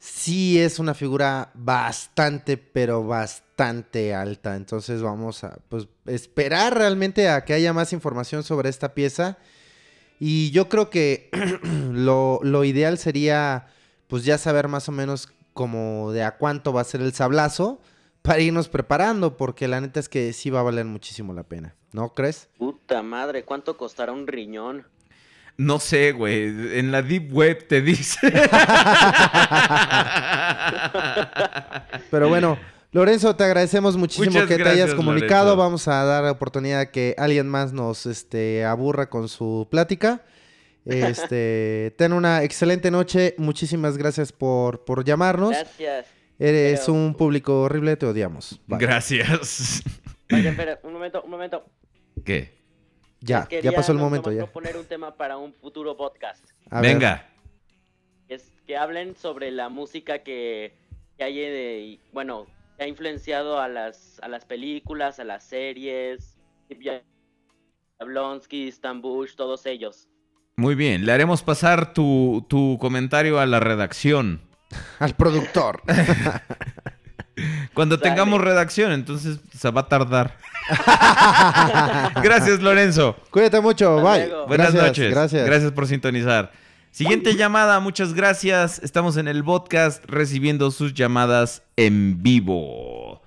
sí 0.00 0.60
es 0.60 0.80
una 0.80 0.94
figura 0.94 1.52
bastante, 1.54 2.56
pero 2.56 3.06
bastante 3.06 4.12
alta. 4.12 4.56
Entonces 4.56 5.02
vamos 5.02 5.44
a 5.44 5.58
pues, 5.68 5.86
esperar 6.06 6.76
realmente 6.76 7.28
a 7.28 7.44
que 7.44 7.54
haya 7.54 7.72
más 7.72 7.92
información 7.92 8.42
sobre 8.42 8.68
esta 8.68 8.94
pieza. 8.94 9.38
Y 10.18 10.50
yo 10.50 10.68
creo 10.68 10.90
que 10.90 11.30
lo, 11.92 12.40
lo 12.42 12.64
ideal 12.64 12.98
sería 12.98 13.66
pues 14.06 14.24
ya 14.24 14.38
saber 14.38 14.68
más 14.68 14.88
o 14.88 14.92
menos 14.92 15.28
como 15.52 16.12
de 16.12 16.22
a 16.22 16.36
cuánto 16.36 16.72
va 16.72 16.82
a 16.82 16.84
ser 16.84 17.00
el 17.00 17.12
sablazo 17.12 17.80
para 18.22 18.40
irnos 18.40 18.68
preparando, 18.68 19.36
porque 19.36 19.68
la 19.68 19.80
neta 19.80 20.00
es 20.00 20.08
que 20.08 20.32
sí 20.32 20.50
va 20.50 20.60
a 20.60 20.64
valer 20.64 20.84
muchísimo 20.84 21.32
la 21.32 21.44
pena, 21.44 21.76
¿no 21.92 22.12
crees? 22.12 22.48
Puta 22.58 23.02
madre, 23.02 23.44
¿cuánto 23.44 23.76
costará 23.76 24.12
un 24.12 24.26
riñón? 24.26 24.86
No 25.56 25.78
sé, 25.78 26.12
güey. 26.12 26.78
En 26.78 26.92
la 26.92 27.00
Deep 27.02 27.32
Web 27.32 27.66
te 27.66 27.80
dice. 27.80 28.30
Pero 32.10 32.28
bueno, 32.28 32.58
Lorenzo, 32.96 33.36
te 33.36 33.44
agradecemos 33.44 33.94
muchísimo 33.98 34.30
Muchas 34.30 34.48
que 34.48 34.56
te 34.56 34.66
hayas 34.66 34.94
comunicado. 34.94 35.50
Lorenzo. 35.50 35.56
Vamos 35.58 35.86
a 35.86 36.02
dar 36.02 36.24
la 36.24 36.30
oportunidad 36.30 36.80
a 36.80 36.90
que 36.90 37.14
alguien 37.18 37.46
más 37.46 37.74
nos 37.74 38.06
este, 38.06 38.64
aburra 38.64 39.10
con 39.10 39.28
su 39.28 39.68
plática. 39.70 40.24
Este, 40.86 41.92
ten 41.98 42.12
una 42.12 42.42
excelente 42.44 42.90
noche. 42.92 43.34
Muchísimas 43.38 43.98
gracias 43.98 44.32
por, 44.32 44.84
por 44.84 45.04
llamarnos. 45.04 45.50
Gracias. 45.50 46.06
Eres 46.38 46.80
Pero- 46.86 46.92
un 46.94 47.14
público 47.14 47.62
horrible, 47.62 47.96
te 47.96 48.06
odiamos. 48.06 48.60
Bye. 48.66 48.78
Gracias. 48.78 49.82
Oye, 50.32 50.48
espera, 50.48 50.78
un 50.84 50.92
momento, 50.94 51.22
un 51.22 51.30
momento. 51.30 51.66
¿Qué? 52.24 52.54
Ya, 53.20 53.46
Quería 53.46 53.72
ya 53.72 53.76
pasó 53.76 53.92
el 53.92 53.98
momento, 53.98 54.30
nomás 54.30 54.46
ya. 54.46 54.52
proponer 54.52 54.76
un 54.78 54.86
tema 54.86 55.14
para 55.16 55.36
un 55.36 55.52
futuro 55.52 55.96
podcast. 55.98 56.42
A 56.70 56.80
ver. 56.80 56.92
Venga. 56.94 57.28
Es 58.28 58.52
que 58.66 58.76
hablen 58.78 59.16
sobre 59.16 59.50
la 59.50 59.68
música 59.68 60.20
que, 60.20 60.72
que 61.18 61.24
hay 61.24 61.34
de, 61.36 61.98
bueno, 62.12 62.46
que 62.76 62.84
ha 62.84 62.88
influenciado 62.88 63.60
a 63.60 63.68
las, 63.68 64.18
a 64.22 64.28
las 64.28 64.44
películas, 64.44 65.18
a 65.18 65.24
las 65.24 65.44
series, 65.44 66.36
Jablonski, 67.98 68.68
Stan 68.68 69.00
Bush, 69.00 69.34
todos 69.34 69.66
ellos. 69.66 70.08
Muy 70.56 70.74
bien. 70.74 71.04
Le 71.04 71.12
haremos 71.12 71.42
pasar 71.42 71.92
tu, 71.92 72.44
tu 72.48 72.78
comentario 72.80 73.38
a 73.38 73.46
la 73.46 73.60
redacción. 73.60 74.40
Al 74.98 75.14
productor. 75.14 75.82
Cuando 77.74 77.98
Dale. 77.98 78.10
tengamos 78.10 78.40
redacción, 78.40 78.92
entonces 78.92 79.38
se 79.54 79.70
va 79.70 79.82
a 79.82 79.88
tardar. 79.88 80.36
Gracias, 82.22 82.60
Lorenzo. 82.62 83.16
Cuídate 83.30 83.60
mucho, 83.60 83.98
Hasta 83.98 84.10
bye. 84.10 84.26
luego. 84.28 84.46
Buenas 84.46 84.72
Gracias, 84.72 84.88
noches. 84.88 85.10
Gracias. 85.10 85.46
Gracias 85.46 85.72
por 85.72 85.86
sintonizar. 85.86 86.50
Siguiente 86.96 87.36
llamada, 87.36 87.78
muchas 87.78 88.14
gracias. 88.14 88.78
Estamos 88.82 89.18
en 89.18 89.28
el 89.28 89.44
podcast 89.44 90.02
recibiendo 90.06 90.70
sus 90.70 90.94
llamadas 90.94 91.62
en 91.76 92.22
vivo. 92.22 93.20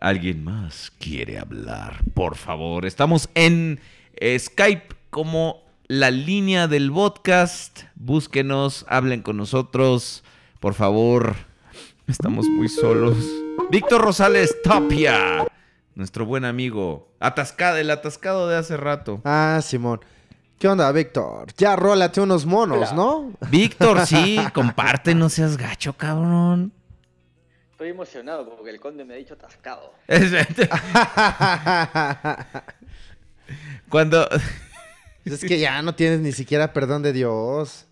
¿Alguien 0.00 0.42
más 0.42 0.90
quiere 0.98 1.38
hablar? 1.38 2.02
Por 2.14 2.34
favor. 2.34 2.86
Estamos 2.86 3.28
en 3.34 3.78
eh, 4.14 4.38
Skype 4.38 4.96
como 5.10 5.62
la 5.86 6.10
línea 6.10 6.66
del 6.66 6.90
podcast. 6.90 7.82
Búsquenos, 7.94 8.86
hablen 8.88 9.20
con 9.20 9.36
nosotros. 9.36 10.24
Por 10.58 10.72
favor. 10.72 11.36
Estamos 12.06 12.46
muy 12.48 12.70
solos. 12.70 13.18
Víctor 13.70 14.00
Rosales 14.00 14.56
Tapia. 14.64 15.46
Nuestro 15.94 16.24
buen 16.24 16.46
amigo. 16.46 17.12
Atascado, 17.20 17.76
el 17.76 17.90
atascado 17.90 18.48
de 18.48 18.56
hace 18.56 18.78
rato. 18.78 19.20
Ah, 19.26 19.60
Simón. 19.62 20.00
¿Qué 20.60 20.68
onda, 20.68 20.92
Víctor? 20.92 21.46
Ya 21.56 21.74
rólate 21.74 22.20
unos 22.20 22.44
monos, 22.44 22.92
¿no? 22.92 23.32
Víctor, 23.50 24.06
sí, 24.06 24.36
comparte, 24.52 25.14
no 25.14 25.30
seas 25.30 25.56
gacho, 25.56 25.94
cabrón. 25.94 26.70
Estoy 27.72 27.88
emocionado 27.88 28.46
porque 28.46 28.68
el 28.68 28.78
conde 28.78 29.06
me 29.06 29.14
ha 29.14 29.16
dicho 29.16 29.32
atascado. 29.32 29.94
Cuando, 33.88 34.28
es 35.24 35.40
que 35.40 35.58
ya 35.58 35.80
no 35.80 35.94
tienes 35.94 36.20
ni 36.20 36.32
siquiera 36.32 36.74
perdón 36.74 37.02
de 37.02 37.14
Dios. 37.14 37.86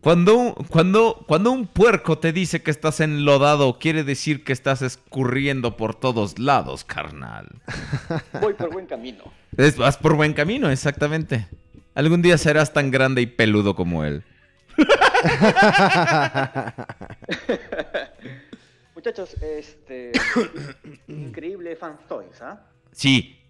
cuando, 0.00 0.34
un- 0.34 0.54
cuando, 0.54 1.24
cuando 1.28 1.50
un 1.50 1.66
puerco 1.66 2.16
te 2.18 2.32
dice 2.32 2.62
que 2.62 2.70
estás 2.70 3.00
enlodado, 3.00 3.78
quiere 3.78 4.02
decir 4.02 4.44
que 4.44 4.54
estás 4.54 4.80
escurriendo 4.80 5.76
por 5.76 5.94
todos 5.94 6.38
lados, 6.38 6.84
carnal. 6.84 7.48
Voy 8.40 8.54
por 8.54 8.72
buen 8.72 8.86
camino. 8.86 9.24
Es- 9.58 9.76
vas 9.76 9.98
por 9.98 10.14
buen 10.16 10.32
camino, 10.32 10.70
exactamente. 10.70 11.46
Algún 11.98 12.22
día 12.22 12.38
serás 12.38 12.72
tan 12.72 12.92
grande 12.92 13.22
y 13.22 13.26
peludo 13.26 13.74
como 13.74 14.04
él. 14.04 14.22
Muchachos, 18.94 19.34
este. 19.42 20.12
increíble 21.08 21.74
Fan 21.74 21.98
Toys, 22.08 22.40
¿ah? 22.40 22.64
Sí, 22.92 23.40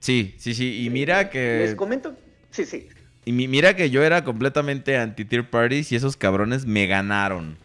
sí, 0.00 0.34
sí, 0.38 0.54
sí. 0.54 0.84
Y 0.84 0.90
mira 0.90 1.22
Les 1.22 1.30
que, 1.30 1.74
comento. 1.76 2.16
Sí, 2.50 2.64
sí. 2.64 2.88
y 3.24 3.30
mi- 3.32 3.46
mira 3.48 3.76
que 3.76 3.90
yo 3.90 4.02
era 4.02 4.24
completamente 4.24 4.96
anti-tier 4.96 5.48
parties 5.48 5.92
y 5.92 5.96
esos 5.96 6.16
cabrones 6.16 6.66
me 6.66 6.86
ganaron. 6.88 7.56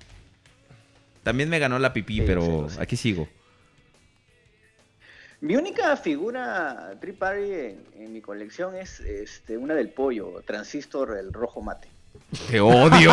También 1.23 1.49
me 1.49 1.57
ganó 1.57 1.79
la 1.79 1.91
pipí, 1.93 2.17
Sí, 2.19 2.23
pero 2.25 2.67
sí, 2.69 2.77
aquí 2.79 2.95
sigo. 2.97 3.27
Mi 5.41 5.55
única 5.55 5.95
figura 5.95 6.91
Trip 6.99 7.17
Party 7.17 7.51
en, 7.53 7.83
en 7.97 8.13
mi 8.13 8.19
colección 8.21 8.75
es 8.75 8.99
este, 8.99 9.57
una 9.57 9.73
del 9.73 9.89
pollo, 9.89 10.41
Transistor, 10.45 11.17
el 11.17 11.31
rojo 11.31 11.61
mate. 11.61 11.87
¡Te 12.51 12.59
odio! 12.59 13.11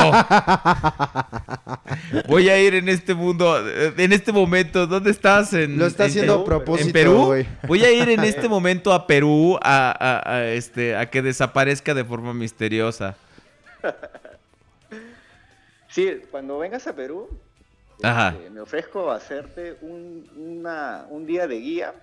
Voy 2.28 2.48
a 2.48 2.60
ir 2.60 2.74
en 2.74 2.88
este 2.88 3.14
mundo, 3.14 3.56
en 3.68 4.12
este 4.12 4.32
momento. 4.32 4.86
¿Dónde 4.86 5.10
estás? 5.10 5.52
En, 5.52 5.78
Lo 5.78 5.86
está 5.86 6.04
en- 6.04 6.10
haciendo 6.10 6.34
en- 6.34 6.40
a 6.40 6.44
propósito, 6.44 6.88
¿En 6.88 6.92
Perú? 6.92 7.24
güey. 7.26 7.46
Voy 7.68 7.84
a 7.84 7.92
ir 7.92 8.08
en 8.08 8.24
este 8.24 8.48
momento 8.48 8.92
a 8.92 9.06
Perú 9.06 9.56
a, 9.62 9.90
a- 9.92 10.34
a, 10.36 10.44
este, 10.46 10.96
a 10.96 11.08
que 11.08 11.22
desaparezca 11.22 11.94
de 11.94 12.04
forma 12.04 12.34
misteriosa. 12.34 13.16
Sí, 15.88 16.20
cuando 16.30 16.58
vengas 16.58 16.86
a 16.86 16.94
Perú, 16.94 17.28
Ajá. 18.02 18.30
este, 18.36 18.50
me 18.50 18.60
ofrezco 18.60 19.10
a 19.10 19.16
hacerte 19.16 19.76
un, 19.80 20.28
una- 20.36 21.06
un 21.08 21.24
día 21.26 21.46
de 21.46 21.56
guía 21.60 21.94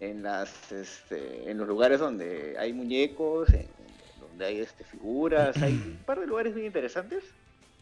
en 0.00 0.22
las 0.22 0.70
este, 0.72 1.50
en 1.50 1.58
los 1.58 1.66
lugares 1.68 1.98
donde 2.00 2.56
hay 2.58 2.72
muñecos, 2.72 3.48
en- 3.52 3.66
donde 4.20 4.44
hay 4.46 4.60
este, 4.60 4.84
figuras, 4.84 5.56
hay 5.62 5.72
un 5.72 5.98
par 6.06 6.20
de 6.20 6.26
lugares 6.26 6.54
bien 6.54 6.66
interesantes. 6.66 7.24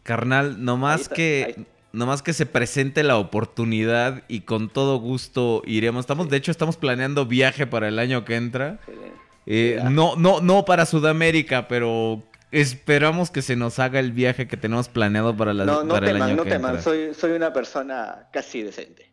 Carnal, 0.03 0.63
nomás 0.63 1.01
está, 1.01 1.15
que... 1.15 1.53
ahí. 1.57 1.65
Nomás 1.93 2.21
que 2.21 2.33
se 2.33 2.45
presente 2.45 3.01
la 3.01 3.17
oportunidad 3.17 4.21
y 4.27 4.41
con 4.41 4.69
todo 4.69 4.97
gusto 4.99 5.63
iremos. 5.65 6.01
Estamos, 6.01 6.29
de 6.29 6.37
hecho, 6.37 6.51
estamos 6.51 6.75
planeando 6.77 7.25
viaje 7.25 7.65
para 7.65 7.87
el 7.87 7.97
año 7.97 8.23
que 8.25 8.35
entra. 8.35 8.77
Eh, 9.47 9.79
no, 9.89 10.15
no, 10.17 10.41
no 10.41 10.65
para 10.65 10.85
Sudamérica, 10.85 11.67
pero 11.69 12.21
esperamos 12.51 13.31
que 13.31 13.41
se 13.41 13.55
nos 13.55 13.79
haga 13.79 13.99
el 13.99 14.11
viaje 14.11 14.47
que 14.47 14.57
tenemos 14.57 14.89
planeado 14.89 15.35
para, 15.35 15.53
la, 15.53 15.65
no, 15.65 15.83
no 15.83 15.93
para 15.93 16.11
el 16.11 16.21
año 16.21 16.35
no 16.35 16.43
que 16.43 16.49
teman, 16.51 16.71
entra. 16.75 16.83
soy, 16.83 17.13
soy 17.13 17.31
una 17.31 17.53
persona 17.53 18.27
casi 18.31 18.61
decente. 18.61 19.09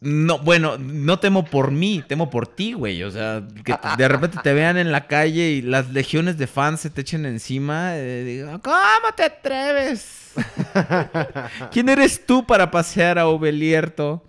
No, 0.00 0.38
bueno, 0.38 0.76
no 0.78 1.18
temo 1.18 1.44
por 1.46 1.70
mí, 1.70 2.04
temo 2.06 2.28
por 2.28 2.46
ti, 2.46 2.74
güey. 2.74 3.02
O 3.02 3.10
sea, 3.10 3.42
que 3.64 3.72
te- 3.72 3.88
de 3.96 4.08
repente 4.08 4.38
te 4.42 4.52
vean 4.52 4.76
en 4.76 4.92
la 4.92 5.06
calle 5.06 5.48
y 5.50 5.62
las 5.62 5.88
legiones 5.90 6.36
de 6.36 6.46
fans 6.46 6.80
se 6.80 6.90
te 6.90 7.00
echen 7.00 7.24
encima. 7.24 7.96
eh, 7.96 8.22
digo, 8.24 8.60
¿cómo 8.62 9.12
te 9.16 9.24
atreves? 9.24 10.34
¿Quién 11.72 11.88
eres 11.88 12.24
tú 12.26 12.44
para 12.46 12.70
pasear 12.70 13.18
a 13.18 13.26
Obelierto? 13.26 14.22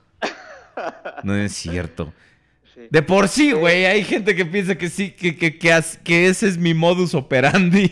No 1.24 1.36
es 1.36 1.52
cierto. 1.54 2.14
Sí. 2.74 2.88
De 2.90 3.02
por 3.02 3.28
sí, 3.28 3.52
güey, 3.52 3.86
hay 3.86 4.04
gente 4.06 4.36
que 4.36 4.46
piensa 4.46 4.76
que 4.76 4.88
sí, 4.90 5.12
que, 5.12 5.36
que, 5.36 5.58
que, 5.60 5.74
as- 5.74 5.98
que 6.04 6.28
ese 6.28 6.48
es 6.48 6.58
mi 6.58 6.74
modus 6.74 7.14
operandi. 7.14 7.90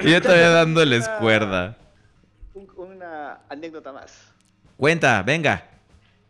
y 0.00 0.10
yo 0.10 0.20
todavía 0.22 0.50
dándoles 0.50 1.08
cuerda. 1.20 1.76
Un- 2.54 2.68
una 2.76 3.38
anécdota 3.48 3.92
más. 3.92 4.29
Cuenta, 4.80 5.22
venga. 5.22 5.68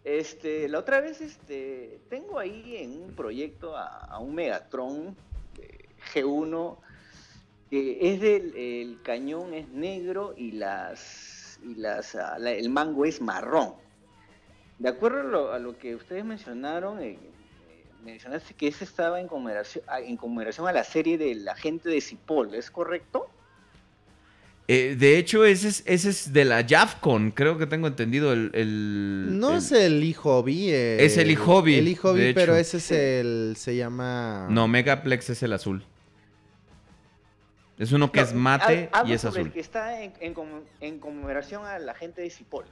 Este, 0.03 0.69
la 0.69 0.81
otra 0.81 1.01
vez, 1.01 1.21
este, 1.21 2.01
tengo 2.11 2.41
ahí 2.41 2.79
en 2.79 3.01
un 3.01 3.15
proyecto 3.15 3.77
a, 3.77 4.19
un 4.19 4.35
Megatron 4.35 5.17
de 5.57 5.89
G1 6.13 6.77
que 7.71 7.99
es 8.13 8.21
del 8.21 8.57
el 8.57 9.01
cañón 9.03 9.55
es 9.55 9.69
negro 9.69 10.35
y 10.37 10.51
las 10.51 11.61
y 11.63 11.77
las 11.77 12.17
ah, 12.17 12.39
el 12.39 12.69
mango 12.71 13.05
es 13.05 13.21
marrón. 13.21 13.75
De 14.81 14.89
acuerdo 14.89 15.21
a 15.21 15.23
lo, 15.23 15.53
a 15.53 15.59
lo 15.61 15.79
que 15.79 15.95
ustedes 15.95 16.25
mencionaron, 16.25 17.01
eh, 17.01 17.11
eh, 17.13 17.85
mencionaste 18.03 18.55
que 18.55 18.67
ese 18.67 18.83
estaba 18.83 19.21
en 19.21 19.29
conmemoración, 19.29 19.85
a- 19.87 20.01
en 20.01 20.17
conmemoración 20.17 20.67
a 20.67 20.73
la 20.73 20.83
serie 20.83 21.19
del 21.19 21.47
agente 21.47 21.89
de 21.89 22.01
Cipoll, 22.01 22.53
¿es 22.57 22.69
correcto? 22.69 23.31
Eh, 24.73 24.95
de 24.97 25.19
hecho, 25.19 25.45
ese 25.45 25.67
es, 25.67 25.83
ese 25.85 26.11
es 26.11 26.33
de 26.33 26.45
la 26.45 26.65
JAFCON, 26.65 27.33
creo 27.33 27.59
que 27.59 27.67
tengo 27.67 27.89
entendido. 27.89 28.33
El, 28.33 28.51
el- 28.55 29.39
No 29.41 29.51
el- 29.53 29.57
es 29.57 29.73
el 29.73 30.01
e-hobby. 30.03 30.71
eh, 30.71 31.05
Es 31.05 31.17
el 31.17 31.29
e-hobby, 31.31 31.75
El 31.75 31.89
e-hobby, 31.89 32.33
pero 32.35 32.53
hecho. 32.55 32.61
ese 32.61 32.77
es 32.77 32.91
el. 32.93 33.55
Se 33.57 33.75
llama. 33.75 34.47
No, 34.49 34.69
Megaplex 34.69 35.31
es 35.31 35.43
el 35.43 35.55
azul. 35.55 35.83
Es 37.79 37.93
uno 37.93 38.13
que 38.13 38.21
No, 38.21 38.27
es 38.27 38.35
mate 38.35 38.91
y 39.07 39.13
es 39.13 39.23
sobre 39.23 39.41
azul. 39.41 39.47
El 39.49 39.53
que 39.53 39.61
está 39.61 40.03
en, 40.03 40.13
en 40.81 40.99
conmemoración 41.01 41.65
a 41.65 41.79
la 41.79 41.95
gente 41.95 42.21
de 42.23 42.31
Cipoll. 42.31 42.67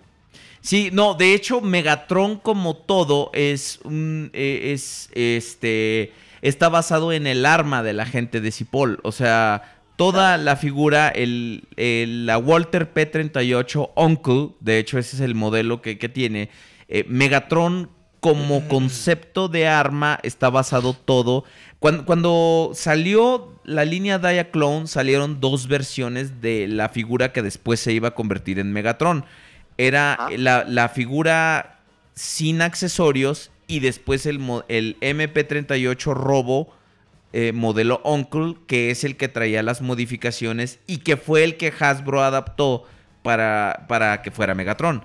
Sí, 0.61 0.91
no, 0.93 1.15
de 1.15 1.33
hecho, 1.35 1.61
Megatron 1.63 2.37
como 2.39 2.77
todo 2.77 3.31
es 3.33 3.81
un. 3.85 4.31
eh, 4.35 4.73
es. 4.73 5.09
Este. 5.15 6.13
Está 6.43 6.69
basado 6.69 7.13
en 7.13 7.27
el 7.27 7.45
arma 7.45 7.83
de 7.83 7.93
la 7.95 8.07
gente 8.07 8.41
de 8.41 8.53
Cipoll. 8.53 9.01
O 9.03 9.11
sea. 9.11 9.75
Toda 9.99 10.39
la 10.39 10.55
figura, 10.57 11.09
el, 11.09 11.65
el- 11.77 12.25
la 12.25 12.39
Walter 12.39 12.95
P38 12.95 13.91
Uncle, 13.97 14.51
de 14.61 14.79
hecho 14.79 14.97
ese 14.99 15.17
es 15.17 15.21
el 15.23 15.35
modelo 15.35 15.83
que, 15.83 15.99
que 15.99 16.09
tiene, 16.09 16.51
eh, 16.89 17.05
Megatron 17.09 17.91
como 18.21 18.67
concepto 18.69 19.49
de 19.49 19.67
arma 19.69 20.19
está 20.23 20.51
basado 20.51 20.93
todo. 20.95 21.45
Cuando, 21.81 22.05
cuando 22.05 22.71
salió 22.75 23.61
la 23.65 23.85
línea 23.85 24.19
Diaclone, 24.19 24.87
salieron 24.87 25.41
dos 25.41 25.67
versiones 25.69 26.41
de 26.41 26.67
la 26.69 26.89
figura 26.89 27.33
que 27.33 27.43
después 27.43 27.79
se 27.81 27.93
iba 27.93 28.09
a 28.09 28.15
convertir 28.15 28.59
en 28.61 28.73
Megatron. 28.73 29.25
Era 29.79 30.15
Ajá. 30.15 30.29
la, 30.37 30.65
la 30.65 30.89
figura 30.89 31.81
sin 32.15 32.63
accesorios 32.63 33.51
y 33.69 33.81
después 33.81 34.27
el, 34.27 34.41
el 34.69 34.97
MP38 35.01 36.15
Robo 36.15 36.73
eh, 37.33 37.53
modelo 37.53 38.01
Uncle, 38.05 38.55
que 38.67 38.91
es 38.91 39.05
el 39.05 39.17
que 39.17 39.29
traía 39.29 39.63
las 39.63 39.83
modificaciones 39.83 40.81
y 40.87 40.99
que 40.99 41.17
fue 41.17 41.45
el 41.45 41.57
que 41.57 41.73
Hasbro 41.79 42.23
adaptó 42.23 42.85
para, 43.23 43.85
para 43.89 44.23
que 44.23 44.31
fuera 44.31 44.55
Megatron. 44.55 45.05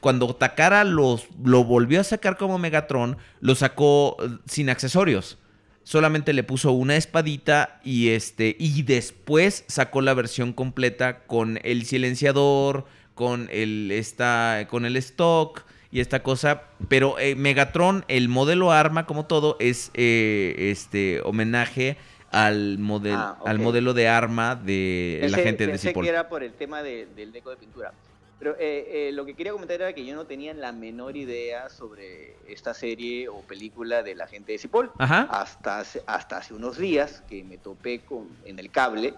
Cuando 0.00 0.34
Takara 0.34 0.84
los, 0.84 1.28
lo 1.42 1.64
volvió 1.64 2.00
a 2.00 2.04
sacar 2.04 2.36
como 2.36 2.58
Megatron, 2.58 3.16
lo 3.40 3.54
sacó 3.54 4.16
eh, 4.20 4.38
sin 4.46 4.70
accesorios. 4.70 5.38
Solamente 5.84 6.32
le 6.32 6.44
puso 6.44 6.72
una 6.72 6.96
espadita 6.96 7.80
y 7.82 8.10
este 8.10 8.56
y 8.58 8.82
después 8.82 9.64
sacó 9.66 10.00
la 10.00 10.14
versión 10.14 10.52
completa 10.52 11.24
con 11.24 11.58
el 11.64 11.86
silenciador, 11.86 12.86
con 13.14 13.48
el 13.50 13.90
esta 13.90 14.66
con 14.70 14.84
el 14.84 14.96
stock 14.96 15.64
y 15.92 16.00
esta 16.00 16.22
cosa, 16.22 16.62
pero 16.88 17.18
eh, 17.18 17.36
Megatron, 17.36 18.04
el 18.08 18.28
modelo 18.28 18.72
arma 18.72 19.06
como 19.06 19.26
todo 19.26 19.56
es 19.60 19.90
eh, 19.94 20.54
este 20.58 21.20
homenaje 21.22 21.96
al 22.30 22.78
modelo 22.78 23.18
Ah, 23.18 23.38
al 23.44 23.58
modelo 23.58 23.92
de 23.92 24.08
arma 24.08 24.56
de 24.56 25.26
la 25.30 25.36
gente 25.38 25.66
de 25.66 25.76
Cipoll. 25.78 26.04
que 26.04 26.08
era 26.10 26.28
por 26.30 26.42
el 26.42 26.54
tema 26.54 26.82
de- 26.82 27.06
del 27.14 27.30
deco 27.30 27.50
de 27.50 27.56
pintura. 27.56 27.92
Pero 28.38 28.56
eh, 28.58 29.08
eh, 29.08 29.12
lo 29.12 29.24
que 29.24 29.34
quería 29.34 29.52
comentar 29.52 29.80
era 29.80 29.92
que 29.92 30.04
yo 30.04 30.16
no 30.16 30.24
tenía 30.24 30.52
la 30.54 30.72
menor 30.72 31.16
idea 31.16 31.68
sobre 31.68 32.34
esta 32.48 32.74
serie 32.74 33.28
o 33.28 33.40
película 33.42 34.02
de 34.02 34.14
la 34.16 34.26
gente 34.26 34.50
de 34.52 34.58
Cipoll. 34.58 34.90
Ajá. 34.98 35.28
Hasta 35.30 35.78
hace, 35.78 36.02
hasta 36.06 36.38
hace 36.38 36.52
unos 36.54 36.76
días 36.78 37.22
que 37.28 37.44
me 37.44 37.58
topé 37.58 38.00
con, 38.00 38.26
en 38.46 38.58
el 38.58 38.70
cable, 38.70 39.14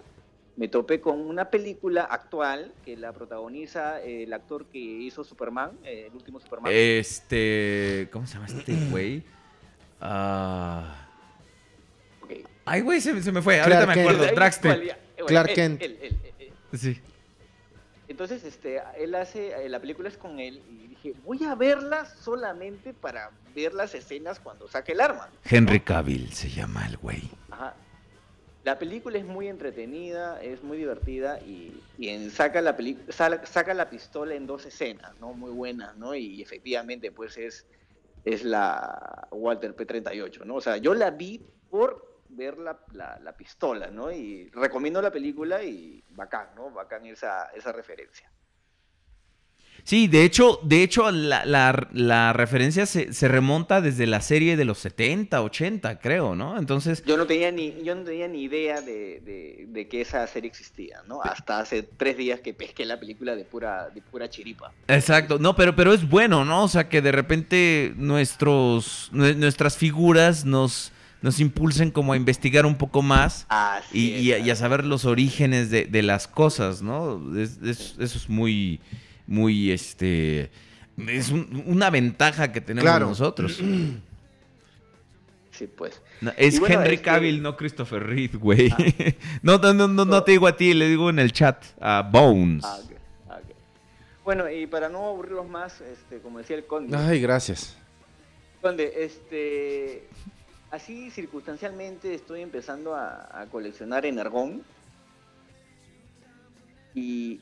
me 0.57 0.67
topé 0.67 1.01
con 1.01 1.19
una 1.19 1.49
película 1.49 2.03
actual 2.03 2.73
que 2.85 2.95
la 2.95 3.11
protagoniza 3.11 4.01
eh, 4.01 4.23
el 4.23 4.33
actor 4.33 4.65
que 4.67 4.79
hizo 4.79 5.23
Superman, 5.23 5.71
eh, 5.83 6.07
el 6.09 6.15
último 6.15 6.39
Superman. 6.39 6.71
Este, 6.73 8.07
¿cómo 8.11 8.25
se 8.25 8.35
llama 8.35 8.47
este 8.47 8.73
güey? 8.89 9.23
Ah, 9.99 11.07
Ok. 12.21 12.31
Ay, 12.65 12.81
güey, 12.81 12.99
se, 13.01 13.21
se 13.21 13.31
me 13.31 13.41
fue. 13.41 13.55
Clark 13.55 13.73
Ahorita 13.73 13.93
me 13.95 14.01
acuerdo. 14.01 14.23
Ya, 14.25 14.97
igual, 15.17 15.27
Clark 15.27 15.49
él, 15.49 15.55
Kent. 15.55 15.81
él, 15.81 15.99
él, 16.01 16.19
él, 16.39 16.53
él. 16.71 16.79
Sí. 16.79 17.01
Entonces, 18.07 18.43
este, 18.43 18.81
él 18.97 19.13
hace, 19.15 19.65
eh, 19.65 19.69
la 19.69 19.79
película 19.79 20.09
es 20.09 20.17
con 20.17 20.39
él 20.39 20.61
y 20.69 20.87
dije, 20.87 21.13
voy 21.25 21.43
a 21.43 21.53
verla 21.55 22.05
solamente 22.05 22.93
para 22.93 23.31
ver 23.53 23.73
las 23.73 23.93
escenas 23.93 24.39
cuando 24.39 24.67
saque 24.67 24.93
el 24.93 25.01
arma. 25.01 25.29
Henry 25.43 25.79
Cavill 25.81 26.31
se 26.33 26.49
llama 26.49 26.85
el 26.87 26.97
güey. 26.97 27.29
Ajá. 27.51 27.75
La 28.65 28.79
película 28.79 29.17
es 29.19 29.25
muy 29.25 29.47
entretenida, 29.47 30.41
es 30.41 30.63
muy 30.63 30.77
divertida 30.77 31.39
y, 31.41 31.87
y 31.97 32.29
saca 32.31 32.61
la 32.61 32.75
saca 33.11 33.73
la 33.75 33.89
pistola 33.91 34.33
en 34.33 34.47
dos 34.47 34.65
escenas, 34.65 35.15
¿no? 35.19 35.33
Muy 35.35 35.51
buenas, 35.51 35.95
¿no? 35.97 36.15
Y 36.15 36.41
efectivamente, 36.41 37.11
pues 37.11 37.37
es, 37.37 37.67
es 38.23 38.43
la 38.43 39.27
Walter 39.31 39.75
P38, 39.75 40.45
¿no? 40.45 40.55
O 40.55 40.61
sea, 40.61 40.77
yo 40.77 40.95
la 40.95 41.11
vi 41.11 41.47
por 41.69 42.23
ver 42.27 42.57
la, 42.57 42.83
la- 42.93 43.19
la 43.19 43.37
pistola, 43.37 43.91
¿no? 43.91 44.11
Y 44.11 44.49
recomiendo 44.51 44.99
la 45.01 45.11
película 45.11 45.63
y 45.63 46.03
bacán, 46.09 46.55
¿no? 46.55 46.71
Bacán 46.71 47.05
esa, 47.05 47.45
esa 47.55 47.71
referencia. 47.71 48.31
Sí, 49.87 50.07
de 50.07 50.23
hecho, 50.23 50.59
de 50.63 50.81
hecho 50.81 51.11
la, 51.11 51.45
la- 51.45 51.87
la 51.93 52.33
referencia 52.33 52.87
se, 52.87 53.13
se 53.13 53.27
remonta 53.27 53.81
desde 53.81 54.07
la 54.07 54.19
serie 54.19 54.57
de 54.57 54.65
los 54.65 54.79
70, 54.79 55.43
80, 55.43 55.99
creo, 55.99 56.35
¿no? 56.35 56.57
Entonces, 56.57 57.03
Yo 57.05 57.17
no 57.17 57.27
tenía 57.27 57.51
ni, 57.51 57.75
yo 57.83 57.93
no 57.93 58.01
tenía 58.03 58.27
ni 58.27 58.41
idea 58.41 58.81
de, 58.81 59.21
de- 59.23 59.65
de 59.69 59.87
que 59.87 60.01
esa 60.01 60.25
serie 60.25 60.49
existía, 60.49 61.01
¿no? 61.07 61.21
Hasta 61.21 61.59
hace 61.59 61.83
tres 61.83 62.17
días 62.17 62.39
que 62.39 62.51
pesqué 62.55 62.83
la 62.83 62.99
película 62.99 63.35
de 63.35 63.43
pura, 63.45 63.89
de 63.93 64.01
pura 64.01 64.27
chiripa. 64.27 64.71
exacto. 64.87 65.37
No, 65.37 65.55
pero, 65.55 65.75
pero 65.75 65.93
es 65.93 66.09
bueno, 66.09 66.43
¿no? 66.45 66.63
O 66.63 66.67
sea, 66.67 66.89
que 66.89 67.03
de 67.03 67.11
repente 67.11 67.93
nuestros, 67.95 69.11
nue- 69.13 69.35
nuestras 69.35 69.77
figuras 69.77 70.45
nos, 70.45 70.91
nos 71.21 71.39
impulsen 71.39 71.91
como 71.91 72.13
a 72.13 72.17
investigar 72.17 72.65
un 72.65 72.75
poco 72.75 73.03
más 73.03 73.45
y, 73.93 74.07
y 74.15 74.33
a, 74.33 74.39
y 74.39 74.49
a 74.49 74.55
saber 74.55 74.83
los 74.83 75.05
orígenes 75.05 75.69
de, 75.69 75.85
de 75.85 76.01
las 76.01 76.27
cosas, 76.27 76.81
¿no? 76.81 77.21
Es- 77.37 77.59
es- 77.63 77.95
eso 77.99 78.17
es 78.17 78.29
muy, 78.29 78.79
muy, 79.27 79.71
este... 79.71 80.49
Es 81.07 81.29
un- 81.29 81.63
una 81.65 81.89
ventaja 81.89 82.51
que 82.51 82.61
tenemos 82.61 82.83
Claro. 82.89 83.07
nosotros. 83.07 83.59
Sí, 85.51 85.67
pues. 85.67 86.01
No, 86.21 86.31
es 86.37 86.59
bueno, 86.59 86.75
Henry 86.81 86.95
es 86.95 86.99
que- 86.99 87.05
Cavill, 87.05 87.41
no 87.41 87.55
Christopher 87.55 88.03
Reed, 88.03 88.35
güey. 88.37 88.73
no, 89.41 89.57
no, 89.57 89.73
no, 89.73 89.87
no, 89.87 90.05
no 90.05 90.23
te 90.23 90.31
digo 90.33 90.47
a 90.47 90.55
ti, 90.57 90.73
le 90.73 90.87
digo 90.89 91.09
en 91.09 91.19
el 91.19 91.31
chat 91.31 91.63
a 91.79 92.01
Bones. 92.01 92.63
Ah, 92.65 92.79
ah. 93.29 93.39
Bueno, 94.23 94.49
y 94.49 94.67
para 94.67 94.89
no 94.89 95.05
aburrirlos 95.07 95.47
más, 95.47 95.79
este, 95.81 96.19
como 96.19 96.39
decía 96.39 96.57
el 96.57 96.65
conde, 96.65 96.97
Ay, 96.97 97.21
gracias. 97.21 97.77
conde, 98.61 98.91
este, 98.97 100.07
así 100.71 101.09
circunstancialmente 101.11 102.13
estoy 102.13 102.41
empezando 102.41 102.95
a, 102.95 103.41
a 103.41 103.45
coleccionar 103.45 104.05
Energón 104.05 104.61
y 106.93 107.39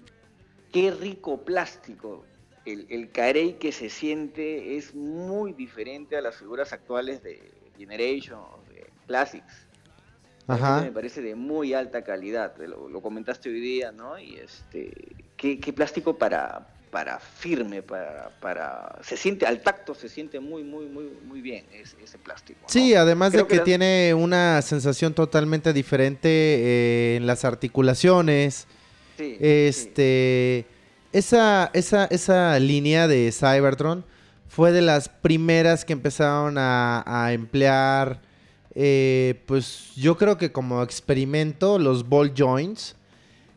qué 0.73 0.91
rico 0.91 1.37
plástico. 1.45 2.25
El, 2.65 2.87
el 2.89 3.11
carey 3.11 3.53
que 3.53 3.71
se 3.71 3.89
siente 3.89 4.75
es 4.77 4.93
muy 4.95 5.53
diferente 5.53 6.17
a 6.17 6.21
las 6.21 6.35
figuras 6.37 6.73
actuales 6.73 7.21
de 7.23 7.51
Generation, 7.77 8.41
de 8.73 8.87
Classics. 9.07 9.67
Ajá. 10.47 10.81
Me 10.81 10.91
parece 10.91 11.21
de 11.21 11.35
muy 11.35 11.73
alta 11.73 12.03
calidad, 12.03 12.53
lo, 12.57 12.89
lo 12.89 13.01
comentaste 13.01 13.49
hoy 13.49 13.59
día, 13.61 13.91
¿no? 13.91 14.17
Y 14.19 14.35
este, 14.35 14.91
qué, 15.37 15.59
qué 15.59 15.71
plástico 15.73 16.17
para, 16.17 16.67
para 16.89 17.19
firme, 17.19 17.81
para, 17.81 18.29
para, 18.41 18.97
se 19.03 19.15
siente, 19.17 19.45
al 19.45 19.61
tacto 19.61 19.93
se 19.93 20.07
siente 20.09 20.39
muy, 20.39 20.63
muy, 20.63 20.85
muy, 20.87 21.05
muy 21.25 21.41
bien 21.41 21.65
ese, 21.73 21.95
ese 22.03 22.17
plástico. 22.17 22.59
¿no? 22.63 22.69
Sí, 22.69 22.93
además 22.95 23.31
Creo 23.31 23.43
de 23.43 23.49
que 23.49 23.55
la- 23.57 23.63
tiene 23.63 24.13
una 24.13 24.61
sensación 24.61 25.13
totalmente 25.13 25.71
diferente 25.73 26.29
eh, 26.29 27.15
en 27.17 27.27
las 27.27 27.45
articulaciones. 27.45 28.67
Sí, 29.17 29.35
sí. 29.37 29.37
Este, 29.39 30.65
esa, 31.11 31.69
esa, 31.73 32.05
esa 32.05 32.59
línea 32.59 33.07
de 33.07 33.31
Cybertron 33.31 34.05
fue 34.47 34.71
de 34.71 34.81
las 34.81 35.09
primeras 35.09 35.85
que 35.85 35.93
empezaron 35.93 36.57
a, 36.57 37.03
a 37.05 37.33
emplear, 37.33 38.21
eh, 38.75 39.41
pues 39.45 39.91
yo 39.95 40.17
creo 40.17 40.37
que 40.37 40.51
como 40.51 40.81
experimento, 40.83 41.79
los 41.79 42.07
ball 42.07 42.33
joints. 42.35 42.95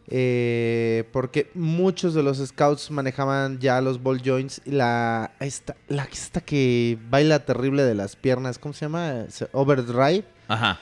eh, 0.09 1.05
porque 1.12 1.51
muchos 1.55 2.15
de 2.15 2.23
los 2.23 2.39
scouts 2.39 2.91
manejaban 2.93 3.59
ya 3.59 3.81
los 3.81 4.01
ball 4.02 4.23
joints. 4.23 4.60
y 4.65 4.70
La 4.70 5.33
esta, 5.41 5.75
la 5.89 6.05
esta 6.05 6.41
que 6.41 6.97
baila 7.10 7.44
terrible 7.44 7.83
de 7.83 7.94
las 7.94 8.15
piernas, 8.17 8.59
¿cómo 8.59 8.73
se 8.73 8.85
llama? 8.85 9.26
Overdrive. 9.52 10.25
Ajá. 10.49 10.78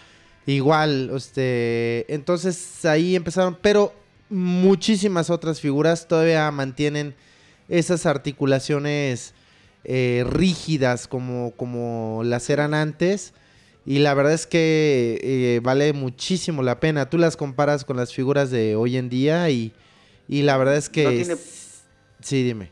Igual, 0.46 1.10
este, 1.16 2.04
entonces 2.12 2.84
ahí 2.84 3.16
empezaron, 3.16 3.56
pero 3.62 3.94
muchísimas 4.34 5.30
otras 5.30 5.60
figuras 5.60 6.08
todavía 6.08 6.50
mantienen 6.50 7.14
esas 7.68 8.04
articulaciones 8.06 9.34
eh, 9.84 10.24
rígidas 10.28 11.08
como, 11.08 11.52
como 11.56 12.22
las 12.24 12.50
eran 12.50 12.74
antes. 12.74 13.32
Y 13.86 13.98
la 13.98 14.14
verdad 14.14 14.32
es 14.32 14.46
que 14.46 15.18
eh, 15.22 15.60
vale 15.62 15.92
muchísimo 15.92 16.62
la 16.62 16.80
pena. 16.80 17.08
Tú 17.10 17.18
las 17.18 17.36
comparas 17.36 17.84
con 17.84 17.96
las 17.96 18.12
figuras 18.14 18.50
de 18.50 18.76
hoy 18.76 18.96
en 18.96 19.08
día 19.10 19.48
y, 19.50 19.72
y 20.28 20.42
la 20.42 20.56
verdad 20.56 20.76
es 20.76 20.88
que... 20.88 21.04
No 21.04 21.10
tiene- 21.10 21.32
es- 21.34 21.60
Sí, 22.20 22.42
dime. 22.42 22.70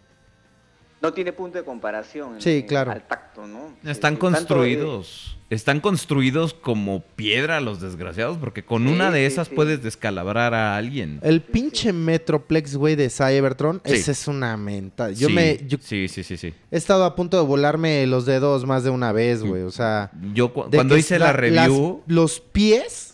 No 1.03 1.13
tiene 1.13 1.33
punto 1.33 1.59
de 1.59 1.65
comparación 1.65 2.41
Sí, 2.41 2.59
en- 2.59 2.67
claro. 2.67 2.93
al 2.93 3.03
tacto, 3.07 3.47
¿no? 3.47 3.75
Están 3.85 4.15
eh, 4.15 4.19
construidos. 4.19 5.37
Están 5.51 5.81
construidos 5.81 6.55
como 6.55 7.03
piedra 7.17 7.61
los 7.61 7.81
desgraciados, 7.81 8.39
porque 8.39 8.65
con 8.65 8.87
Sí, 8.87 8.93
una 8.95 9.11
de 9.11 9.19
sí, 9.21 9.25
esas 9.35 9.49
sí. 9.49 9.55
puedes 9.55 9.83
descalabrar 9.83 10.55
a 10.55 10.77
alguien. 10.77 11.19
El 11.23 11.43
pinche 11.43 11.91
sí. 11.91 11.93
Metroplex, 11.93 12.77
güey, 12.77 12.95
de 12.97 13.11
Cybertron, 13.11 13.83
Sí. 13.85 13.93
esa 13.95 14.13
es 14.13 14.29
una 14.29 14.57
menta. 14.57 15.11
Yo 15.11 15.29
Sí, 15.29 15.35
me... 15.35 15.59
yo 15.67 15.77
Sí, 15.83 16.09
sí, 16.09 16.23
sí, 16.23 16.37
sí. 16.39 16.55
He 16.71 16.77
estado 16.79 17.05
a 17.05 17.15
punto 17.17 17.37
de 17.39 17.47
volarme 17.47 18.07
los 18.07 18.25
dedos 18.25 18.65
más 18.65 18.83
de 18.85 18.91
una 18.91 19.13
vez, 19.13 19.43
güey. 19.43 19.63
O 19.65 19.71
sea, 19.71 20.11
Yo 20.33 20.55
cu- 20.55 20.71
cuando 20.73 20.97
hice 20.97 21.19
la 21.19 21.27
la- 21.27 21.33
review... 21.35 22.03
las- 22.07 22.15
los 22.17 22.41
pies 22.41 23.12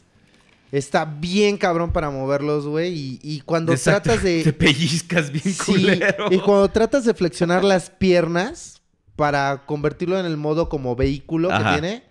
está 0.73 1.05
bien 1.05 1.57
cabrón 1.59 1.93
para 1.93 2.11
moverlos, 2.11 2.67
güey. 2.67 2.93
Y, 2.93 3.21
y 3.23 3.41
cuando 3.41 3.73
Exacto, 3.73 4.03
tratas 4.11 4.23
de. 4.25 4.43
Te 4.45 4.53
pellizcas 4.53 5.31
bien 5.31 5.45
Sí, 5.55 5.73
culero. 5.73 6.27
y 6.31 6.39
cuando 6.39 6.69
tratas 6.69 7.05
de 7.05 7.15
flexionar 7.15 7.65
las 7.65 7.91
piernas 7.91 8.81
para 9.17 9.65
convertirlo 9.67 10.19
en 10.19 10.27
el 10.27 10.37
modo 10.37 10.69
como 10.69 10.95
vehículo 10.97 11.51
Ajá. 11.51 11.75
que 11.75 11.81
tiene. 11.81 12.03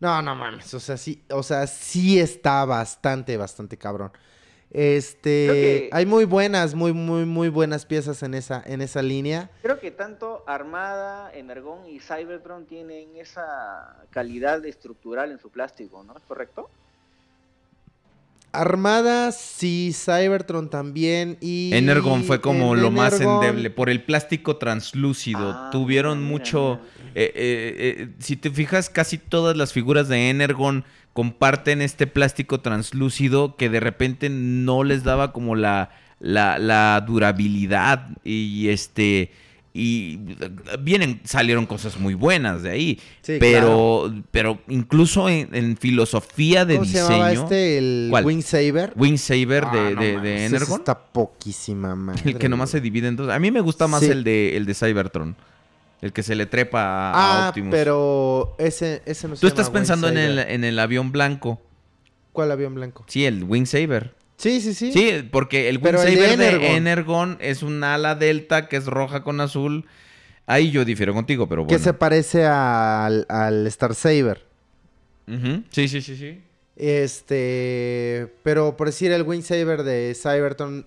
No, 0.00 0.20
no 0.22 0.34
mames. 0.34 0.72
O 0.74 0.80
sea, 0.80 0.96
sí, 0.96 1.22
o 1.30 1.42
sea, 1.42 1.66
sí 1.66 2.18
está 2.18 2.64
bastante, 2.64 3.36
bastante 3.36 3.76
cabrón. 3.76 4.10
Este, 4.74 5.28
que- 5.28 5.90
hay 5.92 6.06
muy 6.06 6.24
buenas, 6.24 6.74
muy, 6.74 6.92
muy, 6.94 7.26
muy 7.26 7.50
buenas 7.50 7.84
piezas 7.84 8.22
en 8.22 8.32
esa, 8.34 8.62
en 8.64 8.80
esa 8.80 9.02
línea. 9.02 9.50
Creo 9.60 9.78
que 9.78 9.90
tanto 9.90 10.44
Armada, 10.46 11.30
Energon 11.34 11.86
y 11.88 12.00
Cybertron 12.00 12.64
tienen 12.66 13.14
esa 13.16 13.96
calidad 14.10 14.64
estructural 14.64 15.30
en 15.30 15.38
su 15.38 15.50
plástico, 15.50 16.02
¿no? 16.04 16.16
¿Es 16.16 16.22
correcto? 16.22 16.70
Armada, 18.52 19.32
sí, 19.32 19.92
Cybertron 19.94 20.68
también 20.68 21.38
y... 21.40 21.70
Energon 21.72 22.22
fue 22.24 22.40
como 22.40 22.74
en 22.74 22.82
lo 22.82 22.90
más 22.90 23.20
endeble 23.20 23.70
por 23.70 23.88
el 23.88 24.02
plástico 24.02 24.56
translúcido. 24.56 25.52
Ah, 25.54 25.70
Tuvieron 25.72 26.18
mira, 26.18 26.30
mucho. 26.30 26.80
eh, 27.14 27.32
eh, 27.34 27.96
eh, 28.00 28.08
si 28.18 28.36
te 28.36 28.50
fijas, 28.50 28.90
casi 28.90 29.16
todas 29.18 29.56
las 29.56 29.72
figuras 29.72 30.08
de 30.08 30.28
Energon 30.28 30.84
comparten 31.14 31.80
este 31.82 32.06
plástico 32.06 32.60
translúcido 32.60 33.56
que 33.56 33.68
de 33.68 33.80
repente 33.80 34.28
no 34.28 34.84
les 34.84 35.02
daba 35.02 35.32
como 35.32 35.54
la, 35.54 35.90
la, 36.20 36.58
la 36.58 37.02
durabilidad 37.06 38.08
y 38.24 38.68
este. 38.68 39.32
Y 39.74 40.18
vienen, 40.80 41.22
salieron 41.24 41.64
cosas 41.64 41.98
muy 41.98 42.12
buenas 42.12 42.62
de 42.62 42.70
ahí. 42.70 43.00
Sí, 43.22 43.38
pero, 43.40 44.12
pero 44.30 44.58
incluso 44.68 45.30
en, 45.30 45.48
en 45.54 45.78
filosofía 45.78 46.66
de 46.66 46.74
¿Cómo 46.74 46.84
se 46.84 46.90
diseño. 46.98 47.10
llamaba 47.10 47.32
este? 47.32 47.78
El 47.78 48.06
¿Cuál? 48.10 48.24
Wing 48.26 48.42
Saber. 48.42 48.92
Wing 48.96 49.16
Saber 49.16 49.64
de, 49.70 49.78
Ah, 49.80 49.90
no 49.94 50.20
de- 50.20 50.44
Energon. 50.44 50.78
está 50.80 50.98
poquísima 51.02 51.96
madre. 51.96 52.20
El 52.32 52.36
que 52.38 52.50
nomás 52.50 52.68
se 52.68 52.82
divide 52.82 53.08
en 53.08 53.16
dos. 53.16 53.30
A 53.30 53.38
mí 53.38 53.50
me 53.50 53.60
gusta 53.62 53.86
más 53.86 54.00
Sí. 54.00 54.10
el 54.10 54.24
de 54.24 54.56
el 54.58 54.66
de 54.66 54.74
Cybertron. 54.74 55.36
El 56.02 56.12
que 56.12 56.22
se 56.22 56.34
le 56.34 56.44
trepa 56.46 56.80
a, 57.12 57.46
Ah, 57.46 57.48
Optimus. 57.48 57.70
pero 57.70 58.54
ese, 58.58 59.02
ese 59.06 59.26
no 59.28 59.36
se 59.36 59.40
Tú 59.40 59.46
llama 59.46 59.60
estás 59.60 59.70
pensando 59.70 60.08
en 60.08 60.18
el, 60.18 60.38
en 60.38 60.64
el 60.64 60.78
avión 60.80 61.12
blanco. 61.12 61.62
¿Cuál 62.32 62.50
avión 62.50 62.74
blanco? 62.74 63.04
Sí, 63.08 63.24
el 63.24 63.44
Wing 63.44 63.64
Saber. 63.66 64.12
Sí, 64.36 64.60
sí, 64.60 64.74
sí. 64.74 64.92
Sí, 64.92 65.28
porque 65.30 65.68
el 65.68 65.80
Pero 65.80 66.02
el 66.02 66.14
de 66.16 66.74
Energon. 66.76 67.36
Es 67.40 67.62
un 67.62 67.82
ala 67.84 68.14
delta 68.14 68.68
que 68.68 68.76
es 68.76 68.86
roja 68.86 69.22
con 69.22 69.40
azul. 69.40 69.84
Ahí 70.46 70.70
yo 70.72 70.84
difiero 70.84 71.14
contigo, 71.14 71.48
pero 71.48 71.62
Que 71.66 71.74
bueno. 71.74 71.84
se 71.84 71.94
parece 71.94 72.44
al, 72.46 73.24
al 73.28 73.66
Star 73.68 73.94
Saber. 73.94 74.44
Sí, 75.70 75.88
sí, 75.88 76.02
sí, 76.02 76.16
sí. 76.16 76.40
Este, 76.76 78.32
pero 78.42 78.76
por 78.76 78.88
decir 78.88 79.12
el 79.12 79.22
Wing 79.22 79.42
Saber 79.42 79.82
de 79.84 80.14
Cybertron, 80.20 80.86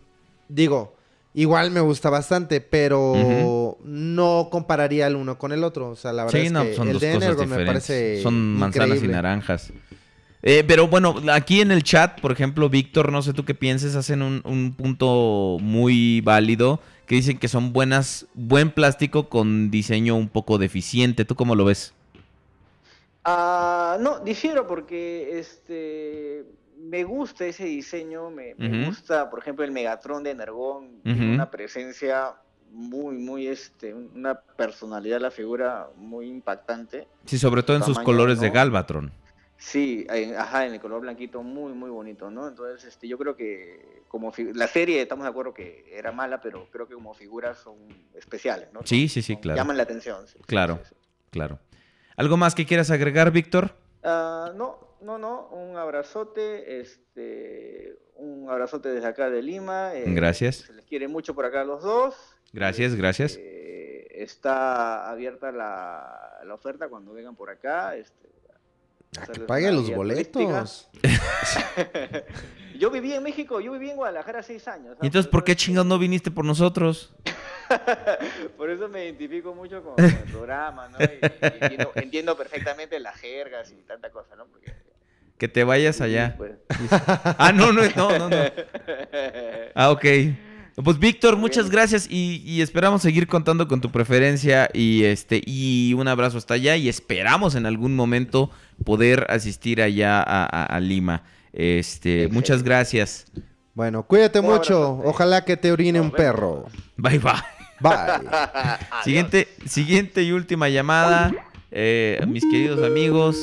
digo, 0.49 0.95
igual 1.33 1.71
me 1.71 1.79
gusta 1.79 2.09
bastante, 2.09 2.59
pero 2.61 3.77
no 3.83 4.49
compararía 4.51 5.07
el 5.07 5.15
uno 5.15 5.37
con 5.37 5.51
el 5.51 5.63
otro. 5.63 5.89
O 5.89 5.95
sea, 5.95 6.11
la 6.13 6.25
verdad 6.25 6.39
Sí, 6.39 6.45
es 6.47 6.51
no, 6.51 6.63
que 6.63 6.73
son 6.75 6.87
el 6.87 6.93
dos 6.93 7.01
de 7.01 7.07
cosas 7.13 7.23
Energon 7.23 7.49
me 7.49 7.57
diferentes. 7.57 7.87
parece 7.87 8.21
Son 8.23 8.53
manzanas 8.55 9.03
y 9.03 9.07
naranjas. 9.07 9.73
Eh, 10.47 10.63
pero 10.65 10.87
bueno, 10.87 11.15
aquí 11.33 11.59
en 11.59 11.71
el 11.71 11.83
chat, 11.83 12.21
por 12.21 12.31
ejemplo, 12.31 12.69
Víctor, 12.69 13.11
no 13.11 13.23
sé 13.23 13.33
tú 13.33 13.43
qué 13.45 13.55
pienses, 13.55 13.95
hacen 13.95 14.21
un, 14.21 14.41
un 14.45 14.75
punto 14.75 15.57
muy 15.59 16.21
válido 16.21 16.79
que 17.07 17.15
dicen 17.15 17.39
que 17.39 17.47
son 17.47 17.73
buenas, 17.73 18.27
buen 18.35 18.69
plástico 18.69 19.27
con 19.27 19.71
diseño 19.71 20.15
un 20.15 20.29
poco 20.29 20.59
deficiente. 20.59 21.25
¿Tú 21.25 21.35
cómo 21.35 21.55
lo 21.55 21.65
ves? 21.65 21.93
Ah, 23.23 23.97
no, 23.99 24.19
difiero 24.19 24.67
porque 24.67 25.39
este 25.39 26.45
me 26.77 27.03
gusta 27.03 27.45
ese 27.45 27.65
diseño, 27.65 28.29
me, 28.29 28.53
gusta, 28.85 29.29
por 29.31 29.39
ejemplo, 29.39 29.65
el 29.65 29.71
Megatron 29.71 30.23
de 30.23 30.33
Ujú. 30.33 30.93
tiene 31.01 31.33
una 31.33 31.49
presencia 31.49 32.35
muy, 32.71 33.17
muy, 33.17 33.47
este, 33.47 33.93
una 33.93 34.35
personalidad 34.35 35.15
de 35.15 35.21
la 35.21 35.31
figura 35.31 35.87
muy 35.97 36.27
impactante. 36.27 37.07
Sí, 37.25 37.39
sobre 37.39 37.63
todo 37.63 37.77
en 37.77 37.83
sus 37.83 37.97
colores 37.97 38.39
de. 38.39 38.51
Galvatron. 38.51 39.11
Sí, 39.57 40.05
en- 40.09 40.35
ajá, 40.35 40.65
en 40.65 40.73
el 40.73 40.79
color 40.81 41.01
blanquito, 41.01 41.41
muy, 41.41 41.73
muy 41.73 41.89
bonito, 41.89 42.29
¿no? 42.29 42.47
Entonces, 42.47 42.83
este, 42.85 43.07
yo 43.07 43.17
creo 43.17 43.35
que 43.35 44.03
como 44.07 44.33
la 44.53 44.67
serie, 44.67 45.01
estamos 45.01 45.23
de 45.23 45.29
acuerdo 45.29 45.53
que 45.53 45.85
era 45.91 46.11
mala, 46.11 46.41
pero 46.41 46.69
creo 46.71 46.87
que 46.87 46.93
como 46.93 47.13
figuras 47.13 47.57
son 47.59 47.75
especiales, 48.15 48.71
¿no? 48.73 48.81
Sí, 48.83 49.07
sí, 49.07 49.21
sí, 49.21 49.33
son- 49.33 49.41
claro. 49.41 49.57
Llaman 49.57 49.77
la 49.77 49.83
atención. 49.83 50.27
sí, 50.27 50.39
Claro. 50.45 50.79
sí, 50.83 50.89
sí. 50.89 50.95
Claro. 51.31 51.59
¿Algo 52.17 52.37
más 52.37 52.53
que 52.55 52.65
quieras 52.65 52.91
agregar, 52.91 53.31
Víctor? 53.31 53.71
Ah, 54.03 54.51
no, 54.55 54.97
no, 55.01 55.17
no, 55.17 55.47
un 55.49 55.75
abrazote, 55.77 56.79
este, 56.79 57.97
un 58.15 58.49
abrazote 58.49 58.89
desde 58.89 59.07
acá 59.07 59.29
de 59.29 59.41
Lima. 59.41 59.95
eh, 59.95 60.03
Gracias. 60.13 60.57
Se 60.57 60.73
les 60.73 60.85
quiere 60.85 61.07
mucho 61.07 61.33
por 61.33 61.45
acá 61.45 61.61
a 61.61 61.65
los 61.65 61.81
dos. 61.83 62.15
Gracias, 62.53 62.95
gracias. 62.95 63.37
Eh, 63.41 64.07
está 64.11 65.09
abierta 65.09 65.51
la, 65.51 66.39
la 66.45 66.53
oferta 66.53 66.87
cuando 66.87 67.13
vengan 67.13 67.35
por 67.35 67.49
acá. 67.49 67.95
Este, 67.97 68.29
Ah, 69.19 69.25
que 69.31 69.39
pague 69.41 69.71
los 69.71 69.89
boletos. 69.93 70.89
yo 72.77 72.91
viví 72.91 73.13
en 73.13 73.23
México, 73.23 73.59
yo 73.61 73.71
viví 73.71 73.89
en 73.89 73.95
Guadalajara 73.95 74.43
seis 74.43 74.67
años. 74.67 74.97
¿Y 75.01 75.05
entonces 75.07 75.29
por 75.31 75.43
qué 75.43 75.53
eso- 75.53 75.59
chingados 75.59 75.87
no 75.87 75.97
viniste 75.97 76.31
por 76.31 76.45
nosotros? 76.45 77.13
Por 78.57 78.69
eso 78.69 78.87
me 78.87 79.05
identifico 79.05 79.55
mucho 79.55 79.81
con, 79.83 79.95
con 79.95 80.05
el 80.05 80.13
programa, 80.31 80.87
¿no? 80.89 80.99
Y, 80.99 81.03
y 81.05 81.19
entiendo, 81.63 81.91
entiendo 81.95 82.37
perfectamente 82.37 82.99
las 82.99 83.15
jergas 83.15 83.71
y 83.71 83.81
tanta 83.81 84.11
cosa, 84.11 84.35
¿no? 84.35 84.45
Porque, 84.45 84.71
Que 85.39 85.47
te 85.47 85.63
vayas 85.63 85.99
allá. 85.99 86.35
pues, 86.37 86.51
Ah, 87.39 87.51
no, 87.55 87.71
no, 87.73 87.81
no, 87.95 88.17
no, 88.19 88.29
no. 88.29 88.37
Ah, 89.73 89.89
ok. 89.89 90.05
Pues 90.83 90.99
Víctor, 90.99 91.37
muchas 91.37 91.69
gracias 91.69 92.05
y, 92.09 92.43
y 92.45 92.61
esperamos 92.61 93.01
seguir 93.01 93.27
contando 93.27 93.65
con 93.67 93.79
tu 93.79 93.91
preferencia 93.91 94.69
y 94.73 95.05
este 95.05 95.41
y 95.45 95.93
un 95.93 96.07
abrazo 96.09 96.37
hasta 96.37 96.55
allá 96.55 96.75
y 96.75 96.89
esperamos 96.89 97.55
en 97.55 97.65
algún 97.65 97.95
momento 97.95 98.51
poder 98.83 99.25
asistir 99.29 99.81
allá 99.81 100.21
a, 100.21 100.43
a- 100.45 100.65
a 100.65 100.79
Lima. 100.81 101.23
Este, 101.53 102.27
muchas 102.27 102.61
gracias. 102.61 103.25
Bueno, 103.73 104.03
cuídate 104.03 104.41
Un 104.41 104.47
mucho. 104.47 104.99
Ojalá 105.05 105.45
que 105.45 105.55
te 105.55 105.71
orine 105.71 106.01
un 106.01 106.07
vemos. 106.11 106.17
perro. 106.17 106.65
Bye 106.97 107.19
bye. 107.19 107.31
Bye. 107.79 107.91
Siguiente, 109.05 109.47
siguiente 109.65 110.23
y 110.23 110.33
última 110.33 110.67
llamada. 110.67 111.31
Eh, 111.71 112.19
mis 112.27 112.43
queridos 112.43 112.83
amigos. 112.85 113.37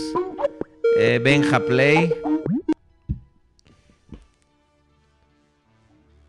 eh, 0.98 1.18
Benja 1.22 1.60
Play. 1.60 2.12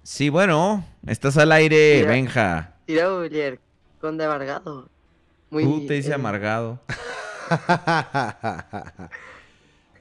Sí, 0.03 0.29
bueno, 0.29 0.85
estás 1.07 1.37
al 1.37 1.51
aire, 1.51 1.97
Mira. 1.99 2.09
Benja. 2.11 2.73
Tira 2.85 3.15
Willier, 3.17 3.59
conde 4.01 4.25
amargado. 4.25 4.89
Muy, 5.49 5.63
Tú 5.63 5.85
te 5.87 5.93
dice 5.95 6.11
eh, 6.11 6.15
amargado. 6.15 6.79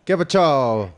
¿Qué 0.04 0.16
pacho? 0.16 0.92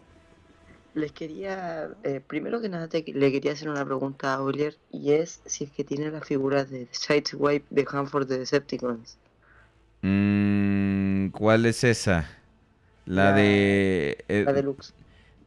Les 0.94 1.10
quería, 1.12 1.88
eh, 2.04 2.20
primero 2.24 2.60
que 2.60 2.68
nada, 2.68 2.88
te- 2.88 3.04
le 3.06 3.32
quería 3.32 3.52
hacer 3.52 3.68
una 3.68 3.84
pregunta 3.84 4.34
a 4.34 4.42
Willier 4.42 4.76
y 4.92 5.12
es 5.12 5.40
si 5.44 5.64
es 5.64 5.70
que 5.72 5.82
tiene 5.84 6.10
las 6.10 6.24
figuras 6.24 6.70
de 6.70 6.86
Sideswipe 6.92 7.66
de 7.70 7.84
Hanford 7.90 8.28
de 8.28 8.38
Decepticons. 8.38 9.16
Mm, 10.02 11.28
¿Cuál 11.30 11.66
es 11.66 11.82
esa? 11.82 12.28
La, 13.06 13.30
La- 13.30 13.32
de... 13.32 14.24
eh, 14.28 14.44
La 14.46 14.52
deluxe. 14.52 14.92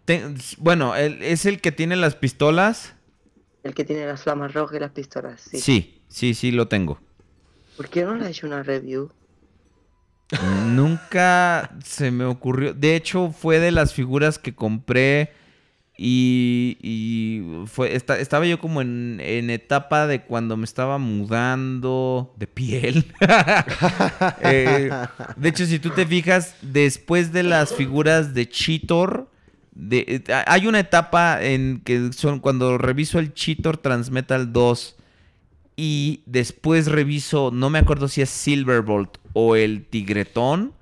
te- 0.06 0.22
bueno, 0.58 0.96
el- 0.96 1.22
¿es 1.24 1.46
el 1.46 1.62
que 1.62 1.72
tiene 1.72 1.96
las 1.96 2.16
pistolas? 2.16 2.94
El 3.68 3.74
que 3.76 3.84
tiene 3.84 4.06
las 4.06 4.24
flamas 4.24 4.54
rojas 4.54 4.78
y 4.78 4.80
las 4.80 4.92
pistolas. 4.92 5.42
Sí. 5.42 5.60
Sí, 5.60 6.02
sí, 6.08 6.34
sí, 6.34 6.52
lo 6.52 6.68
tengo. 6.70 7.00
¿Por 7.76 7.90
qué 7.90 8.04
no 8.04 8.16
le 8.16 8.26
ha 8.26 8.30
hecho 8.30 8.48
una 8.48 8.64
review? 8.64 9.10
Nunca 10.74 11.72
se 11.84 12.12
me 12.12 12.26
ocurrió. 12.26 12.74
De 12.74 12.96
hecho, 12.96 13.32
fue 13.32 13.60
de 13.60 13.72
las 13.72 13.94
figuras 13.94 14.40
que 14.40 14.54
compré 14.56 15.32
y, 15.98 16.78
y 16.82 17.66
fue, 17.68 17.96
esta- 17.96 18.20
estaba 18.20 18.46
yo 18.46 18.60
como 18.60 18.82
en, 18.82 19.20
en 19.22 19.50
etapa 19.50 20.06
de 20.08 20.22
cuando 20.24 20.56
me 20.58 20.66
estaba 20.66 20.98
mudando 20.98 22.34
de 22.38 22.48
piel. 22.48 23.14
Eh, 24.42 24.92
de 25.36 25.50
hecho, 25.50 25.66
si 25.66 25.80
tú 25.80 25.90
te 25.92 26.06
fijas, 26.06 26.56
después 26.62 27.32
de 27.34 27.44
las 27.44 27.74
figuras 27.74 28.34
de 28.34 28.48
Cheetor, 28.48 29.30
eh, 29.92 30.24
hay 30.48 30.68
una 30.68 30.80
etapa 30.80 31.44
en 31.44 31.82
que 31.84 32.12
son 32.14 32.40
cuando 32.40 32.78
reviso 32.78 33.20
el 33.20 33.34
Cheetor 33.34 33.78
Transmetal 33.78 34.52
2 34.52 34.96
y 35.76 36.24
después 36.26 36.88
reviso, 36.88 37.52
no 37.54 37.70
me 37.70 37.78
acuerdo 37.80 38.08
si 38.08 38.22
es 38.22 38.30
Silverbolt 38.30 39.18
o 39.34 39.56
el 39.56 39.86
Tigretón. 39.86 40.74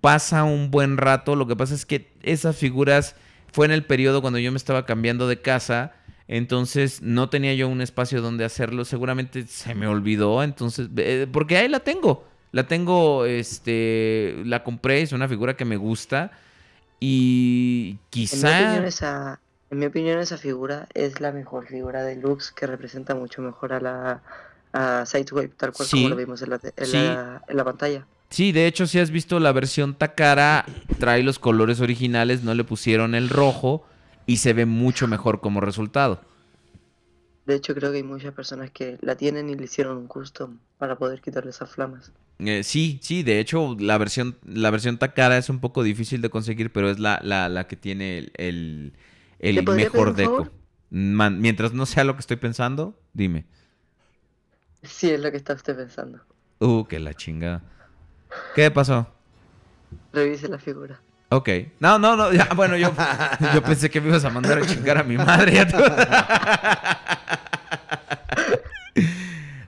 Pasa 0.00 0.44
un 0.44 0.70
buen 0.70 0.96
rato. 0.96 1.34
Lo 1.34 1.48
que 1.48 1.56
pasa 1.56 1.74
es 1.74 1.84
que 1.84 2.12
esas 2.22 2.56
figuras 2.56 3.16
fue 3.52 3.66
en 3.66 3.72
el 3.72 3.84
periodo 3.84 4.22
cuando 4.22 4.38
yo 4.38 4.52
me 4.52 4.56
estaba 4.56 4.86
cambiando 4.86 5.26
de 5.26 5.40
casa. 5.40 5.94
Entonces 6.28 7.02
no 7.02 7.28
tenía 7.28 7.54
yo 7.54 7.68
un 7.68 7.80
espacio 7.80 8.22
donde 8.22 8.44
hacerlo. 8.44 8.84
Seguramente 8.84 9.44
se 9.48 9.74
me 9.74 9.88
olvidó. 9.88 10.44
Entonces, 10.44 10.88
eh, 10.96 11.26
porque 11.32 11.56
ahí 11.56 11.68
la 11.68 11.80
tengo. 11.80 12.28
La 12.52 12.68
tengo, 12.68 13.24
este, 13.24 14.36
la 14.44 14.62
compré. 14.62 15.02
Es 15.02 15.10
una 15.10 15.26
figura 15.26 15.56
que 15.56 15.64
me 15.64 15.76
gusta. 15.76 16.30
Y 17.00 17.90
En 17.90 17.94
mi, 17.94 17.98
quizá... 18.10 18.48
opinión, 18.62 18.84
esa, 18.84 19.40
en 19.70 19.78
mi 19.78 19.86
opinión, 19.86 20.18
esa 20.18 20.38
figura 20.38 20.88
es 20.94 21.20
la 21.20 21.32
mejor 21.32 21.66
figura 21.66 22.02
de 22.02 22.16
Lux 22.16 22.50
que 22.52 22.66
representa 22.66 23.14
mucho 23.14 23.42
mejor 23.42 23.72
a 23.72 23.80
la 23.80 24.22
a 24.72 25.06
Sideswipe, 25.06 25.54
tal 25.56 25.72
cual 25.72 25.88
Sí. 25.88 25.96
como 25.96 26.10
lo 26.10 26.16
vimos 26.16 26.42
en 26.42 26.50
la, 26.50 26.60
en 26.76 26.86
Sí. 26.86 26.96
la- 26.98 27.42
en 27.48 27.56
la 27.56 27.64
pantalla. 27.64 28.06
Sí, 28.28 28.52
de 28.52 28.66
hecho, 28.66 28.86
si 28.86 28.98
has 28.98 29.10
visto 29.10 29.40
la 29.40 29.52
versión 29.52 29.94
Takara, 29.94 30.66
trae 30.98 31.22
los 31.22 31.38
colores 31.38 31.80
originales, 31.80 32.42
no 32.42 32.54
le 32.54 32.64
pusieron 32.64 33.14
el 33.14 33.28
rojo. 33.28 33.84
y 34.28 34.38
se 34.38 34.52
ve 34.52 34.66
mucho 34.66 35.06
mejor 35.06 35.40
como 35.40 35.60
resultado. 35.60 36.20
De 37.46 37.54
hecho, 37.54 37.76
creo 37.76 37.92
que 37.92 37.98
hay 37.98 38.02
muchas 38.02 38.34
personas 38.34 38.72
que 38.72 38.98
la 39.00 39.14
tienen 39.16 39.48
y 39.48 39.54
le 39.54 39.62
hicieron 39.66 39.96
un 39.98 40.08
custom 40.08 40.58
para 40.78 40.98
poder 40.98 41.20
quitarle 41.20 41.50
esas 41.50 41.70
flamas. 41.70 42.10
Eh, 42.38 42.62
sí, 42.62 42.98
sí, 43.02 43.22
de 43.22 43.40
hecho 43.40 43.76
la 43.78 43.96
versión, 43.96 44.36
la 44.44 44.70
versión 44.70 44.98
Takara 44.98 45.38
es 45.38 45.48
un 45.48 45.58
poco 45.58 45.82
difícil 45.82 46.20
de 46.20 46.28
conseguir, 46.28 46.70
pero 46.70 46.90
es 46.90 46.98
la, 46.98 47.18
la, 47.22 47.48
la 47.48 47.66
que 47.66 47.76
tiene 47.76 48.18
el, 48.18 48.32
el, 48.36 48.92
el 49.38 49.54
¿Le 49.54 49.62
podría 49.62 49.86
mejor 49.86 50.14
pedir 50.14 50.28
deco. 50.28 50.50
Man, 50.90 51.40
mientras 51.40 51.72
no 51.72 51.86
sea 51.86 52.04
lo 52.04 52.14
que 52.14 52.20
estoy 52.20 52.36
pensando, 52.36 52.98
dime. 53.12 53.46
Sí, 54.82 55.10
es 55.10 55.20
lo 55.20 55.30
que 55.30 55.36
está 55.36 55.54
usted 55.54 55.76
pensando. 55.76 56.20
Uh, 56.60 56.84
que 56.84 57.00
la 57.00 57.14
chingada. 57.14 57.62
¿Qué 58.54 58.70
pasó? 58.70 59.08
Revise 60.12 60.48
la 60.48 60.58
figura. 60.58 61.00
Ok. 61.30 61.48
No, 61.80 61.98
no, 61.98 62.16
no. 62.16 62.32
Ya, 62.32 62.48
bueno, 62.54 62.76
yo, 62.76 62.92
yo 63.54 63.62
pensé 63.62 63.90
que 63.90 64.00
me 64.00 64.08
ibas 64.08 64.24
a 64.24 64.30
mandar 64.30 64.58
a 64.58 64.66
chingar 64.66 64.98
a 64.98 65.02
mi 65.02 65.16
madre. 65.16 65.66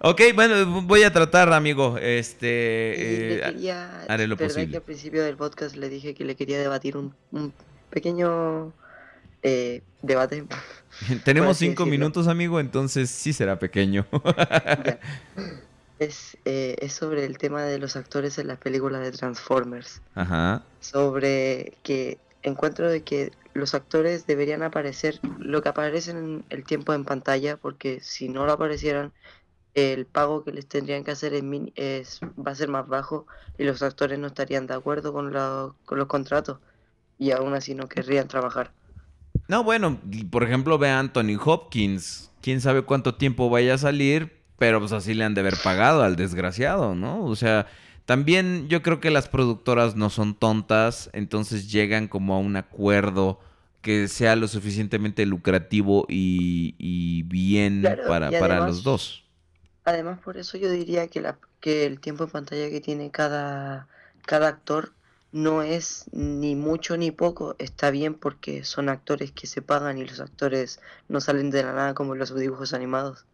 ok, 0.00 0.20
bueno, 0.34 0.82
voy 0.82 1.02
a 1.02 1.12
tratar, 1.12 1.52
amigo. 1.52 1.98
Este. 1.98 3.36
eh, 3.36 3.40
quería, 3.40 4.04
haré 4.08 4.26
lo 4.26 4.36
¿verdad 4.36 4.66
que 4.66 4.76
posible. 4.76 4.76
al 4.76 4.82
principio 4.84 5.24
del 5.24 5.36
podcast 5.36 5.76
le 5.76 5.88
dije 5.88 6.14
que 6.14 6.24
le 6.24 6.36
quería 6.36 6.58
debatir 6.58 6.96
un, 6.96 7.14
un 7.32 7.54
pequeño 7.90 8.74
eh, 9.42 9.82
debate? 10.02 10.46
Tenemos 11.24 11.58
cinco 11.58 11.84
decirlo. 11.84 11.86
minutos, 11.86 12.28
amigo, 12.28 12.60
entonces 12.60 13.10
sí 13.10 13.32
será 13.32 13.58
pequeño. 13.58 14.06
Ya. 14.82 14.98
Es, 15.98 16.38
eh, 16.44 16.76
es 16.80 16.92
sobre 16.94 17.24
el 17.24 17.38
tema 17.38 17.64
de 17.64 17.78
los 17.78 17.96
actores 17.96 18.38
en 18.38 18.46
las 18.46 18.58
películas 18.58 19.02
de 19.02 19.10
Transformers. 19.12 20.02
Ajá. 20.14 20.68
Sobre 20.80 21.78
que 21.82 22.20
encuentro 22.42 22.88
de 22.90 23.02
que 23.02 23.32
los 23.54 23.74
actores 23.74 24.26
deberían 24.26 24.62
aparecer 24.62 25.20
lo 25.38 25.60
que 25.62 25.68
aparecen 25.70 26.16
en 26.16 26.44
el 26.50 26.64
tiempo 26.64 26.94
en 26.94 27.04
pantalla, 27.04 27.56
porque 27.56 27.98
si 28.00 28.28
no 28.28 28.46
lo 28.46 28.52
aparecieran, 28.52 29.12
el 29.94 30.06
pago 30.06 30.44
que 30.44 30.52
les 30.52 30.68
tendrían 30.68 31.04
que 31.04 31.10
hacer 31.12 31.34
es, 31.34 31.42
es 31.76 32.20
va 32.24 32.52
a 32.52 32.54
ser 32.54 32.68
más 32.68 32.86
bajo 32.88 33.26
y 33.58 33.64
los 33.64 33.82
actores 33.82 34.18
no 34.18 34.26
estarían 34.28 34.66
de 34.66 34.74
acuerdo 34.74 35.12
con, 35.12 35.32
la- 35.32 35.74
con 35.84 35.98
los 35.98 36.06
contratos 36.08 36.58
y 37.18 37.32
aún 37.32 37.54
así 37.54 37.74
no 37.74 37.88
querrían 37.88 38.28
trabajar. 38.28 38.72
No, 39.48 39.64
bueno, 39.64 39.98
por 40.30 40.42
ejemplo, 40.42 40.78
ve 40.78 40.90
a 40.90 40.98
Anthony 40.98 41.38
Hopkins. 41.42 42.30
Quién 42.42 42.60
sabe 42.60 42.82
cuánto 42.82 43.14
tiempo 43.14 43.48
vaya 43.50 43.74
a 43.74 43.78
salir, 43.78 44.42
pero 44.58 44.78
pues 44.80 44.92
así 44.92 45.14
le 45.14 45.24
han 45.24 45.34
de 45.34 45.40
haber 45.40 45.62
pagado 45.62 46.02
al 46.02 46.16
desgraciado, 46.16 46.94
¿no? 46.94 47.24
O 47.24 47.34
sea, 47.36 47.66
también 48.04 48.68
yo 48.68 48.82
creo 48.82 49.00
que 49.00 49.10
las 49.10 49.28
productoras 49.28 49.96
no 49.96 50.10
son 50.10 50.34
tontas, 50.34 51.10
entonces 51.12 51.70
llegan 51.70 52.08
como 52.08 52.34
a 52.34 52.38
un 52.38 52.56
acuerdo 52.56 53.40
que 53.80 54.08
sea 54.08 54.36
lo 54.36 54.48
suficientemente 54.48 55.24
lucrativo 55.24 56.04
y, 56.08 56.74
y 56.78 57.22
bien 57.24 57.80
Claro, 57.80 58.02
para, 58.06 58.28
y 58.28 58.32
para 58.32 58.60
los 58.60 58.82
dos. 58.82 59.24
Además, 59.88 60.18
por 60.20 60.36
eso 60.36 60.58
yo 60.58 60.70
diría 60.70 61.08
que, 61.08 61.86
el 61.86 61.98
tiempo 61.98 62.24
en 62.24 62.30
pantalla 62.30 62.68
que 62.68 62.82
tiene 62.82 63.10
cada, 63.10 63.88
cada 64.26 64.48
actor 64.48 64.92
no 65.32 65.62
es 65.62 66.04
ni 66.12 66.56
mucho 66.56 66.98
ni 66.98 67.10
poco, 67.10 67.56
está 67.58 67.90
bien 67.90 68.12
porque 68.12 68.64
son 68.64 68.90
actores 68.90 69.32
que 69.32 69.46
se 69.46 69.62
pagan 69.62 69.96
y 69.96 70.04
los 70.04 70.20
actores 70.20 70.78
no 71.08 71.22
salen 71.22 71.50
de 71.50 71.62
la 71.62 71.72
nada 71.72 71.94
como 71.94 72.14
los 72.14 72.34
dibujos 72.38 72.74
animados. 72.74 73.24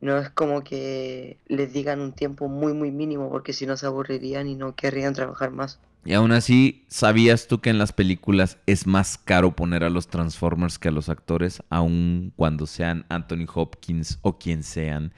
No 0.00 0.18
es 0.18 0.28
como 0.28 0.64
que 0.64 1.38
les 1.46 1.72
digan 1.72 2.00
un 2.00 2.12
tiempo 2.14 2.48
muy 2.48 2.72
muy 2.72 2.90
mínimo 2.90 3.30
porque 3.30 3.52
si 3.52 3.64
no 3.64 3.76
se 3.76 3.86
aburrirían 3.86 4.48
y 4.48 4.56
no 4.56 4.74
querrían 4.74 5.14
trabajar 5.14 5.52
más. 5.52 5.78
Y 6.04 6.14
aún 6.14 6.32
así, 6.32 6.84
¿sabías 6.88 7.46
tú 7.46 7.60
que 7.60 7.70
en 7.70 7.78
las 7.78 7.92
películas 7.92 8.58
es 8.66 8.86
más 8.88 9.18
caro 9.18 9.54
poner 9.54 9.84
a 9.84 9.90
los 9.90 10.08
Transformers 10.08 10.78
que 10.78 10.88
a 10.88 10.92
los 10.92 11.08
actores? 11.08 11.62
Aun 11.70 12.32
cuando 12.36 12.66
sean 12.66 13.06
Anthony 13.08 13.46
Hopkins 13.54 14.18
o 14.22 14.38
quien 14.38 14.64
sean, 14.64 15.12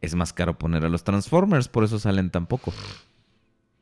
es 0.00 0.14
más 0.16 0.32
caro 0.32 0.58
poner 0.58 0.84
a 0.84 0.88
los 0.88 1.04
Transformers, 1.04 1.68
por 1.68 1.84
eso 1.84 1.98
salen 2.00 2.30
tan 2.30 2.46
poco. 2.46 2.74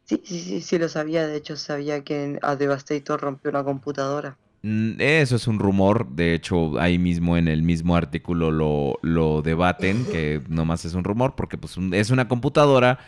Sí, 0.04 0.22
sí, 0.24 0.38
sí, 0.40 0.60
sí 0.60 0.78
lo 0.78 0.88
sabía, 0.88 1.26
de 1.26 1.34
hecho 1.36 1.56
sabía 1.56 2.04
que 2.04 2.38
a 2.42 2.54
Devastator 2.54 3.20
rompió 3.20 3.50
una 3.50 3.64
computadora. 3.64 4.38
Mm, 4.62 5.00
Eso 5.00 5.36
es 5.36 5.46
un 5.48 5.58
rumor, 5.58 6.08
de 6.14 6.34
hecho 6.34 6.78
ahí 6.80 6.98
mismo 6.98 7.36
en 7.36 7.48
el 7.48 7.62
mismo 7.62 7.96
artículo 7.96 8.50
lo, 8.50 8.98
lo 9.02 9.42
debaten, 9.42 10.06
que 10.06 10.42
nomás 10.48 10.84
es 10.84 10.94
un 10.94 11.04
rumor, 11.04 11.34
porque 11.34 11.58
pues 11.58 11.76
es 11.92 12.10
una 12.10 12.28
computadora 12.28 12.98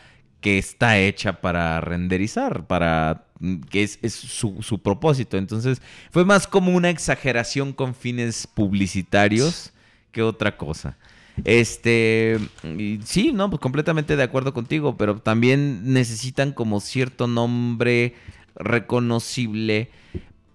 que 0.41 0.59
está 0.59 0.99
hecha 0.99 1.41
para 1.41 1.81
renderizar, 1.81 2.67
para 2.67 3.29
que 3.71 3.83
es, 3.83 3.99
es 4.03 4.15
su, 4.15 4.63
su 4.63 4.79
propósito. 4.79 5.37
Entonces 5.37 5.81
fue 6.11 6.25
más 6.25 6.47
como 6.47 6.73
una 6.73 6.91
exageración 6.91 7.73
con 7.73 7.95
fines 7.95 8.47
publicitarios 8.47 9.73
que 10.13 10.23
otra 10.23 10.57
cosa. 10.57 10.97
Este, 11.45 12.39
y 12.63 13.01
sí, 13.05 13.33
no, 13.33 13.51
pues 13.51 13.61
completamente 13.61 14.17
de 14.17 14.23
acuerdo 14.23 14.55
contigo, 14.55 14.97
pero 14.97 15.19
también 15.19 15.93
necesitan 15.93 16.53
como 16.53 16.81
cierto 16.81 17.27
nombre 17.27 18.15
reconocible 18.55 19.91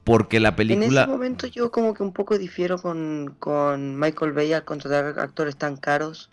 porque 0.06 0.40
la 0.40 0.50
En 0.50 0.56
película... 0.56 1.01
ese 1.01 1.11
momento 1.11 1.48
yo 1.48 1.72
como 1.72 1.93
que 1.93 2.01
un 2.01 2.14
poco 2.14 2.38
difiero 2.38 2.82
con, 2.82 3.35
con 3.40 4.00
Michael 4.00 4.32
Bay 4.32 4.53
al 4.53 4.64
contratar 4.64 5.19
actores 5.19 5.58
tan 5.58 5.76
caros 5.76 6.30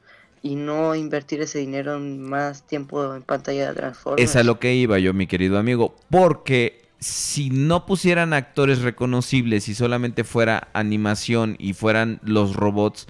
y 0.46 0.54
no 0.56 0.94
invertir 0.94 1.40
ese 1.40 1.58
dinero 1.58 1.96
en 1.96 2.22
más 2.22 2.66
tiempo 2.66 3.14
en 3.14 3.22
pantalla 3.22 3.68
de 3.68 3.74
Transformers. 3.74 4.30
Es 4.30 4.36
a 4.36 4.42
lo 4.44 4.58
que 4.58 4.74
iba 4.74 4.98
yo, 4.98 5.12
mi 5.14 5.26
querido 5.26 5.58
amigo. 5.58 5.96
Porque 6.10 6.82
si 6.98 7.50
no 7.50 7.86
pusieran 7.86 8.32
actores 8.32 8.80
reconocibles 8.82 9.68
y 9.68 9.74
solamente 9.74 10.24
fuera 10.24 10.68
animación 10.72 11.56
y 11.58 11.74
fueran 11.74 12.20
los 12.22 12.54
robots, 12.56 13.06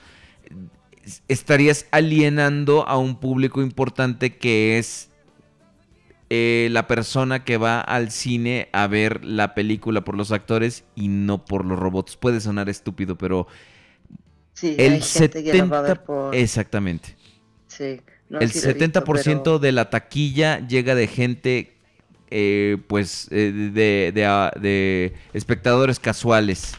es- 1.05 1.23
estarías 1.29 1.87
alienando 1.91 2.87
a 2.89 2.99
un 2.99 3.17
público 3.21 3.63
importante 3.63 4.37
que 4.37 4.79
es 4.79 5.11
eh, 6.29 6.69
la 6.73 6.89
persona 6.89 7.45
que 7.45 7.57
va 7.57 7.81
al 7.81 8.11
cine 8.11 8.69
a 8.73 8.89
ver 8.89 9.25
la 9.25 9.55
película 9.55 10.03
por 10.03 10.17
los 10.17 10.33
actores 10.33 10.85
y 10.97 11.09
no 11.09 11.45
por 11.45 11.65
los 11.65 11.79
robots. 11.79 12.17
Puede 12.17 12.41
sonar 12.41 12.69
estúpido, 12.69 13.17
pero 13.17 13.47
Sí, 14.55 14.75
el 14.79 14.95
hay 14.95 15.01
gente 15.03 15.45
que 15.45 15.55
las 15.55 15.71
va 15.71 15.79
a 15.79 15.83
ver 15.83 15.99
70%... 15.99 16.05
por... 16.05 16.35
Exactamente. 16.35 17.16
Sí, 17.77 18.01
no, 18.29 18.41
el 18.41 18.51
sí 18.51 18.61
lo 18.65 18.71
he 18.71 18.75
visto, 18.75 19.01
70% 19.05 19.43
pero- 19.43 19.59
de 19.59 19.73
la 19.73 19.91
taquilla 19.91 20.67
llega 20.67 20.95
de 20.95 21.07
gente, 21.07 21.75
eh, 22.31 22.79
pues, 22.89 23.29
eh, 23.31 23.53
de, 23.53 24.13
de, 24.15 24.25
ah, 24.27 24.53
de 24.61 25.15
espectadores 25.33 26.01
casuales. 26.01 26.73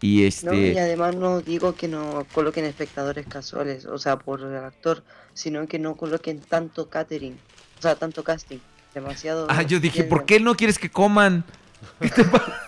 Y 0.00 0.16
No, 0.42 0.52
y 0.54 0.66
este... 0.66 0.80
además 0.80 1.14
no 1.16 1.40
digo 1.40 1.74
que 1.76 1.86
no 1.88 2.26
coloquen 2.32 2.64
espectadores 2.64 3.24
casuales, 3.26 3.86
o 3.86 3.98
sea, 3.98 4.18
por 4.18 4.40
el 4.40 4.56
actor, 4.56 5.04
sino 5.32 5.64
que 5.68 5.78
no 5.78 5.96
coloquen 5.96 6.40
tanto 6.40 6.88
catering, 6.90 7.38
o 7.78 7.82
sea, 7.82 7.94
tanto 7.94 8.24
casting, 8.24 8.58
demasiado... 8.94 9.46
Ah, 9.48 9.62
yo 9.62 9.78
dije, 9.78 10.02
¿por 10.04 10.26
qué 10.26 10.40
no 10.40 10.56
quieres 10.56 10.78
que 10.78 10.90
coman? 10.90 11.44
¿Qué 12.00 12.08
te 12.10 12.24
pasa? 12.24 12.60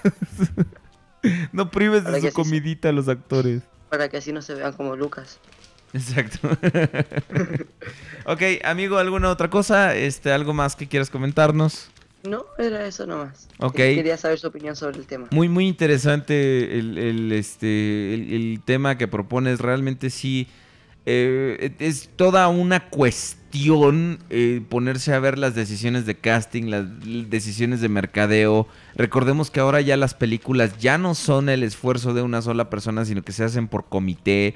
no 1.53 1.71
prives 1.71 2.03
Para 2.03 2.15
de 2.17 2.21
su 2.21 2.27
se- 2.29 2.33
comidita 2.33 2.89
a 2.89 2.93
los 2.93 3.09
actores. 3.09 3.63
Para 3.91 4.09
que 4.09 4.17
así 4.17 4.33
no 4.33 4.41
se 4.43 4.55
vean 4.55 4.73
como 4.73 4.97
Lucas. 4.97 5.39
Exacto. 5.95 6.49
ok, 8.27 8.43
amigo, 8.65 8.99
¿alguna 8.99 9.31
otra 9.31 9.49
cosa? 9.49 9.95
Este, 9.95 10.33
¿Algo 10.33 10.53
más 10.53 10.75
que 10.75 10.89
quieras 10.89 11.09
comentarnos? 11.09 11.89
No, 12.25 12.45
era 12.59 12.87
eso 12.87 13.07
nomás. 13.07 13.49
Ok. 13.59 13.77
Quería 13.77 14.17
saber 14.17 14.39
su 14.39 14.49
opinión 14.49 14.75
sobre 14.75 14.99
el 14.99 15.07
tema. 15.07 15.29
Muy, 15.31 15.49
muy 15.49 15.69
interesante 15.69 16.79
el, 16.79 16.99
el, 16.99 17.33
este, 17.33 18.15
el, 18.15 18.33
el 18.33 18.61
tema 18.65 18.99
que 18.99 19.07
propones. 19.07 19.61
Realmente 19.61 20.11
sí. 20.11 20.49
eh, 21.07 21.75
es 21.79 22.11
toda 22.17 22.49
una 22.49 22.89
cuestión 22.89 24.19
eh, 24.31 24.63
ponerse 24.69 25.13
a 25.13 25.21
ver 25.21 25.39
las 25.39 25.55
decisiones 25.55 26.07
de 26.07 26.17
casting, 26.17 26.71
las 26.71 26.87
decisiones 27.29 27.81
de 27.81 27.89
mercadeo. 27.89 28.67
Recordemos 28.97 29.51
que 29.51 29.61
ahora 29.61 29.81
ya 29.81 29.97
las 29.97 30.15
películas 30.15 30.79
ya 30.79 30.99
no 30.99 31.15
son 31.15 31.49
el 31.49 31.63
esfuerzo 31.63 32.15
de 32.15 32.23
una 32.23 32.43
sola 32.43 32.71
persona, 32.71 33.05
sino 33.05 33.23
que 33.23 33.33
se 33.33 33.45
hacen 33.45 33.69
por 33.69 33.85
comité. 33.85 34.55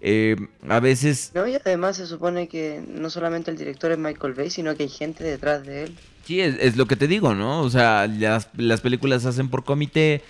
Eh, 0.00 0.36
a 0.68 0.80
veces 0.80 1.30
No, 1.34 1.46
y 1.46 1.54
además 1.54 1.96
se 1.96 2.06
supone 2.06 2.48
que 2.48 2.82
no 2.88 3.10
solamente 3.10 3.50
el 3.50 3.58
director 3.58 3.92
es 3.92 3.98
Michael 3.98 4.32
Bay, 4.34 4.50
sino 4.50 4.74
que 4.74 4.84
hay 4.84 4.88
gente 4.88 5.22
detrás 5.24 5.64
de 5.64 5.84
él. 5.84 5.96
Sí, 6.24 6.40
es, 6.40 6.56
es 6.60 6.76
lo 6.76 6.86
que 6.86 6.96
te 6.96 7.06
digo, 7.06 7.34
¿no? 7.34 7.60
O 7.62 7.70
sea, 7.70 8.06
las, 8.06 8.48
las 8.56 8.80
películas 8.80 9.22
se 9.22 9.28
hacen 9.28 9.48
por 9.50 9.64
comité. 9.64 10.22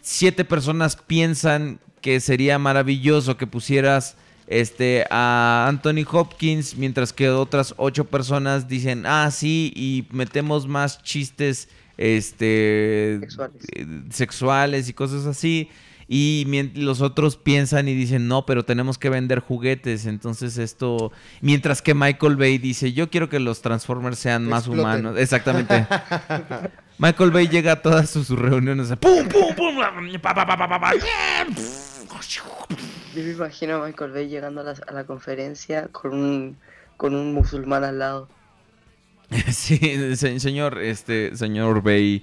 Siete 0.00 0.44
personas 0.44 0.96
piensan 0.96 1.78
que 2.00 2.20
sería 2.20 2.58
maravilloso 2.58 3.36
que 3.36 3.46
pusieras 3.46 4.16
este 4.46 5.04
a 5.10 5.66
Anthony 5.68 6.04
Hopkins, 6.10 6.76
mientras 6.76 7.12
que 7.12 7.30
otras 7.30 7.74
ocho 7.76 8.04
personas 8.06 8.66
dicen, 8.68 9.04
ah, 9.06 9.30
sí, 9.30 9.72
y 9.76 10.06
metemos 10.10 10.66
más 10.66 11.02
chistes 11.02 11.68
este 11.96 13.18
Sexuales. 13.20 13.62
eh, 13.76 13.86
sexuales 14.10 14.88
y 14.88 14.92
cosas 14.92 15.26
así. 15.26 15.68
Y 16.14 16.44
los 16.74 17.00
otros 17.00 17.36
piensan 17.38 17.88
y 17.88 17.94
dicen, 17.94 18.28
no, 18.28 18.44
pero 18.44 18.66
tenemos 18.66 18.98
que 18.98 19.08
vender 19.08 19.40
juguetes. 19.40 20.04
Entonces 20.04 20.58
esto... 20.58 21.10
Mientras 21.40 21.80
que 21.80 21.94
Michael 21.94 22.36
Bay 22.36 22.58
dice, 22.58 22.92
yo 22.92 23.08
quiero 23.08 23.30
que 23.30 23.40
los 23.40 23.62
Transformers 23.62 24.18
sean 24.18 24.46
más 24.46 24.66
Exploten. 24.66 24.80
humanos. 24.84 25.18
Exactamente. 25.18 25.86
Michael 26.98 27.30
Bay 27.30 27.48
llega 27.48 27.72
a 27.72 27.80
todas 27.80 28.10
sus 28.10 28.28
reuniones. 28.28 28.90
a 28.90 28.96
¡Pum, 28.96 29.26
pum, 29.26 29.54
pum! 29.56 29.76
pa, 30.20 30.34
pa, 30.34 30.46
pa, 30.46 30.56
pa, 30.58 30.68
pa, 30.68 30.80
pa, 30.80 30.92
Yo 33.14 33.22
me 33.24 33.30
imagino 33.30 33.82
a 33.82 33.86
Michael 33.86 34.12
Bay 34.12 34.28
llegando 34.28 34.60
a 34.60 34.64
la, 34.64 34.74
a 34.86 34.92
la 34.92 35.04
conferencia 35.04 35.88
con 35.88 36.12
un, 36.12 36.56
con 36.98 37.14
un 37.14 37.32
musulmán 37.32 37.84
al 37.84 37.98
lado. 37.98 38.28
Sí, 39.50 39.78
se- 40.16 40.38
señor, 40.40 40.78
este, 40.78 41.34
señor 41.36 41.82
Bay, 41.82 42.22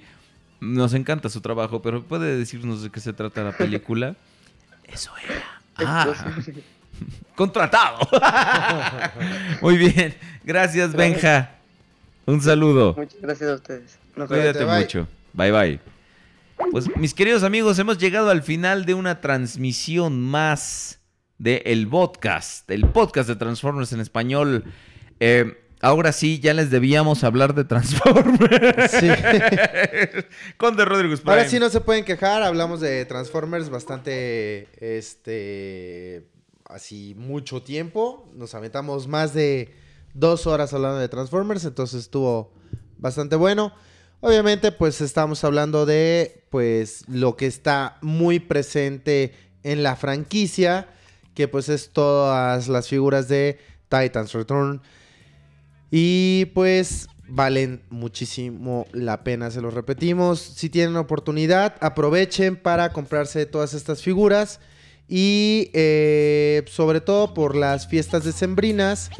nos 0.60 0.94
encanta 0.94 1.28
su 1.28 1.40
trabajo, 1.40 1.82
pero 1.82 2.02
¿puede 2.02 2.36
decirnos 2.36 2.82
de 2.82 2.90
qué 2.90 3.00
se 3.00 3.12
trata 3.12 3.42
la 3.42 3.52
película? 3.52 4.16
Eso 4.84 5.10
era. 5.24 5.60
Ah, 5.76 6.12
contratado. 7.34 7.98
Muy 9.62 9.78
bien. 9.78 10.14
Gracias, 10.44 10.92
Benja. 10.92 11.52
Un 12.26 12.40
saludo. 12.40 12.94
Muchas 12.96 13.20
gracias 13.20 13.50
a 13.50 13.54
ustedes. 13.54 13.98
Nos 14.16 14.28
vemos. 14.28 14.44
Cuídate 14.44 14.64
bye. 14.64 14.80
mucho. 14.80 15.08
Bye 15.32 15.52
bye. 15.52 15.80
Pues 16.70 16.94
mis 16.96 17.14
queridos 17.14 17.42
amigos, 17.42 17.78
hemos 17.78 17.98
llegado 17.98 18.30
al 18.30 18.42
final 18.42 18.84
de 18.84 18.94
una 18.94 19.20
transmisión 19.20 20.20
más 20.20 21.00
de 21.38 21.62
el 21.64 21.88
podcast, 21.88 22.70
el 22.70 22.86
podcast 22.86 23.28
de 23.28 23.36
Transformers 23.36 23.92
en 23.92 24.00
español. 24.00 24.64
Eh, 25.20 25.58
ahora 25.80 26.12
sí, 26.12 26.40
ya 26.40 26.54
les 26.54 26.70
debíamos 26.70 27.24
hablar 27.24 27.54
de 27.54 27.64
Transformers. 27.64 28.90
Sí. 28.90 29.08
Con 30.56 30.76
The 30.76 30.84
Rodrigo 30.84 31.14
Ahora 31.24 31.48
sí 31.48 31.58
no 31.58 31.70
se 31.70 31.80
pueden 31.80 32.04
quejar, 32.04 32.42
hablamos 32.42 32.80
de 32.80 33.04
Transformers 33.06 33.70
bastante, 33.70 34.68
este, 34.80 36.26
así 36.66 37.14
mucho 37.16 37.62
tiempo. 37.62 38.30
Nos 38.34 38.54
aventamos 38.54 39.08
más 39.08 39.34
de 39.34 39.74
dos 40.14 40.46
horas 40.46 40.72
hablando 40.72 40.98
de 40.98 41.08
Transformers, 41.08 41.64
entonces 41.64 42.00
estuvo 42.02 42.52
bastante 42.98 43.36
bueno. 43.36 43.72
Obviamente, 44.20 44.70
pues 44.70 45.00
estamos 45.00 45.44
hablando 45.44 45.86
de, 45.86 46.44
pues, 46.50 47.04
lo 47.08 47.36
que 47.36 47.46
está 47.46 47.96
muy 48.02 48.38
presente 48.38 49.32
en 49.62 49.82
la 49.82 49.96
franquicia, 49.96 50.88
que 51.34 51.48
pues 51.48 51.68
es 51.68 51.90
todas 51.90 52.68
las 52.68 52.88
figuras 52.88 53.28
de 53.28 53.58
Titans 53.88 54.32
Return. 54.32 54.82
Y 55.90 56.46
pues 56.54 57.08
valen 57.30 57.82
muchísimo 57.90 58.86
la 58.92 59.24
pena, 59.24 59.50
se 59.50 59.60
los 59.60 59.74
repetimos. 59.74 60.40
Si 60.40 60.68
tienen 60.68 60.96
oportunidad, 60.96 61.76
aprovechen 61.80 62.56
para 62.56 62.92
comprarse 62.92 63.46
todas 63.46 63.74
estas 63.74 64.02
figuras. 64.02 64.60
Y 65.08 65.70
eh, 65.72 66.64
sobre 66.68 67.00
todo 67.00 67.34
por 67.34 67.56
las 67.56 67.88
fiestas 67.88 68.24
decembrinas, 68.24 69.10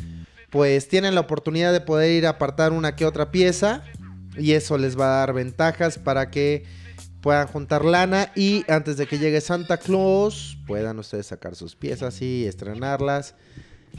pues 0.50 0.89
tienen 0.89 1.15
la 1.15 1.23
oportunidad 1.23 1.73
de 1.73 1.81
poder 1.81 2.12
ir 2.12 2.26
a 2.26 2.31
apartar 2.31 2.73
una 2.73 2.94
que 2.94 3.07
otra 3.07 3.31
pieza. 3.31 3.82
Y 4.36 4.52
eso 4.52 4.78
les 4.78 4.99
va 4.99 5.07
a 5.07 5.18
dar 5.20 5.32
ventajas 5.32 5.99
para 5.99 6.31
que 6.31 6.65
puedan 7.20 7.49
juntar 7.49 7.84
lana. 7.84 8.31
Y 8.36 8.65
antes 8.68 8.97
de 8.97 9.07
que 9.07 9.18
llegue 9.18 9.40
Santa 9.40 9.78
Claus, 9.78 10.58
puedan 10.66 10.99
ustedes 11.00 11.26
sacar 11.26 11.57
sus 11.57 11.74
piezas 11.74 12.23
y 12.23 12.47
estrenarlas 12.47 13.34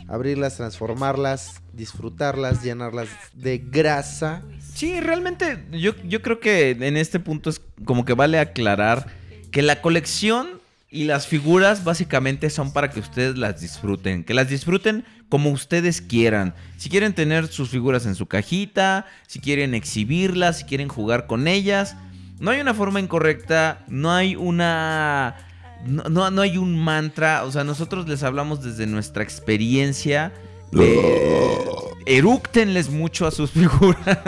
abrirlas, 0.08 0.58
transformarlas, 0.58 1.62
disfrutarlas, 1.74 2.64
llenarlas 2.64 3.10
de 3.34 3.58
grasa. 3.60 4.42
Sí, 4.74 5.00
realmente 5.00 5.66
yo, 5.72 5.94
yo 6.04 6.22
creo 6.22 6.40
que 6.40 6.72
en 6.72 6.98
este 6.98 7.20
punto 7.20 7.50
es 7.50 7.62
como 7.86 8.06
que 8.06 8.14
vale 8.14 8.40
aclarar 8.40 9.08
que 9.52 9.62
la 9.62 9.82
colección 9.82 10.62
y 10.90 11.06
las 11.06 11.28
figuras 11.28 11.84
básicamente 11.86 12.50
son 12.50 12.74
para 12.74 12.90
que 12.90 13.00
ustedes 13.00 13.38
las 13.38 13.62
disfruten, 13.62 14.26
que 14.26 14.34
las 14.34 14.50
disfruten 14.50 15.06
como 15.30 15.50
ustedes 15.50 16.02
quieran. 16.02 16.54
Si 16.78 16.90
quieren 16.90 17.14
tener 17.14 17.48
sus 17.48 17.70
figuras 17.70 18.06
en 18.06 18.16
su 18.16 18.26
cajita, 18.26 19.08
si 19.28 19.40
quieren 19.40 19.74
exhibirlas, 19.74 20.60
si 20.60 20.64
quieren 20.66 20.90
jugar 20.90 21.28
con 21.28 21.48
ellas, 21.48 21.96
no 22.42 22.52
hay 22.52 22.60
una 22.60 22.74
forma 22.74 23.00
incorrecta, 23.00 23.86
no 23.88 24.12
hay 24.12 24.36
una 24.36 25.38
no, 25.86 26.04
no, 26.04 26.30
no 26.32 26.42
hay 26.42 26.58
un 26.58 26.78
mantra, 26.78 27.44
o 27.44 27.52
sea, 27.52 27.64
nosotros 27.64 28.08
les 28.08 28.24
hablamos 28.24 28.64
desde 28.64 28.88
nuestra 28.88 29.24
experiencia. 29.24 30.34
De, 30.72 31.66
eructenles 32.06 32.90
mucho 32.90 33.28
a 33.28 33.32
sus 33.32 33.52
figuras. 33.52 34.20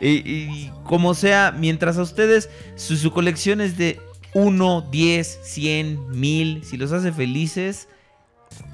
y, 0.00 0.08
y 0.08 0.72
como 0.84 1.14
sea, 1.14 1.54
mientras 1.56 1.98
a 1.98 2.02
ustedes 2.02 2.48
su, 2.76 2.96
su 2.96 3.10
colección 3.12 3.60
es 3.60 3.76
de 3.76 4.00
1, 4.34 4.88
10, 4.90 5.40
100, 5.42 6.10
1000, 6.10 6.64
si 6.64 6.76
los 6.76 6.92
hace 6.92 7.12
felices, 7.12 7.88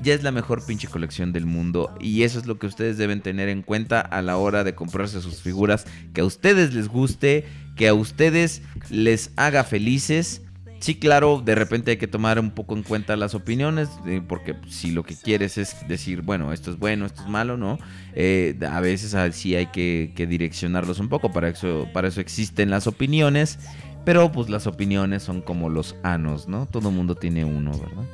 ya 0.03 0.15
es 0.15 0.23
la 0.23 0.33
mejor 0.33 0.65
pinche 0.65 0.89
colección 0.89 1.33
del 1.33 1.47
mundo. 1.47 1.95
Y 2.01 2.23
eso 2.23 2.39
es 2.39 2.47
lo 2.47 2.59
que 2.59 2.67
ustedes 2.67 2.99
deben 2.99 3.23
tener 3.23 3.49
en 3.49 3.63
cuenta 3.63 4.01
a 4.01 4.23
la 4.23 4.37
hora 4.37 4.65
de 4.65 4.75
comprarse 4.75 5.21
sus 5.21 5.41
figuras. 5.43 5.87
Que 6.13 6.21
a 6.21 6.25
ustedes 6.25 6.75
les 6.75 6.89
guste, 6.89 7.45
que 7.77 7.89
a 7.89 7.95
ustedes 7.95 8.63
les 8.91 9.31
haga 9.37 9.65
felices. 9.65 10.43
Sí, 10.79 10.97
claro, 10.97 11.43
de 11.45 11.55
repente 11.55 11.93
hay 11.93 11.97
que 11.97 12.07
tomar 12.07 12.39
un 12.39 12.51
poco 12.51 12.77
en 12.77 12.83
cuenta 12.83 13.17
las 13.17 13.35
opiniones, 13.35 13.89
eh, 14.07 14.21
porque 14.27 14.55
si 14.69 14.91
lo 14.91 15.05
que 15.05 15.17
quieres 15.17 15.59
es 15.59 15.77
decir, 15.89 16.23
bueno, 16.23 16.53
esto 16.53 16.71
es 16.71 16.79
bueno, 16.79 17.07
esto 17.07 17.23
es 17.23 17.29
malo, 17.29 17.57
¿no? 17.57 17.79
Eh, 18.15 18.57
a 18.71 18.81
veces 18.81 19.15
ah, 19.15 19.31
sí 19.33 19.57
hay 19.57 19.67
que, 19.67 20.13
que 20.15 20.27
direccionarlos 20.27 21.01
un 21.01 21.09
poco, 21.09 21.33
para 21.33 21.49
eso, 21.49 21.89
para 21.93 22.09
eso 22.09 22.21
existen 22.21 22.71
las 22.71 22.87
opiniones, 22.87 23.59
pero 24.05 24.31
pues 24.31 24.51
las 24.51 24.67
opiniones 24.67 25.23
son 25.23 25.41
como 25.41 25.71
los 25.71 25.97
anos, 26.03 26.47
¿no? 26.47 26.67
Todo 26.67 26.91
mundo 26.91 27.15
tiene 27.15 27.45
uno, 27.45 27.73
¿verdad? 27.73 28.05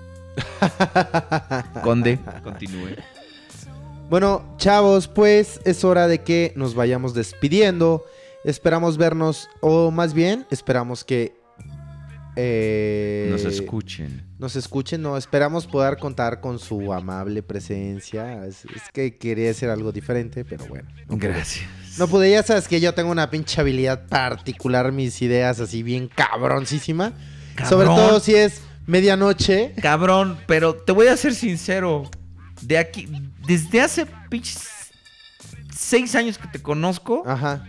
Conde, 1.83 2.19
continúe. 2.43 2.97
Bueno, 4.09 4.45
chavos, 4.57 5.09
pues 5.09 5.61
es 5.65 5.85
hora 5.85 6.07
de 6.07 6.23
que 6.23 6.53
nos 6.55 6.75
vayamos 6.75 7.15
despidiendo. 7.15 8.05
Esperamos 8.45 8.99
vernos, 8.99 9.49
o 9.61 9.91
más 9.91 10.15
bien, 10.15 10.47
esperamos 10.51 11.05
que 11.05 11.42
eh, 12.37 13.29
Nos 13.31 13.45
escuchen. 13.45 14.23
nos 14.39 14.57
escuchen. 14.57 15.03
No, 15.03 15.17
esperamos 15.17 15.67
poder 15.67 15.99
contar 15.99 16.41
con 16.41 16.59
su 16.59 16.93
amable 16.93 17.43
presencia. 17.43 18.47
Es, 18.47 18.65
es 18.65 18.83
que 18.93 19.17
quería 19.19 19.47
decir 19.49 19.69
algo 19.69 19.93
diferente, 19.93 20.45
pero 20.45 20.67
bueno. 20.67 20.89
no 21.09 21.17
pude. 21.19 21.29
Gracias. 21.29 21.67
No 21.99 22.09
pude, 22.09 22.31
ya 22.31 22.43
sabes 22.43 22.69
que 22.69 22.81
yo 22.81 22.95
tengo 22.95 23.11
una 23.11 23.29
pinche 23.31 23.61
habilidad 23.61 24.07
particular, 24.07 24.93
mis 24.93 25.21
ideas 25.21 25.61
así 25.61 25.83
bien 25.83 26.09
cabroncísima. 26.09 27.13
Sobre 27.69 27.87
todo 27.87 28.19
si 28.21 28.35
es 28.35 28.63
medianoche. 28.87 29.75
Cabrón, 29.83 30.39
pero 30.47 30.75
te 30.75 30.93
voy 30.93 31.09
a 31.09 31.17
ser 31.17 31.35
sincero. 31.35 32.11
De 32.63 32.79
aquí, 32.79 33.09
desde 33.47 33.81
hace 33.83 34.07
pinches 34.31 34.63
seis 35.77 36.15
años 36.15 36.39
que 36.39 36.49
te 36.49 36.63
conozco, 36.63 37.25
Ajá. 37.27 37.67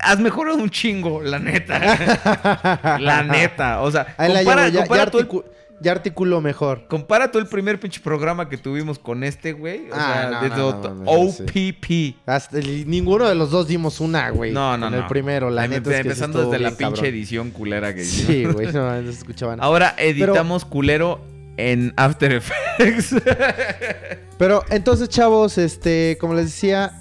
Has 0.00 0.18
mejorado 0.20 0.58
un 0.58 0.70
chingo, 0.70 1.22
la 1.22 1.38
neta. 1.38 2.98
la 3.00 3.22
neta. 3.22 3.82
O 3.82 3.90
sea, 3.90 4.14
Ahí 4.18 4.32
la 4.32 4.40
compara, 4.40 4.62
llevo, 4.68 4.74
ya, 4.74 4.80
compara 4.86 5.04
ya 5.04 5.10
tú 5.10 5.44
ya 5.78 5.92
articulo 5.92 6.40
mejor. 6.40 6.86
compara 6.88 7.30
tú 7.30 7.38
el 7.38 7.46
primer 7.46 7.78
pinche 7.78 8.00
programa 8.00 8.48
que 8.48 8.56
tuvimos 8.56 8.98
con 8.98 9.22
este, 9.22 9.52
güey. 9.52 9.90
O 9.90 9.94
Ah, 9.94 10.38
sea, 10.40 10.48
no, 10.56 10.72
no, 10.72 10.94
no, 10.94 11.30
sí. 11.30 11.42
OPP. 11.44 12.16
Hasta 12.26 12.58
el- 12.60 12.88
ninguno 12.88 13.28
de 13.28 13.34
los 13.34 13.50
dos 13.50 13.68
dimos 13.68 14.00
una, 14.00 14.30
güey. 14.30 14.52
No, 14.52 14.78
no, 14.78 14.86
en 14.86 14.92
no. 14.92 14.98
el 15.00 15.06
primero, 15.06 15.50
la 15.50 15.68
neta. 15.68 15.90
es 15.90 15.96
que 15.98 16.02
sí 16.02 16.08
Empezando 16.08 16.44
desde 16.50 16.58
la 16.62 16.70
pinche 16.70 16.84
cabrón. 16.84 17.04
edición 17.04 17.50
culera 17.50 17.94
que 17.94 18.02
hicimos. 18.02 18.26
Sí, 18.26 18.44
güey, 18.44 18.72
no, 18.72 19.02
no 19.02 19.10
escuchaban. 19.10 19.58
Ahora 19.62 19.94
editamos 19.98 20.64
culero 20.64 21.20
en 21.58 21.92
After 21.96 22.32
Effects. 22.32 23.14
Pero 24.38 24.62
entonces, 24.70 25.08
chavos, 25.10 25.58
este, 25.58 26.16
como 26.20 26.34
les 26.34 26.46
decía, 26.46 26.92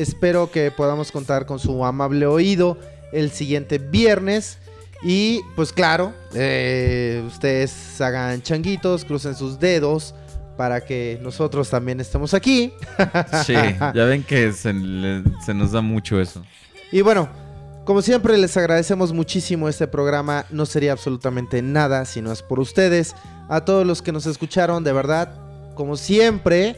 espero 0.00 0.50
que 0.50 0.70
podamos 0.70 1.12
contar 1.12 1.46
con 1.46 1.58
su 1.58 1.84
amable 1.84 2.26
oído 2.26 2.78
el 3.12 3.30
siguiente 3.30 3.78
viernes. 3.78 4.58
Y 5.02 5.40
pues 5.54 5.72
claro, 5.72 6.12
eh, 6.34 7.22
ustedes 7.26 8.00
hagan 8.00 8.42
changuitos, 8.42 9.04
crucen 9.04 9.34
sus 9.36 9.60
dedos 9.60 10.14
para 10.56 10.80
que 10.84 11.20
nosotros 11.22 11.70
también 11.70 12.00
estemos 12.00 12.34
aquí. 12.34 12.72
sí, 13.46 13.54
ya 13.54 14.04
ven 14.04 14.24
que 14.24 14.52
se, 14.52 14.72
le- 14.72 15.22
se 15.44 15.54
nos 15.54 15.70
da 15.72 15.80
mucho 15.82 16.20
eso. 16.20 16.42
Y 16.90 17.02
bueno, 17.02 17.28
como 17.84 18.02
siempre 18.02 18.36
les 18.38 18.56
agradecemos 18.56 19.12
muchísimo 19.12 19.68
este 19.68 19.86
programa. 19.86 20.46
No 20.50 20.66
sería 20.66 20.92
absolutamente 20.92 21.62
nada 21.62 22.04
si 22.04 22.20
no 22.20 22.32
es 22.32 22.42
por 22.42 22.58
ustedes. 22.58 23.14
A 23.48 23.64
todos 23.64 23.86
los 23.86 24.02
que 24.02 24.10
nos 24.10 24.26
escucharon, 24.26 24.82
de 24.82 24.92
verdad, 24.92 25.32
como 25.76 25.96
siempre, 25.96 26.74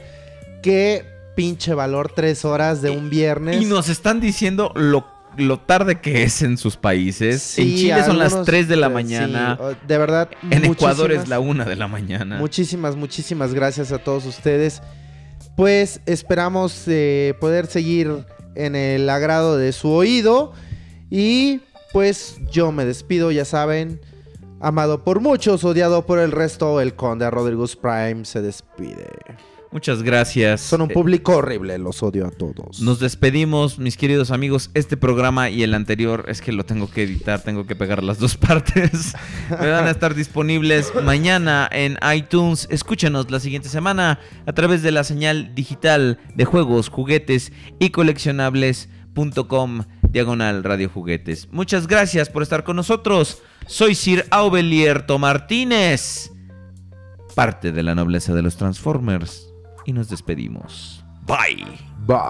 qué 0.62 1.06
pinche 1.40 1.74
valor 1.74 2.12
tres 2.14 2.44
horas 2.44 2.82
de 2.82 2.90
un 2.90 3.08
viernes. 3.08 3.62
Y 3.62 3.64
nos 3.64 3.88
están 3.88 4.20
diciendo 4.20 4.72
lo, 4.74 5.06
lo 5.36 5.58
tarde 5.58 6.00
que 6.00 6.22
es 6.22 6.42
en 6.42 6.58
sus 6.58 6.76
países. 6.76 7.40
Sí, 7.42 7.62
en 7.62 7.76
Chile 7.76 8.04
son 8.04 8.18
las 8.18 8.32
algunos, 8.32 8.46
3 8.46 8.68
de 8.68 8.76
la 8.76 8.88
mañana. 8.90 9.58
sí, 9.58 9.76
de 9.86 9.98
verdad. 9.98 10.28
en 10.50 10.64
Ecuador 10.66 11.12
es 11.12 11.28
la 11.28 11.40
1 11.40 11.64
de 11.64 11.76
la 11.76 11.88
mañana. 11.88 12.38
Muchísimas, 12.38 12.94
muchísimas 12.96 13.54
gracias 13.54 13.90
a 13.90 13.98
todos 13.98 14.26
ustedes. 14.26 14.82
Pues 15.56 16.00
esperamos 16.04 16.84
eh, 16.86 17.34
poder 17.40 17.66
seguir 17.66 18.26
en 18.54 18.76
el 18.76 19.08
agrado 19.08 19.56
de 19.56 19.72
su 19.72 19.90
oído. 19.90 20.52
Y 21.08 21.60
pues 21.92 22.36
yo 22.50 22.70
me 22.70 22.84
despido, 22.84 23.30
ya 23.30 23.44
saben. 23.44 24.00
Amado 24.60 25.04
por 25.04 25.20
muchos, 25.20 25.64
odiado 25.64 26.04
por 26.04 26.18
el 26.18 26.32
resto, 26.32 26.82
el 26.82 26.94
conde 26.94 27.30
Rodríguez 27.30 27.76
Prime 27.76 28.26
se 28.26 28.42
despide. 28.42 29.08
Muchas 29.72 30.02
gracias. 30.02 30.60
Son 30.62 30.82
un 30.82 30.90
Eh, 30.90 30.94
público 30.94 31.36
horrible, 31.36 31.78
los 31.78 32.02
odio 32.02 32.26
a 32.26 32.30
todos. 32.32 32.80
Nos 32.80 32.98
despedimos, 32.98 33.78
mis 33.78 33.96
queridos 33.96 34.32
amigos. 34.32 34.70
Este 34.74 34.96
programa 34.96 35.48
y 35.48 35.62
el 35.62 35.74
anterior 35.74 36.24
es 36.26 36.40
que 36.40 36.50
lo 36.50 36.64
tengo 36.64 36.90
que 36.90 37.04
editar, 37.04 37.40
tengo 37.42 37.64
que 37.66 37.76
pegar 37.76 38.02
las 38.02 38.18
dos 38.18 38.36
partes. 38.48 39.14
Me 39.50 39.70
van 39.70 39.86
a 39.86 39.90
estar 39.90 40.16
disponibles 40.16 40.92
mañana 41.04 41.68
en 41.70 41.98
iTunes. 42.14 42.66
Escúchenos 42.70 43.30
la 43.30 43.38
siguiente 43.38 43.68
semana 43.68 44.18
a 44.44 44.52
través 44.52 44.82
de 44.82 44.90
la 44.90 45.04
señal 45.04 45.54
digital 45.54 46.18
de 46.34 46.44
juegos, 46.44 46.88
juguetes 46.88 47.52
y 47.78 47.90
coleccionables.com 47.90 49.84
diagonal 50.10 50.64
radio 50.64 50.88
juguetes. 50.88 51.48
Muchas 51.52 51.86
gracias 51.86 52.28
por 52.28 52.42
estar 52.42 52.64
con 52.64 52.74
nosotros. 52.74 53.40
Soy 53.68 53.94
Sir 53.94 54.26
Aubelierto 54.32 55.20
Martínez, 55.20 56.32
parte 57.36 57.70
de 57.70 57.84
la 57.84 57.94
nobleza 57.94 58.34
de 58.34 58.42
los 58.42 58.56
Transformers 58.56 59.46
y 59.90 59.92
nos 59.92 60.08
despedimos. 60.08 61.04
Bye. 61.26 61.66
Bye. 62.06 62.20